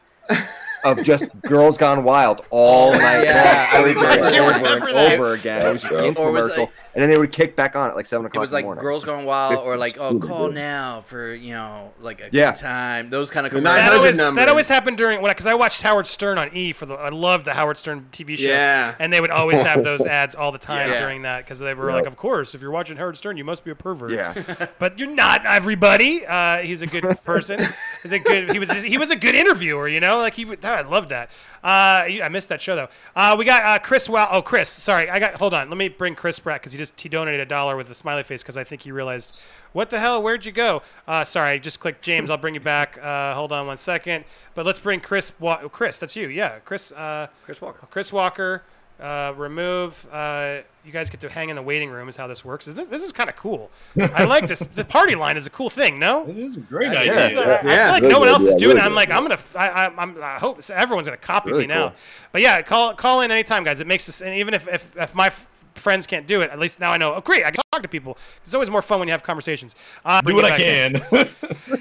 of 0.84 1.02
just 1.02 1.24
Girls 1.42 1.76
Gone 1.78 2.04
Wild 2.04 2.42
all 2.50 2.92
night 2.92 3.24
Yeah, 3.24 3.68
I 3.72 3.82
long, 3.82 3.96
over 3.96 4.00
remember- 4.00 4.26
and 4.26 4.36
over 4.36 4.56
remember 4.58 4.88
and 4.88 5.12
over 5.14 5.32
again. 5.34 5.66
It 5.66 5.72
was 5.72 5.82
just 5.82 5.92
the 5.94 6.14
Or 6.20 6.30
was 6.30 6.50
infomercial, 6.52 6.58
like- 6.58 6.72
and 6.96 7.02
then 7.02 7.10
they 7.10 7.18
would 7.18 7.30
kick 7.30 7.54
back 7.56 7.76
on 7.76 7.90
at 7.90 7.94
like 7.94 8.06
seven 8.06 8.24
o'clock. 8.24 8.40
It 8.40 8.40
was 8.46 8.50
in 8.50 8.54
like 8.54 8.64
morning. 8.64 8.82
Girls 8.82 9.04
Gone 9.04 9.26
Wild, 9.26 9.58
or 9.66 9.76
like, 9.76 9.98
oh, 9.98 10.18
call 10.18 10.50
now 10.50 11.04
for 11.08 11.34
you 11.34 11.52
know, 11.52 11.92
like 12.00 12.22
a 12.22 12.30
Yeah. 12.32 12.52
good 12.52 12.60
time. 12.60 13.10
Those 13.10 13.28
kind 13.28 13.46
of 13.46 13.52
That 13.52 13.58
commercials. 13.58 14.18
always, 14.18 14.36
that 14.36 14.48
always 14.48 14.68
happened 14.68 14.96
during 14.96 15.20
when 15.20 15.30
because 15.30 15.46
I 15.46 15.52
watched 15.52 15.82
Howard 15.82 16.06
Stern 16.06 16.38
on 16.38 16.48
E 16.56 16.72
for 16.72 16.86
the 16.86 16.94
I 16.94 17.10
loved 17.10 17.44
the 17.44 17.52
Howard 17.52 17.76
Stern 17.76 18.08
TV 18.12 18.38
show. 18.38 18.48
Yeah. 18.48 18.94
and 18.98 19.12
they 19.12 19.20
would 19.20 19.30
always 19.30 19.62
have 19.62 19.84
those 19.84 20.00
ads 20.06 20.34
all 20.34 20.50
the 20.52 20.58
time 20.58 20.88
Yeah. 20.90 21.00
during 21.00 21.22
that 21.22 21.44
because 21.44 21.58
they 21.58 21.74
were 21.74 21.90
Yeah. 21.90 21.96
like, 21.96 22.06
of 22.06 22.16
course, 22.16 22.54
if 22.54 22.62
you're 22.62 22.70
watching 22.70 22.96
Howard 22.96 23.18
Stern, 23.18 23.36
you 23.36 23.44
must 23.44 23.62
be 23.62 23.70
a 23.70 23.74
pervert. 23.74 24.12
Yeah. 24.12 24.32
but 24.78 24.98
you're 24.98 25.14
not. 25.14 25.44
Everybody, 25.44 26.24
uh, 26.26 26.58
he's 26.58 26.80
a 26.80 26.86
good 26.86 27.04
person. 27.24 27.60
he's 28.02 28.12
a 28.12 28.18
good. 28.18 28.52
He 28.52 28.58
was 28.58 28.70
he 28.82 28.96
was 28.96 29.10
a 29.10 29.16
good 29.16 29.34
interviewer. 29.34 29.86
You 29.86 30.00
know, 30.00 30.16
like 30.18 30.32
he. 30.34 30.44
would- 30.46 30.64
I 30.64 30.80
loved 30.80 31.10
that. 31.10 31.28
Uh, 31.66 32.22
I 32.22 32.28
missed 32.30 32.48
that 32.50 32.60
show 32.62 32.76
though. 32.76 32.88
Uh, 33.16 33.34
we 33.36 33.44
got 33.44 33.64
uh, 33.64 33.80
Chris. 33.80 34.08
Wow. 34.08 34.28
Oh, 34.30 34.40
Chris. 34.40 34.68
Sorry, 34.68 35.10
I 35.10 35.18
got. 35.18 35.34
Hold 35.34 35.52
on. 35.52 35.68
Let 35.68 35.76
me 35.76 35.88
bring 35.88 36.14
Chris 36.14 36.38
back 36.38 36.60
because 36.60 36.72
he 36.72 36.78
just 36.78 37.00
he 37.00 37.08
donated 37.08 37.40
a 37.40 37.44
dollar 37.44 37.76
with 37.76 37.90
a 37.90 37.94
smiley 37.94 38.22
face 38.22 38.40
because 38.40 38.56
I 38.56 38.62
think 38.62 38.82
he 38.82 38.92
realized, 38.92 39.34
what 39.72 39.90
the 39.90 39.98
hell? 39.98 40.22
Where'd 40.22 40.46
you 40.46 40.52
go? 40.52 40.82
Uh, 41.08 41.24
sorry, 41.24 41.50
I 41.50 41.58
just 41.58 41.80
clicked 41.80 42.02
James. 42.02 42.30
I'll 42.30 42.36
bring 42.36 42.54
you 42.54 42.60
back. 42.60 42.98
Uh, 43.02 43.34
hold 43.34 43.50
on 43.50 43.66
one 43.66 43.78
second. 43.78 44.24
But 44.54 44.64
let's 44.64 44.78
bring 44.78 45.00
Chris. 45.00 45.32
Wa- 45.40 45.66
Chris, 45.66 45.98
that's 45.98 46.14
you. 46.14 46.28
Yeah, 46.28 46.60
Chris. 46.60 46.92
Uh, 46.92 47.26
Chris 47.44 47.60
Walker. 47.60 47.84
Chris 47.90 48.12
Walker. 48.12 48.62
Uh, 49.00 49.34
remove. 49.36 50.06
Uh, 50.12 50.60
you 50.86 50.92
guys 50.92 51.10
get 51.10 51.20
to 51.20 51.28
hang 51.28 51.50
in 51.50 51.56
the 51.56 51.62
waiting 51.62 51.90
room. 51.90 52.08
Is 52.08 52.16
how 52.16 52.26
this 52.28 52.44
works. 52.44 52.68
Is 52.68 52.74
this 52.76 52.88
this 52.88 53.02
is 53.02 53.10
kind 53.12 53.28
of 53.28 53.34
cool. 53.36 53.70
I 54.14 54.24
like 54.24 54.46
this. 54.46 54.60
The 54.60 54.84
party 54.84 55.14
line 55.16 55.36
is 55.36 55.46
a 55.46 55.50
cool 55.50 55.68
thing. 55.68 55.98
No, 55.98 56.26
it 56.28 56.38
is 56.38 56.56
a 56.56 56.60
great 56.60 56.90
This 56.90 56.98
idea. 56.98 57.12
is, 57.12 57.20
I 57.36 57.58
feel 57.62 57.70
Yeah. 57.70 57.90
like 57.90 58.02
Really 58.02 58.12
no 58.14 58.18
one 58.20 58.28
good, 58.28 58.32
else 58.34 58.42
is 58.42 58.54
yeah, 58.54 58.58
doing 58.58 58.76
really 58.76 58.80
it. 58.80 58.84
I'm 58.84 58.90
good. 58.90 58.94
like, 58.96 59.10
I'm 59.10 59.22
gonna. 59.22 59.34
f- 59.34 59.56
I, 59.56 59.68
I, 59.68 59.86
I'm, 59.96 60.22
I 60.22 60.38
hope 60.38 60.60
everyone's 60.70 61.08
gonna 61.08 61.16
copy 61.16 61.50
Really 61.50 61.62
me 61.66 61.74
now. 61.74 61.88
cool. 61.88 61.96
But 62.32 62.42
yeah, 62.42 62.62
call 62.62 62.94
call 62.94 63.20
in 63.22 63.30
anytime, 63.30 63.64
guys. 63.64 63.80
It 63.80 63.86
makes 63.86 64.08
us. 64.08 64.20
And 64.22 64.34
even 64.36 64.54
if 64.54 64.68
if, 64.68 64.96
if 64.96 65.14
my 65.14 65.26
f- 65.26 65.48
friends 65.78 66.06
can't 66.06 66.26
do 66.26 66.40
it, 66.40 66.50
at 66.50 66.58
least 66.58 66.80
now 66.80 66.90
I 66.90 66.96
know. 66.96 67.14
Oh, 67.14 67.20
great! 67.20 67.44
I 67.44 67.50
can 67.50 67.60
talk 67.72 67.82
to 67.82 67.88
people. 67.88 68.18
It's 68.42 68.54
always 68.54 68.70
more 68.70 68.82
fun 68.82 68.98
when 68.98 69.08
you 69.08 69.12
have 69.12 69.22
conversations. 69.22 69.76
Uh, 70.04 70.20
Do 70.22 70.34
what 70.34 70.44
I 70.44 70.56
can. 70.56 70.96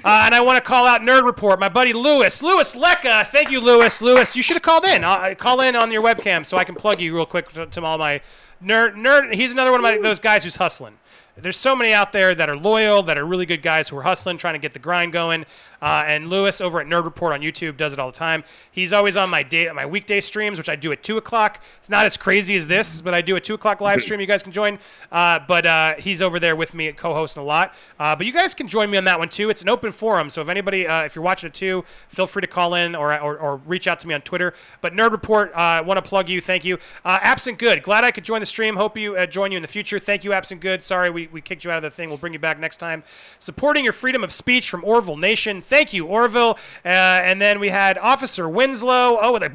Uh, 0.04 0.22
and 0.24 0.34
I 0.34 0.40
want 0.40 0.62
to 0.62 0.68
call 0.68 0.86
out 0.86 1.00
Nerd 1.00 1.24
Report, 1.24 1.58
my 1.58 1.68
buddy 1.68 1.92
Lewis. 1.92 2.42
Lewis 2.42 2.76
Lecca. 2.76 3.26
Thank 3.26 3.50
you, 3.50 3.60
Lewis. 3.60 4.02
Lewis, 4.02 4.36
you 4.36 4.42
should 4.42 4.54
have 4.54 4.62
called 4.62 4.84
in. 4.84 5.04
Uh, 5.04 5.34
call 5.36 5.60
in 5.60 5.74
on 5.74 5.90
your 5.90 6.02
webcam 6.02 6.44
so 6.44 6.56
I 6.56 6.64
can 6.64 6.74
plug 6.74 7.00
you 7.00 7.14
real 7.14 7.26
quick 7.26 7.48
to, 7.50 7.66
to 7.66 7.84
all 7.84 7.98
my 7.98 8.20
nerd. 8.62 8.94
Nerd. 8.94 9.34
He's 9.34 9.52
another 9.52 9.70
one 9.70 9.80
of 9.80 9.84
my, 9.84 9.98
those 9.98 10.20
guys 10.20 10.44
who's 10.44 10.56
hustling. 10.56 10.98
There's 11.38 11.58
so 11.58 11.76
many 11.76 11.92
out 11.92 12.12
there 12.12 12.34
that 12.34 12.48
are 12.48 12.56
loyal, 12.56 13.02
that 13.02 13.18
are 13.18 13.26
really 13.26 13.44
good 13.44 13.60
guys 13.60 13.90
who 13.90 13.98
are 13.98 14.02
hustling, 14.02 14.38
trying 14.38 14.54
to 14.54 14.58
get 14.58 14.72
the 14.72 14.78
grind 14.78 15.12
going. 15.12 15.44
Uh, 15.86 16.02
and 16.08 16.28
Lewis 16.28 16.60
over 16.60 16.80
at 16.80 16.88
Nerd 16.88 17.04
Report 17.04 17.32
on 17.32 17.42
YouTube 17.42 17.76
does 17.76 17.92
it 17.92 18.00
all 18.00 18.10
the 18.10 18.18
time. 18.18 18.42
He's 18.72 18.92
always 18.92 19.16
on 19.16 19.30
my 19.30 19.44
day, 19.44 19.70
my 19.72 19.86
weekday 19.86 20.20
streams, 20.20 20.58
which 20.58 20.68
I 20.68 20.74
do 20.74 20.90
at 20.90 21.00
two 21.04 21.16
o'clock. 21.16 21.62
It's 21.78 21.88
not 21.88 22.06
as 22.06 22.16
crazy 22.16 22.56
as 22.56 22.66
this, 22.66 23.00
but 23.00 23.14
I 23.14 23.20
do 23.20 23.36
a 23.36 23.40
two 23.40 23.54
o'clock 23.54 23.80
live 23.80 24.02
stream. 24.02 24.18
You 24.18 24.26
guys 24.26 24.42
can 24.42 24.50
join. 24.50 24.80
Uh, 25.12 25.38
but 25.46 25.64
uh, 25.64 25.94
he's 25.94 26.20
over 26.20 26.40
there 26.40 26.56
with 26.56 26.74
me, 26.74 26.88
at 26.88 26.96
co-hosting 26.96 27.40
a 27.40 27.46
lot. 27.46 27.72
Uh, 28.00 28.16
but 28.16 28.26
you 28.26 28.32
guys 28.32 28.52
can 28.52 28.66
join 28.66 28.90
me 28.90 28.98
on 28.98 29.04
that 29.04 29.20
one 29.20 29.28
too. 29.28 29.48
It's 29.48 29.62
an 29.62 29.68
open 29.68 29.92
forum, 29.92 30.28
so 30.28 30.40
if 30.40 30.48
anybody, 30.48 30.88
uh, 30.88 31.04
if 31.04 31.14
you're 31.14 31.22
watching 31.22 31.46
it 31.46 31.54
too, 31.54 31.84
feel 32.08 32.26
free 32.26 32.40
to 32.40 32.48
call 32.48 32.74
in 32.74 32.96
or 32.96 33.16
or, 33.20 33.38
or 33.38 33.56
reach 33.58 33.86
out 33.86 34.00
to 34.00 34.08
me 34.08 34.14
on 34.14 34.22
Twitter. 34.22 34.54
But 34.80 34.92
Nerd 34.92 35.12
Report, 35.12 35.52
uh, 35.54 35.84
want 35.86 35.98
to 35.98 36.02
plug 36.02 36.28
you. 36.28 36.40
Thank 36.40 36.64
you. 36.64 36.78
Uh, 37.04 37.20
Absent 37.22 37.60
Good, 37.60 37.84
glad 37.84 38.02
I 38.02 38.10
could 38.10 38.24
join 38.24 38.40
the 38.40 38.46
stream. 38.46 38.74
Hope 38.74 38.98
you 38.98 39.14
uh, 39.14 39.26
join 39.26 39.52
you 39.52 39.56
in 39.56 39.62
the 39.62 39.68
future. 39.68 40.00
Thank 40.00 40.24
you, 40.24 40.32
Absent 40.32 40.60
Good. 40.60 40.82
Sorry 40.82 41.10
we, 41.10 41.28
we 41.28 41.40
kicked 41.40 41.64
you 41.64 41.70
out 41.70 41.76
of 41.76 41.84
the 41.84 41.92
thing. 41.92 42.08
We'll 42.08 42.18
bring 42.18 42.32
you 42.32 42.40
back 42.40 42.58
next 42.58 42.78
time. 42.78 43.04
Supporting 43.38 43.84
your 43.84 43.92
freedom 43.92 44.24
of 44.24 44.32
speech 44.32 44.68
from 44.68 44.82
Orville 44.82 45.16
Nation. 45.16 45.62
Thank 45.62 45.75
you, 45.92 46.06
Orville. 46.06 46.58
Uh, 46.84 46.88
and 46.88 47.40
then 47.40 47.60
we 47.60 47.68
had 47.68 47.98
Officer 47.98 48.48
Winslow. 48.48 49.18
Oh, 49.20 49.32
with 49.32 49.42
a 49.42 49.50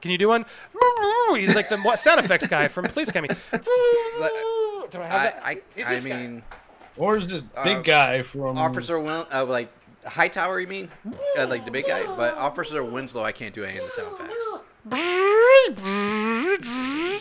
can 0.00 0.10
you 0.10 0.18
do 0.18 0.28
one? 0.28 0.44
He's 1.34 1.54
like 1.54 1.68
the 1.68 1.96
sound 1.96 2.20
effects 2.20 2.46
guy 2.46 2.68
from 2.68 2.86
Police 2.86 3.08
Academy. 3.08 3.34
Do 3.52 5.00
I 5.00 5.06
have 5.06 5.22
that? 5.22 5.40
I, 5.42 5.60
Is 5.74 5.86
I 5.86 5.94
this 5.94 6.04
guy- 6.04 6.20
mean, 6.20 6.42
Or 6.96 7.16
is 7.16 7.26
the 7.26 7.42
big 7.64 7.78
Uh, 7.78 7.82
guy 7.82 8.22
from 8.22 8.58
Officer 8.58 8.98
Win, 9.00 9.24
uh, 9.32 9.44
like 9.44 9.72
Hightower, 10.04 10.60
you 10.60 10.66
mean? 10.66 10.90
Uh, 11.38 11.46
like 11.46 11.64
the 11.64 11.70
big 11.70 11.86
guy, 11.86 12.04
but 12.04 12.34
Officer 12.36 12.84
Winslow, 12.84 13.22
I 13.24 13.32
can't 13.32 13.54
do 13.54 13.64
any 13.64 13.78
of 13.78 13.84
the 13.86 13.90
sound 13.90 14.14
effects. 14.14 14.44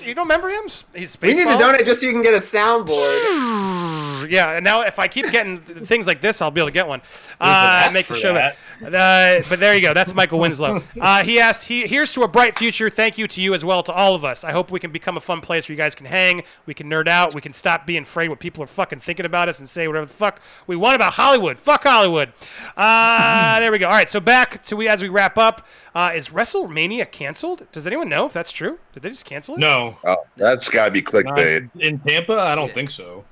You 0.05 0.13
don't 0.15 0.25
remember 0.25 0.49
him? 0.49 0.63
He's 0.93 1.17
We 1.21 1.33
need 1.33 1.47
to 1.47 1.57
donate 1.57 1.85
just 1.85 2.01
so 2.01 2.07
you 2.07 2.13
can 2.13 2.21
get 2.21 2.33
a 2.33 2.37
soundboard. 2.37 3.97
yeah. 4.29 4.51
and 4.53 4.63
Now, 4.63 4.81
if 4.81 4.99
I 4.99 5.07
keep 5.07 5.31
getting 5.31 5.59
things 5.59 6.07
like 6.07 6.21
this, 6.21 6.41
I'll 6.41 6.51
be 6.51 6.61
able 6.61 6.69
to 6.69 6.73
get 6.73 6.87
one. 6.87 7.01
Uh, 7.39 7.89
make 7.93 8.07
the 8.07 8.15
show 8.15 8.33
better. 8.33 8.55
Uh, 8.83 9.43
but 9.47 9.59
there 9.59 9.75
you 9.75 9.81
go. 9.81 9.93
That's 9.93 10.13
Michael 10.15 10.39
Winslow. 10.39 10.83
Uh, 10.99 11.23
he 11.23 11.39
asked, 11.39 11.67
he, 11.67 11.87
"Here's 11.87 12.13
to 12.13 12.23
a 12.23 12.27
bright 12.27 12.57
future. 12.57 12.89
Thank 12.89 13.17
you 13.17 13.27
to 13.27 13.41
you 13.41 13.53
as 13.53 13.63
well, 13.63 13.83
to 13.83 13.93
all 13.93 14.15
of 14.15 14.25
us. 14.25 14.43
I 14.43 14.51
hope 14.51 14.71
we 14.71 14.79
can 14.79 14.91
become 14.91 15.17
a 15.17 15.19
fun 15.19 15.41
place 15.41 15.67
where 15.67 15.73
you 15.73 15.77
guys 15.77 15.95
can 15.95 16.05
hang, 16.05 16.43
we 16.65 16.73
can 16.73 16.89
nerd 16.89 17.07
out, 17.07 17.33
we 17.33 17.41
can 17.41 17.53
stop 17.53 17.85
being 17.85 18.03
afraid 18.03 18.29
what 18.29 18.39
people 18.39 18.63
are 18.63 18.67
fucking 18.67 18.99
thinking 18.99 19.25
about 19.25 19.49
us, 19.49 19.59
and 19.59 19.69
say 19.69 19.87
whatever 19.87 20.05
the 20.05 20.13
fuck 20.13 20.41
we 20.67 20.75
want 20.75 20.95
about 20.95 21.13
Hollywood. 21.13 21.57
Fuck 21.57 21.83
Hollywood. 21.83 22.33
Uh, 22.75 23.59
there 23.59 23.71
we 23.71 23.77
go. 23.77 23.87
All 23.87 23.93
right. 23.93 24.09
So 24.09 24.19
back 24.19 24.63
to 24.63 24.75
we 24.75 24.87
as 24.87 25.01
we 25.01 25.09
wrap 25.09 25.37
up. 25.37 25.67
Uh, 25.93 26.11
is 26.15 26.29
WrestleMania 26.29 27.11
canceled? 27.11 27.67
Does 27.73 27.85
anyone 27.85 28.07
know 28.07 28.25
if 28.25 28.31
that's 28.31 28.51
true? 28.51 28.79
Did 28.93 29.03
they 29.03 29.09
just 29.09 29.25
cancel 29.25 29.55
it? 29.55 29.59
No. 29.59 29.97
Oh, 30.05 30.15
that's 30.37 30.69
got 30.69 30.85
to 30.85 30.91
be 30.91 31.01
clickbait. 31.01 31.69
In 31.79 31.99
Tampa, 31.99 32.39
I 32.39 32.55
don't 32.55 32.71
think 32.71 32.89
so. 32.89 33.25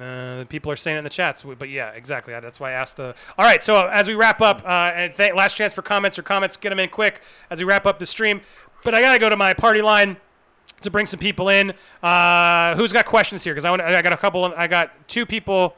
Uh, 0.00 0.44
people 0.48 0.70
are 0.70 0.76
saying 0.76 0.96
it 0.96 0.98
in 0.98 1.04
the 1.04 1.10
chats, 1.10 1.42
but 1.42 1.70
yeah, 1.70 1.90
exactly. 1.90 2.34
That's 2.34 2.60
why 2.60 2.70
I 2.70 2.72
asked 2.72 2.96
the. 2.96 3.14
All 3.38 3.46
right, 3.46 3.62
so 3.62 3.86
as 3.86 4.06
we 4.06 4.14
wrap 4.14 4.42
up, 4.42 4.62
uh, 4.64 4.92
and 4.94 5.14
th- 5.14 5.34
last 5.34 5.56
chance 5.56 5.72
for 5.72 5.80
comments 5.82 6.18
or 6.18 6.22
comments, 6.22 6.56
get 6.58 6.68
them 6.68 6.78
in 6.78 6.90
quick 6.90 7.22
as 7.50 7.58
we 7.58 7.64
wrap 7.64 7.86
up 7.86 7.98
the 7.98 8.06
stream. 8.06 8.42
But 8.84 8.94
I 8.94 9.00
gotta 9.00 9.18
go 9.18 9.30
to 9.30 9.36
my 9.36 9.54
party 9.54 9.80
line 9.80 10.18
to 10.82 10.90
bring 10.90 11.06
some 11.06 11.18
people 11.18 11.48
in. 11.48 11.72
Uh, 12.02 12.76
who's 12.76 12.92
got 12.92 13.06
questions 13.06 13.42
here? 13.42 13.54
Because 13.54 13.64
I 13.64 13.70
want, 13.70 13.80
I 13.80 14.02
got 14.02 14.12
a 14.12 14.18
couple. 14.18 14.44
I 14.44 14.66
got 14.66 15.08
two 15.08 15.24
people. 15.24 15.74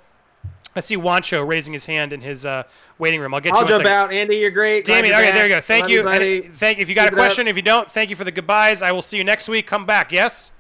I 0.74 0.80
see 0.80 0.96
Juancho 0.96 1.46
raising 1.46 1.72
his 1.72 1.86
hand 1.86 2.12
in 2.12 2.20
his 2.20 2.44
uh, 2.44 2.64
waiting 2.98 3.20
room. 3.20 3.34
I'll 3.34 3.40
get. 3.40 3.52
I'll 3.52 3.62
to 3.62 3.68
you 3.68 3.74
in 3.76 3.80
a 3.80 3.84
jump 3.84 3.94
out. 3.94 4.12
Andy, 4.12 4.36
you're 4.36 4.50
great. 4.50 4.84
Damien, 4.84 5.14
okay, 5.14 5.30
there 5.30 5.44
you 5.44 5.54
go. 5.54 5.60
Thank 5.60 5.84
Love 5.84 6.22
you. 6.22 6.50
Thank. 6.54 6.80
If 6.80 6.88
you 6.88 6.94
got 6.96 7.04
Keep 7.04 7.12
a 7.12 7.16
question, 7.16 7.46
if 7.46 7.56
you 7.56 7.62
don't, 7.62 7.88
thank 7.88 8.10
you 8.10 8.16
for 8.16 8.24
the 8.24 8.32
goodbyes. 8.32 8.82
I 8.82 8.90
will 8.90 9.02
see 9.02 9.16
you 9.16 9.24
next 9.24 9.48
week. 9.48 9.66
Come 9.66 9.86
back. 9.86 10.10
Yes. 10.10 10.50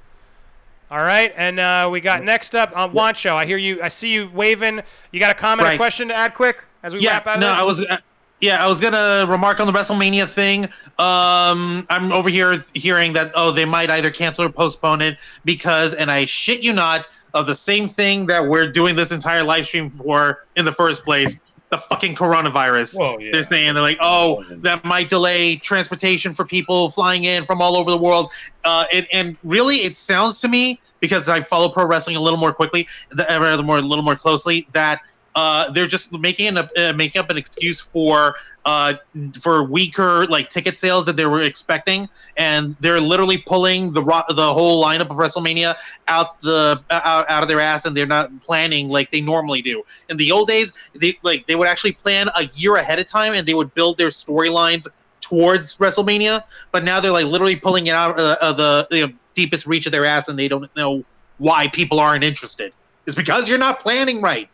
All 0.90 0.98
right, 0.98 1.34
and 1.36 1.60
uh, 1.60 1.88
we 1.92 2.00
got 2.00 2.24
next 2.24 2.54
up 2.54 2.74
on 2.74 2.92
Juancho. 2.92 3.34
I 3.34 3.44
hear 3.44 3.58
you. 3.58 3.82
I 3.82 3.88
see 3.88 4.10
you 4.10 4.30
waving. 4.32 4.80
You 5.12 5.20
got 5.20 5.32
a 5.32 5.38
comment, 5.38 5.68
or 5.68 5.76
question 5.76 6.08
to 6.08 6.14
add, 6.14 6.34
quick 6.34 6.64
as 6.82 6.94
we 6.94 7.00
yeah, 7.00 7.12
wrap 7.12 7.26
out 7.26 7.40
no, 7.40 7.50
this? 7.50 7.58
I 7.58 7.64
was. 7.64 7.80
Uh, 7.82 7.96
yeah, 8.40 8.64
I 8.64 8.68
was 8.68 8.80
gonna 8.80 9.26
remark 9.28 9.60
on 9.60 9.66
the 9.66 9.72
WrestleMania 9.72 10.28
thing. 10.28 10.64
Um, 10.98 11.86
I'm 11.90 12.12
over 12.12 12.30
here 12.30 12.54
hearing 12.72 13.12
that 13.14 13.32
oh 13.34 13.50
they 13.50 13.64
might 13.64 13.90
either 13.90 14.10
cancel 14.10 14.44
or 14.44 14.48
postpone 14.50 15.02
it 15.02 15.18
because, 15.44 15.92
and 15.92 16.10
I 16.10 16.24
shit 16.24 16.62
you 16.62 16.72
not, 16.72 17.06
of 17.34 17.46
the 17.46 17.54
same 17.54 17.88
thing 17.88 18.26
that 18.26 18.46
we're 18.46 18.70
doing 18.70 18.96
this 18.96 19.12
entire 19.12 19.42
live 19.42 19.66
stream 19.66 19.90
for 19.90 20.46
in 20.56 20.64
the 20.64 20.72
first 20.72 21.04
place, 21.04 21.40
the 21.70 21.78
fucking 21.78 22.14
coronavirus. 22.14 22.98
Well, 22.98 23.20
yeah. 23.20 23.30
They're 23.32 23.42
saying 23.42 23.74
they're 23.74 23.82
like, 23.82 23.98
oh, 24.00 24.44
that 24.50 24.84
might 24.84 25.08
delay 25.08 25.56
transportation 25.56 26.32
for 26.32 26.44
people 26.44 26.90
flying 26.90 27.24
in 27.24 27.44
from 27.44 27.60
all 27.60 27.76
over 27.76 27.90
the 27.90 27.98
world. 27.98 28.32
Uh, 28.64 28.84
and, 28.92 29.06
and 29.12 29.36
really, 29.44 29.76
it 29.76 29.96
sounds 29.96 30.40
to 30.40 30.48
me 30.48 30.80
because 31.00 31.28
I 31.28 31.40
follow 31.40 31.68
pro 31.68 31.86
wrestling 31.86 32.16
a 32.16 32.20
little 32.20 32.38
more 32.38 32.52
quickly, 32.52 32.88
the, 33.10 33.26
rather 33.28 33.62
more 33.62 33.78
a 33.78 33.82
little 33.82 34.04
more 34.04 34.16
closely, 34.16 34.66
that 34.72 35.00
uh, 35.34 35.70
they're 35.70 35.86
just 35.86 36.12
making 36.12 36.56
an, 36.56 36.68
uh, 36.76 36.92
making 36.94 37.20
up 37.20 37.30
an 37.30 37.36
excuse 37.36 37.80
for 37.80 38.34
uh, 38.64 38.94
for 39.40 39.62
weaker 39.62 40.26
like 40.26 40.48
ticket 40.48 40.76
sales 40.76 41.06
that 41.06 41.16
they 41.16 41.26
were 41.26 41.42
expecting, 41.42 42.08
and 42.36 42.74
they're 42.80 43.00
literally 43.00 43.38
pulling 43.38 43.92
the 43.92 44.02
ro- 44.02 44.22
the 44.28 44.52
whole 44.52 44.82
lineup 44.82 45.10
of 45.10 45.16
WrestleMania 45.16 45.76
out 46.08 46.40
the 46.40 46.82
out, 46.90 47.28
out 47.30 47.42
of 47.42 47.48
their 47.48 47.60
ass, 47.60 47.84
and 47.84 47.96
they're 47.96 48.06
not 48.06 48.30
planning 48.40 48.88
like 48.88 49.10
they 49.10 49.20
normally 49.20 49.62
do. 49.62 49.82
In 50.08 50.16
the 50.16 50.32
old 50.32 50.48
days, 50.48 50.90
they 50.94 51.18
like 51.22 51.46
they 51.46 51.54
would 51.54 51.68
actually 51.68 51.92
plan 51.92 52.28
a 52.36 52.44
year 52.54 52.76
ahead 52.76 52.98
of 52.98 53.06
time, 53.06 53.34
and 53.34 53.46
they 53.46 53.54
would 53.54 53.72
build 53.74 53.98
their 53.98 54.08
storylines 54.08 54.86
towards 55.20 55.76
WrestleMania. 55.76 56.42
But 56.72 56.84
now 56.84 57.00
they're 57.00 57.12
like 57.12 57.26
literally 57.26 57.56
pulling 57.56 57.86
it 57.86 57.94
out 57.94 58.18
of, 58.18 58.38
of 58.38 58.56
the, 58.56 58.86
the 58.90 59.14
deepest 59.34 59.66
reach 59.66 59.86
of 59.86 59.92
their 59.92 60.04
ass, 60.04 60.28
and 60.28 60.38
they 60.38 60.48
don't 60.48 60.74
know 60.74 61.04
why 61.38 61.68
people 61.68 62.00
aren't 62.00 62.24
interested. 62.24 62.72
It's 63.06 63.14
because 63.14 63.48
you're 63.48 63.58
not 63.58 63.80
planning 63.80 64.20
right. 64.20 64.48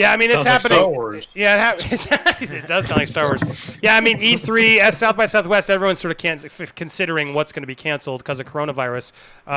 Yeah, 0.00 0.12
I 0.12 0.16
mean 0.16 0.30
it's 0.30 0.42
Sounds 0.42 0.46
like 0.46 0.62
happening. 0.62 0.78
Star 0.78 0.88
Wars. 0.90 1.28
Yeah, 1.34 1.54
it, 1.78 1.90
hap- 1.90 2.42
it 2.42 2.66
does 2.66 2.86
sound 2.86 2.98
like 3.00 3.08
Star 3.08 3.26
Wars. 3.26 3.42
Yeah, 3.82 3.96
I 3.96 4.00
mean 4.00 4.18
E3, 4.18 4.92
South 4.94 5.16
by 5.16 5.26
Southwest, 5.26 5.68
everyone's 5.68 5.98
sort 5.98 6.12
of 6.12 6.16
can- 6.18 6.40
f- 6.42 6.74
considering 6.74 7.34
what's 7.34 7.52
going 7.52 7.62
to 7.62 7.66
be 7.66 7.74
canceled 7.74 8.22
because 8.22 8.40
of 8.40 8.46
coronavirus. 8.46 9.12
Uh, 9.46 9.50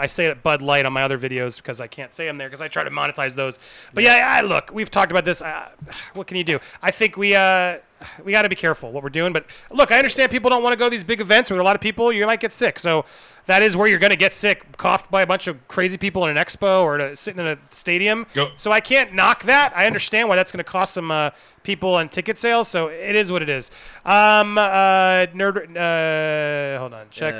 I 0.00 0.06
say 0.08 0.24
it 0.26 0.30
at 0.30 0.42
Bud 0.42 0.62
Light 0.62 0.84
on 0.84 0.92
my 0.92 1.02
other 1.04 1.18
videos 1.18 1.58
because 1.58 1.80
I 1.80 1.86
can't 1.86 2.12
say 2.12 2.26
them 2.26 2.38
there 2.38 2.48
because 2.48 2.60
I 2.60 2.66
try 2.66 2.82
to 2.82 2.90
monetize 2.90 3.34
those. 3.34 3.60
But 3.92 4.02
yeah, 4.02 4.24
I, 4.26 4.40
look, 4.40 4.70
we've 4.72 4.90
talked 4.90 5.12
about 5.12 5.24
this. 5.24 5.40
Uh, 5.42 5.68
what 6.14 6.26
can 6.26 6.36
you 6.36 6.44
do? 6.44 6.58
I 6.82 6.90
think 6.90 7.16
we. 7.16 7.36
Uh, 7.36 7.78
we 8.24 8.32
got 8.32 8.42
to 8.42 8.48
be 8.48 8.56
careful 8.56 8.92
what 8.92 9.02
we're 9.02 9.08
doing, 9.08 9.32
but 9.32 9.46
look, 9.70 9.92
I 9.92 9.98
understand 9.98 10.30
people 10.30 10.50
don't 10.50 10.62
want 10.62 10.72
to 10.72 10.76
go 10.76 10.86
to 10.86 10.90
these 10.90 11.04
big 11.04 11.20
events 11.20 11.50
with 11.50 11.60
a 11.60 11.62
lot 11.62 11.74
of 11.74 11.80
people 11.80 12.12
you 12.12 12.26
might 12.26 12.40
get 12.40 12.52
sick. 12.52 12.78
So 12.78 13.04
that 13.46 13.62
is 13.62 13.76
where 13.76 13.88
you're 13.88 13.98
going 13.98 14.10
to 14.10 14.16
get 14.16 14.32
sick, 14.32 14.76
coughed 14.76 15.10
by 15.10 15.22
a 15.22 15.26
bunch 15.26 15.46
of 15.48 15.66
crazy 15.68 15.98
people 15.98 16.24
in 16.26 16.36
an 16.36 16.42
expo 16.42 16.82
or 16.82 16.98
to, 16.98 17.16
sitting 17.16 17.40
in 17.40 17.46
a 17.46 17.58
stadium. 17.70 18.26
Go. 18.34 18.50
So 18.56 18.72
I 18.72 18.80
can't 18.80 19.12
knock 19.12 19.44
that. 19.44 19.72
I 19.76 19.86
understand 19.86 20.28
why 20.28 20.36
that's 20.36 20.52
going 20.52 20.64
to 20.64 20.70
cost 20.70 20.94
some 20.94 21.10
uh, 21.10 21.30
people 21.64 21.96
on 21.96 22.08
ticket 22.08 22.38
sales. 22.38 22.68
So 22.68 22.86
it 22.86 23.16
is 23.16 23.32
what 23.32 23.42
it 23.42 23.48
is. 23.48 23.72
Um, 24.04 24.56
uh, 24.56 25.26
nerd. 25.34 25.76
Uh, 25.76 26.78
hold 26.78 26.94
on. 26.94 27.06
Check. 27.10 27.34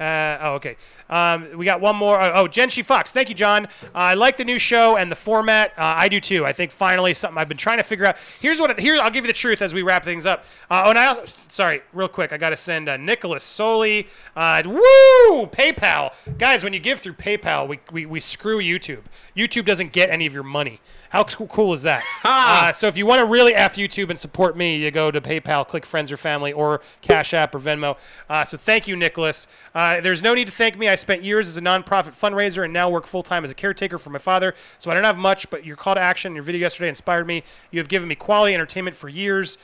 Uh, 0.00 0.38
oh, 0.40 0.54
okay. 0.54 0.76
Um, 1.10 1.56
we 1.56 1.64
got 1.64 1.80
one 1.80 1.96
more. 1.96 2.20
Oh, 2.20 2.32
oh 2.34 2.44
Genshi 2.46 2.84
Fox. 2.84 3.12
Thank 3.12 3.28
you, 3.28 3.34
John. 3.34 3.66
Uh, 3.66 3.68
I 3.94 4.14
like 4.14 4.36
the 4.36 4.44
new 4.44 4.58
show 4.58 4.96
and 4.96 5.10
the 5.10 5.16
format. 5.16 5.70
Uh, 5.70 5.94
I 5.96 6.08
do 6.08 6.20
too. 6.20 6.44
I 6.44 6.52
think 6.52 6.70
finally 6.70 7.14
something 7.14 7.38
I've 7.38 7.48
been 7.48 7.56
trying 7.56 7.78
to 7.78 7.84
figure 7.84 8.04
out. 8.04 8.16
Here's 8.40 8.60
what. 8.60 8.78
Here, 8.78 9.00
I'll 9.00 9.10
give 9.10 9.24
you 9.24 9.28
the 9.28 9.38
truth 9.38 9.62
as 9.62 9.72
we 9.72 9.82
wrap 9.82 10.04
things 10.04 10.26
up. 10.26 10.44
Uh, 10.70 10.82
oh, 10.86 10.90
and 10.90 10.98
I 10.98 11.06
also, 11.06 11.24
sorry, 11.48 11.82
real 11.92 12.08
quick, 12.08 12.32
I 12.32 12.36
got 12.36 12.50
to 12.50 12.56
send 12.56 12.88
uh, 12.88 12.96
Nicholas 12.96 13.44
Soli. 13.44 14.08
Uh, 14.36 14.62
woo! 14.66 15.46
PayPal, 15.46 16.12
guys. 16.38 16.62
When 16.62 16.72
you 16.72 16.80
give 16.80 17.00
through 17.00 17.14
PayPal, 17.14 17.66
we, 17.68 17.80
we 17.90 18.06
we 18.06 18.20
screw 18.20 18.58
YouTube. 18.58 19.02
YouTube 19.36 19.64
doesn't 19.64 19.92
get 19.92 20.10
any 20.10 20.26
of 20.26 20.34
your 20.34 20.42
money. 20.42 20.80
How 21.10 21.24
cool 21.24 21.72
is 21.72 21.82
that? 21.84 22.04
Uh, 22.22 22.70
so 22.72 22.86
if 22.86 22.98
you 22.98 23.06
want 23.06 23.20
to 23.20 23.24
really 23.24 23.54
f 23.54 23.76
YouTube 23.76 24.10
and 24.10 24.18
support 24.18 24.56
me, 24.56 24.76
you 24.76 24.90
go 24.90 25.10
to 25.10 25.20
PayPal, 25.20 25.66
click 25.66 25.86
Friends 25.86 26.12
or 26.12 26.18
Family, 26.18 26.52
or 26.52 26.82
Cash 27.00 27.32
App 27.32 27.54
or 27.54 27.58
Venmo. 27.58 27.96
Uh, 28.28 28.44
so 28.44 28.58
thank 28.58 28.86
you, 28.86 28.94
Nicholas. 28.94 29.46
Uh, 29.74 30.00
there's 30.00 30.22
no 30.22 30.34
need 30.34 30.46
to 30.46 30.52
thank 30.52 30.76
me. 30.76 30.88
I 30.88 30.94
spent 30.96 31.22
years 31.22 31.48
as 31.48 31.56
a 31.56 31.62
nonprofit 31.62 32.12
fundraiser 32.12 32.64
and 32.64 32.72
now 32.72 32.90
work 32.90 33.06
full 33.06 33.22
time 33.22 33.44
as 33.44 33.50
a 33.50 33.54
caretaker 33.54 33.96
for 33.96 34.10
my 34.10 34.18
father. 34.18 34.54
So 34.78 34.90
I 34.90 34.94
don't 34.94 35.04
have 35.04 35.16
much, 35.16 35.48
but 35.48 35.64
your 35.64 35.76
call 35.76 35.94
to 35.94 36.00
action, 36.00 36.34
your 36.34 36.44
video 36.44 36.60
yesterday 36.60 36.88
inspired 36.88 37.26
me. 37.26 37.42
You 37.70 37.78
have 37.78 37.88
given 37.88 38.08
me 38.08 38.14
quality 38.14 38.54
entertainment 38.54 38.94
for 38.94 39.08
years. 39.08 39.56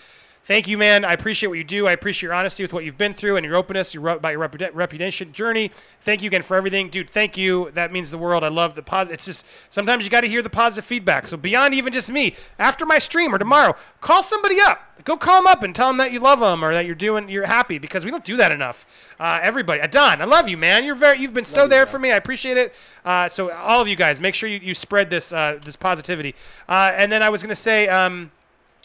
Thank 0.45 0.69
you, 0.69 0.77
man. 0.77 1.07
I 1.07 1.13
appreciate 1.13 1.49
what 1.49 1.57
you 1.57 1.65
do. 1.65 1.87
I 1.87 1.93
appreciate 1.93 2.27
your 2.27 2.35
honesty 2.35 2.63
with 2.63 2.75
what 2.75 2.85
you've 2.85 2.99
been 2.99 3.15
through 3.15 3.39
and 3.39 3.47
your 3.47 3.57
openness, 3.57 3.95
your 3.95 4.07
about 4.09 4.33
your 4.33 4.47
reputa- 4.47 4.75
reputation 4.75 5.33
journey. 5.33 5.71
Thank 6.03 6.21
you 6.21 6.27
again 6.27 6.43
for 6.43 6.55
everything, 6.55 6.91
dude. 6.91 7.09
Thank 7.09 7.39
you. 7.39 7.71
That 7.71 7.93
means 7.93 8.11
the 8.11 8.19
world. 8.19 8.45
I 8.45 8.49
love 8.49 8.75
the 8.75 8.83
positive. 8.83 9.15
It's 9.15 9.25
just 9.25 9.47
sometimes 9.71 10.05
you 10.05 10.11
got 10.11 10.21
to 10.21 10.29
hear 10.29 10.43
the 10.43 10.51
positive 10.51 10.85
feedback. 10.85 11.29
So 11.29 11.39
beyond 11.39 11.73
even 11.73 11.95
just 11.95 12.13
me, 12.13 12.37
after 12.59 12.85
my 12.85 12.99
stream 12.99 13.35
or 13.35 13.39
tomorrow, 13.39 13.75
call 14.03 14.23
somebody 14.23 14.61
up. 14.61 14.83
Go 15.05 15.17
call 15.17 15.43
them 15.43 15.47
up 15.47 15.63
and 15.63 15.75
tell 15.75 15.89
them 15.89 15.97
that 15.97 16.13
you 16.13 16.21
love 16.21 16.41
them 16.41 16.63
or 16.63 16.75
that 16.75 16.85
you're 16.85 16.95
doing, 16.95 17.31
you're 17.31 17.47
happy 17.47 17.79
because 17.79 18.05
we 18.05 18.11
don't 18.11 18.25
do 18.25 18.37
that 18.37 18.53
enough. 18.53 19.17
Uh, 19.19 19.41
everybody, 19.43 19.81
uh, 19.81 19.87
Don, 19.87 20.21
I 20.21 20.25
love 20.25 20.47
you, 20.47 20.59
man. 20.59 20.85
You're 20.85 20.95
very, 20.95 21.19
you've 21.19 21.35
been 21.35 21.47
so 21.47 21.67
there 21.67 21.87
for 21.87 21.99
me. 21.99 22.13
I 22.13 22.17
appreciate 22.17 22.59
it. 22.59 22.75
Uh, 23.03 23.31
so 23.31 23.51
all 23.51 23.81
of 23.81 23.89
you 23.89 23.97
guys, 23.97 24.21
make 24.21 24.35
sure 24.35 24.49
you, 24.51 24.61
you 24.63 24.75
spread 24.75 25.09
this 25.09 25.33
uh, 25.33 25.59
this 25.65 25.77
positivity. 25.77 26.35
Uh, 26.69 26.93
and 26.95 27.11
then 27.11 27.23
I 27.23 27.31
was 27.31 27.43
gonna 27.43 27.57
say. 27.57 27.89
Um, 27.89 28.31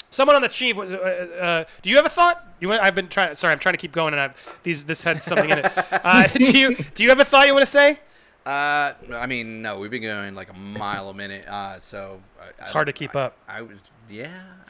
Someone 0.10 0.36
on 0.36 0.42
the 0.42 0.50
chief. 0.50 0.78
Uh, 0.78 0.82
uh, 0.82 1.64
do 1.82 1.90
you 1.90 1.96
have 1.98 2.06
a 2.06 2.10
thought? 2.10 2.46
You 2.60 2.74
I've 2.74 2.96
been 2.96 3.08
trying. 3.08 3.36
Sorry, 3.36 3.54
I'm 3.54 3.60
trying 3.60 3.74
to 3.74 3.78
keep 3.78 3.92
going, 3.92 4.14
and 4.14 4.20
I've 4.22 4.58
these. 4.64 4.86
This 4.86 5.04
had 5.04 5.24
something 5.24 5.50
in 5.50 5.60
it. 5.60 5.72
Uh, 5.92 6.28
do 6.28 6.52
you 6.58 6.76
Do 6.76 7.04
you 7.04 7.10
have 7.10 7.20
a 7.20 7.26
thought 7.26 7.46
you 7.48 7.54
want 7.54 7.64
to 7.64 7.72
say? 7.72 8.00
Uh, 8.46 8.94
I 9.14 9.26
mean, 9.28 9.62
no, 9.62 9.78
we've 9.80 9.92
been 9.92 10.02
going 10.02 10.34
like 10.34 10.50
a 10.50 10.54
mile 10.54 11.10
a 11.10 11.14
minute. 11.14 11.46
Uh, 11.48 11.80
so 11.80 12.22
I, 12.42 12.50
It's 12.62 12.72
I- 12.72 12.74
hard 12.74 12.88
to 12.88 12.94
keep 12.94 13.16
I- 13.16 13.22
up. 13.22 13.38
I 13.48 13.62
was, 13.62 13.84
yeah. 14.10 14.30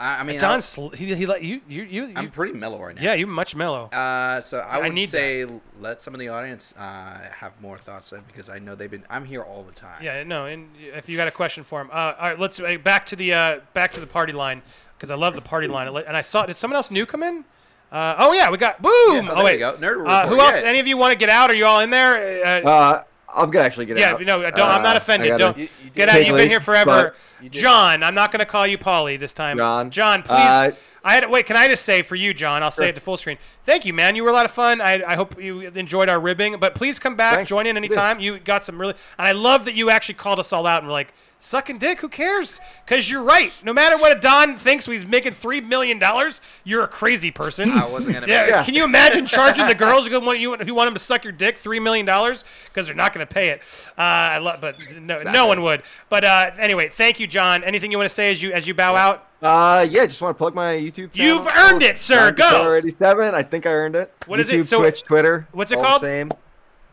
I 0.00 0.12
would 0.12 0.12
say 0.12 0.16
that. 0.16 0.18
I, 0.18 0.20
I 0.20 0.22
mean, 0.24 0.38
Don, 0.38 0.56
I- 0.56 0.60
sl- 0.60 0.88
he, 0.88 1.14
he 1.14 1.26
let 1.26 1.42
you, 1.42 1.60
you, 1.68 1.82
you, 1.82 2.12
I'm 2.16 2.24
you- 2.24 2.30
pretty 2.30 2.54
mellow 2.54 2.80
right 2.82 2.96
now. 2.96 3.02
Yeah, 3.02 3.14
you're 3.14 3.28
much 3.28 3.54
mellow. 3.54 3.84
Uh, 3.86 4.40
so 4.40 4.58
I 4.58 4.78
I 4.78 4.82
would 4.82 4.94
need 4.94 5.08
say 5.08 5.46
let 5.78 6.00
some 6.00 6.14
of 6.14 6.20
the 6.20 6.28
audience 6.28 6.72
uh, 6.78 7.18
have 7.32 7.52
more 7.60 7.78
thoughts 7.78 8.12
on 8.12 8.22
because 8.26 8.48
I 8.48 8.58
know 8.58 8.74
they've 8.74 8.90
been. 8.90 9.04
I'm 9.10 9.24
here 9.24 9.42
all 9.42 9.62
the 9.62 9.72
time. 9.72 10.02
Yeah, 10.02 10.22
no. 10.22 10.46
And 10.46 10.68
if 10.78 11.08
you 11.08 11.16
got 11.16 11.28
a 11.28 11.32
question 11.32 11.64
for 11.64 11.80
him, 11.80 11.90
uh, 11.92 12.14
all 12.18 12.28
right, 12.28 12.38
let's 12.38 12.58
uh, 12.60 12.76
back 12.82 13.06
to 13.06 13.16
the 13.16 13.32
uh, 13.34 13.60
back 13.74 13.92
to 13.92 14.00
the 14.00 14.06
party 14.06 14.32
line 14.32 14.62
because 14.96 15.10
I 15.10 15.14
love 15.16 15.34
the 15.34 15.40
party 15.42 15.66
line. 15.66 15.86
And 15.88 16.16
I 16.16 16.20
saw 16.22 16.46
did 16.46 16.56
someone 16.56 16.76
else 16.76 16.90
new 16.90 17.06
come 17.06 17.22
in? 17.22 17.44
Uh, 17.92 18.14
oh 18.18 18.32
yeah, 18.32 18.50
we 18.50 18.56
got 18.56 18.80
boom. 18.80 18.90
Yeah, 18.92 19.30
oh, 19.30 19.32
oh 19.32 19.34
there 19.36 19.44
wait, 19.44 19.52
you 19.54 19.58
go. 19.58 19.76
Nerd 19.76 20.06
uh, 20.06 20.28
who 20.28 20.40
else? 20.40 20.60
yeah. 20.62 20.68
Any 20.68 20.78
of 20.78 20.86
you 20.86 20.96
want 20.96 21.12
to 21.12 21.18
get 21.18 21.28
out? 21.28 21.50
Are 21.50 21.54
you 21.54 21.66
all 21.66 21.80
in 21.80 21.90
there? 21.90 22.46
Uh, 22.46 22.68
Uh, 22.70 23.02
I'm 23.34 23.50
gonna 23.50 23.64
actually 23.64 23.86
get 23.86 23.96
yeah, 23.98 24.12
out. 24.14 24.20
no, 24.22 24.42
don't, 24.42 24.60
I'm 24.60 24.82
not 24.82 24.96
Uh, 24.96 24.98
offended. 24.98 25.28
Gotta 25.30 25.54
Don't 25.54 25.70
get 25.94 26.08
out. 26.08 26.12
take 26.14 26.26
You've 26.26 26.36
been 26.36 26.48
here 26.48 26.60
forever. 26.60 27.14
John, 27.50 28.02
I'm 28.02 28.14
not 28.14 28.32
going 28.32 28.40
to 28.40 28.44
call 28.44 28.66
you 28.66 28.76
Paulie 28.76 29.18
this 29.18 29.32
time. 29.32 29.56
John. 29.56 29.90
John, 29.90 30.22
please. 30.22 30.32
Uh, 30.36 30.72
I 31.02 31.14
had 31.14 31.30
wait. 31.30 31.46
Can 31.46 31.56
I 31.56 31.68
just 31.68 31.84
say 31.86 32.02
for 32.02 32.14
you, 32.14 32.34
John? 32.34 32.62
I'll 32.62 32.70
say 32.70 32.90
it 32.90 32.94
to 32.96 33.00
full 33.00 33.16
screen. 33.16 33.38
Thank 33.64 33.86
you, 33.86 33.94
man. 33.94 34.14
You 34.16 34.24
were 34.24 34.28
a 34.28 34.34
lot 34.34 34.44
of 34.44 34.50
fun. 34.50 34.82
I, 34.82 35.02
I 35.02 35.16
hope 35.16 35.40
you 35.42 35.60
enjoyed 35.62 36.10
our 36.10 36.20
ribbing. 36.20 36.58
But 36.60 36.74
please 36.74 36.98
come 36.98 37.16
back, 37.16 37.36
Thanks. 37.36 37.48
join 37.48 37.66
in 37.66 37.78
anytime. 37.78 38.20
You 38.20 38.38
got 38.38 38.64
some 38.64 38.78
really, 38.78 38.92
and 39.18 39.26
I 39.26 39.32
love 39.32 39.64
that 39.64 39.74
you 39.74 39.88
actually 39.88 40.16
called 40.16 40.38
us 40.38 40.52
all 40.52 40.66
out 40.66 40.80
and 40.80 40.88
were 40.88 40.92
like, 40.92 41.14
"Sucking 41.40 41.78
dick, 41.78 42.00
who 42.00 42.08
cares?" 42.08 42.60
Because 42.84 43.10
you're 43.10 43.22
right. 43.22 43.52
No 43.64 43.72
matter 43.72 43.96
what 43.96 44.16
a 44.16 44.20
Don 44.20 44.56
thinks, 44.56 44.86
he's 44.86 45.04
making 45.04 45.32
three 45.32 45.60
million 45.60 45.98
dollars. 45.98 46.40
You're 46.62 46.84
a 46.84 46.88
crazy 46.88 47.30
person. 47.30 47.70
I 47.72 47.86
wasn't 47.86 48.14
gonna 48.14 48.26
Yeah, 48.28 48.46
make. 48.58 48.66
Can 48.66 48.74
you 48.74 48.84
imagine 48.84 49.26
charging 49.26 49.66
the 49.66 49.74
girls 49.74 50.06
who 50.06 50.20
want 50.20 50.38
you 50.38 50.54
who 50.56 50.74
want 50.74 50.86
them 50.86 50.94
to 50.94 51.00
suck 51.00 51.24
your 51.24 51.32
dick 51.32 51.56
three 51.56 51.80
million 51.80 52.06
dollars 52.06 52.44
because 52.66 52.86
they're 52.86 52.94
not 52.94 53.12
going 53.12 53.26
to 53.26 53.32
pay 53.32 53.48
it? 53.48 53.62
Uh, 53.98 54.02
I 54.02 54.38
love, 54.38 54.60
but 54.60 54.76
no, 55.00 55.22
no 55.22 55.46
one 55.46 55.62
would. 55.62 55.82
But 56.08 56.24
uh, 56.24 56.50
anyway, 56.58 56.88
thank 56.88 57.18
you, 57.18 57.26
John. 57.26 57.64
Anything 57.64 57.90
you 57.90 57.98
want 57.98 58.08
to 58.08 58.14
say 58.14 58.30
as 58.30 58.42
you 58.42 58.52
as 58.52 58.68
you 58.68 58.74
bow 58.74 58.94
out? 58.94 59.26
Uh, 59.42 59.86
yeah, 59.88 60.04
just 60.04 60.20
want 60.20 60.36
to 60.36 60.38
plug 60.38 60.54
my 60.54 60.74
YouTube 60.74 61.12
channel. 61.12 61.36
You've 61.38 61.46
earned 61.56 61.82
it, 61.82 61.98
sir. 61.98 62.30
Go. 62.30 62.42
John 62.42 62.52
Guitar 62.64 62.76
87. 62.76 63.34
I 63.34 63.42
think 63.42 63.64
I 63.64 63.70
earned 63.72 63.96
it. 63.96 64.12
What 64.26 64.38
YouTube, 64.38 64.42
is 64.42 64.50
it? 64.50 64.66
So- 64.66 64.82
Twitch, 64.82 65.02
Twitter. 65.02 65.48
What's 65.52 65.72
it 65.72 65.76
all 65.78 65.82
the 65.82 65.88
called? 65.88 66.02
Same. 66.02 66.30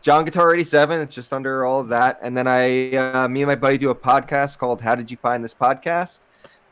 John 0.02 0.24
Guitar 0.24 0.54
87. 0.54 1.00
It's 1.00 1.14
just 1.14 1.32
under 1.32 1.64
all 1.64 1.80
of 1.80 1.88
that. 1.88 2.18
And 2.22 2.36
then 2.36 2.46
I, 2.46 2.94
uh, 2.96 3.28
me 3.28 3.42
and 3.42 3.48
my 3.48 3.56
buddy 3.56 3.78
do 3.78 3.90
a 3.90 3.94
podcast 3.94 4.58
called 4.58 4.80
How 4.80 4.94
Did 4.94 5.10
You 5.10 5.16
Find 5.16 5.42
This 5.44 5.54
Podcast? 5.54 6.20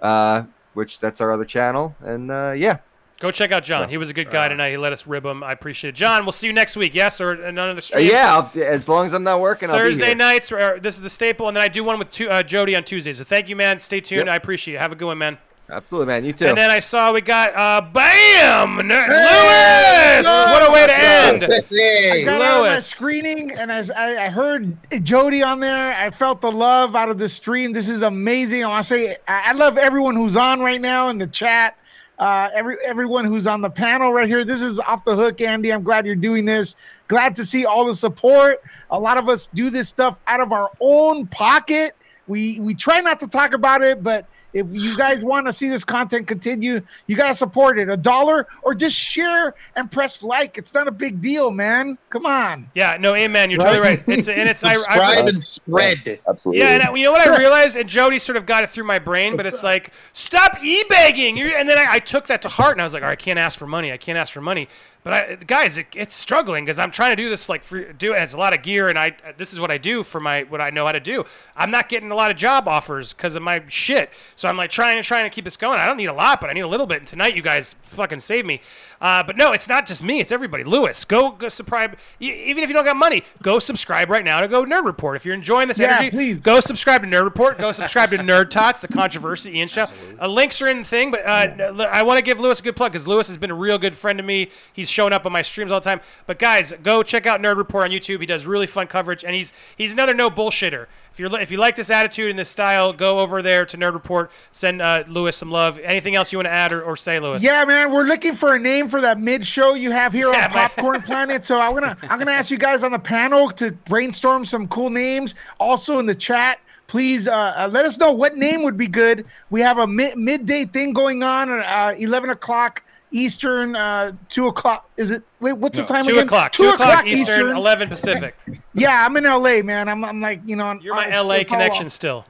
Uh, 0.01 0.45
which 0.75 1.01
that's 1.01 1.21
our 1.21 1.33
other 1.33 1.45
channel. 1.45 1.95
And 2.01 2.31
uh, 2.31 2.55
yeah. 2.57 2.79
Go 3.19 3.31
check 3.31 3.51
out 3.51 3.65
John. 3.65 3.89
He 3.89 3.97
was 3.97 4.11
a 4.11 4.13
good 4.13 4.29
guy 4.31 4.47
tonight. 4.49 4.71
He 4.73 4.77
let 4.77 4.93
us 4.93 5.07
rib 5.07 5.25
him. 5.25 5.43
I 5.43 5.53
appreciate 5.53 5.89
it. 5.91 5.95
John, 5.95 6.27
we'll 6.27 6.33
see 6.33 6.47
you 6.49 6.53
next 6.53 6.77
week. 6.77 6.95
Yes, 6.95 7.19
or 7.19 7.33
another 7.33 7.79
Uh, 7.79 7.81
stream. 7.81 8.07
yeah, 8.11 8.35
I'll, 8.37 8.63
as 8.63 8.91
long 8.91 9.07
as 9.07 9.15
I'm 9.15 9.23
not 9.23 9.41
working, 9.41 9.71
I'll 9.71 9.79
be 9.79 9.85
Thursday 9.85 10.07
here. 10.09 10.15
nights. 10.17 10.53
Or, 10.53 10.79
this 10.79 10.97
is 10.97 11.01
the 11.01 11.09
staple, 11.09 11.49
and 11.49 11.57
then 11.57 11.63
I 11.63 11.69
do 11.69 11.83
one 11.83 11.99
with 11.99 12.11
two, 12.11 12.29
uh, 12.29 12.43
Jody 12.43 12.77
on 12.77 12.85
Tuesdays. 12.85 13.17
So 13.17 13.25
thank 13.25 13.49
you, 13.49 13.57
man. 13.57 13.79
Stay 13.79 14.03
tuned. 14.03 14.27
Yep. 14.27 14.33
I 14.35 14.37
appreciate 14.37 14.75
it. 14.75 14.81
Have 14.81 14.93
a 14.93 14.97
good 14.97 15.07
one, 15.07 15.17
man. 15.17 15.39
Absolutely, 15.69 16.07
man. 16.07 16.25
You 16.25 16.33
too. 16.33 16.47
And 16.47 16.57
then 16.57 16.71
I 16.71 16.79
saw 16.79 17.13
we 17.13 17.21
got 17.21 17.53
uh, 17.57 17.81
Bam 17.93 18.87
Ner- 18.87 19.09
Lewis. 19.09 20.27
What 20.27 20.69
a 20.69 20.73
way 20.73 20.87
to 20.87 20.97
end. 20.97 21.45
I 21.45 22.23
got 22.25 22.41
out 22.41 22.59
of 22.59 22.65
my 22.65 22.71
Lewis. 22.71 22.87
screening 22.87 23.53
and 23.53 23.71
as 23.71 23.91
I, 23.91 24.27
I 24.27 24.29
heard 24.29 24.77
Jody 25.05 25.43
on 25.43 25.59
there, 25.59 25.93
I 25.93 26.11
felt 26.11 26.41
the 26.41 26.53
love 26.53 26.95
out 26.95 27.09
of 27.09 27.19
the 27.19 27.29
stream. 27.29 27.73
This 27.73 27.89
is 27.89 28.03
amazing. 28.03 28.65
I 28.65 28.69
want 28.69 28.85
to 28.85 28.89
say 28.89 29.17
I 29.27 29.51
I 29.51 29.53
love 29.53 29.77
everyone 29.77 30.15
who's 30.15 30.37
on 30.37 30.61
right 30.61 30.81
now 30.81 31.09
in 31.09 31.19
the 31.19 31.27
chat. 31.27 31.77
Uh, 32.19 32.49
every 32.55 32.77
everyone 32.85 33.25
who's 33.25 33.47
on 33.47 33.61
the 33.61 33.69
panel 33.69 34.13
right 34.13 34.29
here. 34.29 34.45
This 34.45 34.63
is 34.63 34.79
off 34.81 35.05
the 35.05 35.15
hook, 35.15 35.41
Andy. 35.41 35.73
I'm 35.73 35.83
glad 35.83 36.07
you're 36.07 36.15
doing 36.15 36.45
this. 36.45 36.77
Glad 37.09 37.37
to 37.37 37.45
see 37.45 37.67
all 37.67 37.85
the 37.85 37.95
support. 37.95 38.63
A 38.91 38.99
lot 38.99 39.19
of 39.19 39.29
us 39.29 39.49
do 39.53 39.69
this 39.69 39.89
stuff 39.89 40.19
out 40.27 40.41
of 40.41 40.53
our 40.53 40.71
own 40.81 41.27
pocket. 41.27 41.95
We 42.27 42.59
we 42.61 42.75
try 42.75 43.01
not 43.01 43.21
to 43.21 43.27
talk 43.27 43.53
about 43.53 43.83
it, 43.83 44.03
but 44.03 44.27
if 44.57 44.67
you 44.71 44.97
guys 44.97 45.25
want 45.25 45.47
to 45.47 45.53
see 45.53 45.69
this 45.69 45.85
content 45.85 46.27
continue, 46.27 46.81
you 47.07 47.17
gotta 47.17 47.35
support 47.35 47.79
it. 47.79 47.89
A 47.89 47.97
dollar 47.97 48.47
or 48.63 48.75
just 48.75 48.97
share 48.97 49.55
and 49.77 49.91
press 49.93 50.23
like. 50.23 50.57
It's 50.57 50.73
not 50.73 50.89
a 50.89 50.91
big 50.91 51.21
deal, 51.21 51.51
man. 51.51 51.99
Come 52.09 52.25
on. 52.25 52.71
Yeah, 52.75 52.97
no, 52.99 53.15
amen. 53.15 53.51
You're 53.51 53.61
totally 53.61 53.81
right. 53.81 54.03
It's 54.07 54.29
and 54.29 54.49
it's 54.49 54.65
I, 54.65 54.71
I, 54.71 54.75
Subscribe 54.77 55.29
and 55.29 55.43
spread. 55.43 56.21
Absolutely. 56.29 56.61
Yeah, 56.63 56.71
and 56.71 56.83
I- 56.83 56.95
you 56.95 57.05
know 57.05 57.13
what 57.13 57.27
I 57.27 57.37
realized, 57.37 57.77
and 57.77 57.89
Jody 57.89 58.19
sort 58.19 58.37
of 58.37 58.47
got 58.47 58.65
it 58.65 58.71
through 58.71 58.85
my 58.85 58.99
brain, 58.99 59.37
but 59.37 59.45
it's 59.47 59.63
like, 59.63 59.93
stop 60.15 60.63
e-begging. 60.65 61.39
And 61.41 61.69
then 61.69 61.79
I, 61.79 61.87
I 61.91 61.99
took 61.99 62.27
that 62.29 62.41
to 62.43 62.49
heart, 62.49 62.73
and 62.73 62.81
I 62.81 62.85
was 62.85 62.95
like, 62.95 63.03
all 63.03 63.09
right, 63.09 63.19
I 63.19 63.23
can't 63.23 63.39
ask 63.39 63.59
for 63.59 63.67
money. 63.67 63.93
I 63.93 63.99
can't 63.99 64.17
ask 64.17 64.33
for 64.33 64.41
money. 64.41 64.69
But 65.07 65.15
I, 65.15 65.35
guys, 65.37 65.77
it, 65.77 65.87
it's 65.95 66.17
struggling 66.17 66.65
because 66.65 66.81
I'm 66.81 66.91
trying 66.91 67.13
to 67.13 67.23
do 67.23 67.31
this 67.31 67.49
like 67.49 67.63
for 67.63 67.93
do. 67.93 68.13
And 68.13 68.25
it's 68.25 68.33
a 68.33 68.37
lot 68.37 68.53
of 68.53 68.65
gear, 68.65 68.89
and 68.89 68.99
I 68.99 69.11
uh, 69.11 69.35
this 69.37 69.53
is 69.53 69.61
what 69.61 69.71
I 69.71 69.79
do 69.79 70.03
for 70.03 70.19
my 70.19 70.43
what 70.43 70.61
I 70.61 70.71
know 70.71 70.85
how 70.85 70.91
to 70.91 70.99
do. 70.99 71.25
I'm 71.55 71.71
not 71.71 71.89
getting 71.89 72.11
a 72.11 72.17
lot 72.17 72.33
of 72.33 72.37
job 72.37 72.67
offers 72.67 73.13
because 73.13 73.37
of 73.37 73.43
my 73.45 73.63
shit. 73.69 74.11
So 74.35 74.49
I'm 74.49 74.57
like 74.57 74.73
trying 74.73 74.97
to 74.97 75.05
trying 75.05 75.23
to 75.23 75.31
keep 75.31 75.45
this 75.45 75.57
going. 75.57 75.79
I 75.79 75.87
don't 75.87 75.97
need 75.97 76.07
a 76.07 76.13
lot, 76.13 76.41
but 76.41 76.51
I 76.51 76.55
need 76.55 76.63
a 76.63 76.67
little 76.67 76.87
bit. 76.87 76.99
And 76.99 77.07
tonight, 77.07 77.37
you 77.37 77.43
guys 77.43 77.77
fucking 77.83 78.19
save 78.19 78.45
me. 78.47 78.61
Uh, 79.01 79.23
but 79.23 79.37
no, 79.37 79.53
it's 79.53 79.69
not 79.69 79.87
just 79.87 80.03
me. 80.03 80.21
It's 80.21 80.33
everybody. 80.33 80.65
Lewis, 80.65 81.05
go 81.05 81.31
go 81.31 81.49
subscribe. 81.49 81.97
E- 82.21 82.33
Even 82.47 82.63
if 82.65 82.71
you 82.71 82.75
don't 82.75 82.85
got 82.85 82.97
money, 82.97 83.23
go 83.43 83.59
subscribe 83.59 84.09
right 84.11 84.25
now 84.25 84.41
to 84.41 84.49
go 84.49 84.65
Nerd 84.65 84.85
Report. 84.85 85.17
If 85.17 85.25
you're 85.25 85.35
enjoying 85.35 85.69
this 85.69 85.79
Yeah, 85.79 85.97
energy, 85.99 86.11
please. 86.11 86.41
go 86.41 86.61
subscribe 86.61 87.03
to 87.03 87.07
Nerd 87.09 87.25
Report. 87.25 87.59
Go 87.59 87.73
subscribe 87.73 88.11
to 88.11 88.19
Nerd 88.19 88.51
Tots, 88.51 88.81
the 88.81 88.89
controversy 88.89 89.57
Ian 89.59 89.69
show. 89.69 89.87
Uh, 90.21 90.27
links 90.29 90.61
are 90.63 90.69
in 90.69 90.79
the 90.79 90.85
thing, 90.85 91.11
but 91.11 91.21
uh, 91.27 91.49
n- 91.59 91.81
I 91.81 92.03
want 92.03 92.19
to 92.19 92.23
give 92.23 92.41
Lewis 92.41 92.61
a 92.61 92.63
good 92.63 92.77
plug 92.77 92.93
because 92.93 93.07
Lewis 93.07 93.27
has 93.27 93.37
been 93.37 93.51
a 93.51 93.55
real 93.55 93.79
good 93.79 93.95
friend 93.95 94.19
to 94.19 94.23
me. 94.23 94.49
He's 94.73 94.91
shown 94.91 95.13
up 95.13 95.27
on 95.27 95.33
my 95.33 95.43
streams 95.43 95.71
all 95.71 95.81
the 95.81 95.85
time. 95.89 96.01
But 96.27 96.39
guys, 96.39 96.73
go 96.83 97.03
check 97.03 97.27
out 97.27 97.41
Nerd 97.43 97.57
Report 97.59 97.85
on 97.85 97.91
YouTube. 97.91 98.21
He 98.21 98.27
does 98.27 98.47
really 98.47 98.67
fun 98.67 98.87
coverage, 98.87 99.25
and 99.25 99.35
he's 99.35 99.53
he's 99.77 99.93
another 99.93 100.15
no 100.15 100.31
bullshitter. 100.31 100.87
If 101.17 101.21
you're 101.21 101.41
if 101.41 101.51
you 101.51 101.57
like 101.57 101.77
this 101.77 101.89
attitude 101.89 102.29
and 102.29 102.39
this 102.39 102.51
style, 102.51 102.93
go 102.93 103.21
over 103.21 103.41
there 103.41 103.65
to 103.65 103.79
Nerd 103.79 103.95
Report. 103.95 104.31
Send 104.53 104.83
uh, 104.83 105.03
Lewis 105.09 105.35
some 105.35 105.51
love. 105.51 105.79
Anything 105.79 106.15
else 106.15 106.31
you 106.31 106.37
want 106.37 106.45
to 106.45 106.53
add 106.53 106.75
or, 106.75 106.83
or 106.83 106.95
say, 106.95 107.19
Lewis? 107.19 107.43
Yeah, 107.43 107.65
man, 107.65 107.91
we're 107.91 108.05
looking 108.05 108.35
for 108.35 108.55
a 108.55 108.59
name 108.59 108.91
for 108.91 109.01
that 109.01 109.19
mid 109.19 109.43
show 109.43 109.73
you 109.73 109.91
have 109.93 110.13
here 110.13 110.31
Yeah, 110.31 110.45
on 110.45 110.51
Popcorn 110.51 111.01
Planet. 111.01 111.47
So 111.47 111.59
I'm 111.59 111.73
gonna 111.73 111.97
I'm 112.03 112.19
gonna 112.19 112.33
ask 112.33 112.51
you 112.51 112.59
guys 112.59 112.85
on 112.85 112.93
the 112.93 112.99
panel 112.99 113.49
to 113.53 113.71
brainstorm 113.87 114.45
some 114.45 114.69
cool 114.69 114.91
names. 114.91 115.35
Also 115.59 115.99
in 116.01 116.05
the 116.05 116.15
chat, 116.15 116.61
please 116.87 117.29
uh, 117.29 117.33
uh, 117.33 117.69
let 117.73 117.87
us 117.87 117.97
know 117.97 118.13
what 118.13 118.37
name 118.37 118.63
would 118.63 118.77
be 118.77 118.87
good. 118.87 119.25
We 119.49 119.63
have 119.63 119.79
a 119.79 119.87
mid- 119.87 120.19
midday 120.19 120.67
thing 120.67 120.93
going 120.93 121.23
on 121.23 121.51
at 121.51 121.95
uh, 121.95 121.97
11 121.97 122.29
o'clock 122.29 122.83
Eastern, 123.17 123.75
uh, 123.75 124.13
two 124.29 124.47
o'clock. 124.49 124.89
Is 124.97 125.11
it? 125.11 125.23
Wait, 125.41 125.55
what's 125.55 125.79
the 125.79 125.85
time 125.85 126.05
Two 126.05 126.13
again? 126.13 126.25
o'clock. 126.25 126.53
Two 126.53 126.69
o'clock 126.69 127.07
Eastern, 127.07 127.57
eleven 127.57 127.89
Pacific. 127.89 128.35
Yeah, 128.79 129.07
I'm 129.07 129.17
in 129.17 129.25
LA, 129.25 129.63
man. 129.63 129.89
I'm, 129.89 130.05
I'm 130.05 130.21
like, 130.21 130.43
you 130.45 130.55
know, 130.55 130.79
You're 130.83 130.95
my 130.95 131.07
it's- 131.07 131.25
LA 131.25 131.35
it's 131.37 131.51
connection 131.51 131.87
off. 131.87 131.93
still. 131.93 132.27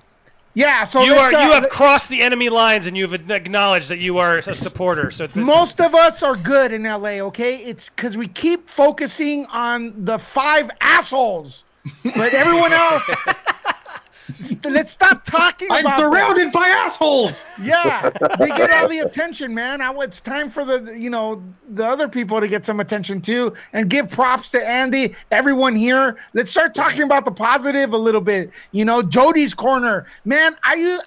Yeah, 0.54 0.84
so 0.84 1.02
you 1.02 1.10
let's, 1.10 1.34
are 1.34 1.42
you 1.44 1.50
uh, 1.50 1.54
have 1.60 1.68
crossed 1.68 2.08
the 2.08 2.22
enemy 2.22 2.48
lines 2.48 2.86
and 2.86 2.96
you've 2.96 3.12
acknowledged 3.12 3.88
that 3.90 3.98
you 3.98 4.16
are 4.18 4.38
a 4.38 4.54
supporter. 4.54 5.10
So 5.10 5.24
it's 5.24 5.36
Most 5.36 5.80
of 5.82 5.94
us 5.94 6.22
are 6.22 6.36
good 6.36 6.72
in 6.72 6.84
LA, 6.84 7.18
okay? 7.28 7.56
It's 7.56 7.88
because 7.90 8.16
we 8.16 8.26
keep 8.28 8.70
focusing 8.70 9.44
on 9.46 10.04
the 10.04 10.18
five 10.18 10.70
assholes, 10.80 11.66
but 12.04 12.32
everyone 12.32 12.72
else. 12.72 13.02
Let's 14.64 14.92
stop 14.92 15.24
talking 15.24 15.68
I'm 15.70 15.88
surrounded 15.88 16.52
by 16.52 16.66
assholes. 16.66 17.46
Yeah, 17.62 18.10
they 18.38 18.48
get 18.48 18.70
all 18.70 18.88
the 18.88 19.00
attention, 19.00 19.54
man. 19.54 19.80
I, 19.80 19.92
it's 20.00 20.20
time 20.20 20.50
for 20.50 20.64
the 20.64 20.98
you 20.98 21.10
know 21.10 21.42
the 21.70 21.86
other 21.86 22.08
people 22.08 22.40
to 22.40 22.48
get 22.48 22.66
some 22.66 22.80
attention 22.80 23.20
too, 23.20 23.54
and 23.72 23.88
give 23.88 24.10
props 24.10 24.50
to 24.50 24.68
Andy, 24.68 25.14
everyone 25.30 25.76
here. 25.76 26.16
Let's 26.34 26.50
start 26.50 26.74
talking 26.74 27.02
about 27.02 27.24
the 27.24 27.30
positive 27.30 27.92
a 27.92 27.98
little 27.98 28.20
bit. 28.20 28.50
You 28.72 28.84
know, 28.84 29.02
Jody's 29.02 29.54
corner, 29.54 30.06
man. 30.24 30.56
I 30.62 30.98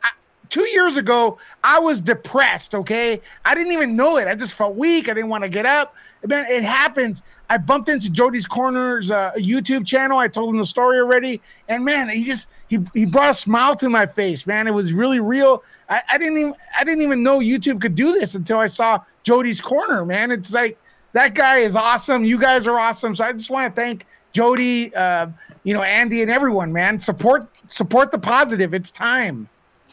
two 0.50 0.68
years 0.70 0.98
ago 0.98 1.38
I 1.64 1.80
was 1.80 2.02
depressed. 2.02 2.76
Okay, 2.76 3.22
I 3.46 3.56
didn't 3.56 3.74
even 3.74 3.96
know 3.96 4.18
it. 4.18 4.28
I 4.28 4.36
just 4.36 4.54
felt 4.54 4.76
weak. 4.76 5.10
I 5.10 5.14
didn't 5.14 5.30
want 5.30 5.44
to 5.44 5.50
get 5.50 5.66
up. 5.66 5.96
Man, 6.26 6.46
it 6.50 6.64
happens. 6.64 7.24
I 7.50 7.58
bumped 7.58 7.90
into 7.90 8.10
Jody's 8.10 8.46
Corners 8.46 9.10
uh, 9.10 9.32
YouTube 9.36 9.86
channel. 9.86 10.20
I 10.20 10.28
told 10.28 10.50
him 10.50 10.58
the 10.58 10.66
story 10.66 11.00
already, 11.00 11.42
and 11.68 11.84
man, 11.84 12.10
he 12.10 12.24
just 12.24 12.48
he 12.70 12.80
he 12.94 13.06
brought 13.06 13.32
a 13.32 13.34
smile 13.34 13.76
to 13.78 13.90
my 13.90 14.06
face. 14.06 14.48
Man, 14.48 14.68
it 14.68 14.72
was 14.72 14.94
really 14.94 15.20
real. 15.20 15.64
I, 15.90 16.02
I 16.12 16.18
didn't 16.18 16.38
even 16.38 16.54
I 16.78 16.84
didn't 16.84 17.02
even 17.02 17.24
know 17.24 17.40
YouTube 17.40 17.82
could 17.82 17.96
do 17.96 18.14
this 18.14 18.36
until 18.36 18.60
I 18.60 18.68
saw 18.68 19.04
Jody's 19.24 19.60
Corner. 19.60 20.06
Man, 20.06 20.32
it's 20.32 20.54
like 20.54 20.78
that 21.14 21.34
guy 21.34 21.58
is 21.58 21.76
awesome. 21.76 22.24
You 22.24 22.40
guys 22.40 22.68
are 22.68 22.80
awesome. 22.80 23.16
So 23.16 23.26
I 23.26 23.34
just 23.34 23.50
want 23.50 23.76
to 23.76 23.82
thank 23.82 24.06
Jody, 24.32 24.94
uh, 24.96 25.28
you 25.64 25.74
know, 25.74 25.82
Andy, 25.82 26.22
and 26.22 26.30
everyone. 26.30 26.72
Man, 26.72 27.00
support 27.00 27.50
support 27.70 28.12
the 28.12 28.20
positive. 28.20 28.74
It's 28.74 28.92
time. 28.92 29.50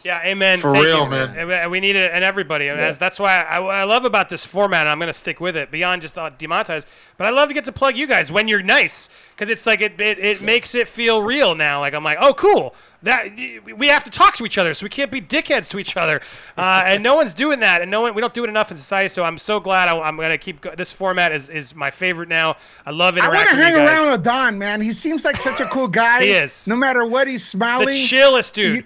Yeah, 0.06 0.22
amen. 0.24 0.60
For 0.60 0.72
Thank 0.72 0.84
real, 0.84 1.04
you. 1.04 1.10
man. 1.10 1.34
And 1.36 1.48
we- 1.48 1.54
And 1.54 1.70
we 1.70 1.80
need 1.80 1.96
it, 1.96 2.10
and 2.14 2.22
everybody. 2.22 2.68
And 2.68 2.78
that's, 2.78 2.96
that's 2.98 3.18
why 3.18 3.40
I, 3.42 3.58
I 3.60 3.84
love 3.84 4.04
about 4.04 4.28
this 4.28 4.46
format. 4.46 4.80
and 4.82 4.88
I'm 4.88 4.98
going 4.98 5.08
to 5.08 5.12
stick 5.12 5.40
with 5.40 5.56
it 5.56 5.70
beyond 5.70 6.02
just 6.02 6.16
uh, 6.16 6.30
demonetize. 6.30 6.86
But 7.16 7.26
I 7.26 7.30
love 7.30 7.48
to 7.48 7.54
get 7.54 7.64
to 7.64 7.72
plug 7.72 7.96
you 7.96 8.06
guys 8.06 8.30
when 8.30 8.46
you're 8.46 8.62
nice, 8.62 9.08
because 9.34 9.48
it's 9.48 9.66
like 9.66 9.80
it, 9.80 10.00
it 10.00 10.18
it 10.18 10.42
makes 10.42 10.74
it 10.74 10.86
feel 10.86 11.22
real 11.22 11.54
now. 11.54 11.80
Like 11.80 11.92
I'm 11.94 12.04
like, 12.04 12.18
oh, 12.20 12.34
cool. 12.34 12.74
That 13.02 13.36
we 13.76 13.88
have 13.88 14.04
to 14.04 14.10
talk 14.10 14.36
to 14.36 14.44
each 14.46 14.58
other, 14.58 14.74
so 14.74 14.84
we 14.84 14.90
can't 14.90 15.10
be 15.10 15.20
dickheads 15.20 15.68
to 15.70 15.78
each 15.78 15.96
other. 15.96 16.20
Uh, 16.56 16.82
and 16.86 17.02
no 17.02 17.14
one's 17.14 17.34
doing 17.34 17.60
that, 17.60 17.80
and 17.82 17.90
no 17.90 18.00
one 18.00 18.14
we 18.14 18.20
don't 18.20 18.34
do 18.34 18.44
it 18.44 18.48
enough 18.48 18.70
in 18.70 18.76
society. 18.76 19.08
So 19.08 19.22
I'm 19.24 19.38
so 19.38 19.60
glad 19.60 19.88
I, 19.88 19.98
I'm 20.00 20.16
going 20.16 20.30
to 20.30 20.38
keep 20.38 20.60
go- 20.60 20.74
this 20.74 20.92
format 20.92 21.32
is 21.32 21.48
is 21.48 21.74
my 21.74 21.90
favorite 21.90 22.28
now. 22.28 22.56
I 22.84 22.90
love 22.90 23.16
interacting. 23.16 23.36
I 23.36 23.38
want 23.38 23.48
to 23.50 23.54
with 23.56 23.64
hang 23.64 23.72
you 23.74 23.78
guys. 23.80 24.00
around 24.00 24.12
with 24.12 24.22
Don, 24.24 24.58
man. 24.58 24.80
He 24.80 24.92
seems 24.92 25.24
like 25.24 25.40
such 25.40 25.60
a 25.60 25.66
cool 25.66 25.88
guy. 26.02 26.22
He 26.22 26.30
is. 26.30 26.66
No 26.68 26.76
matter 26.76 27.04
what, 27.06 27.26
he's 27.28 27.46
smiling. 27.46 27.88
the 27.88 27.94
chillest 27.94 28.54
dude. 28.54 28.76
You, 28.76 28.84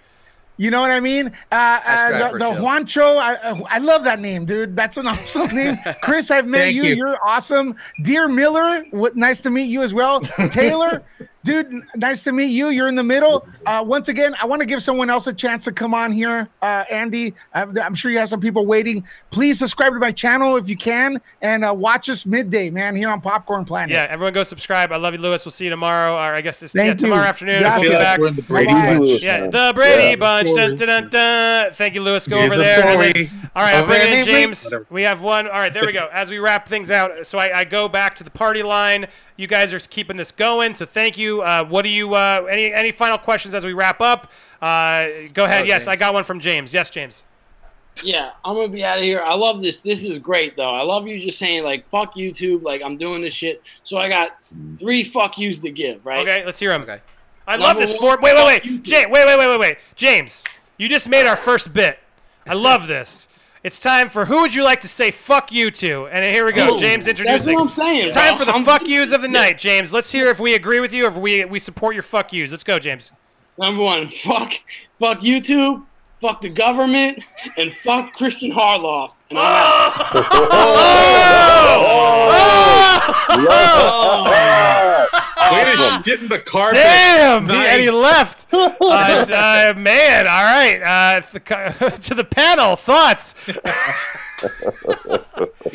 you 0.60 0.70
know 0.70 0.82
what 0.82 0.90
I 0.90 1.00
mean? 1.00 1.28
Uh, 1.50 1.80
uh, 1.86 2.32
the 2.32 2.38
the. 2.38 2.44
Juancho, 2.50 3.16
I, 3.16 3.58
I 3.70 3.78
love 3.78 4.04
that 4.04 4.20
name, 4.20 4.44
dude. 4.44 4.76
That's 4.76 4.98
an 4.98 5.06
awesome 5.06 5.56
name. 5.56 5.78
Chris, 6.02 6.30
I've 6.30 6.46
met 6.46 6.74
you. 6.74 6.82
you. 6.82 6.96
You're 6.96 7.18
awesome. 7.26 7.76
Dear 8.02 8.28
Miller, 8.28 8.84
what, 8.90 9.16
nice 9.16 9.40
to 9.40 9.50
meet 9.50 9.70
you 9.70 9.80
as 9.80 9.94
well. 9.94 10.20
Taylor, 10.20 11.02
Dude, 11.42 11.72
nice 11.96 12.22
to 12.24 12.32
meet 12.32 12.50
you. 12.50 12.68
You're 12.68 12.88
in 12.88 12.94
the 12.94 13.02
middle. 13.02 13.46
Uh, 13.64 13.82
once 13.86 14.08
again, 14.08 14.34
I 14.40 14.44
want 14.46 14.60
to 14.60 14.66
give 14.66 14.82
someone 14.82 15.08
else 15.08 15.26
a 15.26 15.32
chance 15.32 15.64
to 15.64 15.72
come 15.72 15.94
on 15.94 16.12
here. 16.12 16.48
Uh, 16.60 16.84
Andy, 16.90 17.32
I'm, 17.54 17.76
I'm 17.78 17.94
sure 17.94 18.10
you 18.10 18.18
have 18.18 18.28
some 18.28 18.40
people 18.40 18.66
waiting. 18.66 19.02
Please 19.30 19.58
subscribe 19.58 19.94
to 19.94 19.98
my 19.98 20.12
channel 20.12 20.56
if 20.56 20.68
you 20.68 20.76
can 20.76 21.18
and 21.40 21.64
uh, 21.64 21.74
watch 21.74 22.10
us 22.10 22.26
midday, 22.26 22.70
man, 22.70 22.94
here 22.94 23.08
on 23.08 23.22
Popcorn 23.22 23.64
Planet. 23.64 23.94
Yeah, 23.94 24.06
everyone 24.10 24.34
go 24.34 24.42
subscribe. 24.42 24.92
I 24.92 24.96
love 24.96 25.14
you, 25.14 25.20
Lewis. 25.20 25.46
We'll 25.46 25.52
see 25.52 25.64
you 25.64 25.70
tomorrow, 25.70 26.12
or 26.14 26.34
I 26.34 26.42
guess 26.42 26.62
it's 26.62 26.74
yeah, 26.74 26.92
tomorrow 26.92 27.24
afternoon. 27.24 27.62
Yeah, 27.62 27.78
we'll 27.78 27.88
be 27.88 27.88
like 27.88 27.98
back. 27.98 28.20
we're 28.20 28.28
in 28.28 28.36
the 28.36 28.42
Brady 28.42 28.72
Bye-bye. 28.74 28.98
Bunch 28.98 29.22
Yeah, 29.22 29.46
the 29.46 29.72
Brady 29.74 30.04
Yeah. 30.10 30.16
Bunch. 30.16 30.48
Dun, 30.48 30.76
dun, 30.76 30.88
dun, 30.88 31.08
dun. 31.08 31.72
Thank 31.72 31.94
you, 31.94 32.02
Lewis. 32.02 32.28
Go 32.28 32.36
Here's 32.38 32.50
over 32.52 32.58
the 32.58 32.64
there. 32.64 32.82
then- 32.82 33.14
story 33.14 33.30
all 33.56 33.62
right, 33.64 33.74
I'm 33.74 33.82
of 33.82 33.88
bringing 33.88 34.18
in 34.20 34.24
James. 34.24 34.62
Whatever. 34.64 34.86
We 34.90 35.02
have 35.02 35.22
one. 35.22 35.46
All 35.48 35.54
right, 35.54 35.72
there 35.74 35.82
we 35.84 35.92
go. 35.92 36.08
As 36.12 36.30
we 36.30 36.38
wrap 36.38 36.68
things 36.68 36.90
out, 36.90 37.26
so 37.26 37.38
I, 37.38 37.58
I 37.60 37.64
go 37.64 37.88
back 37.88 38.14
to 38.16 38.24
the 38.24 38.30
party 38.30 38.62
line. 38.62 39.08
You 39.36 39.46
guys 39.46 39.72
are 39.74 39.80
keeping 39.80 40.16
this 40.16 40.30
going, 40.30 40.74
so 40.74 40.86
thank 40.86 41.18
you. 41.18 41.29
Uh, 41.38 41.64
what 41.64 41.82
do 41.82 41.88
you? 41.88 42.14
Uh, 42.14 42.46
any 42.50 42.72
any 42.72 42.90
final 42.90 43.18
questions 43.18 43.54
as 43.54 43.64
we 43.64 43.72
wrap 43.72 44.00
up? 44.00 44.30
Uh, 44.60 45.08
go 45.32 45.44
ahead. 45.44 45.62
Oh, 45.62 45.66
yes, 45.66 45.82
James. 45.82 45.88
I 45.88 45.96
got 45.96 46.14
one 46.14 46.24
from 46.24 46.40
James. 46.40 46.74
Yes, 46.74 46.90
James. 46.90 47.24
Yeah, 48.02 48.30
I'm 48.44 48.54
gonna 48.54 48.68
be 48.68 48.84
out 48.84 48.98
of 48.98 49.04
here. 49.04 49.20
I 49.20 49.34
love 49.34 49.60
this. 49.60 49.80
This 49.80 50.04
is 50.04 50.18
great 50.18 50.56
though. 50.56 50.70
I 50.70 50.82
love 50.82 51.06
you 51.06 51.20
just 51.20 51.38
saying 51.38 51.64
like 51.64 51.88
fuck 51.90 52.14
YouTube, 52.14 52.62
like 52.62 52.82
I'm 52.82 52.96
doing 52.96 53.22
this 53.22 53.34
shit. 53.34 53.62
So 53.84 53.98
I 53.98 54.08
got 54.08 54.38
three 54.78 55.04
fuck 55.04 55.38
yous 55.38 55.58
to 55.60 55.70
give, 55.70 56.04
right? 56.04 56.26
Okay, 56.26 56.44
let's 56.44 56.58
hear 56.58 56.70
them. 56.70 56.82
Okay. 56.82 57.00
I 57.46 57.56
love 57.56 57.76
this 57.76 57.94
form. 57.96 58.20
Wait, 58.22 58.34
wait, 58.34 58.46
wait, 58.46 58.82
James. 58.82 59.10
Wait, 59.10 59.26
wait, 59.26 59.38
wait, 59.38 59.48
wait, 59.48 59.60
wait. 59.60 59.78
James, 59.96 60.44
you 60.78 60.88
just 60.88 61.08
made 61.08 61.26
our 61.26 61.36
first 61.36 61.74
bit. 61.74 61.98
I 62.46 62.54
love 62.54 62.86
this. 62.86 63.28
It's 63.62 63.78
time 63.78 64.08
for 64.08 64.24
who 64.24 64.40
would 64.40 64.54
you 64.54 64.62
like 64.64 64.80
to 64.80 64.88
say 64.88 65.10
fuck 65.10 65.52
you 65.52 65.70
to? 65.72 66.06
And 66.06 66.24
here 66.24 66.46
we 66.46 66.52
go. 66.52 66.70
Oh, 66.70 66.76
James 66.78 67.04
that's 67.04 67.20
introducing. 67.20 67.54
what 67.54 67.62
I'm 67.64 67.68
saying, 67.68 68.02
It's 68.06 68.14
time 68.14 68.36
for 68.38 68.46
the 68.46 68.52
I'm- 68.52 68.64
fuck 68.64 68.86
yous 68.86 69.12
of 69.12 69.20
the 69.20 69.28
night, 69.28 69.58
James. 69.58 69.92
Let's 69.92 70.10
hear 70.10 70.28
if 70.28 70.40
we 70.40 70.54
agree 70.54 70.80
with 70.80 70.94
you 70.94 71.04
or 71.04 71.08
if 71.08 71.16
we 71.16 71.44
we 71.44 71.58
support 71.58 71.94
your 71.94 72.02
fuck 72.02 72.32
yous. 72.32 72.50
Let's 72.52 72.64
go, 72.64 72.78
James. 72.78 73.12
Number 73.58 73.82
one, 73.82 74.08
fuck, 74.08 74.54
fuck 74.98 75.20
YouTube, 75.20 75.84
fuck 76.22 76.40
the 76.40 76.48
government, 76.48 77.22
and 77.58 77.74
fuck 77.84 78.14
Christian 78.14 78.50
Harloff. 78.50 79.12
And 79.28 79.38
I'm 79.38 79.44
out. 79.44 79.92
Oh! 80.32 81.06
Oh! 83.32 85.06
Way 85.52 85.64
to 85.64 86.02
shit 86.04 86.20
in 86.20 86.28
the 86.28 86.38
carpet. 86.38 86.76
Damn! 86.76 87.48
He- 87.48 87.54
and 87.54 87.80
he 87.80 87.90
left. 87.90 88.46
Uh, 88.90 89.72
uh, 89.72 89.78
man, 89.78 90.26
all 90.26 90.44
right. 90.44 90.80
Uh, 90.82 91.20
th- 91.20 92.00
to 92.08 92.14
the 92.14 92.24
panel, 92.24 92.76
thoughts. 92.76 93.34
He 93.46 93.52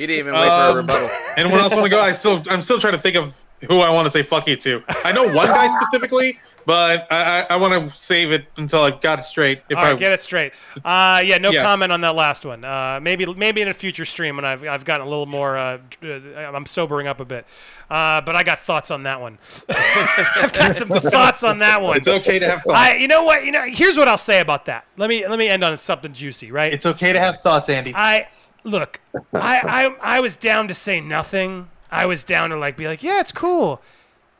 didn't 0.07 0.19
even 0.19 0.33
wait 0.33 0.43
for 0.43 0.49
a 0.49 0.69
Um, 0.71 0.77
rebuttal. 0.77 1.09
Anyone 1.37 1.59
else 1.59 1.73
want 1.73 1.85
to 1.85 1.89
go? 1.89 1.99
I 2.01 2.11
still, 2.11 2.41
I'm 2.49 2.61
still 2.61 2.79
trying 2.79 2.93
to 2.93 2.99
think 2.99 3.15
of 3.15 3.39
who 3.67 3.79
I 3.79 3.89
want 3.89 4.05
to 4.05 4.11
say 4.11 4.21
fuck 4.23 4.47
you 4.47 4.55
to. 4.57 4.83
I 5.03 5.11
know 5.11 5.31
one 5.33 5.47
guy 5.47 5.67
specifically, 5.79 6.39
but 6.65 7.07
I, 7.11 7.41
I, 7.41 7.47
I 7.51 7.55
want 7.57 7.87
to 7.89 7.95
save 7.95 8.31
it 8.31 8.45
until 8.57 8.81
I 8.81 8.91
got 8.91 9.19
it 9.19 9.25
straight. 9.25 9.61
If 9.69 9.77
All 9.77 9.83
right, 9.83 9.93
I 9.93 9.97
get 9.97 10.11
it 10.11 10.21
straight. 10.21 10.53
Uh, 10.83 11.21
yeah, 11.23 11.37
no 11.37 11.51
Yeah. 11.51 11.63
comment 11.63 11.91
on 11.91 12.01
that 12.01 12.15
last 12.15 12.45
one. 12.45 12.63
Uh, 12.63 12.99
maybe 13.01 13.25
maybe 13.33 13.61
in 13.61 13.67
a 13.67 13.73
future 13.73 14.05
stream 14.05 14.35
when 14.35 14.45
I've, 14.45 14.63
I've 14.63 14.85
gotten 14.85 15.05
a 15.05 15.09
little 15.09 15.25
more. 15.25 15.57
Uh, 15.57 15.77
uh, 16.03 16.07
I'm 16.37 16.65
sobering 16.65 17.07
up 17.07 17.19
a 17.19 17.25
bit, 17.25 17.45
uh, 17.89 18.21
but 18.21 18.35
I 18.35 18.43
got 18.43 18.59
thoughts 18.59 18.91
on 18.91 19.03
that 19.03 19.21
one. 19.21 19.37
I've 19.69 20.53
got 20.53 20.75
some 20.75 20.89
thoughts 20.89 21.43
on 21.43 21.59
that 21.59 21.81
one. 21.81 21.97
It's 21.97 22.07
okay 22.07 22.39
to 22.39 22.45
have 22.49 22.61
thoughts. 22.61 22.77
I, 22.77 22.95
you 22.95 23.07
know 23.07 23.23
what? 23.23 23.45
You 23.45 23.51
know, 23.51 23.63
here's 23.63 23.97
what 23.97 24.07
I'll 24.07 24.17
say 24.17 24.39
about 24.41 24.65
that. 24.65 24.85
Let 24.97 25.09
me 25.09 25.27
let 25.27 25.37
me 25.39 25.47
end 25.47 25.63
on 25.63 25.77
something 25.77 26.13
juicy, 26.13 26.51
right? 26.51 26.73
It's 26.73 26.85
okay 26.85 27.13
to 27.13 27.19
have 27.19 27.39
thoughts, 27.41 27.69
Andy. 27.69 27.93
I 27.95 28.27
look. 28.63 28.99
I, 29.33 29.59
I 30.01 30.17
I 30.17 30.19
was 30.19 30.35
down 30.35 30.67
to 30.67 30.73
say 30.73 30.99
nothing. 30.99 31.69
I 31.91 32.07
was 32.07 32.23
down 32.23 32.49
to 32.49 32.57
like 32.57 32.75
be 32.75 32.87
like, 32.87 33.03
yeah, 33.03 33.19
it's 33.19 33.31
cool. 33.31 33.81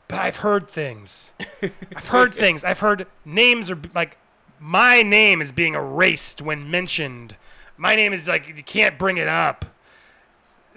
But 0.08 0.20
I've 0.20 0.36
heard 0.36 0.68
things. 0.68 1.32
I've 1.62 2.08
heard 2.08 2.32
things. 2.42 2.64
I've 2.64 2.80
heard 2.80 3.06
names 3.24 3.70
are 3.70 3.78
like 3.94 4.18
my 4.60 5.02
name 5.02 5.42
is 5.42 5.52
being 5.52 5.74
erased 5.74 6.40
when 6.42 6.70
mentioned. 6.70 7.36
My 7.76 7.94
name 7.94 8.12
is 8.12 8.28
like 8.28 8.48
you 8.48 8.62
can't 8.62 8.98
bring 8.98 9.16
it 9.16 9.28
up. 9.28 9.64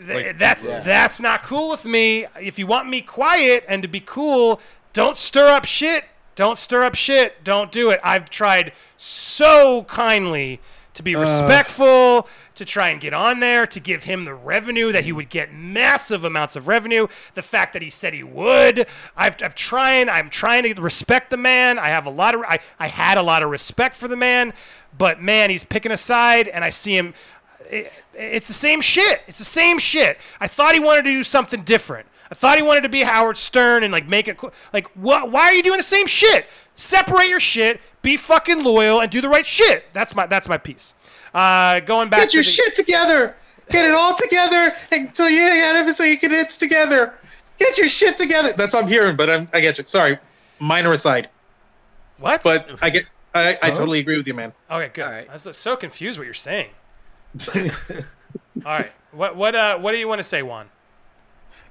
Like, 0.06 0.38
that's 0.38 0.66
yeah. 0.68 0.80
that's 0.80 1.20
not 1.20 1.44
cool 1.44 1.70
with 1.70 1.86
me. 1.86 2.26
If 2.40 2.58
you 2.58 2.68
want 2.68 2.88
me 2.90 3.02
quiet 3.02 3.66
and 3.68 3.82
to 3.82 3.88
be 3.88 4.00
cool, 4.00 4.62
don't 4.94 5.18
stir 5.18 5.48
up 5.48 5.66
shit. 5.66 6.06
Don't 6.36 6.58
stir 6.58 6.84
up 6.84 6.96
shit. 6.96 7.44
Don't 7.44 7.72
do 7.72 7.90
it. 7.90 8.00
I've 8.04 8.30
tried 8.30 8.72
so 8.98 9.84
kindly 9.84 10.62
to 10.94 11.04
be 11.04 11.16
Uh. 11.16 11.22
respectful, 11.22 12.28
to 12.60 12.66
try 12.66 12.90
and 12.90 13.02
get 13.02 13.14
on 13.14 13.40
there, 13.40 13.66
to 13.68 13.80
give 13.80 14.04
him 14.04 14.26
the 14.26 14.34
revenue 14.34 14.92
that 14.92 15.04
he 15.04 15.12
would 15.12 15.30
get 15.30 15.54
massive 15.54 16.24
amounts 16.24 16.56
of 16.56 16.68
revenue. 16.68 17.08
The 17.34 17.42
fact 17.42 17.74
that 17.74 17.82
he 17.82 17.90
said 17.90 18.14
he 18.14 18.24
would, 18.24 18.88
I've, 19.18 19.42
I've 19.42 19.56
trying, 19.56 20.08
I'm 20.08 20.30
trying 20.30 20.64
to 20.64 20.82
respect 20.82 21.32
the 21.32 21.38
man. 21.38 21.80
I 21.80 21.88
have 21.88 22.06
a 22.06 22.10
lot 22.12 22.36
of, 22.36 22.42
I, 22.42 22.60
I 22.80 22.88
had 22.88 23.18
a 23.18 23.24
lot 23.24 23.44
of 23.44 23.50
respect 23.50 23.96
for 23.96 24.08
the 24.08 24.16
man, 24.16 24.54
but 24.98 25.22
man, 25.22 25.50
he's 25.50 25.64
picking 25.64 25.92
a 25.92 25.98
side, 25.98 26.48
and 26.48 26.64
I 26.64 26.70
see 26.70 26.96
him. 26.96 27.14
It, 27.70 27.92
it's 28.14 28.48
the 28.48 28.54
same 28.54 28.82
shit. 28.82 29.22
It's 29.28 29.40
the 29.40 29.46
same 29.46 29.80
shit. 29.80 30.18
I 30.40 30.48
thought 30.48 30.74
he 30.74 30.80
wanted 30.80 31.04
to 31.04 31.12
do 31.12 31.24
something 31.24 31.62
different. 31.62 32.08
I 32.32 32.36
thought 32.36 32.58
he 32.58 32.64
wanted 32.64 32.82
to 32.82 32.90
be 32.90 33.02
Howard 33.02 33.38
Stern 33.38 33.84
and 33.84 33.92
like 33.92 34.10
make 34.10 34.28
it. 34.28 34.40
Like, 34.72 34.88
what? 34.96 35.32
Why 35.32 35.44
are 35.44 35.54
you 35.54 35.64
doing 35.64 35.78
the 35.78 35.84
same 35.84 36.08
shit? 36.08 36.46
Separate 36.76 37.28
your 37.28 37.40
shit. 37.40 37.82
Be 38.02 38.18
fucking 38.18 38.64
loyal 38.64 39.02
and 39.02 39.12
do 39.12 39.20
the 39.20 39.30
right 39.30 39.46
shit. 39.46 39.86
That's 39.94 40.16
my 40.16 40.28
that's 40.28 40.48
my 40.48 40.58
piece. 40.58 40.94
Uh, 41.34 41.80
going 41.82 42.10
back 42.10 42.22
Get 42.22 42.30
to 42.32 42.38
your 42.38 42.44
the, 42.44 42.50
shit 42.50 42.76
together. 42.76 43.36
Get 43.70 43.86
it 43.86 43.94
all 43.94 44.16
together 44.16 44.74
until 44.92 45.30
you 45.30 45.38
get 45.38 45.88
it 45.88 45.96
so 45.96 46.04
you 46.04 46.18
can 46.18 46.32
it's 46.32 46.58
together. 46.58 47.14
Get 47.58 47.78
your 47.78 47.88
shit 47.88 48.18
together. 48.18 48.50
That's 48.58 48.74
what 48.74 48.84
I'm 48.84 48.90
hearing, 48.90 49.16
but 49.16 49.30
I'm, 49.30 49.48
I 49.54 49.60
get 49.60 49.78
you. 49.78 49.84
Sorry, 49.84 50.18
minor 50.60 50.92
aside. 50.92 51.30
What? 52.18 52.42
But 52.44 52.70
I 52.82 52.90
get. 52.90 53.06
I, 53.34 53.50
I 53.62 53.70
Huh? 53.70 53.76
totally 53.76 54.00
agree 54.00 54.18
with 54.18 54.28
you, 54.28 54.34
man. 54.34 54.54
Okay, 54.72 54.90
good. 54.92 55.28
I 55.30 55.34
was 55.34 55.56
so 55.56 55.76
confused 55.76 56.18
what 56.18 56.26
you're 56.26 56.34
saying. 56.34 56.70
All 57.56 57.62
right. 58.66 58.92
What 59.12 59.36
what 59.36 59.56
uh 59.56 59.78
what 59.78 59.92
do 59.92 59.98
you 60.00 60.08
want 60.08 60.20
to 60.20 60.24
say, 60.24 60.42
Juan? 60.42 60.68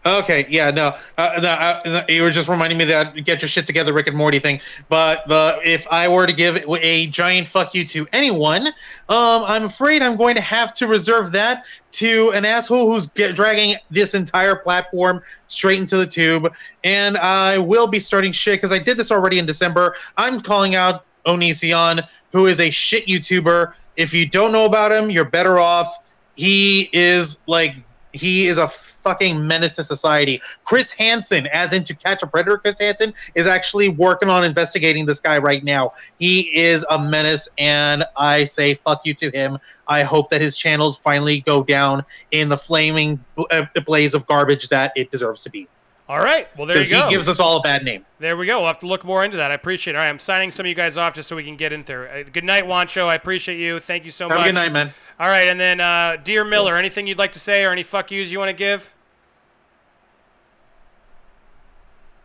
Okay, 0.07 0.47
yeah, 0.49 0.71
no, 0.71 0.95
uh, 1.19 1.41
no, 1.43 1.49
uh, 1.49 2.05
you 2.09 2.23
were 2.23 2.31
just 2.31 2.49
reminding 2.49 2.79
me 2.79 2.85
that 2.85 3.15
get 3.25 3.43
your 3.43 3.49
shit 3.49 3.67
together, 3.67 3.93
Rick 3.93 4.07
and 4.07 4.17
Morty 4.17 4.39
thing. 4.39 4.61
But 4.89 5.27
the 5.29 5.59
if 5.65 5.87
I 5.89 6.09
were 6.09 6.27
to 6.27 6.33
give 6.33 6.65
a 6.81 7.07
giant 7.09 7.49
fuck 7.49 7.75
you 7.75 7.85
to 7.85 8.07
anyone, 8.13 8.69
um, 8.69 9.43
I'm 9.45 9.65
afraid 9.65 10.03
I'm 10.03 10.17
going 10.17 10.37
to 10.37 10.41
have 10.41 10.73
to 10.75 10.87
reserve 10.87 11.33
that 11.33 11.65
to 11.93 12.31
an 12.35 12.45
asshole 12.45 12.91
who's 12.91 13.09
get, 13.09 13.35
dragging 13.35 13.77
this 13.91 14.15
entire 14.15 14.55
platform 14.55 15.21
straight 15.49 15.81
into 15.81 15.97
the 15.97 16.07
tube. 16.07 16.55
And 16.85 17.19
I 17.19 17.59
will 17.59 17.89
be 17.89 17.99
starting 17.99 18.33
shit 18.33 18.59
because 18.59 18.73
I 18.73 18.79
did 18.79 18.97
this 18.97 19.11
already 19.11 19.39
in 19.39 19.47
December. 19.47 19.95
I'm 20.17 20.41
calling 20.41 20.77
out 20.77 21.05
Onision, 21.27 22.09
who 22.33 22.47
is 22.47 22.61
a 22.61 22.71
shit 22.71 23.07
YouTuber. 23.07 23.75
If 23.97 24.15
you 24.15 24.27
don't 24.27 24.53
know 24.53 24.65
about 24.65 24.93
him, 24.93 25.11
you're 25.11 25.25
better 25.25 25.59
off. 25.59 25.99
He 26.37 26.89
is 26.93 27.43
like 27.47 27.75
he 28.13 28.47
is 28.47 28.59
a 28.59 28.71
fucking 29.03 29.47
menace 29.47 29.77
to 29.77 29.85
society. 29.85 30.41
Chris 30.65 30.93
Hansen, 30.93 31.47
as 31.49 31.73
in 31.73 31.85
to 31.85 31.95
catch 31.95 32.23
a 32.23 32.27
predator, 32.27 32.59
Chris 32.59 32.81
Hansen 32.81 33.15
is 33.35 33.47
actually 33.47 33.89
working 33.89 34.29
on 34.29 34.45
investigating 34.45 35.07
this 35.07 35.21
guy 35.21 35.39
right 35.39 35.65
now. 35.65 35.93
He 36.19 36.41
is 36.59 36.85
a 36.91 37.01
menace, 37.03 37.49
and 37.59 38.05
I 38.17 38.45
say 38.45 38.75
fuck 38.75 39.05
you 39.05 39.15
to 39.15 39.31
him. 39.31 39.59
I 39.87 40.03
hope 40.03 40.31
that 40.31 40.41
his 40.41 40.57
channels 40.57 40.99
finally 40.99 41.41
go 41.41 41.65
down 41.65 42.05
in 42.33 42.49
the 42.49 42.59
flaming 42.59 43.23
uh, 43.51 43.67
the 43.75 43.81
blaze 43.81 44.15
of 44.15 44.27
garbage 44.27 44.69
that 44.69 44.93
it 44.97 45.11
deserves 45.11 45.43
to 45.45 45.51
be. 45.51 45.69
All 46.09 46.21
right. 46.21 46.49
Well, 46.57 46.67
there 46.67 46.83
you 46.83 46.89
go. 46.89 47.05
he 47.05 47.11
gives 47.11 47.29
us 47.29 47.39
all 47.39 47.59
a 47.59 47.61
bad 47.61 47.85
name. 47.85 48.03
There 48.19 48.35
we 48.35 48.47
go. 48.47 48.59
We'll 48.61 48.69
have 48.69 48.79
to 48.79 48.87
look 48.87 49.05
more 49.05 49.25
into 49.27 49.37
that. 49.37 49.51
I 49.51 49.55
appreciate 49.55 49.93
it. 49.95 49.97
All 49.99 50.03
right, 50.03 50.09
I'm 50.09 50.19
signing 50.19 50.51
some 50.51 50.65
of 50.65 50.69
you 50.71 50.75
guys 50.75 50.97
off 50.97 51.13
just 51.13 51.29
so 51.29 51.37
we 51.37 51.45
can 51.45 51.57
get 51.59 51.71
in 51.71 51.83
there. 51.83 52.11
Uh, 52.11 52.23
good 52.33 52.45
night, 52.45 52.65
Juancho. 52.65 53.09
I 53.09 53.15
appreciate 53.15 53.59
you. 53.59 53.79
Thank 53.79 54.07
you 54.07 54.11
so 54.11 54.27
Have 54.27 54.39
a 54.39 54.41
much. 54.41 54.49
good 54.49 54.55
night, 54.55 54.73
man. 54.73 54.95
All 55.21 55.29
right, 55.29 55.49
and 55.49 55.59
then 55.59 55.81
uh, 55.81 56.17
Dear 56.23 56.45
Miller, 56.45 56.77
anything 56.77 57.07
you'd 57.07 57.19
like 57.19 57.33
to 57.33 57.41
say 57.41 57.65
or 57.65 57.71
any 57.71 57.83
fuck 57.83 58.11
yous 58.11 58.31
you 58.33 58.39
want 58.39 58.51
to 58.51 58.55
give? 58.57 58.95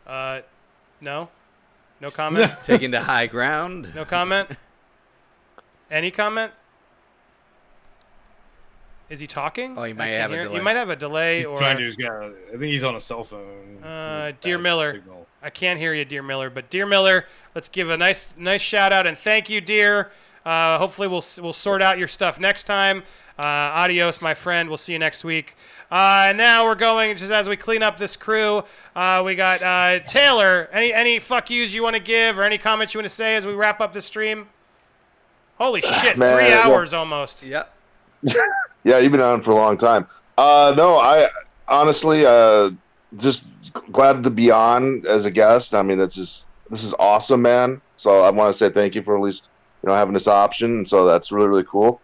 Uh, 0.06 0.42
no, 1.02 1.30
no 2.02 2.10
comment. 2.12 2.52
Taking 2.64 2.92
the 2.92 3.02
high 3.02 3.26
ground. 3.28 3.92
No 3.96 4.06
comment. 4.06 4.50
Any 5.90 6.12
comment? 6.12 6.52
Is 9.10 9.20
he 9.20 9.28
talking? 9.28 9.78
Oh, 9.78 9.84
he 9.84 9.94
might 9.94 10.12
can't 10.12 10.22
have 10.22 10.32
a 10.32 10.44
delay. 10.44 10.56
You 10.56 10.64
might 10.64 10.76
have 10.76 10.90
a 10.90 10.96
delay 10.96 11.38
He's 11.40 11.46
or. 11.46 11.58
trying 11.58 11.78
to. 11.78 11.84
He's 11.86 11.96
got. 11.96 12.24
I 12.24 12.32
think 12.52 12.64
he's 12.64 12.84
on 12.84 12.96
a 12.96 13.02
cell 13.02 13.24
phone. 13.24 13.84
Uh, 13.84 14.32
dear 14.40 14.58
Miller, 14.58 14.94
signal. 14.94 15.28
I 15.42 15.50
can't 15.50 15.78
hear 15.80 15.94
you, 15.94 16.06
dear 16.06 16.24
Miller. 16.24 16.50
But 16.50 16.70
dear 16.70 16.86
Miller, 16.86 17.26
let's 17.54 17.70
give 17.70 17.90
a 17.90 17.98
nice, 17.98 18.34
nice 18.38 18.62
shout 18.62 18.92
out 18.94 19.06
and 19.06 19.18
thank 19.18 19.50
you, 19.50 19.62
dear. 19.62 20.12
Uh, 20.46 20.78
hopefully, 20.78 21.08
we'll 21.08 21.24
we'll 21.42 21.54
sort 21.54 21.82
out 21.82 21.98
your 21.98 22.08
stuff 22.08 22.40
next 22.40 22.66
time. 22.66 23.04
Uh, 23.38 23.42
adios, 23.42 24.22
my 24.22 24.34
friend. 24.34 24.70
We'll 24.70 24.78
see 24.78 24.94
you 24.94 25.00
next 25.00 25.24
week. 25.24 25.56
Uh, 25.90 26.26
and 26.28 26.38
now 26.38 26.66
we're 26.66 26.76
going 26.76 27.16
just 27.16 27.32
as 27.32 27.48
we 27.48 27.56
clean 27.56 27.82
up 27.82 27.98
this 27.98 28.18
crew. 28.18 28.64
Uh, 28.96 29.22
we 29.26 29.36
got 29.36 29.62
uh, 29.62 30.00
Taylor. 30.06 30.70
Any 30.72 30.94
any 30.94 31.20
fuck 31.20 31.50
yous 31.50 31.74
you 31.74 31.84
want 31.84 31.96
to 31.96 32.02
give 32.02 32.38
or 32.38 32.44
any 32.44 32.58
comments 32.58 32.94
you 32.94 33.00
want 33.00 33.06
to 33.06 33.16
say 33.16 33.36
as 33.36 33.48
we 33.48 33.54
wrap 33.54 33.80
up 33.80 33.94
the 33.94 34.02
stream? 34.02 34.48
Holy 35.58 35.82
shit! 35.82 36.18
Man, 36.18 36.36
three 36.36 36.50
well- 36.50 36.72
hours 36.72 36.94
almost. 36.94 37.46
Yep. 37.46 37.74
yeah, 38.84 38.98
you've 39.00 39.12
been 39.12 39.22
on 39.22 39.44
for 39.44 39.52
a 39.52 39.56
long 39.56 39.78
time. 39.78 40.08
Uh, 40.38 40.74
no, 40.76 40.98
I 40.98 41.28
honestly 41.68 42.26
uh, 42.26 42.72
just 43.18 43.44
glad 43.92 44.24
to 44.24 44.30
be 44.30 44.52
on 44.52 45.06
as 45.08 45.26
a 45.26 45.32
guest. 45.32 45.74
I 45.74 45.82
mean, 45.82 46.00
it's 46.00 46.16
just 46.16 46.44
this 46.70 46.84
is 46.84 46.94
awesome, 47.00 47.42
man. 47.42 47.82
So 47.98 48.24
I 48.24 48.30
want 48.30 48.54
to 48.54 48.58
say 48.58 48.74
thank 48.74 48.96
you 48.96 49.04
for 49.04 49.16
at 49.16 49.22
least 49.22 49.44
you 49.84 49.90
know 49.90 49.96
having 49.96 50.14
this 50.14 50.28
option. 50.28 50.86
So 50.86 51.06
that's 51.06 51.32
really 51.32 51.48
really 51.48 51.66
cool. 51.66 52.02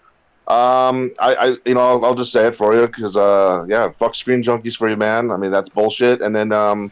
Um, 0.48 1.11
I, 1.19 1.35
I 1.35 1.45
you 1.66 1.75
know 1.75 1.82
I'll, 1.82 2.06
I'll 2.06 2.16
just 2.16 2.32
say 2.32 2.48
it 2.48 2.58
for 2.58 2.75
you 2.75 2.88
because 2.88 3.16
uh 3.16 3.66
yeah, 3.67 3.90
fuck 3.99 4.16
screen 4.16 4.43
junkies 4.43 4.75
for 4.75 4.90
you, 4.90 4.98
man. 4.98 5.32
I 5.32 5.38
mean 5.38 5.51
that's 5.51 5.69
bullshit. 5.69 6.22
And 6.22 6.35
then 6.35 6.51
um, 6.51 6.91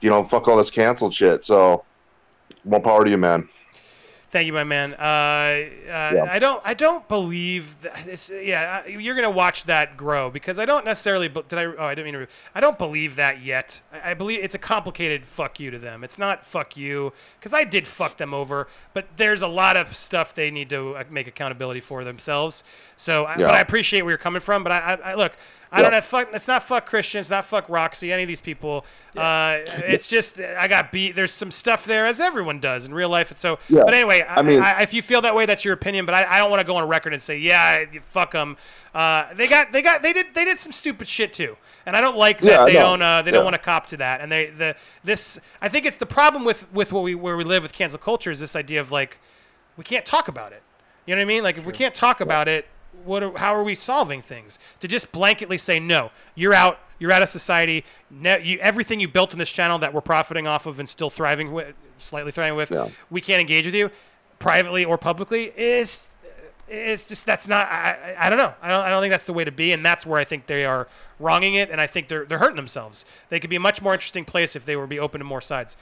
you 0.00 0.10
know 0.10 0.26
fuck 0.28 0.48
all 0.48 0.56
this 0.56 0.70
canceled 0.70 1.14
shit. 1.14 1.44
So 1.44 1.84
more 2.64 2.80
power 2.80 3.04
to 3.04 3.10
you, 3.10 3.18
man. 3.18 3.48
Thank 4.34 4.48
you, 4.48 4.52
my 4.52 4.64
man. 4.64 4.94
Uh, 4.94 4.96
uh, 5.88 6.26
I 6.28 6.40
don't. 6.40 6.60
I 6.64 6.74
don't 6.74 7.06
believe 7.06 7.80
that 7.82 8.04
it's. 8.08 8.28
Yeah, 8.30 8.82
uh, 8.84 8.88
you're 8.88 9.14
gonna 9.14 9.30
watch 9.30 9.62
that 9.66 9.96
grow 9.96 10.28
because 10.28 10.58
I 10.58 10.64
don't 10.64 10.84
necessarily. 10.84 11.28
Did 11.28 11.52
I? 11.52 11.66
Oh, 11.66 11.84
I 11.84 11.94
didn't 11.94 12.12
mean 12.12 12.26
to. 12.26 12.32
I 12.52 12.58
don't 12.58 12.76
believe 12.76 13.14
that 13.14 13.44
yet. 13.44 13.80
I, 13.92 14.10
I 14.10 14.14
believe 14.14 14.42
it's 14.42 14.56
a 14.56 14.58
complicated 14.58 15.24
fuck 15.24 15.60
you 15.60 15.70
to 15.70 15.78
them. 15.78 16.02
It's 16.02 16.18
not 16.18 16.44
fuck 16.44 16.76
you 16.76 17.12
because 17.38 17.52
I 17.52 17.62
did 17.62 17.86
fuck 17.86 18.16
them 18.16 18.34
over, 18.34 18.66
but 18.92 19.06
there's 19.18 19.42
a 19.42 19.46
lot 19.46 19.76
of 19.76 19.94
stuff 19.94 20.34
they 20.34 20.50
need 20.50 20.68
to 20.70 20.96
uh, 20.96 21.04
make 21.10 21.28
accountability 21.28 21.78
for 21.78 22.02
themselves. 22.02 22.64
So, 22.96 23.26
I, 23.26 23.36
but 23.36 23.54
I 23.54 23.60
appreciate 23.60 24.02
where 24.02 24.10
you're 24.10 24.18
coming 24.18 24.40
from. 24.40 24.64
But 24.64 24.72
I, 24.72 24.78
I, 24.78 24.94
I 25.12 25.14
look. 25.14 25.36
I 25.74 25.82
don't 25.82 25.92
have 25.92 26.04
fuck. 26.04 26.28
It's 26.32 26.48
not 26.48 26.62
fuck 26.62 26.86
Christian. 26.86 27.20
It's 27.20 27.30
not 27.30 27.44
fuck 27.44 27.68
Roxy. 27.68 28.12
Any 28.12 28.22
of 28.22 28.28
these 28.28 28.40
people. 28.40 28.84
Uh, 29.16 29.58
it's 29.66 30.06
just 30.08 30.38
I 30.40 30.68
got 30.68 30.92
beat. 30.92 31.14
There's 31.16 31.32
some 31.32 31.50
stuff 31.50 31.84
there, 31.84 32.06
as 32.06 32.20
everyone 32.20 32.60
does 32.60 32.86
in 32.86 32.94
real 32.94 33.08
life. 33.08 33.30
And 33.30 33.38
so, 33.38 33.58
Yeah. 33.68 33.82
but 33.84 33.94
anyway, 33.94 34.22
I, 34.22 34.36
I 34.36 34.42
mean- 34.42 34.60
I, 34.62 34.82
if 34.82 34.94
you 34.94 35.02
feel 35.02 35.20
that 35.22 35.34
way, 35.34 35.46
that's 35.46 35.64
your 35.64 35.74
opinion. 35.74 36.06
But 36.06 36.14
I, 36.14 36.26
I 36.36 36.38
don't 36.38 36.50
want 36.50 36.60
to 36.60 36.66
go 36.66 36.76
on 36.76 36.88
record 36.88 37.12
and 37.12 37.20
say, 37.22 37.38
yeah, 37.38 37.84
fuck 38.00 38.32
them. 38.32 38.56
Uh, 38.94 39.34
they 39.34 39.48
got, 39.48 39.72
they 39.72 39.82
got, 39.82 40.02
they 40.02 40.12
did, 40.12 40.26
they 40.34 40.44
did 40.44 40.56
some 40.56 40.70
stupid 40.70 41.08
shit 41.08 41.32
too, 41.32 41.56
and 41.84 41.96
I 41.96 42.00
don't 42.00 42.16
like 42.16 42.38
that 42.40 42.46
Yeah, 42.46 42.64
they 42.64 42.72
don't, 42.74 43.02
uh, 43.02 43.22
they 43.22 43.32
don't 43.32 43.42
want 43.44 43.54
to 43.54 43.58
cop 43.60 43.86
to 43.88 43.96
that. 43.96 44.20
And 44.20 44.30
they, 44.30 44.46
the, 44.50 44.76
this, 45.02 45.40
I 45.60 45.68
think 45.68 45.84
it's 45.84 45.96
the 45.96 46.06
problem 46.06 46.44
with 46.44 46.72
with 46.72 46.92
what 46.92 47.02
we 47.02 47.16
where 47.16 47.36
we 47.36 47.42
live 47.42 47.64
with 47.64 47.72
cancel 47.72 47.98
culture 47.98 48.30
is 48.30 48.38
this 48.38 48.54
idea 48.54 48.80
of 48.80 48.92
like, 48.92 49.18
we 49.76 49.82
can't 49.82 50.06
talk 50.06 50.28
about 50.28 50.52
it. 50.52 50.62
You 51.06 51.14
know 51.16 51.20
what 51.20 51.24
I 51.24 51.34
mean? 51.34 51.42
Like 51.42 51.58
if 51.58 51.66
we 51.66 51.72
can't 51.72 51.94
talk 51.94 52.20
about 52.20 52.46
it, 52.48 52.66
what 53.04 53.22
are, 53.22 53.36
how 53.38 53.54
are 53.54 53.62
we 53.62 53.74
solving 53.74 54.22
things? 54.22 54.58
To 54.80 54.88
just 54.88 55.12
blanketly 55.12 55.60
say 55.60 55.78
no, 55.80 56.10
you're 56.34 56.54
out, 56.54 56.78
you're 56.98 57.12
out 57.12 57.22
of 57.22 57.28
society. 57.28 57.84
Ne- 58.10 58.42
you, 58.42 58.58
everything 58.58 59.00
you 59.00 59.08
built 59.08 59.32
in 59.32 59.38
this 59.38 59.52
channel 59.52 59.78
that 59.78 59.92
we're 59.92 60.00
profiting 60.00 60.46
off 60.46 60.66
of 60.66 60.78
and 60.80 60.88
still 60.88 61.10
thriving 61.10 61.52
with, 61.52 61.74
slightly 61.98 62.32
thriving 62.32 62.56
with, 62.56 62.70
we 63.10 63.20
can't 63.20 63.40
engage 63.40 63.66
with 63.66 63.74
you, 63.74 63.90
privately 64.38 64.84
or 64.84 64.98
publicly. 64.98 65.52
Is 65.56 66.14
it's 66.68 67.06
just 67.06 67.26
that's 67.26 67.46
not. 67.46 67.66
I, 67.66 68.14
I 68.16 68.26
I 68.26 68.30
don't 68.30 68.38
know. 68.38 68.54
I 68.62 68.70
don't. 68.70 68.80
I 68.80 68.90
don't 68.90 69.02
think 69.02 69.10
that's 69.12 69.26
the 69.26 69.32
way 69.32 69.44
to 69.44 69.52
be, 69.52 69.72
and 69.72 69.84
that's 69.84 70.06
where 70.06 70.18
I 70.18 70.24
think 70.24 70.46
they 70.46 70.64
are 70.64 70.88
wronging 71.18 71.54
it, 71.54 71.70
and 71.70 71.80
I 71.80 71.86
think 71.86 72.08
they're 72.08 72.24
they're 72.24 72.38
hurting 72.38 72.56
themselves. 72.56 73.04
They 73.28 73.38
could 73.38 73.50
be 73.50 73.56
a 73.56 73.60
much 73.60 73.82
more 73.82 73.92
interesting 73.92 74.24
place 74.24 74.56
if 74.56 74.64
they 74.64 74.76
were 74.76 74.84
to 74.84 74.88
be 74.88 74.98
open 74.98 75.18
to 75.20 75.24
more 75.24 75.40
sides. 75.40 75.76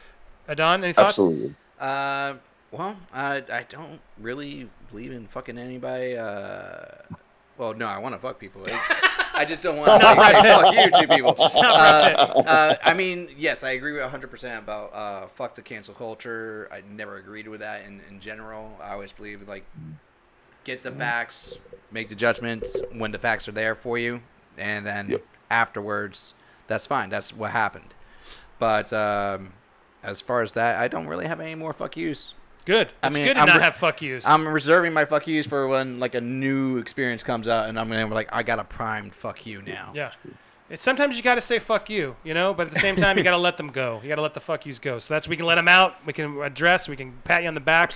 Adon, 0.49 0.83
any 0.83 0.93
thoughts? 0.93 1.19
Absolutely. 1.19 1.55
Uh, 1.79 2.35
well, 2.73 2.97
I 3.13 3.37
I 3.51 3.67
don't 3.69 4.01
really 4.19 4.69
believe 4.93 5.13
in 5.13 5.27
fucking 5.27 5.59
anybody. 5.59 6.17
Uh, 6.17 6.85
well, 7.59 7.75
no, 7.75 7.87
I 7.87 7.99
want 7.99 8.15
to 8.15 8.19
fuck 8.21 8.39
people. 8.39 8.63
It's- 8.63 8.81
I 9.35 9.47
just 9.47 9.63
don't 9.63 9.79
want 9.79 9.87
to 9.89 10.07
say 10.07 10.43
fuck 10.43 10.75
you 10.75 10.91
to 11.01 11.15
people. 11.15 11.31
It's 11.39 11.55
not 11.55 11.65
Uh, 11.73 12.43
uh, 12.47 12.75
I 12.85 12.93
mean, 12.93 13.31
yes, 13.39 13.65
I 13.65 13.71
agree 13.71 13.93
with 13.93 14.03
100% 14.03 14.59
about 14.59 14.93
uh, 14.95 15.27
fuck 15.29 15.55
the 15.55 15.63
cancel 15.63 15.95
culture. 15.95 16.69
I 16.71 16.83
never 16.95 17.17
agreed 17.17 17.49
with 17.49 17.61
that 17.61 17.87
in, 17.87 18.03
in 18.11 18.21
general. 18.21 18.77
I 18.83 18.93
always 18.93 19.11
believe 19.11 19.49
like 19.49 19.65
get 20.65 20.83
the 20.83 20.93
facts, 20.93 21.55
make 21.91 22.11
the 22.11 22.15
judgments 22.15 22.77
when 22.93 23.11
the 23.11 23.19
facts 23.19 23.49
are 23.49 23.53
there 23.53 23.75
for 23.75 23.97
you, 23.97 24.21
and 24.59 24.85
then 24.87 25.19
afterwards, 25.51 26.35
that's 26.67 26.87
fine. 26.87 27.09
That's 27.09 27.33
what 27.35 27.53
happened. 27.53 27.95
But 28.59 28.93
um, 28.93 29.55
as 30.03 30.21
far 30.21 30.43
as 30.43 30.53
that, 30.53 30.79
I 30.79 30.89
don't 30.89 31.07
really 31.07 31.27
have 31.27 31.41
any 31.41 31.55
more 31.55 31.73
fuck 31.73 31.97
yous. 31.97 32.35
Good. 32.65 32.91
I 33.03 33.09
It's 33.09 33.17
mean, 33.17 33.27
good 33.27 33.35
to 33.35 33.41
I'm 33.41 33.47
not 33.47 33.57
re- 33.59 33.63
have 33.65 33.75
fuck 33.75 34.01
yous. 34.03 34.27
I'm 34.27 34.47
reserving 34.47 34.93
my 34.93 35.05
fuck 35.05 35.27
yous 35.27 35.47
for 35.47 35.67
when 35.69 35.99
like 35.99 36.15
a 36.15 36.21
new 36.21 36.79
experience 36.79 37.23
comes 37.23 37.49
out, 37.49 37.69
and 37.69 37.79
I'm 37.79 37.89
gonna 37.89 38.07
be 38.07 38.15
like, 38.15 38.29
I 38.33 38.43
got 38.43 38.59
a 38.59 38.65
primed 38.65 39.15
fuck 39.15 39.45
you 39.47 39.63
now. 39.63 39.91
Yeah. 39.95 40.13
It's 40.71 40.83
sometimes 40.85 41.19
you 41.19 41.23
got 41.23 41.35
to 41.35 41.43
say 41.43 41.59
fuck 41.59 41.91
you, 41.91 42.17
you 42.25 42.33
know, 42.33 42.55
but 42.55 42.69
at 42.69 42.73
the 42.73 42.79
same 42.81 42.97
time 42.97 43.19
you 43.19 43.25
got 43.25 43.33
to 43.33 43.37
let 43.37 43.59
them 43.59 43.69
go. 43.69 44.01
You 44.03 44.09
got 44.09 44.15
to 44.15 44.23
let 44.23 44.33
the 44.33 44.41
fuck 44.41 44.65
yous 44.65 44.79
go. 44.79 44.99
So 45.01 45.13
that's 45.13 45.29
we 45.29 45.37
can 45.37 45.45
let 45.45 45.57
them 45.57 45.69
out. 45.69 45.97
We 46.07 46.15
can 46.15 46.41
address. 46.41 46.89
We 46.89 46.97
can 46.97 47.13
pat 47.25 47.43
you 47.43 47.49
on 47.49 47.53
the 47.55 47.61
back. 47.61 47.93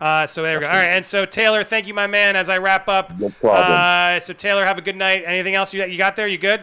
Uh, 0.00 0.28
so 0.28 0.44
there 0.44 0.58
we 0.58 0.60
go. 0.60 0.68
All 0.68 0.72
right. 0.76 0.90
And 0.90 1.04
so 1.04 1.26
Taylor, 1.26 1.64
thank 1.64 1.88
you, 1.88 1.94
my 1.94 2.06
man. 2.06 2.36
As 2.36 2.48
I 2.48 2.58
wrap 2.58 2.86
up. 2.86 3.18
No 3.18 3.30
problem. 3.30 3.64
Uh, 3.66 4.20
so 4.20 4.32
Taylor, 4.32 4.64
have 4.64 4.78
a 4.78 4.82
good 4.82 4.94
night. 4.94 5.24
Anything 5.26 5.56
else 5.56 5.74
you 5.74 5.82
you 5.84 5.98
got 5.98 6.14
there? 6.14 6.28
You 6.28 6.38
good? 6.38 6.60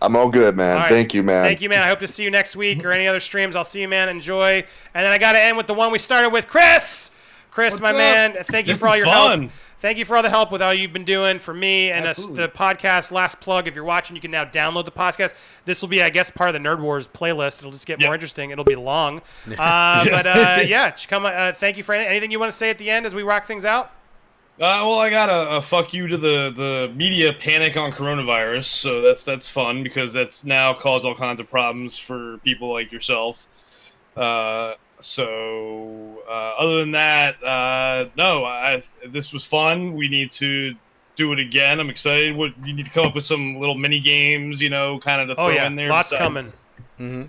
I'm 0.00 0.16
all 0.16 0.28
good, 0.28 0.56
man. 0.56 0.76
All 0.76 0.82
right. 0.82 0.88
Thank 0.88 1.12
you, 1.14 1.22
man. 1.22 1.44
Thank 1.44 1.60
you, 1.60 1.68
man. 1.68 1.82
I 1.82 1.88
hope 1.88 2.00
to 2.00 2.08
see 2.08 2.22
you 2.24 2.30
next 2.30 2.54
week 2.56 2.84
or 2.84 2.92
any 2.92 3.08
other 3.08 3.20
streams. 3.20 3.56
I'll 3.56 3.64
see 3.64 3.80
you, 3.80 3.88
man. 3.88 4.08
Enjoy. 4.08 4.64
And 4.94 5.04
then 5.04 5.12
I 5.12 5.18
got 5.18 5.32
to 5.32 5.40
end 5.40 5.56
with 5.56 5.66
the 5.66 5.74
one 5.74 5.90
we 5.90 5.98
started 5.98 6.30
with, 6.30 6.46
Chris. 6.46 7.10
Chris, 7.50 7.80
my 7.80 7.90
up? 7.90 7.96
man. 7.96 8.36
Thank 8.44 8.68
you 8.68 8.74
This 8.74 8.80
for 8.80 8.88
all 8.88 8.96
your 8.96 9.06
fun. 9.06 9.40
help. 9.42 9.52
Thank 9.80 9.98
you 9.98 10.04
for 10.04 10.16
all 10.16 10.24
the 10.24 10.30
help 10.30 10.50
with 10.50 10.60
all 10.60 10.74
you've 10.74 10.92
been 10.92 11.04
doing 11.04 11.38
for 11.38 11.54
me 11.54 11.92
and 11.92 12.04
us, 12.04 12.26
the 12.26 12.48
podcast. 12.48 13.12
Last 13.12 13.40
plug: 13.40 13.68
if 13.68 13.76
you're 13.76 13.84
watching, 13.84 14.16
you 14.16 14.20
can 14.22 14.32
now 14.32 14.44
download 14.44 14.84
the 14.84 14.90
podcast. 14.90 15.34
This 15.66 15.80
will 15.80 15.88
be, 15.88 16.02
I 16.02 16.10
guess, 16.10 16.30
part 16.32 16.48
of 16.50 16.54
the 16.60 16.68
Nerd 16.68 16.80
Wars 16.80 17.06
playlist. 17.06 17.60
It'll 17.60 17.70
just 17.70 17.86
get 17.86 18.00
more 18.00 18.12
interesting. 18.12 18.50
It'll 18.50 18.64
be 18.64 18.74
long, 18.74 19.18
uh, 19.58 20.04
but 20.10 20.26
uh, 20.26 20.62
yeah, 20.66 20.90
come. 21.08 21.26
Uh, 21.26 21.52
thank 21.52 21.76
you 21.76 21.84
for 21.84 21.94
anything. 21.94 22.10
anything 22.10 22.30
you 22.32 22.40
want 22.40 22.50
to 22.50 22.58
say 22.58 22.70
at 22.70 22.78
the 22.78 22.90
end 22.90 23.06
as 23.06 23.14
we 23.14 23.22
rock 23.22 23.44
things 23.44 23.64
out. 23.64 23.92
Uh, 24.60 24.82
well, 24.84 24.98
I 24.98 25.08
got 25.08 25.28
a, 25.28 25.56
a 25.58 25.62
fuck 25.62 25.94
you 25.94 26.08
to 26.08 26.16
the, 26.16 26.52
the 26.56 26.92
media 26.96 27.32
panic 27.32 27.76
on 27.76 27.92
coronavirus, 27.92 28.64
so 28.64 29.00
that's 29.02 29.22
that's 29.22 29.48
fun 29.48 29.84
because 29.84 30.12
that's 30.12 30.44
now 30.44 30.74
caused 30.74 31.04
all 31.04 31.14
kinds 31.14 31.38
of 31.40 31.48
problems 31.48 31.96
for 31.96 32.38
people 32.38 32.72
like 32.72 32.90
yourself. 32.90 33.46
Uh, 34.16 34.74
so 34.98 36.22
uh, 36.28 36.54
other 36.58 36.80
than 36.80 36.90
that, 36.90 37.40
uh, 37.44 38.06
no, 38.16 38.44
I 38.44 38.82
this 39.06 39.32
was 39.32 39.44
fun. 39.44 39.94
We 39.94 40.08
need 40.08 40.32
to 40.32 40.74
do 41.14 41.32
it 41.32 41.38
again. 41.38 41.78
I'm 41.78 41.88
excited. 41.88 42.34
What 42.34 42.50
you 42.66 42.72
need 42.72 42.84
to 42.86 42.90
come 42.90 43.06
up 43.06 43.14
with 43.14 43.24
some 43.24 43.60
little 43.60 43.76
mini 43.76 44.00
games, 44.00 44.60
you 44.60 44.70
know, 44.70 44.98
kind 44.98 45.20
of 45.20 45.28
to 45.28 45.34
throw 45.36 45.44
Oh 45.46 45.50
yeah, 45.50 45.68
in 45.68 45.76
there. 45.76 45.88
lots 45.88 46.10
besides- 46.10 46.20
coming. 46.26 46.52
Mm-hmm. 46.98 47.22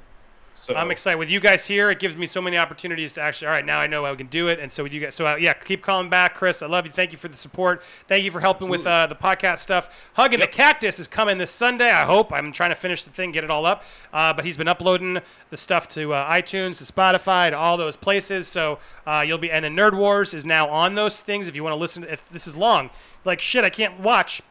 So 0.60 0.76
I'm 0.76 0.92
excited 0.92 1.18
with 1.18 1.30
you 1.30 1.40
guys 1.40 1.66
here. 1.66 1.90
It 1.90 2.00
gives 2.00 2.18
me 2.18 2.28
so 2.28 2.42
many 2.42 2.58
opportunities 2.58 3.14
to 3.14 3.22
actually. 3.22 3.48
All 3.48 3.54
right, 3.54 3.66
now 3.66 3.80
I 3.80 3.88
know 3.88 4.06
I 4.06 4.14
can 4.16 4.28
do 4.28 4.50
it, 4.50 4.60
and 4.60 4.70
so 4.70 4.84
with 4.84 4.92
you 4.92 5.00
guys. 5.00 5.16
So 5.16 5.26
uh, 5.26 5.38
yeah, 5.38 5.54
keep 5.54 5.82
calling 5.82 6.10
back, 6.10 6.36
Chris. 6.36 6.62
I 6.62 6.68
love 6.68 6.86
you. 6.86 6.92
Thank 6.92 7.14
you 7.14 7.18
for 7.18 7.30
the 7.30 7.38
support. 7.38 7.82
Thank 8.08 8.26
you 8.26 8.32
for 8.32 8.42
helping 8.42 8.68
with 8.68 8.86
uh, 8.86 9.08
the 9.08 9.16
podcast 9.16 9.60
stuff. 9.60 10.12
Hugging 10.16 10.42
the 10.42 10.48
cactus 10.48 11.00
is 11.00 11.08
coming 11.08 11.38
this 11.38 11.50
Sunday. 11.50 11.90
I 11.90 12.04
hope. 12.04 12.34
I'm 12.34 12.52
trying 12.52 12.72
to 12.72 12.76
finish 12.76 13.06
the 13.06 13.10
thing, 13.10 13.32
get 13.32 13.46
it 13.46 13.50
all 13.50 13.66
up. 13.66 13.84
Uh, 14.12 14.34
but 14.34 14.44
he's 14.44 14.58
been 14.58 14.68
uploading 14.68 15.20
the 15.50 15.58
stuff 15.58 15.88
to 15.90 16.14
uh, 16.14 16.30
iTunes, 16.30 16.78
to 16.80 16.92
Spotify, 16.92 17.50
to 17.52 17.58
all 17.58 17.78
those 17.78 17.96
places. 17.96 18.46
So 18.48 18.80
uh, 19.08 19.24
you'll 19.26 19.38
be. 19.38 19.50
And 19.50 19.64
then 19.64 19.78
Nerd 19.78 19.96
Wars 19.96 20.34
is 20.34 20.46
now 20.46 20.68
on 20.68 20.96
those 20.96 21.22
things. 21.22 21.48
If 21.48 21.56
you 21.56 21.64
want 21.64 21.74
to 21.74 21.80
listen, 21.80 22.04
if 22.04 22.28
this 22.30 22.48
is 22.48 22.58
long, 22.58 22.90
like 23.24 23.40
shit, 23.40 23.64
I 23.64 23.70
can't 23.70 24.00
watch 24.02 24.42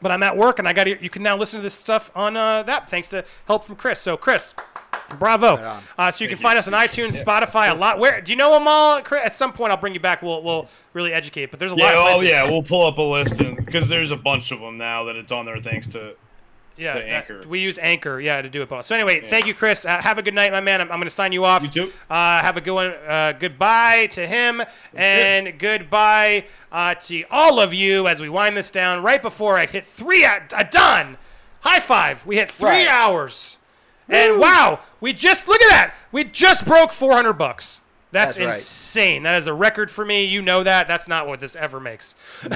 but 0.00 0.10
I'm 0.10 0.22
at 0.24 0.36
work 0.36 0.58
and 0.58 0.66
I 0.66 0.72
got 0.72 0.88
you 1.00 1.08
can 1.08 1.22
now 1.22 1.36
listen 1.36 1.60
to 1.60 1.62
this 1.62 1.74
stuff 1.74 2.10
on 2.16 2.36
uh, 2.36 2.64
that 2.64 2.90
thanks 2.90 3.08
to 3.10 3.24
help 3.46 3.64
from 3.64 3.76
Chris. 3.76 4.00
So 4.00 4.16
Chris, 4.16 4.52
bravo. 5.18 5.80
Uh, 5.98 6.10
so 6.10 6.24
you 6.24 6.28
can 6.28 6.38
find 6.38 6.58
us 6.58 6.66
on 6.68 6.74
iTunes, 6.74 7.20
Spotify, 7.22 7.70
a 7.70 7.74
lot. 7.74 7.98
Where 7.98 8.20
do 8.20 8.32
you 8.32 8.36
know 8.36 8.52
them 8.52 8.66
all? 8.66 9.00
Chris? 9.02 9.22
At 9.24 9.34
some 9.34 9.52
point, 9.52 9.70
I'll 9.70 9.76
bring 9.78 9.94
you 9.94 10.00
back. 10.00 10.22
We'll 10.22 10.42
we'll 10.42 10.68
really 10.92 11.12
educate. 11.12 11.50
But 11.50 11.60
there's 11.60 11.72
a 11.72 11.76
yeah, 11.76 11.94
lot 11.94 12.12
of 12.12 12.18
oh 12.18 12.20
yeah, 12.22 12.48
we'll 12.48 12.62
pull 12.62 12.86
up 12.86 12.98
a 12.98 13.02
list 13.02 13.38
because 13.38 13.88
there's 13.88 14.10
a 14.10 14.16
bunch 14.16 14.52
of 14.52 14.60
them 14.60 14.78
now 14.78 15.04
that 15.04 15.16
it's 15.16 15.32
on 15.32 15.46
there 15.46 15.60
thanks 15.60 15.86
to 15.88 16.14
yeah. 16.76 16.94
to 16.94 17.00
that- 17.00 17.08
Anchor. 17.08 17.42
we 17.48 17.60
use 17.60 17.78
Anchor, 17.78 18.20
yeah, 18.20 18.42
to 18.42 18.48
do 18.48 18.62
it. 18.62 18.68
Both. 18.68 18.86
So 18.86 18.94
anyway, 18.94 19.20
thank 19.20 19.46
you, 19.46 19.54
Chris. 19.54 19.84
Uh, 19.84 20.00
have 20.00 20.18
a 20.18 20.22
good 20.22 20.34
night, 20.34 20.52
my 20.52 20.60
man. 20.60 20.80
I'm, 20.80 20.90
I'm 20.90 20.98
going 20.98 21.04
to 21.04 21.10
sign 21.10 21.32
you 21.32 21.44
off. 21.44 21.62
You 21.62 21.68
too. 21.68 21.92
Uh, 22.10 22.40
have 22.40 22.56
a 22.56 22.60
good 22.60 22.74
one. 22.74 22.90
Uh, 23.06 23.32
goodbye 23.38 24.06
to 24.12 24.26
him 24.26 24.62
and 24.94 25.58
goodbye 25.58 26.46
uh, 26.70 26.94
to 26.94 27.24
all 27.30 27.60
of 27.60 27.74
you 27.74 28.08
as 28.08 28.20
we 28.20 28.28
wind 28.28 28.56
this 28.56 28.70
down. 28.70 29.02
Right 29.02 29.22
before 29.22 29.58
I 29.58 29.66
hit 29.66 29.86
three, 29.86 30.24
uh, 30.24 30.40
done. 30.70 31.16
High 31.60 31.80
five. 31.80 32.26
We 32.26 32.36
hit 32.36 32.50
three 32.50 32.68
Right. 32.68 32.88
hours. 32.88 33.58
And 34.08 34.38
wow, 34.38 34.80
we 35.00 35.12
just 35.12 35.48
look 35.48 35.62
at 35.62 35.68
that. 35.70 35.94
We 36.10 36.24
just 36.24 36.66
broke 36.66 36.92
400 36.92 37.34
bucks. 37.34 37.80
That's, 38.10 38.36
That's 38.36 38.46
right. 38.46 38.54
insane. 38.54 39.22
That 39.22 39.38
is 39.38 39.46
a 39.46 39.54
record 39.54 39.90
for 39.90 40.04
me. 40.04 40.24
You 40.24 40.42
know 40.42 40.62
that. 40.62 40.86
That's 40.86 41.08
not 41.08 41.26
what 41.26 41.40
this 41.40 41.56
ever 41.56 41.80
makes. 41.80 42.14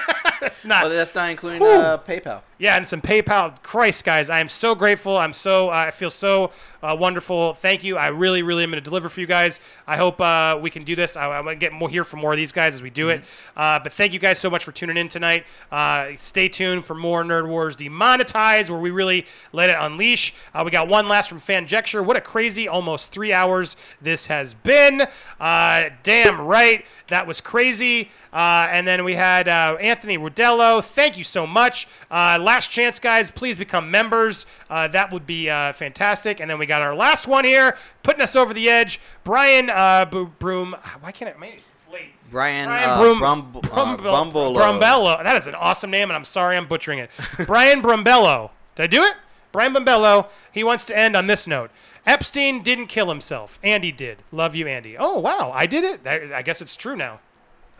that's 0.40 0.64
not. 0.64 0.82
Well, 0.82 0.90
that's 0.90 1.14
not 1.14 1.30
including 1.30 1.62
uh, 1.62 1.98
PayPal. 1.98 2.42
Yeah, 2.58 2.76
and 2.76 2.86
some 2.86 3.00
PayPal. 3.00 3.60
Christ, 3.62 4.04
guys, 4.04 4.30
I 4.30 4.40
am 4.40 4.48
so 4.48 4.74
grateful. 4.74 5.16
I'm 5.16 5.32
so 5.32 5.68
uh, 5.68 5.72
I 5.72 5.90
feel 5.90 6.10
so 6.10 6.52
uh, 6.82 6.96
wonderful. 6.98 7.54
Thank 7.54 7.84
you. 7.84 7.96
I 7.96 8.08
really, 8.08 8.42
really 8.42 8.62
am 8.62 8.70
going 8.70 8.82
to 8.82 8.88
deliver 8.88 9.08
for 9.08 9.20
you 9.20 9.26
guys. 9.26 9.60
I 9.86 9.96
hope 9.96 10.20
uh, 10.20 10.58
we 10.60 10.70
can 10.70 10.84
do 10.84 10.94
this. 10.94 11.16
I, 11.16 11.28
I'm 11.28 11.44
going 11.44 11.56
to 11.56 11.60
get 11.60 11.72
more 11.72 11.88
here 11.88 12.04
for 12.04 12.16
more 12.16 12.32
of 12.32 12.36
these 12.36 12.52
guys 12.52 12.74
as 12.74 12.82
we 12.82 12.90
do 12.90 13.08
it. 13.08 13.24
Uh, 13.56 13.78
but 13.80 13.92
thank 13.92 14.12
you 14.12 14.18
guys 14.18 14.38
so 14.38 14.50
much 14.50 14.64
for 14.64 14.72
tuning 14.72 14.96
in 14.96 15.08
tonight. 15.08 15.44
Uh, 15.70 16.10
stay 16.16 16.48
tuned 16.48 16.84
for 16.84 16.94
more 16.94 17.24
Nerd 17.24 17.48
Wars 17.48 17.76
Demonetized, 17.76 18.70
where 18.70 18.80
we 18.80 18.90
really 18.90 19.26
let 19.52 19.70
it 19.70 19.76
unleash. 19.78 20.34
Uh, 20.54 20.62
we 20.64 20.70
got 20.70 20.88
one 20.88 21.08
last 21.08 21.28
from 21.28 21.40
Fanjecture. 21.40 22.04
What 22.04 22.16
a 22.16 22.20
crazy 22.20 22.68
almost 22.68 23.12
three 23.12 23.32
hours 23.32 23.76
this 24.00 24.26
has 24.26 24.54
been. 24.54 25.02
Uh, 25.40 25.90
damn 26.02 26.40
right. 26.40 26.84
That 27.12 27.26
was 27.26 27.42
crazy. 27.42 28.10
Uh, 28.32 28.68
and 28.70 28.88
then 28.88 29.04
we 29.04 29.14
had 29.14 29.46
uh, 29.46 29.76
Anthony 29.78 30.16
Rudello. 30.16 30.82
Thank 30.82 31.18
you 31.18 31.24
so 31.24 31.46
much. 31.46 31.86
Uh, 32.10 32.38
last 32.40 32.70
chance, 32.70 32.98
guys. 32.98 33.30
Please 33.30 33.54
become 33.54 33.90
members. 33.90 34.46
Uh, 34.70 34.88
that 34.88 35.12
would 35.12 35.26
be 35.26 35.50
uh, 35.50 35.74
fantastic. 35.74 36.40
And 36.40 36.48
then 36.48 36.58
we 36.58 36.64
got 36.64 36.80
our 36.80 36.94
last 36.94 37.28
one 37.28 37.44
here, 37.44 37.76
putting 38.02 38.22
us 38.22 38.34
over 38.34 38.54
the 38.54 38.70
edge. 38.70 38.98
Brian 39.24 39.68
uh, 39.68 40.06
Broom. 40.06 40.74
Why 41.02 41.12
can't 41.12 41.28
it? 41.28 41.38
Maybe 41.38 41.60
it's 41.76 41.92
late. 41.92 42.14
Brian, 42.30 42.64
Brian 42.64 42.88
uh, 42.88 42.98
Brum, 42.98 43.18
Brum- 43.18 43.62
Brumbello. 43.98 44.56
Brumbello. 44.56 45.22
That 45.22 45.36
is 45.36 45.46
an 45.46 45.54
awesome 45.54 45.90
name, 45.90 46.08
and 46.08 46.16
I'm 46.16 46.24
sorry 46.24 46.56
I'm 46.56 46.66
butchering 46.66 46.98
it. 46.98 47.10
Brian 47.46 47.82
Brumbello. 47.82 48.52
Did 48.76 48.84
I 48.84 48.86
do 48.86 49.02
it? 49.02 49.16
Brian 49.52 49.74
Brumbello. 49.74 50.28
He 50.50 50.64
wants 50.64 50.86
to 50.86 50.98
end 50.98 51.14
on 51.14 51.26
this 51.26 51.46
note. 51.46 51.70
Epstein 52.06 52.62
didn't 52.62 52.86
kill 52.88 53.08
himself. 53.08 53.58
Andy 53.62 53.92
did. 53.92 54.22
Love 54.32 54.54
you, 54.56 54.66
Andy. 54.66 54.96
Oh 54.98 55.18
wow, 55.18 55.52
I 55.54 55.66
did 55.66 55.84
it. 55.84 56.04
That- 56.04 56.32
I 56.32 56.42
guess 56.42 56.60
it's 56.60 56.74
true 56.76 56.96
now. 56.96 57.20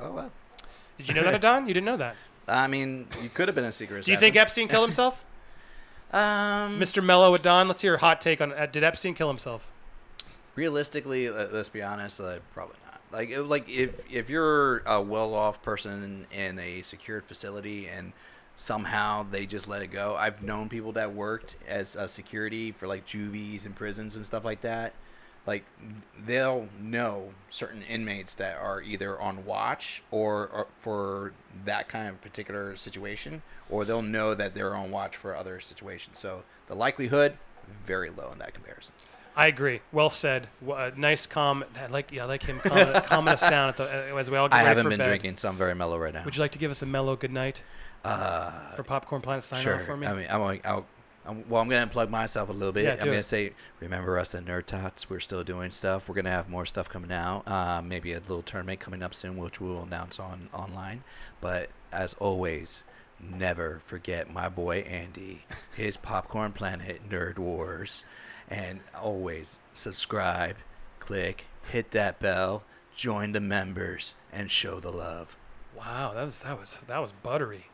Oh 0.01 0.13
wow. 0.13 0.31
Did 0.99 1.09
you 1.09 1.15
know 1.15 1.25
that, 1.25 1.41
Don? 1.49 1.67
You 1.67 1.75
didn't 1.75 1.87
know 1.87 1.97
that. 1.97 2.17
I 2.47 2.67
mean, 2.67 3.07
you 3.23 3.29
could 3.29 3.49
have 3.49 3.55
been 3.55 3.65
a 3.65 3.73
secret. 3.73 4.05
Do 4.05 4.13
you 4.13 4.19
think. 4.19 4.37
Epstein 4.37 4.69
killed 4.69 4.85
himself? 4.85 5.25
Um, 6.15 6.79
Mr. 6.79 7.03
Mello 7.03 7.33
with 7.33 7.41
Don. 7.41 7.69
Let's 7.69 7.81
hear 7.81 7.95
a 7.95 7.99
hot 7.99 8.21
take 8.21 8.43
on. 8.43 8.53
Uh, 8.53 8.67
did 8.67 8.85
Epstein 8.85 9.15
kill 9.15 9.29
himself? 9.29 9.73
Realistically, 10.55 11.31
let- 11.31 11.55
let's 11.55 11.71
be 11.71 11.83
honest. 11.83 12.21
Uh, 12.21 12.41
probably 12.53 12.77
not. 12.85 13.01
Like, 13.11 13.31
it- 13.31 13.43
like 13.45 13.67
if 13.67 13.93
if 14.11 14.29
you're 14.29 14.81
a 14.81 15.01
well-off 15.01 15.63
person 15.63 16.27
in 16.31 16.59
a 16.59 16.83
secured 16.83 17.25
facility 17.25 17.89
and 17.89 18.13
somehow 18.57 19.27
they 19.31 19.47
just 19.47 19.69
let 19.69 19.83
it 19.83 19.89
go. 19.89 20.15
I've 20.17 20.43
known 20.43 20.69
people 20.69 20.93
that 20.93 21.15
worked 21.15 21.57
as 21.67 21.97
uh, 21.97 22.07
security 22.07 22.73
for 22.73 22.87
like 22.87 23.07
juvies 23.07 23.65
and 23.65 23.75
prisons 23.75 24.17
and 24.17 24.25
stuff 24.25 24.45
like 24.45 24.61
that. 24.63 24.95
Like 25.47 25.65
they'll 26.25 26.69
know 26.81 27.31
certain 27.51 27.83
inmates 27.83 28.35
that 28.37 28.57
are 28.57 28.81
either 28.81 29.21
on 29.21 29.45
watch 29.45 30.03
or, 30.13 30.49
or 30.49 30.67
for 30.81 31.33
that 31.65 31.89
kind 31.89 32.09
of 32.09 32.21
particular 32.23 32.77
situation, 32.77 33.43
or 33.69 33.85
they'll 33.85 34.03
know 34.03 34.35
that 34.35 34.55
they're 34.55 34.77
on 34.77 34.93
watch 34.93 35.17
for 35.17 35.35
other 35.35 35.59
situations. 35.59 36.19
So 36.21 36.45
the 36.69 36.75
likelihood 36.75 37.39
very 37.87 38.11
low 38.11 38.31
in 38.33 38.39
that 38.39 38.55
comparison. 38.55 38.93
I 39.35 39.47
agree. 39.47 39.81
Well 39.93 40.11
said. 40.11 40.49
Uh, 40.69 40.91
nice 40.97 41.27
calm. 41.27 41.65
I 41.77 41.87
like 41.87 42.13
yeah, 42.13 42.25
I 42.25 42.27
like 42.27 42.43
him 42.43 42.61
calming, 42.61 43.03
calming 43.03 43.35
us 43.35 43.41
down 43.41 43.71
at 43.71 43.77
the, 43.79 44.13
uh, 44.13 44.19
as 44.19 44.31
we 44.31 44.37
all 44.37 44.49
get 44.49 44.57
I 44.57 44.59
ready 44.59 44.69
haven't 44.69 44.91
been 44.91 45.07
drinking, 45.07 45.39
so 45.39 45.49
I'm 45.49 45.57
very 45.57 45.75
mellow 45.75 45.99
right 45.99 46.13
now. 46.13 46.25
Would 46.25 46.37
you 46.37 46.41
like 46.41 46.53
to 46.53 46.59
give 46.59 46.71
us 46.71 46.83
a 46.83 46.87
mellow 46.87 47.17
good 47.17 47.33
night? 47.33 47.63
Uh, 48.05 48.73
for 48.73 48.83
Popcorn 48.83 49.23
Planet 49.23 49.45
sign 49.45 49.63
sure. 49.63 49.77
off 49.77 49.83
for 49.83 49.97
me. 49.97 50.07
I 50.07 50.15
mean, 50.15 50.27
I'm, 50.29 50.41
like- 50.41 50.67
I'll, 50.67 50.87
I'm, 51.25 51.49
well, 51.49 51.63
I'm 51.63 51.69
gonna 51.69 51.87
plug 51.87 52.11
myself 52.11 52.49
a 52.49 52.53
little 52.53 52.73
bit. 52.73 52.85
Yeah, 52.85 52.97
I'm 53.01 53.07
gonna 53.07 53.23
say, 53.23 53.53
remember 53.81 54.19
us 54.19 54.35
at 54.35 54.45
Nerd 54.45 54.67
Tots. 54.67 55.09
We're 55.09 55.21
still 55.21 55.45
doing 55.45 55.71
stuff. 55.71 56.09
We're 56.09 56.17
gonna 56.17 56.31
have 56.31 56.49
more 56.49 56.67
stuff 56.67 56.89
coming 56.89 57.13
out. 57.13 57.47
Uh, 57.47 57.81
maybe 57.81 58.13
a 58.13 58.19
little 58.19 58.43
tournament 58.43 58.81
coming 58.81 59.03
up 59.03 59.15
soon, 59.15 59.37
which 59.37 59.61
we'll 59.61 59.83
announce 59.83 60.19
on 60.19 60.49
online. 60.53 61.05
But 61.41 61.71
as 61.93 62.15
always, 62.15 62.83
never 63.21 63.83
forget 63.87 64.33
my 64.33 64.49
boy 64.49 64.81
Andy, 64.81 65.45
his 65.77 65.97
Popcorn 65.97 66.53
Planet 66.53 67.09
Nerd 67.09 67.39
Wars, 67.39 68.05
and 68.49 68.81
always 69.01 69.59
subscribe, 69.73 70.57
click, 70.99 71.45
hit 71.71 71.93
that 71.93 72.19
bell, 72.19 72.65
join 72.97 73.31
the 73.31 73.41
members, 73.41 74.17
and 74.33 74.51
show 74.51 74.81
the 74.81 74.91
love. 74.91 75.37
Wow, 75.77 76.13
that 76.15 76.25
was 76.25 76.43
that 76.43 76.59
was 76.59 76.79
that 76.89 76.99
was 76.99 77.13
buttery. 77.23 77.67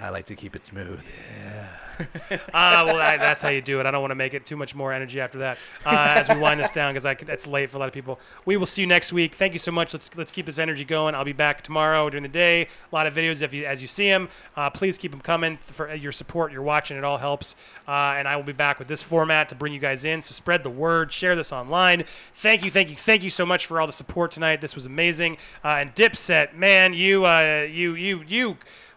I 0.00 0.08
like 0.08 0.26
to 0.26 0.34
keep 0.34 0.56
it 0.56 0.66
smooth. 0.66 1.04
Yeah. 1.44 1.66
Ah, 2.54 2.84
well, 2.86 2.96
I, 2.96 3.16
that's 3.18 3.42
how 3.42 3.48
you 3.50 3.60
do 3.60 3.78
it. 3.80 3.86
I 3.86 3.90
don't 3.90 4.00
want 4.00 4.10
to 4.10 4.16
make 4.16 4.34
it 4.34 4.46
too 4.46 4.56
much 4.56 4.74
more 4.74 4.92
energy 4.92 5.20
after 5.20 5.38
that 5.40 5.58
uh, 5.84 6.14
as 6.16 6.28
we 6.28 6.36
wind 6.36 6.58
this 6.58 6.70
down 6.70 6.94
because 6.94 7.04
it's 7.28 7.46
late 7.46 7.68
for 7.68 7.76
a 7.76 7.80
lot 7.80 7.88
of 7.88 7.92
people. 7.92 8.18
We 8.46 8.56
will 8.56 8.66
see 8.66 8.82
you 8.82 8.86
next 8.86 9.12
week. 9.12 9.34
Thank 9.34 9.52
you 9.52 9.58
so 9.58 9.70
much. 9.70 9.92
Let's 9.92 10.16
let's 10.16 10.30
keep 10.30 10.46
this 10.46 10.58
energy 10.58 10.84
going. 10.84 11.14
I'll 11.14 11.24
be 11.24 11.32
back 11.32 11.62
tomorrow 11.62 12.08
during 12.08 12.22
the 12.22 12.28
day. 12.28 12.62
A 12.62 12.94
lot 12.94 13.06
of 13.06 13.14
videos 13.14 13.42
if 13.42 13.52
you 13.52 13.66
as 13.66 13.82
you 13.82 13.88
see 13.88 14.08
them. 14.08 14.28
Uh, 14.56 14.70
please 14.70 14.98
keep 14.98 15.10
them 15.10 15.20
coming 15.20 15.58
for 15.58 15.94
your 15.94 16.12
support. 16.12 16.52
You're 16.52 16.62
watching 16.62 16.96
it 16.96 17.04
all 17.04 17.18
helps. 17.18 17.56
Uh, 17.86 18.14
and 18.16 18.26
I 18.26 18.36
will 18.36 18.44
be 18.44 18.52
back 18.52 18.78
with 18.78 18.88
this 18.88 19.02
format 19.02 19.48
to 19.50 19.54
bring 19.54 19.72
you 19.72 19.80
guys 19.80 20.04
in. 20.04 20.22
So 20.22 20.32
spread 20.32 20.62
the 20.62 20.70
word. 20.70 21.12
Share 21.12 21.36
this 21.36 21.52
online. 21.52 22.04
Thank 22.34 22.64
you, 22.64 22.70
thank 22.70 22.88
you, 22.88 22.96
thank 22.96 23.22
you 23.22 23.30
so 23.30 23.44
much 23.44 23.66
for 23.66 23.80
all 23.80 23.86
the 23.86 23.92
support 23.92 24.30
tonight. 24.30 24.60
This 24.60 24.74
was 24.74 24.86
amazing. 24.86 25.36
Uh, 25.64 25.78
and 25.80 25.94
Dipset, 25.94 26.54
man, 26.54 26.94
you 26.94 27.26
uh, 27.26 27.66
you 27.70 27.94
you 27.94 28.24
you. 28.26 28.56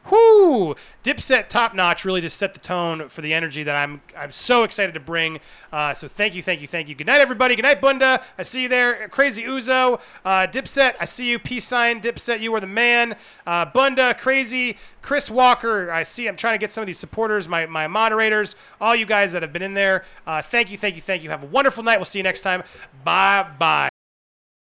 Whoo! 0.10 0.76
Dipset 1.04 1.48
top 1.48 1.74
notch 1.74 2.04
really 2.04 2.20
just 2.20 2.38
set 2.38 2.54
the 2.54 2.60
tone 2.60 3.08
for 3.08 3.22
the 3.22 3.34
energy 3.34 3.64
that 3.64 3.76
I'm 3.76 4.02
I'm 4.18 4.32
so 4.32 4.64
excited 4.64 4.94
to 4.94 5.00
bring. 5.00 5.40
Uh, 5.72 5.94
so 5.94 6.08
thank 6.08 6.36
you, 6.36 6.42
thank 6.42 6.62
you, 6.62 6.68
thank 6.68 6.90
you. 6.90 6.96
Good 6.96 7.08
night, 7.08 7.22
everybody. 7.22 7.56
Good 7.56 7.64
night, 7.64 7.80
Bunda. 7.80 8.22
I 8.38 8.44
see 8.44 8.64
you 8.64 8.70
there. 8.70 9.08
Crazy 9.10 9.44
Uzo. 9.44 10.02
Uh, 10.26 10.48
Dipset, 10.48 10.96
I 11.00 11.06
see 11.06 11.32
you. 11.32 11.40
Peace 11.40 11.66
sign. 11.66 12.02
Dipset, 12.02 12.42
you 12.42 12.54
are 12.54 12.60
the 12.60 12.68
man. 12.68 13.16
Uh, 13.48 13.66
Bunda, 13.66 14.14
Crazy, 14.14 14.78
Chris 15.02 15.32
Walker. 15.32 15.90
I 15.90 16.04
see. 16.04 16.28
I'm 16.28 16.36
trying 16.36 16.56
to 16.56 16.60
get 16.60 16.72
some 16.74 16.82
of 16.82 16.88
these 16.88 17.00
supporters, 17.00 17.48
my, 17.48 17.66
my 17.66 17.88
moderators, 17.88 18.56
all 18.82 18.96
you 18.96 19.06
guys 19.06 19.32
that 19.32 19.42
have 19.42 19.54
been 19.54 19.62
in 19.62 19.74
there. 19.74 20.04
Uh, 20.28 20.42
thank 20.42 20.70
you, 20.70 20.78
thank 20.78 20.96
you, 20.96 21.02
thank 21.02 21.24
you. 21.24 21.30
Have 21.30 21.44
a 21.44 21.48
wonderful 21.48 21.84
night. 21.84 21.98
We'll 21.98 22.06
see 22.06 22.20
you 22.20 22.24
next 22.24 22.42
time. 22.42 22.64
Bye 23.04 23.48
bye. 23.58 23.93